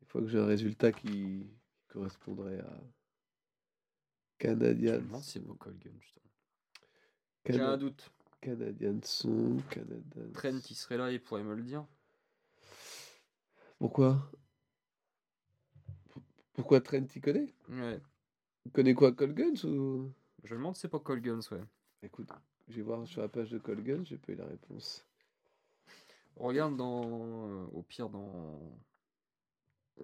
Des 0.00 0.06
fois 0.06 0.20
que 0.20 0.28
j'ai 0.28 0.38
un 0.38 0.46
résultat 0.46 0.92
qui 0.92 1.46
correspondrait 1.88 2.60
à 2.60 2.80
Je 4.38 4.46
Canadian. 4.46 5.00
si 5.20 5.30
c'est 5.30 5.40
Vocal 5.44 5.74
Gun, 5.78 5.90
justement. 6.00 6.30
Cana- 7.44 7.58
J'ai 7.58 7.64
un 7.64 7.76
doute. 7.78 8.10
Canadian 8.40 9.00
Song, 9.02 9.60
Canadian. 9.70 10.32
Trent, 10.34 10.60
il 10.70 10.74
serait 10.76 10.98
là, 10.98 11.10
il 11.10 11.22
pourrait 11.22 11.42
me 11.42 11.54
le 11.54 11.62
dire. 11.62 11.86
Pourquoi? 13.78 14.30
Pourquoi 16.52 16.80
Trent 16.80 17.06
y 17.14 17.20
connaît? 17.20 17.54
Ouais. 17.68 18.00
Il 18.66 18.72
connaît 18.72 18.94
quoi 18.94 19.12
Colguns 19.12 19.64
ou? 19.64 20.12
Je 20.44 20.54
me 20.54 20.58
demande 20.60 20.74
si 20.74 20.82
c'est 20.82 20.88
pas 20.88 21.00
Call 21.00 21.20
Guns, 21.20 21.40
ouais. 21.50 21.62
Écoute, 22.02 22.28
je 22.68 22.76
vais 22.76 22.82
voir 22.82 23.06
sur 23.06 23.20
la 23.22 23.28
page 23.28 23.50
de 23.50 23.58
Colguns, 23.58 24.04
j'ai 24.04 24.18
pas 24.18 24.32
eu 24.32 24.36
la 24.36 24.46
réponse. 24.46 25.04
Regarde 26.36 26.76
dans. 26.76 27.02
euh, 27.04 27.66
au 27.72 27.82
pire 27.82 28.08
dans. 28.10 28.60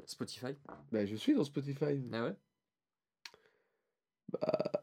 Spotify. 0.07 0.57
Bah, 0.91 1.05
je 1.05 1.15
suis 1.17 1.35
dans 1.35 1.45
Spotify. 1.45 2.03
Ah 2.13 2.25
ouais? 2.25 2.37
Bah, 4.31 4.81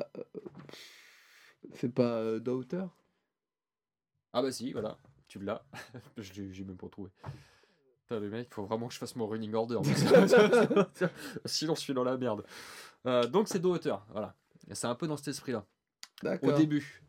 c'est 1.74 1.90
pas 1.94 2.20
euh, 2.20 2.40
Ah 4.34 4.42
bah 4.44 4.52
si, 4.52 4.72
voilà. 4.72 4.98
Tu 5.28 5.40
l'as. 5.40 5.64
Je 6.18 6.34
l'ai- 6.34 6.54
J'ai 6.54 6.64
même 6.64 6.78
pas 6.78 6.90
trouvé. 6.90 7.10
Putain, 8.04 8.20
le 8.20 8.30
mec, 8.30 8.48
il 8.52 8.54
faut 8.54 8.66
vraiment 8.66 8.88
que 8.88 8.94
je 8.94 9.00
fasse 9.00 9.16
mon 9.16 9.28
running 9.28 9.54
order. 9.54 9.80
Sinon, 11.46 11.76
je 11.76 11.80
suis 11.82 11.94
dans 11.94 12.04
la 12.04 12.18
merde. 12.18 12.46
Euh, 13.06 13.28
donc, 13.28 13.48
c'est 13.48 13.60
auteurs. 13.72 14.06
Voilà. 14.10 14.36
C'est 14.74 14.88
un 14.88 14.96
peu 14.96 15.08
dans 15.08 15.18
cet 15.18 15.30
esprit-là. 15.30 15.66
Au 16.22 16.26
D'accord. 16.26 16.58
début. 16.58 17.02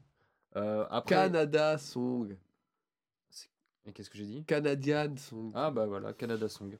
Euh, 0.57 0.87
après. 0.91 1.15
Canada 1.15 1.78
Song. 1.78 2.37
Et 3.87 3.93
qu'est-ce 3.93 4.11
que 4.11 4.19
j'ai 4.19 4.27
dit? 4.27 4.45
Canadian 4.45 5.16
Song. 5.16 5.53
Ah 5.55 5.70
bah 5.70 5.87
voilà, 5.87 6.12
Canada 6.12 6.49
Song. 6.49 6.77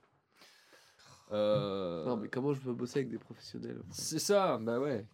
Euh, 1.33 2.05
Non, 2.05 2.17
mais 2.17 2.29
comment 2.29 2.53
je 2.53 2.61
peux 2.61 2.73
bosser 2.73 3.01
avec 3.01 3.11
des 3.11 3.19
professionnels 3.19 3.83
C'est 3.91 4.19
ça, 4.19 4.59
bah 4.59 4.79
ouais. 4.81 5.07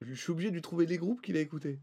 Je 0.00 0.14
suis 0.14 0.30
obligé 0.32 0.50
de 0.50 0.54
lui 0.54 0.62
trouver 0.62 0.86
les 0.86 0.98
groupes 0.98 1.20
qu'il 1.22 1.36
a 1.36 1.40
écoutés. 1.40 1.80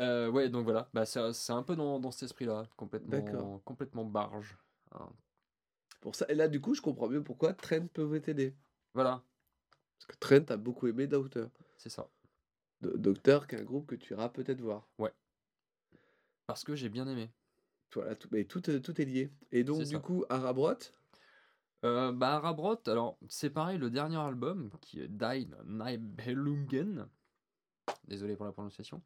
Euh, 0.00 0.30
ouais, 0.30 0.48
donc 0.48 0.64
voilà, 0.64 0.88
bah, 0.94 1.04
c'est 1.06 1.52
un 1.52 1.62
peu 1.62 1.76
dans, 1.76 2.00
dans 2.00 2.10
cet 2.10 2.24
esprit-là, 2.24 2.64
complètement, 2.76 3.58
complètement 3.60 4.04
barge. 4.04 4.56
hein. 4.92 5.08
Pour 6.00 6.16
ça, 6.16 6.26
et 6.28 6.34
là, 6.34 6.48
du 6.48 6.60
coup, 6.60 6.74
je 6.74 6.80
comprends 6.82 7.08
mieux 7.08 7.22
pourquoi 7.22 7.52
Trent 7.52 7.86
peut 7.92 8.20
t'aider. 8.20 8.56
Voilà, 8.94 9.22
Parce 10.06 10.06
que 10.06 10.16
Trent 10.18 10.50
a 10.52 10.56
beaucoup 10.56 10.88
aimé 10.88 11.06
Daughter. 11.06 11.46
c'est 11.78 11.88
ça. 11.90 12.08
Do- 12.80 12.96
Docteur, 12.96 13.46
qui 13.46 13.54
est 13.54 13.60
un 13.60 13.64
groupe 13.64 13.86
que 13.86 13.94
tu 13.94 14.12
iras 14.14 14.28
peut-être 14.28 14.60
voir. 14.60 14.88
Parce 16.46 16.64
que 16.64 16.74
j'ai 16.74 16.88
bien 16.88 17.06
aimé. 17.06 17.30
Voilà, 17.94 18.14
tout, 18.16 18.28
mais 18.32 18.44
tout, 18.44 18.68
euh, 18.70 18.80
tout 18.80 19.00
est 19.00 19.04
lié. 19.04 19.30
Et 19.52 19.64
donc, 19.64 19.82
du 19.82 19.94
ça. 19.94 19.98
coup, 20.00 20.24
Arabrot, 20.28 20.74
Euh, 21.84 22.12
bah, 22.12 22.38
Rabrot, 22.38 22.78
alors 22.86 23.18
c'est 23.28 23.50
pareil, 23.50 23.76
le 23.78 23.90
dernier 23.90 24.16
album 24.16 24.70
qui 24.80 25.00
est 25.00 25.08
Dein 25.08 25.46
Nibelungen, 25.64 27.08
désolé 28.06 28.36
pour 28.36 28.46
la 28.46 28.52
prononciation, 28.52 29.02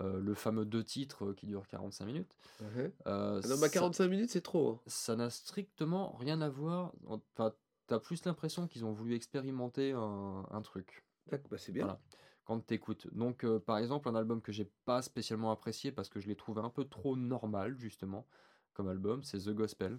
euh, 0.00 0.18
le 0.20 0.34
fameux 0.34 0.64
deux 0.64 0.82
titres 0.84 1.32
qui 1.32 1.46
durent 1.46 1.66
45 1.68 2.04
minutes. 2.06 2.36
ouais. 2.76 2.92
euh, 3.06 3.40
non, 3.42 3.50
bah, 3.58 3.68
ça- 3.68 3.70
45 3.70 4.08
minutes, 4.08 4.30
c'est 4.30 4.40
trop. 4.40 4.70
hein. 4.70 4.80
ça 4.86 5.14
n'a 5.16 5.30
strictement 5.30 6.12
rien 6.16 6.40
à 6.40 6.48
voir. 6.48 6.92
Enfin, 7.06 7.54
t'as 7.92 8.00
plus 8.00 8.24
l'impression 8.24 8.66
qu'ils 8.66 8.86
ont 8.86 8.92
voulu 8.92 9.14
expérimenter 9.14 9.92
un, 9.92 10.46
un 10.50 10.62
truc 10.62 11.04
D'accord, 11.30 11.48
bah, 11.50 11.58
c'est 11.58 11.72
bien. 11.72 11.84
Voilà. 11.84 12.00
quand 12.46 12.58
t'écoutes. 12.60 13.06
Donc, 13.14 13.44
euh, 13.44 13.58
par 13.60 13.76
exemple, 13.76 14.08
un 14.08 14.14
album 14.14 14.40
que 14.40 14.50
j'ai 14.50 14.64
pas 14.86 15.02
spécialement 15.02 15.50
apprécié 15.52 15.92
parce 15.92 16.08
que 16.08 16.18
je 16.18 16.26
l'ai 16.26 16.34
trouvé 16.34 16.62
un 16.62 16.70
peu 16.70 16.84
trop 16.86 17.16
normal, 17.16 17.76
justement, 17.78 18.26
comme 18.72 18.88
album, 18.88 19.22
c'est 19.22 19.40
The 19.40 19.50
Gospel. 19.50 19.98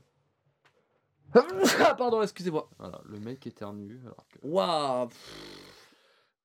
ah, 1.36 1.94
pardon, 1.98 2.24
excusez-moi. 2.24 2.68
Voilà, 2.80 3.00
le 3.06 3.20
mec 3.20 3.46
éternue. 3.46 4.02
Que 4.32 4.40
Waouh 4.48 5.10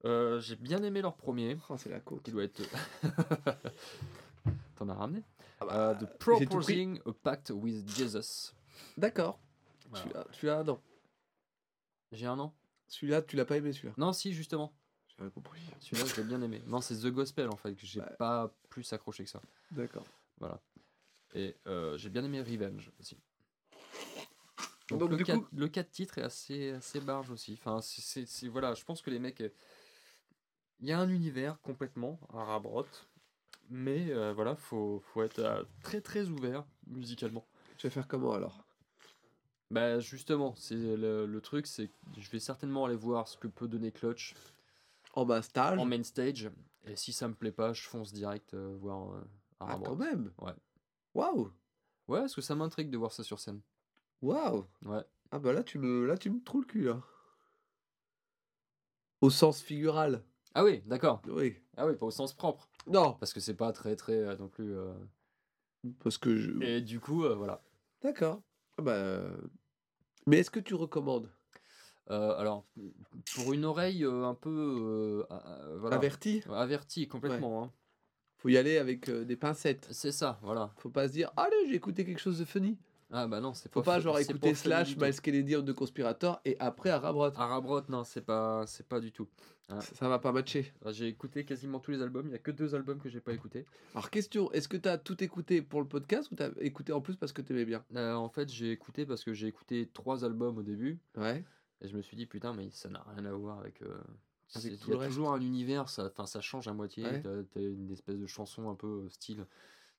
Euh, 0.04 0.38
j'ai 0.40 0.56
bien 0.56 0.82
aimé 0.82 1.00
leur 1.00 1.16
premier, 1.16 1.56
oh, 1.70 1.76
C'est 1.78 1.88
la 1.88 2.00
côte. 2.00 2.24
qui 2.24 2.30
doit 2.30 2.44
être. 2.44 2.60
T'en 4.76 4.90
as 4.90 4.94
ramené? 4.94 5.24
Ah 5.60 5.64
bah, 5.64 5.74
Euh, 5.74 5.94
The. 5.94 6.18
Proposing 6.18 7.00
a 7.06 7.12
Pact 7.12 7.50
with 7.54 7.88
Jesus. 7.88 8.52
D'accord. 8.98 9.38
Voilà. 9.88 10.04
Celui-là, 10.04 10.26
celui-là, 10.32 10.64
non. 10.64 10.78
J'ai 12.12 12.26
un 12.26 12.38
an 12.38 12.54
Celui-là, 12.88 13.22
tu 13.22 13.36
l'as 13.36 13.44
pas 13.44 13.56
aimé, 13.56 13.72
celui-là. 13.72 13.94
Non, 13.98 14.12
si, 14.12 14.32
justement. 14.32 14.72
J'ai 15.08 15.16
rien 15.22 15.30
compris. 15.30 15.60
Celui-là, 15.80 16.08
j'ai 16.16 16.22
bien 16.24 16.40
aimé. 16.42 16.62
Non, 16.66 16.80
c'est 16.80 16.96
The 16.96 17.08
Gospel 17.12 17.48
en 17.48 17.56
fait, 17.56 17.74
que 17.74 17.84
j'ai 17.86 18.00
Ouais. 18.00 18.16
pas 18.18 18.54
plus 18.70 18.90
accroché 18.92 19.24
que 19.24 19.30
ça. 19.30 19.42
D'accord. 19.70 20.06
Voilà. 20.38 20.60
Et 21.34 21.56
euh, 21.66 21.98
j'ai 21.98 22.08
bien 22.08 22.24
aimé 22.24 22.40
Revenge 22.40 22.90
aussi. 23.00 23.18
Donc, 24.90 25.00
Donc, 25.00 25.10
le, 25.10 25.16
du 25.18 25.24
4, 25.24 25.38
coup- 25.40 25.48
le 25.52 25.68
4 25.68 25.90
titres 25.90 26.16
est 26.18 26.22
assez, 26.22 26.70
assez 26.70 27.00
barge 27.00 27.30
aussi. 27.30 27.52
Enfin, 27.52 27.82
c'est- 27.82 28.00
c'est, 28.00 28.24
c'est- 28.26 28.48
voilà, 28.48 28.72
je 28.74 28.84
pense 28.84 29.02
que 29.02 29.10
les 29.10 29.18
mecs. 29.18 29.40
euh, 29.42 29.50
Il 30.80 30.86
y 30.86 30.92
a 30.92 30.98
un 31.00 31.08
univers 31.10 31.60
complètement 31.60 32.18
à 32.32 32.44
Rabrot. 32.44 32.86
Mais 33.68 34.10
euh, 34.12 34.32
voilà, 34.32 34.54
faut, 34.56 35.00
faut 35.12 35.22
être 35.22 35.40
euh, 35.40 35.62
très 35.82 36.00
très 36.00 36.28
ouvert 36.28 36.64
musicalement. 36.86 37.46
Tu 37.76 37.86
vas 37.86 37.90
faire 37.90 38.08
comment 38.08 38.32
alors? 38.32 38.64
Bah 39.70 39.98
justement, 40.00 40.54
c'est 40.54 40.74
le, 40.96 41.26
le 41.26 41.40
truc, 41.40 41.66
c'est 41.66 41.88
que 41.88 42.20
je 42.20 42.30
vais 42.30 42.40
certainement 42.40 42.86
aller 42.86 42.96
voir 42.96 43.28
ce 43.28 43.36
que 43.36 43.48
peut 43.48 43.68
donner 43.68 43.92
Clutch 43.92 44.34
En 45.14 45.26
bas 45.26 45.42
stage 45.42 45.78
en 45.78 45.84
main 45.84 46.02
stage. 46.02 46.50
Et 46.86 46.96
si 46.96 47.12
ça 47.12 47.28
me 47.28 47.34
plaît 47.34 47.52
pas, 47.52 47.74
je 47.74 47.82
fonce 47.86 48.12
direct 48.12 48.54
euh, 48.54 48.74
voir 48.80 49.12
euh, 49.12 49.20
Ah, 49.60 49.78
quand 49.84 49.96
même 49.96 50.32
Ouais. 50.38 50.54
Waouh 51.14 51.52
Ouais, 52.08 52.20
parce 52.20 52.34
que 52.34 52.40
ça 52.40 52.54
m'intrigue 52.54 52.88
de 52.88 52.96
voir 52.96 53.12
ça 53.12 53.22
sur 53.22 53.38
scène. 53.40 53.60
Waouh 54.22 54.64
Ouais. 54.86 55.02
Ah 55.30 55.38
bah 55.38 55.52
là, 55.52 55.62
tu 55.62 55.78
me, 55.78 56.06
là, 56.06 56.16
tu 56.16 56.30
me 56.30 56.42
trouves 56.42 56.62
le 56.62 56.66
cul, 56.66 56.84
là. 56.84 57.02
Au 59.20 59.28
sens 59.30 59.60
figural. 59.60 60.22
Ah 60.54 60.64
oui, 60.64 60.80
d'accord. 60.86 61.20
Oui. 61.26 61.56
Ah 61.76 61.86
oui, 61.86 61.94
pas 61.96 62.06
au 62.06 62.10
sens 62.10 62.32
propre. 62.32 62.68
Non, 62.86 63.12
Parce 63.14 63.34
que 63.34 63.40
c'est 63.40 63.54
pas 63.54 63.72
très 63.72 63.96
très 63.96 64.14
euh, 64.14 64.36
non 64.36 64.48
plus. 64.48 64.74
euh, 64.76 64.94
parce 66.02 66.16
que 66.16 66.36
je... 66.36 66.52
Et 66.62 66.80
du 66.80 67.00
coup, 67.00 67.22
voilà. 67.36 67.62
D'accord. 68.00 68.40
Ah 68.78 68.82
bah... 68.82 68.92
euh, 68.92 69.36
Mais 70.26 70.38
est-ce 70.38 70.50
que 70.50 70.60
tu 70.60 70.74
recommandes? 70.74 71.30
Euh, 72.10 72.34
alors, 72.38 72.64
pour 73.34 73.52
une 73.52 73.64
oreille 73.64 74.04
euh, 74.04 74.24
un 74.24 74.34
peu. 74.34 74.48
euh, 74.50 75.26
ah, 75.30 75.42
ah, 75.44 75.58
voilà. 75.76 75.96
Averti 75.96 76.42
Avertie 76.50 77.06
complètement. 77.08 77.64
hein. 77.64 77.72
Faut 78.38 78.48
y 78.48 78.56
aller 78.56 78.78
avec 78.78 79.10
des 79.10 79.36
pincettes. 79.36 79.88
C'est 79.90 80.12
ça, 80.12 80.38
voilà. 80.42 80.72
Faut 80.76 80.90
pas 80.90 81.08
se 81.08 81.12
dire, 81.12 81.32
allez, 81.36 81.56
j'ai 81.68 81.74
écouté 81.74 82.04
quelque 82.04 82.20
chose 82.20 82.38
de 82.38 82.44
funny. 82.44 82.78
Ah 83.10 83.26
bah 83.26 83.40
non, 83.40 83.54
c'est 83.54 83.72
Faut 83.72 83.80
pas. 83.80 83.92
pas 83.92 83.94
fa- 83.96 84.00
genre 84.00 84.18
écouter 84.18 84.50
pas 84.50 84.54
Slash, 84.54 84.96
Miles 84.96 85.20
Kennedy 85.20 85.54
The 85.64 85.72
Conspirator 85.72 86.40
et 86.44 86.56
après 86.60 86.90
Arabrot. 86.90 87.30
Arabrot, 87.36 87.82
non, 87.88 88.04
c'est 88.04 88.20
pas, 88.20 88.66
c'est 88.66 88.86
pas 88.86 89.00
du 89.00 89.12
tout. 89.12 89.26
Ça, 89.68 89.80
ça 89.80 90.08
va 90.08 90.18
pas 90.18 90.32
matcher. 90.32 90.72
Ah, 90.84 90.92
J'ai 90.92 91.08
écouté 91.08 91.44
quasiment 91.44 91.78
tous 91.78 91.90
les 91.90 92.00
albums. 92.00 92.26
Il 92.28 92.32
y 92.32 92.34
a 92.34 92.38
que 92.38 92.50
deux 92.50 92.74
albums 92.74 92.98
que 93.00 93.10
j'ai 93.10 93.20
pas 93.20 93.32
écouté. 93.34 93.66
Alors 93.94 94.08
question, 94.08 94.50
est-ce 94.52 94.66
que 94.68 94.78
t'as 94.78 94.96
tout 94.96 95.22
écouté 95.22 95.60
pour 95.60 95.80
le 95.82 95.86
podcast 95.88 96.30
ou 96.30 96.36
t'as 96.36 96.48
écouté 96.60 96.92
en 96.94 97.02
plus 97.02 97.16
parce 97.16 97.32
que 97.32 97.42
t'aimais 97.42 97.66
bien? 97.66 97.84
Euh, 97.94 98.14
en 98.14 98.30
fait, 98.30 98.48
j'ai 98.50 98.70
écouté 98.72 99.04
parce 99.04 99.24
que 99.24 99.34
j'ai 99.34 99.46
écouté 99.46 99.90
trois 99.92 100.24
albums 100.24 100.56
au 100.56 100.62
début 100.62 100.98
Ouais. 101.18 101.44
et 101.82 101.88
je 101.88 101.94
me 101.96 102.00
suis 102.02 102.16
dit 102.16 102.24
putain, 102.26 102.54
mais 102.54 102.70
ça 102.70 102.88
n'a 102.88 103.04
rien 103.14 103.26
à 103.26 103.32
voir 103.32 103.58
avec. 103.60 103.82
euh, 103.82 103.98
Il 104.56 104.72
y 104.72 104.94
a 104.94 105.06
toujours 105.06 105.32
un 105.34 105.40
univers, 105.42 105.90
ça, 105.90 106.10
ça 106.24 106.40
change 106.40 106.66
à 106.68 106.72
moitié. 106.72 107.04
Ouais. 107.04 107.20
T'as 107.22 107.42
t'as 107.52 107.60
une 107.60 107.90
espèce 107.90 108.16
de 108.18 108.26
chanson 108.26 108.70
un 108.70 108.74
peu 108.74 108.86
euh, 109.04 109.08
style. 109.10 109.46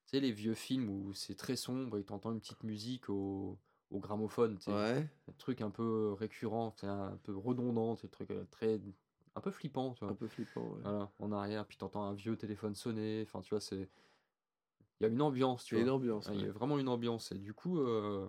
Sais, 0.09 0.19
les 0.19 0.31
vieux 0.31 0.55
films 0.55 0.89
où 0.89 1.13
c'est 1.13 1.35
très 1.35 1.55
sombre 1.55 1.99
et 1.99 2.03
t'entends 2.03 2.31
une 2.31 2.39
petite 2.39 2.63
musique 2.63 3.09
au, 3.11 3.59
au 3.91 3.99
gramophone. 3.99 4.57
tu 4.57 4.63
sais. 4.63 4.71
Ouais. 4.71 5.07
Un 5.27 5.31
truc 5.33 5.61
un 5.61 5.69
peu 5.69 6.13
récurrent, 6.13 6.71
tu 6.71 6.79
sais, 6.79 6.87
un 6.87 7.15
peu 7.21 7.37
redondant, 7.37 7.95
sais, 7.95 8.07
truc 8.07 8.31
euh, 8.31 8.43
très. 8.49 8.81
un 9.35 9.41
peu 9.41 9.51
flippant, 9.51 9.93
tu 9.93 9.99
vois. 10.03 10.13
Un 10.13 10.15
peu 10.15 10.27
flippant, 10.27 10.63
ouais. 10.63 10.81
Voilà, 10.81 11.11
en 11.19 11.31
arrière, 11.31 11.63
puis 11.67 11.77
t'entends 11.77 12.05
un 12.05 12.15
vieux 12.15 12.35
téléphone 12.35 12.73
sonner. 12.73 13.21
Enfin, 13.21 13.41
tu 13.41 13.51
vois, 13.51 13.61
c'est. 13.61 13.87
Il 14.99 15.03
y 15.03 15.05
a 15.05 15.09
une 15.09 15.21
ambiance, 15.21 15.63
tu 15.65 15.75
Il 15.75 15.77
y 15.77 15.81
a 15.81 15.83
vois. 15.83 15.91
une 15.91 15.95
ambiance. 15.95 16.27
Ouais, 16.27 16.35
Il 16.37 16.41
y 16.41 16.49
a 16.49 16.51
vraiment 16.53 16.79
une 16.79 16.87
ambiance. 16.89 17.31
Et 17.31 17.37
du 17.37 17.53
coup, 17.53 17.77
euh, 17.77 18.27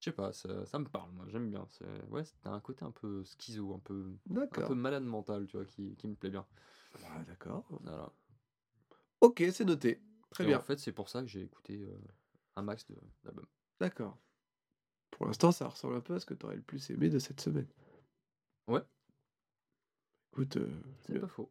je 0.00 0.06
sais 0.06 0.16
pas, 0.16 0.32
ça, 0.32 0.64
ça 0.64 0.78
me 0.78 0.86
parle, 0.86 1.10
moi, 1.12 1.26
j'aime 1.28 1.50
bien. 1.50 1.66
C'est- 1.68 1.84
Ouais, 2.08 2.22
t'as 2.40 2.50
un 2.52 2.60
côté 2.60 2.86
un 2.86 2.92
peu 2.92 3.24
schizo, 3.24 3.74
un 3.74 3.78
peu, 3.80 4.10
un 4.34 4.46
peu 4.46 4.74
malade 4.74 5.04
mental, 5.04 5.46
tu 5.48 5.58
vois, 5.58 5.66
qui, 5.66 5.96
qui 5.96 6.08
me 6.08 6.14
plaît 6.14 6.30
bien. 6.30 6.46
D'accord. 7.26 7.66
Voilà. 7.82 8.10
Ok, 9.20 9.42
c'est 9.52 9.66
noté. 9.66 10.00
Très 10.38 10.44
Et 10.44 10.46
bien. 10.48 10.58
En 10.58 10.62
fait, 10.62 10.78
c'est 10.78 10.92
pour 10.92 11.08
ça 11.08 11.20
que 11.20 11.26
j'ai 11.26 11.42
écouté 11.42 11.82
euh, 11.82 11.98
un 12.54 12.62
max 12.62 12.86
d'albums. 13.24 13.46
D'accord. 13.80 14.16
Pour 15.10 15.26
l'instant, 15.26 15.50
ça 15.50 15.66
ressemble 15.66 15.96
un 15.96 16.00
peu 16.00 16.14
à 16.14 16.20
ce 16.20 16.26
que 16.26 16.34
t'aurais 16.34 16.54
le 16.54 16.62
plus 16.62 16.90
aimé 16.90 17.08
de 17.10 17.18
cette 17.18 17.40
semaine. 17.40 17.66
Ouais. 18.68 18.82
Écoute, 20.32 20.58
euh, 20.58 20.70
C'est 21.00 21.18
pas 21.18 21.26
faux. 21.26 21.50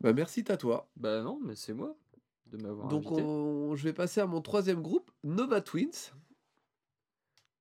bah 0.00 0.12
merci 0.12 0.44
à 0.48 0.56
toi. 0.56 0.88
Bah 0.94 1.22
non, 1.22 1.40
mais 1.42 1.56
c'est 1.56 1.72
moi 1.74 1.96
de 2.46 2.56
m'avoir 2.58 2.86
Donc 2.86 3.06
invité. 3.06 3.22
on- 3.22 3.74
je 3.74 3.82
vais 3.82 3.92
passer 3.92 4.20
à 4.20 4.26
mon 4.26 4.40
troisième 4.42 4.80
groupe, 4.80 5.10
Nova 5.24 5.60
Twins. 5.60 6.12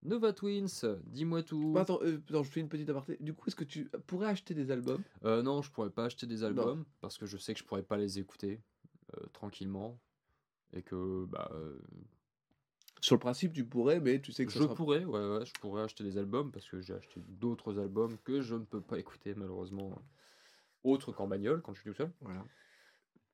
Nova 0.03 0.33
Twins, 0.33 0.67
dis-moi 1.05 1.41
tout. 1.41 1.71
Bah, 1.73 1.81
attends, 1.81 1.99
euh, 2.03 2.19
attends, 2.29 2.43
je 2.43 2.51
fais 2.51 2.59
une 2.59 2.69
petite 2.69 2.89
aparté. 2.89 3.17
Du 3.21 3.33
coup, 3.33 3.47
est-ce 3.47 3.55
que 3.55 3.63
tu 3.63 3.85
pourrais 4.07 4.27
acheter 4.27 4.53
des 4.53 4.69
albums? 4.69 5.01
Euh, 5.25 5.41
non, 5.41 5.63
je 5.63 5.71
pourrais 5.71 5.89
pas 5.91 6.05
acheter 6.05 6.27
des 6.27 6.43
albums 6.43 6.85
parce 6.99 7.17
que 7.17 7.25
je 7.25 7.37
sais 7.37 7.53
que 7.53 7.59
je 7.59 7.65
pourrais 7.65 7.83
pas 7.83 7.97
les 7.97 8.19
écouter 8.19 8.61
euh, 9.17 9.25
tranquillement 9.33 9.99
et 10.73 10.81
que 10.83 11.25
bah 11.25 11.49
euh, 11.53 11.79
Sur 13.01 13.15
le 13.15 13.19
principe, 13.19 13.53
tu 13.53 13.65
pourrais, 13.65 13.99
mais 13.99 14.21
tu 14.21 14.31
sais 14.31 14.45
que 14.45 14.51
ça 14.51 14.59
Je 14.59 14.63
sera- 14.65 14.75
pourrais, 14.75 15.03
ouais, 15.05 15.37
ouais, 15.37 15.45
je 15.45 15.53
pourrais 15.59 15.83
acheter 15.83 16.03
des 16.03 16.17
albums 16.17 16.51
parce 16.51 16.67
que 16.69 16.81
j'ai 16.81 16.93
acheté 16.93 17.21
d'autres 17.27 17.79
albums 17.79 18.17
que 18.23 18.41
je 18.41 18.55
ne 18.55 18.63
peux 18.63 18.81
pas 18.81 18.99
écouter 18.99 19.33
malheureusement, 19.35 20.01
autres 20.83 21.11
qu'en 21.11 21.27
bagnole 21.27 21.61
quand 21.61 21.73
je 21.73 21.81
suis 21.81 21.89
tout 21.89 21.95
seul 21.97 22.11
Voilà. 22.21 22.45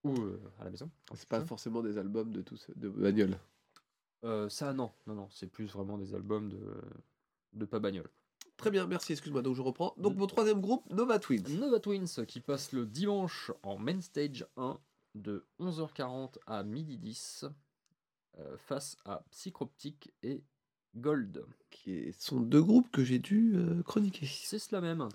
ou 0.03 0.13
euh, 0.13 0.41
à 0.59 0.63
la 0.65 0.69
maison. 0.71 0.89
quand 1.07 1.15
je 1.15 1.19
C'est 1.19 1.19
suis 1.21 1.27
pas 1.27 1.39
seul. 1.39 1.47
forcément 1.47 1.81
des 1.81 1.97
albums 1.97 2.31
de 2.31 2.41
tous 2.41 2.69
de 2.75 2.89
bagnole. 2.89 3.37
Euh, 4.23 4.49
ça 4.49 4.73
non, 4.73 4.91
non, 5.05 5.13
non, 5.15 5.29
c'est 5.29 5.47
plus 5.47 5.65
vraiment 5.65 5.97
des 5.97 6.13
albums 6.15 6.49
de, 6.49 6.81
de 7.53 7.65
pas 7.65 7.79
bagnole. 7.79 8.09
Très 8.57 8.71
bien, 8.71 8.87
merci, 8.87 9.11
excuse-moi. 9.11 9.43
Donc 9.43 9.55
je 9.55 9.61
reprends. 9.61 9.93
Donc 9.97 10.15
mon 10.15 10.25
troisième 10.25 10.59
groupe, 10.61 10.91
Nova 10.91 11.19
Twins. 11.19 11.43
Nova 11.59 11.79
Twins 11.79 12.25
qui 12.27 12.39
passe 12.39 12.71
le 12.71 12.87
dimanche 12.87 13.51
en 13.61 13.77
Main 13.77 14.01
Stage 14.01 14.47
1 14.57 14.79
de 15.15 15.45
11h40 15.59 16.37
à 16.45 16.63
12h10 16.63 17.49
euh, 18.39 18.57
face 18.57 18.97
à 19.05 19.23
Psychroptic 19.31 20.13
et 20.23 20.43
Gold. 20.95 21.45
qui 21.69 22.13
sont 22.17 22.39
deux 22.39 22.61
groupes 22.61 22.89
que 22.91 23.03
j'ai 23.03 23.19
dû 23.19 23.53
euh, 23.55 23.83
chroniquer. 23.83 24.25
C'est 24.25 24.59
cela 24.59 24.81
même. 24.81 25.07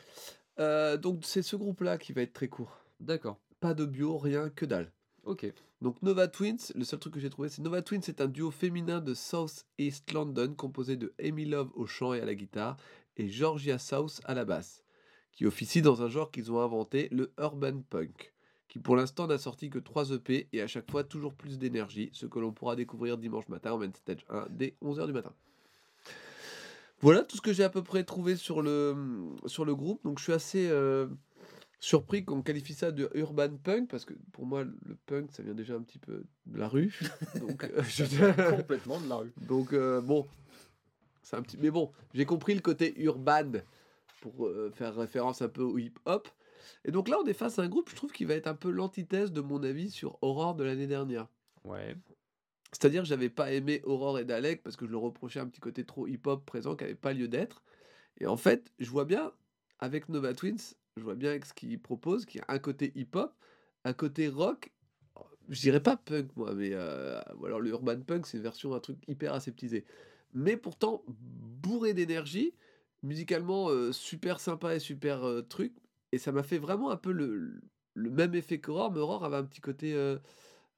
Euh, 0.59 0.97
donc 0.97 1.25
c'est 1.25 1.43
ce 1.43 1.57
groupe-là 1.57 1.99
qui 1.99 2.13
va 2.13 2.23
être 2.23 2.33
très 2.33 2.49
court. 2.49 2.79
D'accord. 3.01 3.39
Pas 3.61 3.75
de 3.75 3.85
bio, 3.85 4.19
rien 4.19 4.51
que 4.51 4.65
dalle. 4.65 4.93
Ok. 5.25 5.53
Donc 5.81 6.01
Nova 6.03 6.29
Twins, 6.29 6.73
le 6.75 6.85
seul 6.85 6.99
truc 6.99 7.15
que 7.15 7.21
j'ai 7.21 7.31
trouvé, 7.31 7.49
c'est 7.49 7.63
Nova 7.63 7.83
Twins, 7.83 8.03
c'est 8.03 8.21
un 8.21 8.29
duo 8.29 8.51
féminin 8.51 9.01
de 9.01 9.15
South 9.15 9.67
East 9.79 10.13
London 10.13 10.55
composé 10.55 10.97
de 10.97 11.13
Amy 11.21 11.45
Love 11.45 11.71
au 11.75 11.87
chant 11.87 12.15
et 12.15 12.21
à 12.21 12.25
la 12.25 12.35
guitare 12.35 12.77
et 13.17 13.29
Georgia 13.29 13.79
South 13.79 14.21
à 14.25 14.35
la 14.35 14.45
basse, 14.45 14.85
qui 15.33 15.47
officie 15.47 15.83
dans 15.83 16.03
un 16.03 16.09
genre 16.09 16.31
qu'ils 16.31 16.51
ont 16.51 16.61
inventé, 16.61 17.09
le 17.11 17.33
urban 17.39 17.83
punk, 17.89 18.33
qui 18.73 18.79
pour 18.79 18.97
l'instant 18.97 19.27
n'a 19.27 19.37
sorti 19.37 19.69
que 19.69 19.79
3 19.79 20.13
EP 20.13 20.49
et 20.55 20.63
à 20.63 20.67
chaque 20.67 20.91
fois 20.91 21.05
toujours 21.05 21.35
plus 21.35 21.59
d'énergie, 21.59 22.09
ce 22.15 22.25
que 22.25 22.39
l'on 22.39 22.53
pourra 22.53 22.75
découvrir 22.75 23.19
dimanche 23.19 23.47
matin 23.49 23.73
en 23.73 23.79
main 23.79 23.91
stage 23.93 24.25
1 24.31 24.47
dès 24.49 24.77
11h 24.83 25.07
du 25.09 25.13
matin. 25.13 25.35
Voilà 27.01 27.23
tout 27.23 27.37
ce 27.37 27.43
que 27.43 27.53
j'ai 27.53 27.65
à 27.65 27.69
peu 27.69 27.83
près 27.83 28.03
trouvé 28.05 28.35
sur 28.35 28.63
le, 28.63 28.97
sur 29.45 29.67
le 29.67 29.75
groupe, 29.75 30.03
donc 30.05 30.19
je 30.21 30.25
suis 30.25 30.33
assez 30.33 30.69
euh, 30.71 31.07
surpris 31.81 32.25
qu'on 32.25 32.41
qualifie 32.41 32.73
ça 32.73 32.93
de 32.93 33.11
urban 33.15 33.57
punk 33.63 33.91
parce 33.91 34.07
que 34.07 34.15
pour 34.33 34.47
moi 34.47 34.65
le 34.65 34.95
punk 35.05 35.31
ça 35.33 35.43
vient 35.43 35.53
déjà 35.53 35.75
un 35.75 35.83
petit 35.83 35.99
peu 35.99 36.25
de 36.47 36.59
la 36.59 36.69
rue 36.69 36.99
donc 37.41 37.65
euh, 37.65 37.83
je- 37.83 38.51
Complètement 38.57 39.01
de 39.01 39.09
la 39.09 39.17
rue. 39.17 39.33
donc 39.49 39.75
euh, 39.75 40.01
bon 40.01 40.27
c'est 41.23 41.37
un 41.37 41.43
petit 41.43 41.59
mais 41.61 41.71
bon 41.71 41.91
j'ai 42.15 42.25
compris 42.25 42.55
le 42.55 42.61
côté 42.63 42.95
urban 43.03 43.51
pour 44.23 44.47
euh, 44.47 44.71
faire 44.73 44.95
référence 44.95 45.43
un 45.43 45.49
peu 45.49 45.63
au 45.63 45.77
hip 45.77 45.95
hop 46.07 46.27
et 46.85 46.91
donc 46.91 47.09
là 47.09 47.17
on 47.23 47.27
est 47.27 47.33
face 47.33 47.59
à 47.59 47.63
un 47.63 47.69
groupe 47.69 47.91
je 47.91 47.97
trouve 47.97 48.13
qui 48.13 48.25
va 48.25 48.35
être 48.35 48.47
un 48.47 48.55
peu 48.55 48.71
l'antithèse 48.71 49.33
de 49.33 49.41
mon 49.41 49.63
avis 49.63 49.91
sur 49.91 50.19
Aurore 50.23 50.55
de 50.55 50.65
l'année 50.65 50.87
dernière 50.87 51.29
Ouais. 51.65 51.97
c'est-à-dire 52.73 53.03
que 53.03 53.09
j'avais 53.09 53.29
pas 53.29 53.53
aimé 53.53 53.81
Aurore 53.85 54.19
et 54.19 54.25
Dalek 54.25 54.63
parce 54.63 54.77
que 54.77 54.87
je 54.87 54.91
le 54.91 54.97
reprochais 54.97 55.41
un 55.41 55.47
petit 55.47 55.61
côté 55.61 55.85
trop 55.85 56.07
hip-hop 56.09 56.45
présent 56.45 56.75
qui 56.75 56.85
n'avait 56.85 56.95
pas 56.97 57.13
lieu 57.13 57.29
d'être. 57.29 57.63
Et 58.19 58.27
en 58.27 58.37
fait, 58.37 58.73
je 58.79 58.91
vois 58.91 59.05
bien 59.05 59.33
avec 59.79 60.09
Nova 60.09 60.35
Twins, 60.35 60.75
je 60.97 61.03
vois 61.03 61.15
bien 61.15 61.31
avec 61.31 61.45
ce 61.45 61.55
qu'ils 61.55 61.81
proposent, 61.81 62.27
qu'il 62.27 62.41
y 62.41 62.43
a 62.43 62.53
un 62.53 62.59
côté 62.59 62.93
hip-hop, 62.97 63.33
un 63.85 63.93
côté 63.93 64.29
rock. 64.29 64.73
Je 65.49 65.61
dirais 65.61 65.83
pas 65.83 65.97
punk 65.97 66.35
moi, 66.37 66.55
mais 66.55 66.71
euh, 66.73 67.21
ou 67.37 67.47
alors 67.47 67.61
le 67.61 67.71
urban 67.71 68.01
punk, 68.01 68.27
c'est 68.27 68.37
une 68.39 68.43
version 68.43 68.75
un 68.75 68.81
truc 68.81 68.99
hyper 69.09 69.35
aseptisé. 69.35 69.85
Mais 70.35 70.57
pourtant 70.57 71.03
bourré 71.09 71.95
d'énergie, 71.95 72.55
musicalement 73.03 73.69
euh, 73.71 73.93
super 73.93 74.41
sympa 74.41 74.75
et 74.75 74.81
super 74.81 75.25
euh, 75.25 75.43
truc. 75.43 75.75
Et 76.13 76.19
ça 76.19 76.33
m'a 76.33 76.43
fait 76.43 76.59
vraiment 76.59 76.91
un 76.91 76.97
peu 76.97 77.13
le, 77.13 77.61
le 77.95 78.11
même 78.11 78.35
effet 78.35 78.61
qu'Aurore, 78.61 78.93
mais 78.93 79.01
Aurore 79.01 79.25
avait 79.25 79.37
un 79.37 79.45
petit 79.45 79.61
côté 79.61 79.95
euh, 79.95 80.19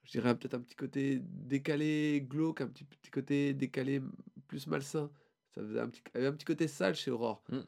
je 0.05 0.11
dirais 0.13 0.37
peut-être 0.37 0.55
un 0.55 0.61
petit 0.61 0.77
côté 0.77 1.21
décalé, 1.23 2.25
glauque, 2.29 2.61
un 2.61 2.69
petit, 2.69 2.85
petit 2.85 3.11
côté 3.11 3.55
décalé 3.55 4.03
plus 4.47 4.67
malsain. 4.67 5.11
Ça 5.55 5.63
faisait 5.63 5.81
un 5.81 5.89
petit, 5.89 6.03
avait 6.15 6.27
un 6.27 6.33
petit 6.33 6.45
côté 6.45 6.69
sale 6.69 6.95
chez 6.95 7.11
Aurore. 7.11 7.43
Hum, 7.51 7.65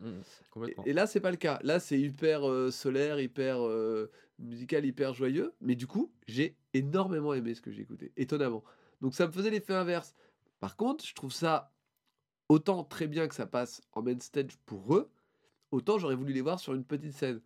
Complètement. 0.51 0.85
Et, 0.87 0.91
et 0.91 0.93
là, 0.93 1.07
c'est 1.07 1.21
pas 1.21 1.31
le 1.31 1.37
cas. 1.37 1.59
Là, 1.63 1.81
c'est 1.81 1.99
hyper 1.99 2.49
euh, 2.49 2.71
solaire, 2.71 3.21
hyper 3.21 3.65
euh, 3.65 4.11
musical, 4.39 4.85
hyper 4.85 5.15
joyeux. 5.15 5.55
Mais 5.61 5.77
du 5.77 5.87
coup, 5.87 6.13
j'ai 6.27 6.57
énormément 6.75 7.33
aimé 7.33 7.55
ce 7.55 7.61
que 7.61 7.71
j'ai 7.71 7.83
écouté, 7.83 8.13
étonnamment. 8.17 8.65
Donc 9.01 9.15
ça 9.15 9.27
me 9.27 9.33
faisait 9.33 9.51
l'effet 9.51 9.75
inverse. 9.75 10.15
Par 10.59 10.77
contre, 10.77 11.07
je 11.07 11.15
trouve 11.15 11.33
ça 11.33 11.73
autant 12.49 12.85
très 12.85 13.07
bien 13.07 13.29
que 13.29 13.35
ça 13.35 13.47
passe 13.47 13.81
en 13.93 14.03
main 14.03 14.19
stage 14.21 14.57
pour 14.67 14.95
eux, 14.97 15.11
autant 15.71 15.99
j'aurais 15.99 16.15
voulu 16.15 16.33
les 16.33 16.41
voir 16.41 16.61
sur 16.61 16.75
une 16.75 16.85
petite 16.85 17.13
scène. 17.13 17.41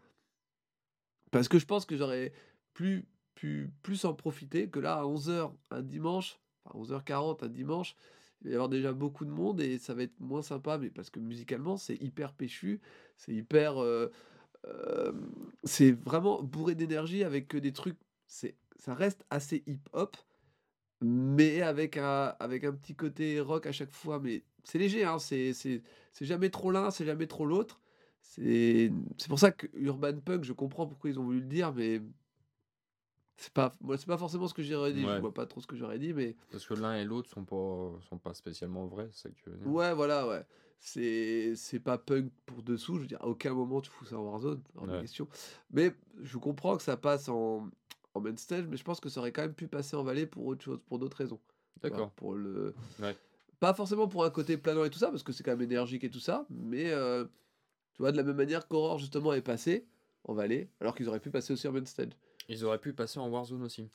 Parce 1.31 1.49
que 1.49 1.59
je 1.59 1.67
pense 1.67 1.87
que 1.87 1.97
j'aurais 1.97 2.33
plus, 2.75 3.07
pu 3.35 3.71
plus 3.83 4.05
en 4.05 4.15
profiter 4.15 4.69
que 4.71 4.81
là, 4.81 4.97
à 5.01 5.05
11h 5.05 5.57
un 5.71 5.83
dimanche, 5.83 6.41
enfin 6.65 6.79
11h40 6.79 7.43
un 7.43 7.49
dimanche, 7.49 7.97
il 8.43 8.47
va 8.49 8.51
y 8.53 8.55
avoir 8.55 8.69
déjà 8.69 8.93
beaucoup 8.93 9.25
de 9.25 9.31
monde 9.31 9.61
et 9.61 9.79
ça 9.79 9.95
va 9.95 10.03
être 10.03 10.19
moins 10.21 10.43
sympa, 10.43 10.79
mais 10.79 10.91
parce 10.91 11.11
que 11.11 11.21
musicalement, 11.21 11.77
c'est 11.77 11.97
hyper 12.03 12.33
péchu, 12.35 12.81
c'est 13.17 13.33
hyper... 13.35 13.79
euh, 13.83 14.11
euh, 14.67 15.13
c'est 15.65 15.93
vraiment 15.93 16.43
bourré 16.43 16.75
d'énergie 16.75 17.25
avec 17.25 17.57
des 17.57 17.73
trucs... 17.73 17.99
c'est 18.27 18.57
Ça 18.77 18.95
reste 18.95 19.25
assez 19.31 19.63
hip-hop, 19.67 20.17
mais 21.01 21.63
avec 21.63 21.97
un, 21.97 22.35
avec 22.41 22.65
un 22.65 22.73
petit 22.73 22.95
côté 22.95 23.41
rock 23.41 23.67
à 23.67 23.73
chaque 23.73 23.91
fois. 23.93 24.21
Mais 24.21 24.45
c'est 24.65 24.79
léger, 24.79 25.05
hein, 25.05 25.19
c'est 25.19 25.53
c'est- 25.55 25.83
c'est 26.13 26.25
jamais 26.27 26.51
trop 26.51 26.71
l'un, 26.71 26.91
c'est 26.91 27.07
jamais 27.07 27.27
trop 27.27 27.47
l'autre. 27.47 27.81
C'est 28.21 28.93
pour 29.29 29.39
ça 29.39 29.51
que 29.51 29.67
Urban 29.75 30.19
Punk, 30.21 30.45
je 30.45 30.53
comprends 30.53 30.87
pourquoi 30.87 31.11
ils 31.11 31.19
ont 31.19 31.25
voulu 31.25 31.41
le 31.41 31.47
dire, 31.47 31.73
mais 31.75 32.01
c'est 33.37 33.53
pas, 33.53 33.73
moi, 33.81 33.97
c'est 33.97 34.07
pas 34.07 34.19
forcément 34.19 34.47
ce 34.49 34.55
que 34.55 34.63
j'aurais 34.63 34.93
dit. 34.93 35.01
Je 35.03 35.07
Ouais. 35.07 35.21
vois 35.21 35.33
pas 35.33 35.47
trop 35.47 35.61
ce 35.61 35.67
que 35.67 35.77
j'aurais 35.77 35.99
dit, 35.99 36.13
mais 36.13 36.37
Parce 36.51 36.67
que 36.67 36.75
l'un 36.75 36.97
et 36.97 37.05
l'autre 37.05 37.29
sont 37.31 37.45
pas, 37.45 37.99
sont 38.09 38.19
pas 38.19 38.35
spécialement 38.35 38.87
vrais, 38.87 39.09
c'est 39.13 39.23
ça 39.23 39.31
que 39.31 39.35
tu 39.37 39.51
veux 39.51 39.57
dire. 39.57 39.67
ouais, 39.67 39.95
voilà, 39.95 40.27
ouais. 40.29 40.45
C'est 40.83 41.55
c'est 41.57 41.81
pas 41.81 41.99
punk 41.99 42.31
pour 42.47 42.63
dessous. 42.63 42.97
Je 42.97 43.01
veux 43.03 43.07
dire, 43.07 43.21
à 43.21 43.27
aucun 43.29 43.53
moment 43.53 43.81
tu 43.83 43.91
fous 43.91 44.07
ça 44.07 44.19
en 44.19 44.23
Warzone, 44.23 44.63
hors 44.77 44.87
de 44.87 44.93
Ouais. 44.93 45.01
question. 45.01 45.29
Mais 45.71 45.95
je 46.23 46.39
comprends 46.39 46.77
que 46.77 46.83
ça 46.83 46.97
passe 46.97 47.29
en, 47.29 47.69
en 48.15 48.21
main 48.21 48.37
stage, 48.37 48.67
mais 48.67 48.77
je 48.79 48.85
pense 48.85 48.99
que 49.01 49.09
ça 49.11 49.21
aurait 49.21 49.33
quand 49.33 49.43
même 49.43 49.55
pu 49.55 49.69
passer 49.69 49.97
en 49.97 50.03
vallée 50.05 50.27
pour 50.27 50.47
autre 50.47 50.65
chose, 50.65 50.81
pour 50.87 50.99
d'autres 50.99 51.19
raisons. 51.19 51.41
D'accord. 51.83 52.11
Pour 52.13 52.35
le. 52.35 52.75
Ouais. 52.99 53.17
Pas 53.59 53.75
forcément 53.75 54.09
pour 54.09 54.25
un 54.25 54.31
côté 54.31 54.57
planant 54.57 54.85
et 54.85 54.91
tout 54.91 54.99
ça, 54.99 55.11
parce 55.11 55.23
que 55.23 55.33
c'est 55.33 55.43
quand 55.43 55.51
même 55.53 55.61
énergique 55.63 56.03
et 56.05 56.11
tout 56.11 56.21
ça, 56.21 56.47
mais 56.49 56.91
euh, 56.91 57.27
tu 58.01 58.03
vois, 58.03 58.13
de 58.13 58.17
la 58.17 58.23
même 58.23 58.37
manière 58.37 58.67
qu'Aurore 58.67 58.99
justement 58.99 59.35
est 59.35 59.43
passé 59.43 59.85
en 60.25 60.33
vallée, 60.33 60.71
alors 60.81 60.95
qu'ils 60.95 61.07
auraient 61.11 61.21
pu 61.21 61.29
passer 61.31 61.53
aussi 61.53 61.69
en 61.69 61.73
main 61.73 61.85
stage. 61.85 62.13
Ils 62.49 62.65
auraient 62.65 62.79
pu 62.81 62.95
passer 62.95 63.19
en 63.21 63.29
Warzone 63.29 63.63
aussi. 63.63 63.91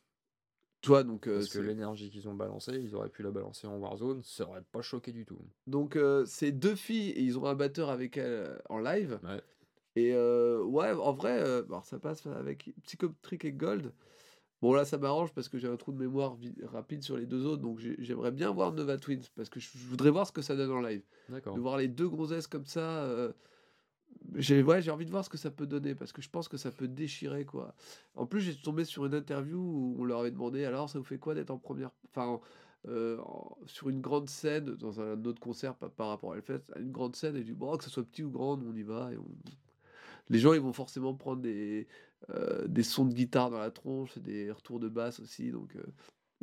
Tu 0.82 0.90
vois, 0.90 1.02
donc. 1.04 1.26
euh, 1.26 1.38
Parce 1.38 1.50
que 1.50 1.58
l'énergie 1.58 2.12
qu'ils 2.12 2.30
ont 2.30 2.36
balancée, 2.36 2.74
ils 2.80 2.94
auraient 2.96 3.10
pu 3.10 3.24
la 3.24 3.32
balancer 3.32 3.66
en 3.66 3.78
Warzone, 3.80 4.22
ça 4.22 4.48
aurait 4.48 4.62
pas 4.72 4.84
choqué 4.84 5.12
du 5.12 5.26
tout. 5.26 5.40
Donc 5.66 5.96
euh, 5.96 6.24
c'est 6.28 6.52
deux 6.52 6.76
filles 6.76 7.10
et 7.10 7.22
ils 7.22 7.40
ont 7.40 7.48
un 7.48 7.56
batteur 7.56 7.90
avec 7.90 8.18
elles 8.18 8.26
euh, 8.48 8.58
en 8.70 8.78
live. 8.78 9.20
Ouais. 9.24 9.42
Et 9.96 10.14
euh, 10.14 10.62
ouais, 10.62 10.92
en 10.92 11.14
vrai, 11.14 11.40
alors 11.42 11.84
ça 11.86 11.98
passe 11.98 12.28
avec 12.28 12.76
Psychotrick 12.84 13.44
et 13.44 13.54
Gold. 13.54 13.92
Bon 14.62 14.72
là 14.74 14.86
ça 14.86 15.00
m'arrange 15.00 15.34
parce 15.34 15.50
que 15.50 15.58
j'ai 15.58 15.68
un 15.68 15.78
trou 15.78 15.92
de 15.94 15.98
mémoire 15.98 16.38
rapide 16.66 17.02
sur 17.02 17.18
les 17.18 17.26
deux 17.26 17.44
autres, 17.48 17.64
donc 17.64 17.80
j'ai- 17.80 17.96
j'aimerais 17.98 18.32
bien 18.32 18.52
voir 18.52 18.72
Nova 18.72 18.98
Twins 18.98 19.24
parce 19.36 19.50
que 19.50 19.60
je 19.60 19.70
voudrais 19.90 20.12
voir 20.12 20.28
ce 20.28 20.32
que 20.32 20.44
ça 20.44 20.56
donne 20.56 20.72
en 20.72 20.82
live. 20.82 21.02
D'accord. 21.30 21.56
De 21.56 21.60
voir 21.60 21.78
les 21.78 21.88
deux 21.88 22.08
gonzesses 22.08 22.46
comme 22.48 22.66
ça, 22.68 23.04
j'ai 24.36 24.62
ouais, 24.64 24.82
j'ai 24.82 24.92
envie 24.92 25.06
de 25.06 25.12
voir 25.12 25.24
ce 25.24 25.30
que 25.30 25.38
ça 25.38 25.52
peut 25.52 25.66
donner 25.66 25.96
parce 25.96 26.12
que 26.12 26.22
je 26.22 26.30
pense 26.30 26.48
que 26.48 26.58
ça 26.58 26.72
peut 26.72 26.88
déchirer 26.88 27.46
quoi. 27.46 27.74
En 28.16 28.26
plus 28.26 28.42
j'ai 28.42 28.56
tombé 28.56 28.84
sur 28.86 29.06
une 29.06 29.14
interview 29.14 29.58
où 29.60 29.96
on 30.00 30.04
leur 30.06 30.20
avait 30.20 30.32
demandé 30.32 30.66
alors 30.66 30.90
ça 30.90 31.00
vous 31.00 31.06
fait 31.06 31.18
quoi 31.20 31.34
d'être 31.36 31.52
en 31.52 31.58
première, 31.58 31.92
enfin 32.10 32.28
en- 32.28 32.42
euh, 32.88 33.18
sur 33.66 33.90
une 33.90 34.02
grande 34.02 34.30
scène 34.30 34.76
dans 34.76 35.00
un 35.02 35.24
autre 35.26 35.40
concert 35.40 35.74
pas 35.76 35.90
par 35.90 36.10
rapport 36.10 36.34
à 36.34 36.38
Hellfest, 36.38 36.64
à 36.76 36.80
une 36.80 36.92
grande 36.92 37.16
scène 37.16 37.36
et 37.36 37.44
du 37.44 37.54
bon 37.54 37.78
que 37.78 37.84
ce 37.84 37.90
soit 37.90 38.04
petit 38.04 38.24
ou 38.24 38.30
grand, 38.30 38.58
nous, 38.58 38.70
on 38.72 38.76
y 38.76 38.84
va 38.84 39.10
et 39.14 39.18
on... 39.18 39.26
les 40.30 40.40
gens 40.40 40.54
ils 40.54 40.60
vont 40.62 40.74
forcément 40.74 41.14
prendre 41.14 41.42
des 41.42 41.88
euh, 42.30 42.68
des 42.68 42.84
sons 42.84 43.06
de 43.06 43.14
guitare 43.14 43.50
dans 43.52 43.60
la 43.60 43.72
tronche, 43.72 44.18
et 44.18 44.20
des 44.20 44.52
retours 44.52 44.80
de 44.80 44.90
basse 44.90 45.20
aussi 45.20 45.52
donc 45.52 45.76
euh, 45.76 45.84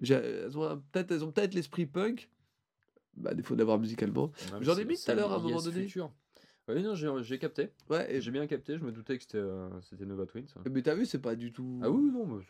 j'ai- 0.00 0.14
elles 0.14 0.56
ont 0.58 0.82
peut-être 0.92 1.12
elles 1.12 1.24
ont 1.24 1.30
peut-être 1.30 1.54
l'esprit 1.54 1.86
punk, 1.86 2.28
bah 3.16 3.34
défaut 3.34 3.54
d'avoir 3.54 3.78
musicalement. 3.78 4.32
J'en 4.60 4.76
ai 4.78 4.84
mis 4.86 4.96
tout 4.96 5.10
à 5.10 5.14
l'heure 5.14 5.32
à 5.32 5.36
un 5.36 5.38
moment 5.40 5.60
donné. 5.60 5.82
Future. 5.82 6.10
Oui, 6.68 6.82
non, 6.82 6.94
j'ai 7.22 7.38
capté. 7.38 7.70
Ouais, 7.90 8.14
et 8.14 8.20
J'ai 8.20 8.30
bien 8.30 8.46
capté, 8.46 8.78
je 8.78 8.84
me 8.84 8.92
doutais 8.92 9.16
que 9.16 9.22
c'était 9.22 9.38
euh, 9.38 9.68
Nova 10.00 10.26
Twins. 10.26 10.46
Mais 10.70 10.82
t'as 10.82 10.94
vu, 10.94 11.06
c'est 11.06 11.18
pas 11.20 11.34
du 11.34 11.52
tout. 11.52 11.80
Ah 11.82 11.90
oui, 11.90 12.10
non, 12.10 12.26
mais 12.26 12.42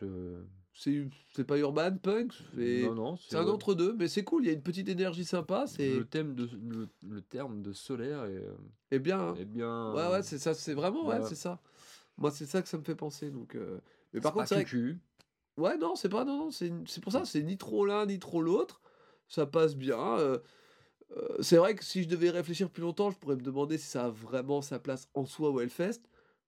c'est. 0.74 1.44
Pas 1.44 1.58
urban 1.58 1.96
punk, 1.96 2.32
c'est 2.54 2.82
Non, 2.82 2.94
non, 2.94 3.16
c'est 3.16 3.36
un 3.36 3.44
ouais. 3.44 3.50
entre 3.50 3.74
deux, 3.74 3.94
mais 3.94 4.08
c'est 4.08 4.24
cool. 4.24 4.44
Il 4.44 4.46
y 4.48 4.50
a 4.50 4.52
une 4.54 4.62
petite 4.62 4.88
énergie 4.88 5.24
sympa, 5.24 5.66
c'est 5.66 5.98
Le, 5.98 6.04
thème 6.04 6.34
de, 6.34 6.48
le, 6.68 6.88
le 7.08 7.20
terme 7.22 7.62
de 7.62 7.72
solaire 7.72 8.24
est, 8.24 8.36
euh, 8.36 8.54
et 8.90 8.98
bien. 8.98 9.18
hein. 9.20 9.34
est 9.38 9.44
bien. 9.44 9.92
Ouais, 9.94 10.08
ouais, 10.08 10.22
c'est 10.22 10.38
ça, 10.38 10.54
c'est 10.54 10.74
vraiment, 10.74 11.06
ouais, 11.06 11.18
ouais. 11.18 11.26
c'est 11.28 11.34
ça. 11.34 11.60
Moi, 12.18 12.30
c'est 12.30 12.46
ça 12.46 12.60
que 12.62 12.68
ça 12.68 12.76
me 12.78 12.84
fait 12.84 12.94
penser. 12.94 13.30
Donc, 13.30 13.54
euh, 13.54 13.80
mais 14.12 14.20
par 14.20 14.32
contre, 14.34 14.48
c'est 14.48 14.64
que- 14.64 14.96
ouais, 15.56 15.78
non, 15.78 15.94
c'est 15.94 16.08
pas, 16.10 16.24
non, 16.24 16.36
non, 16.36 16.50
c'est 16.50 16.70
pour 17.00 17.12
ça, 17.12 17.24
c'est 17.24 17.42
ni 17.42 17.56
trop 17.56 17.86
l'un 17.86 18.06
ni 18.06 18.18
trop 18.18 18.42
l'autre. 18.42 18.80
Ça 19.28 19.46
passe 19.46 19.74
bien. 19.76 19.98
euh, 20.18 20.36
euh, 20.36 20.38
c'est 21.40 21.56
vrai 21.56 21.74
que 21.74 21.84
si 21.84 22.02
je 22.02 22.08
devais 22.08 22.30
réfléchir 22.30 22.70
plus 22.70 22.82
longtemps, 22.82 23.10
je 23.10 23.18
pourrais 23.18 23.36
me 23.36 23.42
demander 23.42 23.78
si 23.78 23.86
ça 23.86 24.06
a 24.06 24.10
vraiment 24.10 24.62
sa 24.62 24.78
place 24.78 25.08
en 25.14 25.26
soi 25.26 25.50
au 25.50 25.60
Hellfest. 25.60 26.00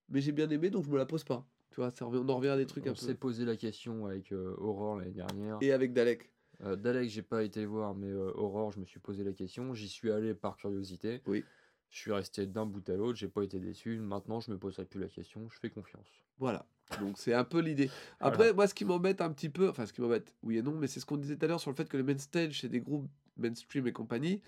Mais 0.08 0.20
j'ai 0.20 0.32
bien 0.32 0.48
aimé, 0.50 0.70
donc 0.70 0.84
je 0.84 0.90
me 0.90 0.98
la 0.98 1.06
pose 1.06 1.24
pas. 1.24 1.46
Tu 1.70 1.80
vois, 1.80 1.90
ça 1.90 2.06
on 2.06 2.28
en 2.28 2.36
revient 2.36 2.48
à 2.50 2.56
des 2.56 2.66
trucs 2.66 2.86
un 2.86 2.90
On 2.90 2.94
peu. 2.94 3.00
s'est 3.00 3.14
posé 3.14 3.44
la 3.44 3.56
question 3.56 4.06
avec 4.06 4.32
euh, 4.32 4.54
Aurore 4.58 4.96
l'année 4.98 5.10
dernière. 5.10 5.58
Et 5.60 5.72
avec 5.72 5.92
Dalek. 5.92 6.30
Euh, 6.62 6.76
Dalek, 6.76 7.08
j'ai 7.08 7.22
pas 7.22 7.42
été 7.42 7.64
voir, 7.66 7.94
mais 7.94 8.08
euh, 8.08 8.30
Aurore, 8.34 8.70
je 8.70 8.78
me 8.78 8.84
suis 8.84 9.00
posé 9.00 9.24
la 9.24 9.32
question. 9.32 9.74
J'y 9.74 9.88
suis 9.88 10.12
allé 10.12 10.34
par 10.34 10.56
curiosité. 10.56 11.20
Oui. 11.26 11.44
Je 11.90 11.98
suis 11.98 12.12
resté 12.12 12.46
d'un 12.46 12.66
bout 12.66 12.88
à 12.88 12.94
l'autre, 12.94 13.18
j'ai 13.18 13.28
pas 13.28 13.42
été 13.42 13.58
déçu. 13.58 13.98
Maintenant, 13.98 14.40
je 14.40 14.50
me 14.50 14.58
poserai 14.58 14.84
plus 14.84 15.00
la 15.00 15.08
question, 15.08 15.48
je 15.48 15.58
fais 15.58 15.70
confiance. 15.70 16.06
Voilà. 16.38 16.66
Donc 17.00 17.18
c'est 17.18 17.34
un 17.34 17.44
peu 17.44 17.60
l'idée. 17.60 17.90
Après, 18.20 18.52
moi, 18.52 18.66
ce 18.66 18.74
qui 18.74 18.84
m'embête 18.84 19.20
un 19.20 19.30
petit 19.32 19.48
peu, 19.48 19.68
enfin, 19.68 19.86
ce 19.86 19.92
qui 19.92 20.00
m'embête, 20.00 20.34
oui 20.42 20.58
et 20.58 20.62
non, 20.62 20.72
mais 20.72 20.86
c'est 20.86 21.00
ce 21.00 21.06
qu'on 21.06 21.16
disait 21.16 21.36
tout 21.36 21.44
à 21.44 21.48
l'heure 21.48 21.60
sur 21.60 21.70
le 21.70 21.76
fait 21.76 21.88
que 21.88 21.96
les 21.96 22.02
main 22.02 22.18
stage, 22.18 22.60
c'est 22.60 22.68
des 22.68 22.80
groupes 22.80 23.08
mainstream 23.36 23.86
et 23.86 23.92
compagnie. 23.92 24.40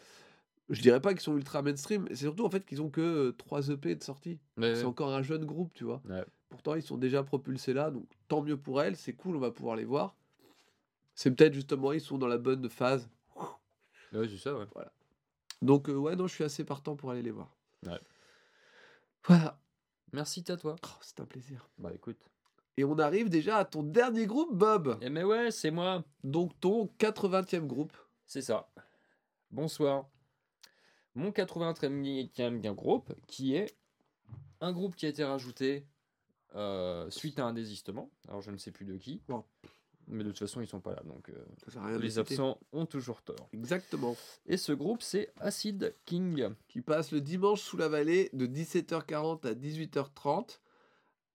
Je 0.68 0.80
dirais 0.82 1.00
pas 1.00 1.12
qu'ils 1.12 1.22
sont 1.22 1.36
ultra 1.36 1.62
mainstream, 1.62 2.06
c'est 2.10 2.16
surtout 2.16 2.44
en 2.44 2.50
fait 2.50 2.64
qu'ils 2.64 2.82
ont 2.82 2.90
que 2.90 3.30
3 3.38 3.70
EP 3.70 3.94
de 3.94 4.02
sortie. 4.02 4.40
C'est 4.60 4.84
encore 4.84 5.14
un 5.14 5.22
jeune 5.22 5.44
groupe, 5.44 5.72
tu 5.74 5.84
vois. 5.84 6.02
Ouais. 6.08 6.24
Pourtant, 6.48 6.74
ils 6.74 6.82
sont 6.82 6.96
déjà 6.96 7.22
propulsés 7.22 7.72
là, 7.72 7.90
donc 7.90 8.06
tant 8.28 8.42
mieux 8.42 8.56
pour 8.56 8.82
elles, 8.82 8.96
c'est 8.96 9.12
cool, 9.12 9.36
on 9.36 9.40
va 9.40 9.50
pouvoir 9.50 9.76
les 9.76 9.84
voir. 9.84 10.16
C'est 11.14 11.30
peut-être 11.30 11.54
justement, 11.54 11.92
ils 11.92 12.00
sont 12.00 12.18
dans 12.18 12.26
la 12.26 12.38
bonne 12.38 12.68
phase. 12.68 13.08
Ouais, 14.12 14.28
c'est 14.28 14.38
ça, 14.38 14.56
ouais. 14.56 14.66
Donc, 15.62 15.88
euh, 15.88 15.94
ouais, 15.94 16.16
non, 16.16 16.26
je 16.26 16.34
suis 16.34 16.44
assez 16.44 16.64
partant 16.64 16.96
pour 16.96 17.10
aller 17.10 17.22
les 17.22 17.30
voir. 17.30 17.54
Ouais. 17.86 18.00
Voilà. 19.24 19.58
Merci 20.12 20.44
à 20.48 20.56
toi. 20.56 20.76
Oh, 20.84 20.88
c'est 21.00 21.20
un 21.20 21.24
plaisir. 21.24 21.68
Bah 21.78 21.90
écoute. 21.92 22.30
Et 22.76 22.84
on 22.84 22.98
arrive 22.98 23.28
déjà 23.28 23.56
à 23.56 23.64
ton 23.64 23.82
dernier 23.82 24.26
groupe, 24.26 24.54
Bob. 24.54 24.98
Eh 25.00 25.10
mais 25.10 25.24
ouais, 25.24 25.50
c'est 25.50 25.70
moi. 25.70 26.04
Donc, 26.22 26.58
ton 26.60 26.86
80e 26.98 27.66
groupe. 27.66 27.92
C'est 28.26 28.42
ça. 28.42 28.68
Bonsoir. 29.50 30.08
Mon 31.14 31.30
83e 31.30 32.74
groupe, 32.74 33.14
qui 33.26 33.54
est 33.54 33.76
un 34.60 34.72
groupe 34.72 34.96
qui 34.96 35.06
a 35.06 35.08
été 35.08 35.24
rajouté 35.24 35.86
euh, 36.54 37.10
suite 37.10 37.38
à 37.38 37.44
un 37.44 37.52
désistement. 37.52 38.10
Alors 38.28 38.42
je 38.42 38.50
ne 38.50 38.56
sais 38.56 38.70
plus 38.70 38.84
de 38.84 38.96
qui. 38.96 39.22
Bon. 39.28 39.44
Mais 40.08 40.22
de 40.22 40.30
toute 40.30 40.38
façon, 40.38 40.60
ils 40.60 40.68
sont 40.68 40.80
pas 40.80 40.94
là. 40.94 41.02
Donc 41.04 41.28
euh, 41.30 41.44
rien 41.66 41.98
les 41.98 42.18
absents 42.18 42.60
ont 42.72 42.86
toujours 42.86 43.22
tort. 43.22 43.48
Exactement. 43.52 44.16
Et 44.46 44.56
ce 44.56 44.72
groupe, 44.72 45.02
c'est 45.02 45.32
Acid 45.40 45.94
King. 46.04 46.54
Qui 46.68 46.80
passe 46.80 47.10
le 47.10 47.20
dimanche 47.20 47.60
sous 47.60 47.76
la 47.76 47.88
vallée 47.88 48.30
de 48.32 48.46
17h40 48.46 49.46
à 49.46 49.54
18h30 49.54 50.60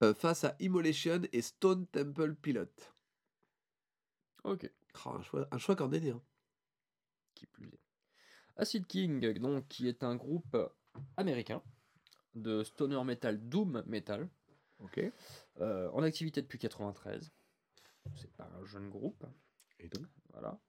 euh, 0.04 0.14
face 0.14 0.44
à 0.46 0.56
Immolation 0.60 1.22
et 1.34 1.42
Stone 1.42 1.86
Temple 1.88 2.36
Pilot. 2.36 2.66
Ok. 4.44 4.70
Oh, 5.06 5.10
un 5.10 5.22
choix, 5.22 5.48
un 5.52 5.58
choix 5.58 5.76
cordélier. 5.76 6.16
Qui 7.36 7.46
plus 7.46 7.68
est. 7.68 7.81
Acid 8.58 8.86
King, 8.88 9.34
donc, 9.40 9.68
qui 9.68 9.88
est 9.88 10.04
un 10.04 10.16
groupe 10.16 10.58
américain 11.18 11.62
de 12.36 12.64
stoner 12.64 13.04
metal, 13.04 13.38
doom 13.50 13.84
metal, 13.86 14.30
euh, 15.60 15.90
en 15.92 16.04
activité 16.04 16.42
depuis 16.42 16.60
93. 16.60 17.32
C'est 18.16 18.32
pas 18.34 18.50
un 18.60 18.66
jeune 18.66 18.90
groupe. 18.90 19.26
Et 19.80 19.88
donc 19.88 20.08
Voilà. 20.32 20.60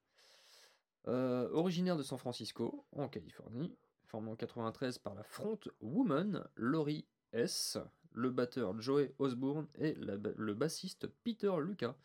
Euh, 1.09 1.50
originaire 1.52 1.96
de 1.96 2.02
San 2.02 2.18
Francisco, 2.18 2.86
en 2.92 3.09
Californie, 3.09 3.76
formé 4.04 4.30
en 4.30 4.36
93 4.36 4.98
par 4.98 5.14
la 5.14 5.24
front 5.24 5.59
woman 5.80 6.46
Laurie 6.54 7.06
S, 7.32 7.78
le 8.12 8.30
batteur 8.30 8.80
Joey 8.80 9.12
Osbourne 9.18 9.66
et 9.74 9.94
la 9.94 10.16
le 10.36 10.54
bassiste 10.54 11.09
Peter 11.24 11.52
Lucas. 11.60 11.96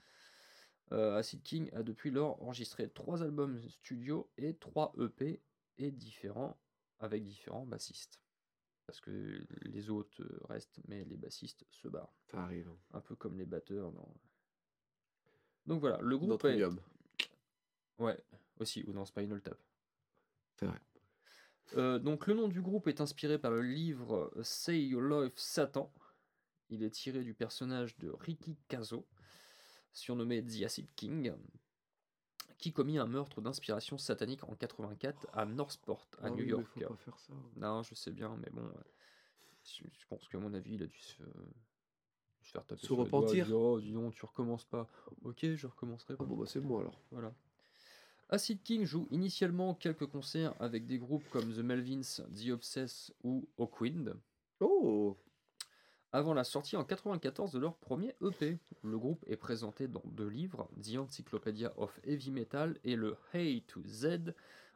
Euh, 0.93 1.17
Acid 1.17 1.43
King 1.43 1.69
a 1.73 1.83
depuis 1.83 2.11
lors 2.11 2.41
enregistré 2.41 2.89
trois 2.89 3.21
albums 3.21 3.61
studio 3.69 4.31
et 4.37 4.55
trois 4.55 4.93
EP 4.99 5.41
et 5.77 5.91
différents 5.91 6.57
avec 6.99 7.23
différents 7.23 7.65
bassistes. 7.65 8.21
Parce 8.85 9.01
que 9.01 9.45
les 9.63 9.89
autres 9.89 10.23
restent, 10.47 10.79
mais 10.87 11.03
les 11.05 11.17
bassistes 11.17 11.65
se 11.69 11.87
barrent. 11.87 12.13
Ça 12.31 12.41
arrive. 12.41 12.71
Un 12.91 13.01
peu 13.01 13.15
comme 13.15 13.37
les 13.37 13.45
batteurs 13.45 13.91
dans... 13.91 14.15
Donc 15.65 15.81
voilà, 15.81 15.99
le 16.01 16.17
groupe 16.17 16.45
est... 16.45 16.63
Ouais, 17.99 18.17
aussi, 18.59 18.83
ou 18.87 18.93
dans 18.93 19.05
Spinal 19.05 19.41
Tap. 19.41 19.59
C'est 20.55 20.67
vrai. 20.67 20.79
Euh, 21.75 21.99
donc 21.99 22.27
le 22.27 22.33
nom 22.33 22.47
du 22.47 22.61
groupe 22.61 22.87
est 22.87 23.01
inspiré 23.01 23.37
par 23.37 23.51
le 23.51 23.61
livre 23.61 24.31
Say 24.41 24.79
Your 24.79 25.01
Life 25.01 25.37
Satan. 25.37 25.93
Il 26.69 26.83
est 26.83 26.91
tiré 26.91 27.23
du 27.23 27.33
personnage 27.33 27.97
de 27.97 28.09
Ricky 28.09 28.57
Kazo, 28.67 29.05
surnommé 29.91 30.43
The 30.43 30.63
Acid 30.63 30.87
King, 30.95 31.33
qui 32.57 32.73
commit 32.73 32.97
un 32.97 33.05
meurtre 33.07 33.39
d'inspiration 33.41 33.97
satanique 33.97 34.43
en 34.43 34.55
84 34.55 35.27
à 35.33 35.45
Northport, 35.45 36.07
à 36.19 36.25
Ah 36.27 36.29
New 36.31 36.37
oui, 36.43 36.47
York. 36.49 36.65
Faut 36.73 36.79
pas 36.89 36.95
faire 36.95 37.19
ça. 37.19 37.33
Non, 37.55 37.83
je 37.83 37.93
sais 37.95 38.11
bien, 38.11 38.35
mais 38.41 38.49
bon, 38.51 38.63
euh, 38.65 38.71
je 39.63 39.83
je 39.91 40.05
pense 40.07 40.27
qu'à 40.27 40.39
mon 40.39 40.53
avis, 40.53 40.75
il 40.75 40.83
a 40.83 40.87
dû 40.87 40.97
se, 40.99 41.17
se 42.41 42.51
faire 42.51 42.65
taper 42.65 42.81
Se 42.81 42.87
sur 42.87 42.97
repentir. 42.97 43.45
dire, 43.45 43.55
oh, 43.55 43.79
dis 43.79 43.91
donc, 43.93 44.15
tu 44.15 44.25
recommences 44.25 44.65
pas. 44.65 44.87
Ok, 45.23 45.45
je 45.53 45.67
recommencerai 45.67 46.15
Ah 46.15 46.17
pas. 46.17 46.25
bon, 46.25 46.35
bah 46.37 46.45
c'est 46.47 46.61
bon 46.61 46.79
alors. 46.79 46.99
Voilà. 47.11 47.33
Acid 48.29 48.61
King 48.63 48.83
joue 48.85 49.07
initialement 49.11 49.73
quelques 49.73 50.07
concerts 50.07 50.53
avec 50.59 50.85
des 50.85 50.97
groupes 50.97 51.27
comme 51.29 51.53
The 51.53 51.59
Melvins, 51.59 52.23
The 52.35 52.49
Obsess 52.49 53.13
ou 53.23 53.47
Hawkwind, 53.57 54.15
Oh 54.59 55.15
avant 56.11 56.33
la 56.33 56.43
sortie 56.43 56.77
en 56.77 56.83
94 56.83 57.51
de 57.51 57.59
leur 57.59 57.75
premier 57.77 58.15
EP. 58.21 58.59
Le 58.83 58.97
groupe 58.97 59.23
est 59.27 59.37
présenté 59.37 59.87
dans 59.87 60.03
deux 60.05 60.27
livres, 60.27 60.69
The 60.81 60.97
Encyclopedia 60.97 61.73
of 61.77 61.99
Heavy 62.03 62.31
Metal 62.31 62.77
et 62.83 62.95
le 62.95 63.17
A 63.33 63.59
to 63.67 63.81
Z 63.85 64.33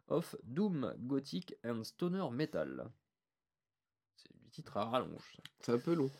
of 0.07 0.35
Doom, 0.43 0.93
Gothic 0.99 1.55
and 1.65 1.83
Stoner 1.83 2.29
Metal. 2.31 2.89
C'est 4.15 4.37
du 4.37 4.49
titre 4.49 4.77
à 4.77 4.85
rallonge. 4.85 5.37
C'est 5.61 5.71
un 5.71 5.79
peu 5.79 5.93
long. 5.93 6.11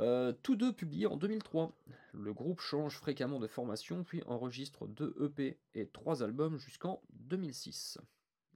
Euh, 0.00 0.32
tous 0.42 0.56
deux 0.56 0.72
publiés 0.72 1.06
en 1.06 1.16
2003. 1.16 1.72
Le 2.12 2.32
groupe 2.32 2.60
change 2.60 2.96
fréquemment 2.96 3.38
de 3.38 3.46
formation, 3.46 4.02
puis 4.02 4.22
enregistre 4.26 4.86
deux 4.86 5.14
EP 5.20 5.58
et 5.74 5.86
trois 5.88 6.22
albums 6.22 6.58
jusqu'en 6.58 7.02
2006. 7.12 7.98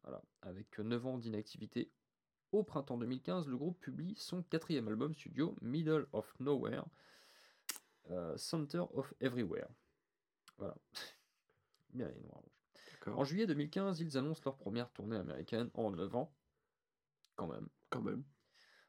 Voilà. 0.02 0.22
Avec 0.42 0.78
9 0.78 1.06
ans 1.06 1.18
d'inactivité, 1.18 1.90
au 2.54 2.62
printemps 2.62 2.98
2015, 2.98 3.48
le 3.48 3.56
groupe 3.56 3.80
publie 3.80 4.14
son 4.16 4.42
quatrième 4.44 4.86
album 4.86 5.12
studio, 5.12 5.56
Middle 5.60 6.06
of 6.12 6.32
Nowhere, 6.38 6.84
euh, 8.10 8.36
Center 8.36 8.84
of 8.94 9.12
Everywhere. 9.20 9.68
Voilà. 10.58 10.76
Bien 11.92 12.08
les 12.08 12.20
noirs. 12.20 12.42
En 13.06 13.24
juillet 13.24 13.46
2015, 13.46 14.00
ils 14.00 14.16
annoncent 14.16 14.40
leur 14.44 14.56
première 14.56 14.90
tournée 14.90 15.16
américaine 15.16 15.68
en 15.74 15.90
9 15.90 16.14
ans. 16.14 16.32
Quand 17.34 17.48
même. 17.48 17.68
Quand 17.90 18.00
même. 18.00 18.22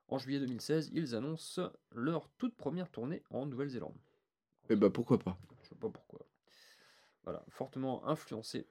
En 0.08 0.20
juillet 0.20 0.40
2016, 0.40 0.92
ils 0.94 1.16
annoncent 1.16 1.72
leur 1.92 2.30
toute 2.38 2.56
première 2.56 2.90
tournée 2.92 3.24
en 3.32 3.46
Nouvelle-Zélande. 3.48 3.98
Et 4.70 4.76
bah 4.76 4.90
pourquoi 4.90 5.18
pas. 5.20 5.38
Je 5.64 5.70
sais 5.70 5.76
pas 5.76 5.90
pourquoi. 5.90 6.26
Voilà, 7.24 7.44
fortement 7.50 8.08
influencé 8.08 8.68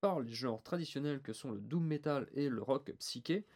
par 0.00 0.18
les 0.20 0.32
genres 0.32 0.62
traditionnels 0.62 1.22
que 1.22 1.32
sont 1.32 1.52
le 1.52 1.60
doom 1.60 1.86
metal 1.86 2.28
et 2.32 2.48
le 2.48 2.60
rock 2.60 2.92
psyché, 2.98 3.46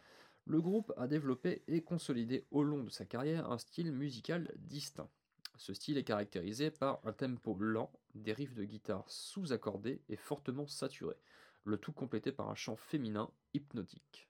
le 0.47 0.61
groupe 0.61 0.93
a 0.97 1.07
développé 1.07 1.63
et 1.67 1.81
consolidé 1.83 2.45
au 2.51 2.63
long 2.63 2.83
de 2.83 2.89
sa 2.89 3.05
carrière 3.05 3.51
un 3.51 3.57
style 3.57 3.91
musical 3.91 4.53
distinct. 4.57 5.09
Ce 5.57 5.73
style 5.73 5.97
est 5.97 6.03
caractérisé 6.03 6.71
par 6.71 7.01
un 7.03 7.11
tempo 7.11 7.55
lent, 7.59 7.91
des 8.15 8.31
riffs 8.31 8.53
de 8.53 8.63
guitare 8.63 9.03
sous-accordés 9.09 10.01
et 10.07 10.15
fortement 10.15 10.67
saturés, 10.67 11.19
le 11.65 11.77
tout 11.77 11.91
complété 11.91 12.31
par 12.31 12.49
un 12.49 12.55
chant 12.55 12.77
féminin 12.77 13.29
hypnotique. 13.53 14.29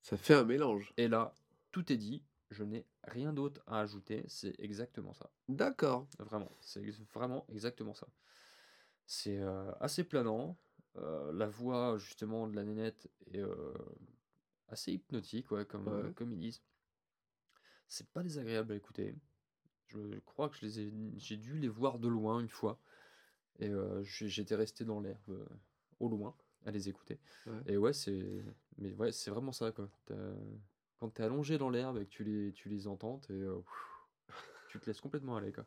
Ça 0.00 0.16
fait 0.16 0.34
un 0.34 0.44
mélange. 0.44 0.92
Et 0.96 1.08
là, 1.08 1.36
tout 1.72 1.92
est 1.92 1.96
dit, 1.96 2.22
je 2.50 2.64
n'ai 2.64 2.86
rien 3.02 3.32
d'autre 3.32 3.62
à 3.66 3.80
ajouter, 3.80 4.24
c'est 4.28 4.54
exactement 4.58 5.12
ça. 5.12 5.30
D'accord. 5.48 6.06
Vraiment, 6.18 6.52
c'est 6.60 6.82
vraiment 7.12 7.44
exactement 7.48 7.94
ça. 7.94 8.06
C'est 9.06 9.38
euh, 9.38 9.72
assez 9.80 10.04
planant. 10.04 10.56
euh, 10.96 11.32
la 11.32 11.48
voix 11.48 11.98
justement 11.98 12.46
de 12.46 12.54
la 12.54 12.62
nénette 12.62 13.10
est 13.26 13.40
euh, 13.40 13.74
assez 14.68 14.92
hypnotique, 14.92 15.50
ouais, 15.50 15.64
comme, 15.64 15.88
euh, 15.88 16.12
comme 16.12 16.32
ils 16.32 16.38
disent. 16.38 16.62
C'est 17.88 18.08
pas 18.08 18.22
désagréable 18.22 18.72
à 18.72 18.76
écouter. 18.76 19.14
Je 19.88 20.18
crois 20.20 20.48
que 20.48 20.56
je 20.56 20.66
les 20.66 20.80
ai, 20.80 20.92
j'ai 21.16 21.36
dû 21.36 21.58
les 21.58 21.68
voir 21.68 21.98
de 21.98 22.08
loin 22.08 22.40
une 22.40 22.48
fois. 22.48 22.80
Et 23.60 23.68
euh, 23.68 24.02
j'étais 24.02 24.56
resté 24.56 24.84
dans 24.84 25.00
l'herbe 25.00 25.30
euh, 25.30 25.46
au 26.00 26.08
loin 26.08 26.34
à 26.66 26.70
les 26.70 26.88
écouter. 26.88 27.20
Ouais. 27.46 27.60
Et 27.66 27.76
ouais, 27.76 27.92
c'est 27.92 28.44
mais 28.78 28.92
ouais, 28.94 29.12
c'est 29.12 29.30
vraiment 29.30 29.52
ça 29.52 29.70
quoi. 29.70 29.88
T'as- 30.06 30.34
Quand 30.98 31.10
t'es 31.10 31.22
allongé 31.22 31.58
dans 31.58 31.70
l'herbe 31.70 31.98
et 31.98 32.04
que 32.06 32.10
tu 32.10 32.24
les, 32.24 32.52
tu 32.52 32.68
les 32.68 32.88
entends, 32.88 33.20
euh, 33.30 33.60
tu 34.68 34.80
te 34.80 34.86
laisses 34.86 35.00
complètement 35.00 35.36
aller 35.36 35.52
quoi. 35.52 35.66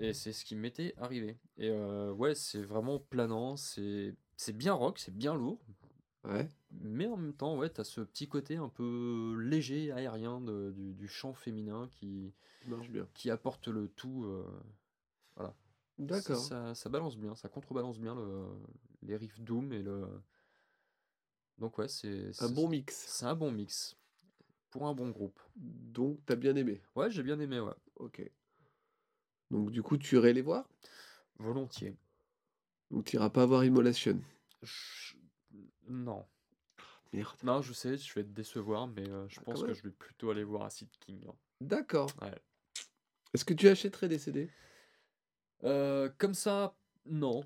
Et 0.00 0.12
c'est 0.12 0.32
ce 0.32 0.44
qui 0.44 0.56
m'était 0.56 0.94
arrivé. 0.96 1.38
Et 1.56 1.70
ouais, 1.70 2.34
c'est 2.34 2.62
vraiment 2.62 2.98
planant, 2.98 3.56
c'est 3.56 4.14
c'est 4.36 4.56
bien 4.56 4.72
rock, 4.72 4.98
c'est 4.98 5.14
bien 5.14 5.34
lourd, 5.34 5.64
Ouais. 6.24 6.48
mais 6.70 7.06
en 7.06 7.16
même 7.16 7.34
temps, 7.34 7.56
ouais, 7.58 7.68
t'as 7.68 7.84
ce 7.84 8.00
petit 8.00 8.28
côté 8.28 8.56
un 8.56 8.68
peu 8.68 9.36
léger, 9.40 9.92
aérien 9.92 10.40
de- 10.40 10.72
du, 10.74 10.94
du 10.94 11.06
chant 11.08 11.34
féminin 11.34 11.88
qui, 11.92 12.32
marche 12.66 12.88
bien. 12.90 13.06
qui 13.14 13.30
apporte 13.30 13.68
le 13.68 13.88
tout. 13.88 14.24
euh, 14.24 14.46
voilà. 15.36 15.54
D'accord. 15.98 16.40
Ça, 16.40 16.74
ça 16.74 16.88
balance 16.88 17.16
bien, 17.18 17.34
ça 17.34 17.48
contrebalance 17.48 17.98
bien 18.00 18.14
le, 18.14 18.46
les 19.02 19.16
riffs 19.16 19.40
Doom 19.40 19.72
et 19.72 19.82
le. 19.82 20.06
Donc 21.58 21.78
ouais, 21.78 21.88
c'est 21.88 22.30
Un 22.42 22.48
bon 22.48 22.68
mix. 22.68 23.04
c'est 23.06 23.26
un 23.26 23.36
bon 23.36 23.52
mix 23.52 23.96
pour 24.70 24.86
un 24.88 24.94
bon 24.94 25.10
groupe. 25.10 25.38
Donc 25.56 26.18
t'as 26.26 26.36
bien 26.36 26.56
aimé. 26.56 26.82
Ouais, 26.96 27.10
j'ai 27.10 27.22
bien 27.22 27.38
aimé, 27.38 27.60
ouais. 27.60 27.74
Ok. 27.96 28.28
Donc 29.50 29.70
du 29.70 29.82
coup 29.82 29.96
tu 29.98 30.16
irais 30.16 30.32
les 30.32 30.42
voir? 30.42 30.68
Volontiers. 31.38 31.96
Donc 32.90 33.04
tu 33.04 33.16
iras 33.16 33.30
pas 33.30 33.46
voir 33.46 33.64
Immolation? 33.64 34.20
Je- 34.62 35.14
Non. 35.88 36.24
Merde. 37.12 37.36
Non, 37.42 37.62
je 37.62 37.72
sais, 37.72 37.96
je 37.96 38.12
vais 38.14 38.24
te 38.24 38.28
décevoir, 38.30 38.86
mais 38.88 39.08
euh, 39.08 39.28
je 39.28 39.38
Ah, 39.40 39.44
pense 39.44 39.62
que 39.62 39.72
je 39.72 39.82
vais 39.82 39.90
plutôt 39.90 40.30
aller 40.30 40.44
voir 40.44 40.64
Acid 40.64 40.90
King. 41.00 41.24
hein. 41.28 41.34
D'accord. 41.60 42.10
Ouais. 42.22 42.34
Est-ce 43.32 43.44
que 43.44 43.54
tu 43.54 43.68
achèterais 43.68 44.08
des 44.08 44.18
CD 44.18 44.50
Euh, 45.64 46.10
comme 46.18 46.34
ça, 46.34 46.74
non. 47.06 47.44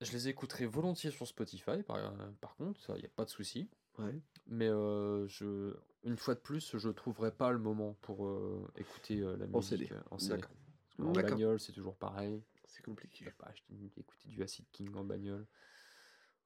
Je 0.00 0.12
les 0.12 0.28
écouterai 0.28 0.66
volontiers 0.66 1.10
sur 1.10 1.26
Spotify, 1.26 1.82
par, 1.82 1.96
euh, 1.96 2.10
par 2.40 2.54
contre, 2.56 2.80
il 2.96 3.00
n'y 3.00 3.06
a 3.06 3.10
pas 3.14 3.24
de 3.24 3.30
souci. 3.30 3.70
Ouais. 3.98 4.20
Mais 4.46 4.68
euh, 4.68 5.26
je, 5.26 5.74
une 6.02 6.16
fois 6.18 6.34
de 6.34 6.40
plus, 6.40 6.76
je 6.76 6.88
trouverai 6.90 7.32
pas 7.32 7.50
le 7.50 7.58
moment 7.58 7.94
pour 8.02 8.26
euh, 8.26 8.70
écouter 8.76 9.20
euh, 9.20 9.36
la 9.36 9.46
En 9.46 9.58
musique 9.58 9.78
CD. 9.78 9.88
euh, 9.92 10.00
en 10.10 10.18
CD. 10.18 10.34
D'accord. 10.36 10.56
Parce 10.84 10.96
qu'en 10.96 11.12
D'accord. 11.12 11.30
bagnole, 11.30 11.60
c'est 11.60 11.72
toujours 11.72 11.96
pareil. 11.96 12.42
C'est 12.66 12.84
compliqué. 12.84 13.18
Tu 13.18 13.24
vas 13.24 13.30
pas 13.32 13.46
acheter, 13.46 13.74
écouter 13.96 14.28
du 14.28 14.42
Acid 14.42 14.66
King 14.70 14.94
en 14.96 15.04
bagnole. 15.04 15.46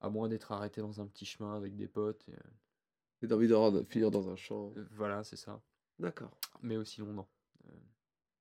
À 0.01 0.09
moins 0.09 0.27
d'être 0.27 0.51
arrêté 0.51 0.81
dans 0.81 0.99
un 1.01 1.05
petit 1.07 1.25
chemin 1.25 1.55
avec 1.55 1.75
des 1.75 1.87
potes. 1.87 2.25
et, 2.29 2.33
J'ai 3.21 3.31
envie 3.33 3.47
de 3.47 3.53
rendre- 3.53 3.83
finir 3.87 4.09
dans 4.11 4.29
un 4.29 4.35
champ. 4.35 4.73
euh, 4.77 4.85
voilà, 4.91 5.23
c'est 5.23 5.35
ça. 5.37 5.61
D'accord. 5.99 6.31
Mais 6.63 6.75
aussi 6.77 7.01
non, 7.01 7.13
non. 7.13 7.27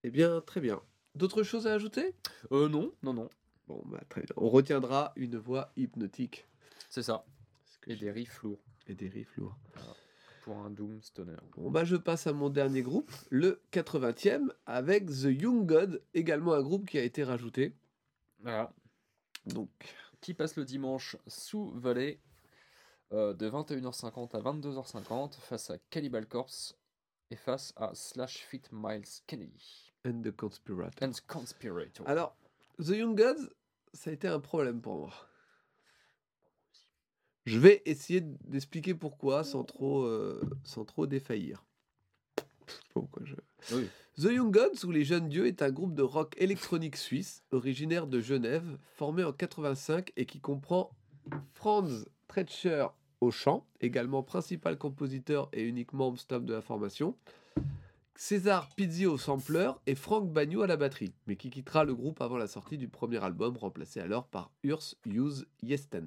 Eh 0.03 0.11
bien, 0.11 0.41
très 0.41 0.61
bien. 0.63 0.81
D'autres 1.15 1.43
choses 1.43 1.67
à 1.67 1.75
ajouter? 1.75 2.15
Euh, 2.53 2.69
non, 2.69 2.93
non, 3.03 3.13
non. 3.13 3.29
Bon, 3.69 3.83
bah 3.87 4.01
très 4.09 4.23
bien. 4.23 4.31
On 4.37 4.49
retiendra 4.49 5.13
une 5.17 5.37
voix 5.37 5.71
hypnotique. 5.77 6.49
C'est 6.89 7.03
ça. 7.03 7.25
Que 7.83 7.91
Et 7.93 7.97
des 7.97 8.11
riffs 8.11 8.43
lourds 8.43 8.63
et 8.87 8.95
des 8.95 9.09
riffs 9.09 9.37
lourds. 9.37 9.57
pour 10.43 10.57
un 10.57 10.71
Doom 10.71 11.03
Stoner. 11.03 11.37
Bon, 11.57 11.71
bah 11.71 11.85
je 11.85 11.97
passe 11.97 12.27
à 12.27 12.33
mon 12.33 12.49
dernier 12.49 12.81
groupe, 12.83 13.13
le 13.29 13.61
80e, 13.73 14.51
avec 14.65 15.07
The 15.11 15.25
Young 15.43 15.67
God, 15.67 16.03
également 16.15 16.55
un 16.55 16.63
groupe 16.63 16.89
qui 16.89 16.97
a 16.99 17.03
été 17.05 17.23
rajouté. 17.23 17.75
Voilà. 18.39 18.73
Donc, 19.47 19.69
Qui 20.21 20.35
passe 20.35 20.57
le 20.57 20.65
dimanche 20.65 21.17
sous 21.27 21.71
Valley 21.73 22.19
euh, 23.13 23.33
de 23.35 23.51
21h50 23.51 24.37
à 24.37 24.41
22h50 24.41 25.35
face 25.41 25.71
à 25.71 25.79
Cannibal 25.91 26.27
Corpse 26.27 26.77
et 27.31 27.37
face 27.37 27.73
à 27.77 27.95
Slash 27.95 28.39
Fit 28.39 28.63
Miles 28.73 29.05
Kennedy. 29.27 29.91
and 30.05 30.23
the 30.23 30.31
Conspirator. 30.31 31.03
And 31.03 31.13
Conspirator. 31.27 32.09
Alors, 32.09 32.37
The 32.79 32.91
Young 32.91 33.17
Gods, 33.17 33.49
ça 33.93 34.11
a 34.11 34.13
été 34.13 34.29
un 34.29 34.41
problème 34.41 34.81
pour 34.81 34.97
moi. 34.97 35.13
Je 37.47 37.59
vais 37.59 37.83
essayer 37.85 38.21
d'expliquer 38.21 38.95
pourquoi 38.95 39.45
sans 39.45 39.65
trop, 39.65 40.05
euh, 40.05 40.41
sans 40.65 40.85
trop 40.85 41.07
défaillir. 41.07 41.65
Je 42.39 42.73
sais 42.73 42.81
pas 42.95 43.01
pourquoi 43.01 43.23
je... 43.25 43.35
The 44.19 44.25
Young 44.25 44.53
Gods 44.53 44.85
ou 44.85 44.91
les 44.91 45.05
Jeunes 45.05 45.29
Dieux 45.29 45.47
est 45.47 45.63
un 45.63 45.71
groupe 45.71 45.95
de 45.95 46.03
rock 46.03 46.35
électronique 46.39 46.97
suisse 46.97 47.43
originaire 47.53 48.07
de 48.07 48.21
Genève, 48.21 48.79
formé 48.97 49.25
en 49.25 49.33
85 49.33 50.13
et 50.17 50.27
qui 50.27 50.41
comprend 50.41 50.91
Franz 51.55 52.07
Tretcher 52.29 52.87
au 53.21 53.31
chant, 53.31 53.67
également 53.81 54.23
principal 54.23 54.79
compositeur 54.79 55.49
et 55.53 55.63
unique 55.63 55.93
membre 55.93 56.19
stable 56.19 56.47
de 56.47 56.55
la 56.55 56.61
formation, 56.61 57.17
César 58.15 58.69
Pizzi 58.77 59.07
au 59.07 59.17
sampleur 59.17 59.81
et 59.87 59.95
Frank 59.95 60.31
Bagnou 60.31 60.61
à 60.63 60.67
la 60.67 60.77
batterie, 60.77 61.15
mais 61.27 61.37
qui 61.37 61.49
quittera 61.49 61.85
le 61.85 61.95
groupe 61.95 62.21
avant 62.21 62.37
la 62.37 62.47
sortie 62.47 62.77
du 62.77 62.89
premier 62.89 63.23
album, 63.25 63.57
remplacé 63.57 64.01
alors 64.01 64.27
par 64.27 64.51
Urs 64.63 64.95
Hughes 65.07 65.47
Yestent. 65.63 66.03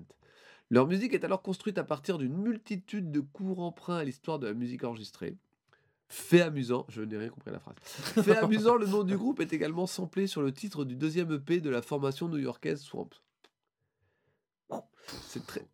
Leur 0.69 0.87
musique 0.87 1.13
est 1.13 1.25
alors 1.25 1.41
construite 1.41 1.77
à 1.77 1.83
partir 1.83 2.17
d'une 2.17 2.37
multitude 2.37 3.11
de 3.11 3.19
courts 3.19 3.61
emprunts 3.61 3.97
à 3.97 4.03
l'histoire 4.03 4.39
de 4.39 4.47
la 4.47 4.53
musique 4.53 4.83
enregistrée. 4.83 5.35
Fait 6.13 6.41
amusant, 6.41 6.85
je 6.89 7.01
n'ai 7.01 7.17
rien 7.17 7.29
compris 7.29 7.49
à 7.49 7.53
la 7.53 7.59
phrase. 7.59 7.75
Fait 8.23 8.37
amusant, 8.37 8.75
le 8.75 8.85
nom 8.85 9.03
du 9.03 9.17
groupe 9.17 9.39
est 9.39 9.51
également 9.51 9.87
samplé 9.87 10.27
sur 10.27 10.43
le 10.43 10.53
titre 10.53 10.85
du 10.85 10.95
deuxième 10.95 11.31
EP 11.31 11.59
de 11.59 11.71
la 11.71 11.81
formation 11.81 12.29
new-yorkaise 12.29 12.81
Swamp. 12.81 13.09
C'est 15.23 15.43
très. 15.47 15.67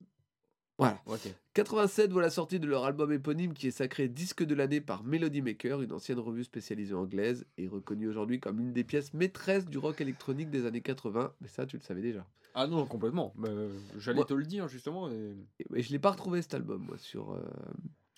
Voilà. 0.77 1.01
Ok. 1.07 1.27
87 1.55 2.13
voit 2.13 2.21
la 2.21 2.29
sortie 2.29 2.57
de 2.57 2.67
leur 2.67 2.85
album 2.85 3.11
éponyme 3.11 3.53
qui 3.53 3.67
est 3.67 3.71
sacré 3.71 4.07
disque 4.07 4.45
de 4.45 4.55
l'année 4.55 4.79
par 4.79 5.03
Melody 5.03 5.41
Maker, 5.41 5.81
une 5.81 5.91
ancienne 5.91 6.19
revue 6.19 6.45
spécialisée 6.45 6.93
anglaise 6.95 7.45
et 7.57 7.67
reconnue 7.67 8.07
aujourd'hui 8.07 8.39
comme 8.39 8.59
l'une 8.59 8.71
des 8.71 8.85
pièces 8.85 9.13
maîtresses 9.13 9.65
du 9.65 9.77
rock 9.77 9.99
électronique 9.99 10.49
des 10.49 10.65
années 10.65 10.81
80. 10.81 11.33
Mais 11.41 11.49
ça, 11.49 11.65
tu 11.65 11.75
le 11.75 11.83
savais 11.83 12.01
déjà. 12.01 12.25
Ah 12.53 12.65
non, 12.65 12.85
complètement. 12.85 13.33
Mais, 13.35 13.49
euh, 13.49 13.77
J'allais 13.97 14.23
te 14.23 14.33
le 14.33 14.45
dire 14.45 14.69
justement. 14.69 15.09
Et... 15.09 15.35
Et, 15.59 15.65
et 15.75 15.81
je 15.81 15.91
l'ai 15.91 15.99
pas 15.99 16.11
retrouvé 16.11 16.41
cet 16.41 16.53
album, 16.53 16.81
moi, 16.87 16.97
sur, 16.97 17.33
euh, 17.33 17.43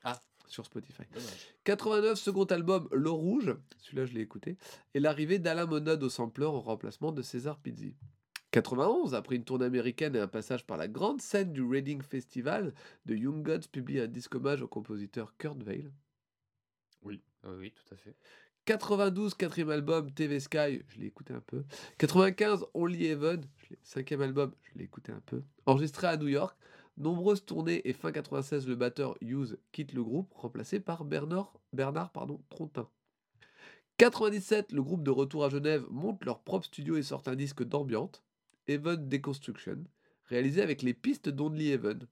Ah. 0.03 0.21
Sur 0.51 0.65
Spotify. 0.65 1.03
Dommage. 1.13 1.55
89, 1.63 2.19
second 2.19 2.45
album, 2.45 2.87
L'eau 2.91 3.15
rouge, 3.15 3.55
celui-là 3.79 4.05
je 4.05 4.13
l'ai 4.13 4.21
écouté, 4.21 4.57
et 4.93 4.99
l'arrivée 4.99 5.39
d'Alain 5.39 5.65
Monod 5.65 6.01
au 6.03 6.09
sampleur 6.09 6.53
en 6.53 6.61
remplacement 6.61 7.11
de 7.11 7.21
César 7.21 7.57
Pizzi. 7.59 7.95
91, 8.51 9.15
après 9.15 9.37
une 9.37 9.45
tournée 9.45 9.65
américaine 9.65 10.15
et 10.15 10.19
un 10.19 10.27
passage 10.27 10.65
par 10.65 10.75
la 10.75 10.89
grande 10.89 11.21
scène 11.21 11.53
du 11.53 11.63
Reading 11.63 12.01
Festival, 12.01 12.73
The 13.07 13.11
Young 13.11 13.43
Gods 13.43 13.69
publie 13.71 13.99
un 13.99 14.07
disque 14.07 14.35
hommage 14.35 14.61
au 14.61 14.67
compositeur 14.67 15.35
Kurt 15.37 15.63
Weill. 15.63 15.89
Oui. 17.03 17.21
Euh, 17.45 17.57
oui, 17.57 17.71
tout 17.71 17.93
à 17.93 17.97
fait. 17.97 18.15
92, 18.65 19.33
quatrième 19.35 19.69
album, 19.71 20.11
TV 20.11 20.39
Sky, 20.39 20.83
je 20.87 20.99
l'ai 20.99 21.07
écouté 21.07 21.33
un 21.33 21.39
peu. 21.39 21.63
95, 21.97 22.65
Only 22.73 23.05
Heaven, 23.05 23.41
cinquième 23.83 24.21
album, 24.21 24.53
je 24.61 24.77
l'ai 24.77 24.83
écouté 24.83 25.13
un 25.13 25.21
peu. 25.25 25.41
Enregistré 25.65 26.07
à 26.07 26.17
New 26.17 26.27
York, 26.27 26.55
nombreuses 27.01 27.45
tournées 27.45 27.87
et 27.87 27.93
fin 27.93 28.11
96, 28.11 28.67
le 28.67 28.75
batteur 28.75 29.17
Hughes 29.21 29.57
quitte 29.71 29.93
le 29.93 30.03
groupe, 30.03 30.33
remplacé 30.33 30.79
par 30.79 31.03
Bernard, 31.03 31.53
Bernard 31.73 32.11
pardon, 32.11 32.41
Trontin. 32.49 32.87
97, 33.97 34.71
le 34.71 34.81
groupe 34.81 35.03
de 35.03 35.11
retour 35.11 35.43
à 35.43 35.49
Genève 35.49 35.85
monte 35.89 36.25
leur 36.25 36.39
propre 36.39 36.65
studio 36.65 36.97
et 36.97 37.03
sort 37.03 37.23
un 37.27 37.35
disque 37.35 37.63
d'ambiante, 37.63 38.23
Heaven 38.67 39.09
Deconstruction, 39.09 39.83
réalisé 40.25 40.61
avec 40.61 40.81
les 40.81 40.93
pistes 40.93 41.29
d'Only 41.29 41.71
Heaven. 41.71 42.07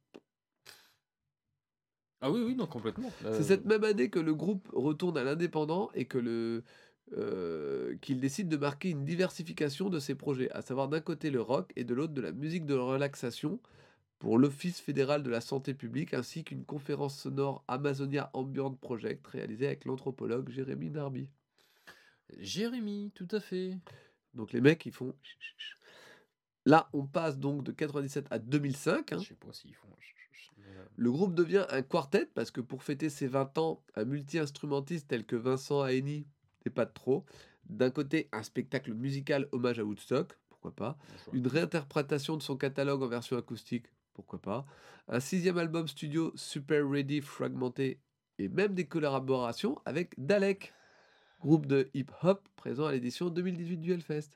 Ah 2.22 2.30
oui, 2.30 2.42
oui, 2.46 2.56
non, 2.56 2.68
complètement. 2.68 3.12
C'est 3.22 3.28
Euh, 3.28 3.42
cette 3.44 3.66
même 3.66 3.84
année 3.84 4.10
que 4.10 4.20
le 4.20 4.36
groupe 4.36 4.68
retourne 4.74 5.18
à 5.18 5.24
l'indépendant 5.24 5.90
et 5.94 6.06
que 6.06 6.18
le 6.18 6.64
euh, 7.18 7.96
qu'il 8.02 8.20
décide 8.20 8.50
de 8.50 8.58
marquer 8.58 8.92
une 8.92 9.04
diversification 9.04 9.90
de 9.90 10.00
ses 10.00 10.14
projets, 10.14 10.52
à 10.52 10.62
savoir 10.62 10.90
d'un 10.90 11.00
côté 11.00 11.32
le 11.32 11.42
rock 11.42 11.72
et 11.76 11.84
de 11.84 11.96
l'autre 11.96 12.14
de 12.14 12.22
la 12.22 12.32
musique 12.32 12.68
de 12.68 12.76
relaxation 12.76 13.60
pour 14.20 14.38
l'Office 14.38 14.80
fédéral 14.82 15.24
de 15.24 15.30
la 15.30 15.42
santé 15.42 15.74
publique 15.74 16.14
ainsi 16.14 16.44
qu'une 16.44 16.66
conférence 16.66 17.18
sonore 17.18 17.64
Amazonia 17.68 18.30
Ambient 18.34 18.74
Project 18.74 19.26
réalisée 19.28 19.68
avec 19.68 19.86
l'anthropologue 19.86 20.50
Jérémy 20.50 20.90
Darby. 20.90 21.30
Jérémy, 22.38 23.12
tout 23.16 23.28
à 23.32 23.40
fait. 23.40 23.78
Donc 24.34 24.52
les 24.54 24.62
mecs 24.62 24.86
ils 24.86 24.92
font 24.92 25.16
Là, 26.66 26.90
on 26.94 27.08
passe 27.08 27.40
donc 27.40 27.64
de 27.64 27.72
97 27.72 28.28
à 28.30 28.38
2005. 28.38 29.14
hein. 29.14 29.18
Je 29.20 29.30
sais 29.30 29.34
pas 29.36 29.52
s'ils 29.54 29.74
font. 29.74 29.88
euh, 30.60 30.86
Le 30.98 31.12
groupe 31.12 31.34
devient 31.34 31.66
un 31.70 31.82
quartet 31.82 32.26
parce 32.36 32.52
que 32.52 32.62
pour 32.62 32.84
fêter 32.84 33.10
ses 33.10 33.28
20 33.28 33.58
ans, 33.58 33.82
un 33.96 34.04
multi-instrumentiste 34.06 35.08
tel 35.08 35.26
que 35.26 35.36
Vincent 35.38 35.84
Aeni 35.86 36.28
n'est 36.66 36.72
pas 36.72 36.86
de 36.86 36.94
trop. 36.94 37.26
D'un 37.70 37.90
côté, 37.90 38.30
un 38.34 38.44
spectacle 38.44 38.94
musical 38.94 39.48
hommage 39.52 39.80
à 39.80 39.86
Woodstock, 39.86 40.38
pourquoi 40.50 40.76
pas. 40.76 40.98
Une 41.34 41.48
réinterprétation 41.48 42.36
de 42.38 42.42
son 42.44 42.58
catalogue 42.58 43.02
en 43.02 43.08
version 43.08 43.38
acoustique, 43.38 43.88
pourquoi 44.20 44.42
pas. 44.42 44.66
Un 45.08 45.22
sixième 45.22 45.58
album 45.58 45.88
studio 45.88 46.34
super 46.36 46.88
ready, 46.90 47.22
fragmenté, 47.22 48.02
et 48.38 48.50
même 48.50 48.74
des 48.74 48.86
collaborations 48.86 49.78
avec 49.86 50.14
Dalek, 50.18 50.74
groupe 51.40 51.66
de 51.66 51.90
hip-hop 51.94 52.46
présent 52.58 52.86
à 52.86 52.92
l'édition 52.92 53.30
2018 53.30 53.78
du 53.78 53.94
Hellfest. 53.94 54.32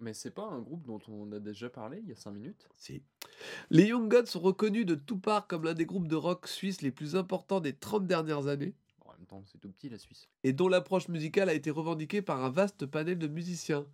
Mais 0.00 0.14
c'est 0.14 0.32
pas 0.32 0.46
un 0.46 0.58
groupe 0.58 0.84
dont 0.84 0.98
on 1.06 1.30
a 1.30 1.38
déjà 1.38 1.70
parlé 1.70 2.00
il 2.02 2.08
y 2.08 2.12
a 2.12 2.16
5 2.16 2.32
minutes? 2.32 2.68
Si. 2.74 3.04
Les 3.70 3.86
Young 3.86 4.10
Gods 4.10 4.26
sont 4.26 4.40
reconnus 4.40 4.84
de 4.84 4.96
tout 4.96 5.18
part 5.18 5.46
comme 5.46 5.62
l'un 5.62 5.74
des 5.74 5.86
groupes 5.86 6.08
de 6.08 6.16
rock 6.16 6.48
suisses 6.48 6.82
les 6.82 6.90
plus 6.90 7.14
importants 7.14 7.60
des 7.60 7.72
30 7.72 8.06
dernières 8.08 8.48
années 8.48 8.74
En 9.04 9.12
même 9.12 9.26
temps, 9.26 9.44
c'est 9.46 9.60
tout 9.60 9.70
petit 9.70 9.88
la 9.88 9.98
Suisse. 9.98 10.28
et 10.42 10.52
dont 10.52 10.68
l'approche 10.68 11.06
musicale 11.06 11.48
a 11.48 11.54
été 11.54 11.70
revendiquée 11.70 12.20
par 12.20 12.44
un 12.44 12.50
vaste 12.50 12.84
panel 12.86 13.18
de 13.18 13.28
musiciens. 13.28 13.86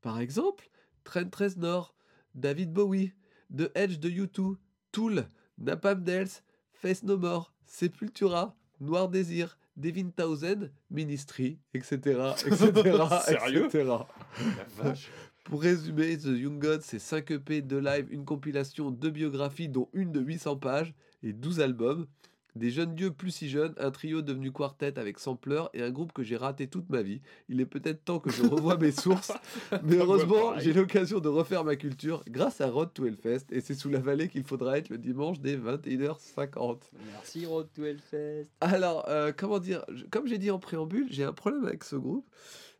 Par 0.00 0.18
exemple, 0.18 0.70
Trent 1.04 1.30
Reznor, 1.36 1.94
David 2.34 2.72
Bowie, 2.72 3.12
The 3.56 3.70
Edge 3.74 3.98
de 3.98 4.08
U2, 4.08 4.56
Tool, 4.92 5.26
Napalm 5.58 6.02
Death, 6.02 6.42
Face 6.72 7.02
No 7.02 7.18
More, 7.18 7.52
Sepultura, 7.66 8.54
Noir 8.80 9.08
Désir, 9.08 9.58
Devin 9.76 10.10
Townsend, 10.10 10.70
Ministry, 10.90 11.58
etc. 11.74 12.34
etc. 12.46 12.82
Sérieux 13.26 13.66
etc. 13.66 13.84
La 13.86 14.64
vache 14.76 15.10
Pour 15.44 15.62
résumer, 15.62 16.16
The 16.18 16.26
Young 16.26 16.58
Gods, 16.58 16.82
c'est 16.82 16.98
5 16.98 17.30
EP, 17.30 17.62
2 17.62 17.78
lives, 17.78 18.06
une 18.10 18.24
compilation, 18.24 18.90
deux 18.90 19.10
biographies, 19.10 19.68
dont 19.68 19.88
une 19.92 20.12
de 20.12 20.20
800 20.20 20.56
pages 20.56 20.94
et 21.22 21.32
12 21.32 21.60
albums. 21.60 22.06
Des 22.54 22.70
jeunes 22.70 22.94
dieux 22.94 23.10
plus 23.10 23.30
si 23.30 23.48
jeunes, 23.48 23.72
un 23.78 23.90
trio 23.90 24.20
devenu 24.20 24.52
quartet 24.52 24.98
avec 24.98 25.18
sampleur 25.18 25.70
et 25.72 25.82
un 25.82 25.90
groupe 25.90 26.12
que 26.12 26.22
j'ai 26.22 26.36
raté 26.36 26.66
toute 26.66 26.90
ma 26.90 27.00
vie. 27.00 27.22
Il 27.48 27.62
est 27.62 27.66
peut-être 27.66 28.04
temps 28.04 28.18
que 28.20 28.30
je 28.30 28.42
revoie 28.42 28.76
mes 28.76 28.92
sources, 28.92 29.32
mais 29.84 29.96
heureusement, 29.96 30.58
j'ai 30.58 30.74
l'occasion 30.74 31.18
de 31.20 31.28
refaire 31.28 31.64
ma 31.64 31.76
culture 31.76 32.22
grâce 32.28 32.60
à 32.60 32.68
Road 32.68 32.92
to 32.92 33.06
Hellfest 33.06 33.46
et 33.52 33.62
c'est 33.62 33.74
sous 33.74 33.88
la 33.88 34.00
vallée 34.00 34.28
qu'il 34.28 34.44
faudra 34.44 34.76
être 34.76 34.90
le 34.90 34.98
dimanche 34.98 35.40
dès 35.40 35.56
21h50. 35.56 36.80
Merci 37.12 37.46
Road 37.46 37.68
to 37.74 37.84
Hellfest. 37.84 38.50
Alors, 38.60 39.08
euh, 39.08 39.32
comment 39.34 39.58
dire 39.58 39.84
je- 39.88 40.04
Comme 40.06 40.26
j'ai 40.26 40.38
dit 40.38 40.50
en 40.50 40.58
préambule, 40.58 41.06
j'ai 41.10 41.24
un 41.24 41.32
problème 41.32 41.64
avec 41.64 41.84
ce 41.84 41.96
groupe. 41.96 42.28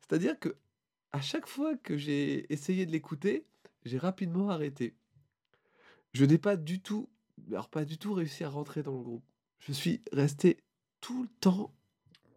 C'est-à-dire 0.01 0.39
que 0.39 0.55
à 1.13 1.23
chaque 1.23 1.47
fois 1.47 1.77
que 1.77 1.97
j'ai 1.97 2.53
essayé 2.53 2.85
de 2.85 2.93
l'écouter, 2.93 3.47
j'ai 3.87 3.97
rapidement 3.99 4.51
arrêté. 4.51 4.95
Je 6.13 6.27
n'ai 6.27 6.39
pas 6.39 6.57
du 6.57 6.81
tout, 6.81 7.09
alors 7.51 7.69
pas 7.71 7.87
du 7.87 7.97
tout 7.97 8.13
réussi 8.13 8.45
à 8.45 8.51
rentrer 8.51 8.83
dans 8.83 8.93
le 8.93 9.03
groupe. 9.03 9.25
Je 9.63 9.73
suis 9.73 10.03
resté 10.13 10.59
tout 11.01 11.23
le 11.23 11.29
temps. 11.41 11.73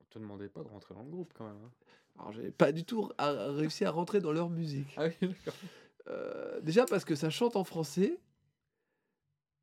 On 0.02 0.06
te 0.10 0.20
demandait 0.20 0.50
pas 0.50 0.64
de 0.64 0.68
rentrer 0.70 0.94
dans 0.96 1.04
le 1.04 1.10
groupe 1.10 1.34
quand 1.38 1.46
même. 1.46 1.58
hein. 1.64 1.72
Alors, 2.18 2.32
j'ai 2.32 2.52
pas 2.52 2.72
du 2.72 2.86
tout 2.86 3.10
réussi 3.20 3.84
à 3.84 3.92
rentrer 3.92 4.22
dans 4.22 4.32
leur 4.32 4.50
musique. 4.50 4.88
Ah 4.98 5.08
oui, 5.08 5.14
d'accord. 5.28 5.54
Euh, 6.08 6.62
déjà 6.62 6.86
parce 6.86 7.04
que 7.04 7.16
ça 7.16 7.30
chante 7.30 7.56
en 7.56 7.64
français. 7.64 8.20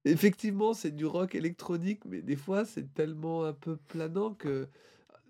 Effectivement, 0.05 0.75
c'est 0.75 0.91
du 0.91 1.07
rock 1.07 1.35
électronique, 1.37 2.05
mais 2.05 2.21
des 2.23 2.35
fois, 2.37 2.65
c'est 2.65 2.93
tellement 2.93 3.45
un 3.45 3.53
peu 3.53 3.77
planant 3.77 4.35
que 4.35 4.69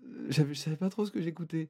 euh, 0.03 0.25
je 0.29 0.53
savais 0.55 0.75
pas 0.77 0.89
trop 0.89 1.05
ce 1.05 1.11
que 1.11 1.21
j'écoutais. 1.21 1.69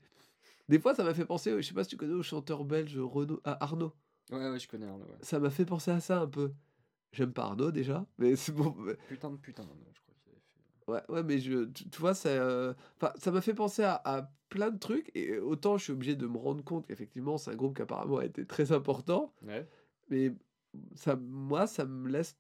Des 0.70 0.80
fois, 0.80 0.96
ça 0.96 1.04
m'a 1.04 1.14
fait 1.14 1.26
penser, 1.26 1.52
je 1.62 1.68
sais 1.68 1.74
pas 1.74 1.84
si 1.84 1.90
tu 1.90 1.98
connais 1.98 2.14
au 2.14 2.24
chanteur 2.24 2.64
belge 2.64 2.98
Renaud, 2.98 3.42
à 3.44 3.62
Arnaud. 3.64 3.92
Ouais, 4.32 4.50
ouais, 4.50 4.58
je 4.60 4.68
connais 4.70 4.88
Arnaud. 4.88 5.04
ouais. 5.06 5.18
Ça 5.22 5.38
m'a 5.40 5.50
fait 5.50 5.66
penser 5.66 5.92
à 5.92 6.00
ça 6.00 6.22
un 6.22 6.28
peu. 6.28 6.54
J'aime 7.12 7.34
pas 7.34 7.44
Arnaud 7.44 7.72
déjà, 7.72 8.06
mais 8.18 8.38
c'est 8.38 8.54
bon. 8.54 8.74
Putain 9.10 9.30
de 9.32 9.36
putain, 9.38 9.64
je 9.64 10.00
crois 10.02 10.16
qu'il 10.24 10.32
avait 10.32 10.40
fait. 10.40 10.56
Ouais, 10.88 11.02
ouais, 11.10 11.24
mais 11.24 11.40
je, 11.40 11.66
tu, 11.66 11.90
tu 11.90 12.00
vois, 12.00 12.14
ça, 12.14 12.30
euh, 12.30 12.74
ça 13.18 13.32
m'a 13.32 13.42
fait 13.42 13.54
penser 13.54 13.84
à, 13.84 14.02
à 14.04 14.30
plein 14.50 14.70
de 14.70 14.78
trucs, 14.78 15.10
et 15.16 15.38
autant 15.40 15.78
je 15.78 15.84
suis 15.86 15.94
obligé 15.94 16.16
de 16.16 16.28
me 16.28 16.38
rendre 16.38 16.64
compte 16.64 16.86
qu'effectivement, 16.88 17.38
c'est 17.38 17.52
un 17.52 17.56
groupe 17.56 17.76
qui 17.76 17.82
apparemment 17.82 18.18
a 18.18 18.26
été 18.26 18.46
très 18.46 18.72
important, 18.72 19.34
Ouais. 19.48 19.68
mais 20.10 20.34
ça, 20.96 21.16
moi, 21.16 21.68
ça 21.68 21.86
me 21.86 22.10
laisse. 22.10 22.36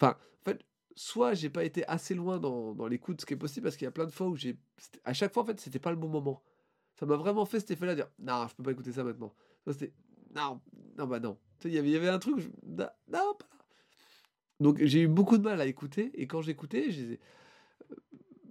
Enfin, 0.00 0.16
en 0.42 0.44
fait, 0.50 0.64
soit 0.96 1.34
j'ai 1.34 1.50
pas 1.50 1.64
été 1.64 1.86
assez 1.86 2.14
loin 2.14 2.38
dans, 2.38 2.74
dans 2.74 2.86
l'écoute, 2.86 3.20
ce 3.20 3.26
qui 3.26 3.34
est 3.34 3.36
possible, 3.36 3.64
parce 3.64 3.76
qu'il 3.76 3.84
y 3.84 3.88
a 3.88 3.92
plein 3.92 4.06
de 4.06 4.12
fois 4.12 4.28
où 4.28 4.36
j'ai. 4.36 4.56
À 5.04 5.12
chaque 5.12 5.34
fois, 5.34 5.42
en 5.42 5.46
fait, 5.46 5.60
c'était 5.60 5.78
pas 5.78 5.90
le 5.90 5.96
bon 5.96 6.08
moment. 6.08 6.42
Ça 6.94 7.04
m'a 7.06 7.16
vraiment 7.16 7.44
fait 7.44 7.60
cet 7.60 7.70
effet-là, 7.72 7.94
dire 7.94 8.08
Non, 8.18 8.46
je 8.48 8.54
peux 8.56 8.62
pas 8.62 8.72
écouter 8.72 8.92
ça 8.92 9.04
maintenant. 9.04 9.34
Ça, 9.64 9.72
c'était 9.72 9.92
Non, 10.34 10.60
non, 10.96 11.06
bah 11.06 11.20
non. 11.20 11.36
Il 11.64 11.72
y 11.72 11.78
avait- 11.78 11.88
il 11.88 11.92
y 11.92 11.96
avait 11.96 12.08
un 12.08 12.18
truc, 12.18 12.38
je- 12.38 12.48
non, 12.66 12.76
pas 12.76 12.96
là. 13.08 13.22
Donc 14.60 14.78
j'ai 14.82 15.02
eu 15.02 15.08
beaucoup 15.08 15.38
de 15.38 15.42
mal 15.44 15.60
à 15.60 15.66
écouter, 15.66 16.10
et 16.14 16.26
quand 16.26 16.42
j'écoutais, 16.42 16.90
j'ai. 16.90 17.20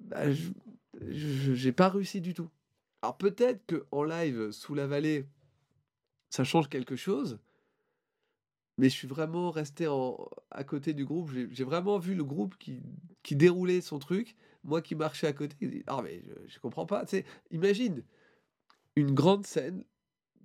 Bah, 0.08 0.32
je- 0.32 0.52
j'ai 1.54 1.72
pas 1.72 1.90
réussi 1.90 2.22
du 2.22 2.34
tout. 2.34 2.50
Alors 3.02 3.18
peut-être 3.18 3.66
que 3.66 3.86
en 3.92 4.04
live, 4.04 4.52
sous 4.52 4.74
la 4.74 4.88
vallée, 4.88 5.28
ça 6.30 6.44
change 6.44 6.70
quelque 6.70 6.96
chose. 6.96 7.40
Mais 8.78 8.90
je 8.90 8.96
suis 8.96 9.08
vraiment 9.08 9.50
resté 9.50 9.88
en, 9.88 10.30
à 10.52 10.64
côté 10.64 10.94
du 10.94 11.04
groupe. 11.06 11.32
J'ai 11.50 11.64
vraiment 11.64 11.98
vu 11.98 12.14
le 12.14 12.24
groupe 12.24 12.56
qui, 12.58 12.82
déroulait 13.32 13.82
son 13.82 13.98
truc, 14.00 14.36
moi 14.64 14.82
qui 14.82 14.96
marchais 14.96 15.28
à 15.28 15.34
côté. 15.34 15.84
Ah, 15.88 16.02
mais 16.04 16.22
je, 16.28 16.54
je 16.54 16.60
comprends 16.60 16.86
pas. 16.86 17.04
Tu 17.06 17.18
sais, 17.18 17.26
imagine 17.52 18.04
une 18.96 19.12
grande 19.14 19.46
scène. 19.46 19.84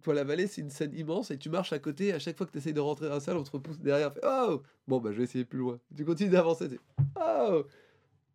Toi, 0.03 0.15
la 0.15 0.25
vallée, 0.25 0.47
c'est 0.49 0.63
une 0.63 0.71
scène 0.71 0.95
immense 0.95 1.31
et 1.31 1.39
tu 1.39 1.49
marches 1.51 1.73
à 1.73 1.79
côté. 1.79 2.13
À 2.13 2.19
chaque 2.19 2.37
fois 2.37 2.47
que 2.47 2.53
tu 2.53 2.59
essayes 2.59 2.73
de 2.73 2.81
rentrer 2.81 3.07
dans 3.09 3.15
la 3.15 3.21
salle, 3.21 3.37
on 3.37 3.45
te 3.45 3.51
repousse 3.51 3.79
derrière. 3.79 4.13
Fait, 4.13 4.21
oh 4.25 4.63
Bon, 4.89 5.01
bah, 5.01 5.13
je 5.13 5.19
vais 5.19 5.25
essayer 5.25 5.45
plus 5.45 5.59
loin. 5.61 5.79
Tu 5.95 6.05
continues 6.05 6.31
d'avancer. 6.31 6.81
Oh 7.21 7.65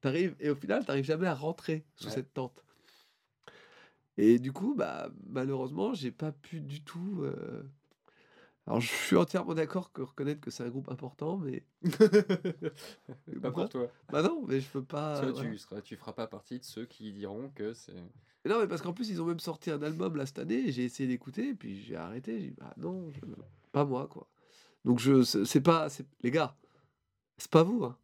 T'arrives, 0.02 0.36
et 0.40 0.50
au 0.50 0.56
final, 0.56 0.86
t'arrives 0.86 1.06
jamais 1.06 1.28
à 1.28 1.34
rentrer 1.36 1.84
sous 1.96 2.08
Ouais. 2.08 2.14
cette 2.14 2.34
tente. 2.34 2.64
Et 4.18 4.40
du 4.40 4.52
coup, 4.52 4.74
bah, 4.76 5.10
malheureusement, 5.28 5.94
j'ai 5.94 6.12
pas 6.12 6.32
pu 6.32 6.60
du 6.60 6.82
tout. 6.84 7.22
euh, 7.24 7.64
Alors, 8.66 8.82
je 8.82 8.88
suis 8.88 9.16
entièrement 9.16 9.54
d'accord 9.54 9.92
que 9.92 10.02
reconnaître 10.02 10.42
que 10.42 10.50
c'est 10.52 10.64
un 10.64 10.70
groupe 10.70 10.90
important, 10.92 11.38
mais. 11.38 11.64
pas 13.42 13.52
pour 13.52 13.70
toi. 13.70 13.88
Bah 14.12 14.22
non, 14.24 14.44
mais 14.48 14.60
je 14.60 14.68
peux 14.70 14.84
pas. 14.84 15.22
Toi, 15.22 15.34
tu, 15.44 15.58
seras, 15.58 15.82
tu 15.82 15.96
feras 15.96 16.14
pas 16.14 16.28
partie 16.28 16.60
de 16.60 16.64
ceux 16.66 16.86
qui 16.86 17.12
diront 17.14 17.50
que 17.56 17.74
c'est. 17.74 17.94
Non, 18.46 18.60
mais 18.60 18.68
parce 18.68 18.82
qu'en 18.82 18.94
plus, 18.94 19.10
ils 19.10 19.22
ont 19.22 19.26
même 19.26 19.40
sorti 19.40 19.72
un 19.72 19.82
album 19.82 20.16
là 20.16 20.26
cette 20.26 20.40
année, 20.40 20.72
j'ai 20.72 20.86
essayé 20.86 21.08
d'écouter, 21.08 21.54
puis 21.54 21.82
j'ai 21.82 21.96
arrêté. 21.96 22.40
J'ai 22.40 22.48
dit, 22.50 22.56
bah 22.58 22.74
non, 22.78 23.12
je- 23.12 23.20
pas 23.72 23.84
moi, 23.86 24.08
quoi. 24.08 24.28
Donc, 24.86 25.00
je, 25.00 25.24
c'est 25.24 25.46
c'est 25.46 25.62
pas. 25.62 25.90
c'est- 25.90 26.06
Les 26.22 26.32
gars, 26.32 26.56
c'est 27.38 27.52
pas 27.52 27.64
vous, 27.64 27.84
hein. 27.84 27.98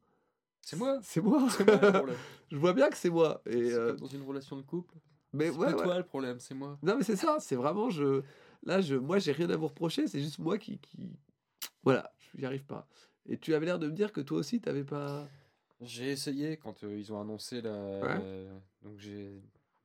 C'est 0.64 0.78
moi 0.78 1.00
C'est 1.04 1.22
moi. 1.22 1.48
Je 2.52 2.58
vois 2.58 2.74
bien 2.74 2.90
que 2.90 2.98
c'est 2.98 3.10
moi. 3.10 3.42
Et, 3.46 3.72
euh, 3.72 3.94
dans 3.94 4.08
une 4.08 4.24
relation 4.24 4.56
de 4.56 4.62
couple. 4.62 4.96
mais 5.34 5.52
C'est 5.52 5.58
ouais, 5.58 5.72
pas 5.72 5.78
ouais. 5.78 5.84
toi 5.84 5.98
le 5.98 6.04
problème, 6.04 6.40
c'est 6.40 6.56
moi. 6.56 6.80
Non, 6.82 6.98
mais 6.98 7.04
c'est 7.04 7.16
ça, 7.16 7.38
c'est 7.40 7.56
vraiment. 7.56 7.90
Je... 7.90 8.22
Là, 8.64 8.80
je... 8.82 8.96
moi, 8.96 9.20
j'ai 9.20 9.34
rien 9.34 9.50
à 9.50 9.58
vous 9.58 9.68
reprocher, 9.68 10.08
c'est 10.08 10.22
juste 10.22 10.40
moi 10.40 10.58
qui. 10.58 10.80
qui... 10.80 11.12
Voilà, 11.84 12.12
j'y 12.34 12.46
arrive 12.46 12.64
pas. 12.64 12.88
Et 13.26 13.38
tu 13.38 13.54
avais 13.54 13.66
l'air 13.66 13.80
de 13.80 13.88
me 13.88 13.94
dire 13.94 14.12
que 14.14 14.22
toi 14.22 14.38
aussi, 14.40 14.62
t'avais 14.62 14.84
pas. 14.84 15.28
J'ai 15.82 16.12
essayé 16.12 16.56
quand 16.58 16.84
euh, 16.84 16.98
ils 16.98 17.12
ont 17.12 17.20
annoncé 17.20 17.62
la. 17.62 18.00
Ouais. 18.00 18.48
Donc 18.84 18.98
j'ai 19.00 19.42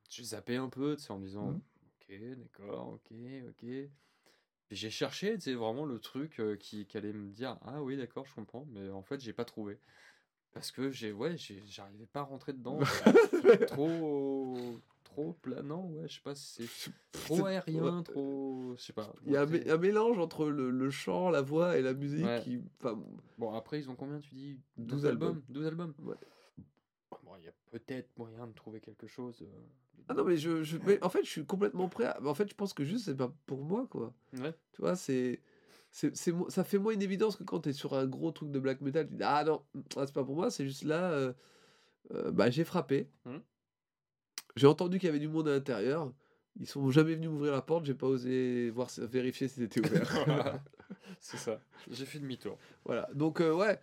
j'ai 0.09 0.23
zappé 0.23 0.55
un 0.55 0.69
peu, 0.69 0.95
tu 0.95 1.03
sais, 1.03 1.11
en 1.11 1.19
me 1.19 1.25
disant 1.25 1.51
Mhm. 1.51 1.61
Ok, 2.01 2.37
d'accord, 2.37 2.87
ok, 2.93 3.17
ok. 3.49 3.69
J'ai 4.71 4.89
cherché, 4.89 5.35
tu 5.35 5.41
sais, 5.41 5.53
vraiment 5.53 5.85
le 5.85 5.99
truc 5.99 6.39
euh, 6.39 6.55
qui, 6.55 6.85
qui 6.85 6.97
allait 6.97 7.13
me 7.13 7.31
dire 7.31 7.57
Ah 7.61 7.81
oui, 7.81 7.97
d'accord, 7.97 8.25
je 8.25 8.33
comprends, 8.33 8.65
mais 8.71 8.89
en 8.89 9.03
fait, 9.03 9.19
j'ai 9.19 9.33
pas 9.33 9.45
trouvé. 9.45 9.79
Parce 10.53 10.71
que 10.71 10.89
j'ai, 10.91 11.11
ouais, 11.11 11.35
j'arrivais 11.67 12.05
pas 12.07 12.21
à 12.21 12.23
rentrer 12.23 12.53
dedans. 12.53 12.79
trop, 13.67 14.55
trop 15.03 15.33
planant, 15.41 15.85
ouais, 15.91 16.07
je 16.07 16.15
sais 16.15 16.21
pas 16.23 16.35
si 16.35 16.67
c'est 16.67 16.91
trop 17.11 17.45
aérien, 17.45 18.03
trop. 18.03 18.73
Je 18.77 18.81
sais 18.81 18.93
pas. 18.93 19.13
Il 19.25 19.31
y 19.33 19.37
a 19.37 19.41
un, 19.43 19.77
mélange 19.77 20.17
entre 20.19 20.47
le, 20.49 20.69
le 20.71 20.89
chant, 20.89 21.29
la 21.29 21.41
voix 21.41 21.77
et 21.77 21.81
la 21.81 21.93
musique 21.93 22.25
Ouais. 22.25 22.41
qui. 22.43 22.61
Enfin, 22.79 22.99
Bon, 23.37 23.53
après, 23.53 23.79
ils 23.79 23.89
ont 23.89 23.95
combien, 23.95 24.19
tu 24.19 24.33
dis? 24.35 24.59
12 24.77 24.87
12 24.87 25.05
albums. 25.05 25.27
albums 25.29 25.43
12 25.49 25.65
albums 25.67 25.93
Ouais. 25.99 26.15
Bon, 27.23 27.31
il 27.37 27.45
y 27.45 27.47
a 27.47 27.53
peut-être 27.71 28.09
moyen 28.17 28.47
de 28.47 28.53
trouver 28.53 28.79
quelque 28.81 29.07
chose. 29.07 29.41
euh, 29.43 30.03
Ah 30.07 30.13
non, 30.15 30.23
mais 30.23 30.37
je, 30.37 30.63
je- 30.63 30.77
mais 30.85 31.01
en 31.03 31.09
fait, 31.09 31.23
je 31.23 31.29
suis 31.29 31.45
complètement 31.45 31.87
prêt 31.89 32.05
à... 32.05 32.19
En 32.25 32.33
fait, 32.33 32.49
je 32.49 32.55
pense 32.55 32.73
que 32.73 32.83
juste, 32.83 33.05
c'est 33.05 33.15
pas 33.15 33.31
pour 33.45 33.63
moi, 33.63 33.87
quoi. 33.89 34.13
Ouais. 34.33 34.53
Tu 34.73 34.81
vois, 34.81 34.95
c'est... 34.95 35.41
c'est, 35.91 36.15
ça 36.49 36.63
fait 36.63 36.77
moins 36.77 36.93
une 36.93 37.01
évidence 37.01 37.35
que 37.35 37.43
quand 37.43 37.61
t'es 37.61 37.73
sur 37.73 37.95
un 37.95 38.05
gros 38.05 38.31
truc 38.31 38.51
de 38.51 38.59
black 38.59 38.81
metal, 38.81 39.07
tu 39.07 39.15
dis, 39.15 39.23
ah 39.23 39.43
non, 39.43 39.61
ah, 39.95 40.05
c'est 40.05 40.13
pas 40.13 40.23
pour 40.23 40.35
moi, 40.35 40.51
c'est 40.51 40.65
juste 40.65 40.83
là, 40.83 41.11
euh, 41.11 41.33
euh, 42.13 42.31
bah, 42.31 42.49
j'ai 42.49 42.63
frappé. 42.63 43.09
Mhm. 43.25 43.41
J'ai 44.55 44.67
entendu 44.67 44.99
qu'il 44.99 45.07
y 45.07 45.09
avait 45.09 45.19
du 45.19 45.27
monde 45.27 45.47
à 45.47 45.51
l'intérieur. 45.51 46.11
Ils 46.59 46.67
sont 46.67 46.89
jamais 46.91 47.15
venus 47.15 47.29
m'ouvrir 47.29 47.53
la 47.53 47.61
porte, 47.61 47.85
j'ai 47.85 47.93
pas 47.93 48.07
osé 48.07 48.69
voir, 48.69 48.89
vérifier 48.97 49.47
si 49.47 49.61
c'était 49.61 49.79
ouvert. 49.79 50.09
c'est 51.19 51.37
ça. 51.37 51.59
J'ai 51.89 52.05
fait 52.05 52.19
demi-tour. 52.19 52.57
Voilà, 52.85 53.09
donc 53.13 53.41
euh, 53.41 53.53
ouais. 53.53 53.79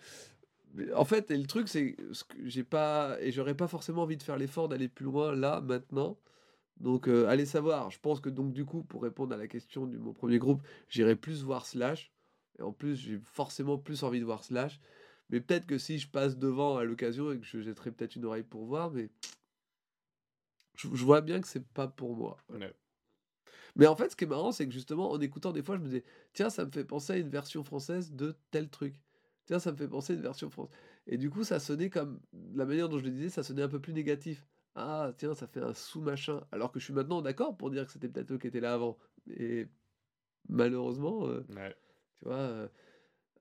En 0.94 1.04
fait, 1.04 1.30
et 1.30 1.38
le 1.38 1.46
truc, 1.46 1.68
c'est 1.68 1.96
ce 2.12 2.24
que 2.24 2.36
j'ai 2.44 2.64
pas 2.64 3.16
et 3.20 3.32
j'aurais 3.32 3.54
pas 3.54 3.66
forcément 3.66 4.02
envie 4.02 4.18
de 4.18 4.22
faire 4.22 4.36
l'effort 4.36 4.68
d'aller 4.68 4.88
plus 4.88 5.06
loin 5.06 5.34
là 5.34 5.60
maintenant. 5.60 6.18
Donc 6.78 7.08
euh, 7.08 7.26
allez 7.28 7.46
savoir. 7.46 7.90
Je 7.90 7.98
pense 7.98 8.20
que 8.20 8.28
donc 8.28 8.52
du 8.52 8.64
coup, 8.64 8.82
pour 8.82 9.02
répondre 9.02 9.34
à 9.34 9.38
la 9.38 9.48
question 9.48 9.86
de 9.86 9.96
mon 9.98 10.12
premier 10.12 10.38
groupe, 10.38 10.62
j'irai 10.88 11.16
plus 11.16 11.42
voir 11.42 11.66
Slash. 11.66 12.12
Et 12.58 12.62
en 12.62 12.72
plus, 12.72 12.96
j'ai 12.96 13.18
forcément 13.18 13.78
plus 13.78 14.02
envie 14.02 14.20
de 14.20 14.24
voir 14.24 14.44
Slash. 14.44 14.80
Mais 15.30 15.40
peut-être 15.40 15.66
que 15.66 15.78
si 15.78 15.98
je 15.98 16.08
passe 16.08 16.36
devant 16.38 16.76
à 16.76 16.84
l'occasion 16.84 17.32
et 17.32 17.38
que 17.38 17.46
je 17.46 17.60
jetterai 17.60 17.90
peut-être 17.90 18.16
une 18.16 18.24
oreille 18.24 18.44
pour 18.44 18.64
voir, 18.64 18.90
mais 18.90 19.10
je, 20.74 20.88
je 20.92 21.04
vois 21.04 21.20
bien 21.20 21.40
que 21.40 21.48
c'est 21.48 21.66
pas 21.66 21.88
pour 21.88 22.14
moi. 22.14 22.36
Mais 23.76 23.86
en 23.86 23.94
fait, 23.94 24.10
ce 24.10 24.16
qui 24.16 24.24
est 24.24 24.26
marrant, 24.28 24.52
c'est 24.52 24.66
que 24.66 24.72
justement, 24.72 25.10
en 25.10 25.20
écoutant 25.20 25.52
des 25.52 25.62
fois, 25.62 25.76
je 25.76 25.82
me 25.82 25.86
disais, 25.86 26.04
tiens, 26.32 26.48
ça 26.50 26.64
me 26.64 26.70
fait 26.70 26.84
penser 26.84 27.12
à 27.12 27.16
une 27.16 27.28
version 27.28 27.62
française 27.62 28.12
de 28.12 28.34
tel 28.50 28.68
truc. 28.70 28.94
Tiens, 29.44 29.58
ça 29.58 29.70
me 29.70 29.76
fait 29.76 29.88
penser 29.88 30.14
à 30.14 30.16
une 30.16 30.22
version 30.22 30.50
française. 30.50 30.74
Et 31.06 31.18
du 31.18 31.30
coup, 31.30 31.44
ça 31.44 31.60
sonnait 31.60 31.90
comme, 31.90 32.18
la 32.54 32.64
manière 32.64 32.88
dont 32.88 32.98
je 32.98 33.04
le 33.04 33.10
disais, 33.10 33.28
ça 33.28 33.42
sonnait 33.42 33.62
un 33.62 33.68
peu 33.68 33.80
plus 33.80 33.92
négatif. 33.92 34.44
Ah, 34.78 35.12
tiens, 35.16 35.34
ça 35.34 35.46
fait 35.46 35.60
un 35.62 35.72
sous-machin. 35.74 36.42
Alors 36.52 36.70
que 36.70 36.78
je 36.78 36.84
suis 36.84 36.92
maintenant 36.94 37.22
d'accord 37.22 37.56
pour 37.56 37.70
dire 37.70 37.86
que 37.86 37.92
c'était 37.92 38.08
peut-être 38.08 38.32
eux 38.32 38.38
qui 38.38 38.46
étaient 38.46 38.60
là 38.60 38.74
avant. 38.74 38.98
Et 39.28 39.68
malheureusement, 40.48 41.26
euh, 41.28 41.44
Ouais. 41.54 41.74
tu 42.18 42.24
vois. 42.26 42.34
euh, 42.36 42.68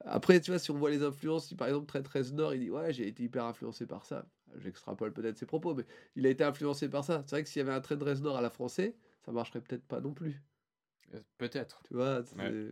Après, 0.05 0.39
tu 0.41 0.51
vois, 0.51 0.59
si 0.59 0.71
on 0.71 0.77
voit 0.77 0.89
les 0.91 1.03
influences, 1.03 1.47
si 1.47 1.55
par 1.55 1.67
exemple 1.67 2.01
13 2.03 2.33
Nord, 2.33 2.53
il 2.53 2.61
dit 2.61 2.69
Ouais, 2.71 2.93
j'ai 2.93 3.07
été 3.07 3.23
hyper 3.23 3.45
influencé 3.45 3.85
par 3.85 4.05
ça. 4.05 4.25
J'extrapole 4.57 5.11
peut-être 5.13 5.37
ses 5.37 5.45
propos, 5.45 5.73
mais 5.75 5.85
il 6.15 6.25
a 6.25 6.29
été 6.29 6.43
influencé 6.43 6.89
par 6.89 7.03
ça. 7.03 7.23
C'est 7.25 7.31
vrai 7.35 7.43
que 7.43 7.49
s'il 7.49 7.59
y 7.59 7.63
avait 7.63 7.73
un 7.73 7.81
13 7.81 8.21
Nord 8.21 8.37
à 8.37 8.41
la 8.41 8.49
français, 8.49 8.95
ça 9.25 9.31
marcherait 9.31 9.61
peut-être 9.61 9.85
pas 9.85 9.99
non 10.01 10.13
plus. 10.13 10.41
Euh, 11.13 11.19
Peut-être. 11.37 11.81
Tu 11.87 11.93
vois, 11.95 12.21
Ouais. 12.37 12.71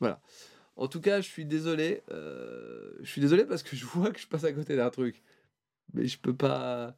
voilà. 0.00 0.20
En 0.76 0.88
tout 0.88 1.00
cas, 1.00 1.20
je 1.20 1.28
suis 1.28 1.44
désolé. 1.46 2.02
euh, 2.10 2.92
je 3.00 3.10
suis 3.10 3.20
désolé 3.20 3.44
parce 3.44 3.62
que 3.62 3.76
je 3.76 3.84
vois 3.86 4.10
que 4.10 4.18
je 4.18 4.26
passe 4.26 4.44
à 4.44 4.52
côté 4.52 4.76
d'un 4.76 4.90
truc. 4.90 5.22
Mais 5.94 6.06
je 6.06 6.18
peux 6.18 6.34
pas. 6.36 6.96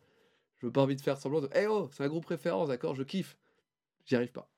Je 0.65 0.69
veux 0.69 0.73
pas 0.73 0.81
envie 0.81 0.97
de 0.97 1.03
faire 1.03 1.19
semblant 1.19 1.43
de. 1.43 1.51
Eh 1.55 1.67
oh, 1.67 1.91
c'est 1.93 2.05
un 2.05 2.09
groupe 2.09 2.25
préférence, 2.25 2.69
d'accord, 2.69 2.95
je 2.95 3.03
kiffe. 3.03 3.37
J'y 4.07 4.17
arrive 4.17 4.33
pas. 4.33 4.49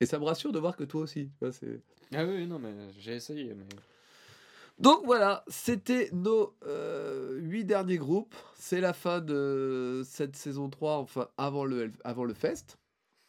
Et 0.00 0.06
ça 0.06 0.18
me 0.18 0.24
rassure 0.24 0.52
de 0.52 0.58
voir 0.58 0.74
que 0.74 0.84
toi 0.84 1.02
aussi. 1.02 1.28
tu 1.38 1.44
vois. 1.44 1.50
Ah 2.14 2.24
oui, 2.24 2.46
non, 2.46 2.58
mais 2.58 2.72
j'ai 2.98 3.16
essayé. 3.16 3.52
Mais... 3.52 3.66
Donc 4.78 5.04
voilà, 5.04 5.44
c'était 5.48 6.08
nos 6.14 6.56
euh, 6.64 7.36
huit 7.40 7.66
derniers 7.66 7.98
groupes. 7.98 8.34
C'est 8.54 8.80
la 8.80 8.94
fin 8.94 9.20
de 9.20 10.00
cette 10.06 10.34
saison 10.34 10.70
3, 10.70 10.96
enfin 10.96 11.28
avant 11.36 11.66
le, 11.66 11.92
avant 12.04 12.24
le 12.24 12.32
fest. 12.32 12.78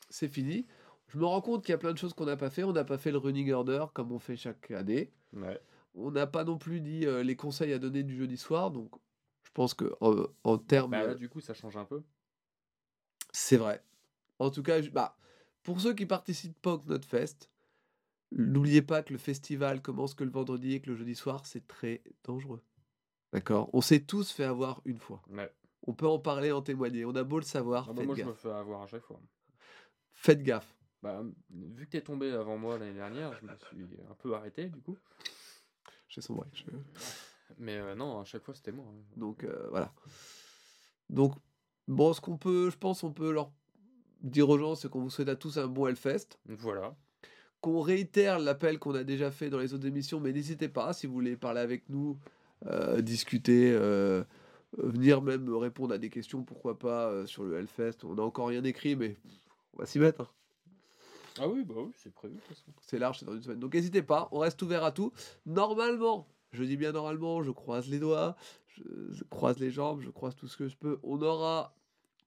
C'est 0.10 0.30
fini. 0.30 0.68
Je 1.08 1.18
me 1.18 1.26
rends 1.26 1.42
compte 1.42 1.66
qu'il 1.66 1.74
y 1.74 1.76
a 1.76 1.80
plein 1.80 1.92
de 1.92 1.98
choses 1.98 2.14
qu'on 2.14 2.28
n'a 2.28 2.38
pas 2.38 2.50
fait. 2.50 2.64
On 2.64 2.72
n'a 2.72 2.86
pas 2.86 2.98
fait 2.98 3.12
le 3.12 3.18
running 3.18 3.52
order 3.52 3.88
comme 3.94 4.14
on 4.14 4.20
fait 4.20 4.38
chaque 4.38 4.72
année. 4.72 5.12
Ouais. 5.34 5.60
On 5.96 6.12
n'a 6.12 6.28
pas 6.28 6.46
non 6.46 6.58
plus 6.58 6.80
dit 6.80 7.06
euh, 7.06 7.24
les 7.24 7.36
conseils 7.36 7.74
à 7.74 7.78
donner 7.78 8.04
du 8.04 8.16
jeudi 8.16 8.38
soir. 8.38 8.72
Donc 8.72 8.90
pense 9.60 9.74
que 9.74 9.94
en, 10.00 10.26
en 10.46 10.58
termes... 10.58 10.92
Bah 10.92 11.06
là, 11.06 11.16
du 11.16 11.28
coup, 11.28 11.42
ça 11.42 11.54
change 11.54 11.76
un 11.76 11.84
peu. 11.84 12.02
C'est 13.34 13.58
vrai. 13.58 13.84
En 14.40 14.50
tout 14.52 14.64
cas, 14.64 14.82
je- 14.82 14.90
bah, 14.90 15.18
pour 15.64 15.82
ceux 15.82 15.94
qui 15.94 16.06
participent 16.06 16.62
pas 16.62 16.76
au 16.76 16.78
Knotfest, 16.80 17.50
N'oubliez 18.32 18.84
pas 18.84 19.02
que 19.02 19.12
le 19.12 19.18
festival 19.18 19.82
commence 19.82 20.14
que 20.14 20.24
le 20.24 20.30
vendredi 20.30 20.76
et 20.76 20.82
que 20.82 20.92
le 20.92 20.96
jeudi 20.96 21.16
soir, 21.16 21.48
c'est 21.48 21.68
très 21.68 22.04
dangereux. 22.24 22.62
D'accord? 23.34 23.72
On 23.74 23.82
s'est 23.82 24.02
tous 24.06 24.32
fait 24.32 24.44
avoir 24.44 24.82
une 24.86 25.00
fois. 25.00 25.24
Ouais. 25.30 25.52
On 25.88 25.94
peut 25.96 26.08
en 26.08 26.20
parler, 26.20 26.52
en 26.52 26.62
témoigner. 26.62 27.06
On 27.06 27.16
a 27.16 27.24
beau 27.24 27.40
le 27.40 27.44
savoir, 27.46 27.88
Ah 27.90 27.94
bah, 27.94 27.98
faites 27.98 28.06
moi, 28.06 28.16
je 28.16 28.20
gaffe. 28.22 28.28
me 28.30 28.34
fais 28.36 28.52
avoir 28.52 28.84
à 28.84 28.88
chaque 28.88 29.02
fois. 29.04 29.20
Faites 30.14 30.44
gaffe. 30.44 30.78
Bah, 31.02 31.24
vu 31.50 31.86
que 31.88 31.90
t'es 31.92 32.02
tombé 32.02 32.30
avant 32.32 32.56
moi 32.58 32.78
l'année 32.78 32.94
dernière, 32.94 33.34
je 33.40 33.46
me 33.48 33.56
suis 33.58 33.98
un 34.08 34.14
peu 34.14 34.36
arrêté 34.36 34.70
du 34.70 34.80
coup. 34.80 34.98
J'ai 36.08 36.22
sombré. 36.22 36.48
je- 36.54 36.66
Mais 37.58 37.78
euh, 37.78 37.96
non, 37.96 38.20
à 38.20 38.26
chaque 38.26 38.44
fois 38.44 38.54
c'était 38.54 38.72
moi. 38.72 38.86
hein. 38.88 39.02
Donc 39.18 39.44
euh, 39.44 39.68
voilà. 39.70 39.94
Donc, 41.10 41.34
bon, 41.88 42.14
ce 42.14 42.22
qu'on 42.22 42.38
peut, 42.38 42.70
je 42.70 42.78
pense, 42.78 43.04
on 43.04 43.12
peut 43.12 43.32
leur 43.32 43.52
dire 44.22 44.48
aux 44.50 44.58
gens, 44.58 44.76
c'est 44.76 44.90
qu'on 44.90 45.02
vous 45.02 45.10
souhaite 45.10 45.30
à 45.30 45.36
tous 45.36 45.58
un 45.58 45.68
bon 45.68 45.88
Hellfest. 45.88 46.38
Voilà. 46.46 46.96
Qu'on 47.62 47.82
réitère 47.82 48.40
l'appel 48.40 48.80
qu'on 48.80 48.94
a 48.96 49.04
déjà 49.04 49.32
fait 49.32 49.50
dans 49.50 49.58
les 49.60 49.74
autres 49.74 49.88
émissions, 49.88 50.20
mais 50.20 50.32
n'hésitez 50.32 50.70
pas, 50.70 50.94
si 50.94 51.08
vous 51.08 51.14
voulez 51.14 51.36
parler 51.36 51.62
avec 51.62 51.90
nous, 51.90 52.18
euh, 52.68 53.02
discuter, 53.02 53.72
venir 54.78 55.22
même 55.22 55.50
répondre 55.56 55.94
à 55.94 55.98
des 55.98 56.10
questions, 56.10 56.44
pourquoi 56.44 56.78
pas, 56.78 57.26
sur 57.26 57.44
le 57.44 57.58
Hellfest. 57.58 58.04
On 58.04 58.14
n'a 58.16 58.24
encore 58.24 58.48
rien 58.50 58.64
écrit, 58.64 58.96
mais 58.96 59.18
on 59.74 59.80
va 59.80 59.86
s'y 59.86 60.00
mettre. 60.00 60.22
hein. 60.22 60.28
Ah 61.40 61.48
oui, 61.48 61.64
bah 61.64 61.76
oui, 61.78 61.92
c'est 61.96 62.14
prévu 62.14 62.36
de 62.36 62.40
toute 62.42 62.50
façon. 62.50 62.72
C'est 62.82 63.00
large, 63.00 63.20
c'est 63.20 63.26
dans 63.26 63.34
une 63.34 63.42
semaine. 63.42 63.60
Donc 63.60 63.74
n'hésitez 63.74 64.04
pas, 64.04 64.28
on 64.32 64.40
reste 64.40 64.62
ouvert 64.62 64.84
à 64.84 64.92
tout. 64.92 65.12
Normalement, 65.46 66.28
je 66.52 66.64
dis 66.64 66.78
bien 66.78 66.92
normalement, 66.92 67.44
je 67.44 67.52
croise 67.52 67.88
les 67.88 68.00
doigts, 68.00 68.36
je, 68.68 69.24
croise 69.30 69.60
les 69.60 69.72
jambes, 69.72 70.02
je 70.02 70.10
croise 70.10 70.36
tout 70.36 70.48
ce 70.48 70.58
que 70.58 70.68
je 70.68 70.78
peux. 70.78 71.00
On 71.04 71.22
aura 71.22 71.76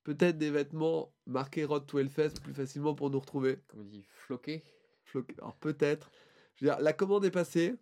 peut-être 0.04 0.38
des 0.38 0.50
vêtements 0.50 1.12
marqués 1.26 1.64
Road 1.64 1.86
to 1.86 1.98
Hellfest 1.98 2.40
plus 2.42 2.54
facilement 2.54 2.94
pour 2.94 3.10
nous 3.10 3.20
retrouver. 3.20 3.58
Comme 3.68 3.80
on 3.80 3.84
dit, 3.84 4.04
floqué. 4.08 4.62
Floqué. 5.04 5.34
Alors 5.38 5.56
peut-être. 5.56 6.10
Je 6.54 6.64
veux 6.64 6.70
dire, 6.70 6.80
la 6.80 6.92
commande 6.92 7.24
est 7.24 7.30
passée. 7.30 7.74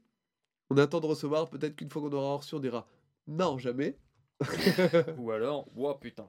On 0.71 0.77
attend 0.77 1.01
de 1.01 1.07
recevoir. 1.07 1.51
Peut-être 1.51 1.77
qu'une 1.77 1.91
fois 1.91 2.03
qu'on 2.03 2.13
aura 2.13 2.37
reçu, 2.37 2.55
on 2.55 2.61
dira 2.61 2.87
non, 3.27 3.59
jamais. 3.59 3.97
Ou 5.19 5.31
alors, 5.31 5.69
ouah 5.77 6.01
putain, 6.01 6.29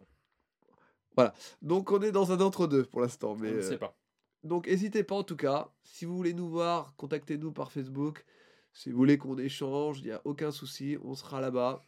Donc 1.61 1.91
on 1.91 2.01
est 2.01 2.11
dans 2.11 2.31
un 2.31 2.41
entre-deux 2.41 2.83
pour 2.83 3.01
l'instant. 3.01 3.35
Mais 3.35 3.49
on 3.49 3.53
ne 3.53 3.57
euh, 3.57 3.61
sait 3.61 3.77
pas. 3.77 3.97
Donc 4.43 4.67
n'hésitez 4.67 5.03
pas 5.03 5.15
en 5.15 5.23
tout 5.23 5.35
cas, 5.35 5.71
si 5.83 6.05
vous 6.05 6.15
voulez 6.15 6.33
nous 6.33 6.49
voir, 6.49 6.95
contactez-nous 6.97 7.51
par 7.51 7.71
Facebook. 7.71 8.25
Si 8.73 8.89
vous 8.91 8.97
voulez 8.97 9.17
qu'on 9.17 9.37
échange, 9.37 9.99
il 9.99 10.05
n'y 10.05 10.11
a 10.11 10.21
aucun 10.25 10.51
souci, 10.51 10.97
on 11.03 11.13
sera 11.15 11.41
là-bas. 11.41 11.83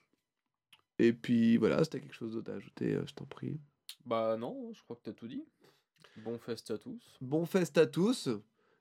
Et 0.99 1.13
puis 1.13 1.57
voilà, 1.57 1.83
si 1.83 1.89
t'as 1.89 1.99
quelque 1.99 2.13
chose 2.13 2.33
d'autre 2.33 2.51
à 2.51 2.55
ajouter, 2.55 2.93
euh, 2.95 3.05
je 3.05 3.13
t'en 3.13 3.25
prie. 3.25 3.59
Bah 4.05 4.37
non, 4.37 4.71
je 4.73 4.81
crois 4.83 4.95
que 4.95 5.01
t'as 5.03 5.13
tout 5.13 5.27
dit. 5.27 5.43
Bon 6.17 6.37
fest 6.37 6.69
à 6.71 6.77
tous. 6.77 7.01
Bon 7.21 7.45
fest 7.45 7.77
à 7.77 7.87
tous. 7.87 8.29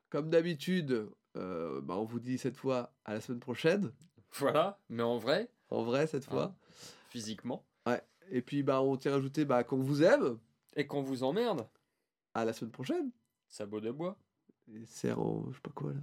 Comme 0.09 0.29
d'habitude, 0.29 1.09
euh, 1.37 1.81
bah, 1.81 1.97
on 1.97 2.03
vous 2.03 2.19
dit 2.19 2.37
cette 2.37 2.57
fois 2.57 2.93
à 3.05 3.13
la 3.13 3.21
semaine 3.21 3.39
prochaine. 3.39 3.91
Voilà, 4.33 4.79
mais 4.89 5.03
en 5.03 5.17
vrai, 5.17 5.49
En 5.69 5.83
vrai 5.83 6.07
cette 6.07 6.25
fois. 6.25 6.55
physiquement. 7.09 7.65
Et 8.29 8.41
puis 8.41 8.63
bah, 8.63 8.81
on 8.81 8.95
tient 8.95 9.11
à 9.13 9.17
ajouter 9.17 9.43
bah, 9.45 9.63
qu'on 9.63 9.81
vous 9.81 10.01
aime. 10.01 10.39
Et 10.75 10.87
qu'on 10.87 11.01
vous 11.01 11.23
emmerde, 11.23 11.67
À 12.33 12.45
la 12.45 12.53
semaine 12.53 12.71
prochaine. 12.71 13.11
sabot 13.49 13.79
de 13.81 13.91
bois. 13.91 14.17
Et 14.73 14.85
serre 14.85 15.19
en 15.19 15.45
je 15.51 15.55
sais 15.55 15.61
pas 15.61 15.71
quoi 15.71 15.93
là. 15.93 15.99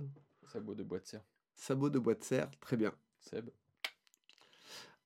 Sabot 0.48 0.74
de 0.74 0.82
bois 0.82 1.00
de 1.00 1.06
serre. 1.06 1.24
Sabot 1.60 1.90
de 1.90 1.98
bois 1.98 2.14
de 2.14 2.24
serre, 2.24 2.50
très 2.58 2.78
bien. 2.78 2.90
Seb. 3.20 3.50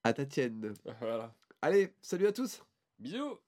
À 0.05 0.13
ta 0.13 0.25
tienne. 0.25 0.73
Voilà. 1.01 1.35
Allez, 1.61 1.93
salut 2.01 2.29
à 2.29 2.33
tous 2.33 2.63
Bisous 3.01 3.41